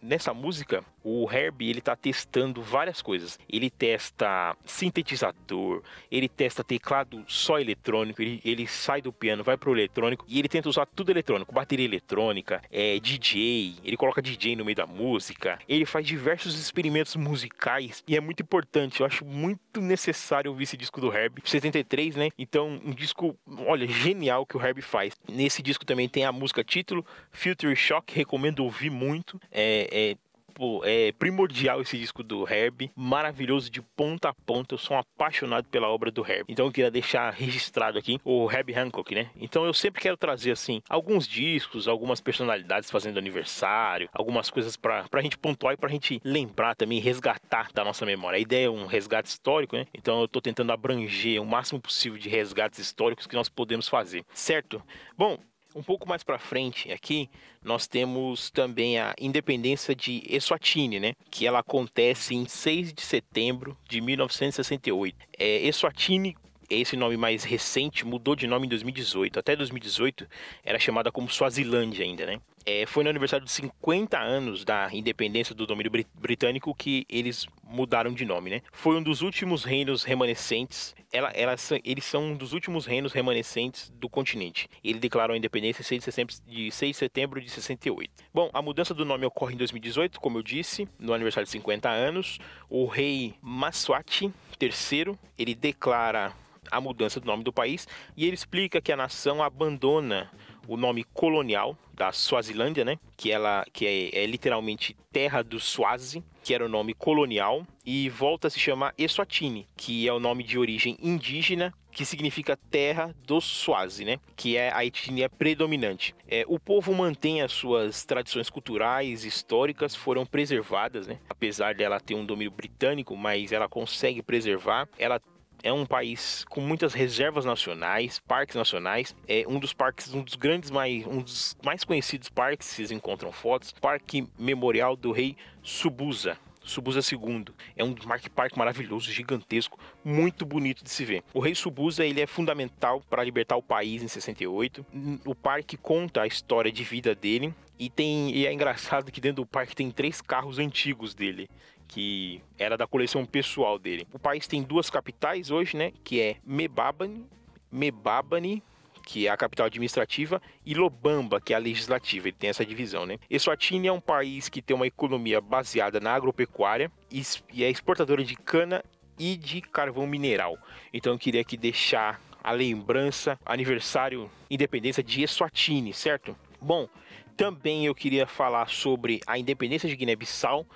nessa 0.01 0.33
música 0.33 0.83
o 1.05 1.31
Herbie 1.31 1.71
ele 1.71 1.81
tá 1.81 1.97
testando 1.97 2.63
várias 2.63 3.03
coisas. 3.03 3.39
Ele 3.49 3.71
testa 3.71 4.57
sintetizador, 4.65 5.83
ele 6.11 6.29
testa 6.29 6.63
teclado 6.65 7.25
só 7.27 7.59
eletrônico, 7.59 8.23
ele, 8.23 8.41
ele 8.45 8.67
sai 8.67 9.03
do 9.03 9.13
piano, 9.13 9.45
vai 9.45 9.57
pro 9.57 9.73
eletrônico 9.73 10.25
e 10.29 10.39
ele 10.39 10.49
tenta 10.49 10.69
usar 10.69 10.87
tudo 10.87 11.11
eletrônico, 11.11 11.53
bateria 11.53 11.85
eletrônica, 11.85 12.63
é, 12.71 12.99
DJ, 12.99 13.77
ele 13.85 13.97
coloca 13.97 14.23
DJ 14.23 14.57
no 14.57 14.65
meio 14.65 14.77
da 14.77 14.87
música, 14.87 15.59
ele 15.69 15.85
faz 15.85 16.07
diversos 16.07 16.59
experimentos 16.59 17.17
musicais 17.17 18.03
e 18.07 18.17
é 18.17 18.21
muito 18.21 18.43
importante, 18.43 19.01
eu 19.01 19.07
acho 19.07 19.25
muito 19.25 19.81
necessário 19.81 20.51
ouvir 20.51 20.65
esse 20.65 20.77
disco 20.77 21.01
do 21.01 21.13
Herbie, 21.13 21.43
73, 21.45 22.17
né? 22.17 22.31
Então, 22.39 22.81
um 22.85 22.93
disco, 22.93 23.37
olha, 23.67 23.87
genial 23.87 24.47
que 24.47 24.57
o 24.57 24.65
Herbie 24.65 24.83
faz. 24.83 25.15
Nesse 25.29 25.63
disco 25.63 25.85
também 25.85 26.09
tem 26.09 26.25
a 26.25 26.33
música 26.33 26.65
título, 26.65 27.05
Future 27.31 27.75
Shock, 27.75 28.15
recomendo 28.15 28.65
ouvir 28.65 28.91
muito. 28.91 29.41
É, 29.51 29.89
é 29.93 30.17
Pô, 30.55 30.83
é 30.85 31.13
primordial 31.13 31.81
esse 31.81 31.97
disco 31.97 32.23
do 32.23 32.47
Herb, 32.49 32.91
maravilhoso 32.95 33.71
de 33.71 33.81
ponta 33.81 34.29
a 34.29 34.35
ponta. 34.35 34.75
Eu 34.75 34.79
sou 34.79 34.97
um 34.97 35.01
apaixonado 35.01 35.69
pela 35.69 35.89
obra 35.89 36.11
do 36.11 36.25
Herb. 36.25 36.45
Então 36.49 36.67
eu 36.67 36.73
queria 36.73 36.91
deixar 36.91 37.33
registrado 37.33 37.99
aqui 37.99 38.21
o 38.25 38.51
Herb 38.51 38.75
Hancock, 38.75 39.15
né? 39.15 39.31
Então 39.37 39.65
eu 39.65 39.73
sempre 39.73 40.01
quero 40.01 40.17
trazer 40.17 40.53
assim 40.53 40.83
alguns 40.89 41.27
discos, 41.27 41.89
algumas 41.89 42.21
personalidades 42.21 42.91
fazendo 42.91 43.19
aniversário, 43.19 44.09
algumas 44.13 44.51
coisas 44.51 44.77
para 44.77 45.09
pra 45.09 45.23
gente 45.23 45.39
pontuar 45.39 45.75
e 45.75 45.77
pra 45.77 45.89
gente 45.89 46.21
lembrar 46.25 46.75
também, 46.75 47.01
resgatar 47.01 47.71
da 47.73 47.85
nossa 47.85 48.05
memória. 48.05 48.37
A 48.37 48.41
ideia 48.41 48.67
é 48.67 48.71
um 48.71 48.87
resgate 48.87 49.29
histórico, 49.29 49.77
né? 49.77 49.87
Então 49.95 50.21
eu 50.21 50.29
tô 50.29 50.41
tentando 50.41 50.73
abranger 50.73 51.41
o 51.41 51.47
máximo 51.47 51.81
possível 51.81 52.19
de 52.19 52.29
resgates 52.29 52.79
históricos 52.79 53.27
que 53.27 53.37
nós 53.37 53.49
podemos 53.49 53.89
fazer, 53.89 54.25
certo? 54.35 54.83
Bom, 55.17 55.39
Um 55.75 55.83
pouco 55.83 56.09
mais 56.09 56.23
para 56.23 56.39
frente 56.39 56.93
aqui, 56.93 57.31
nós 57.65 57.87
temos 57.87 58.51
também 58.51 58.99
a 58.99 59.15
independência 59.19 59.95
de 59.95 60.23
Eswatini, 60.29 61.01
né? 61.01 61.15
Que 61.31 61.47
ela 61.47 61.61
acontece 61.61 62.35
em 62.35 62.47
6 62.47 62.93
de 62.93 63.03
setembro 63.03 63.77
de 63.89 64.01
1968. 64.01 65.17
É, 65.39 65.67
Eswatini 65.67 66.37
esse 66.81 66.97
nome 66.97 67.17
mais 67.17 67.45
recente 67.45 68.07
mudou 68.07 68.35
de 68.35 68.47
nome 68.47 68.67
em 68.67 68.69
2018. 68.71 69.39
Até 69.39 69.55
2018 69.55 70.27
era 70.65 70.79
chamada 70.79 71.13
como 71.13 71.29
Suazilândia 71.29 72.05
ainda, 72.05 72.25
né? 72.25 72.41
É, 72.65 72.87
foi 72.87 73.05
no 73.05 73.11
aniversário 73.11 73.45
dos 73.45 73.53
50 73.55 74.19
anos 74.19 74.65
da 74.65 74.89
independência 74.93 75.55
do 75.55 75.67
domínio 75.67 75.91
britânico 76.15 76.75
que 76.75 77.05
eles 77.09 77.47
mudaram 77.65 78.13
de 78.13 78.25
nome, 78.25 78.51
né? 78.51 78.63
Foi 78.73 78.97
um 78.97 79.03
dos 79.03 79.23
últimos 79.23 79.65
reinos 79.65 80.05
remanescentes. 80.05 80.95
Ela, 81.13 81.31
ela, 81.31 81.55
eles 81.85 82.05
são 82.05 82.25
um 82.25 82.37
dos 82.37 82.53
últimos 82.53 82.87
reinos 82.87 83.13
remanescentes 83.13 83.91
do 83.97 84.09
continente. 84.09 84.69
Ele 84.83 84.99
declarou 84.99 85.35
a 85.35 85.37
independência 85.37 85.83
em 85.83 85.85
6 85.85 86.01
de, 86.01 86.05
setembro, 86.05 86.35
de 86.47 86.71
6 86.71 86.91
de 86.91 86.97
setembro 86.97 87.41
de 87.41 87.51
68. 87.51 88.11
Bom, 88.33 88.51
a 88.53 88.63
mudança 88.63 88.95
do 88.95 89.05
nome 89.05 89.27
ocorre 89.27 89.55
em 89.55 89.59
2018, 89.59 90.21
como 90.21 90.39
eu 90.39 90.43
disse, 90.43 90.89
no 90.99 91.13
aniversário 91.13 91.47
de 91.47 91.53
50 91.53 91.89
anos. 91.89 92.39
O 92.69 92.87
rei 92.87 93.35
Maswati 93.43 94.33
III, 94.61 95.19
ele 95.39 95.55
declara 95.55 96.35
a 96.71 96.81
mudança 96.81 97.21
do 97.21 97.27
nome 97.27 97.43
do 97.43 97.53
país 97.53 97.87
e 98.17 98.25
ele 98.25 98.35
explica 98.35 98.81
que 98.81 98.93
a 98.93 98.97
nação 98.97 99.43
abandona 99.43 100.31
o 100.67 100.77
nome 100.77 101.05
colonial 101.13 101.77
da 101.95 102.13
Suazilândia, 102.13 102.85
né? 102.85 102.99
Que 103.17 103.31
ela 103.31 103.65
que 103.73 103.87
é, 103.87 104.23
é, 104.23 104.27
literalmente 104.27 104.97
terra 105.13 105.43
do 105.43 105.61
Swazi, 105.61 106.25
que 106.43 106.55
era 106.55 106.65
o 106.65 106.69
nome 106.69 106.95
colonial, 106.95 107.65
e 107.85 108.09
volta 108.09 108.49
a 108.49 108.51
se 108.51 108.59
chamar 108.59 108.95
Eswatini, 108.97 109.67
que 109.77 110.09
é 110.09 110.13
o 110.13 110.19
nome 110.19 110.43
de 110.43 110.59
origem 110.59 110.97
indígena, 111.01 111.73
que 111.93 112.05
significa 112.05 112.57
terra 112.71 113.15
do 113.27 113.41
Swazi, 113.41 114.05
né? 114.05 114.19
Que 114.35 114.57
é 114.57 114.73
a 114.73 114.85
etnia 114.85 115.29
predominante. 115.29 116.15
É, 116.27 116.45
o 116.49 116.59
povo 116.59 116.95
mantém 116.95 117.43
as 117.43 117.53
suas 117.53 118.05
tradições 118.05 118.49
culturais, 118.49 119.25
históricas, 119.25 119.95
foram 119.95 120.25
preservadas, 120.25 121.07
né? 121.07 121.19
Apesar 121.29 121.75
dela 121.75 122.01
ter 122.01 122.15
um 122.15 122.25
domínio 122.25 122.51
britânico, 122.51 123.15
mas 123.17 123.53
ela 123.53 123.69
consegue 123.69 124.23
preservar. 124.23 124.89
Ela 124.99 125.21
é 125.63 125.73
um 125.73 125.87
país 125.87 126.45
com 126.49 126.61
muitas 126.61 126.93
reservas 126.93 127.45
nacionais, 127.45 128.19
parques 128.19 128.57
nacionais. 128.57 129.15
É 129.29 129.45
um 129.47 129.59
dos 129.59 129.73
parques, 129.73 130.13
um 130.13 130.23
dos 130.23 130.35
grandes 130.35 130.71
mais, 130.71 131.07
um 131.07 131.23
dos 131.23 131.57
mais 131.65 131.85
conhecidos 131.85 132.29
parques, 132.29 132.67
vocês 132.69 132.91
encontram 132.91 133.31
fotos, 133.31 133.73
Parque 133.73 134.27
Memorial 134.39 134.97
do 134.97 135.13
Rei 135.13 135.37
Subusa. 135.63 136.37
Subusa 136.65 137.01
II. 137.01 137.47
É 137.77 137.83
um 137.83 137.93
parque 138.35 138.57
maravilhoso, 138.57 139.11
gigantesco, 139.11 139.79
muito 140.05 140.47
bonito 140.47 140.85
de 140.85 140.91
se 140.91 141.05
ver. 141.05 141.25
O 141.35 141.41
rei 141.41 141.57
Subusa 141.57 142.05
ele 142.05 142.21
é 142.21 142.27
fundamental 142.27 143.03
para 143.11 143.25
libertar 143.25 143.57
o 143.57 143.63
país 143.63 144.01
em 144.01 144.09
68. 144.09 144.87
O 145.25 145.35
parque 145.35 145.77
conta 145.77 146.23
a 146.23 146.27
história 146.27 146.71
de 146.71 146.85
vida 146.85 147.17
dele 147.17 147.53
e 147.79 147.91
tem 147.91 148.31
e 148.31 148.47
é 148.47 148.53
engraçado 148.53 149.11
que 149.11 149.21
dentro 149.21 149.43
do 149.43 149.47
parque 149.47 149.75
tem 149.75 149.91
três 149.91 150.21
carros 150.21 150.61
antigos 150.61 151.15
dele 151.15 151.51
que 151.93 152.41
era 152.59 152.77
da 152.77 152.87
coleção 152.87 153.27
pessoal 153.27 153.79
dele. 153.79 154.07
O 154.13 154.19
país 154.19 154.47
tem 154.47 154.63
duas 154.63 154.89
capitais 154.89 155.51
hoje, 155.51 155.77
né? 155.77 155.93
Que 156.03 156.21
é 156.21 156.37
Mebabane, 156.45 157.27
Mebabane 157.71 158.63
que 159.05 159.27
é 159.27 159.31
a 159.31 159.37
capital 159.37 159.67
administrativa, 159.67 160.41
e 160.65 160.75
Lobamba, 160.75 161.41
que 161.41 161.53
é 161.53 161.57
a 161.57 161.59
legislativa. 161.59 162.29
Ele 162.29 162.37
tem 162.39 162.51
essa 162.51 162.65
divisão, 162.65 163.05
né? 163.05 163.19
Eswatini 163.29 163.89
é 163.89 163.93
um 163.93 164.01
país 164.01 164.49
que 164.49 164.63
tem 164.63 164.77
uma 164.77 164.87
economia 164.87 165.41
baseada 165.41 165.99
na 165.99 166.15
agropecuária 166.15 166.89
e 167.11 167.65
é 167.65 167.69
exportadora 167.69 168.23
de 168.23 168.37
cana 168.37 168.81
e 169.19 169.37
de 169.37 169.61
carvão 169.61 170.07
mineral. 170.07 170.57
Então 170.93 171.15
eu 171.15 171.19
queria 171.19 171.41
aqui 171.41 171.57
deixar 171.57 172.21
a 172.45 172.53
lembrança, 172.53 173.37
aniversário, 173.45 174.31
independência 174.49 175.03
de 175.03 175.23
Eswatini, 175.25 175.93
certo? 175.93 176.37
Bom, 176.61 176.89
também 177.37 177.87
eu 177.87 177.95
queria 177.95 178.27
falar 178.27 178.69
sobre 178.69 179.21
a 179.27 179.39
independência 179.39 179.89
de 179.89 179.97
Guiné-Bissau, 179.97 180.67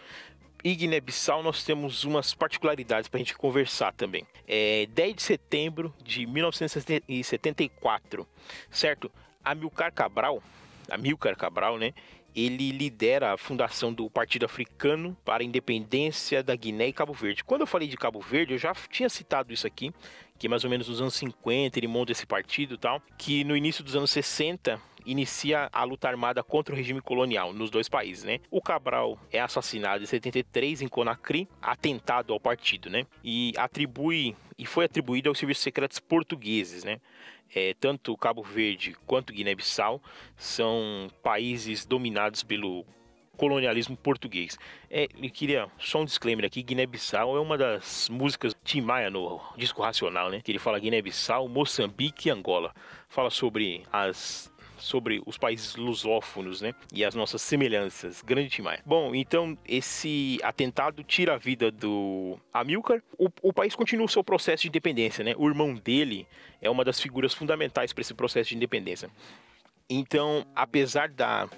e 0.67 0.75
Guiné-Bissau 0.75 1.45
nós 1.45 1.63
temos 1.63 2.03
umas 2.03 2.35
particularidades 2.35 3.09
para 3.09 3.19
a 3.19 3.23
gente 3.23 3.39
conversar 3.39 3.93
também. 3.93 4.27
É 4.49 4.87
10 4.87 5.15
de 5.15 5.23
setembro 5.23 5.95
de 6.03 6.27
1974, 6.27 8.27
certo? 8.69 9.09
Amilcar 9.45 9.93
Cabral, 9.93 10.43
Amilcar 10.91 11.37
Cabral, 11.37 11.79
né? 11.79 11.95
Ele 12.35 12.73
lidera 12.73 13.33
a 13.33 13.39
fundação 13.39 13.95
do 13.95 14.11
Partido 14.11 14.45
Africano 14.45 15.17
para 15.25 15.45
a 15.45 15.47
Independência 15.47 16.43
da 16.43 16.57
Guiné 16.57 16.89
e 16.89 16.93
Cabo 16.93 17.13
Verde. 17.13 17.45
Quando 17.45 17.61
eu 17.61 17.67
falei 17.69 17.87
de 17.87 17.97
Cabo 17.97 18.21
Verde, 18.21 18.55
eu 18.55 18.59
já 18.59 18.75
tinha 18.91 19.09
citado 19.09 19.53
isso 19.53 19.69
aqui, 19.69 19.95
que 20.37 20.49
mais 20.49 20.65
ou 20.65 20.71
menos 20.71 20.89
nos 20.89 21.01
anos 21.01 21.15
50 21.15 21.79
ele 21.79 21.87
monta 21.87 22.11
esse 22.11 22.27
partido 22.27 22.75
e 22.75 22.79
tal, 22.79 23.01
que 23.17 23.45
no 23.45 23.57
início 23.57 23.85
dos 23.85 23.95
anos 23.95 24.11
60 24.11 24.83
inicia 25.07 25.71
a 25.73 25.85
luta 25.85 26.09
armada 26.09 26.43
contra 26.43 26.75
o 26.75 26.77
regime 26.77 27.01
colonial 27.01 27.53
nos 27.53 27.71
dois 27.71 27.89
países, 27.89 28.25
né? 28.25 28.41
O 28.51 28.61
Cabral 28.61 29.19
é 29.31 29.41
assassinado 29.41 30.03
em 30.03 30.07
73 30.07 30.83
em 30.83 30.89
Conakry, 30.89 31.49
atentado 31.63 32.33
ao 32.33 32.41
partido, 32.41 32.91
né? 32.91 33.07
E 33.23 33.53
atribui 33.57 34.37
e 34.59 34.67
foi 34.67 34.87
atribuído 34.87 35.29
aos 35.29 35.39
serviços 35.39 35.63
secretos 35.63 36.01
portugueses, 36.01 36.85
né? 36.85 37.01
É, 37.55 37.75
tanto 37.79 38.17
Cabo 38.17 38.43
Verde 38.43 38.97
quanto 39.07 39.33
Guiné-Bissau 39.33 40.03
são 40.37 41.09
países 41.23 41.87
dominados 41.87 42.43
pelo 42.43 42.85
colonialismo 43.37 43.97
português. 43.97 44.59
É, 44.91 45.07
eu 45.23 45.31
queria 45.31 45.69
só 45.79 46.01
um 46.01 46.05
disclaimer 46.05 46.45
aqui, 46.45 46.63
Guiné-Bissau 46.63 47.37
é 47.37 47.41
uma 47.41 47.57
das 47.57 48.09
músicas 48.09 48.55
Tim 48.65 48.81
Maia 48.81 49.11
no 49.11 49.41
disco 49.57 49.83
Racional, 49.83 50.31
né? 50.31 50.41
Que 50.43 50.51
ele 50.51 50.59
fala 50.59 50.79
Guiné-Bissau, 50.79 51.49
Moçambique 51.49 52.29
e 52.29 52.33
Angola. 52.33 52.75
Fala 53.09 53.31
sobre 53.31 53.85
as 53.93 54.53
sobre 54.79 55.23
os 55.27 55.39
países 55.39 55.77
lusófonos, 55.77 56.61
né? 56.61 56.75
E 56.93 57.05
as 57.05 57.15
nossas 57.15 57.43
semelhanças. 57.43 58.23
Grande 58.23 58.49
Timaya. 58.49 58.81
Bom, 58.85 59.15
então 59.15 59.57
esse 59.67 60.39
atentado 60.43 61.03
tira 61.03 61.35
a 61.35 61.39
vida 61.39 61.71
do 61.71 62.39
Amilcar. 62.53 63.03
O, 63.19 63.29
o 63.43 63.53
país 63.53 63.75
continua 63.75 64.07
o 64.07 64.09
seu 64.09 64.25
processo 64.25 64.63
de 64.63 64.69
independência, 64.69 65.25
né? 65.25 65.35
O 65.37 65.49
irmão 65.49 65.75
dele 65.75 66.27
é 66.61 66.71
uma 66.71 66.85
das 66.85 67.01
figuras 67.01 67.35
fundamentais 67.35 67.93
para 67.93 68.03
esse 68.03 68.15
processo 68.15 68.51
de 68.51 68.57
independência. 68.57 69.11
Então, 69.89 70.45
apesar 70.55 71.09
da, 71.09 71.49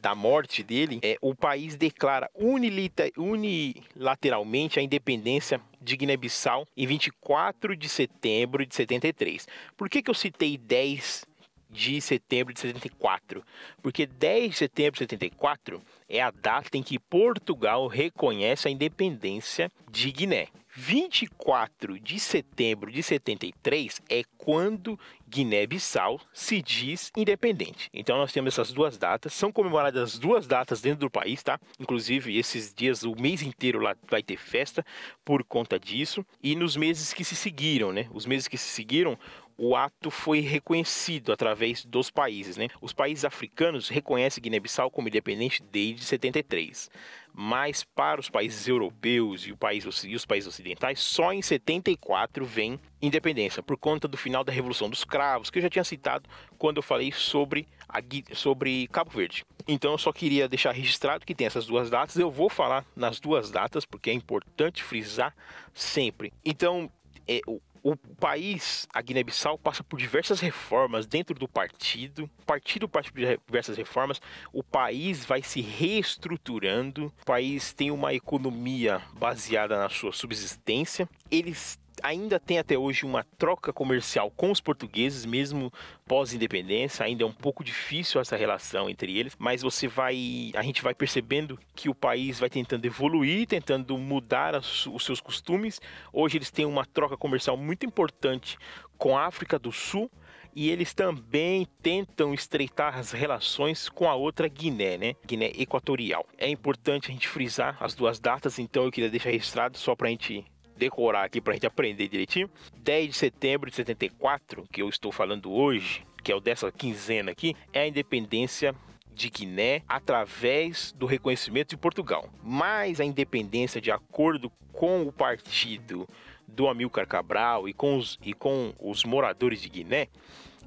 da 0.00 0.14
morte 0.14 0.62
dele, 0.62 1.00
é, 1.02 1.18
o 1.20 1.34
país 1.34 1.74
declara 1.76 2.30
unilateralmente 2.34 4.78
a 4.78 4.82
independência 4.82 5.60
de 5.80 5.96
Guiné-Bissau 5.96 6.66
em 6.76 6.86
24 6.86 7.74
de 7.76 7.88
setembro 7.88 8.66
de 8.66 8.74
73. 8.74 9.48
Por 9.76 9.88
que, 9.88 10.02
que 10.02 10.10
eu 10.10 10.14
citei 10.14 10.58
10 10.58 11.24
de 11.70 12.00
setembro 12.00 12.52
de 12.52 12.60
74, 12.60 13.44
porque 13.82 14.06
10 14.06 14.50
de 14.50 14.56
setembro 14.56 14.92
de 14.92 14.98
74 14.98 15.82
é 16.08 16.22
a 16.22 16.30
data 16.30 16.76
em 16.76 16.82
que 16.82 16.98
Portugal 16.98 17.86
reconhece 17.86 18.68
a 18.68 18.70
independência 18.70 19.70
de 19.90 20.10
Guiné. 20.10 20.48
24 20.74 21.98
de 21.98 22.20
setembro 22.20 22.92
de 22.92 23.02
73 23.02 24.00
é 24.08 24.22
quando 24.36 24.98
Guiné-Bissau 25.28 26.20
se 26.32 26.62
diz 26.62 27.10
independente. 27.16 27.90
Então 27.92 28.16
nós 28.16 28.32
temos 28.32 28.54
essas 28.54 28.72
duas 28.72 28.96
datas, 28.96 29.34
são 29.34 29.50
comemoradas 29.50 30.14
as 30.14 30.18
duas 30.18 30.46
datas 30.46 30.80
dentro 30.80 31.00
do 31.00 31.10
país, 31.10 31.42
tá? 31.42 31.58
Inclusive 31.80 32.38
esses 32.38 32.72
dias, 32.72 33.02
o 33.02 33.14
mês 33.20 33.42
inteiro 33.42 33.80
lá 33.80 33.96
vai 34.08 34.22
ter 34.22 34.36
festa 34.36 34.86
por 35.24 35.42
conta 35.42 35.80
disso. 35.80 36.24
E 36.40 36.54
nos 36.54 36.76
meses 36.76 37.12
que 37.12 37.24
se 37.24 37.34
seguiram, 37.34 37.92
né? 37.92 38.06
Os 38.12 38.24
meses 38.24 38.46
que 38.46 38.56
se 38.56 38.68
seguiram, 38.68 39.18
o 39.58 39.74
ato 39.74 40.08
foi 40.08 40.38
reconhecido 40.38 41.32
através 41.32 41.84
dos 41.84 42.10
países. 42.10 42.56
Né? 42.56 42.68
Os 42.80 42.92
países 42.92 43.24
africanos 43.24 43.88
reconhecem 43.88 44.40
Guiné-Bissau 44.40 44.88
como 44.88 45.08
independente 45.08 45.60
desde 45.64 46.04
73, 46.04 46.88
mas 47.34 47.82
para 47.82 48.20
os 48.20 48.30
países 48.30 48.68
europeus 48.68 49.46
e, 49.46 49.52
país, 49.56 49.84
e 50.04 50.14
os 50.14 50.24
países 50.24 50.48
ocidentais, 50.48 51.00
só 51.00 51.32
em 51.32 51.42
74 51.42 52.44
vem 52.44 52.78
independência, 53.02 53.62
por 53.62 53.76
conta 53.76 54.06
do 54.06 54.16
final 54.16 54.44
da 54.44 54.52
Revolução 54.52 54.88
dos 54.88 55.02
Cravos, 55.02 55.50
que 55.50 55.58
eu 55.58 55.62
já 55.62 55.70
tinha 55.70 55.84
citado 55.84 56.28
quando 56.56 56.76
eu 56.76 56.82
falei 56.82 57.10
sobre, 57.10 57.66
a, 57.88 58.00
sobre 58.34 58.86
Cabo 58.88 59.10
Verde. 59.10 59.44
Então 59.66 59.92
eu 59.92 59.98
só 59.98 60.12
queria 60.12 60.48
deixar 60.48 60.72
registrado 60.72 61.26
que 61.26 61.34
tem 61.34 61.46
essas 61.46 61.66
duas 61.66 61.90
datas. 61.90 62.16
Eu 62.16 62.30
vou 62.30 62.48
falar 62.48 62.84
nas 62.94 63.18
duas 63.18 63.50
datas, 63.50 63.84
porque 63.84 64.10
é 64.10 64.12
importante 64.12 64.82
frisar 64.82 65.34
sempre. 65.74 66.32
Então, 66.44 66.90
é, 67.28 67.40
o, 67.46 67.60
o 67.82 67.96
país, 67.96 68.86
a 68.92 69.00
Guiné-Bissau, 69.00 69.58
passa 69.58 69.82
por 69.82 69.98
diversas 69.98 70.40
reformas 70.40 71.06
dentro 71.06 71.34
do 71.34 71.48
partido. 71.48 72.30
O 72.40 72.44
partido 72.44 72.88
passa 72.88 73.10
por 73.10 73.20
diversas 73.46 73.76
reformas. 73.76 74.20
O 74.52 74.62
país 74.62 75.24
vai 75.24 75.42
se 75.42 75.60
reestruturando. 75.60 77.12
O 77.22 77.24
país 77.24 77.72
tem 77.72 77.90
uma 77.90 78.14
economia 78.14 79.02
baseada 79.18 79.78
na 79.78 79.88
sua 79.88 80.12
subsistência. 80.12 81.08
Eles 81.30 81.78
ainda 82.02 82.38
tem 82.38 82.58
até 82.58 82.76
hoje 82.76 83.04
uma 83.04 83.24
troca 83.36 83.72
comercial 83.72 84.30
com 84.30 84.50
os 84.50 84.60
portugueses, 84.60 85.24
mesmo 85.24 85.72
pós-independência, 86.06 87.04
ainda 87.04 87.24
é 87.24 87.26
um 87.26 87.32
pouco 87.32 87.62
difícil 87.62 88.20
essa 88.20 88.36
relação 88.36 88.88
entre 88.88 89.16
eles, 89.16 89.34
mas 89.38 89.62
você 89.62 89.86
vai, 89.86 90.50
a 90.54 90.62
gente 90.62 90.82
vai 90.82 90.94
percebendo 90.94 91.58
que 91.74 91.88
o 91.88 91.94
país 91.94 92.38
vai 92.38 92.48
tentando 92.50 92.84
evoluir, 92.84 93.46
tentando 93.46 93.96
mudar 93.98 94.56
os 94.56 95.04
seus 95.04 95.20
costumes. 95.20 95.80
Hoje 96.12 96.38
eles 96.38 96.50
têm 96.50 96.64
uma 96.64 96.84
troca 96.84 97.16
comercial 97.16 97.56
muito 97.56 97.84
importante 97.84 98.56
com 98.96 99.16
a 99.16 99.26
África 99.26 99.58
do 99.58 99.70
Sul, 99.70 100.10
e 100.54 100.70
eles 100.70 100.92
também 100.92 101.68
tentam 101.80 102.34
estreitar 102.34 102.98
as 102.98 103.12
relações 103.12 103.88
com 103.88 104.08
a 104.08 104.14
outra 104.16 104.48
Guiné, 104.48 104.98
né? 104.98 105.14
Guiné 105.24 105.52
Equatorial. 105.56 106.26
É 106.36 106.48
importante 106.48 107.10
a 107.10 107.12
gente 107.12 107.28
frisar 107.28 107.76
as 107.78 107.94
duas 107.94 108.18
datas, 108.18 108.58
então 108.58 108.84
eu 108.84 108.90
queria 108.90 109.10
deixar 109.10 109.30
registrado 109.30 109.78
só 109.78 109.94
para 109.94 110.08
a 110.08 110.10
gente 110.10 110.44
decorar 110.78 111.24
aqui 111.24 111.40
para 111.40 111.52
a 111.52 111.56
gente 111.56 111.66
aprender 111.66 112.08
direitinho. 112.08 112.48
10 112.78 113.08
de 113.08 113.16
setembro 113.16 113.68
de 113.68 113.76
74, 113.76 114.66
que 114.72 114.80
eu 114.80 114.88
estou 114.88 115.12
falando 115.12 115.52
hoje, 115.52 116.02
que 116.22 116.32
é 116.32 116.34
o 116.34 116.40
dessa 116.40 116.72
quinzena 116.72 117.32
aqui, 117.32 117.54
é 117.72 117.82
a 117.82 117.88
independência 117.88 118.74
de 119.12 119.28
Guiné 119.28 119.82
através 119.88 120.92
do 120.92 121.04
reconhecimento 121.04 121.70
de 121.70 121.76
Portugal. 121.76 122.28
Mas 122.42 123.00
a 123.00 123.04
independência, 123.04 123.80
de 123.80 123.90
acordo 123.90 124.50
com 124.72 125.02
o 125.02 125.12
partido 125.12 126.08
do 126.46 126.68
Amilcar 126.68 127.06
Cabral 127.06 127.68
e 127.68 127.74
com 127.74 127.98
os, 127.98 128.18
e 128.24 128.32
com 128.32 128.72
os 128.80 129.04
moradores 129.04 129.60
de 129.60 129.68
Guiné, 129.68 130.08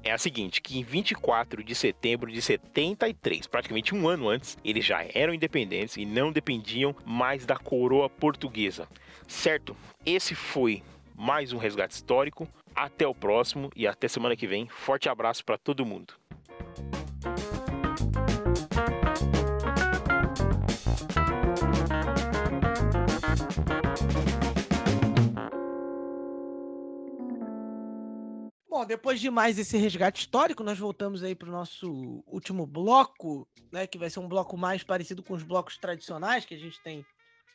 é 0.04 0.10
a 0.10 0.18
seguinte, 0.18 0.60
que 0.60 0.78
em 0.78 0.82
24 0.82 1.62
de 1.62 1.74
setembro 1.74 2.30
de 2.30 2.42
73, 2.42 3.46
praticamente 3.46 3.94
um 3.94 4.08
ano 4.08 4.28
antes, 4.28 4.58
eles 4.64 4.84
já 4.84 5.06
eram 5.14 5.32
independentes 5.32 5.96
e 5.96 6.04
não 6.04 6.32
dependiam 6.32 6.94
mais 7.04 7.46
da 7.46 7.56
coroa 7.56 8.10
portuguesa. 8.10 8.88
Certo? 9.32 9.74
Esse 10.06 10.36
foi 10.36 10.84
mais 11.16 11.52
um 11.52 11.58
resgate 11.58 11.94
histórico. 11.94 12.46
Até 12.74 13.06
o 13.06 13.14
próximo 13.14 13.70
e 13.74 13.88
até 13.88 14.06
semana 14.06 14.36
que 14.36 14.46
vem. 14.46 14.68
Forte 14.68 15.08
abraço 15.08 15.44
para 15.44 15.58
todo 15.58 15.84
mundo. 15.84 16.14
Bom, 28.68 28.86
depois 28.86 29.18
de 29.18 29.30
mais 29.30 29.58
esse 29.58 29.76
resgate 29.76 30.20
histórico, 30.20 30.62
nós 30.62 30.78
voltamos 30.78 31.24
aí 31.24 31.34
para 31.34 31.48
o 31.48 31.52
nosso 31.52 32.22
último 32.26 32.64
bloco, 32.64 33.48
né, 33.72 33.86
que 33.86 33.98
vai 33.98 34.08
ser 34.08 34.20
um 34.20 34.28
bloco 34.28 34.56
mais 34.56 34.84
parecido 34.84 35.22
com 35.22 35.34
os 35.34 35.42
blocos 35.42 35.78
tradicionais 35.78 36.44
que 36.44 36.54
a 36.54 36.58
gente 36.58 36.80
tem 36.82 37.04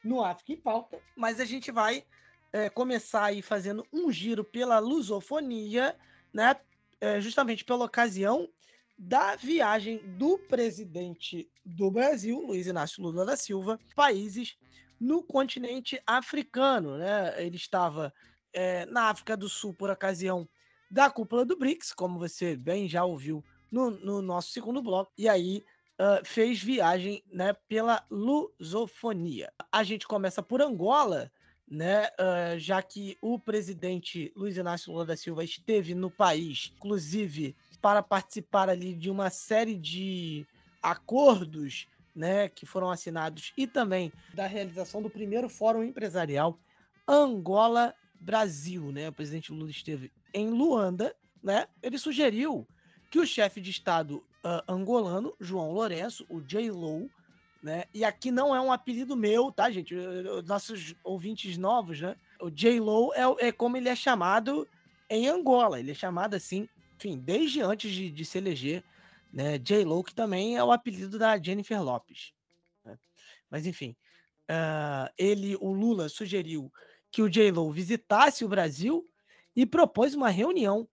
no 0.03 0.23
África 0.23 0.53
em 0.53 0.57
Pauta, 0.57 0.99
mas 1.15 1.39
a 1.39 1.45
gente 1.45 1.71
vai 1.71 2.03
é, 2.51 2.69
começar 2.69 3.25
aí 3.25 3.41
fazendo 3.41 3.85
um 3.91 4.11
giro 4.11 4.43
pela 4.43 4.79
lusofonia, 4.79 5.95
né, 6.33 6.55
é, 6.99 7.19
justamente 7.19 7.63
pela 7.63 7.85
ocasião 7.85 8.49
da 8.97 9.35
viagem 9.35 9.99
do 10.17 10.39
presidente 10.39 11.49
do 11.63 11.91
Brasil, 11.91 12.39
Luiz 12.39 12.65
Inácio 12.65 13.03
Lula 13.03 13.25
da 13.25 13.37
Silva, 13.37 13.79
países 13.95 14.57
no 14.99 15.21
continente 15.21 16.01
africano, 16.07 16.97
né? 16.97 17.35
Ele 17.37 17.55
estava 17.55 18.11
é, 18.51 18.87
na 18.87 19.09
África 19.09 19.37
do 19.37 19.47
Sul 19.47 19.73
por 19.73 19.91
ocasião 19.91 20.49
da 20.89 21.09
cúpula 21.09 21.45
do 21.45 21.55
BRICS, 21.55 21.93
como 21.93 22.17
você 22.17 22.55
bem 22.55 22.87
já 22.87 23.05
ouviu 23.05 23.43
no, 23.71 23.91
no 23.91 24.21
nosso 24.21 24.51
segundo 24.51 24.81
bloco, 24.81 25.11
e 25.17 25.29
aí 25.29 25.63
uh, 25.99 26.25
fez 26.25 26.61
viagem 26.61 27.23
né, 27.31 27.53
pela 27.67 28.05
lusofonia. 28.09 29.51
A 29.71 29.83
gente 29.83 30.07
começa 30.07 30.41
por 30.41 30.61
Angola, 30.61 31.31
né, 31.69 32.07
uh, 32.07 32.57
já 32.57 32.81
que 32.81 33.17
o 33.21 33.37
presidente 33.37 34.31
Luiz 34.35 34.57
Inácio 34.57 34.91
Lula 34.91 35.05
da 35.05 35.17
Silva 35.17 35.43
esteve 35.43 35.93
no 35.93 36.09
país, 36.09 36.71
inclusive 36.75 37.55
para 37.81 38.01
participar 38.01 38.69
ali 38.69 38.93
de 38.93 39.09
uma 39.09 39.29
série 39.29 39.75
de 39.75 40.45
acordos 40.81 41.87
né, 42.15 42.49
que 42.49 42.65
foram 42.65 42.89
assinados 42.89 43.53
e 43.55 43.67
também 43.67 44.11
da 44.33 44.47
realização 44.47 45.01
do 45.01 45.09
primeiro 45.09 45.47
Fórum 45.47 45.83
Empresarial 45.83 46.57
Angola 47.07 47.93
Brasil, 48.19 48.91
né? 48.91 49.07
O 49.09 49.13
presidente 49.13 49.53
Lula 49.53 49.69
esteve 49.69 50.11
em 50.33 50.49
Luanda, 50.49 51.15
né? 51.41 51.67
Ele 51.81 51.97
sugeriu 51.97 52.67
que 53.09 53.19
o 53.19 53.25
chefe 53.25 53.61
de 53.61 53.69
Estado 53.71 54.25
uh, 54.43 54.71
angolano, 54.71 55.33
João 55.39 55.71
Lourenço, 55.71 56.25
o 56.29 56.41
J-Lo, 56.41 57.09
né? 57.61 57.85
E 57.93 58.03
aqui 58.05 58.31
não 58.31 58.55
é 58.55 58.61
um 58.61 58.71
apelido 58.71 59.15
meu, 59.15 59.51
tá, 59.51 59.69
gente? 59.69 59.95
Nossos 60.45 60.95
ouvintes 61.03 61.57
novos, 61.57 61.99
né? 62.01 62.15
O 62.39 62.49
J-Lo 62.49 63.11
é, 63.13 63.47
é, 63.47 63.51
como 63.51 63.77
ele 63.77 63.89
é 63.89 63.95
chamado 63.95 64.67
em 65.09 65.27
Angola. 65.27 65.79
Ele 65.79 65.91
é 65.91 65.95
chamado 65.95 66.35
assim, 66.35 66.67
enfim, 66.95 67.17
desde 67.17 67.61
antes 67.61 67.91
de, 67.91 68.11
de 68.11 68.25
se 68.25 68.37
eleger, 68.37 68.83
né? 69.33 69.57
J-Lo, 69.57 70.03
que 70.03 70.13
também 70.13 70.55
é 70.55 70.63
o 70.63 70.71
apelido 70.71 71.17
da 71.17 71.37
Jennifer 71.37 71.81
Lopes. 71.81 72.33
Né? 72.85 72.97
Mas, 73.49 73.65
enfim, 73.65 73.95
uh, 74.49 75.11
ele, 75.17 75.55
o 75.59 75.71
Lula, 75.71 76.09
sugeriu 76.09 76.71
que 77.11 77.21
o 77.21 77.29
J-Lo 77.29 77.71
visitasse 77.71 78.45
o 78.45 78.49
Brasil 78.49 79.07
e 79.55 79.65
propôs 79.65 80.13
uma 80.13 80.29
reunião 80.29 80.87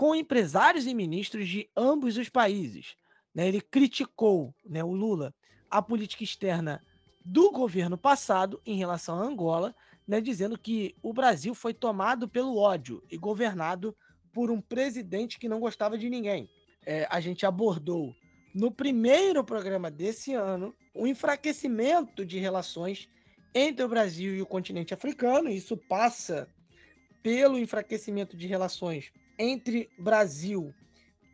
com 0.00 0.14
empresários 0.14 0.86
e 0.86 0.94
ministros 0.94 1.46
de 1.46 1.68
ambos 1.76 2.16
os 2.16 2.30
países. 2.30 2.96
Né? 3.34 3.46
Ele 3.46 3.60
criticou, 3.60 4.54
né, 4.64 4.82
o 4.82 4.94
Lula, 4.94 5.34
a 5.70 5.82
política 5.82 6.24
externa 6.24 6.82
do 7.22 7.50
governo 7.50 7.98
passado 7.98 8.62
em 8.64 8.78
relação 8.78 9.16
a 9.16 9.22
Angola, 9.22 9.76
né, 10.08 10.18
dizendo 10.18 10.58
que 10.58 10.96
o 11.02 11.12
Brasil 11.12 11.54
foi 11.54 11.74
tomado 11.74 12.26
pelo 12.26 12.56
ódio 12.56 13.04
e 13.10 13.18
governado 13.18 13.94
por 14.32 14.50
um 14.50 14.58
presidente 14.58 15.38
que 15.38 15.50
não 15.50 15.60
gostava 15.60 15.98
de 15.98 16.08
ninguém. 16.08 16.48
É, 16.86 17.06
a 17.10 17.20
gente 17.20 17.44
abordou 17.44 18.16
no 18.54 18.70
primeiro 18.70 19.44
programa 19.44 19.90
desse 19.90 20.32
ano 20.32 20.74
o 20.94 21.06
enfraquecimento 21.06 22.24
de 22.24 22.38
relações 22.38 23.06
entre 23.54 23.84
o 23.84 23.88
Brasil 23.88 24.34
e 24.34 24.40
o 24.40 24.46
continente 24.46 24.94
africano. 24.94 25.50
Isso 25.50 25.76
passa 25.76 26.48
pelo 27.22 27.58
enfraquecimento 27.58 28.34
de 28.34 28.46
relações 28.46 29.12
entre 29.40 29.88
Brasil 29.98 30.74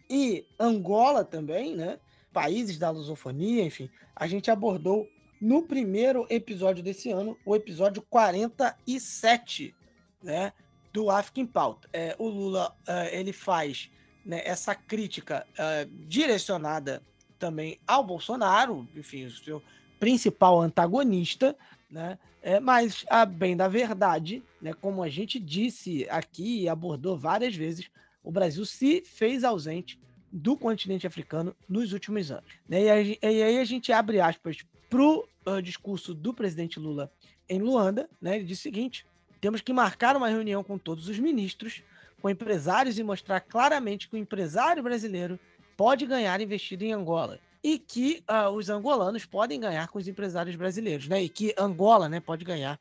e 0.08 0.46
Angola 0.58 1.24
também, 1.24 1.74
né? 1.74 1.98
Países 2.32 2.78
da 2.78 2.90
lusofonia, 2.90 3.64
enfim. 3.64 3.90
A 4.14 4.28
gente 4.28 4.50
abordou 4.50 5.08
no 5.40 5.62
primeiro 5.62 6.24
episódio 6.30 6.82
desse 6.82 7.10
ano, 7.10 7.36
o 7.44 7.56
episódio 7.56 8.00
47, 8.08 9.74
né? 10.22 10.52
Do 10.92 11.10
África 11.10 11.40
em 11.40 11.46
Pauta. 11.46 11.88
É, 11.92 12.14
o 12.18 12.28
Lula, 12.28 12.74
uh, 12.88 13.12
ele 13.12 13.32
faz 13.32 13.90
né, 14.24 14.40
essa 14.44 14.74
crítica 14.74 15.46
uh, 15.52 15.90
direcionada 16.06 17.02
também 17.38 17.78
ao 17.86 18.04
Bolsonaro, 18.04 18.88
enfim, 18.96 19.26
o 19.26 19.30
seu 19.30 19.62
principal 19.98 20.60
antagonista, 20.60 21.56
né? 21.90 22.18
É, 22.42 22.60
mas, 22.60 23.04
a 23.10 23.26
bem 23.26 23.56
da 23.56 23.66
verdade, 23.66 24.40
né, 24.66 24.74
como 24.74 25.00
a 25.00 25.08
gente 25.08 25.38
disse 25.38 26.08
aqui 26.10 26.62
e 26.62 26.68
abordou 26.68 27.16
várias 27.16 27.54
vezes, 27.54 27.88
o 28.20 28.32
Brasil 28.32 28.66
se 28.66 29.00
fez 29.02 29.44
ausente 29.44 29.96
do 30.32 30.56
continente 30.56 31.06
africano 31.06 31.54
nos 31.68 31.92
últimos 31.92 32.32
anos. 32.32 32.50
Né? 32.68 32.82
E, 32.82 33.18
aí, 33.24 33.58
a 33.58 33.64
gente 33.64 33.92
abre 33.92 34.20
aspas 34.20 34.58
para 34.90 35.00
o 35.00 35.24
uh, 35.46 35.62
discurso 35.62 36.12
do 36.12 36.34
presidente 36.34 36.80
Lula 36.80 37.12
em 37.48 37.60
Luanda. 37.60 38.10
Né? 38.20 38.34
Ele 38.34 38.44
diz 38.44 38.58
o 38.58 38.62
seguinte: 38.62 39.06
temos 39.40 39.60
que 39.60 39.72
marcar 39.72 40.16
uma 40.16 40.28
reunião 40.28 40.64
com 40.64 40.76
todos 40.76 41.08
os 41.08 41.16
ministros, 41.16 41.84
com 42.20 42.28
empresários 42.28 42.98
e 42.98 43.04
mostrar 43.04 43.40
claramente 43.42 44.08
que 44.08 44.16
o 44.16 44.18
empresário 44.18 44.82
brasileiro 44.82 45.38
pode 45.76 46.06
ganhar 46.06 46.40
investido 46.40 46.82
em 46.82 46.92
Angola 46.92 47.38
e 47.62 47.78
que 47.78 48.24
uh, 48.28 48.50
os 48.50 48.68
angolanos 48.68 49.24
podem 49.24 49.60
ganhar 49.60 49.86
com 49.86 49.98
os 50.00 50.08
empresários 50.08 50.56
brasileiros, 50.56 51.06
né? 51.06 51.22
E 51.22 51.28
que 51.28 51.54
Angola, 51.56 52.08
né, 52.08 52.18
pode 52.18 52.44
ganhar 52.44 52.80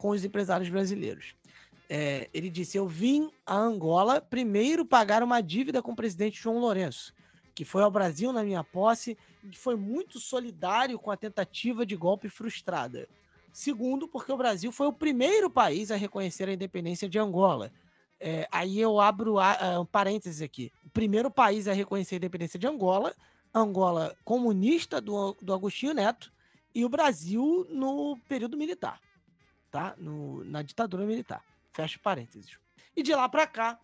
com 0.00 0.08
os 0.08 0.24
empresários 0.24 0.70
brasileiros. 0.70 1.34
É, 1.88 2.30
ele 2.32 2.48
disse: 2.48 2.78
Eu 2.78 2.88
vim 2.88 3.30
a 3.44 3.54
Angola 3.54 4.20
primeiro 4.20 4.84
pagar 4.84 5.22
uma 5.22 5.40
dívida 5.40 5.82
com 5.82 5.92
o 5.92 5.96
presidente 5.96 6.40
João 6.40 6.58
Lourenço, 6.58 7.12
que 7.54 7.64
foi 7.64 7.82
ao 7.82 7.90
Brasil 7.90 8.32
na 8.32 8.42
minha 8.42 8.64
posse 8.64 9.18
e 9.44 9.54
foi 9.54 9.76
muito 9.76 10.18
solidário 10.18 10.98
com 10.98 11.10
a 11.10 11.16
tentativa 11.16 11.84
de 11.84 11.94
golpe 11.96 12.30
frustrada. 12.30 13.06
Segundo, 13.52 14.08
porque 14.08 14.32
o 14.32 14.36
Brasil 14.36 14.72
foi 14.72 14.86
o 14.86 14.92
primeiro 14.92 15.50
país 15.50 15.90
a 15.90 15.96
reconhecer 15.96 16.48
a 16.48 16.52
independência 16.52 17.08
de 17.08 17.18
Angola. 17.18 17.70
É, 18.18 18.48
aí 18.50 18.80
eu 18.80 19.00
abro 19.00 19.38
a, 19.38 19.80
um 19.80 19.86
parênteses 19.86 20.40
aqui. 20.40 20.72
O 20.86 20.90
primeiro 20.90 21.30
país 21.30 21.68
a 21.68 21.72
reconhecer 21.72 22.14
a 22.14 22.18
independência 22.18 22.58
de 22.58 22.66
Angola 22.66 23.14
Angola 23.52 24.16
comunista 24.24 25.00
do, 25.00 25.36
do 25.42 25.52
Agostinho 25.52 25.92
Neto 25.92 26.32
e 26.74 26.84
o 26.84 26.88
Brasil 26.88 27.66
no 27.68 28.16
período 28.28 28.56
militar, 28.56 29.00
tá? 29.70 29.94
No, 29.98 30.44
na 30.44 30.62
ditadura 30.62 31.04
militar. 31.04 31.44
Fecha 31.72 31.98
parênteses. 32.02 32.58
E 32.96 33.02
de 33.02 33.14
lá 33.14 33.28
para 33.28 33.46
cá, 33.46 33.78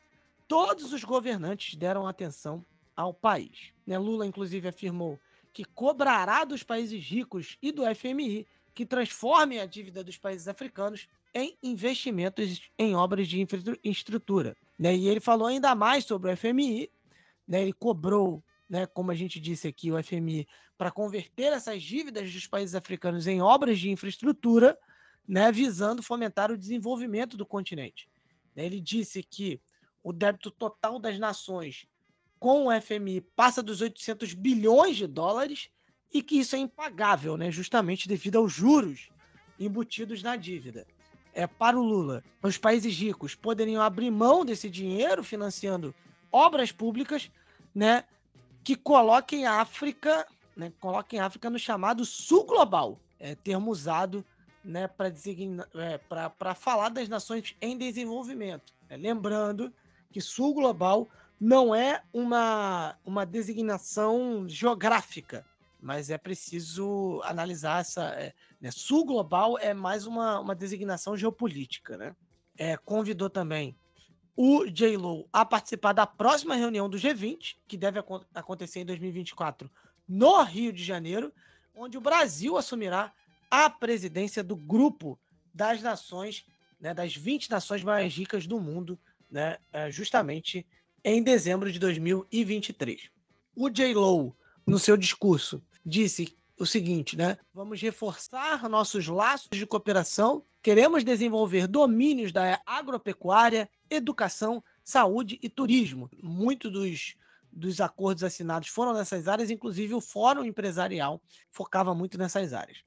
todos 0.48 0.92
os 0.92 1.04
governantes 1.04 1.76
deram 1.76 2.06
atenção 2.06 2.64
ao 2.94 3.12
país. 3.14 3.72
Né? 3.86 3.98
Lula, 3.98 4.26
inclusive, 4.26 4.68
afirmou 4.68 5.18
que 5.52 5.64
cobrará 5.64 6.44
dos 6.44 6.62
países 6.62 7.02
ricos 7.02 7.56
e 7.62 7.70
do 7.72 7.82
FMI 7.94 8.46
que 8.74 8.84
transformem 8.84 9.60
a 9.60 9.66
dívida 9.66 10.04
dos 10.04 10.18
países 10.18 10.48
africanos 10.48 11.08
em 11.32 11.56
investimentos 11.62 12.60
em 12.78 12.94
obras 12.94 13.28
de 13.28 13.40
infraestrutura. 13.40 14.56
Né? 14.78 14.94
E 14.94 15.08
ele 15.08 15.20
falou 15.20 15.46
ainda 15.48 15.74
mais 15.74 16.04
sobre 16.04 16.30
o 16.30 16.36
FMI, 16.36 16.90
né? 17.48 17.62
ele 17.62 17.72
cobrou, 17.72 18.42
né, 18.68 18.86
como 18.86 19.10
a 19.10 19.14
gente 19.14 19.40
disse 19.40 19.68
aqui, 19.68 19.90
o 19.90 20.02
FMI 20.02 20.46
para 20.76 20.90
converter 20.90 21.52
essas 21.52 21.82
dívidas 21.82 22.30
dos 22.32 22.46
países 22.46 22.74
africanos 22.74 23.26
em 23.26 23.40
obras 23.40 23.78
de 23.78 23.90
infraestrutura, 23.90 24.78
né, 25.26 25.50
visando 25.50 26.02
fomentar 26.02 26.50
o 26.50 26.56
desenvolvimento 26.56 27.36
do 27.36 27.44
continente. 27.44 28.08
Ele 28.56 28.80
disse 28.80 29.22
que 29.22 29.60
o 30.02 30.12
débito 30.12 30.50
total 30.50 30.98
das 30.98 31.18
nações 31.18 31.86
com 32.38 32.66
o 32.66 32.80
FMI 32.80 33.20
passa 33.34 33.62
dos 33.62 33.80
800 33.80 34.34
bilhões 34.34 34.96
de 34.96 35.06
dólares 35.06 35.68
e 36.12 36.22
que 36.22 36.38
isso 36.38 36.54
é 36.54 36.58
impagável, 36.58 37.36
né, 37.36 37.50
justamente 37.50 38.08
devido 38.08 38.36
aos 38.36 38.52
juros 38.52 39.08
embutidos 39.58 40.22
na 40.22 40.36
dívida. 40.36 40.86
É, 41.34 41.46
para 41.46 41.78
o 41.78 41.82
Lula, 41.82 42.22
os 42.42 42.56
países 42.56 42.96
ricos 42.96 43.34
poderiam 43.34 43.82
abrir 43.82 44.10
mão 44.10 44.44
desse 44.44 44.70
dinheiro 44.70 45.22
financiando 45.22 45.94
obras 46.30 46.72
públicas, 46.72 47.30
né, 47.74 48.04
que 48.62 48.74
coloquem 48.74 49.46
a 49.46 49.60
África, 49.60 50.26
né, 50.56 50.72
coloquem 50.80 51.20
a 51.20 51.26
África 51.26 51.50
no 51.50 51.58
chamado 51.58 52.04
Sul 52.04 52.44
Global, 52.44 52.98
é 53.18 53.34
termo 53.34 53.70
usado, 53.70 54.24
né, 54.66 54.88
para 54.88 56.50
é, 56.50 56.54
falar 56.54 56.88
das 56.88 57.08
nações 57.08 57.56
em 57.60 57.78
desenvolvimento. 57.78 58.74
É, 58.88 58.96
lembrando 58.96 59.72
que 60.10 60.20
Sul 60.20 60.54
Global 60.54 61.08
não 61.40 61.74
é 61.74 62.02
uma, 62.12 62.96
uma 63.04 63.26
designação 63.26 64.48
geográfica, 64.48 65.44
mas 65.80 66.10
é 66.10 66.18
preciso 66.18 67.20
analisar 67.24 67.80
essa. 67.80 68.04
É, 68.14 68.34
né? 68.60 68.70
Sul 68.70 69.04
global 69.04 69.58
é 69.58 69.74
mais 69.74 70.06
uma, 70.06 70.40
uma 70.40 70.54
designação 70.54 71.16
geopolítica. 71.16 71.96
Né? 71.96 72.16
É, 72.56 72.76
convidou 72.76 73.28
também 73.28 73.76
o 74.34 74.66
J-Lo 74.66 75.28
a 75.32 75.44
participar 75.44 75.92
da 75.92 76.06
próxima 76.06 76.54
reunião 76.54 76.88
do 76.88 76.98
G20, 76.98 77.56
que 77.68 77.76
deve 77.76 77.98
ac 77.98 78.08
acontecer 78.34 78.80
em 78.80 78.86
2024 78.86 79.70
no 80.08 80.42
Rio 80.42 80.72
de 80.72 80.84
Janeiro, 80.84 81.32
onde 81.74 81.98
o 81.98 82.00
Brasil 82.00 82.56
assumirá 82.56 83.12
a 83.50 83.68
presidência 83.70 84.42
do 84.42 84.56
grupo 84.56 85.18
das 85.52 85.80
nações, 85.82 86.44
né, 86.80 86.92
das 86.92 87.14
20 87.14 87.50
nações 87.50 87.82
mais 87.82 88.14
ricas 88.14 88.46
do 88.46 88.60
mundo, 88.60 88.98
né, 89.30 89.58
é, 89.72 89.90
justamente 89.90 90.66
em 91.04 91.22
dezembro 91.22 91.70
de 91.70 91.78
2023. 91.78 93.10
O 93.54 93.70
J-Lo, 93.70 94.36
no 94.66 94.78
seu 94.78 94.96
discurso, 94.96 95.62
disse 95.84 96.36
o 96.58 96.66
seguinte, 96.66 97.16
né? 97.16 97.38
Vamos 97.52 97.80
reforçar 97.80 98.68
nossos 98.68 99.06
laços 99.06 99.48
de 99.52 99.66
cooperação, 99.66 100.44
queremos 100.62 101.04
desenvolver 101.04 101.66
domínios 101.66 102.32
da 102.32 102.60
agropecuária, 102.64 103.68
educação, 103.90 104.64
saúde 104.82 105.38
e 105.42 105.48
turismo. 105.48 106.10
Muitos 106.22 106.72
dos, 106.72 107.16
dos 107.52 107.80
acordos 107.80 108.24
assinados 108.24 108.68
foram 108.68 108.94
nessas 108.94 109.28
áreas, 109.28 109.50
inclusive 109.50 109.94
o 109.94 110.00
Fórum 110.00 110.44
Empresarial 110.44 111.22
focava 111.50 111.94
muito 111.94 112.18
nessas 112.18 112.52
áreas. 112.52 112.78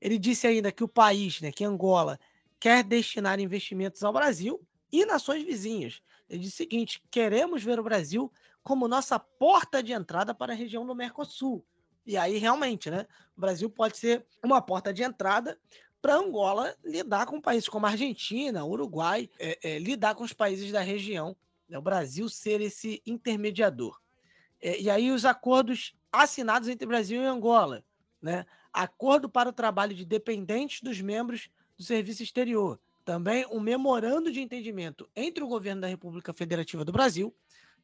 Ele 0.00 0.18
disse 0.18 0.46
ainda 0.46 0.72
que 0.72 0.84
o 0.84 0.88
país, 0.88 1.40
né, 1.40 1.50
que 1.52 1.64
Angola, 1.64 2.18
quer 2.58 2.82
destinar 2.84 3.40
investimentos 3.40 4.02
ao 4.02 4.12
Brasil 4.12 4.60
e 4.90 5.04
nações 5.04 5.44
vizinhas. 5.44 6.02
Ele 6.28 6.40
disse 6.40 6.54
o 6.54 6.56
seguinte: 6.56 7.02
queremos 7.10 7.62
ver 7.62 7.78
o 7.78 7.84
Brasil 7.84 8.32
como 8.62 8.88
nossa 8.88 9.18
porta 9.18 9.82
de 9.82 9.92
entrada 9.92 10.34
para 10.34 10.52
a 10.52 10.56
região 10.56 10.86
do 10.86 10.94
Mercosul 10.94 11.64
e 12.04 12.16
aí, 12.16 12.38
realmente, 12.38 12.90
né? 12.90 13.06
O 13.36 13.40
Brasil 13.40 13.70
pode 13.70 13.96
ser 13.96 14.26
uma 14.42 14.60
porta 14.60 14.92
de 14.92 15.02
entrada 15.02 15.58
para 16.00 16.16
Angola 16.16 16.74
lidar 16.84 17.26
com 17.26 17.40
países 17.40 17.68
como 17.68 17.86
Argentina, 17.86 18.64
Uruguai, 18.64 19.30
é, 19.38 19.58
é, 19.62 19.78
lidar 19.78 20.16
com 20.16 20.24
os 20.24 20.32
países 20.32 20.72
da 20.72 20.80
região, 20.80 21.36
né? 21.68 21.78
o 21.78 21.82
Brasil 21.82 22.28
ser 22.28 22.60
esse 22.60 23.00
intermediador. 23.06 24.00
É, 24.60 24.80
e 24.80 24.90
aí 24.90 25.12
os 25.12 25.24
acordos 25.24 25.94
assinados 26.10 26.68
entre 26.68 26.86
Brasil 26.86 27.22
e 27.22 27.26
Angola, 27.26 27.84
né? 28.20 28.44
Acordo 28.72 29.28
para 29.28 29.48
o 29.48 29.52
trabalho 29.52 29.94
de 29.94 30.04
dependentes 30.04 30.80
dos 30.80 31.00
membros 31.00 31.50
do 31.76 31.84
Serviço 31.84 32.22
Exterior. 32.22 32.80
Também 33.04 33.44
um 33.50 33.60
memorando 33.60 34.30
de 34.30 34.40
entendimento 34.40 35.08
entre 35.14 35.42
o 35.42 35.48
governo 35.48 35.82
da 35.82 35.88
República 35.88 36.32
Federativa 36.32 36.84
do 36.84 36.92
Brasil 36.92 37.34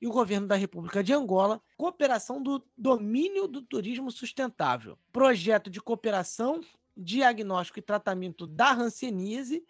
e 0.00 0.06
o 0.06 0.12
governo 0.12 0.46
da 0.46 0.54
República 0.54 1.02
de 1.02 1.12
Angola, 1.12 1.60
cooperação 1.76 2.40
do 2.40 2.64
domínio 2.76 3.48
do 3.48 3.60
turismo 3.60 4.10
sustentável, 4.10 4.96
projeto 5.12 5.68
de 5.68 5.80
cooperação, 5.80 6.60
diagnóstico 6.96 7.80
e 7.80 7.82
tratamento 7.82 8.46
da 8.46 8.72
hanseníase, 8.72 9.64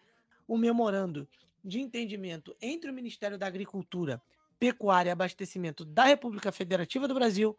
o 0.47 0.57
memorando 0.57 1.27
de 1.65 1.81
entendimento 1.81 2.55
entre 2.61 2.91
o 2.91 2.95
Ministério 2.95 3.39
da 3.39 3.47
Agricultura, 3.47 4.23
Pecuária 4.59 5.11
e 5.11 5.13
Abastecimento 5.13 5.85
da 5.85 6.05
República 6.05 6.53
Federativa 6.53 7.09
do 7.09 7.15
Brasil, 7.15 7.57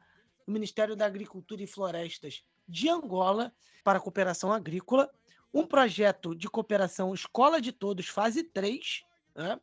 o 0.47 0.51
Ministério 0.51 0.95
da 0.95 1.05
Agricultura 1.05 1.63
e 1.63 1.67
Florestas 1.67 2.43
de 2.69 2.88
Angola 2.88 3.51
para 3.83 3.99
cooperação 3.99 4.53
agrícola, 4.53 5.11
um 5.53 5.65
projeto 5.65 6.35
de 6.35 6.48
cooperação 6.48 7.14
Escola 7.14 7.59
de 7.59 7.72
Todos, 7.72 8.07
fase 8.07 8.43
3, 8.43 9.03
né? 9.35 9.59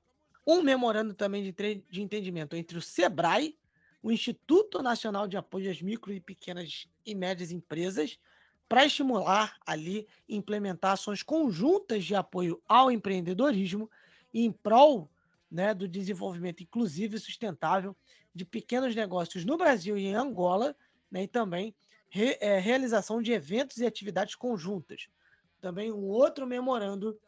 um 0.46 0.60
memorando 0.60 1.14
também 1.14 1.42
de, 1.42 1.84
de 1.88 2.02
entendimento 2.02 2.56
entre 2.56 2.76
o 2.76 2.82
SEBRAE, 2.82 3.56
o 4.02 4.10
Instituto 4.10 4.82
Nacional 4.82 5.26
de 5.26 5.36
Apoio 5.36 5.70
às 5.70 5.80
Micro 5.80 6.12
e 6.12 6.20
Pequenas 6.20 6.88
e 7.04 7.14
Médias 7.14 7.50
Empresas, 7.50 8.18
para 8.68 8.84
estimular 8.84 9.56
ali 9.64 10.08
implementar 10.28 10.92
ações 10.92 11.22
conjuntas 11.22 12.04
de 12.04 12.14
apoio 12.14 12.60
ao 12.68 12.90
empreendedorismo 12.90 13.88
em 14.34 14.50
prol 14.50 15.08
né, 15.50 15.72
do 15.72 15.86
desenvolvimento 15.86 16.62
inclusivo 16.62 17.14
e 17.14 17.20
sustentável 17.20 17.96
de 18.34 18.44
pequenos 18.44 18.94
negócios 18.94 19.44
no 19.44 19.56
Brasil 19.56 19.96
e 19.96 20.06
em 20.06 20.14
Angola, 20.14 20.76
né, 21.10 21.22
e 21.22 21.28
também 21.28 21.74
re, 22.08 22.36
é, 22.40 22.58
realização 22.58 23.20
de 23.20 23.32
eventos 23.32 23.78
e 23.78 23.86
atividades 23.86 24.34
conjuntas. 24.34 25.08
Também 25.60 25.92
um 25.92 26.04
outro 26.04 26.46
memorando 26.46 27.18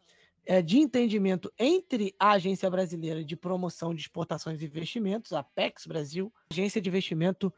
é, 0.45 0.63
de 0.63 0.79
entendimento 0.79 1.53
entre 1.59 2.15
a 2.19 2.33
Agência 2.33 2.71
Brasileira 2.71 3.25
de 3.25 3.37
Promoção 3.37 3.95
de 3.95 4.01
Exportações 4.01 4.63
e 4.63 4.65
Investimentos, 4.65 5.33
a 5.33 5.43
PEX 5.43 5.87
Brasil, 5.87 6.33
Agência 6.51 6.81
de 6.81 6.89
Investimento 6.89 7.53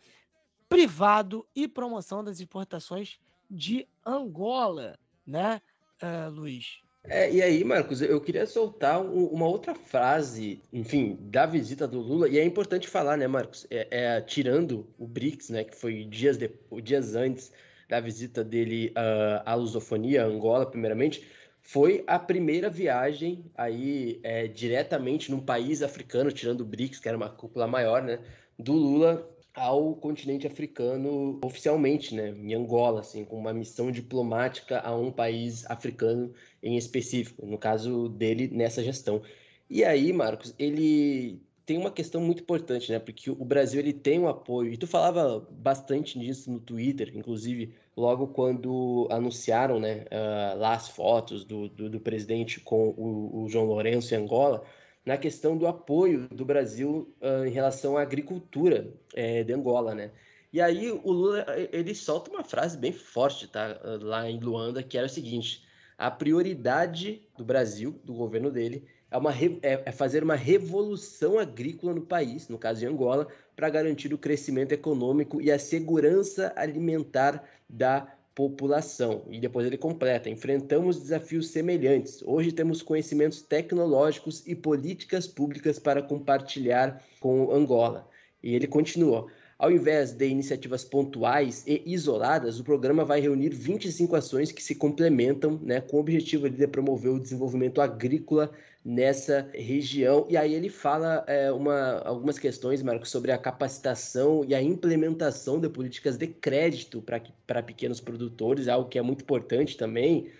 Privado 0.68 1.46
e 1.54 1.68
Promoção 1.68 2.22
das 2.24 2.40
Exportações 2.40 3.18
de 3.50 3.86
Angola, 4.04 4.98
né, 5.26 5.60
uh, 6.02 6.30
Luiz? 6.30 6.80
É, 7.04 7.32
e 7.32 7.42
aí, 7.42 7.64
Marcos, 7.64 8.02
eu 8.02 8.20
queria 8.20 8.46
soltar 8.46 9.00
um, 9.00 9.24
uma 9.26 9.46
outra 9.46 9.74
frase, 9.74 10.62
enfim, 10.72 11.16
da 11.22 11.46
visita 11.46 11.88
do 11.88 11.98
Lula, 11.98 12.28
e 12.28 12.38
é 12.38 12.44
importante 12.44 12.86
falar, 12.86 13.16
né, 13.16 13.26
Marcos? 13.26 13.66
É, 13.70 13.88
é 13.90 14.20
tirando 14.20 14.86
o 14.98 15.06
BRICS, 15.06 15.50
né, 15.50 15.64
que 15.64 15.74
foi 15.74 16.04
dias, 16.04 16.36
de, 16.36 16.50
dias 16.82 17.14
antes 17.14 17.52
da 17.88 18.00
visita 18.00 18.44
dele 18.44 18.90
uh, 18.90 19.42
à 19.44 19.54
lusofonia, 19.54 20.24
Angola, 20.24 20.66
primeiramente, 20.66 21.26
foi 21.62 22.04
a 22.06 22.18
primeira 22.18 22.68
viagem 22.68 23.44
aí 23.56 24.20
é, 24.22 24.46
diretamente 24.46 25.30
num 25.30 25.40
país 25.40 25.82
africano, 25.82 26.30
tirando 26.30 26.60
o 26.60 26.66
BRICS, 26.66 27.00
que 27.00 27.08
era 27.08 27.16
uma 27.16 27.30
cúpula 27.30 27.66
maior, 27.66 28.02
né, 28.02 28.20
do 28.58 28.72
Lula 28.72 29.28
ao 29.54 29.94
continente 29.94 30.46
africano 30.46 31.38
oficialmente, 31.44 32.14
né, 32.14 32.30
em 32.30 32.54
Angola, 32.54 33.00
assim, 33.00 33.24
com 33.24 33.36
uma 33.38 33.52
missão 33.52 33.90
diplomática 33.90 34.80
a 34.80 34.94
um 34.96 35.10
país 35.10 35.68
africano 35.70 36.32
em 36.62 36.76
específico, 36.76 37.44
no 37.46 37.58
caso 37.58 38.08
dele 38.08 38.48
nessa 38.48 38.82
gestão. 38.82 39.22
E 39.68 39.84
aí, 39.84 40.12
Marcos, 40.12 40.54
ele 40.58 41.40
tem 41.70 41.78
uma 41.78 41.90
questão 41.92 42.20
muito 42.20 42.42
importante, 42.42 42.90
né? 42.90 42.98
Porque 42.98 43.30
o 43.30 43.44
Brasil 43.44 43.78
ele 43.78 43.92
tem 43.92 44.18
um 44.18 44.26
apoio, 44.26 44.72
e 44.72 44.76
tu 44.76 44.88
falava 44.88 45.46
bastante 45.50 46.18
disso 46.18 46.50
no 46.50 46.58
Twitter, 46.58 47.12
inclusive 47.14 47.72
logo 47.96 48.26
quando 48.26 49.06
anunciaram 49.10 49.78
né, 49.78 50.04
uh, 50.06 50.58
lá 50.58 50.74
as 50.74 50.88
fotos 50.88 51.44
do, 51.44 51.68
do, 51.68 51.88
do 51.88 52.00
presidente 52.00 52.58
com 52.58 52.88
o, 52.88 53.42
o, 53.44 53.48
João 53.48 53.66
Lourenço 53.66 54.12
em 54.14 54.18
Angola, 54.18 54.64
na 55.04 55.16
questão 55.16 55.56
do 55.56 55.66
apoio 55.66 56.28
do 56.28 56.44
Brasil 56.44 57.14
uh, 57.20 57.44
em 57.44 57.50
relação 57.50 57.96
à 57.96 58.02
agricultura 58.02 58.92
é, 59.14 59.42
de 59.42 59.52
Angola, 59.52 59.94
né? 59.94 60.10
E 60.52 60.60
aí 60.60 60.90
o 60.90 61.12
Lula 61.12 61.46
ele 61.72 61.94
solta 61.94 62.30
uma 62.30 62.42
frase 62.42 62.76
bem 62.76 62.92
forte, 62.92 63.46
tá? 63.46 63.80
Lá 64.00 64.28
em 64.28 64.40
Luanda, 64.40 64.82
que 64.82 64.98
era 64.98 65.06
o 65.06 65.10
seguinte: 65.10 65.64
a 65.96 66.10
prioridade 66.10 67.22
do 67.36 67.44
Brasil, 67.44 68.00
do 68.04 68.12
governo 68.14 68.50
dele, 68.50 68.84
é, 69.10 69.16
uma, 69.16 69.32
é, 69.32 69.58
é 69.62 69.92
fazer 69.92 70.22
uma 70.22 70.34
revolução 70.34 71.38
agrícola 71.38 71.94
no 71.94 72.02
país, 72.02 72.48
no 72.48 72.58
caso 72.58 72.80
de 72.80 72.86
Angola, 72.86 73.28
para 73.54 73.68
garantir 73.68 74.14
o 74.14 74.18
crescimento 74.18 74.72
econômico 74.72 75.40
e 75.40 75.50
a 75.50 75.58
segurança 75.58 76.52
alimentar 76.56 77.44
da 77.68 78.12
população. 78.34 79.22
E 79.30 79.40
depois 79.40 79.66
ele 79.66 79.76
completa: 79.76 80.30
enfrentamos 80.30 80.98
desafios 80.98 81.48
semelhantes. 81.48 82.22
Hoje 82.24 82.52
temos 82.52 82.82
conhecimentos 82.82 83.42
tecnológicos 83.42 84.42
e 84.46 84.54
políticas 84.54 85.26
públicas 85.26 85.78
para 85.78 86.02
compartilhar 86.02 87.02
com 87.18 87.52
Angola. 87.52 88.08
E 88.42 88.54
ele 88.54 88.66
continua: 88.66 89.26
Ao 89.58 89.70
invés 89.70 90.12
de 90.12 90.26
iniciativas 90.26 90.84
pontuais 90.84 91.64
e 91.66 91.82
isoladas, 91.86 92.58
o 92.58 92.64
programa 92.64 93.04
vai 93.04 93.20
reunir 93.20 93.50
25 93.50 94.16
ações 94.16 94.52
que 94.52 94.62
se 94.62 94.74
complementam, 94.74 95.58
né, 95.62 95.80
com 95.80 95.96
o 95.96 96.00
objetivo 96.00 96.48
de 96.48 96.66
promover 96.66 97.12
o 97.12 97.20
desenvolvimento 97.20 97.80
agrícola 97.80 98.50
nessa 98.84 99.48
região. 99.52 100.26
E 100.28 100.36
aí 100.36 100.54
ele 100.54 100.68
fala 100.68 101.24
é, 101.26 101.52
uma, 101.52 101.98
algumas 102.00 102.38
questões, 102.38 102.82
Marcos, 102.82 103.10
sobre 103.10 103.32
a 103.32 103.38
capacitação 103.38 104.44
e 104.46 104.54
a 104.54 104.62
implementação 104.62 105.60
de 105.60 105.68
políticas 105.68 106.16
de 106.16 106.26
crédito 106.26 107.02
para 107.46 107.62
pequenos 107.62 108.00
produtores, 108.00 108.68
algo 108.68 108.88
que 108.88 108.98
é 108.98 109.02
muito 109.02 109.22
importante 109.22 109.76
também. 109.76 110.30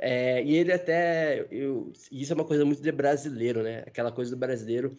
É, 0.00 0.42
e 0.42 0.56
ele 0.56 0.72
até. 0.72 1.46
Eu, 1.50 1.92
isso 2.10 2.32
é 2.32 2.34
uma 2.34 2.44
coisa 2.44 2.64
muito 2.64 2.80
de 2.82 2.92
brasileiro, 2.92 3.62
né? 3.62 3.82
Aquela 3.86 4.12
coisa 4.12 4.30
do 4.30 4.36
brasileiro 4.36 4.96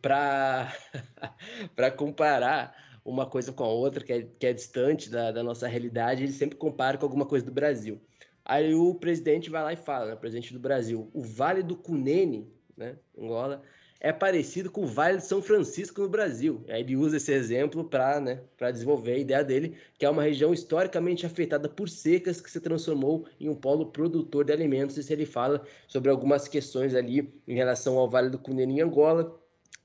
para 0.00 0.72
comparar 1.96 2.74
uma 3.04 3.24
coisa 3.24 3.52
com 3.52 3.64
a 3.64 3.68
outra, 3.68 4.04
que 4.04 4.12
é, 4.12 4.22
que 4.22 4.46
é 4.46 4.52
distante 4.52 5.08
da, 5.08 5.30
da 5.30 5.42
nossa 5.42 5.68
realidade, 5.68 6.24
ele 6.24 6.32
sempre 6.32 6.56
compara 6.56 6.98
com 6.98 7.06
alguma 7.06 7.24
coisa 7.24 7.46
do 7.46 7.52
Brasil. 7.52 8.00
Aí 8.48 8.72
o 8.76 8.94
presidente 8.94 9.50
vai 9.50 9.60
lá 9.60 9.72
e 9.72 9.76
fala, 9.76 10.06
né, 10.06 10.14
o 10.14 10.16
presidente 10.16 10.52
do 10.52 10.60
Brasil, 10.60 11.10
o 11.12 11.20
Vale 11.20 11.64
do 11.64 11.74
Cunene, 11.74 12.48
né, 12.76 12.96
Angola, 13.18 13.60
é 13.98 14.12
parecido 14.12 14.70
com 14.70 14.84
o 14.84 14.86
Vale 14.86 15.16
de 15.16 15.24
São 15.24 15.42
Francisco 15.42 16.00
no 16.00 16.08
Brasil. 16.08 16.64
Aí 16.68 16.80
ele 16.80 16.94
usa 16.94 17.16
esse 17.16 17.32
exemplo 17.32 17.82
para 17.82 18.20
né, 18.20 18.40
desenvolver 18.72 19.14
a 19.14 19.18
ideia 19.18 19.42
dele, 19.42 19.76
que 19.98 20.06
é 20.06 20.10
uma 20.10 20.22
região 20.22 20.54
historicamente 20.54 21.26
afetada 21.26 21.68
por 21.68 21.88
secas 21.88 22.40
que 22.40 22.48
se 22.48 22.60
transformou 22.60 23.26
em 23.40 23.48
um 23.48 23.54
polo 23.54 23.86
produtor 23.86 24.44
de 24.44 24.52
alimentos. 24.52 24.96
E 24.96 25.12
ele 25.12 25.26
fala 25.26 25.66
sobre 25.88 26.08
algumas 26.08 26.46
questões 26.46 26.94
ali 26.94 27.34
em 27.48 27.54
relação 27.54 27.98
ao 27.98 28.08
Vale 28.08 28.30
do 28.30 28.38
Cunene 28.38 28.78
em 28.78 28.80
Angola, 28.80 29.36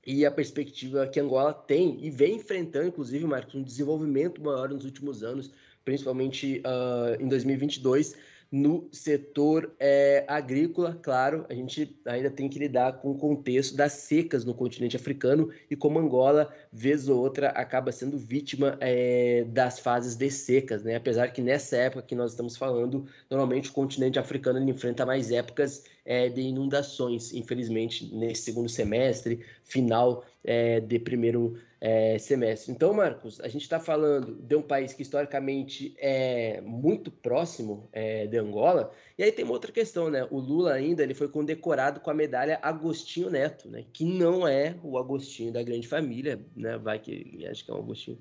e 0.06 0.25
a 0.25 0.31
perspectiva 0.31 1.07
que 1.07 1.19
Angola 1.19 1.53
tem 1.53 1.98
e 2.03 2.09
vem 2.09 2.35
enfrentando, 2.35 2.88
inclusive, 2.88 3.25
Marcos, 3.25 3.53
um 3.53 3.64
desenvolvimento 3.64 4.41
maior 4.41 4.69
nos 4.69 4.83
últimos 4.83 5.23
anos, 5.23 5.51
principalmente 5.85 6.61
uh, 6.65 7.22
em 7.22 7.27
2022, 7.27 8.15
no 8.51 8.89
setor 8.91 9.73
é, 9.80 10.25
agrícola, 10.27 10.99
claro, 11.01 11.45
a 11.49 11.53
gente 11.53 11.97
ainda 12.05 12.30
tem 12.30 12.49
que 12.49 12.59
lidar 12.59 12.99
com 12.99 13.11
o 13.11 13.17
contexto 13.17 13.77
das 13.77 13.93
secas 13.93 14.43
no 14.43 14.53
continente 14.53 14.97
africano 14.97 15.49
e 15.69 15.75
como 15.75 15.97
Angola, 15.97 16.53
vez 16.69 17.07
ou 17.07 17.17
outra, 17.17 17.47
acaba 17.49 17.93
sendo 17.93 18.17
vítima 18.17 18.77
é, 18.81 19.45
das 19.47 19.80
fases 19.80 20.15
de 20.17 20.30
secas, 20.30 20.83
né? 20.83 20.97
Apesar 20.97 21.30
que 21.30 21.41
nessa 21.41 21.77
época 21.77 22.01
que 22.01 22.13
nós 22.13 22.31
estamos 22.31 22.57
falando, 22.57 23.05
normalmente 23.30 23.69
o 23.69 23.73
continente 23.73 24.19
africano 24.19 24.59
enfrenta 24.69 25.05
mais 25.05 25.31
épocas 25.31 25.85
é, 26.03 26.27
de 26.27 26.41
inundações, 26.41 27.33
infelizmente, 27.33 28.13
nesse 28.13 28.41
segundo 28.41 28.67
semestre, 28.67 29.39
final 29.63 30.25
é, 30.43 30.81
de 30.81 30.99
primeiro 30.99 31.57
é, 31.81 32.19
semestre. 32.19 32.71
Então, 32.71 32.93
Marcos, 32.93 33.41
a 33.41 33.47
gente 33.47 33.63
está 33.63 33.79
falando 33.79 34.35
de 34.35 34.55
um 34.55 34.61
país 34.61 34.93
que 34.93 35.01
historicamente 35.01 35.95
é 35.97 36.61
muito 36.61 37.09
próximo 37.09 37.89
é, 37.91 38.27
de 38.27 38.37
Angola, 38.37 38.91
e 39.17 39.23
aí 39.23 39.31
tem 39.31 39.43
uma 39.43 39.53
outra 39.53 39.71
questão, 39.71 40.07
né? 40.07 40.27
O 40.29 40.37
Lula 40.37 40.73
ainda 40.73 41.01
ele 41.01 41.15
foi 41.15 41.27
condecorado 41.27 41.99
com 41.99 42.11
a 42.11 42.13
medalha 42.13 42.59
Agostinho 42.61 43.31
Neto, 43.31 43.67
né? 43.67 43.83
Que 43.91 44.05
não 44.05 44.47
é 44.47 44.75
o 44.83 44.95
Agostinho 44.97 45.51
da 45.51 45.63
grande 45.63 45.87
família, 45.87 46.39
né? 46.55 46.77
Vai 46.77 46.99
que 46.99 47.45
acho 47.47 47.65
que 47.65 47.71
é 47.71 47.73
um 47.73 47.79
Agostinho. 47.79 48.19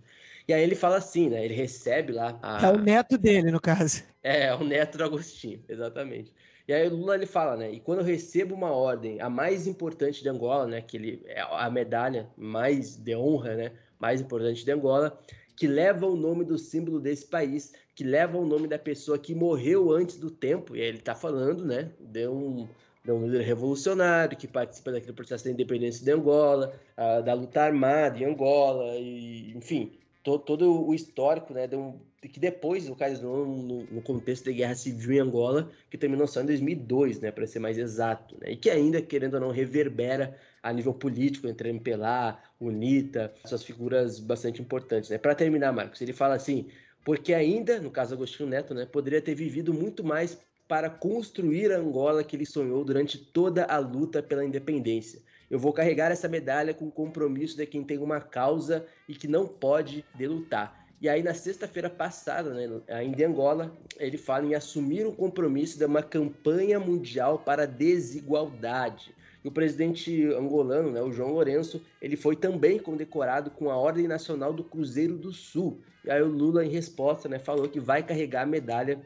E 0.48 0.54
aí 0.54 0.62
ele 0.62 0.74
fala 0.74 0.96
assim, 0.96 1.28
né? 1.28 1.44
Ele 1.44 1.54
recebe 1.54 2.12
lá. 2.12 2.38
A... 2.42 2.66
É 2.66 2.72
o 2.72 2.78
neto 2.78 3.18
dele, 3.18 3.50
no 3.50 3.60
caso. 3.60 4.02
É, 4.22 4.52
o 4.54 4.64
neto 4.64 4.98
do 4.98 5.04
Agostinho, 5.04 5.62
exatamente. 5.68 6.32
E 6.70 6.72
aí 6.72 6.86
o 6.86 6.94
Lula 6.94 7.16
ele 7.16 7.26
fala, 7.26 7.56
né? 7.56 7.72
E 7.72 7.80
quando 7.80 7.98
eu 7.98 8.04
recebo 8.04 8.54
uma 8.54 8.70
ordem, 8.70 9.20
a 9.20 9.28
mais 9.28 9.66
importante 9.66 10.22
de 10.22 10.28
Angola, 10.28 10.68
né? 10.68 10.80
Que 10.80 10.96
ele 10.96 11.22
é 11.26 11.40
a 11.40 11.68
medalha 11.68 12.30
mais 12.36 12.94
de 12.94 13.16
honra, 13.16 13.56
né? 13.56 13.72
Mais 13.98 14.20
importante 14.20 14.64
de 14.64 14.70
Angola, 14.70 15.20
que 15.56 15.66
leva 15.66 16.06
o 16.06 16.14
nome 16.14 16.44
do 16.44 16.56
símbolo 16.56 17.00
desse 17.00 17.26
país, 17.26 17.72
que 17.92 18.04
leva 18.04 18.38
o 18.38 18.46
nome 18.46 18.68
da 18.68 18.78
pessoa 18.78 19.18
que 19.18 19.34
morreu 19.34 19.90
antes 19.90 20.16
do 20.16 20.30
tempo. 20.30 20.76
E 20.76 20.80
aí 20.80 20.86
ele 20.86 20.98
está 20.98 21.12
falando, 21.12 21.64
né? 21.64 21.90
De 21.98 22.28
um, 22.28 22.68
de 23.04 23.10
um 23.10 23.26
líder 23.26 23.42
revolucionário 23.42 24.38
que 24.38 24.46
participa 24.46 24.92
daquele 24.92 25.12
processo 25.12 25.46
da 25.46 25.50
independência 25.50 26.04
de 26.04 26.12
Angola, 26.12 26.72
a, 26.96 27.20
da 27.20 27.34
luta 27.34 27.62
armada 27.62 28.16
em 28.16 28.26
Angola, 28.26 28.94
e 28.94 29.52
enfim, 29.56 29.90
to, 30.22 30.38
todo 30.38 30.86
o 30.86 30.94
histórico, 30.94 31.52
né? 31.52 31.66
De 31.66 31.76
um, 31.76 31.98
que 32.28 32.38
depois 32.38 32.88
ocasionou 32.88 33.46
no, 33.46 33.84
no 33.84 34.02
contexto 34.02 34.46
da 34.46 34.52
guerra 34.52 34.74
civil 34.74 35.12
em 35.12 35.20
Angola, 35.20 35.70
que 35.90 35.96
terminou 35.96 36.26
só 36.26 36.42
em 36.42 36.46
2002, 36.46 37.20
né, 37.20 37.30
para 37.30 37.46
ser 37.46 37.60
mais 37.60 37.78
exato, 37.78 38.36
né, 38.40 38.52
e 38.52 38.56
que 38.56 38.68
ainda, 38.68 39.00
querendo 39.00 39.34
ou 39.34 39.40
não, 39.40 39.50
reverbera 39.50 40.36
a 40.62 40.72
nível 40.72 40.92
político 40.92 41.48
entre 41.48 41.70
MPLA, 41.70 42.38
UNITA, 42.60 43.32
suas 43.46 43.62
figuras 43.62 44.20
bastante 44.20 44.60
importantes. 44.60 45.08
Né. 45.08 45.16
Para 45.16 45.34
terminar, 45.34 45.72
Marcos, 45.72 46.02
ele 46.02 46.12
fala 46.12 46.34
assim, 46.34 46.66
porque 47.04 47.32
ainda, 47.32 47.80
no 47.80 47.90
caso 47.90 48.14
Agostinho 48.14 48.50
Neto, 48.50 48.74
né, 48.74 48.84
poderia 48.84 49.22
ter 49.22 49.34
vivido 49.34 49.72
muito 49.72 50.04
mais 50.04 50.38
para 50.68 50.90
construir 50.90 51.72
a 51.72 51.78
Angola 51.78 52.22
que 52.22 52.36
ele 52.36 52.46
sonhou 52.46 52.84
durante 52.84 53.18
toda 53.18 53.64
a 53.64 53.78
luta 53.78 54.22
pela 54.22 54.44
independência. 54.44 55.20
Eu 55.50 55.58
vou 55.58 55.72
carregar 55.72 56.12
essa 56.12 56.28
medalha 56.28 56.72
com 56.72 56.86
o 56.86 56.92
compromisso 56.92 57.56
de 57.56 57.66
quem 57.66 57.82
tem 57.82 57.98
uma 57.98 58.20
causa 58.20 58.86
e 59.08 59.14
que 59.14 59.26
não 59.26 59.46
pode 59.46 60.04
delutar. 60.14 60.86
E 61.00 61.08
aí, 61.08 61.22
na 61.22 61.32
sexta-feira 61.32 61.88
passada, 61.88 62.52
né, 62.52 62.80
ainda 62.88 63.22
em 63.22 63.24
Angola, 63.24 63.74
ele 63.98 64.18
fala 64.18 64.46
em 64.46 64.54
assumir 64.54 65.06
o 65.06 65.12
compromisso 65.12 65.78
de 65.78 65.84
uma 65.86 66.02
campanha 66.02 66.78
mundial 66.78 67.38
para 67.38 67.62
a 67.62 67.66
desigualdade. 67.66 69.14
E 69.42 69.48
o 69.48 69.50
presidente 69.50 70.26
angolano, 70.34 70.92
né, 70.92 71.00
o 71.00 71.10
João 71.10 71.32
Lourenço, 71.32 71.82
ele 72.02 72.16
foi 72.16 72.36
também 72.36 72.78
condecorado 72.78 73.50
com 73.50 73.70
a 73.70 73.76
Ordem 73.76 74.06
Nacional 74.06 74.52
do 74.52 74.62
Cruzeiro 74.62 75.16
do 75.16 75.32
Sul. 75.32 75.80
E 76.04 76.10
aí 76.10 76.22
o 76.22 76.28
Lula, 76.28 76.64
em 76.64 76.70
resposta, 76.70 77.28
né, 77.28 77.38
falou 77.38 77.66
que 77.66 77.80
vai 77.80 78.02
carregar 78.02 78.42
a 78.42 78.46
medalha 78.46 79.00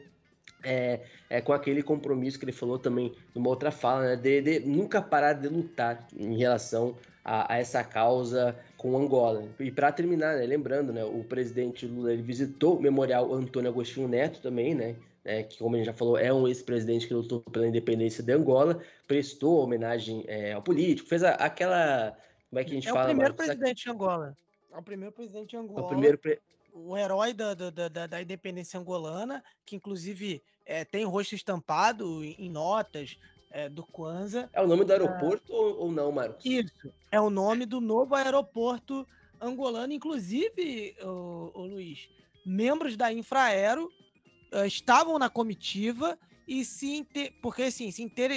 é, 0.63 1.01
é, 1.29 1.41
com 1.41 1.53
aquele 1.53 1.83
compromisso 1.83 2.39
que 2.39 2.45
ele 2.45 2.51
falou 2.51 2.79
também 2.79 3.13
numa 3.33 3.49
outra 3.49 3.71
fala, 3.71 4.01
né, 4.01 4.15
de, 4.15 4.41
de 4.41 4.59
nunca 4.61 5.01
parar 5.01 5.33
de 5.33 5.47
lutar 5.47 6.07
em 6.15 6.37
relação 6.37 6.95
a, 7.23 7.53
a 7.53 7.57
essa 7.57 7.83
causa 7.83 8.55
com 8.77 8.97
Angola. 8.97 9.43
E 9.59 9.71
para 9.71 9.91
terminar, 9.91 10.35
né, 10.37 10.45
lembrando, 10.45 10.91
né, 10.91 11.03
o 11.03 11.23
presidente 11.23 11.85
Lula 11.85 12.13
ele 12.13 12.21
visitou 12.21 12.77
o 12.77 12.81
Memorial 12.81 13.33
Antônio 13.33 13.69
Agostinho 13.69 14.07
Neto 14.07 14.41
também, 14.41 14.73
né, 14.73 14.95
né, 15.23 15.43
que 15.43 15.57
como 15.57 15.75
a 15.75 15.77
gente 15.77 15.87
já 15.87 15.93
falou, 15.93 16.17
é 16.17 16.31
um 16.31 16.47
ex-presidente 16.47 17.07
que 17.07 17.13
lutou 17.13 17.41
pela 17.41 17.67
independência 17.67 18.23
de 18.23 18.31
Angola, 18.31 18.79
prestou 19.07 19.63
homenagem 19.63 20.23
é, 20.27 20.53
ao 20.53 20.61
político, 20.61 21.09
fez 21.09 21.23
a, 21.23 21.31
aquela. 21.31 22.15
Como 22.49 22.59
é 22.59 22.63
que 22.63 22.71
a 22.71 22.73
gente 22.75 22.87
é 22.87 22.91
fala? 22.91 23.01
É 23.01 23.05
o 23.05 23.15
primeiro 23.15 23.33
presidente 23.33 23.83
de 23.83 23.89
Angola. 23.89 24.37
É 24.71 24.77
o 24.77 24.83
primeiro 24.83 25.11
presidente 25.11 25.49
de 25.49 25.57
Angola. 25.57 25.79
É 25.79 25.83
o 25.83 25.87
primeiro 25.87 26.17
pre... 26.17 26.39
O 26.77 26.97
herói 26.97 27.33
da, 27.33 27.53
da, 27.53 27.69
da, 27.69 28.05
da 28.05 28.21
independência 28.21 28.77
angolana, 28.77 29.41
que 29.65 29.77
inclusive 29.77 30.43
é, 30.65 30.83
tem 30.83 31.05
o 31.05 31.09
rosto 31.09 31.33
estampado 31.33 32.21
em, 32.21 32.49
notas, 32.49 33.17
é, 33.49 33.69
do 33.69 33.85
Kwanzaa. 33.85 34.49
É 34.51 34.61
o 34.61 34.67
nome 34.67 34.83
do 34.83 34.91
aeroporto 34.91 35.53
é... 35.53 35.55
ou, 35.55 35.79
ou, 35.83 35.91
não, 35.91 36.11
Marcos? 36.11 36.43
Isso, 36.45 36.93
é 37.09 37.21
o 37.21 37.29
nome 37.29 37.65
do 37.65 37.79
novo 37.79 38.13
aeroporto 38.13 39.07
angolano. 39.39 39.93
Inclusive, 39.93 40.97
o, 41.01 41.51
o 41.53 41.61
Luiz, 41.65 42.09
membros 42.45 42.97
da 42.97 43.09
Infraero 43.13 43.89
uh, 44.53 44.65
estavam 44.65 45.17
na 45.17 45.29
comitiva 45.29 46.19
e 46.45 46.65
se 46.65 46.93
inter... 46.93 47.33
porque 47.41 47.63
assim, 47.63 47.89
se 47.89 48.03
inter... 48.03 48.31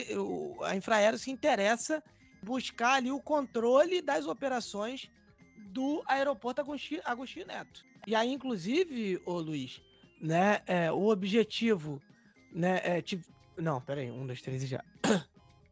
a 0.63 0.77
Infraero 0.77 1.19
se 1.19 1.33
interessa 1.33 2.01
buscar 2.41 2.95
ali 2.95 3.11
o 3.11 3.21
controle 3.21 4.01
das 4.01 4.27
operações 4.27 5.11
do 5.73 6.05
aeroporto 6.07 6.61
Agostinho, 6.61 7.03
Agostinho 7.05 7.47
Neto. 7.47 7.88
E 8.09 8.15
aí, 8.15 8.33
inclusive, 8.33 9.21
o 9.27 9.35
Luiz, 9.35 9.83
né, 10.19 10.63
é, 10.67 10.91
o 10.91 11.09
objetivo, 11.09 12.01
né, 12.51 12.81
é, 12.83 13.05
não, 13.59 13.83
peraí, 13.83 14.11
um, 14.11 14.27
dois, 14.27 14.41
três 14.41 14.63
e 14.63 14.67
já. 14.67 14.83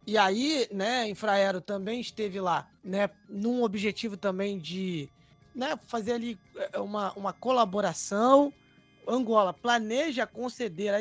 E 0.07 0.19
aí, 0.19 0.69
né, 0.71 1.09
Infraero 1.09 1.63
também 1.63 1.99
esteve 1.99 2.39
lá, 2.39 2.71
né, 2.85 3.09
num 3.27 3.63
objetivo 3.63 4.19
também 4.19 4.59
de, 4.59 5.09
né, 5.55 5.79
fazer 5.87 6.13
ali 6.13 6.39
é, 6.75 6.79
uma, 6.79 7.11
uma 7.15 7.33
colaboração. 7.33 8.53
Angola 9.09 9.55
planeja 9.55 10.27
conceder 10.27 10.93
a, 10.93 10.99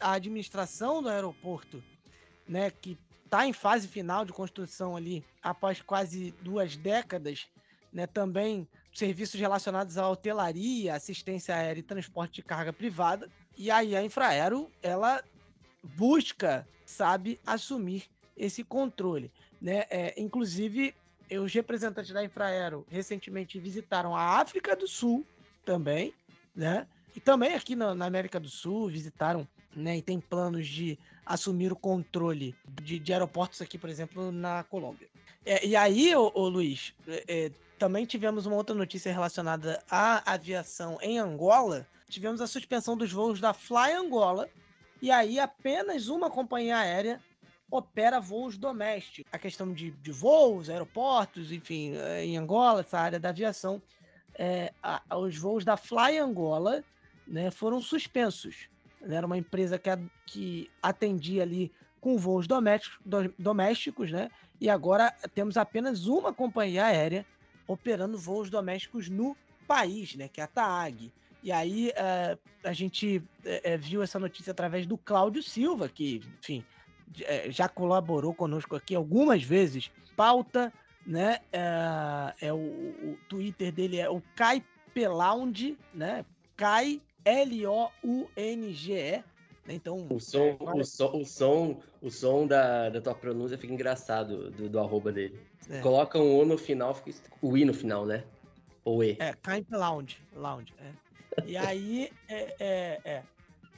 a 0.00 0.12
administração 0.12 1.02
do 1.02 1.10
aeroporto, 1.10 1.84
né, 2.48 2.70
que 2.70 2.98
está 3.26 3.46
em 3.46 3.52
fase 3.52 3.86
final 3.86 4.24
de 4.24 4.32
construção 4.32 4.96
ali, 4.96 5.22
após 5.42 5.82
quase 5.82 6.34
duas 6.40 6.78
décadas, 6.78 7.46
né, 7.92 8.06
também 8.06 8.66
serviços 8.92 9.40
relacionados 9.40 9.96
à 9.96 10.08
hotelaria, 10.08 10.94
assistência 10.94 11.54
aérea 11.54 11.80
e 11.80 11.84
transporte 11.84 12.34
de 12.36 12.42
carga 12.42 12.72
privada. 12.72 13.28
E 13.56 13.70
aí 13.70 13.96
a 13.96 14.04
Infraero, 14.04 14.70
ela 14.82 15.22
busca, 15.82 16.66
sabe, 16.84 17.40
assumir 17.46 18.04
esse 18.36 18.62
controle. 18.62 19.30
Né? 19.60 19.84
É, 19.90 20.20
inclusive, 20.20 20.94
os 21.30 21.52
representantes 21.52 22.12
da 22.12 22.24
Infraero 22.24 22.86
recentemente 22.90 23.58
visitaram 23.58 24.14
a 24.14 24.40
África 24.40 24.76
do 24.76 24.86
Sul 24.86 25.26
também, 25.64 26.12
né? 26.54 26.86
E 27.14 27.20
também 27.20 27.54
aqui 27.54 27.76
na, 27.76 27.94
na 27.94 28.06
América 28.06 28.40
do 28.40 28.48
Sul 28.48 28.88
visitaram, 28.88 29.46
né? 29.74 29.98
E 29.98 30.02
tem 30.02 30.20
planos 30.20 30.66
de 30.66 30.98
assumir 31.24 31.72
o 31.72 31.76
controle 31.76 32.54
de, 32.82 32.98
de 32.98 33.12
aeroportos 33.12 33.62
aqui, 33.62 33.78
por 33.78 33.88
exemplo, 33.88 34.32
na 34.32 34.64
Colômbia. 34.64 35.08
É, 35.44 35.66
e 35.66 35.74
aí, 35.74 36.14
ô, 36.14 36.30
ô 36.34 36.48
Luiz, 36.48 36.94
é, 37.06 37.24
é, 37.26 37.50
também 37.78 38.06
tivemos 38.06 38.46
uma 38.46 38.56
outra 38.56 38.74
notícia 38.74 39.12
relacionada 39.12 39.82
à 39.90 40.32
aviação 40.32 40.98
em 41.02 41.18
Angola. 41.18 41.86
Tivemos 42.08 42.40
a 42.40 42.46
suspensão 42.46 42.96
dos 42.96 43.10
voos 43.10 43.40
da 43.40 43.52
Fly 43.52 43.92
Angola. 43.92 44.48
E 45.00 45.10
aí, 45.10 45.40
apenas 45.40 46.08
uma 46.08 46.30
companhia 46.30 46.78
aérea 46.78 47.20
opera 47.70 48.20
voos 48.20 48.56
domésticos. 48.56 49.32
A 49.32 49.38
questão 49.38 49.72
de, 49.72 49.90
de 49.90 50.12
voos, 50.12 50.68
aeroportos, 50.68 51.50
enfim, 51.50 51.96
é, 51.96 52.24
em 52.24 52.36
Angola, 52.36 52.80
essa 52.80 52.98
área 52.98 53.18
da 53.18 53.30
aviação, 53.30 53.82
é, 54.34 54.72
a, 54.82 55.02
os 55.16 55.36
voos 55.36 55.64
da 55.64 55.76
Fly 55.76 56.18
Angola 56.18 56.84
né, 57.26 57.50
foram 57.50 57.80
suspensos. 57.80 58.68
Era 59.02 59.26
uma 59.26 59.38
empresa 59.38 59.78
que, 59.78 59.90
que 60.26 60.70
atendia 60.80 61.42
ali 61.42 61.72
com 62.00 62.18
voos 62.18 62.46
domésticos, 62.46 62.98
do, 63.04 63.34
domésticos, 63.38 64.12
né? 64.12 64.30
E 64.62 64.70
agora 64.70 65.12
temos 65.34 65.56
apenas 65.56 66.06
uma 66.06 66.32
companhia 66.32 66.84
aérea 66.84 67.26
operando 67.66 68.16
voos 68.16 68.48
domésticos 68.48 69.08
no 69.08 69.36
país, 69.66 70.14
né? 70.14 70.28
Que 70.28 70.40
é 70.40 70.44
a 70.44 70.46
TAG. 70.46 71.12
E 71.42 71.50
aí 71.50 71.90
uh, 71.90 72.38
a 72.62 72.72
gente 72.72 73.18
uh, 73.18 73.78
viu 73.80 74.04
essa 74.04 74.20
notícia 74.20 74.52
através 74.52 74.86
do 74.86 74.96
Cláudio 74.96 75.42
Silva, 75.42 75.88
que, 75.88 76.22
enfim, 76.38 76.64
já 77.48 77.68
colaborou 77.68 78.32
conosco 78.32 78.76
aqui 78.76 78.94
algumas 78.94 79.42
vezes. 79.42 79.90
Pauta, 80.16 80.72
né? 81.04 81.40
Uh, 81.52 82.32
é 82.40 82.52
o, 82.52 82.56
o, 82.56 83.18
Twitter 83.28 83.72
dele 83.72 83.98
é 83.98 84.08
o 84.08 84.22
Kai 84.36 84.64
Pelounge, 84.94 85.76
né? 85.92 86.24
Kai 86.56 87.02
L-O-U-N-G-E. 87.24 89.24
Né? 89.66 89.74
Então. 89.74 90.06
O 90.10 90.20
som, 90.20 90.56
é, 90.60 90.72
o 90.74 90.84
som, 90.84 91.10
o 91.14 91.24
som, 91.24 91.80
o 92.00 92.10
som 92.10 92.46
da, 92.46 92.90
da 92.90 93.00
tua 93.00 93.14
pronúncia 93.14 93.58
fica 93.58 93.72
engraçado 93.72 94.50
do, 94.50 94.68
do 94.68 94.78
arroba 94.78 95.12
dele. 95.12 95.38
É. 95.68 95.80
Coloca 95.80 96.18
um 96.18 96.38
O 96.38 96.44
no 96.44 96.58
final, 96.58 96.94
fica 96.94 97.12
o 97.40 97.56
I 97.56 97.64
no 97.64 97.74
final, 97.74 98.04
né? 98.04 98.24
Ou 98.84 99.02
E. 99.04 99.16
É, 99.20 99.32
Kind 99.34 99.66
Lounge. 99.70 100.18
Lounge 100.34 100.74
é. 100.78 100.92
E 101.46 101.56
aí, 101.56 102.10
é, 102.28 102.54
é, 102.60 103.00
é, 103.04 103.22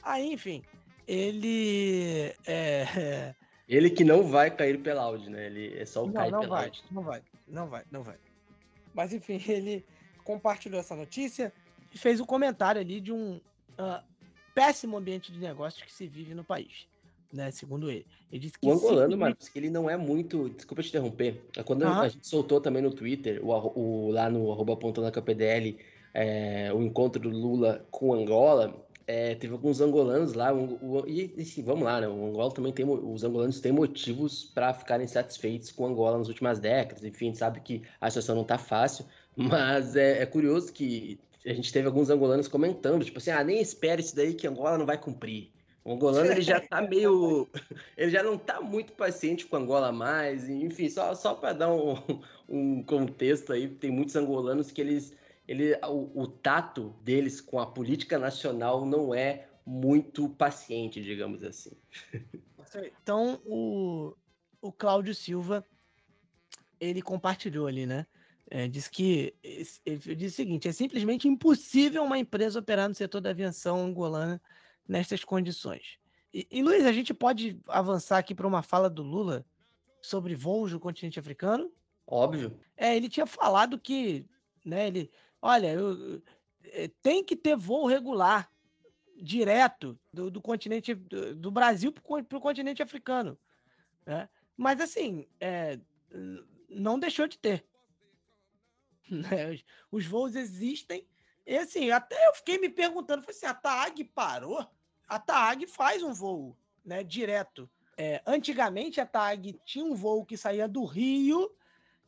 Aí, 0.05 0.31
enfim, 0.31 0.61
ele. 1.07 2.33
É, 2.45 2.85
é, 2.95 3.35
ele 3.67 3.89
que 3.89 4.03
não 4.03 4.23
vai 4.23 4.51
cair 4.51 4.79
pela 4.81 5.01
Audi, 5.01 5.29
né? 5.29 5.47
Ele 5.47 5.75
é 5.77 5.85
só 5.85 6.03
o 6.03 6.07
não, 6.07 6.13
cair 6.13 6.31
não 6.31 6.41
pela 6.41 6.55
vai, 6.55 6.65
Audi. 6.65 6.83
Não 6.91 7.03
vai, 7.03 7.23
não 7.47 7.67
vai, 7.67 7.83
não 7.91 8.03
vai. 8.03 8.17
Mas 8.93 9.13
enfim, 9.13 9.41
ele 9.49 9.83
compartilhou 10.23 10.79
essa 10.79 10.95
notícia 10.95 11.51
e 11.93 11.97
fez 11.97 12.19
um 12.19 12.25
comentário 12.25 12.79
ali 12.79 13.01
de 13.01 13.11
um 13.11 13.37
uh, 13.79 14.03
péssimo 14.55 14.97
ambiente 14.97 15.31
de 15.31 15.39
negócios 15.39 15.83
que 15.83 15.93
se 15.93 16.07
vive 16.07 16.33
no 16.33 16.43
país. 16.43 16.87
Né, 17.33 17.51
segundo 17.51 17.91
ele. 17.91 18.05
ele 18.31 18.39
disse 18.39 18.57
que 18.57 18.65
o 18.65 18.71
angolano, 18.71 19.11
se... 19.11 19.17
Marcos, 19.17 19.49
que 19.49 19.59
ele 19.59 19.69
não 19.69 19.89
é 19.89 19.97
muito. 19.97 20.49
Desculpa 20.49 20.81
te 20.81 20.89
interromper. 20.89 21.43
Quando 21.65 21.81
uhum. 21.81 21.89
a 21.89 22.07
gente 22.07 22.25
soltou 22.25 22.61
também 22.61 22.81
no 22.81 22.93
Twitter, 22.93 23.43
o, 23.43 23.49
o 23.77 24.11
lá 24.11 24.29
no 24.29 24.51
arroba 24.53 24.73
apontando 24.73 25.07
a 25.07 25.21
PDL, 25.21 25.77
é, 26.13 26.71
o 26.73 26.81
encontro 26.81 27.21
do 27.21 27.29
Lula 27.29 27.85
com 27.91 28.13
Angola, 28.13 28.85
é, 29.07 29.35
teve 29.35 29.53
alguns 29.53 29.81
angolanos 29.81 30.33
lá, 30.33 30.51
e 31.07 31.33
assim, 31.39 31.61
vamos 31.61 31.83
lá, 31.83 32.01
né? 32.01 32.07
O 32.07 32.27
Angola 32.27 32.51
também 32.51 32.71
tem, 32.71 32.85
os 32.85 33.23
angolanos 33.23 33.59
têm 33.59 33.71
motivos 33.71 34.45
para 34.45 34.73
ficarem 34.73 35.05
satisfeitos 35.05 35.71
com 35.71 35.85
Angola 35.85 36.17
nas 36.17 36.27
últimas 36.27 36.59
décadas. 36.59 37.03
Enfim, 37.03 37.25
a 37.25 37.29
gente 37.29 37.37
sabe 37.37 37.59
que 37.59 37.83
a 38.01 38.09
situação 38.09 38.35
não 38.35 38.41
está 38.43 38.57
fácil, 38.57 39.05
mas 39.35 39.95
é, 39.95 40.21
é, 40.21 40.25
curioso 40.25 40.71
que 40.71 41.19
a 41.45 41.53
gente 41.53 41.71
teve 41.71 41.87
alguns 41.87 42.09
angolanos 42.09 42.47
comentando, 42.47 43.05
tipo 43.05 43.17
assim, 43.17 43.31
ah, 43.31 43.43
nem 43.43 43.61
espere 43.61 44.01
isso 44.01 44.15
daí 44.15 44.33
que 44.33 44.47
Angola 44.47 44.77
não 44.77 44.85
vai 44.85 44.97
cumprir. 44.97 45.51
O 45.83 45.93
angolano 45.93 46.31
ele 46.31 46.41
já 46.41 46.59
tá 46.59 46.81
meio. 46.81 47.47
ele 47.95 48.09
já 48.09 48.23
não 48.23 48.37
tá 48.37 48.59
muito 48.59 48.93
paciente 48.93 49.45
com 49.45 49.55
Angola 49.55 49.91
mais. 49.91 50.49
Enfim, 50.49 50.89
só, 50.89 51.13
só 51.13 51.35
para 51.35 51.53
dar 51.53 51.71
um, 51.71 51.95
um 52.49 52.83
contexto 52.83 53.53
aí, 53.53 53.67
tem 53.67 53.91
muitos 53.91 54.15
angolanos 54.15 54.71
que 54.71 54.81
eles 54.81 55.15
ele, 55.47 55.75
o, 55.83 56.23
o 56.23 56.27
tato 56.27 56.95
deles 57.03 57.39
com 57.39 57.59
a 57.59 57.67
política 57.67 58.17
nacional 58.17 58.85
não 58.85 59.13
é 59.13 59.47
muito 59.65 60.29
paciente, 60.29 61.01
digamos 61.01 61.43
assim. 61.43 61.71
Então, 63.01 63.39
o, 63.45 64.13
o 64.59 64.69
Cláudio 64.69 65.15
Silva, 65.15 65.65
ele 66.77 67.01
compartilhou 67.01 67.67
ali, 67.67 67.85
né? 67.85 68.05
É, 68.49 68.67
diz 68.67 68.87
que 68.87 69.33
ele 69.43 70.15
diz 70.15 70.33
o 70.33 70.35
seguinte: 70.35 70.67
é 70.67 70.71
simplesmente 70.71 71.27
impossível 71.27 72.03
uma 72.03 72.17
empresa 72.17 72.59
operar 72.59 72.87
no 72.87 72.95
setor 72.95 73.21
da 73.21 73.31
aviação 73.31 73.83
angolana 73.83 74.41
nestas 74.87 75.23
condições. 75.23 75.97
E, 76.33 76.47
e 76.51 76.61
Luiz, 76.61 76.85
a 76.85 76.91
gente 76.91 77.13
pode 77.13 77.59
avançar 77.67 78.19
aqui 78.19 78.35
para 78.35 78.47
uma 78.47 78.61
fala 78.61 78.89
do 78.89 79.01
Lula 79.01 79.45
sobre 80.01 80.35
voos 80.35 80.71
do 80.71 80.79
continente 80.79 81.19
africano? 81.19 81.71
Óbvio. 82.05 82.59
É, 82.77 82.95
ele 82.95 83.09
tinha 83.09 83.25
falado 83.25 83.79
que, 83.79 84.25
né, 84.63 84.87
ele 84.87 85.11
Olha, 85.47 85.73
eu, 85.73 86.23
eh, 86.63 86.89
tem 87.03 87.23
que 87.23 87.35
ter 87.35 87.55
voo 87.55 87.85
regular 87.85 88.51
direto 89.15 89.95
do, 90.11 90.31
do 90.31 90.41
continente 90.41 90.95
do, 90.95 91.35
do 91.35 91.51
Brasil 91.51 91.91
para 91.91 92.37
o 92.37 92.41
continente 92.41 92.81
africano. 92.81 93.37
Né? 94.03 94.27
Mas 94.57 94.81
assim, 94.81 95.27
é, 95.39 95.79
não 96.67 96.97
deixou 96.97 97.27
de 97.27 97.37
ter. 97.37 97.63
Né? 99.11 99.59
Os 99.91 100.05
voos 100.05 100.35
existem. 100.35 101.07
E 101.45 101.55
assim, 101.57 101.91
até 101.91 102.27
eu 102.27 102.33
fiquei 102.33 102.57
me 102.57 102.69
perguntando, 102.69 103.21
foi 103.21 103.33
assim, 103.33 103.45
a 103.45 103.53
TAG 103.53 104.03
parou? 104.03 104.67
A 105.07 105.19
TAG 105.19 105.67
faz 105.67 106.01
um 106.01 106.11
voo 106.11 106.57
né, 106.83 107.03
direto. 107.03 107.69
É, 107.95 108.21
antigamente 108.25 108.99
a 108.99 109.05
TAG 109.05 109.59
tinha 109.63 109.85
um 109.85 109.93
voo 109.93 110.25
que 110.25 110.35
saía 110.35 110.67
do 110.67 110.83
Rio 110.83 111.55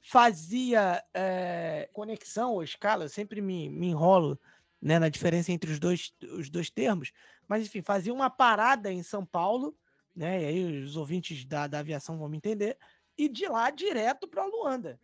fazia 0.01 1.03
é, 1.13 1.89
conexão 1.91 2.53
ou 2.53 2.63
escala, 2.63 3.05
eu 3.05 3.09
sempre 3.09 3.41
me, 3.41 3.69
me 3.69 3.87
enrolo 3.87 4.39
né, 4.81 4.99
na 4.99 5.09
diferença 5.09 5.51
entre 5.51 5.71
os 5.71 5.79
dois, 5.79 6.13
os 6.33 6.49
dois 6.49 6.69
termos, 6.69 7.11
mas 7.47 7.65
enfim, 7.65 7.81
fazia 7.81 8.13
uma 8.13 8.29
parada 8.29 8.91
em 8.91 9.03
São 9.03 9.25
Paulo, 9.25 9.75
né, 10.15 10.41
e 10.41 10.45
aí 10.45 10.83
os 10.83 10.95
ouvintes 10.95 11.43
da, 11.43 11.67
da 11.67 11.79
aviação 11.79 12.17
vão 12.17 12.29
me 12.29 12.37
entender, 12.37 12.77
e 13.17 13.27
de 13.27 13.47
lá 13.47 13.69
direto 13.69 14.27
para 14.27 14.45
Luanda. 14.45 14.99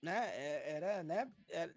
Né, 0.00 0.30
é, 0.34 0.72
era, 0.76 1.02
né, 1.02 1.28
era, 1.48 1.74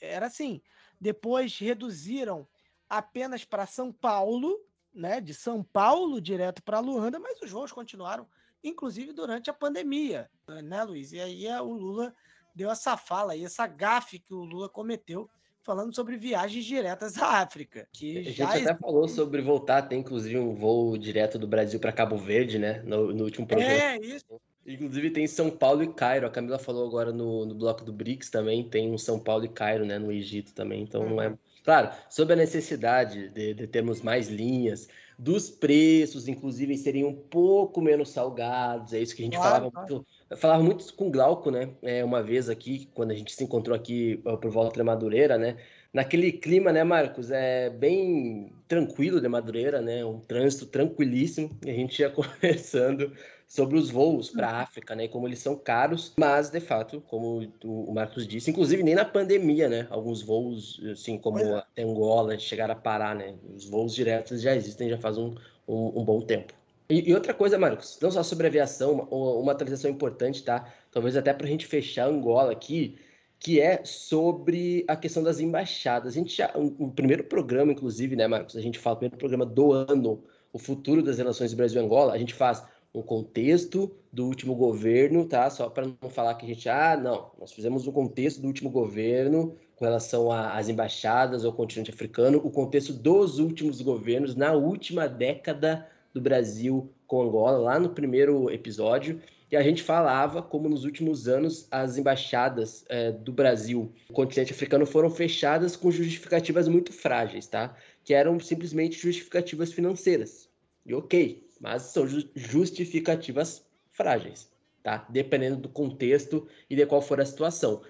era 0.00 0.26
assim. 0.26 0.60
Depois 1.00 1.58
reduziram 1.58 2.46
apenas 2.88 3.44
para 3.44 3.66
São 3.66 3.92
Paulo, 3.92 4.58
né, 4.94 5.20
de 5.20 5.34
São 5.34 5.62
Paulo 5.62 6.20
direto 6.20 6.62
para 6.62 6.80
Luanda, 6.80 7.18
mas 7.18 7.40
os 7.40 7.50
voos 7.50 7.72
continuaram 7.72 8.26
inclusive 8.64 9.12
durante 9.12 9.50
a 9.50 9.52
pandemia, 9.52 10.30
né, 10.62 10.84
Luiz? 10.84 11.12
E 11.12 11.20
aí 11.20 11.46
é, 11.46 11.60
o 11.60 11.72
Lula 11.72 12.14
deu 12.54 12.70
essa 12.70 12.96
fala 12.96 13.32
aí, 13.32 13.44
essa 13.44 13.66
gafe 13.66 14.18
que 14.18 14.32
o 14.32 14.44
Lula 14.44 14.68
cometeu 14.68 15.28
falando 15.62 15.94
sobre 15.94 16.16
viagens 16.16 16.64
diretas 16.64 17.16
à 17.18 17.40
África. 17.40 17.88
Que 17.92 18.18
a 18.18 18.22
gente 18.22 18.42
até 18.42 18.74
falou 18.74 19.08
sobre 19.08 19.40
voltar, 19.40 19.82
tem 19.82 20.00
inclusive 20.00 20.38
um 20.38 20.54
voo 20.54 20.96
direto 20.98 21.38
do 21.38 21.46
Brasil 21.46 21.78
para 21.78 21.92
Cabo 21.92 22.16
Verde, 22.16 22.58
né? 22.58 22.82
No, 22.82 23.12
no 23.12 23.24
último 23.24 23.46
programa. 23.46 23.72
É, 23.72 23.98
isso. 23.98 24.40
Inclusive 24.66 25.10
tem 25.10 25.26
São 25.26 25.50
Paulo 25.50 25.82
e 25.82 25.92
Cairo. 25.92 26.26
A 26.26 26.30
Camila 26.30 26.58
falou 26.58 26.86
agora 26.86 27.12
no, 27.12 27.44
no 27.44 27.54
bloco 27.54 27.84
do 27.84 27.92
BRICS 27.92 28.30
também, 28.30 28.68
tem 28.68 28.90
um 28.90 28.98
São 28.98 29.18
Paulo 29.18 29.44
e 29.44 29.48
Cairo, 29.48 29.84
né? 29.84 29.98
No 29.98 30.12
Egito 30.12 30.54
também. 30.54 30.82
Então 30.82 31.08
não 31.08 31.20
é. 31.20 31.28
Uhum. 31.28 31.38
Claro, 31.64 31.90
sobre 32.10 32.34
a 32.34 32.36
necessidade 32.36 33.28
de, 33.28 33.54
de 33.54 33.66
termos 33.66 34.02
mais 34.02 34.28
linhas, 34.28 34.88
dos 35.18 35.48
preços, 35.48 36.26
inclusive, 36.26 36.76
seriam 36.76 37.10
um 37.10 37.14
pouco 37.14 37.80
menos 37.80 38.10
salgados. 38.10 38.92
É 38.92 39.00
isso 39.00 39.14
que 39.14 39.22
a 39.22 39.24
gente 39.24 39.36
claro, 39.36 39.50
falava 39.54 39.70
claro. 39.70 39.88
muito. 39.88 40.06
falava 40.36 40.62
muito 40.62 40.94
com 40.94 41.06
o 41.06 41.10
Glauco, 41.10 41.50
né? 41.50 41.70
É, 41.80 42.04
uma 42.04 42.22
vez 42.22 42.48
aqui, 42.48 42.88
quando 42.92 43.12
a 43.12 43.14
gente 43.14 43.32
se 43.32 43.44
encontrou 43.44 43.76
aqui 43.76 44.16
por 44.40 44.50
volta 44.50 44.76
de 44.76 44.82
Madureira, 44.82 45.38
né? 45.38 45.56
Naquele 45.92 46.32
clima, 46.32 46.72
né, 46.72 46.82
Marcos? 46.82 47.30
É 47.30 47.70
bem 47.70 48.52
tranquilo 48.66 49.20
de 49.20 49.28
Madureira, 49.28 49.80
né? 49.80 50.04
Um 50.04 50.18
trânsito 50.18 50.66
tranquilíssimo. 50.66 51.50
E 51.64 51.70
a 51.70 51.74
gente 51.74 52.00
ia 52.00 52.10
conversando 52.10 53.12
sobre 53.52 53.76
os 53.76 53.90
voos 53.90 54.30
para 54.30 54.48
a 54.48 54.52
uhum. 54.52 54.60
África, 54.60 54.94
né? 54.94 55.06
Como 55.08 55.28
eles 55.28 55.38
são 55.38 55.54
caros, 55.54 56.14
mas 56.16 56.48
de 56.48 56.58
fato, 56.58 57.02
como 57.06 57.46
o 57.62 57.92
Marcos 57.92 58.26
disse, 58.26 58.50
inclusive 58.50 58.82
nem 58.82 58.94
na 58.94 59.04
pandemia, 59.04 59.68
né? 59.68 59.86
Alguns 59.90 60.22
voos, 60.22 60.80
assim 60.90 61.18
como 61.18 61.38
é. 61.38 61.58
até 61.58 61.82
Angola, 61.82 62.38
chegaram 62.38 62.72
a 62.72 62.76
parar, 62.76 63.14
né? 63.14 63.34
Os 63.54 63.68
voos 63.68 63.94
diretos 63.94 64.40
já 64.40 64.56
existem 64.56 64.88
já 64.88 64.96
faz 64.96 65.18
um, 65.18 65.34
um, 65.68 66.00
um 66.00 66.02
bom 66.02 66.22
tempo. 66.22 66.54
E, 66.88 67.10
e, 67.10 67.14
outra 67.14 67.34
coisa, 67.34 67.58
Marcos, 67.58 67.98
não 68.00 68.10
só 68.10 68.22
sobre 68.22 68.46
aviação, 68.46 68.92
uma, 68.92 69.32
uma 69.34 69.52
atualização 69.52 69.90
importante, 69.90 70.42
tá? 70.42 70.66
Talvez 70.90 71.14
até 71.14 71.34
para 71.34 71.46
a 71.46 71.50
gente 71.50 71.66
fechar 71.66 72.08
Angola 72.08 72.52
aqui, 72.52 72.96
que 73.38 73.60
é 73.60 73.84
sobre 73.84 74.82
a 74.88 74.96
questão 74.96 75.22
das 75.22 75.40
embaixadas. 75.40 76.14
A 76.14 76.18
gente 76.18 76.34
já, 76.34 76.50
o, 76.54 76.90
primeiro 76.90 77.24
programa, 77.24 77.70
inclusive, 77.70 78.16
né, 78.16 78.26
Marcos? 78.26 78.56
A 78.56 78.62
gente 78.62 78.78
fala, 78.78 78.96
o 78.96 78.98
primeiro 79.00 79.18
programa 79.18 79.44
do 79.44 79.72
ano, 79.72 80.24
o 80.54 80.58
futuro 80.58 81.02
das 81.02 81.18
relações 81.18 81.52
Brasil-Angola, 81.52 82.14
a 82.14 82.18
gente 82.18 82.32
faz 82.32 82.62
um 82.94 83.02
contexto 83.02 83.90
do 84.12 84.26
último 84.26 84.54
governo, 84.54 85.24
tá? 85.24 85.48
Só 85.48 85.68
para 85.70 85.86
não 85.86 86.10
falar 86.10 86.34
que 86.34 86.44
a 86.44 86.48
gente, 86.48 86.68
ah, 86.68 86.96
não, 86.96 87.30
nós 87.38 87.52
fizemos 87.52 87.86
um 87.86 87.92
contexto 87.92 88.40
do 88.40 88.46
último 88.46 88.70
governo 88.70 89.56
com 89.76 89.84
relação 89.84 90.30
às 90.30 90.68
embaixadas 90.68 91.44
ao 91.44 91.52
continente 91.52 91.90
africano, 91.90 92.38
o 92.38 92.50
contexto 92.50 92.92
dos 92.92 93.38
últimos 93.38 93.80
governos 93.80 94.36
na 94.36 94.52
última 94.52 95.08
década 95.08 95.88
do 96.12 96.20
Brasil 96.20 96.92
com 97.06 97.22
Angola, 97.22 97.58
lá 97.58 97.80
no 97.80 97.88
primeiro 97.88 98.50
episódio. 98.50 99.20
E 99.50 99.56
a 99.56 99.62
gente 99.62 99.82
falava 99.82 100.42
como 100.42 100.68
nos 100.68 100.84
últimos 100.84 101.28
anos 101.28 101.66
as 101.70 101.98
embaixadas 101.98 102.84
é, 102.88 103.10
do 103.10 103.32
Brasil 103.32 103.92
no 104.08 104.14
continente 104.14 104.52
africano 104.52 104.86
foram 104.86 105.10
fechadas 105.10 105.76
com 105.76 105.90
justificativas 105.90 106.68
muito 106.68 106.92
frágeis, 106.92 107.46
tá? 107.46 107.76
Que 108.04 108.14
eram 108.14 108.38
simplesmente 108.40 108.98
justificativas 108.98 109.72
financeiras. 109.72 110.48
E 110.86 110.94
ok, 110.94 111.46
mas 111.62 111.82
são 111.82 112.06
justificativas 112.34 113.64
frágeis, 113.92 114.50
tá? 114.82 115.06
Dependendo 115.08 115.56
do 115.56 115.68
contexto 115.68 116.48
e 116.68 116.74
de 116.74 116.84
qual 116.84 117.00
for 117.00 117.20
a 117.20 117.24
situação. 117.24 117.80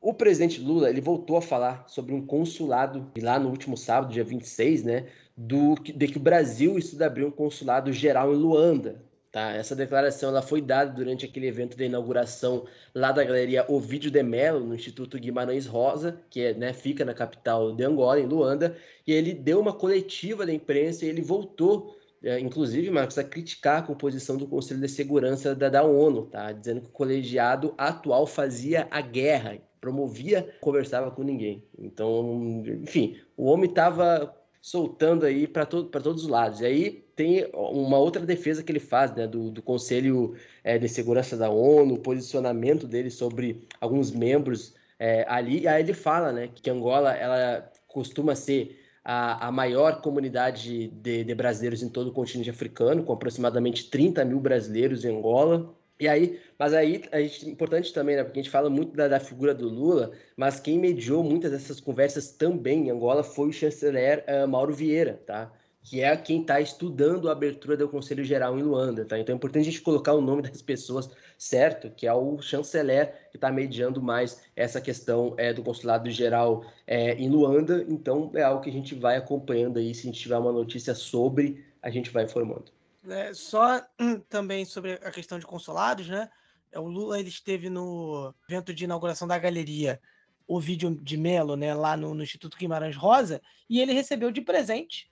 O 0.00 0.14
presidente 0.14 0.60
Lula, 0.60 0.88
ele 0.88 1.00
voltou 1.00 1.36
a 1.36 1.42
falar 1.42 1.84
sobre 1.88 2.14
um 2.14 2.24
consulado, 2.24 3.10
lá 3.20 3.40
no 3.40 3.50
último 3.50 3.76
sábado, 3.76 4.12
dia 4.12 4.22
26, 4.22 4.84
né, 4.84 5.06
do, 5.36 5.74
de 5.74 6.06
que 6.06 6.16
o 6.16 6.20
Brasil 6.20 6.78
estuda 6.78 7.06
abrir 7.06 7.24
um 7.24 7.30
consulado 7.30 7.92
geral 7.92 8.32
em 8.32 8.36
Luanda, 8.36 9.02
tá? 9.32 9.52
Essa 9.52 9.74
declaração 9.74 10.28
ela 10.28 10.42
foi 10.42 10.60
dada 10.60 10.92
durante 10.92 11.24
aquele 11.24 11.46
evento 11.48 11.76
de 11.76 11.84
inauguração 11.84 12.66
lá 12.94 13.10
da 13.10 13.24
Galeria 13.24 13.64
Ovidio 13.68 14.10
de 14.10 14.22
Mello, 14.22 14.60
no 14.60 14.74
Instituto 14.74 15.18
Guimarães 15.18 15.66
Rosa, 15.66 16.20
que 16.30 16.40
é, 16.40 16.54
né, 16.54 16.72
fica 16.72 17.04
na 17.04 17.14
capital 17.14 17.72
de 17.72 17.84
Angola, 17.84 18.20
em 18.20 18.26
Luanda, 18.26 18.76
e 19.06 19.12
ele 19.12 19.32
deu 19.32 19.58
uma 19.60 19.72
coletiva 19.72 20.46
da 20.46 20.52
imprensa 20.52 21.04
e 21.04 21.08
ele 21.08 21.22
voltou 21.22 21.96
inclusive, 22.40 22.90
Marcos, 22.90 23.18
a 23.18 23.24
criticar 23.24 23.80
a 23.80 23.86
composição 23.86 24.36
do 24.36 24.46
Conselho 24.46 24.80
de 24.80 24.88
Segurança 24.88 25.54
da, 25.54 25.68
da 25.68 25.82
ONU, 25.82 26.26
tá? 26.26 26.52
dizendo 26.52 26.80
que 26.82 26.88
o 26.88 26.92
colegiado 26.92 27.74
atual 27.76 28.26
fazia 28.26 28.86
a 28.90 29.00
guerra, 29.00 29.58
promovia, 29.80 30.48
conversava 30.60 31.10
com 31.10 31.22
ninguém. 31.22 31.64
Então, 31.78 32.62
enfim, 32.82 33.16
o 33.36 33.46
homem 33.46 33.68
estava 33.68 34.32
soltando 34.60 35.26
aí 35.26 35.48
para 35.48 35.66
to 35.66 35.84
todos 35.84 36.22
os 36.22 36.28
lados. 36.28 36.60
E 36.60 36.66
aí 36.66 36.90
tem 37.16 37.50
uma 37.52 37.98
outra 37.98 38.24
defesa 38.24 38.62
que 38.62 38.70
ele 38.70 38.78
faz 38.78 39.12
né, 39.14 39.26
do, 39.26 39.50
do 39.50 39.60
Conselho 39.60 40.36
é, 40.62 40.78
de 40.78 40.88
Segurança 40.88 41.36
da 41.36 41.50
ONU, 41.50 41.94
o 41.94 41.98
posicionamento 41.98 42.86
dele 42.86 43.10
sobre 43.10 43.66
alguns 43.80 44.12
membros 44.12 44.74
é, 44.98 45.26
ali. 45.28 45.62
E 45.62 45.68
aí 45.68 45.82
ele 45.82 45.92
fala 45.92 46.32
né, 46.32 46.48
que 46.54 46.70
Angola 46.70 47.12
ela 47.12 47.68
costuma 47.88 48.36
ser 48.36 48.78
a, 49.04 49.48
a 49.48 49.52
maior 49.52 50.00
comunidade 50.00 50.88
de, 50.88 51.24
de, 51.24 51.34
brasileiros 51.34 51.82
em 51.82 51.88
todo 51.88 52.08
o 52.08 52.12
continente 52.12 52.50
africano, 52.50 53.02
com 53.02 53.12
aproximadamente 53.12 53.90
30 53.90 54.24
mil 54.24 54.40
brasileiros 54.40 55.04
em 55.04 55.16
Angola. 55.16 55.74
E 55.98 56.08
aí, 56.08 56.40
mas 56.58 56.72
aí 56.72 57.02
a 57.12 57.20
gente, 57.20 57.48
importante 57.48 57.92
também, 57.92 58.16
né, 58.16 58.24
porque 58.24 58.40
a 58.40 58.42
gente 58.42 58.50
fala 58.50 58.68
muito 58.70 58.96
da, 58.96 59.08
da, 59.08 59.20
figura 59.20 59.54
do 59.54 59.68
Lula, 59.68 60.12
mas 60.36 60.58
quem 60.58 60.78
mediou 60.78 61.22
muitas 61.22 61.50
dessas 61.50 61.80
conversas 61.80 62.32
também 62.32 62.86
em 62.86 62.90
Angola 62.90 63.22
foi 63.22 63.48
o 63.48 63.52
chanceler 63.52 64.24
uh, 64.26 64.48
Mauro 64.48 64.74
Vieira, 64.74 65.20
tá? 65.26 65.52
que 65.82 66.00
é 66.00 66.16
quem 66.16 66.42
está 66.42 66.60
estudando 66.60 67.28
a 67.28 67.32
abertura 67.32 67.76
do 67.76 67.88
Conselho 67.88 68.24
Geral 68.24 68.56
em 68.58 68.62
Luanda, 68.62 69.04
tá? 69.04 69.18
Então 69.18 69.34
é 69.34 69.36
importante 69.36 69.68
a 69.68 69.70
gente 69.70 69.82
colocar 69.82 70.14
o 70.14 70.20
nome 70.20 70.42
das 70.42 70.62
pessoas 70.62 71.10
certo, 71.42 71.90
que 71.90 72.06
é 72.06 72.14
o 72.14 72.40
chanceler 72.40 73.28
que 73.30 73.36
está 73.36 73.50
mediando 73.50 74.00
mais 74.00 74.42
essa 74.54 74.80
questão 74.80 75.34
é, 75.36 75.52
do 75.52 75.62
Consulado 75.62 76.08
Geral 76.08 76.64
é, 76.86 77.14
em 77.14 77.28
Luanda. 77.28 77.84
Então 77.88 78.30
é 78.34 78.42
algo 78.42 78.62
que 78.62 78.70
a 78.70 78.72
gente 78.72 78.94
vai 78.94 79.16
acompanhando 79.16 79.78
aí, 79.78 79.92
se 79.92 80.02
a 80.02 80.04
gente 80.04 80.20
tiver 80.20 80.38
uma 80.38 80.52
notícia 80.52 80.94
sobre, 80.94 81.66
a 81.82 81.90
gente 81.90 82.10
vai 82.10 82.24
informando. 82.24 82.66
É, 83.08 83.34
só 83.34 83.84
hum, 84.00 84.20
também 84.20 84.64
sobre 84.64 84.92
a 84.92 85.10
questão 85.10 85.36
de 85.36 85.44
consulados, 85.44 86.08
né? 86.08 86.30
É, 86.70 86.78
o 86.78 86.86
Lula 86.86 87.18
ele 87.18 87.28
esteve 87.28 87.68
no 87.68 88.32
evento 88.48 88.72
de 88.72 88.84
inauguração 88.84 89.26
da 89.26 89.36
galeria 89.36 90.00
o 90.46 90.60
vídeo 90.60 90.94
de 90.94 91.16
Melo, 91.16 91.56
né, 91.56 91.72
lá 91.74 91.96
no, 91.96 92.14
no 92.14 92.22
Instituto 92.22 92.56
Guimarães 92.56 92.96
Rosa, 92.96 93.40
e 93.70 93.80
ele 93.80 93.92
recebeu 93.92 94.30
de 94.30 94.40
presente 94.40 95.10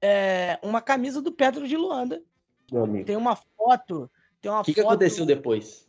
é, 0.00 0.58
uma 0.62 0.82
camisa 0.82 1.22
do 1.22 1.32
Pedro 1.32 1.66
de 1.66 1.76
Luanda. 1.76 2.22
Tem 3.04 3.16
uma 3.16 3.36
foto. 3.36 4.10
Tem 4.44 4.50
uma 4.50 4.60
O 4.60 4.62
que, 4.62 4.72
foto... 4.72 4.74
que 4.74 4.86
aconteceu 4.86 5.24
depois? 5.24 5.88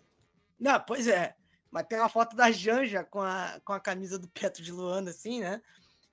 Não, 0.58 0.80
pois 0.80 1.08
é. 1.08 1.36
Mas 1.70 1.88
tem 1.88 2.00
uma 2.00 2.08
foto 2.08 2.38
da 2.38 2.50
Janja 2.50 3.04
com 3.04 3.20
a, 3.20 3.60
com 3.66 3.74
a 3.74 3.82
camisa 3.82 4.18
do 4.18 4.30
Petro 4.30 4.64
de 4.64 4.72
Luanda, 4.72 5.12
assim, 5.12 5.42
né? 5.42 5.62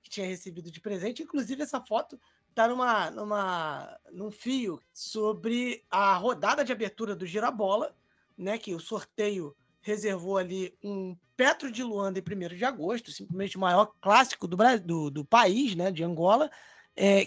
Que 0.03 0.09
tinha 0.09 0.27
recebido 0.27 0.69
de 0.69 0.81
presente. 0.81 1.23
Inclusive, 1.23 1.63
essa 1.63 1.79
foto 1.79 2.19
tá 2.53 2.67
numa, 2.67 3.09
numa, 3.11 3.97
num 4.11 4.29
fio 4.29 4.77
sobre 4.93 5.85
a 5.89 6.17
rodada 6.17 6.65
de 6.65 6.73
abertura 6.73 7.15
do 7.15 7.25
Girabola, 7.25 7.95
né? 8.37 8.57
Que 8.57 8.75
o 8.75 8.79
sorteio 8.79 9.55
reservou 9.81 10.37
ali 10.37 10.77
um 10.83 11.15
Petro 11.37 11.71
de 11.71 11.81
Luanda 11.81 12.19
em 12.19 12.21
1 12.21 12.57
de 12.57 12.65
agosto, 12.65 13.09
simplesmente 13.09 13.55
o 13.55 13.61
maior 13.61 13.93
clássico 14.01 14.49
do, 14.49 14.57
do, 14.83 15.09
do 15.09 15.23
país, 15.23 15.75
né? 15.75 15.91
De 15.91 16.03
Angola. 16.03 16.51
É, 16.93 17.25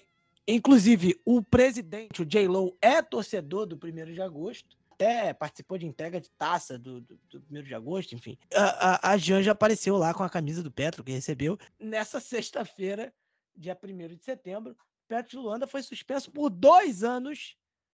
Inclusive, 0.49 1.21
o 1.25 1.43
presidente, 1.43 2.23
o 2.23 2.25
J-Lo, 2.25 2.77
é 2.81 3.03
torcedor 3.03 3.67
do 3.67 3.75
1 3.77 4.13
de 4.13 4.23
agosto. 4.23 4.77
Até 4.97 5.35
participou 5.35 5.77
de 5.77 5.87
entrega 5.87 6.19
de 6.19 6.31
taça 6.31 6.79
do, 6.79 7.03
do, 7.03 7.21
do 7.29 7.45
1 7.51 7.63
de 7.63 7.75
agosto, 7.75 8.15
enfim. 8.15 8.39
A, 8.55 9.11
a, 9.11 9.13
a 9.13 9.17
Janja 9.19 9.53
apareceu 9.53 9.99
lá 9.99 10.15
com 10.15 10.23
a 10.23 10.31
camisa 10.31 10.63
do 10.63 10.71
Petro, 10.71 11.05
que 11.05 11.13
recebeu. 11.13 11.59
Nessa 11.79 12.19
sexta-feira, 12.21 13.13
dia 13.55 13.79
1 13.81 14.17
de 14.17 14.25
setembro, 14.25 14.75
Petro 15.07 15.43
Luanda 15.43 15.67
foi 15.67 15.83
suspenso 15.83 16.31
por 16.31 16.49
dois 16.49 17.05
anos 17.05 17.57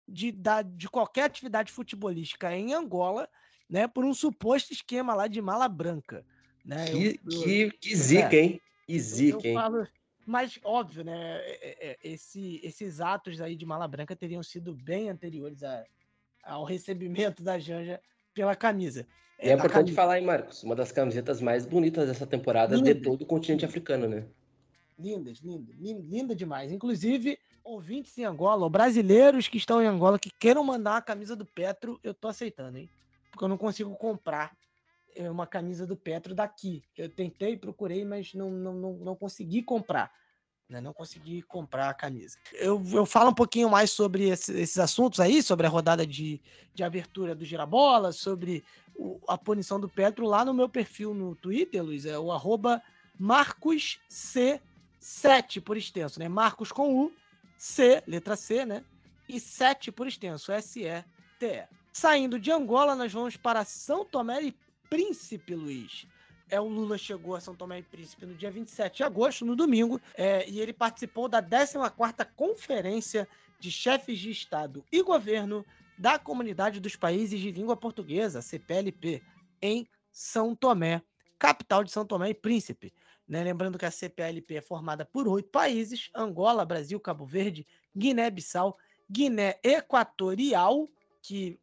de, 0.08 0.32
da, 0.32 0.62
de 0.62 0.88
qualquer 0.88 1.24
atividade 1.24 1.70
futebolística 1.70 2.54
em 2.54 2.74
Angola, 2.74 3.28
né, 3.70 3.86
por 3.86 4.04
um 4.04 4.12
suposto 4.12 4.72
esquema 4.72 5.14
lá 5.14 5.28
de 5.28 5.40
mala 5.40 5.68
branca. 5.68 6.26
Né? 6.64 6.86
Que, 6.86 7.20
eu, 7.24 7.42
que, 7.42 7.70
que 7.78 7.96
zica, 7.96 8.34
é, 8.34 8.40
hein? 8.40 8.60
Que 8.86 8.98
zica, 8.98 9.46
hein? 9.46 9.54
Falo, 9.54 9.86
mas, 10.26 10.58
óbvio, 10.62 11.04
né? 11.04 11.38
É, 11.42 11.90
é, 11.90 11.98
esse, 12.02 12.60
esses 12.62 13.00
atos 13.00 13.40
aí 13.40 13.56
de 13.56 13.64
mala 13.64 13.88
branca 13.88 14.14
teriam 14.14 14.42
sido 14.42 14.74
bem 14.74 15.08
anteriores 15.08 15.62
a, 15.62 15.86
ao 16.48 16.64
recebimento 16.64 17.42
da 17.42 17.58
Janja 17.58 18.00
pela 18.34 18.56
camisa. 18.56 19.06
É, 19.38 19.50
é 19.50 19.52
importante 19.52 19.74
camisa. 19.74 19.94
falar, 19.94 20.18
hein, 20.18 20.26
Marcos? 20.26 20.62
Uma 20.64 20.74
das 20.74 20.90
camisetas 20.90 21.40
mais 21.40 21.64
bonitas 21.64 22.08
dessa 22.08 22.26
temporada 22.26 22.74
linda. 22.74 22.94
de 22.94 23.00
todo 23.00 23.22
o 23.22 23.26
continente 23.26 23.64
africano, 23.64 24.08
né? 24.08 24.26
Lindas, 24.98 25.38
linda, 25.38 25.72
linda 25.78 26.34
demais. 26.34 26.72
Inclusive, 26.72 27.38
ouvintes 27.62 28.16
em 28.18 28.24
Angola, 28.24 28.64
ou 28.64 28.70
brasileiros 28.70 29.46
que 29.46 29.58
estão 29.58 29.80
em 29.80 29.86
Angola 29.86 30.18
que 30.18 30.30
queiram 30.30 30.64
mandar 30.64 30.96
a 30.96 31.02
camisa 31.02 31.36
do 31.36 31.44
Petro, 31.44 32.00
eu 32.02 32.12
tô 32.12 32.26
aceitando, 32.26 32.78
hein? 32.78 32.90
Porque 33.30 33.44
eu 33.44 33.48
não 33.48 33.58
consigo 33.58 33.94
comprar 33.94 34.56
é, 35.14 35.30
uma 35.30 35.46
camisa 35.46 35.86
do 35.86 35.96
Petro 35.96 36.34
daqui. 36.34 36.82
Eu 36.96 37.08
tentei, 37.08 37.56
procurei, 37.56 38.04
mas 38.04 38.34
não, 38.34 38.50
não, 38.50 38.72
não, 38.72 38.92
não 38.94 39.16
consegui 39.16 39.62
comprar. 39.62 40.10
Né? 40.68 40.80
Não 40.80 40.92
consegui 40.92 41.42
comprar 41.42 41.88
a 41.88 41.94
camisa. 41.94 42.36
Eu, 42.52 42.82
eu 42.92 43.06
falo 43.06 43.30
um 43.30 43.34
pouquinho 43.34 43.70
mais 43.70 43.90
sobre 43.90 44.28
esse, 44.28 44.52
esses 44.52 44.78
assuntos 44.78 45.18
aí, 45.18 45.42
sobre 45.42 45.66
a 45.66 45.70
rodada 45.70 46.06
de, 46.06 46.40
de 46.74 46.84
abertura 46.84 47.34
do 47.34 47.44
Girabola, 47.44 48.12
sobre 48.12 48.62
o, 48.94 49.18
a 49.26 49.38
punição 49.38 49.80
do 49.80 49.88
Petro 49.88 50.26
lá 50.26 50.44
no 50.44 50.52
meu 50.52 50.68
perfil 50.68 51.14
no 51.14 51.34
Twitter, 51.34 51.82
Luiz, 51.82 52.04
é 52.04 52.18
o 52.18 52.30
arroba 52.30 52.82
MarcosC7 53.18 55.62
por 55.62 55.76
extenso, 55.76 56.18
né? 56.18 56.28
Marcos 56.28 56.70
com 56.70 57.04
U, 57.04 57.12
C, 57.56 58.02
letra 58.06 58.36
C, 58.36 58.66
né? 58.66 58.84
E 59.28 59.40
7 59.40 59.90
por 59.90 60.06
extenso, 60.06 60.52
S-E-T-E. 60.52 61.66
Saindo 61.92 62.38
de 62.38 62.52
Angola, 62.52 62.94
nós 62.94 63.12
vamos 63.12 63.36
para 63.36 63.64
São 63.64 64.04
Tomé 64.04 64.42
e 64.42 64.56
Príncipe, 64.88 65.54
Luiz. 65.54 66.06
É, 66.50 66.60
o 66.60 66.66
Lula 66.66 66.96
chegou 66.96 67.36
a 67.36 67.40
São 67.40 67.54
Tomé 67.54 67.80
e 67.80 67.82
Príncipe 67.82 68.24
no 68.24 68.34
dia 68.34 68.50
27 68.50 68.98
de 68.98 69.04
agosto, 69.04 69.44
no 69.44 69.54
domingo, 69.54 70.00
é, 70.14 70.48
e 70.48 70.60
ele 70.60 70.72
participou 70.72 71.28
da 71.28 71.42
14ª 71.42 72.26
Conferência 72.36 73.28
de 73.60 73.70
Chefes 73.70 74.18
de 74.18 74.30
Estado 74.30 74.84
e 74.90 75.02
Governo 75.02 75.64
da 75.98 76.18
Comunidade 76.18 76.80
dos 76.80 76.96
Países 76.96 77.38
de 77.40 77.50
Língua 77.50 77.76
Portuguesa, 77.76 78.40
CPLP, 78.40 79.22
em 79.60 79.86
São 80.10 80.54
Tomé, 80.54 81.02
capital 81.38 81.84
de 81.84 81.90
São 81.90 82.06
Tomé 82.06 82.30
e 82.30 82.34
Príncipe. 82.34 82.92
Né? 83.28 83.42
Lembrando 83.42 83.76
que 83.76 83.84
a 83.84 83.90
CPLP 83.90 84.56
é 84.56 84.60
formada 84.62 85.04
por 85.04 85.28
oito 85.28 85.50
países: 85.50 86.08
Angola, 86.14 86.64
Brasil, 86.64 86.98
Cabo 86.98 87.26
Verde, 87.26 87.66
Guiné-Bissau, 87.94 88.78
Guiné 89.10 89.58
Equatorial, 89.62 90.88
que 91.20 91.58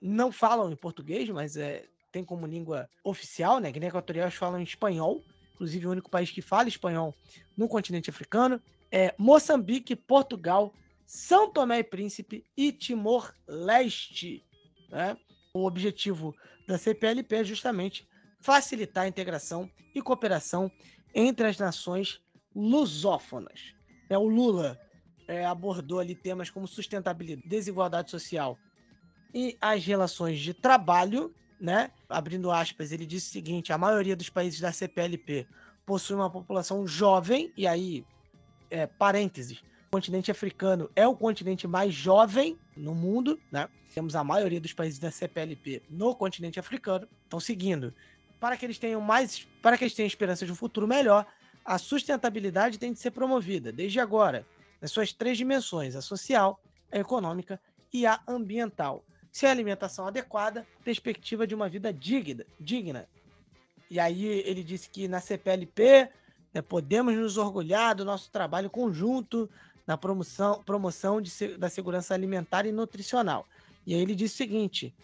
não 0.00 0.30
falam 0.30 0.70
em 0.70 0.76
português, 0.76 1.28
mas 1.30 1.56
é, 1.56 1.86
tem 2.10 2.24
como 2.24 2.46
língua 2.46 2.88
oficial, 3.04 3.60
né? 3.60 3.70
Guiné 3.70 3.86
Equatorial 3.86 4.30
falam 4.30 4.62
espanhol, 4.62 5.24
inclusive 5.54 5.86
o 5.86 5.90
único 5.90 6.10
país 6.10 6.30
que 6.30 6.42
fala 6.42 6.68
espanhol 6.68 7.14
no 7.56 7.68
continente 7.68 8.10
africano. 8.10 8.60
É 8.90 9.14
Moçambique, 9.16 9.94
Portugal, 9.94 10.74
São 11.06 11.50
Tomé 11.50 11.78
e 11.78 11.84
Príncipe 11.84 12.44
e 12.56 12.72
Timor-Leste. 12.72 14.44
Né? 14.90 15.16
O 15.54 15.64
objetivo 15.64 16.34
da 16.66 16.76
CPLP 16.76 17.36
é 17.36 17.44
justamente 17.44 18.08
facilitar 18.40 19.04
a 19.04 19.08
integração 19.08 19.70
e 19.94 20.02
cooperação 20.02 20.70
entre 21.14 21.46
as 21.46 21.58
nações 21.58 22.20
lusófonas. 22.54 23.74
É, 24.08 24.18
o 24.18 24.26
Lula 24.26 24.78
é, 25.28 25.44
abordou 25.44 26.00
ali 26.00 26.14
temas 26.14 26.50
como 26.50 26.66
sustentabilidade, 26.66 27.48
desigualdade 27.48 28.10
social 28.10 28.58
e 29.32 29.56
as 29.60 29.84
relações 29.84 30.40
de 30.40 30.52
trabalho 30.52 31.32
né? 31.60 31.90
Abrindo 32.10 32.50
aspas, 32.50 32.92
ele 32.92 33.06
disse 33.06 33.28
o 33.28 33.32
seguinte: 33.32 33.72
a 33.72 33.78
maioria 33.78 34.16
dos 34.16 34.28
países 34.28 34.60
da 34.60 34.72
CPLP 34.72 35.46
possui 35.86 36.16
uma 36.16 36.30
população 36.30 36.86
jovem, 36.86 37.52
e 37.56 37.66
aí, 37.66 38.04
é, 38.70 38.86
parênteses, 38.86 39.62
O 39.88 39.90
continente 39.90 40.30
africano 40.30 40.88
é 40.94 41.04
o 41.04 41.16
continente 41.16 41.66
mais 41.66 41.92
jovem 41.92 42.56
no 42.76 42.94
mundo, 42.94 43.40
né? 43.50 43.68
Temos 43.92 44.14
a 44.14 44.22
maioria 44.22 44.60
dos 44.60 44.72
países 44.72 45.00
da 45.00 45.10
CPLP 45.10 45.82
no 45.90 46.14
continente 46.14 46.60
africano. 46.60 47.08
Então, 47.26 47.40
seguindo, 47.40 47.92
para 48.38 48.56
que 48.56 48.64
eles 48.64 48.78
tenham 48.78 49.00
mais, 49.00 49.48
para 49.60 49.76
que 49.76 49.82
eles 49.82 49.94
tenham 49.94 50.06
esperança 50.06 50.46
de 50.46 50.52
um 50.52 50.54
futuro 50.54 50.86
melhor, 50.86 51.26
a 51.64 51.76
sustentabilidade 51.76 52.78
tem 52.78 52.92
de 52.92 53.00
ser 53.00 53.10
promovida 53.10 53.72
desde 53.72 53.98
agora, 53.98 54.46
nas 54.80 54.92
suas 54.92 55.12
três 55.12 55.36
dimensões: 55.36 55.96
a 55.96 56.00
social, 56.00 56.62
a 56.92 56.98
econômica 56.98 57.60
e 57.92 58.06
a 58.06 58.20
ambiental. 58.28 59.04
Se 59.30 59.46
a 59.46 59.50
alimentação 59.50 60.06
adequada, 60.06 60.66
perspectiva 60.84 61.46
de 61.46 61.54
uma 61.54 61.68
vida 61.68 61.92
digna, 61.92 62.44
digna. 62.58 63.08
E 63.90 63.98
aí 63.98 64.24
ele 64.24 64.62
disse 64.62 64.88
que 64.88 65.08
na 65.08 65.20
CPLP 65.20 66.10
né, 66.52 66.62
podemos 66.62 67.14
nos 67.14 67.36
orgulhar 67.36 67.94
do 67.94 68.04
nosso 68.04 68.30
trabalho 68.30 68.68
conjunto 68.68 69.48
na 69.86 69.96
promoção, 69.96 70.62
promoção 70.64 71.20
de, 71.20 71.56
da 71.56 71.68
segurança 71.68 72.14
alimentar 72.14 72.66
e 72.66 72.72
nutricional. 72.72 73.46
E 73.86 73.94
aí 73.94 74.00
ele 74.00 74.14
disse 74.14 74.34
o 74.34 74.38
seguinte, 74.38 74.94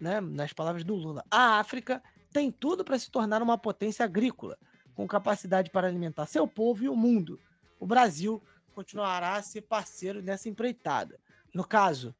né, 0.00 0.20
nas 0.20 0.52
palavras 0.52 0.84
do 0.84 0.94
Lula, 0.94 1.24
a 1.30 1.58
África 1.58 2.02
tem 2.32 2.50
tudo 2.50 2.84
para 2.84 2.98
se 2.98 3.10
tornar 3.10 3.42
uma 3.42 3.58
potência 3.58 4.04
agrícola, 4.04 4.58
com 4.94 5.06
capacidade 5.06 5.70
para 5.70 5.86
alimentar 5.86 6.26
seu 6.26 6.46
povo 6.46 6.84
e 6.84 6.88
o 6.88 6.96
mundo. 6.96 7.40
O 7.78 7.86
Brasil 7.86 8.42
continuará 8.74 9.34
a 9.34 9.42
ser 9.42 9.62
parceiro 9.62 10.22
nessa 10.22 10.48
empreitada. 10.48 11.18
No 11.54 11.64
caso, 11.64 12.14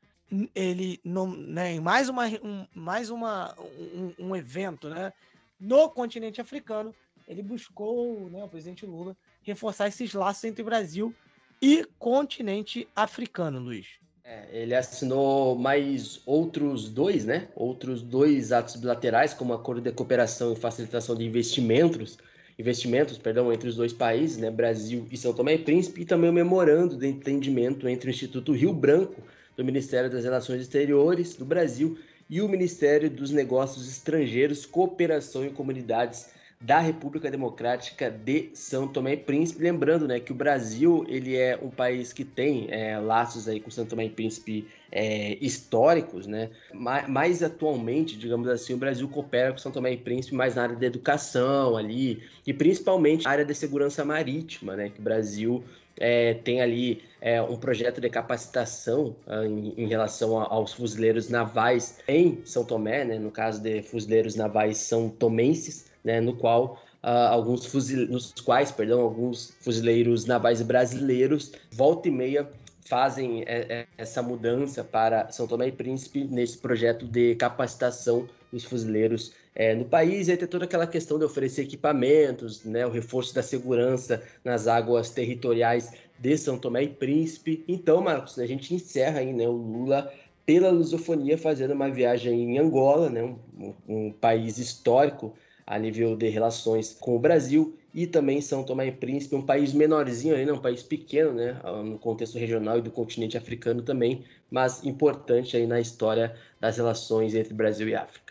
ele 0.55 1.00
não, 1.05 1.26
né, 1.34 1.73
em 1.73 1.81
mais 1.81 2.09
uma 2.09 2.26
um, 2.26 2.67
mais 2.75 3.10
uma 3.10 3.55
um, 3.59 4.12
um, 4.18 4.36
evento, 4.36 4.89
né, 4.89 5.12
no 5.59 5.89
continente 5.89 6.41
africano, 6.41 6.94
ele 7.26 7.42
buscou, 7.42 8.28
né, 8.31 8.42
o 8.44 8.49
presidente 8.49 8.86
Lula 8.86 9.17
reforçar 9.42 9.89
esses 9.89 10.12
laços 10.15 10.44
entre 10.44 10.62
Brasil 10.62 11.15
e 11.60 11.86
continente 11.99 12.89
africano, 12.94 13.59
Luiz. 13.59 13.86
É, 14.25 14.47
ele 14.52 14.75
assinou 14.75 15.57
mais 15.57 16.20
outros 16.25 16.89
dois, 16.89 17.25
né? 17.25 17.49
Outros 17.57 18.00
dois 18.00 18.52
atos 18.52 18.76
bilaterais, 18.76 19.34
como 19.34 19.52
acordo 19.52 19.81
de 19.81 19.91
cooperação 19.91 20.52
e 20.52 20.57
facilitação 20.57 21.17
de 21.17 21.25
investimentos, 21.25 22.17
investimentos, 22.59 23.18
perdão, 23.18 23.52
entre 23.52 23.68
os 23.68 23.75
dois 23.75 23.92
países, 23.92 24.36
né, 24.36 24.50
Brasil 24.50 25.07
e 25.10 25.17
São 25.17 25.33
Tomé 25.33 25.55
e 25.55 25.59
Príncipe, 25.59 26.02
e 26.02 26.05
também 26.05 26.31
o 26.31 26.33
memorando 26.33 26.97
de 26.97 27.09
entendimento 27.09 27.89
entre 27.89 28.09
o 28.09 28.12
Instituto 28.12 28.52
Rio 28.52 28.73
Branco 28.73 29.20
do 29.56 29.64
Ministério 29.64 30.10
das 30.10 30.24
Relações 30.24 30.60
Exteriores 30.62 31.34
do 31.34 31.44
Brasil 31.44 31.98
e 32.28 32.40
o 32.40 32.48
Ministério 32.48 33.10
dos 33.10 33.30
Negócios 33.30 33.88
Estrangeiros, 33.88 34.64
Cooperação 34.64 35.44
e 35.44 35.50
Comunidades 35.50 36.28
da 36.62 36.78
República 36.78 37.30
Democrática 37.30 38.10
de 38.10 38.50
São 38.52 38.86
Tomé 38.86 39.14
e 39.14 39.16
Príncipe. 39.16 39.62
Lembrando, 39.62 40.06
né, 40.06 40.20
que 40.20 40.30
o 40.30 40.34
Brasil 40.34 41.06
ele 41.08 41.34
é 41.34 41.58
um 41.60 41.70
país 41.70 42.12
que 42.12 42.22
tem 42.22 42.66
é, 42.70 42.98
laços 42.98 43.48
aí 43.48 43.58
com 43.58 43.70
São 43.70 43.86
Tomé 43.86 44.04
e 44.04 44.10
Príncipe 44.10 44.68
é, 44.92 45.38
históricos, 45.40 46.26
né? 46.26 46.50
Mais, 46.74 47.42
atualmente, 47.42 48.18
digamos 48.18 48.46
assim, 48.46 48.74
o 48.74 48.76
Brasil 48.76 49.08
coopera 49.08 49.52
com 49.52 49.58
São 49.58 49.72
Tomé 49.72 49.92
e 49.92 49.96
Príncipe 49.96 50.34
mais 50.34 50.54
na 50.56 50.64
área 50.64 50.76
da 50.76 50.84
educação 50.84 51.78
ali 51.78 52.22
e 52.46 52.52
principalmente 52.52 53.24
na 53.24 53.30
área 53.30 53.44
da 53.44 53.54
segurança 53.54 54.04
marítima, 54.04 54.76
né? 54.76 54.90
Que 54.90 55.00
o 55.00 55.02
Brasil 55.02 55.64
é, 56.00 56.34
tem 56.34 56.62
ali 56.62 57.02
é, 57.20 57.40
um 57.42 57.56
projeto 57.56 58.00
de 58.00 58.08
capacitação 58.08 59.14
uh, 59.26 59.44
em, 59.44 59.74
em, 59.76 59.86
relação 59.86 60.40
a, 60.40 60.44
aos 60.44 60.72
fuzileiros 60.72 61.28
navais 61.28 61.98
em 62.08 62.40
São 62.44 62.64
Tomé, 62.64 63.04
né? 63.04 63.18
No 63.18 63.30
caso 63.30 63.62
de 63.62 63.82
fuzileiros 63.82 64.34
navais 64.34 64.78
são 64.78 65.10
tomenses 65.10 65.90
né, 66.02 66.20
no 66.20 66.34
qual 66.34 66.82
uh, 67.04 67.28
alguns 67.30 67.66
fuzil... 67.66 68.08
nos 68.08 68.32
quais, 68.32 68.72
perdão, 68.72 69.02
alguns 69.02 69.54
fuzileiros 69.60 70.24
navais 70.24 70.62
brasileiros 70.62 71.52
volta 71.70 72.08
e 72.08 72.10
meia 72.10 72.48
fazem 72.86 73.42
é, 73.42 73.66
é, 73.68 73.86
essa 73.96 74.22
mudança 74.22 74.82
para 74.82 75.30
São 75.30 75.46
Tomé 75.46 75.68
e 75.68 75.72
Príncipe 75.72 76.24
nesse 76.24 76.58
projeto 76.58 77.06
de 77.06 77.36
capacitação 77.36 78.26
dos 78.52 78.64
fuzileiros 78.64 79.32
é, 79.60 79.74
no 79.74 79.84
país 79.84 80.26
e 80.26 80.30
aí 80.30 80.39
tem 80.39 80.48
toda 80.48 80.64
aquela 80.64 80.86
questão 80.86 81.18
de 81.18 81.24
oferecer 81.26 81.64
equipamentos, 81.64 82.64
né, 82.64 82.86
o 82.86 82.90
reforço 82.90 83.34
da 83.34 83.42
segurança 83.42 84.22
nas 84.42 84.66
águas 84.66 85.10
territoriais 85.10 85.92
de 86.18 86.39
São 86.39 86.58
Tomé 86.58 86.84
e 86.84 86.89
Príncipe. 86.89 87.62
Então, 87.68 88.00
Marcos, 88.00 88.39
a 88.39 88.47
gente 88.47 88.74
encerra 88.74 89.20
aí 89.20 89.34
né, 89.34 89.47
o 89.47 89.52
Lula 89.52 90.10
pela 90.47 90.70
lusofonia 90.70 91.36
fazendo 91.36 91.74
uma 91.74 91.90
viagem 91.90 92.55
em 92.55 92.58
Angola, 92.58 93.10
né, 93.10 93.22
um, 93.22 93.74
um 93.86 94.10
país 94.10 94.56
histórico 94.56 95.34
a 95.66 95.78
nível 95.78 96.16
de 96.16 96.30
relações 96.30 96.97
com 96.98 97.14
o 97.14 97.18
Brasil 97.18 97.76
e 97.92 98.06
também 98.06 98.40
São 98.40 98.64
Tomé 98.64 98.86
e 98.86 98.92
Príncipe, 98.92 99.36
um 99.36 99.44
país 99.44 99.74
menorzinho 99.74 100.36
aí, 100.36 100.47
né? 100.47 100.55
um 100.55 100.58
país 100.58 100.82
pequeno, 100.82 101.34
né, 101.34 101.60
no 101.84 101.98
contexto 101.98 102.39
regional 102.39 102.78
e 102.78 102.80
do 102.80 102.90
continente 102.90 103.36
africano 103.36 103.82
também, 103.82 104.24
mas 104.50 104.82
importante 104.86 105.55
aí 105.55 105.66
na 105.66 105.78
história 105.78 106.34
das 106.58 106.78
relações 106.78 107.34
entre 107.34 107.52
Brasil 107.52 107.86
e 107.90 107.94
África. 107.94 108.30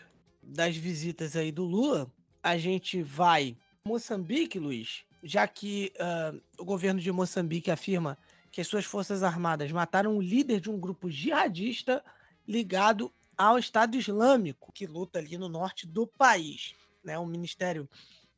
Das 0.52 0.76
visitas 0.76 1.36
aí 1.36 1.52
do 1.52 1.64
Lula, 1.64 2.10
a 2.42 2.58
gente 2.58 3.02
vai 3.02 3.56
Moçambique, 3.84 4.58
Luiz, 4.58 5.04
já 5.22 5.46
que 5.46 5.92
uh, 5.96 6.40
o 6.58 6.64
governo 6.64 7.00
de 7.00 7.12
Moçambique 7.12 7.70
afirma 7.70 8.18
que 8.50 8.60
as 8.60 8.66
suas 8.66 8.84
forças 8.84 9.22
armadas 9.22 9.70
mataram 9.70 10.16
o 10.16 10.20
líder 10.20 10.60
de 10.60 10.68
um 10.68 10.78
grupo 10.78 11.08
jihadista 11.08 12.04
ligado 12.46 13.12
ao 13.38 13.58
Estado 13.58 13.96
Islâmico, 13.96 14.72
que 14.72 14.86
luta 14.86 15.20
ali 15.20 15.38
no 15.38 15.48
norte 15.48 15.86
do 15.86 16.06
país 16.06 16.74
né, 17.02 17.18
o 17.18 17.26
Ministério 17.26 17.88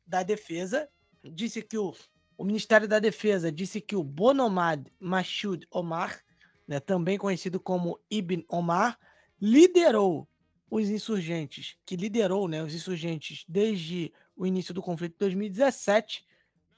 da 0.05 0.23
Defesa 0.23 0.89
disse 1.23 1.61
que 1.61 1.77
o, 1.77 1.93
o 2.37 2.43
Ministério 2.43 2.87
da 2.87 2.99
Defesa 2.99 3.51
disse 3.51 3.79
que 3.79 3.95
o 3.95 4.03
Bonomad 4.03 4.85
Mashud 4.99 5.67
Omar, 5.71 6.21
né, 6.67 6.79
também 6.79 7.17
conhecido 7.17 7.59
como 7.59 7.99
Ibn 8.09 8.43
Omar, 8.49 8.97
liderou 9.41 10.27
os 10.69 10.89
insurgentes, 10.89 11.77
que 11.85 11.95
liderou 11.95 12.47
né, 12.47 12.63
os 12.63 12.73
insurgentes 12.73 13.45
desde 13.47 14.11
o 14.35 14.45
início 14.45 14.73
do 14.73 14.81
conflito 14.81 15.13
de 15.13 15.19
2017, 15.19 16.25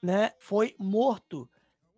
né, 0.02 0.34
foi 0.40 0.76
morto 0.78 1.50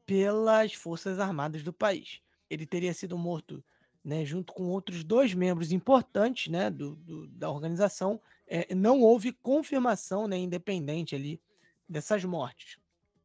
pelas 0.05 0.73
Forças 0.73 1.19
Armadas 1.19 1.63
do 1.63 1.73
país. 1.73 2.21
Ele 2.49 2.65
teria 2.65 2.93
sido 2.93 3.17
morto 3.17 3.63
né, 4.03 4.23
junto 4.23 4.53
com 4.53 4.69
outros 4.69 5.03
dois 5.03 5.33
membros 5.33 5.73
importantes 5.73 6.49
né, 6.49 6.69
do, 6.69 6.95
do 6.95 7.27
da 7.27 7.49
organização, 7.49 8.21
é, 8.47 8.73
não 8.73 9.01
houve 9.01 9.33
confirmação 9.33 10.27
né, 10.27 10.37
independente 10.37 11.13
ali 11.13 11.41
dessas 11.89 12.23
mortes. 12.23 12.77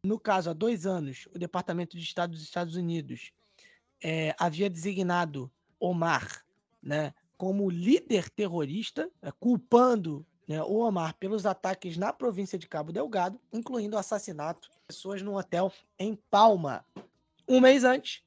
No 0.02 0.18
caso, 0.18 0.50
há 0.50 0.52
dois 0.52 0.84
anos, 0.84 1.28
o 1.32 1.38
Departamento 1.38 1.96
de 1.96 2.02
Estado 2.02 2.32
dos 2.32 2.42
Estados 2.42 2.74
Unidos 2.74 3.32
é, 4.02 4.34
havia 4.36 4.68
designado 4.68 5.48
Omar 5.78 6.44
né, 6.82 7.14
como 7.42 7.68
líder 7.68 8.30
terrorista, 8.30 9.10
é, 9.20 9.32
culpando 9.32 10.24
né, 10.46 10.62
o 10.62 10.76
Omar 10.76 11.16
pelos 11.16 11.44
ataques 11.44 11.96
na 11.96 12.12
província 12.12 12.56
de 12.56 12.68
Cabo 12.68 12.92
Delgado, 12.92 13.40
incluindo 13.52 13.96
o 13.96 13.98
assassinato 13.98 14.70
de 14.70 14.78
pessoas 14.86 15.22
num 15.22 15.34
hotel 15.34 15.72
em 15.98 16.14
Palma. 16.30 16.86
Um 17.48 17.58
mês 17.58 17.82
antes, 17.82 18.22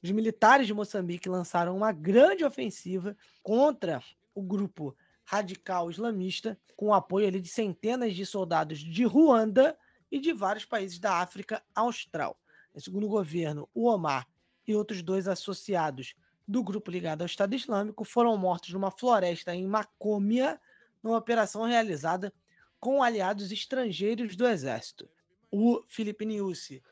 os 0.00 0.12
militares 0.12 0.68
de 0.68 0.72
Moçambique 0.72 1.28
lançaram 1.28 1.76
uma 1.76 1.90
grande 1.90 2.44
ofensiva 2.44 3.16
contra 3.42 4.00
o 4.32 4.40
grupo 4.40 4.96
radical 5.24 5.90
islamista, 5.90 6.56
com 6.76 6.94
apoio 6.94 7.26
ali 7.26 7.40
de 7.40 7.48
centenas 7.48 8.14
de 8.14 8.24
soldados 8.24 8.78
de 8.78 9.02
Ruanda 9.02 9.76
e 10.12 10.20
de 10.20 10.32
vários 10.32 10.64
países 10.64 11.00
da 11.00 11.14
África 11.14 11.60
Austral. 11.74 12.38
Segundo 12.76 13.06
o 13.06 13.10
governo, 13.10 13.68
o 13.74 13.88
Omar 13.88 14.28
e 14.64 14.76
outros 14.76 15.02
dois 15.02 15.26
associados 15.26 16.14
do 16.50 16.64
grupo 16.64 16.90
ligado 16.90 17.22
ao 17.22 17.26
Estado 17.26 17.54
Islâmico 17.54 18.04
foram 18.04 18.36
mortos 18.36 18.72
numa 18.72 18.90
floresta 18.90 19.54
em 19.54 19.68
Macômia, 19.68 20.60
numa 21.00 21.16
operação 21.16 21.62
realizada 21.62 22.32
com 22.80 23.04
aliados 23.04 23.52
estrangeiros 23.52 24.34
do 24.34 24.44
exército. 24.48 25.08
O 25.48 25.80
Felipe 25.86 26.26
Niusi 26.26 26.82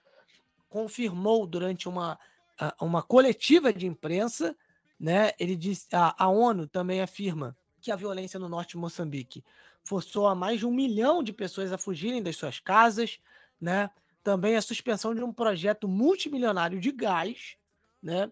confirmou 0.68 1.44
durante 1.44 1.88
uma, 1.88 2.16
uma 2.80 3.02
coletiva 3.02 3.72
de 3.72 3.84
imprensa, 3.84 4.56
né? 4.98 5.32
Ele 5.40 5.56
disse, 5.56 5.88
a, 5.92 6.14
a 6.16 6.28
ONU 6.28 6.68
também 6.68 7.00
afirma 7.00 7.56
que 7.80 7.90
a 7.90 7.96
violência 7.96 8.38
no 8.38 8.48
norte 8.48 8.70
de 8.70 8.76
Moçambique 8.76 9.44
forçou 9.82 10.28
a 10.28 10.36
mais 10.36 10.60
de 10.60 10.66
um 10.66 10.72
milhão 10.72 11.20
de 11.20 11.32
pessoas 11.32 11.72
a 11.72 11.78
fugirem 11.78 12.22
das 12.22 12.36
suas 12.36 12.60
casas, 12.60 13.18
né? 13.60 13.90
Também 14.22 14.54
a 14.54 14.62
suspensão 14.62 15.16
de 15.16 15.24
um 15.24 15.32
projeto 15.32 15.88
multimilionário 15.88 16.78
de 16.78 16.92
gás, 16.92 17.56
né? 18.00 18.30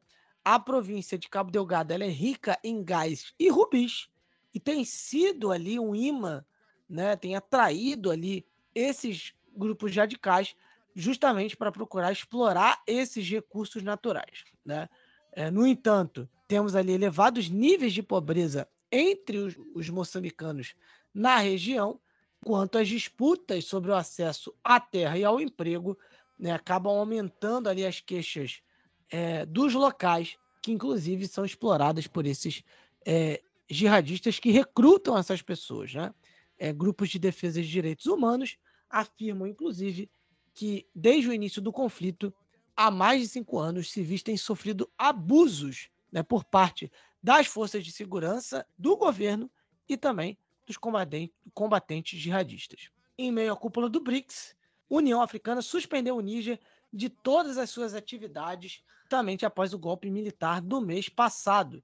A 0.48 0.60
província 0.60 1.18
de 1.18 1.28
Cabo 1.28 1.50
Delgado 1.50 1.90
é 1.90 2.06
rica 2.06 2.56
em 2.62 2.80
gás 2.80 3.34
e 3.36 3.48
rubis 3.48 4.08
e 4.54 4.60
tem 4.60 4.84
sido 4.84 5.50
ali 5.50 5.76
um 5.76 5.92
imã, 5.92 6.44
né? 6.88 7.16
Tem 7.16 7.34
atraído 7.34 8.12
ali 8.12 8.46
esses 8.72 9.34
grupos 9.56 9.92
radicais 9.96 10.54
justamente 10.94 11.56
para 11.56 11.72
procurar 11.72 12.12
explorar 12.12 12.80
esses 12.86 13.28
recursos 13.28 13.82
naturais, 13.82 14.44
né? 14.64 14.88
É, 15.32 15.50
no 15.50 15.66
entanto, 15.66 16.28
temos 16.46 16.76
ali 16.76 16.92
elevados 16.92 17.50
níveis 17.50 17.92
de 17.92 18.04
pobreza 18.04 18.68
entre 18.92 19.38
os, 19.38 19.56
os 19.74 19.90
moçambicanos 19.90 20.76
na 21.12 21.38
região, 21.38 22.00
quanto 22.44 22.78
as 22.78 22.86
disputas 22.86 23.64
sobre 23.64 23.90
o 23.90 23.96
acesso 23.96 24.54
à 24.62 24.78
terra 24.78 25.18
e 25.18 25.24
ao 25.24 25.40
emprego 25.40 25.98
né, 26.38 26.52
acabam 26.52 26.96
aumentando 26.96 27.68
ali 27.68 27.84
as 27.84 27.98
queixas 27.98 28.62
é, 29.10 29.46
dos 29.46 29.74
locais, 29.74 30.36
que 30.62 30.72
inclusive 30.72 31.26
são 31.28 31.44
exploradas 31.44 32.06
por 32.06 32.26
esses 32.26 32.62
é, 33.06 33.42
jihadistas 33.68 34.38
que 34.38 34.50
recrutam 34.50 35.16
essas 35.16 35.42
pessoas. 35.42 35.94
Né? 35.94 36.12
É, 36.58 36.72
grupos 36.72 37.10
de 37.10 37.18
defesa 37.18 37.60
de 37.60 37.68
direitos 37.68 38.06
humanos 38.06 38.56
afirmam, 38.88 39.46
inclusive, 39.46 40.10
que 40.54 40.86
desde 40.94 41.28
o 41.28 41.32
início 41.32 41.60
do 41.60 41.72
conflito, 41.72 42.32
há 42.74 42.90
mais 42.90 43.20
de 43.20 43.28
cinco 43.28 43.58
anos, 43.58 43.90
civis 43.90 44.22
têm 44.22 44.36
sofrido 44.36 44.90
abusos 44.96 45.88
né, 46.10 46.22
por 46.22 46.44
parte 46.44 46.90
das 47.22 47.46
forças 47.46 47.84
de 47.84 47.92
segurança, 47.92 48.66
do 48.78 48.96
governo 48.96 49.50
e 49.88 49.96
também 49.96 50.38
dos 50.66 50.76
combatentes 51.54 52.18
jihadistas. 52.18 52.90
Em 53.18 53.30
meio 53.30 53.52
à 53.52 53.56
cúpula 53.56 53.88
do 53.88 54.00
BRICS, 54.00 54.56
a 54.90 54.94
União 54.94 55.20
Africana 55.22 55.62
suspendeu 55.62 56.16
o 56.16 56.20
Níger 56.20 56.60
de 56.92 57.08
todas 57.08 57.58
as 57.58 57.70
suas 57.70 57.94
atividades, 57.94 58.82
também 59.08 59.36
após 59.44 59.72
o 59.72 59.78
golpe 59.78 60.10
militar 60.10 60.60
do 60.60 60.80
mês 60.80 61.08
passado. 61.08 61.82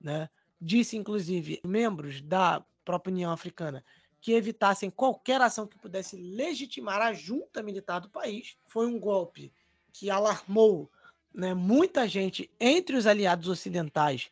Né? 0.00 0.28
Disse, 0.60 0.96
inclusive, 0.96 1.60
membros 1.64 2.20
da 2.20 2.64
própria 2.84 3.12
União 3.12 3.32
Africana 3.32 3.84
que 4.22 4.32
evitassem 4.32 4.88
qualquer 4.88 5.40
ação 5.40 5.66
que 5.66 5.76
pudesse 5.76 6.16
legitimar 6.16 7.02
a 7.02 7.12
junta 7.12 7.60
militar 7.60 7.98
do 7.98 8.08
país. 8.08 8.56
Foi 8.68 8.86
um 8.86 8.98
golpe 8.98 9.52
que 9.92 10.08
alarmou 10.10 10.88
né, 11.34 11.52
muita 11.54 12.06
gente 12.06 12.48
entre 12.60 12.96
os 12.96 13.04
aliados 13.04 13.48
ocidentais 13.48 14.30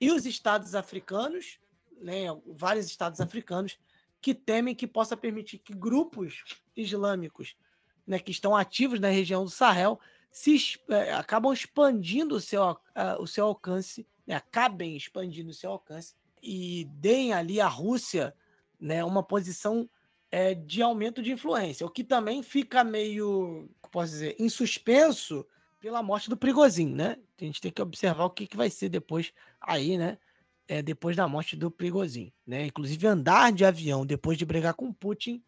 e 0.00 0.10
os 0.10 0.26
estados 0.26 0.74
africanos, 0.74 1.60
né, 2.00 2.24
vários 2.46 2.86
estados 2.86 3.20
africanos, 3.20 3.78
que 4.20 4.34
temem 4.34 4.74
que 4.74 4.88
possa 4.88 5.16
permitir 5.16 5.58
que 5.58 5.72
grupos 5.72 6.42
islâmicos 6.76 7.56
né, 8.04 8.18
que 8.18 8.32
estão 8.32 8.56
ativos 8.56 8.98
na 8.98 9.08
região 9.08 9.44
do 9.44 9.50
Sahel 9.50 10.00
se 10.30 10.78
é, 10.88 11.12
acabam 11.12 11.52
expandindo 11.52 12.36
o 12.36 12.40
seu, 12.40 12.62
uh, 12.70 12.76
o 13.20 13.26
seu 13.26 13.46
alcance, 13.46 14.06
né, 14.26 14.34
acabem 14.34 14.96
expandindo 14.96 15.50
o 15.50 15.54
seu 15.54 15.70
alcance 15.70 16.14
e 16.42 16.86
deem 16.92 17.32
ali 17.32 17.60
à 17.60 17.66
Rússia 17.66 18.34
né, 18.80 19.02
uma 19.04 19.22
posição 19.22 19.88
é, 20.30 20.54
de 20.54 20.82
aumento 20.82 21.22
de 21.22 21.32
influência, 21.32 21.86
o 21.86 21.90
que 21.90 22.04
também 22.04 22.42
fica 22.42 22.84
meio, 22.84 23.68
posso 23.90 24.12
dizer, 24.12 24.36
em 24.38 24.48
suspenso 24.48 25.46
pela 25.80 26.02
morte 26.02 26.28
do 26.28 26.36
Prigozhin, 26.36 26.94
né? 26.94 27.16
A 27.40 27.44
gente 27.44 27.60
tem 27.60 27.70
que 27.70 27.80
observar 27.80 28.24
o 28.24 28.30
que, 28.30 28.46
que 28.46 28.56
vai 28.56 28.68
ser 28.68 28.88
depois 28.88 29.32
aí, 29.60 29.96
né? 29.96 30.18
É, 30.66 30.82
depois 30.82 31.16
da 31.16 31.26
morte 31.26 31.56
do 31.56 31.70
Prigozhin, 31.70 32.32
né? 32.46 32.66
Inclusive 32.66 33.06
andar 33.06 33.52
de 33.52 33.64
avião 33.64 34.04
depois 34.04 34.36
de 34.36 34.44
brigar 34.44 34.74
com 34.74 34.92
Putin 34.92 35.42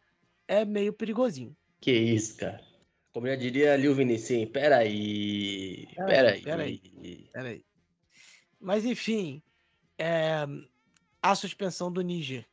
é 0.48 0.64
meio 0.64 0.92
perigosinho. 0.92 1.54
Que 1.80 1.92
isso, 1.92 2.36
cara. 2.38 2.69
Como 3.12 3.26
já 3.26 3.34
diria 3.34 3.76
Liu 3.76 3.94
Vinicim, 3.94 4.46
peraí, 4.46 5.88
peraí, 5.96 6.42
peraí, 6.42 7.30
peraí. 7.32 7.64
Mas 8.60 8.84
enfim, 8.84 9.42
é, 9.98 10.46
a 11.20 11.34
suspensão 11.34 11.90
do 11.90 12.02
Níger 12.02 12.46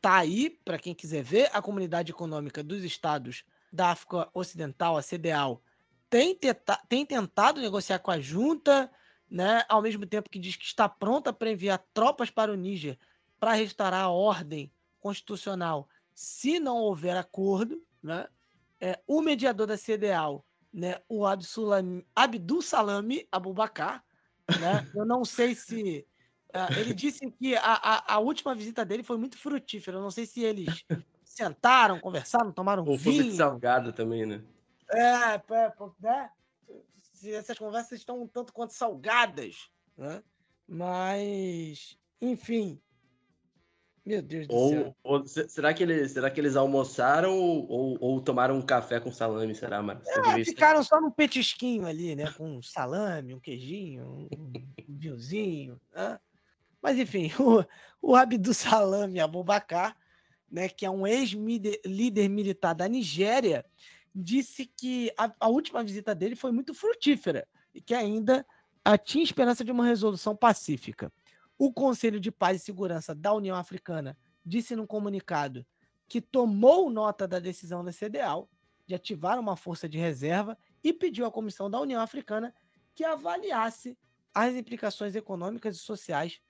tá 0.00 0.16
aí 0.16 0.50
para 0.64 0.78
quem 0.78 0.94
quiser 0.94 1.22
ver. 1.22 1.48
A 1.52 1.62
Comunidade 1.62 2.10
Econômica 2.10 2.62
dos 2.62 2.82
Estados 2.82 3.44
da 3.72 3.90
África 3.90 4.28
Ocidental, 4.34 4.96
a 4.96 5.02
CDAO, 5.02 5.62
tem, 6.08 6.34
teta, 6.34 6.76
tem 6.88 7.06
tentado 7.06 7.60
negociar 7.60 8.00
com 8.00 8.10
a 8.10 8.18
junta, 8.18 8.90
né, 9.30 9.64
ao 9.68 9.80
mesmo 9.80 10.04
tempo 10.04 10.28
que 10.28 10.40
diz 10.40 10.56
que 10.56 10.64
está 10.64 10.88
pronta 10.88 11.32
para 11.32 11.52
enviar 11.52 11.78
tropas 11.94 12.30
para 12.30 12.50
o 12.50 12.56
Níger 12.56 12.98
para 13.38 13.52
restaurar 13.52 14.02
a 14.02 14.10
ordem 14.10 14.72
constitucional 14.98 15.88
se 16.12 16.58
não 16.58 16.78
houver 16.78 17.16
acordo. 17.16 17.82
Né? 18.02 18.26
É, 18.80 18.98
o 19.06 19.20
mediador 19.20 19.66
da 19.66 19.76
CDAO, 19.76 20.44
né, 20.72 20.96
o 21.08 21.26
Abdul 21.26 22.62
Salami 22.62 23.28
Abubakar, 23.30 24.02
né, 24.48 24.88
eu 24.94 25.04
não 25.04 25.24
sei 25.24 25.54
se 25.54 26.06
Uh, 26.50 26.80
ele 26.80 26.92
disse 26.92 27.30
que 27.30 27.54
a, 27.54 27.62
a, 27.62 28.14
a, 28.14 28.18
última 28.18 28.56
visita 28.56 28.84
dele 28.84 29.04
foi 29.04 29.16
muito 29.16 29.38
frutífera. 29.38 29.96
Eu 29.96 30.02
não 30.02 30.10
sei 30.10 30.26
se 30.26 30.42
eles 30.42 30.84
sentaram, 31.24 32.00
conversaram, 32.00 32.50
tomaram 32.50 32.82
um 32.82 32.96
vinho. 32.96 33.32
salgado 33.34 33.92
também, 33.92 34.26
né? 34.26 34.42
É, 34.90 35.34
é, 35.34 35.72
né? 36.00 36.30
Se 37.14 37.32
essas 37.32 37.56
conversas 37.56 38.00
estão 38.00 38.20
um 38.20 38.26
tanto 38.26 38.52
quanto 38.52 38.72
salgadas, 38.72 39.70
né? 39.96 40.22
Mas, 40.66 41.96
enfim. 42.20 42.80
Meu 44.10 44.22
Deus 44.22 44.48
do 44.48 44.54
ou, 44.56 44.70
céu. 44.70 44.96
Ou, 45.04 45.24
será, 45.24 45.72
que 45.72 45.84
eles, 45.84 46.10
será 46.10 46.28
que 46.28 46.40
eles 46.40 46.56
almoçaram 46.56 47.38
ou, 47.38 47.96
ou, 48.00 48.20
tomaram 48.20 48.58
um 48.58 48.62
café 48.62 48.98
com 48.98 49.12
salame, 49.12 49.54
será, 49.54 49.80
Marcos? 49.80 50.08
É, 50.08 50.44
ficaram 50.44 50.82
só 50.82 51.00
num 51.00 51.12
petisquinho 51.12 51.86
ali, 51.86 52.16
né? 52.16 52.28
Com 52.32 52.56
um 52.56 52.62
salame, 52.62 53.34
um 53.34 53.38
queijinho, 53.38 54.28
um, 54.36 54.52
vinhozinho, 54.88 55.80
né? 55.94 56.18
Mas 56.82 56.98
enfim, 56.98 57.30
o, 57.38 57.64
o 58.02 58.16
Abdul 58.16 58.52
Salami 58.52 59.20
Abubakar, 59.20 59.96
né, 60.50 60.68
que 60.68 60.84
é 60.84 60.90
um 60.90 61.06
ex-líder 61.06 62.28
militar 62.28 62.74
da 62.74 62.88
Nigéria, 62.88 63.64
disse 64.12 64.66
que 64.66 65.12
a, 65.16 65.32
a, 65.38 65.46
última 65.46 65.84
visita 65.84 66.16
dele 66.16 66.34
foi 66.34 66.50
muito 66.50 66.74
frutífera 66.74 67.46
e 67.72 67.80
que 67.80 67.94
ainda 67.94 68.44
tinha 69.04 69.22
esperança 69.22 69.64
de 69.64 69.70
uma 69.70 69.86
resolução 69.86 70.34
pacífica. 70.34 71.12
O 71.60 71.70
Conselho 71.70 72.18
de 72.18 72.32
Paz 72.32 72.62
e 72.62 72.64
Segurança 72.64 73.14
da 73.14 73.34
União 73.34 73.54
Africana 73.54 74.16
disse 74.42 74.74
num 74.74 74.86
comunicado 74.86 75.66
que 76.08 76.18
tomou 76.18 76.88
nota 76.88 77.28
da 77.28 77.38
decisão 77.38 77.84
da 77.84 77.92
CDAO 77.92 78.48
de 78.86 78.94
ativar 78.94 79.38
uma 79.38 79.54
força 79.56 79.86
de 79.86 79.98
reserva 79.98 80.56
e 80.82 80.90
pediu 80.90 81.26
à 81.26 81.30
Comissão 81.30 81.70
da 81.70 81.78
União 81.78 82.00
Africana 82.00 82.54
que 82.94 83.04
avaliasse 83.04 83.94
as 84.32 84.54
implicações 84.54 85.14
econômicas 85.14 85.76
e 85.76 85.80
sociais 85.80 86.40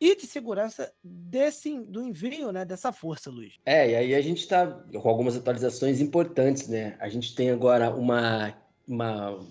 e 0.00 0.16
de 0.16 0.26
segurança 0.26 0.92
desse, 1.00 1.78
do 1.84 2.02
envio 2.02 2.50
né, 2.50 2.64
dessa 2.64 2.90
força, 2.90 3.30
Luiz. 3.30 3.54
É, 3.64 3.88
e 3.88 3.94
aí 3.94 4.14
a 4.16 4.20
gente 4.20 4.40
está 4.40 4.66
com 4.66 5.08
algumas 5.08 5.36
atualizações 5.36 6.00
importantes, 6.00 6.66
né? 6.66 6.96
A 6.98 7.08
gente 7.08 7.36
tem 7.36 7.52
agora 7.52 7.94
uma. 7.94 8.52
uma 8.88 9.46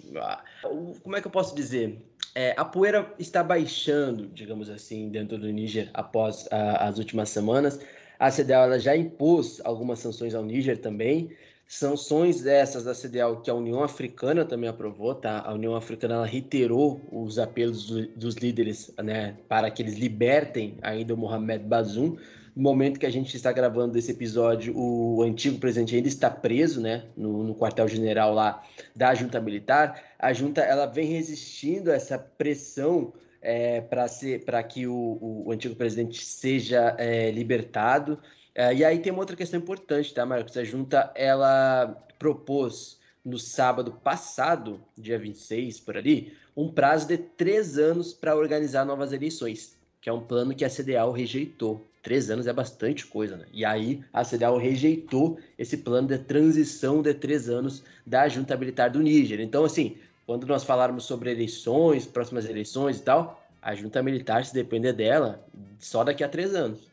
como 1.02 1.16
é 1.16 1.22
que 1.22 1.28
eu 1.28 1.32
posso 1.32 1.56
dizer? 1.56 2.09
É, 2.36 2.54
a 2.58 2.64
poeira 2.64 3.14
está 3.18 3.44
baixando, 3.44 4.28
digamos 4.28 4.70
assim, 4.70 5.10
dentro 5.10 5.38
do 5.38 5.48
Níger 5.48 5.90
após 5.94 6.48
a, 6.52 6.88
as 6.88 6.98
últimas 6.98 7.30
semanas. 7.30 7.80
A 8.20 8.30
CDAO 8.30 8.78
já 8.80 8.96
impôs 8.96 9.62
algumas 9.64 10.00
sanções 10.00 10.36
ao 10.36 10.44
Níger 10.44 10.78
também. 10.78 11.32
Sanções 11.68 12.46
essas 12.46 12.84
da 12.84 12.94
CDAO 12.94 13.42
que 13.42 13.50
a 13.50 13.54
União 13.54 13.84
Africana 13.84 14.44
também 14.44 14.70
aprovou, 14.70 15.14
tá? 15.14 15.44
A 15.46 15.54
União 15.54 15.76
Africana 15.76 16.26
reiterou 16.26 17.00
os 17.12 17.38
apelos 17.38 17.86
do, 17.86 18.08
dos 18.08 18.36
líderes, 18.36 18.92
né, 19.02 19.38
para 19.48 19.70
que 19.70 19.84
eles 19.84 19.96
libertem 19.96 20.78
ainda 20.82 21.14
o 21.14 21.18
Mohamed 21.18 21.64
Bazoum. 21.66 22.18
Momento 22.60 23.00
que 23.00 23.06
a 23.06 23.10
gente 23.10 23.36
está 23.38 23.54
gravando 23.54 23.98
esse 23.98 24.12
episódio, 24.12 24.78
o 24.78 25.22
antigo 25.24 25.58
presidente 25.60 25.96
ainda 25.96 26.10
está 26.10 26.30
preso, 26.30 26.82
né, 26.82 27.06
no, 27.16 27.42
no 27.42 27.56
quartel-general 27.56 28.34
lá 28.34 28.62
da 28.94 29.16
junta 29.16 29.40
militar. 29.40 30.04
A 30.20 30.34
junta 30.34 30.60
ela 30.60 30.86
vem 30.86 31.08
resistindo 31.08 31.90
a 31.90 31.96
essa 31.96 32.20
pressão 32.20 33.14
é, 33.42 33.80
para 33.80 34.62
que 34.62 34.86
o, 34.86 35.46
o, 35.46 35.52
antigo 35.54 35.74
presidente 35.74 36.22
seja 36.22 36.96
é, 36.98 37.32
libertado. 37.32 38.20
É, 38.54 38.74
e 38.74 38.84
aí 38.84 39.00
tem 39.00 39.14
uma 39.14 39.22
outra 39.22 39.38
questão 39.38 39.58
importante, 39.58 40.14
tá, 40.14 40.26
Marcos? 40.26 40.58
A 40.58 40.64
junta, 40.66 41.14
ela 41.16 42.06
propôs 42.18 43.00
no 43.24 43.40
sábado 43.40 43.94
passado, 44.04 44.82
dia 44.98 45.18
26, 45.18 45.80
por 45.80 45.96
ali, 45.96 46.34
um 46.58 46.70
prazo 46.70 47.08
de 47.08 47.18
três 47.18 47.78
anos 47.78 48.14
para 48.14 48.36
organizar 48.36 48.86
novas 48.86 49.14
eleições, 49.14 49.78
que 50.02 50.10
é 50.10 50.14
um 50.14 50.20
plano 50.20 50.54
que 50.54 50.66
a 50.66 50.70
CDAO 50.70 51.14
rejeitou. 51.14 51.89
Três 52.02 52.30
anos 52.30 52.48
é 52.48 52.54
bastante 52.54 53.06
coisa, 53.06 53.38
né? 53.38 53.46
E 53.52 53.66
aí 53.66 54.02
a 54.14 54.24
CDAO 54.24 54.58
rejeitou 54.58 55.38
esse 55.58 55.78
plano 55.78 56.08
de 56.08 56.18
transição 56.18 57.02
de 57.02 57.14
três 57.14 57.50
anos 57.50 57.84
da 58.06 58.28
junta 58.28 58.56
militar 58.56 58.90
do 58.90 59.02
Níger. 59.02 59.40
Então, 59.40 59.66
assim, 59.66 59.98
quando 60.26 60.48
nós 60.48 60.64
falarmos 60.64 61.04
sobre 61.04 61.32
eleições, 61.32 62.06
próximas 62.06 62.46
eleições 62.46 62.98
e 62.98 63.04
tal, 63.04 63.44
a 63.62 63.76
junta 63.76 64.02
militar, 64.02 64.46
se 64.46 64.54
depender 64.54 64.94
dela, 64.94 65.46
só 65.78 66.04
daqui 66.04 66.24
a 66.24 66.30
três 66.30 66.56
anos 66.56 66.89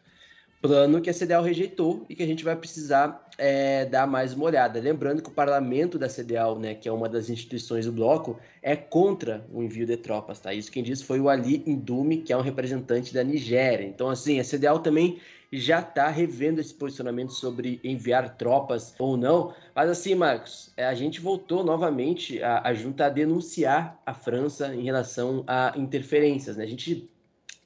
plano 0.67 1.01
que 1.01 1.09
a 1.11 1.15
CDAO 1.15 1.43
rejeitou 1.43 2.05
e 2.09 2.15
que 2.15 2.23
a 2.23 2.27
gente 2.27 2.45
vai 2.45 2.57
precisar 2.57 3.29
é, 3.39 3.85
dar 3.85 4.07
mais 4.07 4.35
uma 4.35 4.45
olhada. 4.45 4.81
Lembrando 4.81 5.23
que 5.23 5.29
o 5.29 5.33
parlamento 5.33 5.99
da 5.99 6.09
CDAO, 6.09 6.59
né, 6.59 6.75
que 6.75 6.89
é 6.89 6.93
uma 6.93 7.09
das 7.09 7.31
instituições 7.31 7.87
do 7.87 7.93
bloco, 7.93 8.39
é 8.63 8.75
contra 8.75 9.45
o 9.53 9.63
envio 9.63 9.87
de 9.87 9.97
tropas, 9.97 10.41
tá? 10.41 10.53
Isso 10.53 10.73
quem 10.73 10.83
disse 10.83 11.05
foi 11.05 11.21
o 11.21 11.29
Ali 11.29 11.63
Indume, 11.67 12.19
que 12.19 12.33
é 12.33 12.37
um 12.37 12.41
representante 12.41 13.15
da 13.15 13.23
Nigéria. 13.23 13.87
Então, 13.87 14.09
assim, 14.11 14.41
a 14.41 14.45
CDAO 14.45 14.81
também 14.81 15.21
já 15.53 15.81
está 15.81 16.09
revendo 16.09 16.61
esse 16.61 16.75
posicionamento 16.75 17.33
sobre 17.33 17.81
enviar 17.85 18.37
tropas 18.37 18.95
ou 18.99 19.17
não. 19.17 19.55
Mas 19.75 19.89
assim, 19.89 20.15
Marcos, 20.15 20.73
é, 20.77 20.87
a 20.87 20.95
gente 20.95 21.21
voltou 21.21 21.65
novamente 21.65 22.43
a, 22.43 22.63
a 22.69 22.75
junta 22.75 23.07
a 23.07 23.09
denunciar 23.09 24.01
a 24.05 24.13
França 24.13 24.75
em 24.75 24.83
relação 24.83 25.45
a 25.47 25.73
interferências. 25.77 26.57
Né? 26.57 26.65
A 26.65 26.69
gente 26.69 27.09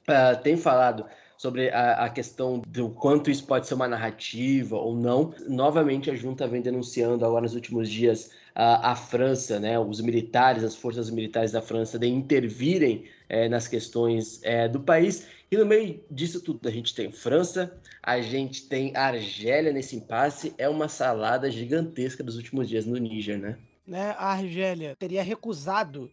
uh, 0.07 0.41
tem 0.43 0.55
falado 0.55 1.05
sobre 1.41 1.71
a, 1.71 2.05
a, 2.05 2.09
questão 2.11 2.61
do 2.67 2.91
quanto 2.91 3.31
isso 3.31 3.47
pode 3.47 3.65
ser 3.65 3.73
uma 3.73 3.87
narrativa 3.87 4.75
ou 4.75 4.95
não. 4.95 5.33
Novamente, 5.47 6.11
a 6.11 6.15
junta 6.15 6.47
vem 6.47 6.61
denunciando 6.61 7.25
agora 7.25 7.41
nos 7.41 7.55
últimos 7.55 7.89
dias 7.89 8.29
a, 8.53 8.91
a 8.91 8.95
França, 8.95 9.59
né, 9.59 9.79
os 9.79 9.99
militares, 10.01 10.63
as 10.63 10.75
forças 10.75 11.09
militares 11.09 11.51
da 11.51 11.59
França, 11.59 11.97
de 11.97 12.05
intervirem 12.05 13.05
é, 13.27 13.49
nas 13.49 13.67
questões 13.67 14.39
é, 14.43 14.67
do 14.67 14.81
país. 14.81 15.25
E 15.49 15.57
no 15.57 15.65
meio 15.65 15.99
disso 16.11 16.39
tudo, 16.41 16.69
a 16.69 16.71
gente 16.71 16.93
tem 16.93 17.11
França, 17.11 17.75
a 18.03 18.21
gente 18.21 18.67
tem 18.67 18.95
Argélia 18.95 19.73
nesse 19.73 19.95
impasse. 19.95 20.53
É 20.59 20.69
uma 20.69 20.87
salada 20.87 21.49
gigantesca 21.49 22.23
dos 22.23 22.35
últimos 22.35 22.69
dias 22.69 22.85
no 22.85 22.97
Níger, 22.97 23.39
né? 23.39 23.57
né? 23.87 24.15
A 24.19 24.33
Argélia 24.33 24.95
teria 24.95 25.23
recusado 25.23 26.11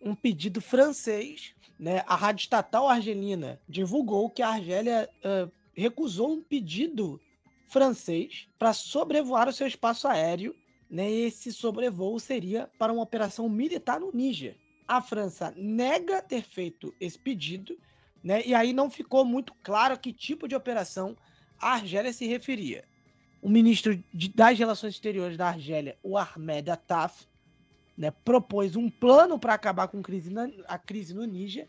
um 0.00 0.14
pedido 0.14 0.60
francês. 0.60 1.52
Né? 1.82 2.04
A 2.06 2.14
rádio 2.14 2.44
estatal 2.44 2.88
argelina 2.88 3.60
divulgou 3.68 4.30
que 4.30 4.40
a 4.40 4.50
Argélia 4.50 5.10
uh, 5.24 5.50
recusou 5.74 6.32
um 6.32 6.40
pedido 6.40 7.20
francês 7.66 8.46
para 8.58 8.72
sobrevoar 8.72 9.48
o 9.48 9.52
seu 9.52 9.66
espaço 9.66 10.06
aéreo 10.06 10.54
né? 10.92 11.10
Esse 11.10 11.50
sobrevoo 11.50 12.20
seria 12.20 12.68
para 12.78 12.92
uma 12.92 13.02
operação 13.02 13.48
militar 13.48 13.98
no 13.98 14.12
Níger. 14.12 14.54
A 14.86 15.00
França 15.00 15.54
nega 15.56 16.20
ter 16.20 16.42
feito 16.42 16.94
esse 17.00 17.18
pedido, 17.18 17.78
né? 18.22 18.42
E 18.44 18.54
aí 18.54 18.74
não 18.74 18.90
ficou 18.90 19.24
muito 19.24 19.54
claro 19.62 19.94
a 19.94 19.96
que 19.96 20.12
tipo 20.12 20.46
de 20.46 20.54
operação 20.54 21.16
a 21.58 21.72
Argélia 21.72 22.12
se 22.12 22.26
referia. 22.26 22.84
O 23.40 23.48
ministro 23.48 24.04
de, 24.12 24.28
das 24.28 24.58
Relações 24.58 24.92
Exteriores 24.92 25.38
da 25.38 25.48
Argélia, 25.48 25.96
o 26.02 26.18
Ahmed 26.18 26.70
Attaf, 26.70 27.26
né, 27.96 28.10
propôs 28.24 28.76
um 28.76 28.88
plano 28.88 29.38
para 29.38 29.54
acabar 29.54 29.88
com 29.88 30.02
crise 30.02 30.30
na, 30.30 30.48
a 30.66 30.78
crise 30.78 31.14
no 31.14 31.24
Níger, 31.24 31.68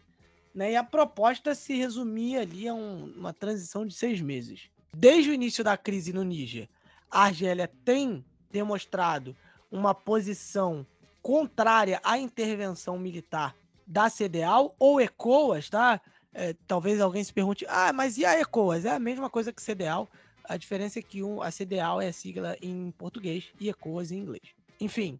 né, 0.53 0.71
e 0.71 0.75
a 0.75 0.83
proposta 0.83 1.55
se 1.55 1.75
resumia 1.75 2.41
ali 2.41 2.67
a 2.67 2.73
um, 2.73 3.13
uma 3.17 3.33
transição 3.33 3.85
de 3.85 3.93
seis 3.93 4.21
meses. 4.21 4.69
Desde 4.95 5.31
o 5.31 5.33
início 5.33 5.63
da 5.63 5.75
crise 5.75 6.13
no 6.13 6.23
Níger, 6.23 6.69
a 7.09 7.23
Argélia 7.23 7.69
tem 7.83 8.23
demonstrado 8.51 9.35
uma 9.71 9.93
posição 9.93 10.85
contrária 11.21 11.99
à 12.03 12.17
intervenção 12.17 12.97
militar 12.99 13.55
da 13.87 14.09
CDAO 14.09 14.75
ou 14.77 15.01
ECOAS, 15.01 15.69
tá? 15.69 15.99
É, 16.33 16.55
talvez 16.67 16.99
alguém 16.99 17.23
se 17.23 17.33
pergunte, 17.33 17.65
ah, 17.67 17.93
mas 17.93 18.17
e 18.17 18.25
a 18.25 18.39
ECOAS? 18.39 18.85
É 18.85 18.91
a 18.91 18.99
mesma 18.99 19.29
coisa 19.29 19.53
que 19.53 19.61
CDAO, 19.61 20.07
a 20.43 20.57
diferença 20.57 20.99
é 20.99 21.01
que 21.01 21.23
um, 21.23 21.41
a 21.41 21.51
CDAO 21.51 22.01
é 22.01 22.07
a 22.07 22.13
sigla 22.13 22.57
em 22.61 22.91
português 22.91 23.51
e 23.59 23.69
ECOAS 23.69 24.11
em 24.11 24.17
inglês. 24.17 24.43
Enfim, 24.79 25.19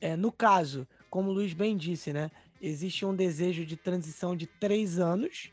é, 0.00 0.16
no 0.16 0.30
caso, 0.30 0.86
como 1.10 1.30
o 1.30 1.32
Luiz 1.32 1.52
bem 1.52 1.76
disse, 1.76 2.12
né, 2.12 2.30
existe 2.60 3.04
um 3.04 3.14
desejo 3.14 3.64
de 3.64 3.76
transição 3.76 4.36
de 4.36 4.46
três 4.46 4.98
anos, 4.98 5.50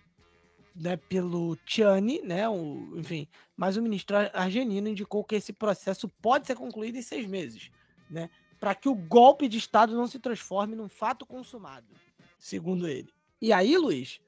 né, 0.75 0.97
pelo 0.97 1.55
Tiani, 1.65 2.21
né, 2.21 2.47
o, 2.49 2.93
enfim, 2.97 3.27
mas 3.55 3.77
o 3.77 3.81
ministro 3.81 4.17
argelino 4.33 4.89
indicou 4.89 5.23
que 5.23 5.35
esse 5.35 5.53
processo 5.53 6.09
pode 6.21 6.47
ser 6.47 6.55
concluído 6.55 6.97
em 6.97 7.01
seis 7.01 7.27
meses, 7.27 7.71
né, 8.09 8.29
para 8.59 8.75
que 8.75 8.89
o 8.89 8.95
golpe 8.95 9.47
de 9.47 9.57
Estado 9.57 9.95
não 9.95 10.07
se 10.07 10.19
transforme 10.19 10.75
num 10.75 10.89
fato 10.89 11.25
consumado, 11.25 11.87
segundo 12.37 12.87
ele. 12.87 13.09
E 13.41 13.53
aí, 13.53 13.77
Luiz, 13.77 14.19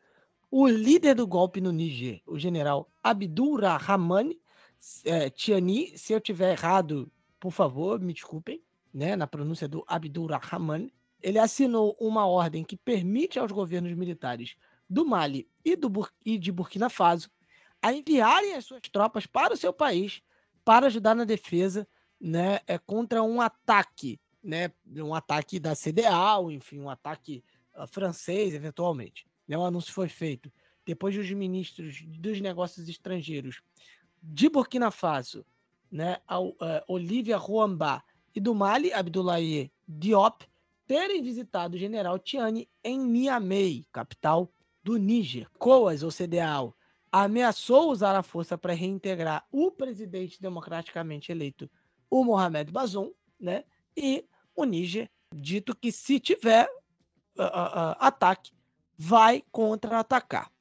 o 0.50 0.68
líder 0.68 1.16
do 1.16 1.28
golpe 1.28 1.60
no 1.60 1.72
Niger, 1.72 2.22
o 2.26 2.38
general 2.38 2.90
Abdul 3.04 3.60
Rahman 3.60 4.38
é, 5.04 5.30
Tiani, 5.30 5.98
se 5.98 6.14
eu 6.14 6.22
tiver 6.22 6.52
errado, 6.52 7.12
por 7.40 7.52
favor, 7.52 8.00
me 8.00 8.14
desculpem, 8.14 8.62
né, 8.98 9.16
na 9.16 9.28
pronúncia 9.28 9.68
do 9.68 9.84
Abdul 9.86 10.26
Rahman, 10.26 10.92
ele 11.22 11.38
assinou 11.38 11.96
uma 12.00 12.26
ordem 12.26 12.64
que 12.64 12.76
permite 12.76 13.38
aos 13.38 13.52
governos 13.52 13.94
militares 13.94 14.56
do 14.90 15.06
Mali 15.06 15.48
e, 15.64 15.76
do 15.76 15.88
Bur 15.88 16.12
e 16.26 16.36
de 16.36 16.52
Burkina 16.52 16.90
Faso 16.90 17.30
a 17.80 17.94
enviarem 17.94 18.56
as 18.56 18.66
suas 18.66 18.82
tropas 18.92 19.28
para 19.28 19.54
o 19.54 19.58
seu 19.58 19.72
país 19.72 20.24
para 20.66 20.88
ajudar 20.88 21.14
na 21.14 21.26
defesa 21.26 21.88
né, 22.20 22.60
é, 22.66 22.80
contra 22.80 23.22
um 23.22 23.40
ataque, 23.40 24.20
né, 24.44 24.72
um 24.96 25.14
ataque 25.14 25.60
da 25.60 25.76
CDA, 25.76 26.42
enfim, 26.50 26.80
um 26.80 26.90
ataque 26.90 27.44
uh, 27.76 27.86
francês, 27.86 28.56
eventualmente. 28.56 29.28
Né, 29.48 29.56
o 29.56 29.64
anúncio 29.64 29.94
foi 29.94 30.10
feito 30.10 30.52
depois 30.84 31.16
dos 31.16 31.30
ministros 31.30 32.02
dos 32.02 32.42
negócios 32.42 32.90
estrangeiros 32.90 33.62
de 34.24 34.50
Burkina 34.50 34.90
Faso, 34.90 35.46
né, 35.92 36.18
a, 36.28 36.40
uh, 36.40 36.56
Olivia 36.88 37.38
Rouamba 37.38 38.04
e 38.38 38.40
do 38.40 38.54
Mali, 38.54 38.94
Abdoulaye 38.94 39.72
Diop, 39.88 40.46
terem 40.86 41.24
visitado 41.24 41.76
o 41.76 41.80
general 41.80 42.20
Tiani 42.20 42.70
em 42.84 43.00
Niamey, 43.00 43.88
capital 43.92 44.54
do 44.84 44.96
Níger, 44.96 45.50
COAS 45.58 46.04
ou 46.04 46.12
CDAO, 46.12 46.76
ameaçou 47.12 47.90
usar 47.90 48.16
a 48.16 48.22
força 48.22 48.56
para 48.56 48.74
reintegrar 48.74 49.44
o 49.52 49.72
presidente 49.72 50.40
democraticamente 50.40 51.32
eleito, 51.32 51.68
o 52.12 52.24
Mohamed 52.24 52.72
Bazoum, 52.72 53.12
né? 53.40 53.64
E 53.96 54.24
o 54.56 54.66
Níger, 54.66 55.10
dito 55.34 55.76
que 55.76 55.92
se 55.92 56.20
tiver 56.20 56.70
uh, 57.40 57.42
uh, 57.42 57.98
ataque, 57.98 58.52
vai 58.96 59.44
contra-atacar. 59.52 60.52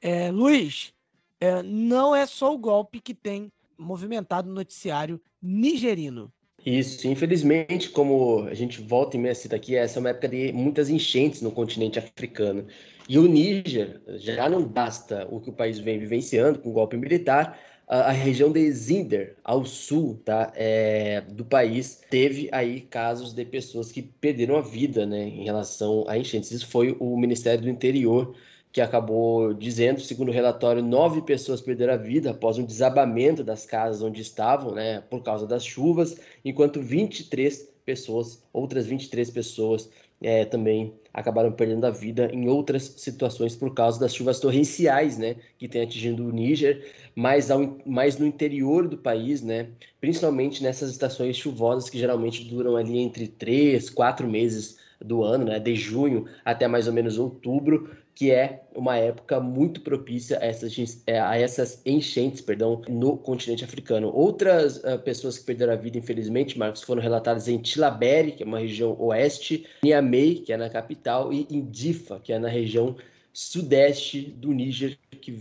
É, 0.00 0.30
Luiz, 0.30 0.94
é, 1.40 1.60
não 1.60 2.14
é 2.14 2.24
só 2.24 2.54
o 2.54 2.58
golpe 2.58 3.00
que 3.00 3.14
tem 3.16 3.52
movimentado 3.76 4.48
o 4.48 4.54
noticiário 4.54 5.20
nigerino. 5.42 6.32
Isso, 6.64 7.08
infelizmente, 7.08 7.88
como 7.88 8.44
a 8.44 8.54
gente 8.54 8.82
volta 8.82 9.16
e 9.16 9.20
meia 9.20 9.34
cita 9.34 9.56
aqui, 9.56 9.76
essa 9.76 9.98
é 9.98 10.00
uma 10.00 10.10
época 10.10 10.28
de 10.28 10.52
muitas 10.52 10.90
enchentes 10.90 11.40
no 11.40 11.50
continente 11.50 11.98
africano. 11.98 12.66
E 13.08 13.18
o 13.18 13.26
Níger, 13.26 14.00
já 14.18 14.48
não 14.48 14.62
basta 14.62 15.26
o 15.30 15.40
que 15.40 15.48
o 15.48 15.52
país 15.52 15.78
vem 15.78 15.98
vivenciando 15.98 16.58
com 16.58 16.68
o 16.68 16.72
golpe 16.72 16.96
militar, 16.98 17.58
a, 17.88 18.02
a 18.02 18.10
região 18.10 18.52
de 18.52 18.70
Zinder, 18.70 19.36
ao 19.42 19.64
sul 19.64 20.20
tá, 20.24 20.52
é, 20.54 21.22
do 21.22 21.44
país, 21.44 22.02
teve 22.08 22.48
aí 22.52 22.82
casos 22.82 23.32
de 23.32 23.44
pessoas 23.44 23.90
que 23.90 24.02
perderam 24.02 24.56
a 24.56 24.60
vida 24.60 25.06
né, 25.06 25.28
em 25.28 25.44
relação 25.44 26.04
a 26.06 26.16
enchentes. 26.16 26.52
Isso 26.52 26.68
foi 26.68 26.96
o 27.00 27.16
Ministério 27.16 27.62
do 27.62 27.70
Interior 27.70 28.36
que 28.72 28.80
acabou 28.80 29.52
dizendo, 29.52 30.00
segundo 30.00 30.28
o 30.28 30.32
relatório, 30.32 30.82
nove 30.82 31.22
pessoas 31.22 31.60
perderam 31.60 31.94
a 31.94 31.96
vida 31.96 32.30
após 32.30 32.56
um 32.56 32.64
desabamento 32.64 33.42
das 33.42 33.66
casas 33.66 34.00
onde 34.02 34.20
estavam, 34.20 34.74
né, 34.74 35.02
por 35.10 35.22
causa 35.22 35.46
das 35.46 35.64
chuvas, 35.64 36.20
enquanto 36.44 36.80
23 36.80 37.68
pessoas, 37.84 38.42
outras 38.52 38.86
23 38.86 39.28
pessoas 39.30 39.90
é, 40.22 40.44
também 40.44 40.92
acabaram 41.12 41.50
perdendo 41.50 41.86
a 41.86 41.90
vida 41.90 42.30
em 42.32 42.48
outras 42.48 42.84
situações 42.98 43.56
por 43.56 43.74
causa 43.74 43.98
das 43.98 44.14
chuvas 44.14 44.38
torrenciais, 44.38 45.18
né, 45.18 45.34
que 45.58 45.66
tem 45.66 45.82
atingido 45.82 46.24
o 46.24 46.30
Níger, 46.30 46.86
mais, 47.16 47.50
ao, 47.50 47.78
mais 47.84 48.18
no 48.18 48.26
interior 48.26 48.86
do 48.86 48.96
país, 48.96 49.42
né, 49.42 49.68
principalmente 50.00 50.62
nessas 50.62 50.90
estações 50.90 51.36
chuvosas 51.36 51.90
que 51.90 51.98
geralmente 51.98 52.44
duram 52.44 52.76
ali 52.76 52.98
entre 52.98 53.26
três, 53.26 53.90
quatro 53.90 54.28
meses 54.28 54.78
do 55.00 55.24
ano, 55.24 55.46
né, 55.46 55.58
de 55.58 55.74
junho 55.74 56.26
até 56.44 56.68
mais 56.68 56.86
ou 56.86 56.92
menos 56.92 57.18
outubro, 57.18 57.90
que 58.20 58.30
é 58.30 58.60
uma 58.74 58.98
época 58.98 59.40
muito 59.40 59.80
propícia 59.80 60.38
a 60.40 60.44
essas, 60.44 61.02
é, 61.06 61.18
a 61.18 61.38
essas 61.38 61.80
enchentes 61.86 62.42
perdão, 62.42 62.82
no 62.86 63.16
continente 63.16 63.64
africano. 63.64 64.14
Outras 64.14 64.76
uh, 64.84 64.98
pessoas 65.02 65.38
que 65.38 65.46
perderam 65.46 65.72
a 65.72 65.76
vida, 65.76 65.96
infelizmente, 65.96 66.58
Marcos, 66.58 66.82
foram 66.82 67.00
relatadas 67.00 67.48
em 67.48 67.56
Tilaberi, 67.56 68.32
que 68.32 68.42
é 68.42 68.46
uma 68.46 68.58
região 68.58 68.94
oeste, 69.00 69.66
Niamey, 69.82 70.34
que 70.40 70.52
é 70.52 70.58
na 70.58 70.68
capital, 70.68 71.32
e 71.32 71.46
em 71.50 71.64
Difa, 71.64 72.20
que 72.20 72.30
é 72.30 72.38
na 72.38 72.50
região 72.50 72.94
sudeste 73.32 74.20
do 74.20 74.52
Níger, 74.52 74.98
que 75.22 75.34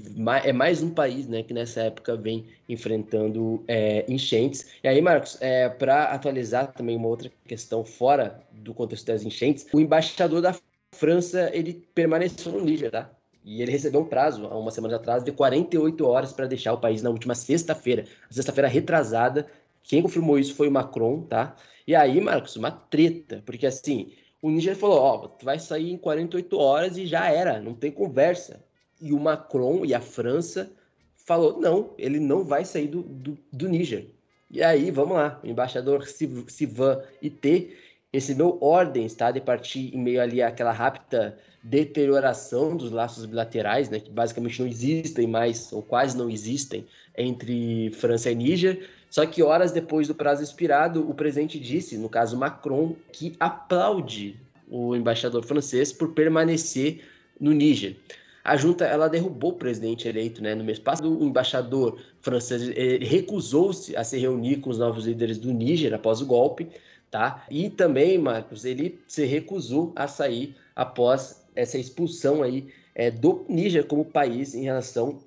é 0.46 0.54
mais 0.54 0.82
um 0.82 0.90
país 0.90 1.28
né, 1.28 1.44
que 1.44 1.54
nessa 1.54 1.82
época 1.82 2.16
vem 2.16 2.46
enfrentando 2.70 3.62
é, 3.68 4.06
enchentes. 4.08 4.68
E 4.82 4.88
aí, 4.88 5.02
Marcos, 5.02 5.38
é, 5.42 5.68
para 5.68 6.06
atualizar 6.06 6.72
também 6.72 6.96
uma 6.96 7.10
outra 7.10 7.30
questão 7.46 7.84
fora 7.84 8.42
do 8.54 8.74
contexto 8.74 9.08
das 9.08 9.26
enchentes, 9.26 9.68
o 9.74 9.82
embaixador 9.82 10.42
da 10.42 10.54
França, 11.00 11.50
ele 11.54 11.88
permaneceu 11.96 12.52
no 12.52 12.62
Níger, 12.62 12.92
tá? 12.92 13.10
E 13.44 13.62
ele 13.62 13.72
recebeu 13.72 14.02
um 14.02 14.06
prazo, 14.06 14.46
há 14.48 14.58
uma 14.58 14.70
semana 14.70 14.98
atrás, 14.98 15.24
de 15.24 15.32
48 15.32 16.06
horas 16.06 16.34
para 16.34 16.46
deixar 16.46 16.74
o 16.74 16.78
país 16.78 17.02
na 17.02 17.10
última 17.10 17.34
sexta-feira. 17.34 18.06
Sexta-feira 18.30 18.68
retrasada. 18.68 19.48
Quem 19.82 20.02
confirmou 20.02 20.38
isso 20.38 20.54
foi 20.54 20.68
o 20.68 20.72
Macron, 20.72 21.22
tá? 21.22 21.56
E 21.88 21.96
aí, 21.96 22.20
Marcos, 22.20 22.56
uma 22.58 22.70
treta, 22.70 23.42
porque 23.46 23.66
assim, 23.66 24.12
o 24.42 24.50
Níger 24.50 24.76
falou: 24.76 25.00
Ó, 25.00 25.16
oh, 25.16 25.28
tu 25.30 25.46
vai 25.46 25.58
sair 25.58 25.90
em 25.90 25.98
48 25.98 26.58
horas 26.58 26.98
e 26.98 27.08
já 27.08 27.32
era, 27.32 27.62
não 27.62 27.74
tem 27.74 27.92
conversa. 27.92 28.64
E 29.02 29.14
o 29.14 29.20
Macron 29.20 29.86
e 29.86 29.94
a 29.94 30.02
França 30.02 30.70
falou: 31.16 31.60
não, 31.60 31.92
ele 31.98 32.20
não 32.20 32.44
vai 32.44 32.66
sair 32.66 32.88
do, 32.88 33.04
do, 33.04 33.38
do 33.52 33.70
Níger. 33.70 34.08
E 34.52 34.64
aí, 34.64 34.90
vamos 34.92 35.16
lá, 35.16 35.40
o 35.44 35.48
embaixador 35.48 36.06
Sivan 36.08 37.02
Ité 37.22 37.68
recebeu 38.14 38.58
ordens 38.62 39.14
tá, 39.14 39.32
de 39.32 39.40
partir 39.40 39.96
em 39.96 40.00
meio 40.00 40.22
ali 40.22 40.42
àquela 40.42 40.72
rápida 40.72 41.38
deterioração 41.62 42.76
dos 42.76 42.92
laços 42.92 43.26
bilaterais, 43.26 43.90
né, 43.90 44.00
que 44.00 44.10
basicamente 44.10 44.60
não 44.62 44.68
existem 44.68 45.28
mais, 45.28 45.72
ou 45.72 45.82
quase 45.82 46.18
não 46.18 46.30
existem, 46.30 46.86
entre 47.18 47.92
França 47.92 48.32
e 48.32 48.36
Níger. 48.36 48.88
Só 49.10 49.26
que 49.26 49.44
horas 49.44 49.72
depois 49.72 50.08
do 50.08 50.16
prazo 50.16 50.44
expirado, 50.44 51.10
o 51.10 51.14
presidente 51.14 51.60
disse, 51.60 51.98
no 51.98 52.10
caso 52.10 52.38
Macron, 52.38 52.96
que 53.12 53.36
aplaude 53.40 54.38
o 54.70 54.96
embaixador 54.96 55.44
francês 55.44 55.92
por 55.92 56.14
permanecer 56.14 57.02
no 57.40 57.52
Níger. 57.52 57.96
a 58.44 58.56
junta 58.56 58.86
ela 58.86 59.08
derrubou 59.08 59.52
o 59.52 59.56
presidente 59.56 60.08
eleito 60.08 60.42
né, 60.42 60.56
no 60.56 60.64
mês 60.64 60.80
passado. 60.80 61.20
O 61.20 61.26
embaixador 61.26 62.00
francês 62.22 62.70
recusou-se 63.02 63.96
a 63.96 64.04
se 64.04 64.18
reunir 64.18 64.58
com 64.58 64.70
os 64.70 64.78
novos 64.78 65.06
líderes 65.06 65.38
do 65.38 65.52
Níger 65.52 65.94
após 65.94 66.22
o 66.22 66.26
golpe. 66.26 66.68
Tá? 67.12 67.46
E 67.50 67.70
também, 67.70 68.18
Marcos, 68.20 68.66
ele 68.66 69.00
se 69.08 69.26
recusou 69.26 69.92
a 69.96 70.08
sair 70.08 70.56
após 70.76 71.44
essa 71.56 71.78
expulsão 71.78 72.44
aí 72.44 72.68
é, 72.94 73.10
do 73.10 73.46
Níger 73.50 73.88
como 73.88 74.06
país 74.06 74.54
em 74.54 74.64
relação 74.64 75.20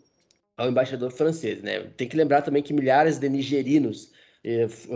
ao 0.56 0.68
embaixador 0.68 1.10
francês. 1.10 1.60
Né? 1.60 1.80
Tem 1.96 2.08
que 2.08 2.16
lembrar 2.16 2.42
também 2.42 2.62
que 2.62 2.72
milhares 2.72 3.18
de 3.18 3.28
nigerinos 3.28 4.11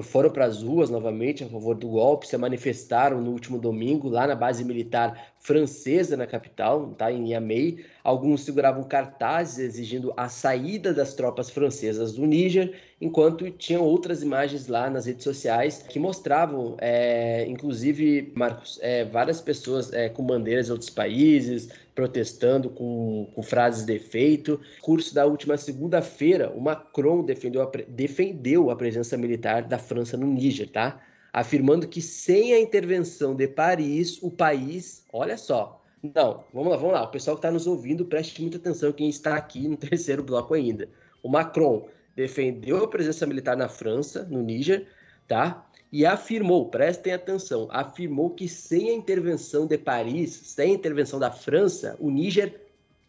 foram 0.03 0.29
para 0.31 0.45
as 0.45 0.61
ruas 0.63 0.91
novamente 0.91 1.45
a 1.45 1.49
favor 1.49 1.77
do 1.77 1.89
golpe, 1.89 2.27
se 2.27 2.37
manifestaram 2.37 3.21
no 3.21 3.31
último 3.31 3.59
domingo 3.59 4.09
lá 4.09 4.27
na 4.27 4.35
base 4.35 4.65
militar 4.65 5.33
francesa 5.39 6.17
na 6.17 6.27
capital, 6.27 6.89
tá, 6.99 7.13
em 7.13 7.23
Niamey. 7.23 7.85
Alguns 8.03 8.43
seguravam 8.43 8.83
cartazes 8.83 9.59
exigindo 9.59 10.13
a 10.17 10.29
saída 10.29 10.93
das 10.93 11.15
tropas 11.15 11.49
francesas 11.49 12.15
do 12.15 12.27
Níger, 12.27 12.75
enquanto 13.01 13.49
tinham 13.53 13.85
outras 13.85 14.21
imagens 14.21 14.67
lá 14.67 14.91
nas 14.91 15.07
redes 15.07 15.23
sociais 15.23 15.85
que 15.89 16.01
mostravam, 16.01 16.77
é, 16.81 17.47
inclusive, 17.47 18.33
Marcos, 18.35 18.81
é, 18.83 19.05
várias 19.05 19.41
pessoas 19.41 19.93
é, 19.93 20.09
com 20.09 20.25
bandeiras 20.25 20.67
de 20.67 20.73
outros 20.73 20.91
países, 20.91 21.69
protestando 21.97 22.69
com, 22.69 23.29
com 23.35 23.43
frases 23.43 23.85
de 23.85 23.95
efeito. 23.95 24.61
No 24.77 24.83
curso 24.83 25.15
da 25.15 25.27
última 25.27 25.57
segunda-feira, 25.57 26.53
o 26.55 26.61
Macron 26.61 27.25
defendeu 27.25 27.63
a, 27.63 27.73
defendeu 27.89 28.71
a 28.71 28.77
presença 28.77 29.17
militar 29.17 29.63
da 29.63 29.79
França 29.79 30.17
no 30.17 30.27
Níger, 30.27 30.71
tá? 30.71 31.01
Afirmando 31.33 31.89
que 31.89 32.03
sem 32.03 32.53
a 32.53 32.61
intervenção 32.61 33.35
de 33.35 33.49
Paris, 33.49 34.23
o 34.23 34.31
país, 34.31 35.05
olha 35.13 35.39
só, 35.39 35.83
não, 36.15 36.45
vamos 36.53 36.71
lá, 36.71 36.77
vamos 36.77 36.93
lá. 36.93 37.03
O 37.03 37.11
pessoal 37.11 37.37
que 37.37 37.41
está 37.41 37.51
nos 37.51 37.67
ouvindo, 37.67 38.05
preste 38.05 38.43
muita 38.43 38.59
atenção 38.59 38.93
quem 38.93 39.09
está 39.09 39.35
aqui 39.35 39.67
no 39.67 39.77
terceiro 39.77 40.23
bloco 40.23 40.53
ainda. 40.55 40.89
O 41.23 41.29
Macron 41.29 41.89
defendeu 42.15 42.85
a 42.85 42.89
presença 42.89 43.27
militar 43.27 43.57
na 43.57 43.69
França, 43.69 44.23
no 44.31 44.43
Níger, 44.43 44.87
tá? 45.27 45.66
E 45.93 46.05
afirmou, 46.05 46.69
prestem 46.69 47.13
atenção, 47.13 47.69
afirmou 47.71 48.31
que 48.31 48.49
sem 48.49 48.91
a 48.91 48.95
intervenção 48.95 49.67
de 49.67 49.79
Paris, 49.79 50.31
sem 50.31 50.73
a 50.73 50.75
intervenção 50.75 51.19
da 51.19 51.31
França, 51.31 51.97
o 52.01 52.11
Níger, 52.11 52.61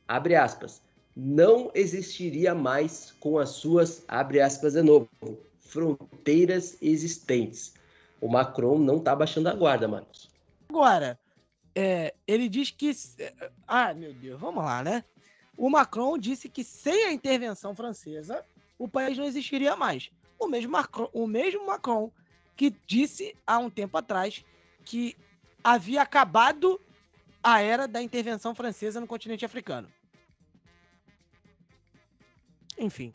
abre 0.07 0.35
aspas, 0.35 0.81
não 1.15 1.71
existiria 1.73 2.53
mais 2.53 3.13
com 3.19 3.39
as 3.39 3.49
suas, 3.49 4.03
abre 4.07 4.39
aspas 4.39 4.73
de 4.73 4.83
novo, 4.83 5.09
fronteiras 5.59 6.77
existentes. 6.81 7.73
O 8.21 8.27
Macron 8.27 8.77
não 8.77 8.97
está 8.97 9.15
baixando 9.15 9.49
a 9.49 9.53
guarda, 9.53 9.87
Marcos. 9.87 10.29
Agora, 10.69 11.19
é, 11.75 12.13
ele 12.27 12.49
diz 12.49 12.71
que. 12.71 12.91
Ah, 13.67 13.93
meu 13.93 14.13
Deus, 14.13 14.39
vamos 14.39 14.63
lá, 14.63 14.83
né? 14.83 15.03
O 15.55 15.69
Macron 15.69 16.17
disse 16.17 16.47
que 16.49 16.63
sem 16.63 17.05
a 17.05 17.11
intervenção 17.11 17.75
francesa, 17.75 18.43
o 18.77 18.87
país 18.87 19.17
não 19.17 19.25
existiria 19.25 19.75
mais. 19.75 20.11
O 20.39 20.47
mesmo 20.47 20.71
Macron, 20.71 21.09
o 21.13 21.25
mesmo 21.25 21.65
Macron 21.65 22.11
que 22.57 22.75
disse 22.87 23.37
há 23.45 23.59
um 23.59 23.69
tempo 23.69 23.95
atrás 23.97 24.43
que 24.83 25.15
havia 25.63 26.01
acabado 26.01 26.81
a 27.43 27.61
era 27.61 27.87
da 27.87 28.01
intervenção 28.01 28.55
francesa 28.55 28.99
no 28.99 29.07
continente 29.07 29.45
africano. 29.45 29.87
Enfim, 32.77 33.13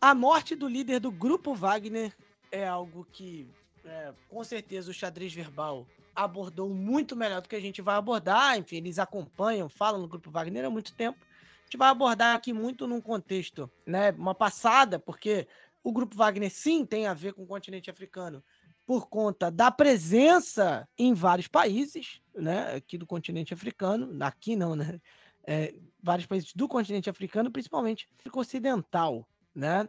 a 0.00 0.14
morte 0.14 0.54
do 0.54 0.68
líder 0.68 1.00
do 1.00 1.10
grupo 1.10 1.54
Wagner 1.54 2.14
é 2.50 2.66
algo 2.66 3.06
que, 3.12 3.48
é, 3.84 4.12
com 4.28 4.42
certeza, 4.44 4.90
o 4.90 4.94
xadrez 4.94 5.32
verbal 5.32 5.86
abordou 6.14 6.68
muito 6.68 7.16
melhor 7.16 7.40
do 7.40 7.48
que 7.48 7.56
a 7.56 7.60
gente 7.60 7.80
vai 7.80 7.96
abordar. 7.96 8.58
Enfim, 8.58 8.76
eles 8.76 8.98
acompanham, 8.98 9.68
falam 9.68 10.00
no 10.00 10.08
grupo 10.08 10.30
Wagner 10.30 10.64
há 10.64 10.70
muito 10.70 10.94
tempo. 10.94 11.18
A 11.24 11.64
gente 11.64 11.76
vai 11.76 11.88
abordar 11.88 12.36
aqui 12.36 12.52
muito 12.52 12.86
num 12.86 13.00
contexto, 13.00 13.70
né, 13.86 14.10
uma 14.12 14.34
passada, 14.34 14.98
porque 14.98 15.48
o 15.82 15.92
grupo 15.92 16.16
Wagner 16.16 16.50
sim 16.50 16.84
tem 16.84 17.06
a 17.06 17.14
ver 17.14 17.34
com 17.34 17.42
o 17.42 17.46
continente 17.46 17.90
africano, 17.90 18.42
por 18.86 19.08
conta 19.08 19.50
da 19.50 19.70
presença 19.70 20.88
em 20.98 21.14
vários 21.14 21.48
países, 21.48 22.20
né, 22.34 22.74
aqui 22.76 22.98
do 22.98 23.06
continente 23.06 23.54
africano, 23.54 24.16
aqui 24.22 24.56
não, 24.56 24.76
né, 24.76 25.00
é, 25.46 25.74
vários 26.02 26.26
países 26.26 26.52
do 26.54 26.68
continente 26.68 27.08
africano, 27.08 27.50
principalmente 27.50 28.08
ocidental, 28.32 29.26
né. 29.54 29.88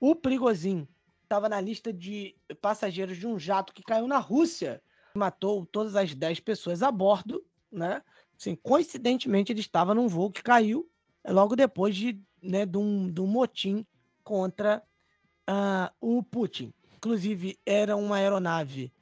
O 0.00 0.16
Prigozhin 0.16 0.88
estava 1.22 1.48
na 1.48 1.60
lista 1.60 1.92
de 1.92 2.34
passageiros 2.60 3.16
de 3.16 3.26
um 3.26 3.38
jato 3.38 3.72
que 3.72 3.82
caiu 3.82 4.08
na 4.08 4.18
Rússia, 4.18 4.82
matou 5.14 5.64
todas 5.66 5.94
as 5.94 6.14
10 6.14 6.40
pessoas 6.40 6.82
a 6.82 6.90
bordo, 6.90 7.44
né. 7.70 8.02
Assim, 8.38 8.56
coincidentemente, 8.56 9.52
ele 9.52 9.60
estava 9.60 9.94
num 9.94 10.08
voo 10.08 10.30
que 10.30 10.42
caiu 10.42 10.90
logo 11.24 11.54
depois 11.54 11.94
de, 11.94 12.20
né, 12.42 12.66
de, 12.66 12.76
um, 12.76 13.08
de 13.08 13.20
um 13.20 13.26
motim 13.26 13.86
contra 14.24 14.82
uh, 15.48 15.94
o 16.00 16.22
Putin. 16.22 16.72
Inclusive, 17.02 17.58
era 17.66 17.96
uma 17.96 18.14
aeronave 18.14 18.92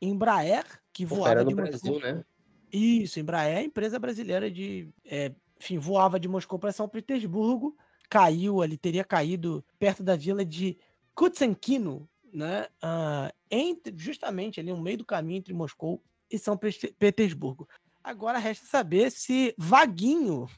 Embraer 0.00 0.64
que 0.92 1.04
voava 1.04 1.30
era 1.30 1.42
no 1.42 1.48
de 1.48 1.56
Brasil, 1.56 1.92
Moscou. 1.94 2.12
né? 2.12 2.24
Isso, 2.72 3.18
Embraer, 3.18 3.64
empresa 3.64 3.98
brasileira 3.98 4.48
de, 4.48 4.88
é, 5.04 5.32
enfim, 5.60 5.76
voava 5.76 6.20
de 6.20 6.28
Moscou 6.28 6.56
para 6.56 6.70
São 6.70 6.88
Petersburgo, 6.88 7.76
caiu 8.08 8.62
ali, 8.62 8.76
teria 8.76 9.02
caído 9.02 9.64
perto 9.76 10.04
da 10.04 10.14
vila 10.14 10.44
de 10.44 10.78
Kutsenkino, 11.16 12.08
né? 12.32 12.68
Uh, 12.80 13.34
entre, 13.50 13.92
justamente 13.96 14.60
ali 14.60 14.70
no 14.70 14.80
meio 14.80 14.98
do 14.98 15.04
caminho 15.04 15.38
entre 15.38 15.52
Moscou 15.52 16.00
e 16.30 16.38
São 16.38 16.56
Petersburgo. 16.56 17.68
Agora 18.04 18.38
resta 18.38 18.66
saber 18.66 19.10
se 19.10 19.52
Vaguinho 19.58 20.48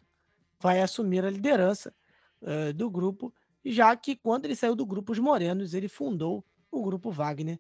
vai 0.60 0.82
assumir 0.82 1.24
a 1.24 1.30
liderança 1.30 1.94
uh, 2.42 2.74
do 2.74 2.90
grupo, 2.90 3.32
já 3.64 3.96
que 3.96 4.16
quando 4.16 4.44
ele 4.44 4.54
saiu 4.54 4.76
do 4.76 4.84
grupo 4.84 5.12
Os 5.12 5.18
Morenos, 5.18 5.72
ele 5.72 5.88
fundou 5.88 6.44
o 6.70 6.82
grupo 6.82 7.10
Wagner, 7.10 7.58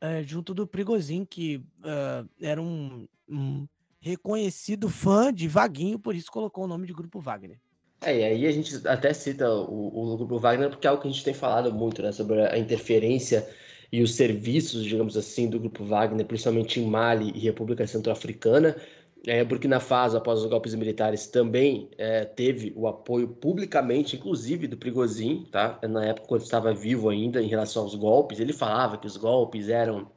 é, 0.00 0.22
junto 0.22 0.54
do 0.54 0.66
Prigozhin, 0.66 1.24
que 1.24 1.56
uh, 1.56 2.28
era 2.40 2.60
um, 2.60 3.06
um, 3.28 3.66
reconhecido 4.00 4.88
fã 4.88 5.32
de 5.32 5.46
Vaguinho, 5.46 5.98
por 5.98 6.14
isso 6.14 6.30
colocou 6.30 6.64
o 6.64 6.68
nome 6.68 6.86
de 6.86 6.92
grupo 6.92 7.20
Wagner. 7.20 7.58
É, 8.02 8.18
e 8.18 8.24
aí 8.24 8.46
a 8.46 8.52
gente 8.52 8.88
até 8.88 9.12
cita 9.12 9.50
o, 9.52 10.12
o 10.12 10.16
grupo 10.16 10.38
Wagner, 10.38 10.70
porque 10.70 10.86
é 10.86 10.90
algo 10.90 11.02
que 11.02 11.08
a 11.08 11.10
gente 11.10 11.24
tem 11.24 11.34
falado 11.34 11.72
muito, 11.72 12.02
né, 12.02 12.12
sobre 12.12 12.40
a 12.40 12.58
interferência 12.58 13.46
e 13.92 14.02
os 14.02 14.14
serviços, 14.14 14.84
digamos 14.84 15.16
assim, 15.16 15.50
do 15.50 15.58
grupo 15.58 15.84
Wagner, 15.84 16.24
principalmente 16.24 16.80
em 16.80 16.86
Mali 16.86 17.32
e 17.34 17.40
República 17.40 17.86
Centro-Africana, 17.86 18.76
é, 19.26 19.44
Burkina 19.44 19.80
Faso, 19.80 20.16
após 20.16 20.40
os 20.40 20.46
golpes 20.46 20.74
militares, 20.74 21.26
também 21.26 21.90
é, 21.98 22.24
teve 22.24 22.72
o 22.74 22.86
apoio 22.88 23.28
publicamente, 23.28 24.16
inclusive 24.16 24.66
do 24.66 24.76
Prigozhin, 24.76 25.46
tá? 25.50 25.78
Na 25.88 26.06
época, 26.06 26.26
quando 26.28 26.42
estava 26.42 26.72
vivo 26.72 27.08
ainda, 27.08 27.42
em 27.42 27.46
relação 27.46 27.82
aos 27.82 27.94
golpes, 27.94 28.40
ele 28.40 28.52
falava 28.52 28.96
que 28.96 29.06
os 29.06 29.16
golpes 29.16 29.68
eram 29.68 30.10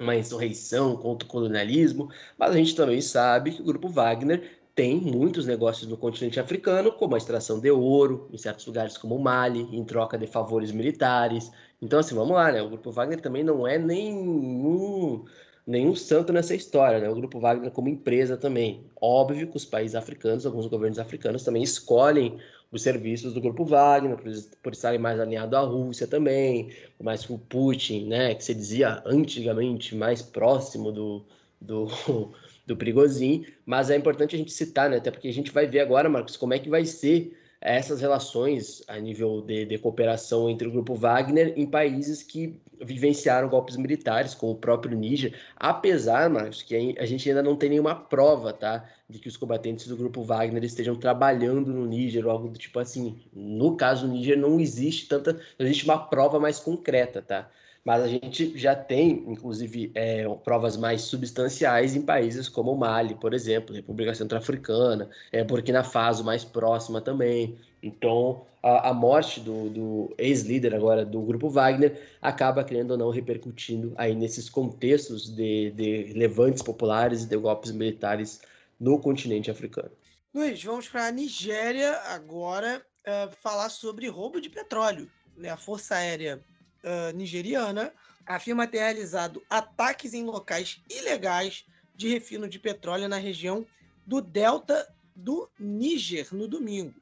uma 0.00 0.16
insurreição 0.16 0.96
contra 0.96 1.26
o 1.26 1.30
colonialismo, 1.30 2.08
mas 2.38 2.52
a 2.52 2.56
gente 2.56 2.74
também 2.74 3.00
sabe 3.00 3.52
que 3.52 3.60
o 3.60 3.64
grupo 3.64 3.88
Wagner 3.88 4.58
tem 4.74 4.96
muitos 4.96 5.44
negócios 5.44 5.90
no 5.90 5.96
continente 5.96 6.38
africano, 6.38 6.92
como 6.92 7.16
a 7.16 7.18
extração 7.18 7.58
de 7.58 7.70
ouro, 7.70 8.28
em 8.32 8.38
certos 8.38 8.64
lugares 8.64 8.96
como 8.96 9.16
o 9.16 9.18
Mali, 9.20 9.68
em 9.72 9.84
troca 9.84 10.16
de 10.16 10.26
favores 10.26 10.70
militares. 10.70 11.50
Então, 11.82 11.98
assim, 11.98 12.14
vamos 12.14 12.34
lá, 12.34 12.52
né? 12.52 12.62
O 12.62 12.68
grupo 12.68 12.92
Wagner 12.92 13.20
também 13.20 13.42
não 13.42 13.66
é 13.66 13.76
nenhum 13.76 15.24
nenhum 15.68 15.94
santo 15.94 16.32
nessa 16.32 16.54
história, 16.54 16.98
né? 16.98 17.10
O 17.10 17.14
Grupo 17.14 17.38
Wagner 17.38 17.70
como 17.70 17.90
empresa 17.90 18.38
também. 18.38 18.80
Óbvio 18.98 19.46
que 19.46 19.56
os 19.56 19.66
países 19.66 19.94
africanos, 19.94 20.46
alguns 20.46 20.66
governos 20.66 20.98
africanos 20.98 21.44
também 21.44 21.62
escolhem 21.62 22.38
os 22.72 22.82
serviços 22.82 23.34
do 23.34 23.40
Grupo 23.40 23.66
Wagner, 23.66 24.16
por, 24.16 24.32
por 24.62 24.72
estarem 24.72 24.98
mais 24.98 25.20
alinhados 25.20 25.52
à 25.52 25.60
Rússia 25.60 26.06
também, 26.06 26.72
mais 26.98 27.26
com 27.26 27.34
o 27.34 27.38
Putin, 27.38 28.06
né? 28.06 28.34
Que 28.34 28.42
se 28.42 28.54
dizia 28.54 29.02
antigamente 29.04 29.94
mais 29.94 30.22
próximo 30.22 30.90
do, 30.90 31.22
do, 31.60 31.86
do 32.66 32.74
Prigozhin. 32.74 33.44
Mas 33.66 33.90
é 33.90 33.96
importante 33.96 34.34
a 34.34 34.38
gente 34.38 34.52
citar, 34.52 34.88
né? 34.88 34.96
Até 34.96 35.10
porque 35.10 35.28
a 35.28 35.34
gente 35.34 35.52
vai 35.52 35.66
ver 35.66 35.80
agora, 35.80 36.08
Marcos, 36.08 36.38
como 36.38 36.54
é 36.54 36.58
que 36.58 36.70
vai 36.70 36.86
ser 36.86 37.36
essas 37.60 38.00
relações 38.00 38.82
a 38.88 38.98
nível 38.98 39.42
de, 39.42 39.66
de, 39.66 39.76
cooperação 39.78 40.48
entre 40.48 40.66
o 40.66 40.70
grupo 40.70 40.94
Wagner 40.94 41.52
em 41.56 41.66
países 41.66 42.22
que 42.22 42.58
vivenciaram 42.80 43.48
golpes 43.48 43.76
militares, 43.76 44.34
como 44.34 44.52
o 44.52 44.56
próprio 44.56 44.96
Níger, 44.96 45.34
apesar, 45.56 46.28
Marcos, 46.30 46.62
que 46.62 46.96
a 46.98 47.06
gente 47.06 47.28
ainda 47.28 47.42
não 47.42 47.56
tem 47.56 47.70
nenhuma 47.70 47.94
prova, 47.94 48.52
tá, 48.52 48.88
de 49.08 49.18
que 49.18 49.28
os 49.28 49.36
combatentes 49.36 49.86
do 49.86 49.96
grupo 49.96 50.22
Wagner 50.22 50.64
estejam 50.64 50.96
trabalhando 50.96 51.72
no 51.72 51.86
Níger 51.86 52.26
ou 52.26 52.30
algo 52.30 52.48
do 52.48 52.58
tipo 52.58 52.78
assim. 52.78 53.18
No 53.32 53.76
caso 53.76 54.06
do 54.06 54.12
Níger 54.12 54.38
não 54.38 54.60
existe 54.60 55.08
tanta, 55.08 55.32
não 55.58 55.66
existe 55.66 55.84
uma 55.84 55.98
prova 55.98 56.38
mais 56.38 56.58
concreta, 56.58 57.22
tá? 57.22 57.48
mas 57.88 58.02
a 58.02 58.06
gente 58.06 58.52
já 58.54 58.74
tem, 58.74 59.24
inclusive, 59.26 59.90
é, 59.94 60.28
provas 60.44 60.76
mais 60.76 61.00
substanciais 61.00 61.96
em 61.96 62.02
países 62.02 62.46
como 62.46 62.76
Mali, 62.76 63.14
por 63.14 63.32
exemplo, 63.32 63.74
República 63.74 64.14
Centro-Africana, 64.14 65.08
é, 65.32 65.42
Burkina 65.42 65.82
Faso 65.82 66.22
mais 66.22 66.44
próxima 66.44 67.00
também. 67.00 67.56
Então, 67.82 68.42
a, 68.68 68.90
a 68.90 68.94
morte 68.94 69.40
do, 69.40 69.70
do 69.70 70.14
ex-líder 70.18 70.74
agora 70.74 71.04
do 71.04 71.22
Grupo 71.22 71.48
Wagner 71.48 71.98
acaba, 72.20 72.62
querendo 72.62 72.90
ou 72.90 72.98
não, 72.98 73.10
repercutindo 73.10 73.94
aí 73.96 74.14
nesses 74.14 74.50
contextos 74.50 75.34
de, 75.34 75.70
de 75.70 76.12
levantes 76.14 76.62
populares 76.62 77.22
e 77.22 77.26
de 77.26 77.36
golpes 77.36 77.72
militares 77.72 78.40
no 78.78 79.00
continente 79.00 79.50
africano. 79.50 79.90
Luiz, 80.34 80.62
vamos 80.62 80.86
para 80.86 81.06
a 81.06 81.10
Nigéria 81.10 81.98
agora 82.10 82.84
uh, 83.06 83.34
falar 83.40 83.70
sobre 83.70 84.08
roubo 84.08 84.40
de 84.40 84.50
petróleo. 84.50 85.10
Né? 85.36 85.48
A 85.48 85.56
Força 85.56 85.94
Aérea 85.94 86.38
uh, 86.84 87.16
Nigeriana 87.16 87.92
afirma 88.26 88.66
ter 88.66 88.78
realizado 88.78 89.42
ataques 89.48 90.12
em 90.12 90.24
locais 90.24 90.82
ilegais 90.90 91.64
de 91.96 92.08
refino 92.08 92.46
de 92.46 92.58
petróleo 92.58 93.08
na 93.08 93.16
região 93.16 93.66
do 94.06 94.20
delta 94.20 94.86
do 95.16 95.48
Níger 95.58 96.28
no 96.32 96.46
domingo. 96.46 96.94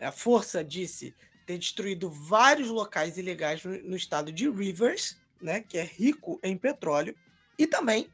A 0.00 0.10
força 0.10 0.64
disse 0.64 1.14
ter 1.46 1.58
destruído 1.58 2.10
vários 2.10 2.68
locais 2.68 3.18
ilegais 3.18 3.64
no, 3.64 3.76
no 3.82 3.96
estado 3.96 4.32
de 4.32 4.48
Rivers, 4.48 5.20
né, 5.40 5.60
que 5.60 5.78
é 5.78 5.84
rico 5.84 6.38
em 6.42 6.56
petróleo, 6.56 7.14
e 7.58 7.66
também 7.66 8.08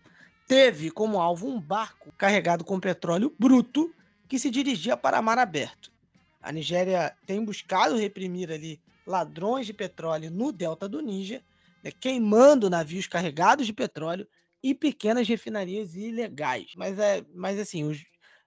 teve 0.46 0.90
como 0.90 1.20
alvo 1.20 1.46
um 1.46 1.60
barco 1.60 2.12
carregado 2.12 2.64
com 2.64 2.80
petróleo 2.80 3.34
bruto 3.38 3.94
que 4.26 4.38
se 4.38 4.50
dirigia 4.50 4.96
para 4.96 5.22
mar 5.22 5.38
aberto. 5.38 5.92
A 6.40 6.50
Nigéria 6.50 7.14
tem 7.26 7.44
buscado 7.44 7.96
reprimir 7.96 8.50
ali 8.50 8.80
ladrões 9.06 9.66
de 9.66 9.72
petróleo 9.72 10.30
no 10.30 10.52
delta 10.52 10.88
do 10.88 11.00
Níger, 11.00 11.42
né, 11.82 11.90
queimando 11.90 12.70
navios 12.70 13.06
carregados 13.06 13.66
de 13.66 13.72
petróleo 13.72 14.26
e 14.62 14.74
pequenas 14.74 15.28
refinarias 15.28 15.94
ilegais. 15.94 16.72
Mas 16.76 16.98
é, 16.98 17.24
mas 17.34 17.58
assim, 17.58 17.84
os, 17.84 18.02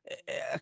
é, 0.06 0.22
é 0.28 0.62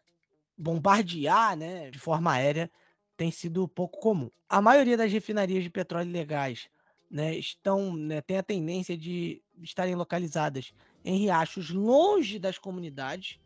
bombardear, 0.60 1.56
né, 1.56 1.90
de 1.90 1.98
forma 1.98 2.34
aérea 2.34 2.70
tem 3.16 3.32
sido 3.32 3.68
pouco 3.68 4.00
comum. 4.00 4.30
A 4.48 4.62
maioria 4.62 4.98
das 4.98 5.12
refinarias 5.12 5.64
de 5.64 5.70
petróleo 5.70 6.10
ilegais 6.10 6.70
né, 7.10 7.36
estão, 7.36 7.96
né, 7.96 8.22
tem 8.22 8.38
a 8.38 8.44
tendência 8.44 8.98
de 8.98 9.42
estarem 9.62 9.96
localizadas 9.96 10.74
em 11.04 11.18
riachos 11.18 11.70
longe 11.70 12.38
das 12.38 12.58
comunidades, 12.58 13.40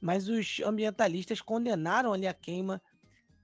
mas 0.00 0.28
os 0.28 0.60
ambientalistas 0.60 1.40
condenaram 1.40 2.12
ali 2.12 2.26
a 2.26 2.34
queima 2.34 2.82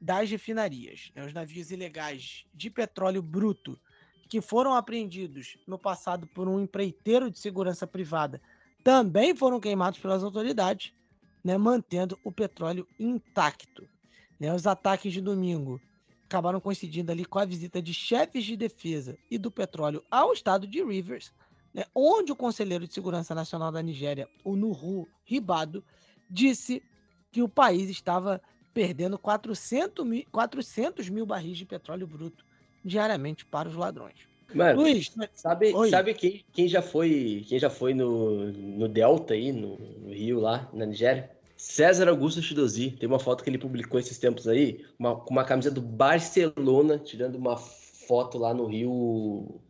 das 0.00 0.30
refinarias. 0.30 1.10
Né, 1.14 1.24
os 1.24 1.32
navios 1.32 1.70
ilegais 1.70 2.44
de 2.52 2.70
petróleo 2.70 3.22
bruto 3.22 3.80
que 4.28 4.40
foram 4.40 4.74
apreendidos 4.74 5.56
no 5.66 5.78
passado 5.78 6.26
por 6.26 6.46
um 6.46 6.60
empreiteiro 6.60 7.30
de 7.30 7.38
segurança 7.38 7.86
privada 7.86 8.40
também 8.82 9.34
foram 9.34 9.58
queimados 9.58 9.98
pelas 9.98 10.22
autoridades, 10.22 10.92
né, 11.44 11.58
mantendo 11.58 12.18
o 12.24 12.32
petróleo 12.32 12.88
intacto. 12.98 13.86
Né? 14.40 14.52
Os 14.52 14.66
ataques 14.66 15.12
de 15.12 15.20
domingo 15.20 15.80
acabaram 16.24 16.58
coincidindo 16.58 17.12
ali 17.12 17.24
com 17.24 17.38
a 17.38 17.44
visita 17.44 17.82
de 17.82 17.92
chefes 17.92 18.44
de 18.44 18.56
defesa 18.56 19.16
e 19.30 19.36
do 19.36 19.50
petróleo 19.50 20.02
ao 20.10 20.32
estado 20.32 20.66
de 20.66 20.82
Rivers, 20.82 21.32
né? 21.72 21.84
onde 21.94 22.32
o 22.32 22.36
conselheiro 22.36 22.88
de 22.88 22.94
segurança 22.94 23.34
nacional 23.34 23.70
da 23.70 23.82
Nigéria, 23.82 24.26
o 24.42 24.56
Nuhu 24.56 25.06
Ribado, 25.24 25.84
disse 26.30 26.82
que 27.30 27.42
o 27.42 27.48
país 27.48 27.90
estava 27.90 28.40
perdendo 28.72 29.18
400 29.18 30.04
mil, 30.04 30.24
400 30.32 31.08
mil 31.10 31.26
barris 31.26 31.58
de 31.58 31.66
petróleo 31.66 32.06
bruto 32.06 32.44
diariamente 32.84 33.44
para 33.44 33.68
os 33.68 33.76
ladrões. 33.76 34.33
Mano, 34.54 34.82
Luiz, 34.82 35.12
sabe, 35.34 35.72
sabe 35.90 36.14
quem, 36.14 36.44
quem 36.52 36.68
já 36.68 36.80
foi 36.80 37.44
quem 37.48 37.58
já 37.58 37.68
foi 37.68 37.94
no, 37.94 38.52
no 38.52 38.88
Delta 38.88 39.34
aí, 39.34 39.52
no, 39.52 39.76
no 39.76 40.12
Rio 40.12 40.40
lá, 40.40 40.68
na 40.72 40.86
Nigéria? 40.86 41.30
César 41.56 42.08
Augusto 42.08 42.42
Chidozi, 42.42 42.90
tem 42.90 43.08
uma 43.08 43.18
foto 43.18 43.42
que 43.42 43.50
ele 43.50 43.58
publicou 43.58 43.98
esses 43.98 44.18
tempos 44.18 44.46
aí, 44.46 44.84
uma, 44.98 45.16
com 45.16 45.30
uma 45.30 45.44
camisa 45.44 45.70
do 45.70 45.80
Barcelona, 45.80 46.98
tirando 46.98 47.36
uma 47.36 47.56
foto 47.56 48.38
lá 48.38 48.52
no 48.52 48.66
Rio. 48.66 49.60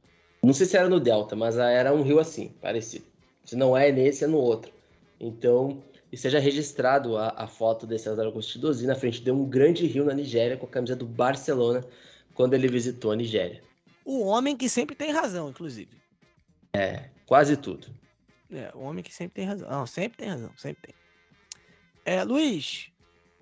Não 0.43 0.53
sei 0.53 0.67
se 0.67 0.77
era 0.77 0.89
no 0.89 0.99
Delta, 0.99 1.37
mas 1.37 1.57
era 1.57 1.95
um 1.95 2.03
rio 2.03 2.19
assim, 2.19 2.49
parecido. 2.61 3.05
Se 3.45 3.55
não 3.57 3.77
é 3.77 3.93
nesse, 3.93 4.25
é 4.25 4.27
no 4.27 4.39
outro. 4.39 4.73
Então, 5.21 5.83
e 6.11 6.17
seja 6.17 6.39
registrado 6.39 7.17
a, 7.17 7.35
a 7.37 7.47
foto 7.47 7.87
de 7.87 7.99
César 7.99 8.25
Augusto 8.25 8.53
Chidozi 8.53 8.87
na 8.87 8.95
frente 8.95 9.23
de 9.23 9.31
um 9.31 9.45
grande 9.45 9.87
rio 9.87 10.05
na 10.05 10.15
Nigéria 10.15 10.57
com 10.57 10.67
a 10.67 10.69
camisa 10.69 10.97
do 10.97 11.07
Barcelona 11.07 11.85
quando 12.35 12.55
ele 12.55 12.69
visitou 12.69 13.13
a 13.13 13.17
Nigéria. 13.17 13.63
O 14.05 14.25
homem 14.25 14.57
que 14.57 14.69
sempre 14.69 14.95
tem 14.95 15.11
razão, 15.11 15.49
inclusive. 15.49 15.97
É, 16.73 17.09
quase 17.27 17.57
tudo. 17.57 17.87
É, 18.51 18.71
o 18.75 18.81
homem 18.81 19.03
que 19.03 19.13
sempre 19.13 19.35
tem 19.35 19.47
razão. 19.47 19.69
Não, 19.71 19.87
sempre 19.87 20.19
tem 20.19 20.29
razão, 20.29 20.53
sempre 20.57 20.83
tem. 20.83 20.95
É, 22.05 22.23
Luiz, 22.23 22.91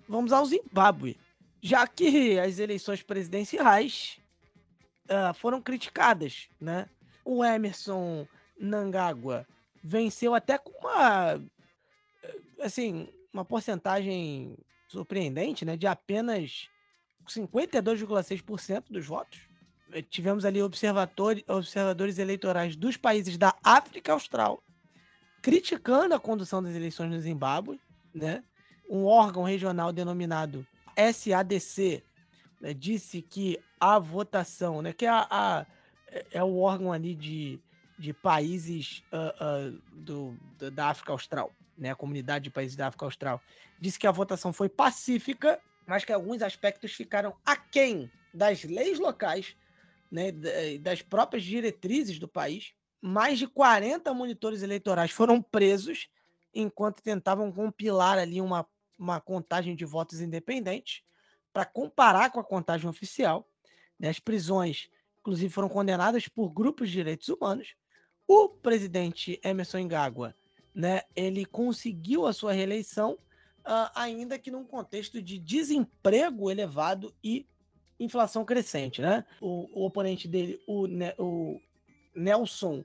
vamos 0.09 0.33
ao 0.33 0.45
Zimbábue. 0.47 1.19
Já 1.61 1.87
que 1.87 2.39
as 2.39 2.59
eleições 2.59 3.03
presidenciais 3.03 4.19
uh, 5.05 5.35
foram 5.35 5.61
criticadas, 5.61 6.49
né? 6.61 6.89
O 7.25 7.45
Emerson 7.45 8.27
Nangagwa 8.59 9.47
venceu 9.83 10.35
até 10.35 10.59
com 10.59 10.73
uma, 10.79 11.41
assim, 12.61 13.09
uma 13.33 13.45
porcentagem 13.45 14.57
surpreendente, 14.89 15.65
né? 15.65 15.77
De 15.77 15.87
apenas 15.87 16.69
52,6% 17.29 18.85
dos 18.91 19.07
votos. 19.07 19.52
Tivemos 20.09 20.45
ali 20.45 20.63
observadores 20.63 22.19
eleitorais 22.19 22.77
dos 22.77 22.97
países 22.97 23.37
da 23.37 23.55
África 23.63 24.13
Austral 24.13 24.63
criticando 25.43 26.15
a 26.15 26.21
condução 26.21 26.63
das 26.63 26.75
eleições 26.75 27.11
no 27.11 27.19
Zimbábue, 27.19 27.81
né? 28.15 28.45
um 28.89 29.05
órgão 29.05 29.43
regional 29.43 29.93
denominado 29.93 30.65
SADC 30.97 32.03
né, 32.61 32.73
disse 32.73 33.21
que 33.21 33.59
a 33.81 33.99
votação, 33.99 34.81
né, 34.81 34.93
que 34.93 35.05
é, 35.05 35.09
a, 35.09 35.27
a, 35.31 35.67
é 36.31 36.43
o 36.45 36.59
órgão 36.59 36.93
ali 36.93 37.15
de, 37.15 37.59
de 37.99 38.13
países 38.13 39.03
uh, 39.13 39.73
uh, 39.75 39.83
do, 39.93 40.37
da 40.71 40.89
África 40.91 41.11
Austral, 41.11 41.51
né, 41.77 41.91
a 41.91 41.97
comunidade 41.97 42.45
de 42.45 42.51
países 42.51 42.77
da 42.77 42.87
África 42.87 43.05
Austral, 43.05 43.41
disse 43.81 43.99
que 43.99 44.07
a 44.07 44.13
votação 44.13 44.53
foi 44.53 44.69
pacífica, 44.69 45.59
mas 45.87 46.05
que 46.05 46.13
alguns 46.13 46.43
aspectos 46.43 46.93
ficaram 46.93 47.35
aquém 47.45 48.11
das 48.33 48.63
leis 48.63 48.99
locais, 48.99 49.57
né, 50.13 50.31
das 50.79 51.03
próprias 51.03 51.43
diretrizes 51.43 52.21
do 52.21 52.29
país. 52.29 52.75
Mais 53.01 53.39
de 53.39 53.49
40 53.49 54.15
monitores 54.15 54.63
eleitorais 54.63 55.11
foram 55.11 55.43
presos 55.43 56.09
enquanto 56.55 57.03
tentavam 57.03 57.51
compilar 57.51 58.19
ali 58.19 58.41
uma 58.41 58.65
uma 59.03 59.21
contagem 59.21 59.75
de 59.75 59.85
votos 59.85 60.21
independentes 60.21 61.03
para 61.53 61.65
comparar 61.65 62.31
com 62.31 62.41
a 62.41 62.45
contagem 62.45 62.89
oficial. 62.89 63.49
Né? 63.99 64.09
As 64.09 64.21
prisões, 64.21 64.89
inclusive, 65.21 65.53
foram 65.53 65.69
condenadas 65.69 66.29
por 66.29 66.51
grupos 66.51 66.89
de 66.89 66.95
direitos 66.95 67.29
humanos. 67.29 67.75
O 68.27 68.49
presidente 68.49 69.41
Emerson 69.45 69.81
Ngagua, 69.81 70.35
né, 70.75 71.03
ele 71.15 71.45
conseguiu 71.45 72.27
a 72.27 72.33
sua 72.33 72.53
reeleição, 72.53 73.15
uh, 73.15 73.91
ainda 73.95 74.39
que 74.39 74.51
num 74.51 74.65
contexto 74.65 75.21
de 75.21 75.39
desemprego 75.39 76.51
elevado 76.51 77.15
e 77.23 77.47
inflação 78.05 78.45
crescente. 78.45 79.01
Né? 79.01 79.25
O, 79.41 79.69
o 79.73 79.87
oponente 79.87 80.29
dele, 80.29 80.61
o, 80.67 80.87
o 81.19 81.61
Nelson 82.15 82.85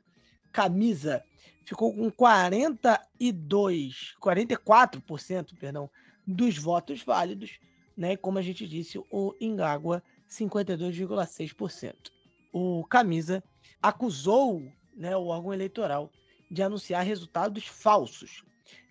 Camisa, 0.51 1.23
ficou 1.65 1.93
com 1.93 2.09
42, 2.09 4.15
44%, 4.21 5.57
perdão, 5.59 5.89
dos 6.25 6.57
votos 6.57 7.03
válidos, 7.03 7.59
né? 7.95 8.15
Como 8.15 8.37
a 8.37 8.41
gente 8.41 8.67
disse, 8.67 8.97
o 9.11 9.35
Ingágua 9.39 10.03
52,6%. 10.29 11.93
O 12.53 12.85
Camisa 12.85 13.43
acusou, 13.81 14.61
né, 14.95 15.15
o 15.15 15.27
órgão 15.27 15.53
eleitoral 15.53 16.11
de 16.49 16.63
anunciar 16.63 17.05
resultados 17.05 17.65
falsos. 17.65 18.43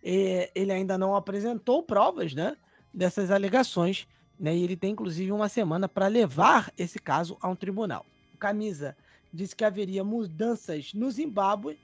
E 0.02 0.50
ele 0.55 0.72
ainda 0.72 0.98
não 0.98 1.14
apresentou 1.14 1.82
provas, 1.82 2.34
né, 2.34 2.56
dessas 2.92 3.30
alegações, 3.30 4.06
né? 4.39 4.55
E 4.56 4.62
ele 4.62 4.76
tem 4.76 4.92
inclusive 4.92 5.32
uma 5.32 5.48
semana 5.48 5.89
para 5.89 6.06
levar 6.06 6.73
esse 6.76 6.98
caso 6.98 7.36
a 7.40 7.48
um 7.48 7.56
tribunal. 7.56 8.05
O 8.34 8.39
Camisa 8.39 8.97
disse 9.32 9.55
que 9.55 9.65
haveria 9.65 10.05
mudanças 10.05 10.92
no 10.94 11.10
Zimbábue 11.10 11.78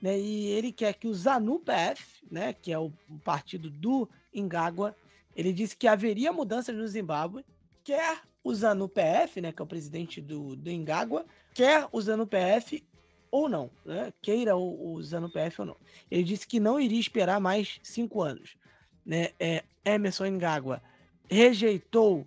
né, 0.00 0.18
e 0.18 0.46
ele 0.48 0.72
quer 0.72 0.94
que 0.94 1.08
o 1.08 1.14
ZANU-PF, 1.14 2.24
né, 2.30 2.52
que 2.52 2.72
é 2.72 2.78
o 2.78 2.92
partido 3.24 3.70
do 3.70 4.08
Ingagua, 4.32 4.94
ele 5.34 5.52
disse 5.52 5.76
que 5.76 5.88
haveria 5.88 6.32
mudanças 6.32 6.74
no 6.74 6.86
Zimbábue, 6.86 7.44
quer 7.82 8.20
o 8.42 8.54
ZANU-PF, 8.54 9.40
né, 9.40 9.52
que 9.52 9.60
é 9.60 9.64
o 9.64 9.68
presidente 9.68 10.20
do, 10.20 10.54
do 10.56 10.70
Ingagua, 10.70 11.24
quer 11.54 11.88
o 11.90 12.00
ZANU-PF 12.00 12.84
ou 13.30 13.48
não, 13.48 13.70
né, 13.84 14.12
queira 14.22 14.56
o, 14.56 14.94
o 14.94 15.02
ZANU-PF 15.02 15.62
ou 15.62 15.66
não. 15.66 15.76
Ele 16.10 16.22
disse 16.22 16.46
que 16.46 16.60
não 16.60 16.78
iria 16.78 17.00
esperar 17.00 17.40
mais 17.40 17.80
cinco 17.82 18.22
anos. 18.22 18.56
Né, 19.04 19.30
é, 19.38 19.64
Emerson 19.84 20.26
Ingagua 20.26 20.82
rejeitou 21.28 22.26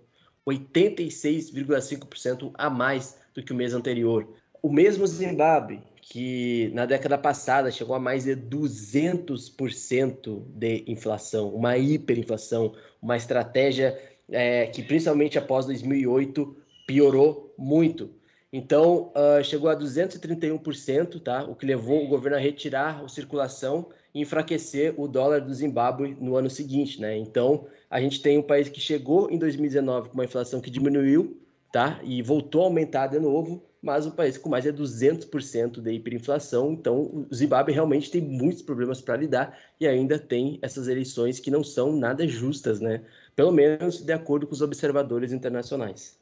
86,5% 0.48 2.49
a 2.56 2.67
mais 2.67 3.19
do 3.31 3.43
que 3.43 3.53
o 3.53 3.56
mês 3.56 3.75
anterior. 3.75 4.27
O 4.59 4.73
mesmo 4.73 5.06
Zimbábue, 5.06 5.83
que 6.01 6.72
na 6.73 6.88
década 6.88 7.15
passada 7.15 7.69
chegou 7.69 7.95
a 7.95 7.99
mais 7.99 8.23
de 8.23 8.35
200% 8.35 10.41
de 10.48 10.83
inflação, 10.88 11.53
uma 11.53 11.77
hiperinflação, 11.77 12.73
uma 12.99 13.17
estratégia 13.17 14.01
é, 14.31 14.65
que 14.65 14.81
principalmente 14.81 15.38
após 15.38 15.67
2008 15.67 16.57
piorou 16.88 17.53
muito. 17.56 18.17
Então, 18.52 19.11
uh, 19.16 19.44
chegou 19.44 19.69
a 19.69 19.76
231%, 19.76 21.22
tá? 21.22 21.44
o 21.44 21.56
que 21.56 21.66
levou 21.66 22.03
o 22.03 22.08
governo 22.08 22.38
a 22.38 22.40
retirar 22.40 23.03
a 23.03 23.08
circulação 23.08 23.90
e 24.14 24.22
enfraquecer 24.22 25.00
o 25.00 25.08
dólar 25.08 25.42
do 25.42 25.53
Zimbábue 25.53 26.18
no 26.19 26.36
ano 26.36 26.50
seguinte. 26.50 27.00
Né? 27.00 27.16
Então, 27.16 27.68
a 27.90 28.02
gente 28.02 28.22
tem 28.22 28.40
um 28.40 28.44
país 28.44 28.68
que 28.68 28.80
chegou 28.80 29.30
em 29.30 29.38
2019 29.38 30.10
com 30.10 30.16
uma 30.16 30.26
inflação 30.26 30.60
que 30.60 30.72
diminuiu 30.72 31.40
tá? 31.72 32.00
e 32.03 32.24
voltou 32.24 32.64
a 32.64 32.66
aumentar 32.66 33.06
de 33.06 33.19
novo, 33.19 33.64
mas 33.82 34.08
um 34.08 34.11
país 34.11 34.36
com 34.36 34.50
mais 34.50 34.64
de 34.64 34.74
200% 34.74 35.80
de 35.80 35.92
hiperinflação. 35.92 36.74
Então, 36.74 37.28
o 37.30 37.34
Zimbábue 37.34 37.72
realmente 37.72 38.10
tem 38.10 38.19
muitos 38.19 38.64
problemas 38.64 39.00
para 39.00 39.16
lidar 39.16 39.58
e 39.80 39.88
ainda 39.88 40.18
tem 40.18 40.58
essas 40.64 40.88
eleições 40.88 41.40
que 41.40 41.52
não 41.52 41.64
são 41.64 41.95
nada 41.95 42.28
justas, 42.28 42.80
né? 42.80 43.03
pelo 43.40 43.53
menos 43.53 44.02
de 44.02 44.11
acordo 44.11 44.45
com 44.45 44.53
os 44.53 44.61
observadores 44.61 45.32
internacionais. 45.32 46.18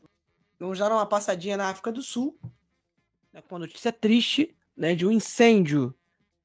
Vamos 0.60 0.80
dar 0.80 0.92
uma 0.92 1.06
passadinha 1.06 1.56
na 1.56 1.70
África 1.70 1.92
do 1.92 2.02
Sul, 2.02 2.38
né, 3.32 3.42
com 3.42 3.56
uma 3.56 3.60
notícia 3.60 3.92
triste 3.92 4.56
né, 4.76 4.96
de 4.96 5.06
um 5.06 5.12
incêndio 5.12 5.94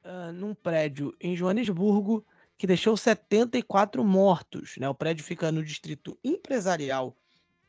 uh, 0.04 0.32
num 0.32 0.54
prédio 0.54 1.16
em 1.18 1.34
Joanesburgo 1.34 2.24
que 2.58 2.66
deixou 2.66 2.96
74 2.96 4.04
mortos. 4.04 4.76
Né? 4.76 4.88
O 4.88 4.94
prédio 4.94 5.24
fica 5.24 5.50
no 5.50 5.64
distrito 5.64 6.18
empresarial 6.22 7.16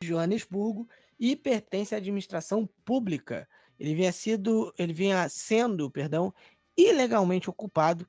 de 0.01 0.09
Joanesburgo 0.09 0.87
e 1.17 1.35
pertence 1.35 1.95
à 1.95 1.97
administração 1.97 2.67
pública. 2.83 3.47
Ele 3.79 3.95
vinha, 3.95 4.11
sido, 4.11 4.73
ele 4.77 4.93
vinha 4.93 5.27
sendo 5.29 5.89
perdão, 5.89 6.33
ilegalmente 6.75 7.49
ocupado 7.49 8.05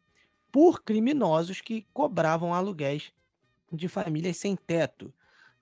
por 0.50 0.82
criminosos 0.82 1.60
que 1.60 1.86
cobravam 1.92 2.52
aluguéis 2.52 3.12
de 3.72 3.88
famílias 3.88 4.36
sem 4.36 4.56
teto 4.56 5.12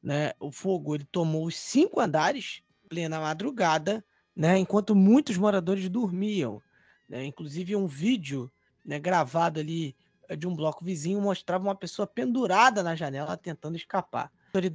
né? 0.03 0.33
O 0.41 0.51
fogo 0.51 0.95
ele 0.95 1.05
tomou 1.05 1.47
os 1.47 1.57
cinco 1.57 2.01
andares 2.01 2.63
plena 2.89 3.21
madrugada, 3.21 4.05
né? 4.35 4.59
Enquanto 4.59 4.95
muitos 4.95 5.37
moradores 5.37 5.89
dormiam, 5.89 6.61
né? 7.09 7.25
Inclusive 7.25 7.77
um 7.77 7.87
vídeo, 7.87 8.51
né? 8.85 8.99
Gravado 8.99 9.61
ali 9.61 9.97
eh, 10.29 10.37
de 10.37 10.47
um 10.47 10.55
bloco 10.55 10.85
vizinho 10.85 11.21
mostrava 11.21 11.65
uma 11.65 11.75
pessoa 11.75 12.07
pendurada 12.07 12.83
na 12.83 12.95
janela 12.95 13.37
tentando 13.37 13.77
escapar. 13.77 14.31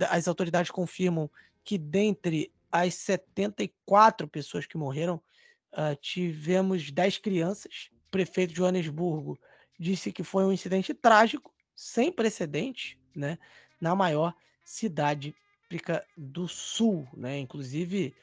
As 0.10 0.28
autoridades 0.28 0.72
confirmam 0.72 1.30
que 1.64 1.78
dentre 1.78 2.52
as 2.72 2.96
74 2.96 4.28
pessoas 4.28 4.66
que 4.66 4.78
morreram, 4.78 5.22
uh, 5.74 5.96
tivemos 6.02 6.92
10 6.92 7.18
crianças. 7.20 7.90
O 8.08 8.12
prefeito 8.12 8.52
de 8.52 8.58
Joanesburgo 8.58 9.40
disse 9.80 10.12
que 10.12 10.24
foi 10.24 10.44
um 10.46 10.52
incidente 10.52 10.94
trágico, 10.94 11.54
sem 11.76 12.12
precedentes, 12.12 12.98
né, 13.16 13.38
na 13.80 13.96
maior 13.96 14.34
cidade 14.68 15.34
do 16.16 16.48
Sul, 16.48 17.08
né? 17.14 17.40
Inclusive 17.40 18.14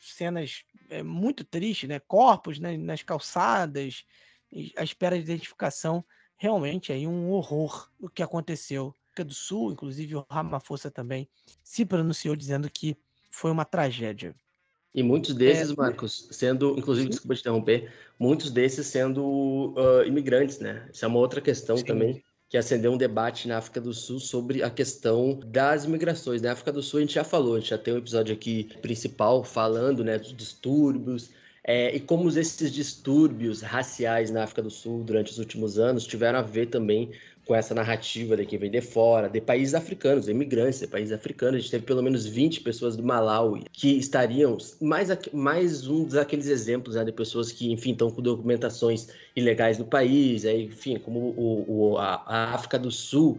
cenas 0.00 0.64
é, 0.88 1.02
muito 1.02 1.44
tristes, 1.44 1.88
né? 1.88 2.00
Corpos 2.00 2.58
né? 2.58 2.76
nas 2.78 3.02
calçadas, 3.02 4.04
a 4.76 4.82
espera 4.82 5.16
de 5.16 5.22
identificação, 5.22 6.02
realmente 6.36 6.92
aí 6.92 7.06
um 7.06 7.30
horror 7.30 7.90
o 8.00 8.08
que 8.08 8.22
aconteceu. 8.22 8.94
Do 9.14 9.34
Sul, 9.34 9.72
inclusive 9.72 10.16
o 10.16 10.26
Ramaphosa 10.30 10.90
também 10.90 11.28
se 11.62 11.84
pronunciou 11.84 12.34
dizendo 12.34 12.70
que 12.70 12.96
foi 13.30 13.50
uma 13.50 13.66
tragédia. 13.66 14.34
E 14.94 15.02
muitos 15.02 15.34
desses, 15.34 15.70
é, 15.70 15.74
Marcos, 15.74 16.28
sendo, 16.30 16.74
inclusive, 16.78 17.04
sim. 17.04 17.10
desculpa 17.10 17.34
te 17.34 17.40
interromper, 17.40 17.92
muitos 18.18 18.50
desses 18.50 18.86
sendo 18.86 19.74
uh, 19.76 20.02
imigrantes, 20.06 20.60
né? 20.60 20.88
Isso 20.90 21.04
é 21.04 21.08
uma 21.08 21.18
outra 21.18 21.42
questão 21.42 21.76
sim. 21.76 21.84
também 21.84 22.24
que 22.52 22.58
acendeu 22.58 22.92
um 22.92 22.98
debate 22.98 23.48
na 23.48 23.56
África 23.56 23.80
do 23.80 23.94
Sul 23.94 24.20
sobre 24.20 24.62
a 24.62 24.68
questão 24.68 25.40
das 25.46 25.86
migrações. 25.86 26.42
Na 26.42 26.48
né? 26.48 26.52
África 26.52 26.70
do 26.70 26.82
Sul 26.82 26.98
a 26.98 27.00
gente 27.00 27.14
já 27.14 27.24
falou, 27.24 27.54
a 27.54 27.58
gente 27.58 27.70
já 27.70 27.78
tem 27.78 27.94
um 27.94 27.96
episódio 27.96 28.34
aqui 28.34 28.68
principal 28.82 29.42
falando 29.42 30.04
né, 30.04 30.18
dos 30.18 30.36
distúrbios 30.36 31.30
é, 31.64 31.96
e 31.96 31.98
como 31.98 32.28
esses 32.28 32.70
distúrbios 32.70 33.62
raciais 33.62 34.30
na 34.30 34.42
África 34.42 34.60
do 34.60 34.68
Sul 34.70 35.02
durante 35.02 35.32
os 35.32 35.38
últimos 35.38 35.78
anos 35.78 36.06
tiveram 36.06 36.40
a 36.40 36.42
ver 36.42 36.66
também 36.66 37.12
com 37.52 37.56
essa 37.56 37.74
narrativa 37.74 38.34
de 38.34 38.46
quem 38.46 38.58
vem 38.58 38.70
de 38.70 38.80
fora, 38.80 39.28
de 39.28 39.38
países 39.38 39.74
africanos, 39.74 40.26
imigrantes 40.26 40.80
de 40.80 40.86
países 40.86 41.12
africanos. 41.12 41.56
A 41.56 41.58
gente 41.58 41.70
teve 41.70 41.84
pelo 41.84 42.02
menos 42.02 42.24
20 42.24 42.62
pessoas 42.62 42.96
do 42.96 43.02
Malawi 43.02 43.64
que 43.70 43.90
estariam, 43.98 44.56
mais, 44.80 45.10
mais 45.34 45.86
um 45.86 46.06
daqueles 46.06 46.46
exemplos 46.46 46.96
né, 46.96 47.04
de 47.04 47.12
pessoas 47.12 47.52
que, 47.52 47.70
enfim, 47.70 47.92
estão 47.92 48.10
com 48.10 48.22
documentações 48.22 49.08
ilegais 49.36 49.76
no 49.76 49.84
país, 49.84 50.46
aí, 50.46 50.64
enfim, 50.64 50.98
como 50.98 51.18
o, 51.36 51.92
o 51.92 51.98
a, 51.98 52.22
a, 52.26 52.54
África 52.54 52.78
do 52.78 52.90
Sul. 52.90 53.38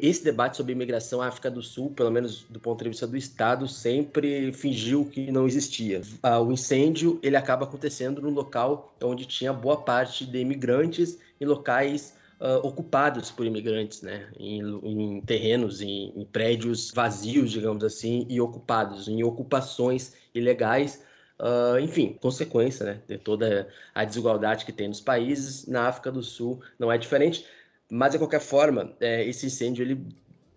Esse 0.00 0.22
debate 0.22 0.56
sobre 0.56 0.72
imigração 0.72 1.20
à 1.20 1.26
África 1.26 1.50
do 1.50 1.60
Sul, 1.60 1.90
pelo 1.90 2.12
menos 2.12 2.46
do 2.48 2.60
ponto 2.60 2.84
de 2.84 2.90
vista 2.90 3.08
do 3.08 3.16
Estado, 3.16 3.66
sempre 3.66 4.52
fingiu 4.52 5.04
que 5.04 5.32
não 5.32 5.48
existia. 5.48 6.00
Ah, 6.22 6.38
o 6.38 6.52
incêndio, 6.52 7.18
ele 7.24 7.34
acaba 7.34 7.64
acontecendo 7.64 8.22
no 8.22 8.30
local 8.30 8.94
onde 9.02 9.26
tinha 9.26 9.52
boa 9.52 9.78
parte 9.78 10.24
de 10.24 10.38
imigrantes 10.38 11.18
em 11.40 11.44
locais 11.44 12.16
uh, 12.40 12.66
ocupados 12.66 13.30
por 13.30 13.46
imigrantes, 13.46 14.02
né? 14.02 14.28
Em, 14.38 14.60
em 14.60 15.20
terrenos, 15.22 15.80
em, 15.80 16.12
em, 16.16 16.24
prédios 16.24 16.90
vazios, 16.90 17.50
digamos 17.50 17.84
assim, 17.84 18.26
e 18.28 18.40
ocupados, 18.40 19.08
em 19.08 19.22
ocupações 19.22 20.14
ilegais. 20.34 21.02
Uh, 21.38 21.78
enfim, 21.78 22.16
consequência 22.20 22.84
né, 22.84 23.00
de 23.06 23.16
toda 23.16 23.68
a 23.94 24.04
desigualdade 24.04 24.64
que 24.64 24.72
tem 24.72 24.88
nos 24.88 25.00
países. 25.00 25.66
Na 25.66 25.86
África 25.86 26.10
do 26.10 26.22
Sul 26.22 26.60
não 26.78 26.90
é 26.90 26.98
diferente, 26.98 27.46
mas 27.90 28.12
de 28.12 28.18
qualquer 28.18 28.40
forma, 28.40 28.92
é, 29.00 29.24
esse 29.24 29.46
incêndio 29.46 29.82
ele 29.82 30.04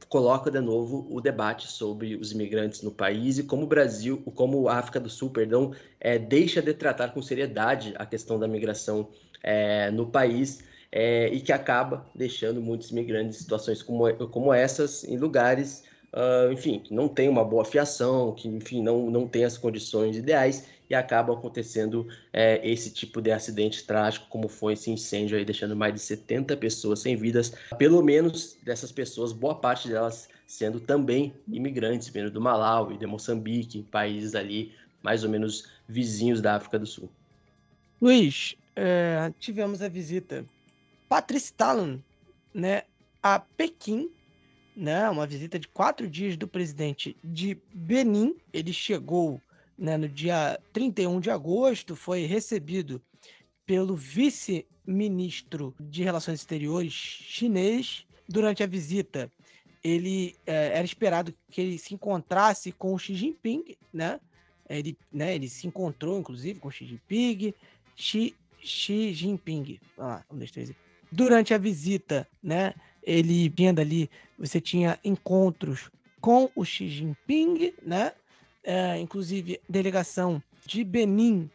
coloca 0.10 0.52
de 0.52 0.60
novo 0.60 1.08
o 1.10 1.22
debate 1.22 1.68
sobre 1.68 2.16
os 2.16 2.34
imigrantes 2.34 2.82
no 2.82 2.92
país 2.92 3.38
e 3.38 3.44
como 3.44 3.64
o 3.64 3.68
Brasil, 3.68 4.22
como 4.36 4.68
a 4.68 4.78
África 4.78 5.00
do 5.00 5.10
Sul, 5.10 5.30
perdão, 5.30 5.74
é, 6.00 6.20
deixa 6.20 6.62
de 6.62 6.74
tratar 6.74 7.14
com 7.14 7.22
seriedade 7.22 7.94
a 7.98 8.06
questão 8.06 8.38
da 8.38 8.48
migração 8.48 9.08
é, 9.42 9.90
no 9.92 10.08
país 10.08 10.64
é, 10.92 11.30
e 11.30 11.40
que 11.40 11.52
acaba 11.52 12.06
deixando 12.14 12.62
muitos 12.62 12.92
imigrantes 12.92 13.38
em 13.38 13.40
situações 13.40 13.82
como, 13.82 14.14
como 14.28 14.54
essas 14.54 15.04
em 15.06 15.18
lugares, 15.18 15.84
uh, 16.14 16.52
enfim, 16.52 16.80
que 16.80 16.94
não 16.94 17.08
tem 17.08 17.30
uma 17.30 17.44
boa 17.44 17.64
fiação, 17.64 18.34
que, 18.34 18.48
enfim, 18.48 18.84
não, 18.84 19.10
não 19.10 19.28
tem 19.28 19.46
as 19.46 19.58
condições 19.58 20.18
ideais 20.18 20.68
e 20.90 20.96
acaba 20.96 21.34
acontecendo 21.34 22.06
é, 22.34 22.60
esse 22.70 22.92
tipo 22.92 23.22
de 23.22 23.32
acidente 23.32 23.86
trágico, 23.86 24.28
como 24.30 24.50
foi 24.50 24.74
esse 24.74 24.92
incêndio 24.92 25.38
aí, 25.38 25.46
deixando 25.46 25.74
mais 25.74 25.94
de 25.94 26.02
70 26.02 26.58
pessoas 26.58 27.00
sem 27.00 27.16
vidas. 27.16 27.54
Pelo 27.78 28.04
menos 28.04 28.58
dessas 28.62 28.92
pessoas, 28.92 29.32
boa 29.32 29.56
parte 29.56 29.88
delas 29.88 30.28
sendo 30.46 30.82
também 30.82 31.34
imigrantes, 31.48 32.10
vindo 32.10 32.30
do 32.30 32.42
Malawi, 32.42 32.98
de 32.98 33.06
Moçambique, 33.06 33.84
países 33.84 34.36
ali 34.36 34.74
mais 35.02 35.24
ou 35.24 35.30
menos 35.30 35.70
vizinhos 35.88 36.42
da 36.42 36.56
África 36.56 36.78
do 36.78 36.86
Sul. 36.86 37.10
Luiz, 38.02 38.56
é, 38.76 39.32
tivemos 39.40 39.82
a 39.82 39.88
visita 39.88 40.46
Patrice 41.12 41.52
Talon, 41.52 42.00
né, 42.54 42.84
a 43.22 43.38
Pequim, 43.38 44.10
né, 44.74 45.10
uma 45.10 45.28
visita 45.28 45.60
de 45.60 45.68
quatro 45.68 46.10
dias 46.10 46.38
do 46.38 46.48
presidente 46.48 47.18
de 47.22 47.58
Benin. 47.74 48.34
Ele 48.54 48.72
chegou 48.72 49.42
né, 49.78 49.98
no 49.98 50.08
dia 50.08 50.58
31 50.72 51.20
de 51.20 51.30
agosto, 51.30 51.98
foi 51.98 52.24
recebido 52.24 53.02
pelo 53.66 53.94
vice-ministro 53.94 55.76
de 55.82 56.02
Relações 56.02 56.40
Exteriores 56.40 56.94
chinês. 56.94 58.06
Durante 58.26 58.64
a 58.64 58.66
visita, 58.66 59.30
ele 59.84 60.38
é, 60.46 60.78
era 60.78 60.86
esperado 60.86 61.36
que 61.50 61.60
ele 61.60 61.78
se 61.78 61.94
encontrasse 61.94 62.72
com 62.72 62.98
Xi 62.98 63.16
Jinping, 63.16 63.76
né? 63.92 64.18
Ele, 64.70 64.98
né, 65.12 65.36
ele 65.36 65.50
se 65.50 65.68
encontrou, 65.68 66.18
inclusive, 66.18 66.58
com 66.58 66.72
Xi 66.72 66.86
Jinping. 66.86 67.54
Xi, 67.98 68.34
Xi 68.62 69.14
Jinping. 69.14 69.78
Ah, 69.98 70.24
um, 70.32 70.38
dois, 70.38 70.52
três. 70.52 70.72
Durante 71.12 71.54
a 71.54 71.58
visita, 71.58 72.28
né? 72.42 72.74
Ele 73.04 73.50
vindo 73.50 73.80
ali, 73.80 74.10
você 74.38 74.62
tinha 74.62 75.00
encontros 75.04 75.90
com 76.20 76.50
o 76.56 76.64
Xi 76.64 76.88
Jinping, 76.88 77.74
né? 77.82 78.14
É, 78.64 78.98
inclusive, 79.00 79.60
delegação 79.68 80.42
de 80.66 80.84
Benin 80.84 81.50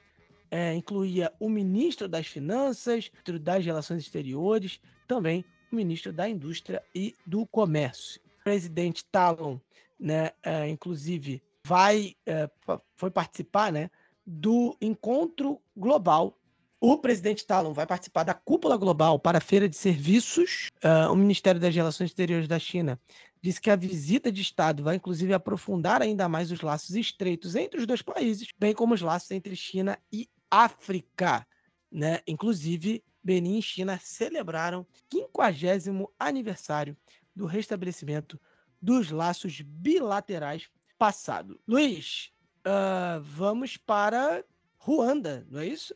é, 0.51 0.75
incluía 0.75 1.33
o 1.39 1.49
ministro 1.49 2.09
das 2.09 2.27
Finanças, 2.27 3.11
das 3.41 3.65
Relações 3.65 4.03
Exteriores, 4.03 4.81
também 5.07 5.45
o 5.71 5.77
ministro 5.77 6.13
da 6.13 6.29
Indústria 6.29 6.83
e 6.95 7.15
do 7.25 7.47
Comércio. 7.47 8.21
O 8.41 8.45
presidente 8.45 9.05
Talon, 9.05 9.59
né, 9.99 10.31
é, 10.43 10.69
inclusive, 10.69 11.43
vai 11.65 12.15
é, 12.25 12.49
foi 12.97 13.11
participar, 13.11 13.73
né, 13.73 13.91
do 14.25 14.77
encontro 14.81 15.61
global. 15.77 16.39
O 16.81 16.99
presidente 16.99 17.47
Talon 17.47 17.73
vai 17.73 17.87
participar 17.87 18.23
da 18.23 18.35
cúpula 18.35 18.77
global 18.77 19.19
para 19.19 19.39
a 19.39 19.41
feira 19.41 19.69
de 19.69 19.77
serviços. 19.77 20.69
Uh, 20.85 21.11
o 21.11 21.17
Ministério 21.17 21.61
das 21.61 21.75
Relações 21.75 22.11
Exteriores 22.11 22.47
da 22.47 22.59
China 22.59 23.01
disse 23.41 23.61
que 23.61 23.71
a 23.71 23.77
visita 23.77 24.31
de 24.31 24.43
Estado 24.43 24.83
vai, 24.83 24.97
inclusive, 24.97 25.33
aprofundar 25.33 26.03
ainda 26.03 26.29
mais 26.29 26.51
os 26.53 26.61
laços 26.61 26.95
estreitos 26.95 27.55
entre 27.55 27.81
os 27.81 27.87
dois 27.87 28.03
países, 28.03 28.49
bem 28.59 28.75
como 28.75 28.93
os 28.93 29.01
laços 29.01 29.31
entre 29.31 29.57
China 29.57 29.99
e 30.13 30.29
África. 30.51 31.47
Né? 31.91 32.21
Inclusive, 32.27 33.03
Benin 33.25 33.59
e 33.59 33.63
China 33.63 33.99
celebraram 34.03 34.87
50 35.11 36.11
aniversário 36.19 36.97
do 37.35 37.47
restabelecimento 37.47 38.39
dos 38.83 39.11
laços 39.11 39.63
bilaterais 39.63 40.69
passado. 40.99 41.59
Luiz, 41.67 42.31
uh, 42.67 43.21
vamos 43.23 43.79
para 43.79 44.45
Ruanda, 44.77 45.47
não 45.51 45.61
é 45.61 45.67
isso? 45.67 45.95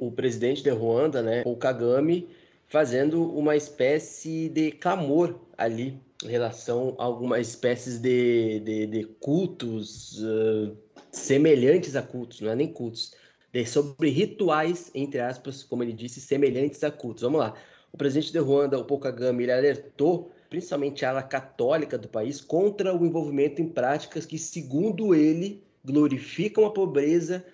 O 0.00 0.10
presidente 0.10 0.62
de 0.62 0.70
Ruanda, 0.70 1.22
né, 1.22 1.42
o 1.44 1.56
Kagame, 1.56 2.28
fazendo 2.66 3.22
uma 3.36 3.56
espécie 3.56 4.48
de 4.48 4.72
clamor 4.72 5.38
ali 5.56 6.00
em 6.24 6.28
relação 6.28 6.94
a 6.98 7.04
algumas 7.04 7.48
espécies 7.48 7.98
de, 7.98 8.60
de, 8.60 8.86
de 8.86 9.04
cultos 9.20 10.20
uh, 10.20 10.76
semelhantes 11.12 11.94
a 11.96 12.02
cultos, 12.02 12.40
não 12.40 12.50
é 12.50 12.56
nem 12.56 12.72
cultos, 12.72 13.14
de, 13.52 13.64
sobre 13.64 14.10
rituais, 14.10 14.90
entre 14.94 15.20
aspas, 15.20 15.62
como 15.62 15.82
ele 15.82 15.92
disse, 15.92 16.20
semelhantes 16.20 16.82
a 16.84 16.90
cultos. 16.90 17.22
Vamos 17.22 17.40
lá. 17.40 17.54
O 17.92 17.96
presidente 17.96 18.32
de 18.32 18.38
Ruanda, 18.38 18.78
o 18.78 18.84
Paul 18.84 19.00
Kagame, 19.00 19.44
ele 19.44 19.52
alertou 19.52 20.30
principalmente 20.48 21.04
a 21.04 21.10
ala 21.10 21.22
católica 21.22 21.98
do 21.98 22.08
país, 22.08 22.40
contra 22.40 22.94
o 22.94 23.04
envolvimento 23.04 23.60
em 23.60 23.68
práticas 23.68 24.24
que, 24.24 24.38
segundo 24.38 25.14
ele, 25.14 25.62
glorificam 25.84 26.64
a 26.64 26.70
pobreza 26.70 27.44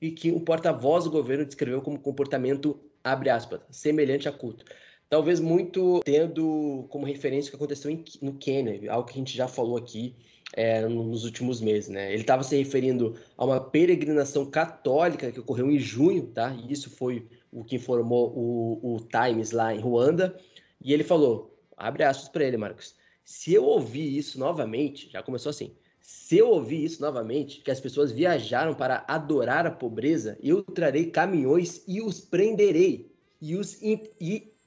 e 0.00 0.10
que 0.10 0.30
o 0.30 0.40
porta-voz 0.40 1.04
do 1.04 1.10
governo 1.10 1.44
descreveu 1.44 1.82
como 1.82 1.98
comportamento, 1.98 2.78
abre 3.04 3.30
aspas, 3.30 3.60
semelhante 3.70 4.28
a 4.28 4.32
culto. 4.32 4.64
Talvez 5.08 5.40
muito 5.40 6.00
tendo 6.04 6.86
como 6.88 7.04
referência 7.04 7.48
o 7.48 7.50
que 7.50 7.56
aconteceu 7.56 7.90
em, 7.90 8.04
no 8.22 8.34
Quênia, 8.34 8.92
algo 8.92 9.08
que 9.08 9.14
a 9.14 9.18
gente 9.18 9.36
já 9.36 9.48
falou 9.48 9.76
aqui 9.76 10.14
é, 10.54 10.86
nos 10.86 11.24
últimos 11.24 11.60
meses, 11.60 11.88
né? 11.88 12.12
Ele 12.12 12.22
estava 12.22 12.42
se 12.42 12.56
referindo 12.56 13.16
a 13.36 13.44
uma 13.44 13.60
peregrinação 13.60 14.46
católica 14.46 15.30
que 15.30 15.40
ocorreu 15.40 15.70
em 15.70 15.78
junho, 15.78 16.26
tá? 16.28 16.54
E 16.54 16.72
isso 16.72 16.90
foi 16.90 17.26
o 17.52 17.64
que 17.64 17.76
informou 17.76 18.32
o, 18.36 18.96
o 18.96 19.00
Times 19.00 19.50
lá 19.50 19.74
em 19.74 19.80
Ruanda. 19.80 20.36
E 20.80 20.92
ele 20.92 21.04
falou: 21.04 21.58
abre 21.76 22.04
aspas 22.04 22.28
para 22.28 22.44
ele, 22.44 22.56
Marcos. 22.56 22.94
Se 23.24 23.52
eu 23.52 23.64
ouvir 23.64 24.16
isso 24.16 24.38
novamente, 24.38 25.10
já 25.10 25.22
começou 25.22 25.50
assim. 25.50 25.74
Se 26.00 26.38
eu 26.38 26.48
ouvir 26.48 26.84
isso 26.84 27.02
novamente, 27.02 27.60
que 27.60 27.70
as 27.70 27.80
pessoas 27.80 28.12
viajaram 28.12 28.74
para 28.74 29.04
adorar 29.06 29.66
a 29.66 29.70
pobreza, 29.70 30.38
eu 30.42 30.62
trarei 30.62 31.06
caminhões 31.10 31.82
e 31.86 32.00
os 32.00 32.20
prenderei. 32.20 33.10
E 33.40 33.56
os, 33.56 33.80
e, 33.82 34.10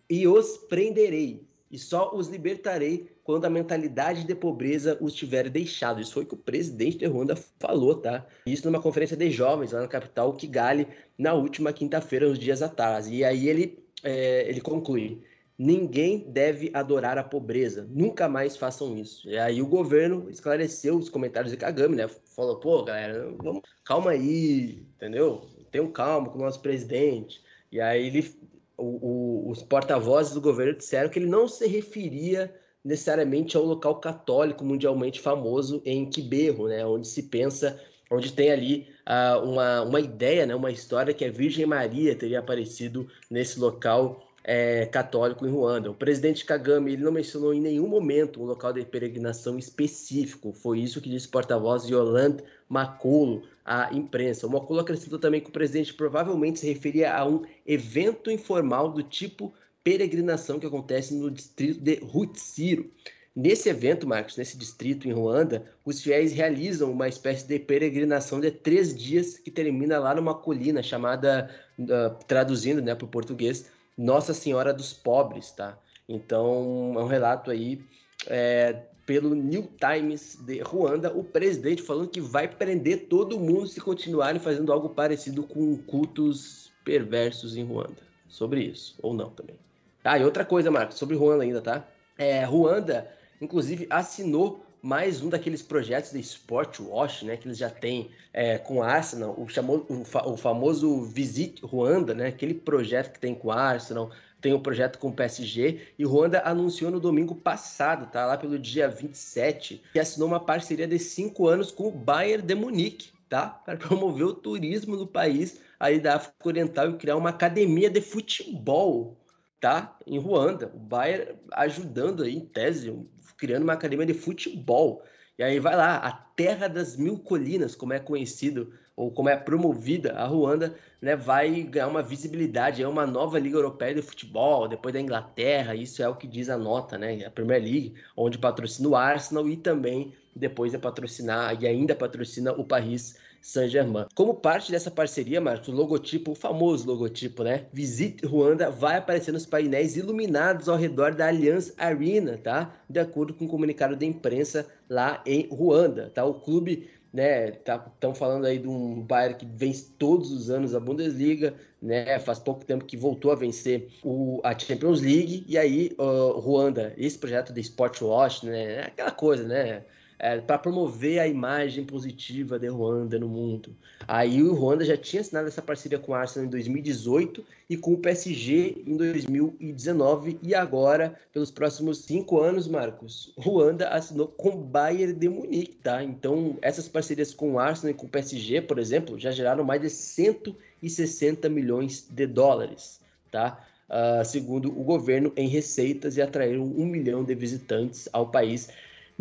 e 0.10 0.28
os 0.28 0.58
prenderei. 0.58 1.48
E 1.72 1.80
só 1.80 2.16
os 2.16 2.28
libertarei 2.28 3.10
quando 3.24 3.46
a 3.46 3.50
mentalidade 3.50 4.26
de 4.26 4.36
pobreza 4.36 4.98
os 5.02 5.14
tiver 5.14 5.50
deixado. 5.50 6.00
Isso 6.00 6.14
foi 6.14 6.24
o 6.24 6.26
que 6.28 6.34
o 6.34 6.38
presidente 6.38 6.98
de 6.98 7.06
Ruanda 7.06 7.36
falou, 7.60 7.96
tá? 7.96 8.26
Isso 8.46 8.66
numa 8.66 8.82
conferência 8.82 9.18
de 9.18 9.32
jovens 9.32 9.72
lá 9.72 9.82
na 9.82 9.88
capital 9.88 10.34
Kigali, 10.34 10.88
na 11.18 11.34
última 11.34 11.74
quinta-feira, 11.74 12.30
nos 12.30 12.38
dias 12.38 12.62
atrás. 12.62 13.08
E 13.08 13.24
aí 13.24 13.48
ele, 13.50 13.80
é, 14.04 14.48
ele 14.48 14.62
conclui. 14.62 15.24
Ninguém 15.58 16.32
deve 16.32 16.72
adorar 16.74 17.18
a 17.18 17.24
pobreza. 17.24 17.88
Nunca 17.90 18.28
mais 18.28 18.58
façam 18.58 18.98
isso. 18.98 19.30
E 19.30 19.38
aí 19.38 19.62
o 19.62 19.68
governo 19.68 20.28
esclareceu 20.30 20.98
os 20.98 21.10
comentários 21.10 21.52
de 21.52 21.58
Kagame, 21.58 21.96
né? 21.96 22.08
Falou, 22.08 22.60
pô, 22.60 22.84
galera, 22.84 23.32
vamos, 23.38 23.62
calma 23.84 24.12
aí, 24.12 24.84
entendeu? 24.96 25.48
Tenham 25.72 25.92
calma 25.92 26.30
com 26.30 26.40
o 26.40 26.42
nosso 26.42 26.60
presidente. 26.60 27.42
E 27.72 27.80
aí 27.80 28.08
ele, 28.08 28.34
o, 28.76 29.46
o, 29.48 29.52
os 29.52 29.62
porta-vozes 29.62 30.34
do 30.34 30.42
governo 30.42 30.78
disseram 30.78 31.10
que 31.10 31.20
ele 31.20 31.30
não 31.30 31.48
se 31.48 31.68
referia 31.68 32.54
necessariamente 32.84 33.56
ao 33.56 33.64
local 33.64 34.00
católico 34.00 34.66
mundialmente 34.66 35.20
famoso 35.20 35.82
em 35.86 36.10
Quiberro, 36.10 36.68
né? 36.68 36.86
Onde 36.86 37.08
se 37.08 37.24
pensa, 37.24 37.80
onde 38.12 38.34
tem 38.34 38.52
ali 38.52 38.88
uh, 39.08 39.48
uma, 39.48 39.82
uma 39.84 40.00
ideia, 40.00 40.46
né? 40.46 40.56
Uma 40.56 40.72
história 40.72 41.14
que 41.14 41.24
a 41.24 41.32
Virgem 41.32 41.66
Maria 41.66 42.16
teria 42.16 42.40
aparecido 42.40 43.08
nesse 43.30 43.60
local 43.60 44.33
é, 44.44 44.86
católico 44.88 45.46
em 45.46 45.50
Ruanda. 45.50 45.90
O 45.90 45.96
presidente 45.96 46.44
Kagame 46.44 46.94
ele 46.94 47.04
não 47.04 47.12
mencionou 47.12 47.54
em 47.54 47.62
nenhum 47.62 47.88
momento 47.88 48.42
um 48.42 48.46
local 48.46 48.74
de 48.74 48.84
peregrinação 48.86 49.58
específico. 49.58 50.52
Foi 50.52 50.80
isso 50.80 51.00
que 51.00 51.10
disse 51.10 51.28
o 51.28 51.32
porta-voz 51.32 51.88
Yolande 51.88 52.44
Makolo 52.68 53.44
à 53.64 53.94
imprensa. 53.94 54.46
O 54.46 54.50
Makolo 54.50 54.82
acrescentou 54.82 55.18
também 55.18 55.40
que 55.40 55.50
o 55.50 55.54
presidente 55.54 55.94
provavelmente 55.94 56.60
se 56.60 56.68
referia 56.68 57.16
a 57.16 57.26
um 57.26 57.44
evento 57.66 58.30
informal 58.30 58.92
do 58.92 59.02
tipo 59.02 59.54
peregrinação 59.84 60.60
que 60.60 60.66
acontece 60.66 61.14
no 61.14 61.32
distrito 61.32 61.80
de 61.80 61.96
Rutsiro. 61.96 62.90
Nesse 63.36 63.68
evento, 63.68 64.08
Marcos, 64.08 64.38
nesse 64.38 64.56
distrito 64.56 65.08
em 65.08 65.12
Ruanda, 65.12 65.66
os 65.84 66.04
fiéis 66.04 66.32
realizam 66.32 66.92
uma 66.92 67.08
espécie 67.08 67.48
de 67.48 67.58
peregrinação 67.58 68.40
de 68.40 68.52
três 68.52 68.96
dias 68.96 69.40
que 69.40 69.50
termina 69.50 69.98
lá 69.98 70.14
numa 70.14 70.36
colina 70.36 70.84
chamada, 70.84 71.50
uh, 71.80 72.24
traduzindo 72.28 72.80
né, 72.80 72.94
para 72.94 73.06
o 73.06 73.08
português, 73.08 73.66
nossa 73.98 74.34
Senhora 74.34 74.74
dos 74.74 74.94
Pobres, 74.94 75.52
tá? 75.52 75.78
Então, 76.08 76.94
é 76.96 77.00
um 77.00 77.08
relato 77.08 77.52
aí 77.52 77.82
é, 78.28 78.84
pelo 79.06 79.36
New 79.36 79.70
Times 79.78 80.38
de 80.42 80.60
Ruanda, 80.62 81.12
o 81.12 81.24
presidente 81.24 81.82
falando 81.82 82.10
que 82.10 82.22
vai 82.22 82.48
prender 82.48 83.08
todo 83.08 83.40
mundo 83.40 83.68
se 83.68 83.82
continuarem 83.82 84.40
fazendo 84.40 84.72
algo 84.72 84.90
parecido 84.90 85.44
com 85.44 85.78
cultos 85.78 86.72
perversos 86.84 87.56
em 87.56 87.64
Ruanda. 87.64 88.02
Sobre 88.28 88.62
isso, 88.62 88.96
ou 89.02 89.14
não 89.14 89.30
também. 89.30 89.56
Ah, 90.04 90.18
e 90.18 90.24
outra 90.24 90.44
coisa, 90.44 90.72
Marcos, 90.72 90.98
sobre 90.98 91.16
Ruanda 91.16 91.44
ainda, 91.44 91.62
tá? 91.62 91.88
É, 92.18 92.44
Ruanda, 92.44 93.10
inclusive, 93.40 93.88
assinou 93.90 94.66
mais 94.84 95.24
um 95.24 95.30
daqueles 95.30 95.62
projetos 95.62 96.12
de 96.12 96.20
Sport 96.20 96.82
Wash, 96.82 97.24
né, 97.24 97.38
que 97.38 97.48
eles 97.48 97.58
já 97.58 97.70
têm 97.70 98.12
é, 98.34 98.58
com 98.58 98.80
o 98.80 98.84
Arsenal, 98.84 99.34
o, 99.38 99.48
chamou, 99.48 99.86
o, 99.88 100.04
fa, 100.04 100.28
o, 100.28 100.36
famoso 100.36 101.04
Visit 101.04 101.66
Ruanda, 101.66 102.14
né, 102.14 102.28
aquele 102.28 102.54
projeto 102.54 103.14
que 103.14 103.20
tem 103.20 103.34
com 103.34 103.48
o 103.48 103.52
Arsenal, 103.52 104.12
tem 104.42 104.52
o 104.52 104.58
um 104.58 104.62
projeto 104.62 105.00
com 105.00 105.08
o 105.08 105.14
PSG, 105.14 105.80
e 105.98 106.04
Ruanda 106.04 106.42
anunciou 106.44 106.92
no 106.92 107.00
domingo 107.00 107.34
passado, 107.34 108.12
tá, 108.12 108.26
lá 108.26 108.38
pelo 108.38 108.60
dia 108.60 108.90
27, 108.90 109.82
que 109.94 110.00
assinou 110.00 110.28
uma 110.28 110.42
parceria 110.42 110.86
de 110.86 111.00
cinco 111.00 111.48
anos 111.48 111.72
com 111.72 111.88
o 111.88 111.92
Bayern 111.92 112.46
de 112.46 112.54
Munique, 112.54 113.12
tá, 113.30 113.48
para 113.48 113.78
promover 113.78 114.26
o 114.26 114.34
turismo 114.34 114.98
no 114.98 115.08
país 115.08 115.62
aí 115.80 115.98
da 115.98 116.16
África 116.16 116.36
Oriental 116.46 116.90
e 116.90 116.98
criar 116.98 117.16
uma 117.16 117.30
academia 117.30 117.90
de 117.90 118.02
futebol, 118.02 119.18
tá, 119.64 119.98
em 120.06 120.20
Ruanda. 120.20 120.70
O 120.76 120.78
Bayern 120.78 121.38
ajudando 121.54 122.24
aí, 122.24 122.36
em 122.36 122.42
tese, 122.42 122.94
criando 123.38 123.64
uma 123.64 123.72
academia 123.72 124.06
de 124.06 124.14
futebol. 124.14 125.02
E 125.40 125.44
aí 125.44 125.58
vai 125.58 125.74
lá, 125.74 125.96
a 125.96 126.12
terra 126.12 126.68
das 126.68 126.98
mil 126.98 127.18
colinas, 127.18 127.74
como 127.74 127.94
é 127.94 128.00
conhecido 128.00 128.74
ou 128.94 129.10
como 129.10 129.30
é 129.30 129.38
promovida 129.38 130.16
a 130.18 130.26
Ruanda, 130.26 130.76
né, 131.02 131.16
vai 131.16 131.64
ganhar 131.64 131.88
uma 131.88 132.04
visibilidade, 132.04 132.84
é 132.84 132.88
uma 132.88 133.08
nova 133.08 133.40
liga 133.40 133.56
europeia 133.56 133.96
de 133.96 134.02
futebol, 134.02 134.68
depois 134.68 134.94
da 134.94 135.00
Inglaterra, 135.00 135.74
isso 135.74 136.04
é 136.04 136.10
o 136.10 136.16
que 136.16 136.28
diz 136.28 136.50
a 136.50 136.58
nota, 136.58 136.98
né, 136.98 137.26
a 137.26 137.32
Premier 137.32 137.62
League, 137.62 137.96
onde 138.18 138.38
patrocina 138.38 138.90
o 138.90 138.96
Arsenal 138.96 139.48
e 139.48 139.56
também 139.56 140.14
depois 140.36 140.74
é 140.74 140.78
patrocinar 140.78 141.60
e 141.60 141.66
ainda 141.66 141.96
patrocina 141.96 142.52
o 142.52 142.66
Paris 142.66 143.18
Saint-Germain. 143.44 144.06
Como 144.16 144.34
parte 144.34 144.72
dessa 144.72 144.90
parceria, 144.90 145.42
Marcos, 145.42 145.68
o 145.68 145.74
logotipo, 145.74 146.32
o 146.32 146.36
famoso 146.36 146.88
logotipo, 146.88 147.44
né? 147.44 147.66
Visite 147.74 148.26
Ruanda 148.26 148.72
vai 148.72 148.96
aparecer 148.96 149.34
nos 149.34 149.46
painéis 149.46 149.98
iluminados 149.98 150.70
ao 150.70 150.78
redor 150.78 151.14
da 151.14 151.28
Allianz 151.28 151.74
Arena, 151.78 152.40
tá? 152.42 152.74
De 152.90 153.00
acordo 153.02 153.34
com 153.34 153.44
o 153.44 153.48
um 153.48 153.52
comunicado 153.52 153.98
da 153.98 154.06
imprensa 154.06 154.66
lá 154.90 155.22
em 155.26 155.48
Ruanda, 155.50 156.10
tá? 156.16 156.24
O 156.24 156.36
clube 156.36 156.90
né, 157.14 157.50
estão 157.50 157.92
tá, 158.00 158.14
falando 158.16 158.46
aí 158.46 158.58
de 158.58 158.68
um 158.68 159.02
Bayern 159.02 159.38
que 159.38 159.46
vence 159.46 159.92
todos 160.00 160.32
os 160.32 160.50
anos 160.50 160.74
a 160.74 160.80
Bundesliga, 160.80 161.54
né, 161.80 162.18
faz 162.20 162.40
pouco 162.40 162.66
tempo 162.66 162.86
que 162.86 162.98
voltou 162.98 163.32
a 163.32 163.36
vencer 163.36 163.90
o, 164.04 164.42
a 164.44 164.58
Champions 164.58 165.02
League, 165.02 165.46
e 165.48 165.56
aí 165.58 165.92
uh, 166.00 166.40
Ruanda, 166.40 166.94
esse 166.98 167.18
projeto 167.20 167.54
de 167.54 167.62
Sport 167.62 168.02
Wash, 168.02 168.42
né, 168.42 168.86
aquela 168.86 169.12
coisa, 169.12 169.44
né, 169.44 169.84
é, 170.24 170.40
para 170.40 170.58
promover 170.58 171.20
a 171.20 171.28
imagem 171.28 171.84
positiva 171.84 172.58
de 172.58 172.68
Ruanda 172.68 173.20
no 173.20 173.28
mundo. 173.28 173.76
Aí 174.08 174.42
o 174.42 174.54
Ruanda 174.54 174.86
já 174.86 174.96
tinha 174.96 175.20
assinado 175.20 175.50
essa 175.50 175.62
parceria 175.62 176.00
com 176.00 176.14
o 176.14 176.16
Arsenal 176.16 176.48
em 176.48 176.50
2018 176.50 177.44
e 177.70 177.76
com 177.76 177.92
o 177.92 177.98
PSG 177.98 178.84
em 178.88 178.96
2019 178.96 180.40
e 180.42 180.56
agora, 180.56 181.20
pelos 181.34 181.52
próximos 181.52 182.06
cinco 182.06 182.40
anos, 182.40 182.70
Marcos, 182.70 183.34
Ruanda 183.38 183.90
assinou 183.90 184.30
com 184.30 184.52
o 184.52 184.64
Bayern 184.64 185.12
de 185.14 185.28
Munique, 185.28 185.76
tá? 185.84 186.02
Então 186.02 186.58
essas 186.62 186.88
parcerias 186.88 187.34
com 187.34 187.56
o 187.56 187.60
Arsenal 187.60 187.92
e 187.92 187.94
com 187.94 188.06
o 188.06 188.10
PSG, 188.10 188.62
por 188.62 188.80
exemplo, 188.80 189.20
já 189.20 189.30
geraram 189.30 189.66
mais 189.66 189.82
de 189.82 189.90
160 189.90 191.50
milhões 191.50 192.08
de 192.10 192.26
dólares, 192.26 193.02
tá? 193.30 193.62
Uh, 193.90 194.24
segundo 194.24 194.70
o 194.70 194.86
governo, 194.86 195.34
em 195.36 195.50
receitas 195.50 196.16
e 196.16 196.22
atraíram 196.22 196.64
um 196.64 196.86
milhão 196.86 197.26
de 197.26 197.36
visitantes 197.36 198.08
ao 198.14 198.32
país 198.32 198.70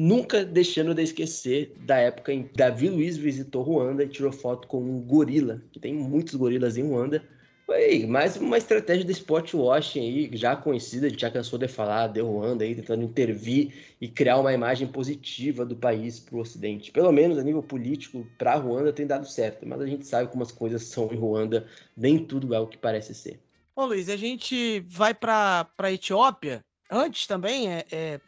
nunca 0.03 0.45
deixando 0.45 0.93
de 0.93 1.03
esquecer 1.03 1.73
da 1.79 1.97
época 1.97 2.33
em 2.33 2.43
que 2.43 2.57
Davi 2.57 2.89
Luiz 2.89 3.17
visitou 3.17 3.63
Ruanda 3.63 4.03
e 4.03 4.09
tirou 4.09 4.33
foto 4.33 4.67
com 4.67 4.83
um 4.83 5.01
gorila, 5.01 5.63
que 5.71 5.79
tem 5.79 5.95
muitos 5.95 6.35
gorilas 6.35 6.77
em 6.77 6.83
Ruanda. 6.83 7.23
Foi 7.65 8.05
mais 8.07 8.37
uma 8.37 8.59
estratégia 8.59 9.05
de 9.05 9.13
spot 9.13 9.55
washing 9.55 10.01
aí, 10.01 10.31
já 10.33 10.57
conhecida, 10.57 11.07
a 11.07 11.09
gente 11.09 11.21
já 11.21 11.31
cansou 11.31 11.57
de 11.57 11.69
falar 11.69 12.09
de 12.09 12.21
Ruanda 12.21 12.65
aí, 12.65 12.75
tentando 12.75 13.05
intervir 13.05 13.73
e 14.01 14.09
criar 14.09 14.41
uma 14.41 14.53
imagem 14.53 14.89
positiva 14.89 15.65
do 15.65 15.77
país 15.77 16.19
para 16.19 16.35
o 16.35 16.41
Ocidente. 16.41 16.91
Pelo 16.91 17.13
menos 17.13 17.39
a 17.39 17.45
nível 17.45 17.63
político, 17.63 18.27
para 18.37 18.57
Ruanda 18.57 18.93
tem 18.93 19.07
dado 19.07 19.29
certo, 19.29 19.65
mas 19.69 19.81
a 19.81 19.87
gente 19.87 20.05
sabe 20.05 20.29
como 20.29 20.43
as 20.43 20.51
coisas 20.51 20.83
são 20.83 21.13
em 21.13 21.17
Ruanda, 21.17 21.65
nem 21.97 22.19
tudo 22.19 22.53
é 22.53 22.59
o 22.59 22.67
que 22.67 22.77
parece 22.77 23.15
ser. 23.15 23.39
Ô 23.77 23.85
Luiz, 23.85 24.09
a 24.09 24.17
gente 24.17 24.81
vai 24.81 25.15
para 25.15 25.69
a 25.79 25.93
Etiópia. 25.93 26.61
Antes 26.91 27.27
também, 27.27 27.73
é, 27.73 27.87
é 27.91 28.21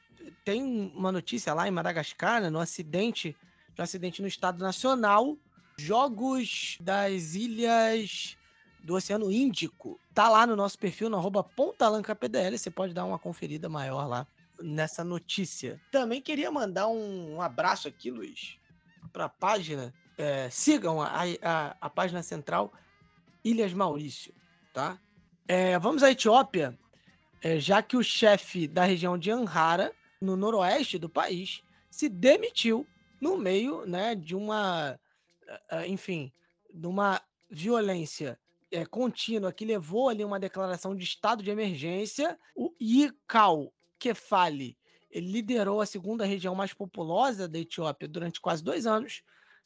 tem 0.44 0.62
uma 0.94 1.12
notícia 1.12 1.53
lá 1.55 1.67
em 1.67 1.70
Madagascar, 1.70 2.41
né, 2.41 2.51
no 2.51 2.61
acidente, 2.61 3.36
no 3.77 3.85
acidente 3.85 4.23
no 4.23 4.28
Estado 4.28 4.62
Nacional, 4.62 5.36
Jogos 5.77 6.78
das 6.81 7.35
Ilhas 7.35 8.36
do 8.83 8.94
Oceano 8.94 9.31
Índico. 9.33 9.99
Tá 10.12 10.28
lá 10.28 10.47
no 10.47 10.55
nosso 10.55 10.78
perfil, 10.78 11.09
no 11.09 11.17
arroba 11.17 11.43
PDL, 11.43 12.59
você 12.59 12.70
pode 12.70 12.94
dar 12.94 13.05
uma 13.05 13.19
conferida 13.19 13.69
maior 13.69 14.07
lá 14.07 14.27
nessa 14.61 15.03
notícia. 15.03 15.81
Também 15.91 16.20
queria 16.20 16.51
mandar 16.51 16.86
um, 16.89 17.36
um 17.36 17.43
abraço 17.43 17.89
aqui, 17.89 18.11
Luiz, 18.11 18.59
para 19.12 19.25
a 19.25 19.28
página. 19.28 19.93
É, 20.17 20.49
sigam 20.49 21.03
a, 21.03 21.23
a, 21.43 21.77
a, 21.81 21.91
página 21.91 22.23
central 22.23 22.73
Ilhas 23.43 23.73
Maurício, 23.73 24.33
tá? 24.73 24.97
É, 25.49 25.77
vamos 25.77 26.05
à 26.05 26.11
Etiópia, 26.12 26.78
é, 27.43 27.59
já 27.59 27.83
que 27.83 27.97
o 27.97 28.03
chefe 28.03 28.69
da 28.69 28.85
região 28.85 29.19
de 29.19 29.33
Anhara 29.33 29.93
no 30.20 30.36
noroeste 30.36 30.99
do 30.99 31.09
país, 31.09 31.62
se 31.91 32.09
demitiu 32.09 32.86
no 33.20 33.36
meio 33.36 33.86
né, 33.86 34.15
de 34.15 34.34
uma, 34.34 34.99
eh, 35.47 35.62
eh, 35.70 35.89
enfim, 35.89 36.33
de 36.73 36.86
uma 36.86 37.20
violência 37.51 38.39
é, 38.70 38.84
contínua 38.84 39.52
que 39.52 39.65
levou 39.65 40.09
ali 40.09 40.25
uma 40.25 40.41
declaração 40.41 40.97
de 40.97 41.05
estado 41.05 41.43
de 41.43 41.51
emergência. 41.51 42.39
O 42.57 42.75
Yikal 42.81 43.73
Kefali 43.99 44.76
ele 45.10 45.31
liderou 45.31 45.81
a 45.81 45.86
segunda 45.86 46.25
região 46.25 46.57
mais 46.57 46.75
populosa 46.75 47.47
da 47.47 47.59
Etiópia 47.59 48.09
durante 48.09 48.41
quase 48.41 48.65
dois 48.65 48.84
anos. 48.84 49.23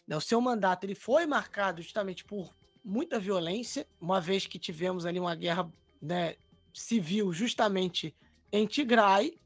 Né, 0.07 0.15
o 0.15 0.20
seu 0.20 0.41
mandato 0.41 0.85
ele 0.85 0.94
foi 0.94 1.25
marcado 1.25 1.81
justamente 1.81 2.25
por 2.25 2.55
muita 2.85 3.18
violência, 3.18 3.86
uma 4.01 4.20
vez 4.20 4.47
que 4.47 4.59
tivemos 4.59 5.07
ali 5.07 5.18
uma 5.18 5.35
guerra 5.35 5.70
né, 6.01 6.36
civil 6.73 7.33
justamente 7.33 8.15
em 8.52 8.67
Tigray, 8.67 9.39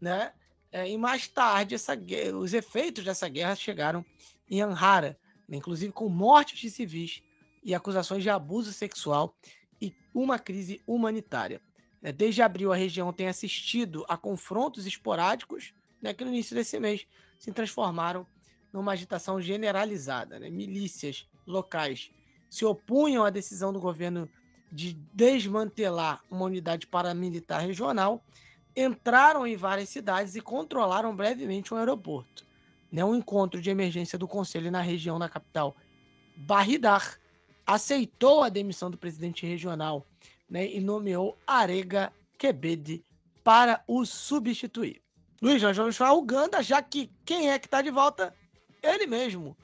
né? 0.00 0.32
É, 0.72 0.88
e 0.88 0.96
mais 0.96 1.28
tarde, 1.28 1.74
essa 1.74 1.92
os 2.34 2.54
efeitos 2.54 3.04
dessa 3.04 3.28
guerra 3.28 3.54
chegaram 3.54 4.04
em 4.50 4.62
Anhara, 4.62 5.18
né, 5.46 5.58
inclusive 5.58 5.92
com 5.92 6.08
mortes 6.08 6.58
de 6.58 6.70
civis 6.70 7.22
e 7.62 7.74
acusações 7.74 8.22
de 8.22 8.30
abuso 8.30 8.72
sexual 8.72 9.36
e 9.80 9.94
uma 10.14 10.38
crise 10.38 10.82
humanitária. 10.86 11.60
Né. 12.00 12.10
Desde 12.10 12.40
abril, 12.40 12.72
a 12.72 12.76
região 12.76 13.12
tem 13.12 13.28
assistido 13.28 14.02
a 14.08 14.16
confrontos 14.16 14.86
esporádicos 14.86 15.74
né, 16.00 16.14
que 16.14 16.24
no 16.24 16.30
início 16.30 16.56
desse 16.56 16.80
mês 16.80 17.06
se 17.38 17.52
transformaram 17.52 18.26
numa 18.72 18.92
agitação 18.92 19.40
generalizada. 19.40 20.38
Né? 20.40 20.48
Milícias 20.48 21.28
locais 21.46 22.10
se 22.48 22.64
opunham 22.64 23.24
à 23.24 23.30
decisão 23.30 23.72
do 23.72 23.80
governo 23.80 24.28
de 24.70 24.94
desmantelar 25.12 26.24
uma 26.30 26.46
unidade 26.46 26.86
paramilitar 26.86 27.60
regional 27.60 28.24
entraram 28.76 29.46
em 29.46 29.56
várias 29.56 29.88
cidades 29.88 30.34
e 30.34 30.40
controlaram 30.40 31.14
brevemente 31.14 31.72
um 31.72 31.76
aeroporto. 31.76 32.46
Né, 32.90 33.02
um 33.04 33.14
encontro 33.14 33.60
de 33.60 33.70
emergência 33.70 34.18
do 34.18 34.28
Conselho 34.28 34.70
na 34.70 34.82
região 34.82 35.18
da 35.18 35.28
capital, 35.28 35.74
Barridar, 36.36 37.18
aceitou 37.66 38.42
a 38.42 38.50
demissão 38.50 38.90
do 38.90 38.98
presidente 38.98 39.46
regional 39.46 40.06
né, 40.48 40.70
e 40.70 40.80
nomeou 40.80 41.38
Arega 41.46 42.12
Kebede 42.36 43.02
para 43.42 43.82
o 43.86 44.04
substituir. 44.04 45.00
Luiz, 45.40 45.62
nós 45.62 45.76
vamos 45.76 45.96
falar 45.96 46.12
Uganda, 46.12 46.62
já 46.62 46.82
que 46.82 47.10
quem 47.24 47.50
é 47.50 47.58
que 47.58 47.66
está 47.66 47.80
de 47.80 47.90
volta? 47.90 48.34
Ele 48.82 49.06
mesmo. 49.06 49.56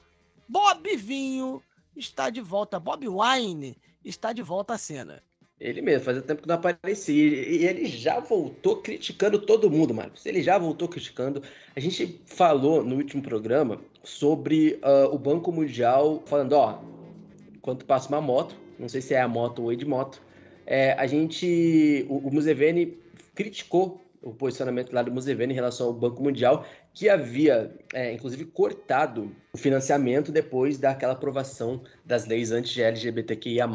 Bob 0.47 0.97
Vinho 0.97 1.61
está 1.95 2.29
de 2.29 2.41
volta. 2.41 2.79
Bob 2.79 3.07
Wine 3.07 3.77
está 4.03 4.33
de 4.33 4.41
volta 4.41 4.73
à 4.73 4.77
cena. 4.77 5.23
Ele 5.59 5.81
mesmo, 5.81 6.05
fazia 6.05 6.21
tempo 6.21 6.41
que 6.41 6.47
não 6.47 6.55
aparecia. 6.55 7.13
E 7.13 7.65
ele 7.65 7.85
já 7.85 8.19
voltou 8.19 8.77
criticando 8.77 9.37
todo 9.39 9.69
mundo, 9.69 9.93
Marcos. 9.93 10.25
Ele 10.25 10.41
já 10.41 10.57
voltou 10.57 10.87
criticando. 10.87 11.43
A 11.75 11.79
gente 11.79 12.21
falou 12.25 12.83
no 12.83 12.95
último 12.95 13.21
programa 13.21 13.81
sobre 14.03 14.79
uh, 14.83 15.13
o 15.13 15.17
Banco 15.17 15.51
Mundial 15.51 16.23
falando, 16.25 16.53
ó, 16.53 16.81
quando 17.61 17.83
passa 17.83 18.07
uma 18.07 18.21
moto, 18.21 18.55
não 18.79 18.87
sei 18.87 19.01
se 19.01 19.13
é 19.13 19.21
a 19.21 19.27
moto 19.27 19.63
ou 19.63 19.73
é 19.73 19.75
de 19.75 19.85
moto, 19.85 20.21
é, 20.65 20.93
a 20.93 21.05
gente, 21.05 22.05
o, 22.07 22.17
o 22.17 22.33
Museveni 22.33 22.97
criticou 23.35 24.01
o 24.21 24.33
posicionamento 24.33 24.93
lá 24.93 25.01
do 25.01 25.11
Museveni 25.11 25.53
em 25.53 25.55
relação 25.55 25.87
ao 25.87 25.93
Banco 25.93 26.21
Mundial, 26.21 26.65
que 26.93 27.07
havia, 27.07 27.71
é, 27.93 28.13
inclusive, 28.13 28.45
cortado 28.45 29.31
o 29.53 29.57
financiamento 29.57 30.31
depois 30.31 30.77
daquela 30.77 31.13
aprovação 31.13 31.81
das 32.05 32.25
leis 32.25 32.51
anti-LGBTQIA+, 32.51 33.67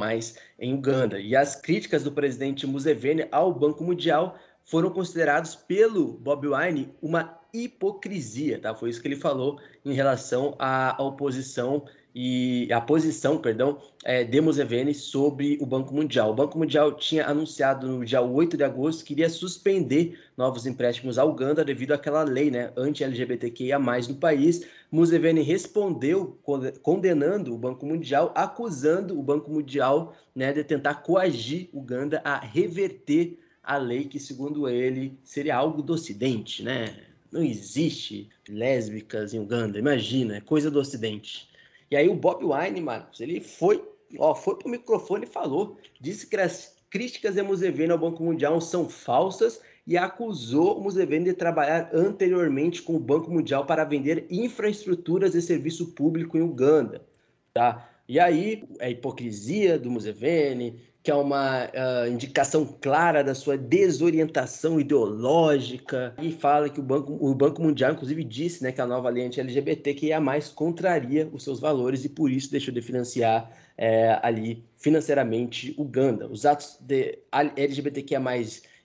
em 0.59 0.75
Uganda. 0.75 1.19
E 1.19 1.35
as 1.35 1.57
críticas 1.57 2.05
do 2.05 2.13
presidente 2.13 2.67
Museveni 2.67 3.27
ao 3.31 3.53
Banco 3.53 3.83
Mundial 3.83 4.39
foram 4.65 4.91
considerados 4.91 5.55
pelo 5.55 6.15
Bob 6.15 6.49
Wine 6.49 6.95
uma 7.01 7.39
hipocrisia, 7.53 8.59
tá? 8.59 8.75
Foi 8.75 8.91
isso 8.91 9.01
que 9.01 9.07
ele 9.07 9.17
falou 9.17 9.61
em 9.85 9.93
relação 9.93 10.57
à 10.59 10.97
oposição 11.01 11.85
e 12.15 12.73
a 12.73 12.81
posição, 12.81 13.39
perdão, 13.39 13.79
é, 14.05 14.23
de 14.23 14.41
Museveni 14.41 14.95
sobre 14.95 15.59
o 15.61 15.67
Banco 15.67 15.93
Mundial. 15.93 16.31
O 16.31 16.35
Banco 16.35 16.57
Mundial 16.57 16.93
tinha 16.93 17.27
anunciado 17.27 17.89
no 17.89 18.05
dia 18.05 18.23
8 18.23 18.57
de 18.57 18.63
agosto 18.63 19.05
que 19.05 19.15
iria 19.15 19.29
suspender 19.29 20.17
novos 20.37 20.65
empréstimos 20.65 21.19
à 21.19 21.25
Uganda 21.25 21.65
devido 21.65 21.91
àquela 21.91 22.23
lei 22.23 22.53
né, 22.53 22.73
anti-LGBTQIA+, 22.77 23.81
no 23.81 24.15
país. 24.15 24.65
Museveni 24.93 25.43
respondeu 25.43 26.39
condenando 26.83 27.53
o 27.53 27.59
Banco 27.59 27.85
Mundial, 27.85 28.33
acusando 28.37 29.19
o 29.19 29.23
Banco 29.23 29.51
Mundial 29.51 30.15
né, 30.33 30.53
de 30.53 30.63
tentar 30.63 30.95
coagir 30.97 31.69
Uganda 31.73 32.21
a 32.25 32.39
reverter 32.39 33.41
a 33.61 33.77
lei 33.77 34.05
que, 34.05 34.21
segundo 34.21 34.69
ele, 34.69 35.19
seria 35.25 35.57
algo 35.57 35.83
do 35.83 35.95
Ocidente, 35.95 36.63
né? 36.63 36.95
Não 37.33 37.43
existe 37.43 38.29
lésbicas 38.49 39.35
em 39.35 39.41
Uganda, 39.41 39.79
imagina, 39.79 40.37
é 40.37 40.41
coisa 40.41 40.71
do 40.71 40.79
Ocidente. 40.79 41.49
E 41.95 41.97
aí 41.97 42.09
o 42.09 42.15
Bob 42.17 42.45
Wine, 42.45 42.81
Marcos, 42.81 43.21
ele 43.21 43.41
foi, 43.41 43.81
ó, 44.19 44.35
foi 44.35 44.59
pro 44.59 44.69
microfone 44.69 45.27
e 45.27 45.29
falou, 45.29 45.79
disse 46.01 46.27
que 46.27 46.37
as 46.37 46.77
críticas 46.91 47.37
de 47.37 47.43
Museveni 47.43 47.93
ao 47.93 47.99
Banco 47.99 48.21
Mundial 48.21 48.61
são 48.61 48.89
falsas 48.89 49.61
e 49.87 49.97
acusou 49.97 50.77
o 50.77 50.83
Museveni 50.83 51.27
de 51.27 51.35
trabalhar 51.35 51.91
anteriormente 51.95 52.83
com 52.83 52.97
o 52.97 52.99
Banco 52.99 53.31
Mundial 53.31 53.65
para 53.65 53.85
vender 53.85 54.27
infraestruturas 54.29 55.35
de 55.35 55.41
serviço 55.41 55.95
público 55.95 56.37
em 56.37 56.43
Uganda, 56.43 57.07
tá? 57.53 57.89
E 58.09 58.19
aí, 58.19 58.65
a 58.81 58.91
hipocrisia 58.91 59.79
do 59.79 59.89
Museveni, 59.89 60.83
que 61.05 61.11
é 61.11 61.15
uma 61.15 61.67
uh, 61.67 62.09
indicação 62.11 62.65
clara 62.81 63.23
da 63.23 63.35
sua 63.35 63.59
desorientação 63.59 64.81
ideológica, 64.81 66.15
e 66.19 66.33
fala 66.33 66.71
que 66.71 66.81
o 66.81 66.83
Banco, 66.83 67.19
o 67.21 67.35
Banco 67.35 67.63
Mundial, 67.63 67.93
inclusive, 67.93 68.25
disse 68.25 68.63
né, 68.63 68.73
que 68.73 68.81
a 68.81 68.87
nova 68.87 69.11
lei 69.11 69.27
anti-LGBT 69.27 69.93
que 69.93 70.07
ia 70.07 70.19
mais 70.19 70.49
contraria 70.49 71.29
os 71.31 71.45
seus 71.45 71.61
valores 71.61 72.07
e 72.07 72.09
por 72.09 72.31
isso 72.31 72.51
deixou 72.51 72.73
de 72.73 72.81
financiar 72.81 73.51
é, 73.77 74.19
ali 74.23 74.65
financeiramente 74.79 75.75
Uganda. 75.77 76.27
Os 76.27 76.47
atos 76.47 76.79
de 76.81 77.19
LGBTQIA+, 77.55 78.23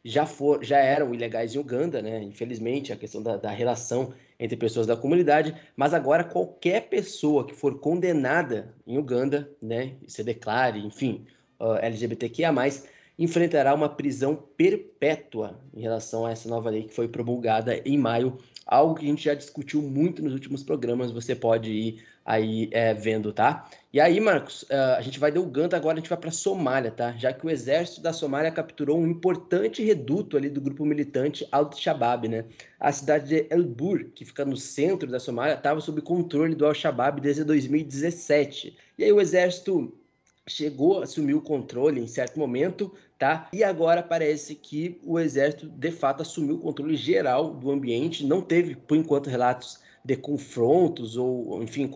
já, 0.03 0.25
for, 0.25 0.61
já 0.61 0.77
eram 0.77 1.13
ilegais 1.13 1.55
em 1.55 1.59
Uganda, 1.59 2.01
né? 2.01 2.21
infelizmente, 2.21 2.91
a 2.91 2.97
questão 2.97 3.23
da, 3.23 3.37
da 3.37 3.49
relação 3.49 4.13
entre 4.37 4.57
pessoas 4.57 4.85
da 4.85 4.97
comunidade, 4.97 5.55
mas 5.73 5.93
agora 5.93 6.25
qualquer 6.25 6.89
pessoa 6.89 7.47
que 7.47 7.55
for 7.55 7.79
condenada 7.79 8.73
em 8.85 8.97
Uganda, 8.97 9.49
né, 9.61 9.93
se 10.07 10.23
declare, 10.23 10.79
enfim, 10.79 11.25
uh, 11.59 11.75
LGBTQIA+, 11.81 12.53
enfrentará 13.19 13.75
uma 13.75 13.89
prisão 13.89 14.33
perpétua 14.55 15.59
em 15.73 15.81
relação 15.81 16.25
a 16.25 16.31
essa 16.31 16.47
nova 16.47 16.69
lei 16.69 16.83
que 16.83 16.93
foi 16.93 17.07
promulgada 17.09 17.75
em 17.85 17.97
maio, 17.97 18.37
algo 18.65 18.95
que 18.95 19.05
a 19.05 19.09
gente 19.09 19.25
já 19.25 19.33
discutiu 19.33 19.81
muito 19.81 20.23
nos 20.23 20.31
últimos 20.31 20.63
programas, 20.63 21.11
você 21.11 21.35
pode 21.35 21.69
ir 21.69 22.03
aí 22.23 22.69
é, 22.71 22.93
vendo, 22.93 23.33
tá? 23.33 23.67
E 23.91 23.99
aí, 23.99 24.19
Marcos, 24.19 24.61
uh, 24.63 24.97
a 24.97 25.01
gente 25.01 25.19
vai 25.19 25.31
do 25.31 25.41
Uganda, 25.41 25.75
agora 25.75 25.97
a 25.97 25.99
gente 25.99 26.09
vai 26.09 26.17
para 26.17 26.29
Somália, 26.29 26.91
tá? 26.91 27.11
Já 27.17 27.33
que 27.33 27.45
o 27.45 27.49
exército 27.49 28.01
da 28.01 28.13
Somália 28.13 28.51
capturou 28.51 28.99
um 28.99 29.07
importante 29.07 29.83
reduto 29.83 30.37
ali 30.37 30.47
do 30.47 30.61
grupo 30.61 30.85
militante 30.85 31.47
Al-Shabaab, 31.51 32.27
né? 32.27 32.45
A 32.79 32.91
cidade 32.91 33.27
de 33.27 33.47
El 33.49 33.63
Bur, 33.63 34.11
que 34.13 34.23
fica 34.23 34.45
no 34.45 34.55
centro 34.55 35.09
da 35.09 35.19
Somália, 35.19 35.55
estava 35.55 35.81
sob 35.81 36.01
controle 36.03 36.53
do 36.53 36.67
Al-Shabaab 36.67 37.19
desde 37.19 37.43
2017. 37.43 38.77
E 38.97 39.03
aí 39.03 39.11
o 39.11 39.19
exército 39.19 39.91
chegou, 40.49 41.01
assumiu 41.01 41.37
o 41.37 41.41
controle 41.41 42.01
em 42.01 42.07
certo 42.07 42.39
momento, 42.39 42.93
tá? 43.17 43.47
E 43.53 43.63
agora 43.63 44.01
parece 44.01 44.55
que 44.55 44.99
o 45.03 45.19
exército 45.19 45.67
de 45.67 45.91
fato 45.91 46.21
assumiu 46.21 46.55
o 46.55 46.59
controle 46.59 46.95
geral 46.95 47.51
do 47.51 47.71
ambiente, 47.71 48.25
não 48.25 48.41
teve 48.41 48.75
por 48.75 48.97
enquanto 48.97 49.29
relatos 49.29 49.79
de 50.03 50.15
confrontos 50.15 51.17
ou, 51.17 51.61
enfim, 51.61 51.89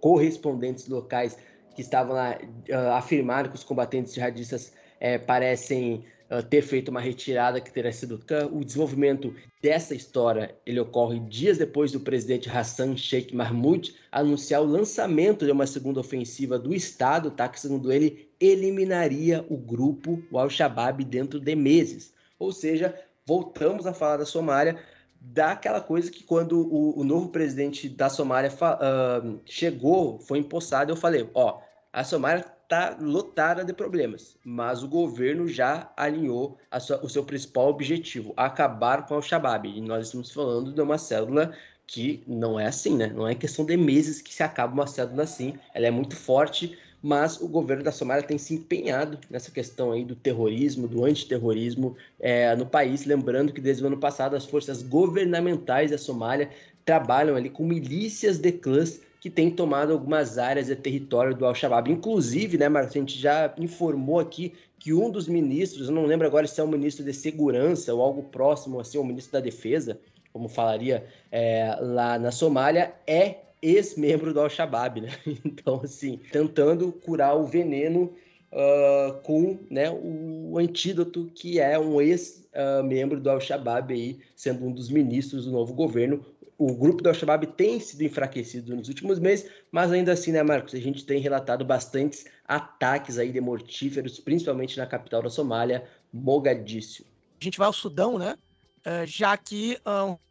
correspondentes 0.00 0.88
locais 0.88 1.36
que 1.74 1.82
estavam 1.82 2.14
lá 2.14 2.38
uh, 2.70 2.92
afirmaram 2.94 3.50
que 3.50 3.56
os 3.56 3.64
combatentes 3.64 4.14
jihadistas 4.14 4.72
uh, 4.96 5.24
parecem 5.26 6.04
ter 6.50 6.62
feito 6.62 6.90
uma 6.90 7.00
retirada 7.00 7.60
que 7.60 7.72
teria 7.72 7.92
sido 7.92 8.20
o 8.52 8.64
desenvolvimento 8.64 9.34
dessa 9.62 9.94
história 9.94 10.54
ele 10.66 10.78
ocorre 10.78 11.18
dias 11.20 11.56
depois 11.56 11.90
do 11.90 12.00
presidente 12.00 12.50
Hassan 12.50 12.96
Sheikh 12.96 13.34
Mahmoud 13.34 13.94
anunciar 14.12 14.60
o 14.60 14.66
lançamento 14.66 15.46
de 15.46 15.52
uma 15.52 15.66
segunda 15.66 16.00
ofensiva 16.00 16.58
do 16.58 16.74
Estado, 16.74 17.30
tá? 17.30 17.48
que 17.48 17.58
segundo 17.58 17.90
ele 17.90 18.28
eliminaria 18.38 19.44
o 19.48 19.56
grupo, 19.56 20.22
o 20.30 20.38
Al-Shabaab, 20.38 21.02
dentro 21.04 21.40
de 21.40 21.56
meses. 21.56 22.12
Ou 22.38 22.52
seja, 22.52 22.94
voltamos 23.26 23.86
a 23.86 23.94
falar 23.94 24.18
da 24.18 24.26
Somália, 24.26 24.78
daquela 25.20 25.80
coisa 25.80 26.10
que 26.10 26.22
quando 26.22 26.60
o, 26.60 27.00
o 27.00 27.04
novo 27.04 27.30
presidente 27.30 27.88
da 27.88 28.08
Somália 28.08 28.50
uh, 28.50 29.40
chegou, 29.44 30.18
foi 30.20 30.38
empossado, 30.38 30.92
eu 30.92 30.96
falei, 30.96 31.28
ó, 31.34 31.60
a 31.92 32.04
Somália 32.04 32.44
está 32.68 32.94
lotada 33.00 33.64
de 33.64 33.72
problemas, 33.72 34.36
mas 34.44 34.82
o 34.82 34.88
governo 34.88 35.48
já 35.48 35.90
alinhou 35.96 36.58
sua, 36.78 37.02
o 37.02 37.08
seu 37.08 37.24
principal 37.24 37.70
objetivo, 37.70 38.34
acabar 38.36 39.06
com 39.06 39.14
o 39.14 39.16
Al-Shabaab. 39.16 39.66
E 39.66 39.80
nós 39.80 40.06
estamos 40.06 40.30
falando 40.30 40.70
de 40.70 40.80
uma 40.82 40.98
célula 40.98 41.54
que 41.86 42.22
não 42.26 42.60
é 42.60 42.66
assim, 42.66 42.94
né? 42.94 43.06
Não 43.06 43.26
é 43.26 43.34
questão 43.34 43.64
de 43.64 43.74
meses 43.74 44.20
que 44.20 44.34
se 44.34 44.42
acaba 44.42 44.74
uma 44.74 44.86
célula 44.86 45.22
assim. 45.22 45.54
Ela 45.72 45.86
é 45.86 45.90
muito 45.90 46.14
forte, 46.14 46.76
mas 47.02 47.40
o 47.40 47.48
governo 47.48 47.82
da 47.82 47.90
Somália 47.90 48.22
tem 48.22 48.36
se 48.36 48.52
empenhado 48.52 49.18
nessa 49.30 49.50
questão 49.50 49.92
aí 49.92 50.04
do 50.04 50.14
terrorismo, 50.14 50.86
do 50.86 51.06
antiterrorismo 51.06 51.96
é, 52.20 52.54
no 52.54 52.66
país. 52.66 53.06
Lembrando 53.06 53.50
que 53.50 53.62
desde 53.62 53.82
o 53.82 53.86
ano 53.86 53.96
passado 53.96 54.36
as 54.36 54.44
forças 54.44 54.82
governamentais 54.82 55.90
da 55.90 55.96
Somália 55.96 56.50
trabalham 56.84 57.34
ali 57.34 57.48
com 57.48 57.64
milícias 57.64 58.36
de 58.36 58.52
clãs 58.52 59.00
que 59.20 59.28
tem 59.28 59.50
tomado 59.50 59.92
algumas 59.92 60.38
áreas 60.38 60.66
de 60.66 60.76
território 60.76 61.34
do 61.34 61.44
Al-Shabaab. 61.44 61.90
Inclusive, 61.90 62.56
né, 62.56 62.68
Marcos, 62.68 62.94
a 62.94 62.98
gente 62.98 63.18
já 63.18 63.52
informou 63.58 64.20
aqui 64.20 64.52
que 64.78 64.94
um 64.94 65.10
dos 65.10 65.26
ministros, 65.26 65.88
eu 65.88 65.94
não 65.94 66.06
lembro 66.06 66.26
agora 66.26 66.46
se 66.46 66.60
é 66.60 66.64
o 66.64 66.68
ministro 66.68 67.04
de 67.04 67.12
Segurança 67.12 67.92
ou 67.92 68.00
algo 68.00 68.22
próximo 68.22 68.78
assim, 68.78 68.96
o 68.96 69.04
ministro 69.04 69.32
da 69.32 69.40
Defesa, 69.40 69.98
como 70.32 70.48
falaria 70.48 71.04
é, 71.32 71.76
lá 71.80 72.18
na 72.18 72.30
Somália, 72.30 72.94
é 73.06 73.36
ex-membro 73.60 74.32
do 74.32 74.40
Al-Shabaab, 74.40 75.00
né? 75.00 75.08
Então, 75.44 75.80
assim, 75.82 76.20
tentando 76.30 76.92
curar 76.92 77.36
o 77.36 77.44
veneno 77.44 78.12
uh, 78.52 79.20
com 79.22 79.58
né, 79.70 79.90
o 79.90 80.56
antídoto 80.58 81.30
que 81.34 81.58
é 81.58 81.78
um 81.78 82.00
ex-membro 82.00 83.20
do 83.20 83.30
Al-Shabaab 83.30 83.92
aí, 83.92 84.18
sendo 84.36 84.64
um 84.64 84.72
dos 84.72 84.88
ministros 84.88 85.44
do 85.44 85.52
novo 85.52 85.74
governo, 85.74 86.24
o 86.58 86.74
grupo 86.74 87.00
do 87.00 87.08
Al-Shabaab 87.08 87.46
tem 87.46 87.78
sido 87.78 88.02
enfraquecido 88.02 88.74
nos 88.74 88.88
últimos 88.88 89.20
meses, 89.20 89.48
mas 89.70 89.92
ainda 89.92 90.12
assim, 90.12 90.32
né, 90.32 90.42
Marcos, 90.42 90.74
a 90.74 90.80
gente 90.80 91.06
tem 91.06 91.20
relatado 91.20 91.64
bastantes 91.64 92.26
ataques 92.44 93.16
aí 93.16 93.30
de 93.30 93.40
mortíferos, 93.40 94.18
principalmente 94.18 94.76
na 94.76 94.84
capital 94.84 95.22
da 95.22 95.30
Somália, 95.30 95.88
Mogadíscio. 96.12 97.06
A 97.40 97.44
gente 97.44 97.58
vai 97.58 97.68
ao 97.68 97.72
Sudão, 97.72 98.18
né? 98.18 98.36
Uh, 98.80 99.06
já 99.06 99.36
que 99.36 99.78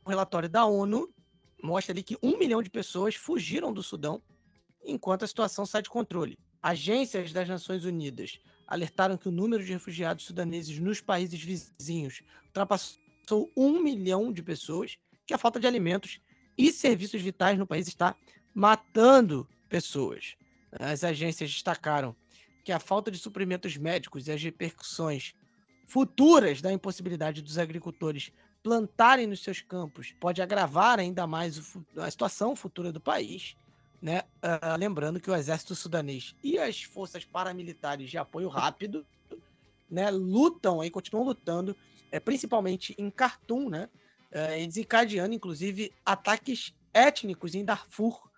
um 0.06 0.10
relatório 0.10 0.50
da 0.50 0.66
ONU 0.66 1.10
mostra 1.64 1.94
ali 1.94 2.04
que 2.04 2.18
um 2.22 2.38
milhão 2.38 2.62
de 2.62 2.70
pessoas 2.70 3.16
fugiram 3.16 3.72
do 3.72 3.82
Sudão 3.82 4.22
enquanto 4.84 5.24
a 5.24 5.28
situação 5.28 5.66
sai 5.66 5.82
de 5.82 5.90
controle. 5.90 6.38
Agências 6.62 7.32
das 7.32 7.48
Nações 7.48 7.86
Unidas 7.86 8.40
alertaram 8.68 9.16
que 9.16 9.30
o 9.30 9.32
número 9.32 9.64
de 9.64 9.72
refugiados 9.72 10.26
sudaneses 10.26 10.78
nos 10.80 11.00
países 11.00 11.42
vizinhos 11.42 12.22
ultrapassou 12.48 13.50
um 13.56 13.82
milhão 13.82 14.32
de 14.34 14.44
pessoas 14.44 14.98
que 15.28 15.34
a 15.34 15.38
falta 15.38 15.60
de 15.60 15.68
alimentos 15.68 16.20
e 16.58 16.72
serviços 16.72 17.22
vitais 17.22 17.60
no 17.60 17.68
país 17.68 17.88
está 17.88 18.16
matando 18.56 19.48
pessoas. 19.70 20.36
As 20.72 21.04
agências 21.04 21.52
destacaram 21.52 22.16
que 22.64 22.72
a 22.72 22.80
falta 22.80 23.12
de 23.12 23.18
suprimentos 23.18 23.78
médicos 23.78 24.28
e 24.28 24.32
as 24.32 24.42
repercussões 24.42 25.36
futuras 25.86 26.62
da 26.62 26.72
impossibilidade 26.72 27.42
dos 27.42 27.58
agricultores 27.58 28.32
plantarem 28.64 29.28
nos 29.28 29.42
seus 29.42 29.62
campos 29.62 30.14
pode 30.20 30.42
agravar 30.42 31.00
ainda 31.00 31.28
mais 31.28 31.78
a 31.98 32.10
situação 32.10 32.56
futura 32.56 32.92
do 32.92 33.00
país. 33.00 33.56
Né? 34.02 34.22
Uh, 34.44 34.78
lembrando 34.78 35.20
que 35.20 35.30
o 35.30 35.36
exército 35.36 35.74
sudanês 35.76 36.36
e 36.44 36.60
as 36.60 36.84
forças 36.84 37.26
paramilitares 37.26 38.10
de 38.10 38.18
apoio 38.18 38.48
rápido 38.48 39.06
né, 39.90 40.12
lutam 40.12 40.84
e 40.84 40.90
continuam 40.90 41.26
lutando, 41.26 41.76
é, 42.12 42.20
principalmente 42.20 42.94
em 42.98 43.10
Khartoum, 43.10 43.70
né, 43.70 43.90
é, 44.32 44.66
desencadeando, 44.66 45.34
inclusive, 45.34 45.92
ataques 46.06 46.74
étnicos 46.94 47.56
em 47.56 47.64
Darfur, 47.64 48.30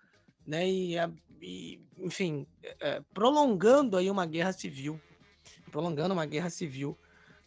né, 0.46 0.68
e, 0.68 0.96
e 1.40 1.80
enfim, 1.98 2.46
é, 2.80 3.00
prolongando 3.12 3.96
aí 3.96 4.10
uma 4.10 4.26
guerra 4.26 4.52
civil, 4.52 5.00
prolongando 5.70 6.14
uma 6.14 6.26
guerra 6.26 6.50
civil 6.50 6.96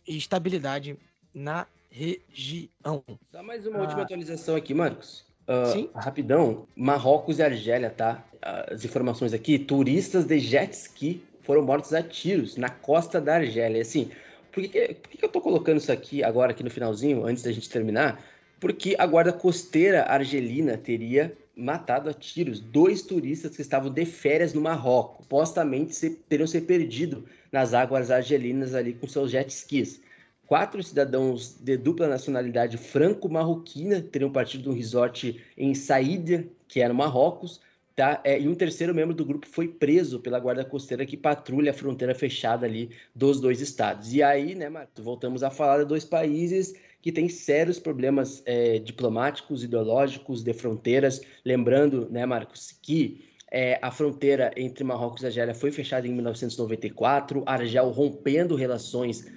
e 0.07 0.17
estabilidade 0.17 0.97
na 1.33 1.67
região. 1.89 3.03
Só 3.31 3.43
mais 3.43 3.65
uma 3.67 3.79
ah, 3.79 3.81
última 3.81 4.01
atualização 4.01 4.55
aqui, 4.55 4.73
Marcos. 4.73 5.25
Uh, 5.47 5.71
Sim. 5.71 5.89
Rapidão, 5.93 6.67
Marrocos 6.75 7.39
e 7.39 7.43
Argélia, 7.43 7.89
tá? 7.89 8.23
As 8.41 8.83
informações 8.83 9.33
aqui, 9.33 9.59
turistas 9.59 10.25
de 10.25 10.39
jet 10.39 10.73
ski 10.73 11.23
foram 11.41 11.61
mortos 11.61 11.93
a 11.93 12.01
tiros 12.01 12.55
na 12.55 12.69
costa 12.69 13.19
da 13.19 13.35
Argélia. 13.35 13.81
Assim, 13.81 14.09
por 14.51 14.63
que, 14.63 14.93
por 14.95 15.09
que 15.09 15.23
eu 15.25 15.29
tô 15.29 15.41
colocando 15.41 15.77
isso 15.77 15.91
aqui 15.91 16.23
agora, 16.23 16.51
aqui 16.51 16.63
no 16.63 16.69
finalzinho, 16.69 17.25
antes 17.25 17.43
da 17.43 17.51
gente 17.51 17.69
terminar? 17.69 18.23
Porque 18.63 18.95
a 18.97 19.05
guarda 19.05 19.33
costeira 19.33 20.03
argelina 20.03 20.77
teria 20.77 21.37
matado 21.53 22.09
a 22.09 22.13
tiros 22.13 22.61
dois 22.61 23.01
turistas 23.01 23.57
que 23.57 23.61
estavam 23.61 23.91
de 23.91 24.05
férias 24.05 24.53
no 24.53 24.61
Marrocos. 24.61 25.25
Supostamente 25.25 26.09
teriam 26.29 26.47
se 26.47 26.61
perdido 26.61 27.25
nas 27.51 27.73
águas 27.73 28.09
argelinas 28.09 28.73
ali 28.73 28.93
com 28.93 29.05
seus 29.05 29.31
jet 29.31 29.49
skis. 29.49 29.99
Quatro 30.47 30.81
cidadãos 30.81 31.57
de 31.59 31.75
dupla 31.75 32.07
nacionalidade 32.07 32.77
franco-marroquina 32.77 34.01
teriam 34.01 34.31
partido 34.31 34.63
de 34.63 34.69
um 34.69 34.73
resort 34.73 35.43
em 35.57 35.75
Saída, 35.75 36.45
que 36.65 36.79
era 36.79 36.93
no 36.93 36.99
Marrocos, 36.99 37.59
tá? 37.93 38.21
É, 38.23 38.39
e 38.39 38.47
um 38.47 38.55
terceiro 38.55 38.95
membro 38.95 39.13
do 39.13 39.25
grupo 39.25 39.45
foi 39.45 39.67
preso 39.67 40.21
pela 40.21 40.39
guarda 40.39 40.63
costeira 40.63 41.05
que 41.05 41.17
patrulha 41.17 41.71
a 41.71 41.73
fronteira 41.73 42.15
fechada 42.15 42.65
ali 42.65 42.91
dos 43.13 43.41
dois 43.41 43.59
estados. 43.59 44.13
E 44.13 44.23
aí, 44.23 44.55
né, 44.55 44.69
Marcos, 44.69 45.03
voltamos 45.03 45.43
a 45.43 45.49
falar 45.49 45.79
de 45.79 45.85
dois 45.85 46.05
países 46.05 46.73
que 47.03 47.11
tem 47.11 47.27
sérios 47.27 47.79
problemas 47.79 48.41
é, 48.45 48.79
diplomáticos, 48.79 49.61
ideológicos, 49.61 50.41
de 50.41 50.53
fronteiras. 50.53 51.21
Lembrando, 51.43 52.07
né, 52.09 52.25
Marcos, 52.25 52.71
que 52.81 53.25
é, 53.51 53.77
a 53.81 53.91
fronteira 53.91 54.53
entre 54.55 54.85
Marrocos 54.85 55.21
e 55.21 55.25
Argélia 55.25 55.53
foi 55.53 55.69
fechada 55.69 56.07
em 56.07 56.13
1994, 56.13 57.43
Argel 57.45 57.89
rompendo 57.89 58.55
relações 58.55 59.29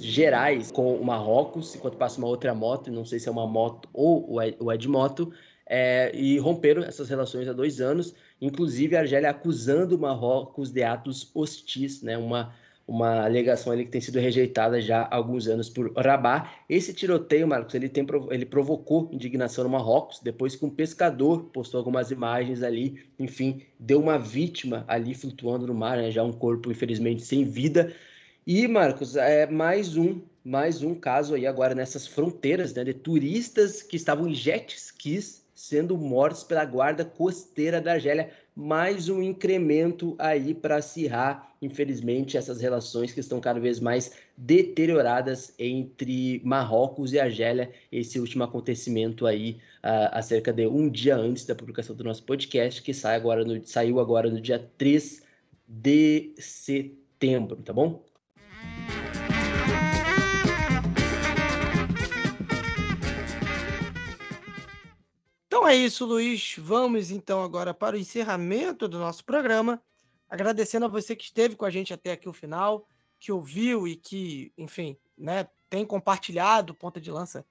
gerais 0.00 0.70
com 0.70 0.94
o 0.94 1.04
Marrocos, 1.04 1.74
enquanto 1.74 1.96
passa 1.96 2.18
uma 2.18 2.28
outra 2.28 2.54
moto, 2.54 2.90
não 2.90 3.04
sei 3.04 3.18
se 3.18 3.28
é 3.28 3.32
uma 3.32 3.48
moto 3.48 3.88
ou 3.92 4.40
é 4.40 4.76
de 4.76 4.86
moto, 4.86 5.32
é, 5.66 6.14
e 6.14 6.38
romperam 6.38 6.84
essas 6.84 7.08
relações 7.08 7.48
há 7.48 7.52
dois 7.52 7.80
anos, 7.80 8.14
inclusive 8.40 8.96
a 8.96 9.00
Argélia 9.00 9.30
acusando 9.30 9.96
o 9.96 9.98
Marrocos 9.98 10.70
de 10.70 10.84
atos 10.84 11.28
hostis, 11.34 12.00
né, 12.00 12.16
uma 12.16 12.54
uma 12.92 13.24
alegação 13.24 13.72
ali 13.72 13.86
que 13.86 13.90
tem 13.90 14.02
sido 14.02 14.20
rejeitada 14.20 14.78
já 14.78 15.00
há 15.04 15.16
alguns 15.16 15.48
anos 15.48 15.70
por 15.70 15.90
Rabat. 15.96 16.46
Esse 16.68 16.92
tiroteio, 16.92 17.48
Marcos, 17.48 17.74
ele, 17.74 17.88
tem, 17.88 18.06
ele 18.30 18.44
provocou 18.44 19.08
indignação 19.10 19.64
no 19.64 19.70
Marrocos, 19.70 20.20
depois 20.22 20.54
que 20.54 20.66
um 20.66 20.68
pescador 20.68 21.44
postou 21.44 21.78
algumas 21.78 22.10
imagens 22.10 22.62
ali, 22.62 23.02
enfim, 23.18 23.62
deu 23.78 23.98
uma 23.98 24.18
vítima 24.18 24.84
ali 24.86 25.14
flutuando 25.14 25.66
no 25.66 25.72
mar, 25.72 25.96
né, 25.96 26.10
já 26.10 26.22
um 26.22 26.34
corpo, 26.34 26.70
infelizmente, 26.70 27.22
sem 27.22 27.44
vida. 27.44 27.94
E, 28.46 28.68
Marcos, 28.68 29.16
é 29.16 29.46
mais 29.46 29.96
um, 29.96 30.20
mais 30.44 30.82
um 30.82 30.94
caso 30.94 31.34
aí 31.34 31.46
agora 31.46 31.74
nessas 31.74 32.06
fronteiras, 32.06 32.74
né, 32.74 32.84
de 32.84 32.92
turistas 32.92 33.80
que 33.80 33.96
estavam 33.96 34.28
em 34.28 34.34
jet 34.34 34.76
skis 34.76 35.42
sendo 35.54 35.96
mortos 35.96 36.44
pela 36.44 36.66
guarda 36.66 37.06
costeira 37.06 37.80
da 37.80 37.92
Argélia. 37.92 38.30
Mais 38.54 39.08
um 39.08 39.22
incremento 39.22 40.14
aí 40.18 40.52
para 40.52 40.76
acirrar 40.76 41.51
infelizmente, 41.62 42.36
essas 42.36 42.60
relações 42.60 43.12
que 43.12 43.20
estão 43.20 43.40
cada 43.40 43.60
vez 43.60 43.78
mais 43.78 44.12
deterioradas 44.36 45.54
entre 45.56 46.42
Marrocos 46.44 47.12
e 47.12 47.20
Argélia. 47.20 47.72
Esse 47.90 48.18
último 48.18 48.42
acontecimento 48.42 49.26
aí, 49.26 49.60
uh, 49.84 50.10
há 50.10 50.20
cerca 50.20 50.52
de 50.52 50.66
um 50.66 50.90
dia 50.90 51.16
antes 51.16 51.46
da 51.46 51.54
publicação 51.54 51.94
do 51.94 52.02
nosso 52.02 52.24
podcast, 52.24 52.82
que 52.82 52.92
sai 52.92 53.14
agora 53.14 53.44
no, 53.44 53.64
saiu 53.64 54.00
agora 54.00 54.28
no 54.28 54.40
dia 54.40 54.58
3 54.76 55.22
de 55.68 56.34
setembro, 56.36 57.56
tá 57.62 57.72
bom? 57.72 58.04
Então 65.46 65.68
é 65.68 65.76
isso, 65.76 66.04
Luiz. 66.04 66.56
Vamos 66.58 67.12
então 67.12 67.40
agora 67.40 67.72
para 67.72 67.94
o 67.94 67.98
encerramento 67.98 68.88
do 68.88 68.98
nosso 68.98 69.24
programa. 69.24 69.80
Agradecendo 70.32 70.86
a 70.86 70.88
você 70.88 71.14
que 71.14 71.24
esteve 71.24 71.56
com 71.56 71.66
a 71.66 71.70
gente 71.70 71.92
até 71.92 72.12
aqui 72.12 72.26
o 72.26 72.32
final, 72.32 72.88
que 73.20 73.30
ouviu 73.30 73.86
e 73.86 73.94
que, 73.94 74.50
enfim, 74.56 74.96
né, 75.14 75.46
tem 75.68 75.84
compartilhado 75.84 76.74
ponta 76.74 76.98
de 76.98 77.10
lança, 77.10 77.44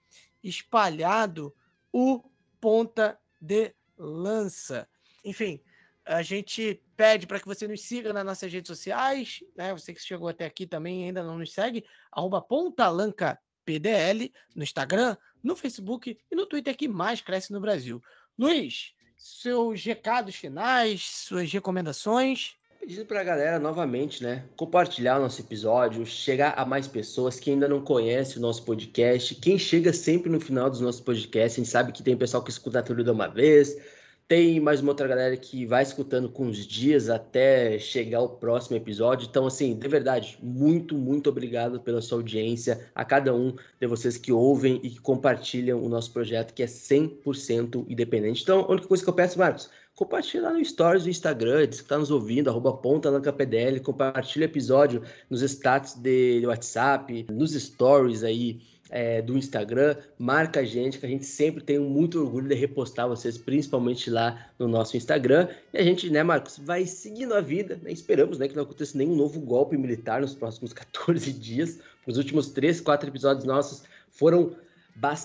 espalhado 0.43 1.55
o 1.93 2.23
ponta 2.59 3.19
de 3.39 3.71
lança. 3.95 4.89
Enfim, 5.23 5.61
a 6.03 6.23
gente 6.23 6.81
pede 6.97 7.27
para 7.27 7.39
que 7.39 7.45
você 7.45 7.67
nos 7.67 7.81
siga 7.81 8.11
nas 8.11 8.25
nossas 8.25 8.51
redes 8.51 8.69
sociais, 8.69 9.43
né? 9.55 9.71
Você 9.73 9.93
que 9.93 10.01
chegou 10.01 10.27
até 10.27 10.45
aqui 10.45 10.65
também 10.65 11.05
ainda 11.05 11.21
não 11.21 11.37
nos 11.37 11.53
segue, 11.53 11.85
arroba 12.11 12.43
PDL 13.63 14.33
no 14.55 14.63
Instagram, 14.63 15.15
no 15.43 15.55
Facebook 15.55 16.17
e 16.31 16.35
no 16.35 16.47
Twitter 16.47 16.75
que 16.75 16.87
mais 16.87 17.21
cresce 17.21 17.53
no 17.53 17.61
Brasil. 17.61 18.01
Luiz, 18.39 18.95
seus 19.15 19.83
recados 19.83 20.33
finais, 20.33 21.03
suas 21.03 21.53
recomendações. 21.53 22.59
Pedindo 22.81 23.05
para 23.05 23.21
a 23.21 23.23
galera 23.23 23.59
novamente, 23.59 24.23
né? 24.23 24.43
Compartilhar 24.55 25.19
o 25.19 25.21
nosso 25.21 25.39
episódio, 25.39 26.03
chegar 26.03 26.55
a 26.57 26.65
mais 26.65 26.87
pessoas 26.87 27.39
que 27.39 27.51
ainda 27.51 27.67
não 27.67 27.79
conhecem 27.79 28.39
o 28.39 28.41
nosso 28.41 28.65
podcast. 28.65 29.35
Quem 29.35 29.55
chega 29.59 29.93
sempre 29.93 30.31
no 30.31 30.39
final 30.39 30.67
dos 30.67 30.81
nossos 30.81 30.99
podcasts, 30.99 31.59
a 31.59 31.61
gente 31.61 31.69
sabe 31.69 31.91
que 31.91 32.01
tem 32.01 32.17
pessoal 32.17 32.41
que 32.43 32.49
escuta 32.49 32.81
tudo 32.81 33.03
de 33.03 33.11
uma 33.11 33.27
vez, 33.27 33.77
tem 34.27 34.59
mais 34.59 34.81
uma 34.81 34.91
outra 34.93 35.07
galera 35.07 35.37
que 35.37 35.63
vai 35.63 35.83
escutando 35.83 36.27
com 36.27 36.47
os 36.47 36.65
dias 36.65 37.07
até 37.07 37.77
chegar 37.77 38.21
o 38.21 38.29
próximo 38.29 38.77
episódio. 38.77 39.27
Então, 39.29 39.45
assim, 39.45 39.77
de 39.77 39.87
verdade, 39.87 40.39
muito, 40.41 40.95
muito 40.95 41.29
obrigado 41.29 41.79
pela 41.81 42.01
sua 42.01 42.17
audiência, 42.17 42.89
a 42.95 43.05
cada 43.05 43.31
um 43.31 43.55
de 43.79 43.85
vocês 43.85 44.17
que 44.17 44.31
ouvem 44.31 44.79
e 44.81 44.89
que 44.89 44.99
compartilham 44.99 45.83
o 45.83 45.87
nosso 45.87 46.11
projeto, 46.11 46.51
que 46.51 46.63
é 46.63 46.65
100% 46.65 47.85
independente. 47.87 48.41
Então, 48.41 48.61
a 48.61 48.71
única 48.71 48.87
coisa 48.87 49.03
que 49.03 49.09
eu 49.09 49.13
peço, 49.13 49.37
Marcos, 49.37 49.69
compartilha 49.95 50.43
lá 50.43 50.53
no 50.53 50.63
Stories 50.63 51.03
do 51.03 51.09
Instagram, 51.09 51.67
diz 51.67 51.79
que 51.79 51.85
está 51.85 51.97
nos 51.97 52.11
ouvindo, 52.11 52.49
arroba 52.49 52.73
ponta 52.73 53.11
PDL, 53.31 53.79
compartilha 53.79 54.45
o 54.45 54.49
episódio 54.49 55.03
nos 55.29 55.41
status 55.41 55.93
de 55.93 56.43
WhatsApp, 56.45 57.27
nos 57.29 57.53
stories 57.53 58.23
aí 58.23 58.61
é, 58.91 59.21
do 59.21 59.37
Instagram, 59.37 59.95
marca 60.19 60.59
a 60.59 60.65
gente, 60.65 60.99
que 60.99 61.05
a 61.05 61.09
gente 61.09 61.25
sempre 61.25 61.63
tem 61.63 61.79
muito 61.79 62.19
orgulho 62.19 62.49
de 62.49 62.55
repostar 62.55 63.07
vocês, 63.07 63.37
principalmente 63.37 64.09
lá 64.09 64.47
no 64.59 64.67
nosso 64.67 64.97
Instagram. 64.97 65.47
E 65.73 65.77
a 65.77 65.83
gente, 65.83 66.09
né, 66.09 66.21
Marcos, 66.21 66.59
vai 66.59 66.85
seguindo 66.85 67.33
a 67.33 67.39
vida, 67.39 67.79
né? 67.81 67.91
Esperamos 67.91 68.37
né, 68.37 68.49
que 68.49 68.55
não 68.55 68.63
aconteça 68.63 68.97
nenhum 68.97 69.15
novo 69.15 69.39
golpe 69.39 69.77
militar 69.77 70.19
nos 70.19 70.35
próximos 70.35 70.73
14 70.75 71.31
dias. 71.31 71.79
Os 72.05 72.17
últimos 72.17 72.49
3, 72.49 72.81
4 72.81 73.09
episódios 73.09 73.45
nossos 73.45 73.83
foram 74.09 74.53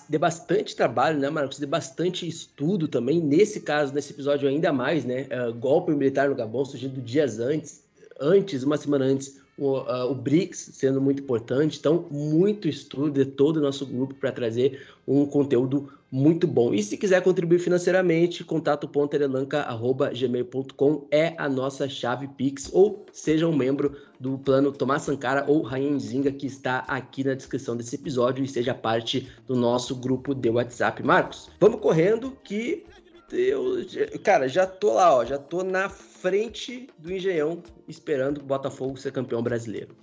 de 0.09 0.19
bastante 0.19 0.75
trabalho, 0.75 1.19
né, 1.19 1.29
Marcos? 1.29 1.59
De 1.59 1.67
bastante 1.67 2.27
estudo 2.27 2.89
também. 2.89 3.21
Nesse 3.21 3.61
caso, 3.61 3.93
nesse 3.93 4.13
episódio, 4.13 4.49
ainda 4.49 4.73
mais, 4.73 5.05
né? 5.05 5.27
Uh, 5.31 5.53
golpe 5.53 5.93
militar 5.93 6.29
no 6.29 6.35
Gabão 6.35 6.65
surgindo 6.65 7.01
dias 7.01 7.39
antes, 7.39 7.83
antes, 8.21 8.63
uma 8.63 8.77
semana 8.77 9.05
antes, 9.05 9.41
o, 9.59 9.79
uh, 9.79 10.11
o 10.11 10.15
BRICS 10.15 10.71
sendo 10.73 11.01
muito 11.01 11.23
importante. 11.23 11.79
Então, 11.79 12.07
muito 12.11 12.69
estudo 12.69 13.11
de 13.11 13.25
todo 13.25 13.59
o 13.59 13.61
nosso 13.61 13.85
grupo 13.85 14.15
para 14.15 14.33
trazer 14.33 14.87
um 15.07 15.27
conteúdo 15.27 15.93
muito 16.17 16.47
bom. 16.47 16.73
E 16.73 16.83
se 16.83 16.97
quiser 16.97 17.23
contribuir 17.23 17.59
financeiramente, 17.59 18.43
contato.erelanca.gmail.com 18.43 21.07
é 21.11 21.35
a 21.37 21.47
nossa 21.47 21.87
chave 21.87 22.27
Pix, 22.27 22.71
ou 22.73 23.05
seja 23.13 23.47
um 23.47 23.55
membro 23.55 23.95
do 24.19 24.39
plano 24.39 24.73
Tomás 24.73 25.03
Sankara 25.03 25.45
ou 25.47 25.61
Rainha 25.61 25.99
Zinga, 25.99 26.33
que 26.33 26.47
está 26.47 26.79
aqui 26.89 27.23
na 27.23 27.35
descrição 27.35 27.77
desse 27.77 27.97
episódio 27.97 28.43
e 28.43 28.49
seja 28.49 28.75
parte 28.75 29.31
do 29.47 29.55
nosso 29.55 29.95
grupo 29.95 30.35
de 30.35 30.49
WhatsApp. 30.49 31.03
Marcos, 31.03 31.51
vamos 31.61 31.83
correndo 31.83 32.31
que 32.43 32.87
eu, 33.31 33.85
cara, 34.25 34.49
já 34.49 34.67
tô 34.67 34.95
lá, 34.95 35.17
ó, 35.17 35.23
já 35.23 35.37
tô 35.37 35.63
na 35.63 35.91
frente 35.91 36.89
do 36.97 37.13
Engenhão, 37.13 37.63
esperando 37.87 38.39
o 38.39 38.45
Botafogo 38.45 38.97
ser 38.97 39.13
campeão 39.13 39.43
brasileiro. 39.43 39.95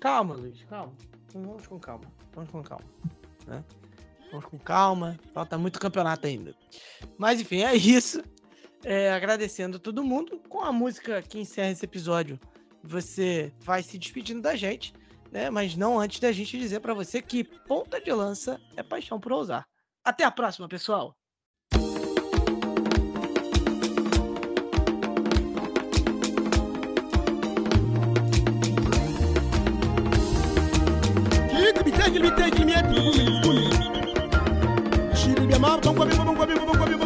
Calma, 0.00 0.34
Luiz, 0.34 0.60
calma. 0.68 0.92
Vamos 1.32 1.68
com 1.68 1.78
calma. 1.78 2.06
Vamos 2.34 2.50
com 2.50 2.64
calma. 2.64 2.84
Né? 3.46 3.62
Vamos 4.30 4.46
com 4.46 4.58
calma. 4.58 5.18
Falta 5.34 5.58
muito 5.58 5.80
campeonato 5.80 6.26
ainda. 6.26 6.54
Mas 7.18 7.40
enfim, 7.40 7.62
é 7.62 7.74
isso. 7.74 8.22
É, 8.84 9.12
agradecendo 9.12 9.76
a 9.76 9.80
todo 9.80 10.04
mundo. 10.04 10.40
Com 10.48 10.62
a 10.62 10.72
música 10.72 11.22
que 11.22 11.38
encerra 11.38 11.70
esse 11.70 11.84
episódio, 11.84 12.38
você 12.82 13.52
vai 13.60 13.82
se 13.82 13.98
despedindo 13.98 14.40
da 14.40 14.56
gente, 14.56 14.94
né? 15.30 15.50
Mas 15.50 15.76
não 15.76 15.98
antes 15.98 16.20
da 16.20 16.32
gente 16.32 16.58
dizer 16.58 16.80
para 16.80 16.94
você 16.94 17.20
que 17.20 17.44
ponta 17.44 18.00
de 18.00 18.12
lança 18.12 18.60
é 18.76 18.82
paixão 18.82 19.20
por 19.20 19.32
ousar. 19.32 19.66
Até 20.04 20.24
a 20.24 20.30
próxima, 20.30 20.68
pessoal! 20.68 21.14
Me 32.20 32.36
Shiri 32.36 32.64
be 32.64 32.69
mar 35.70 35.80
bongo 35.80 36.04
be 36.04 36.14
bongo 36.16 36.46
be 36.46 36.54
bongo 36.58 36.84
be 36.86 36.99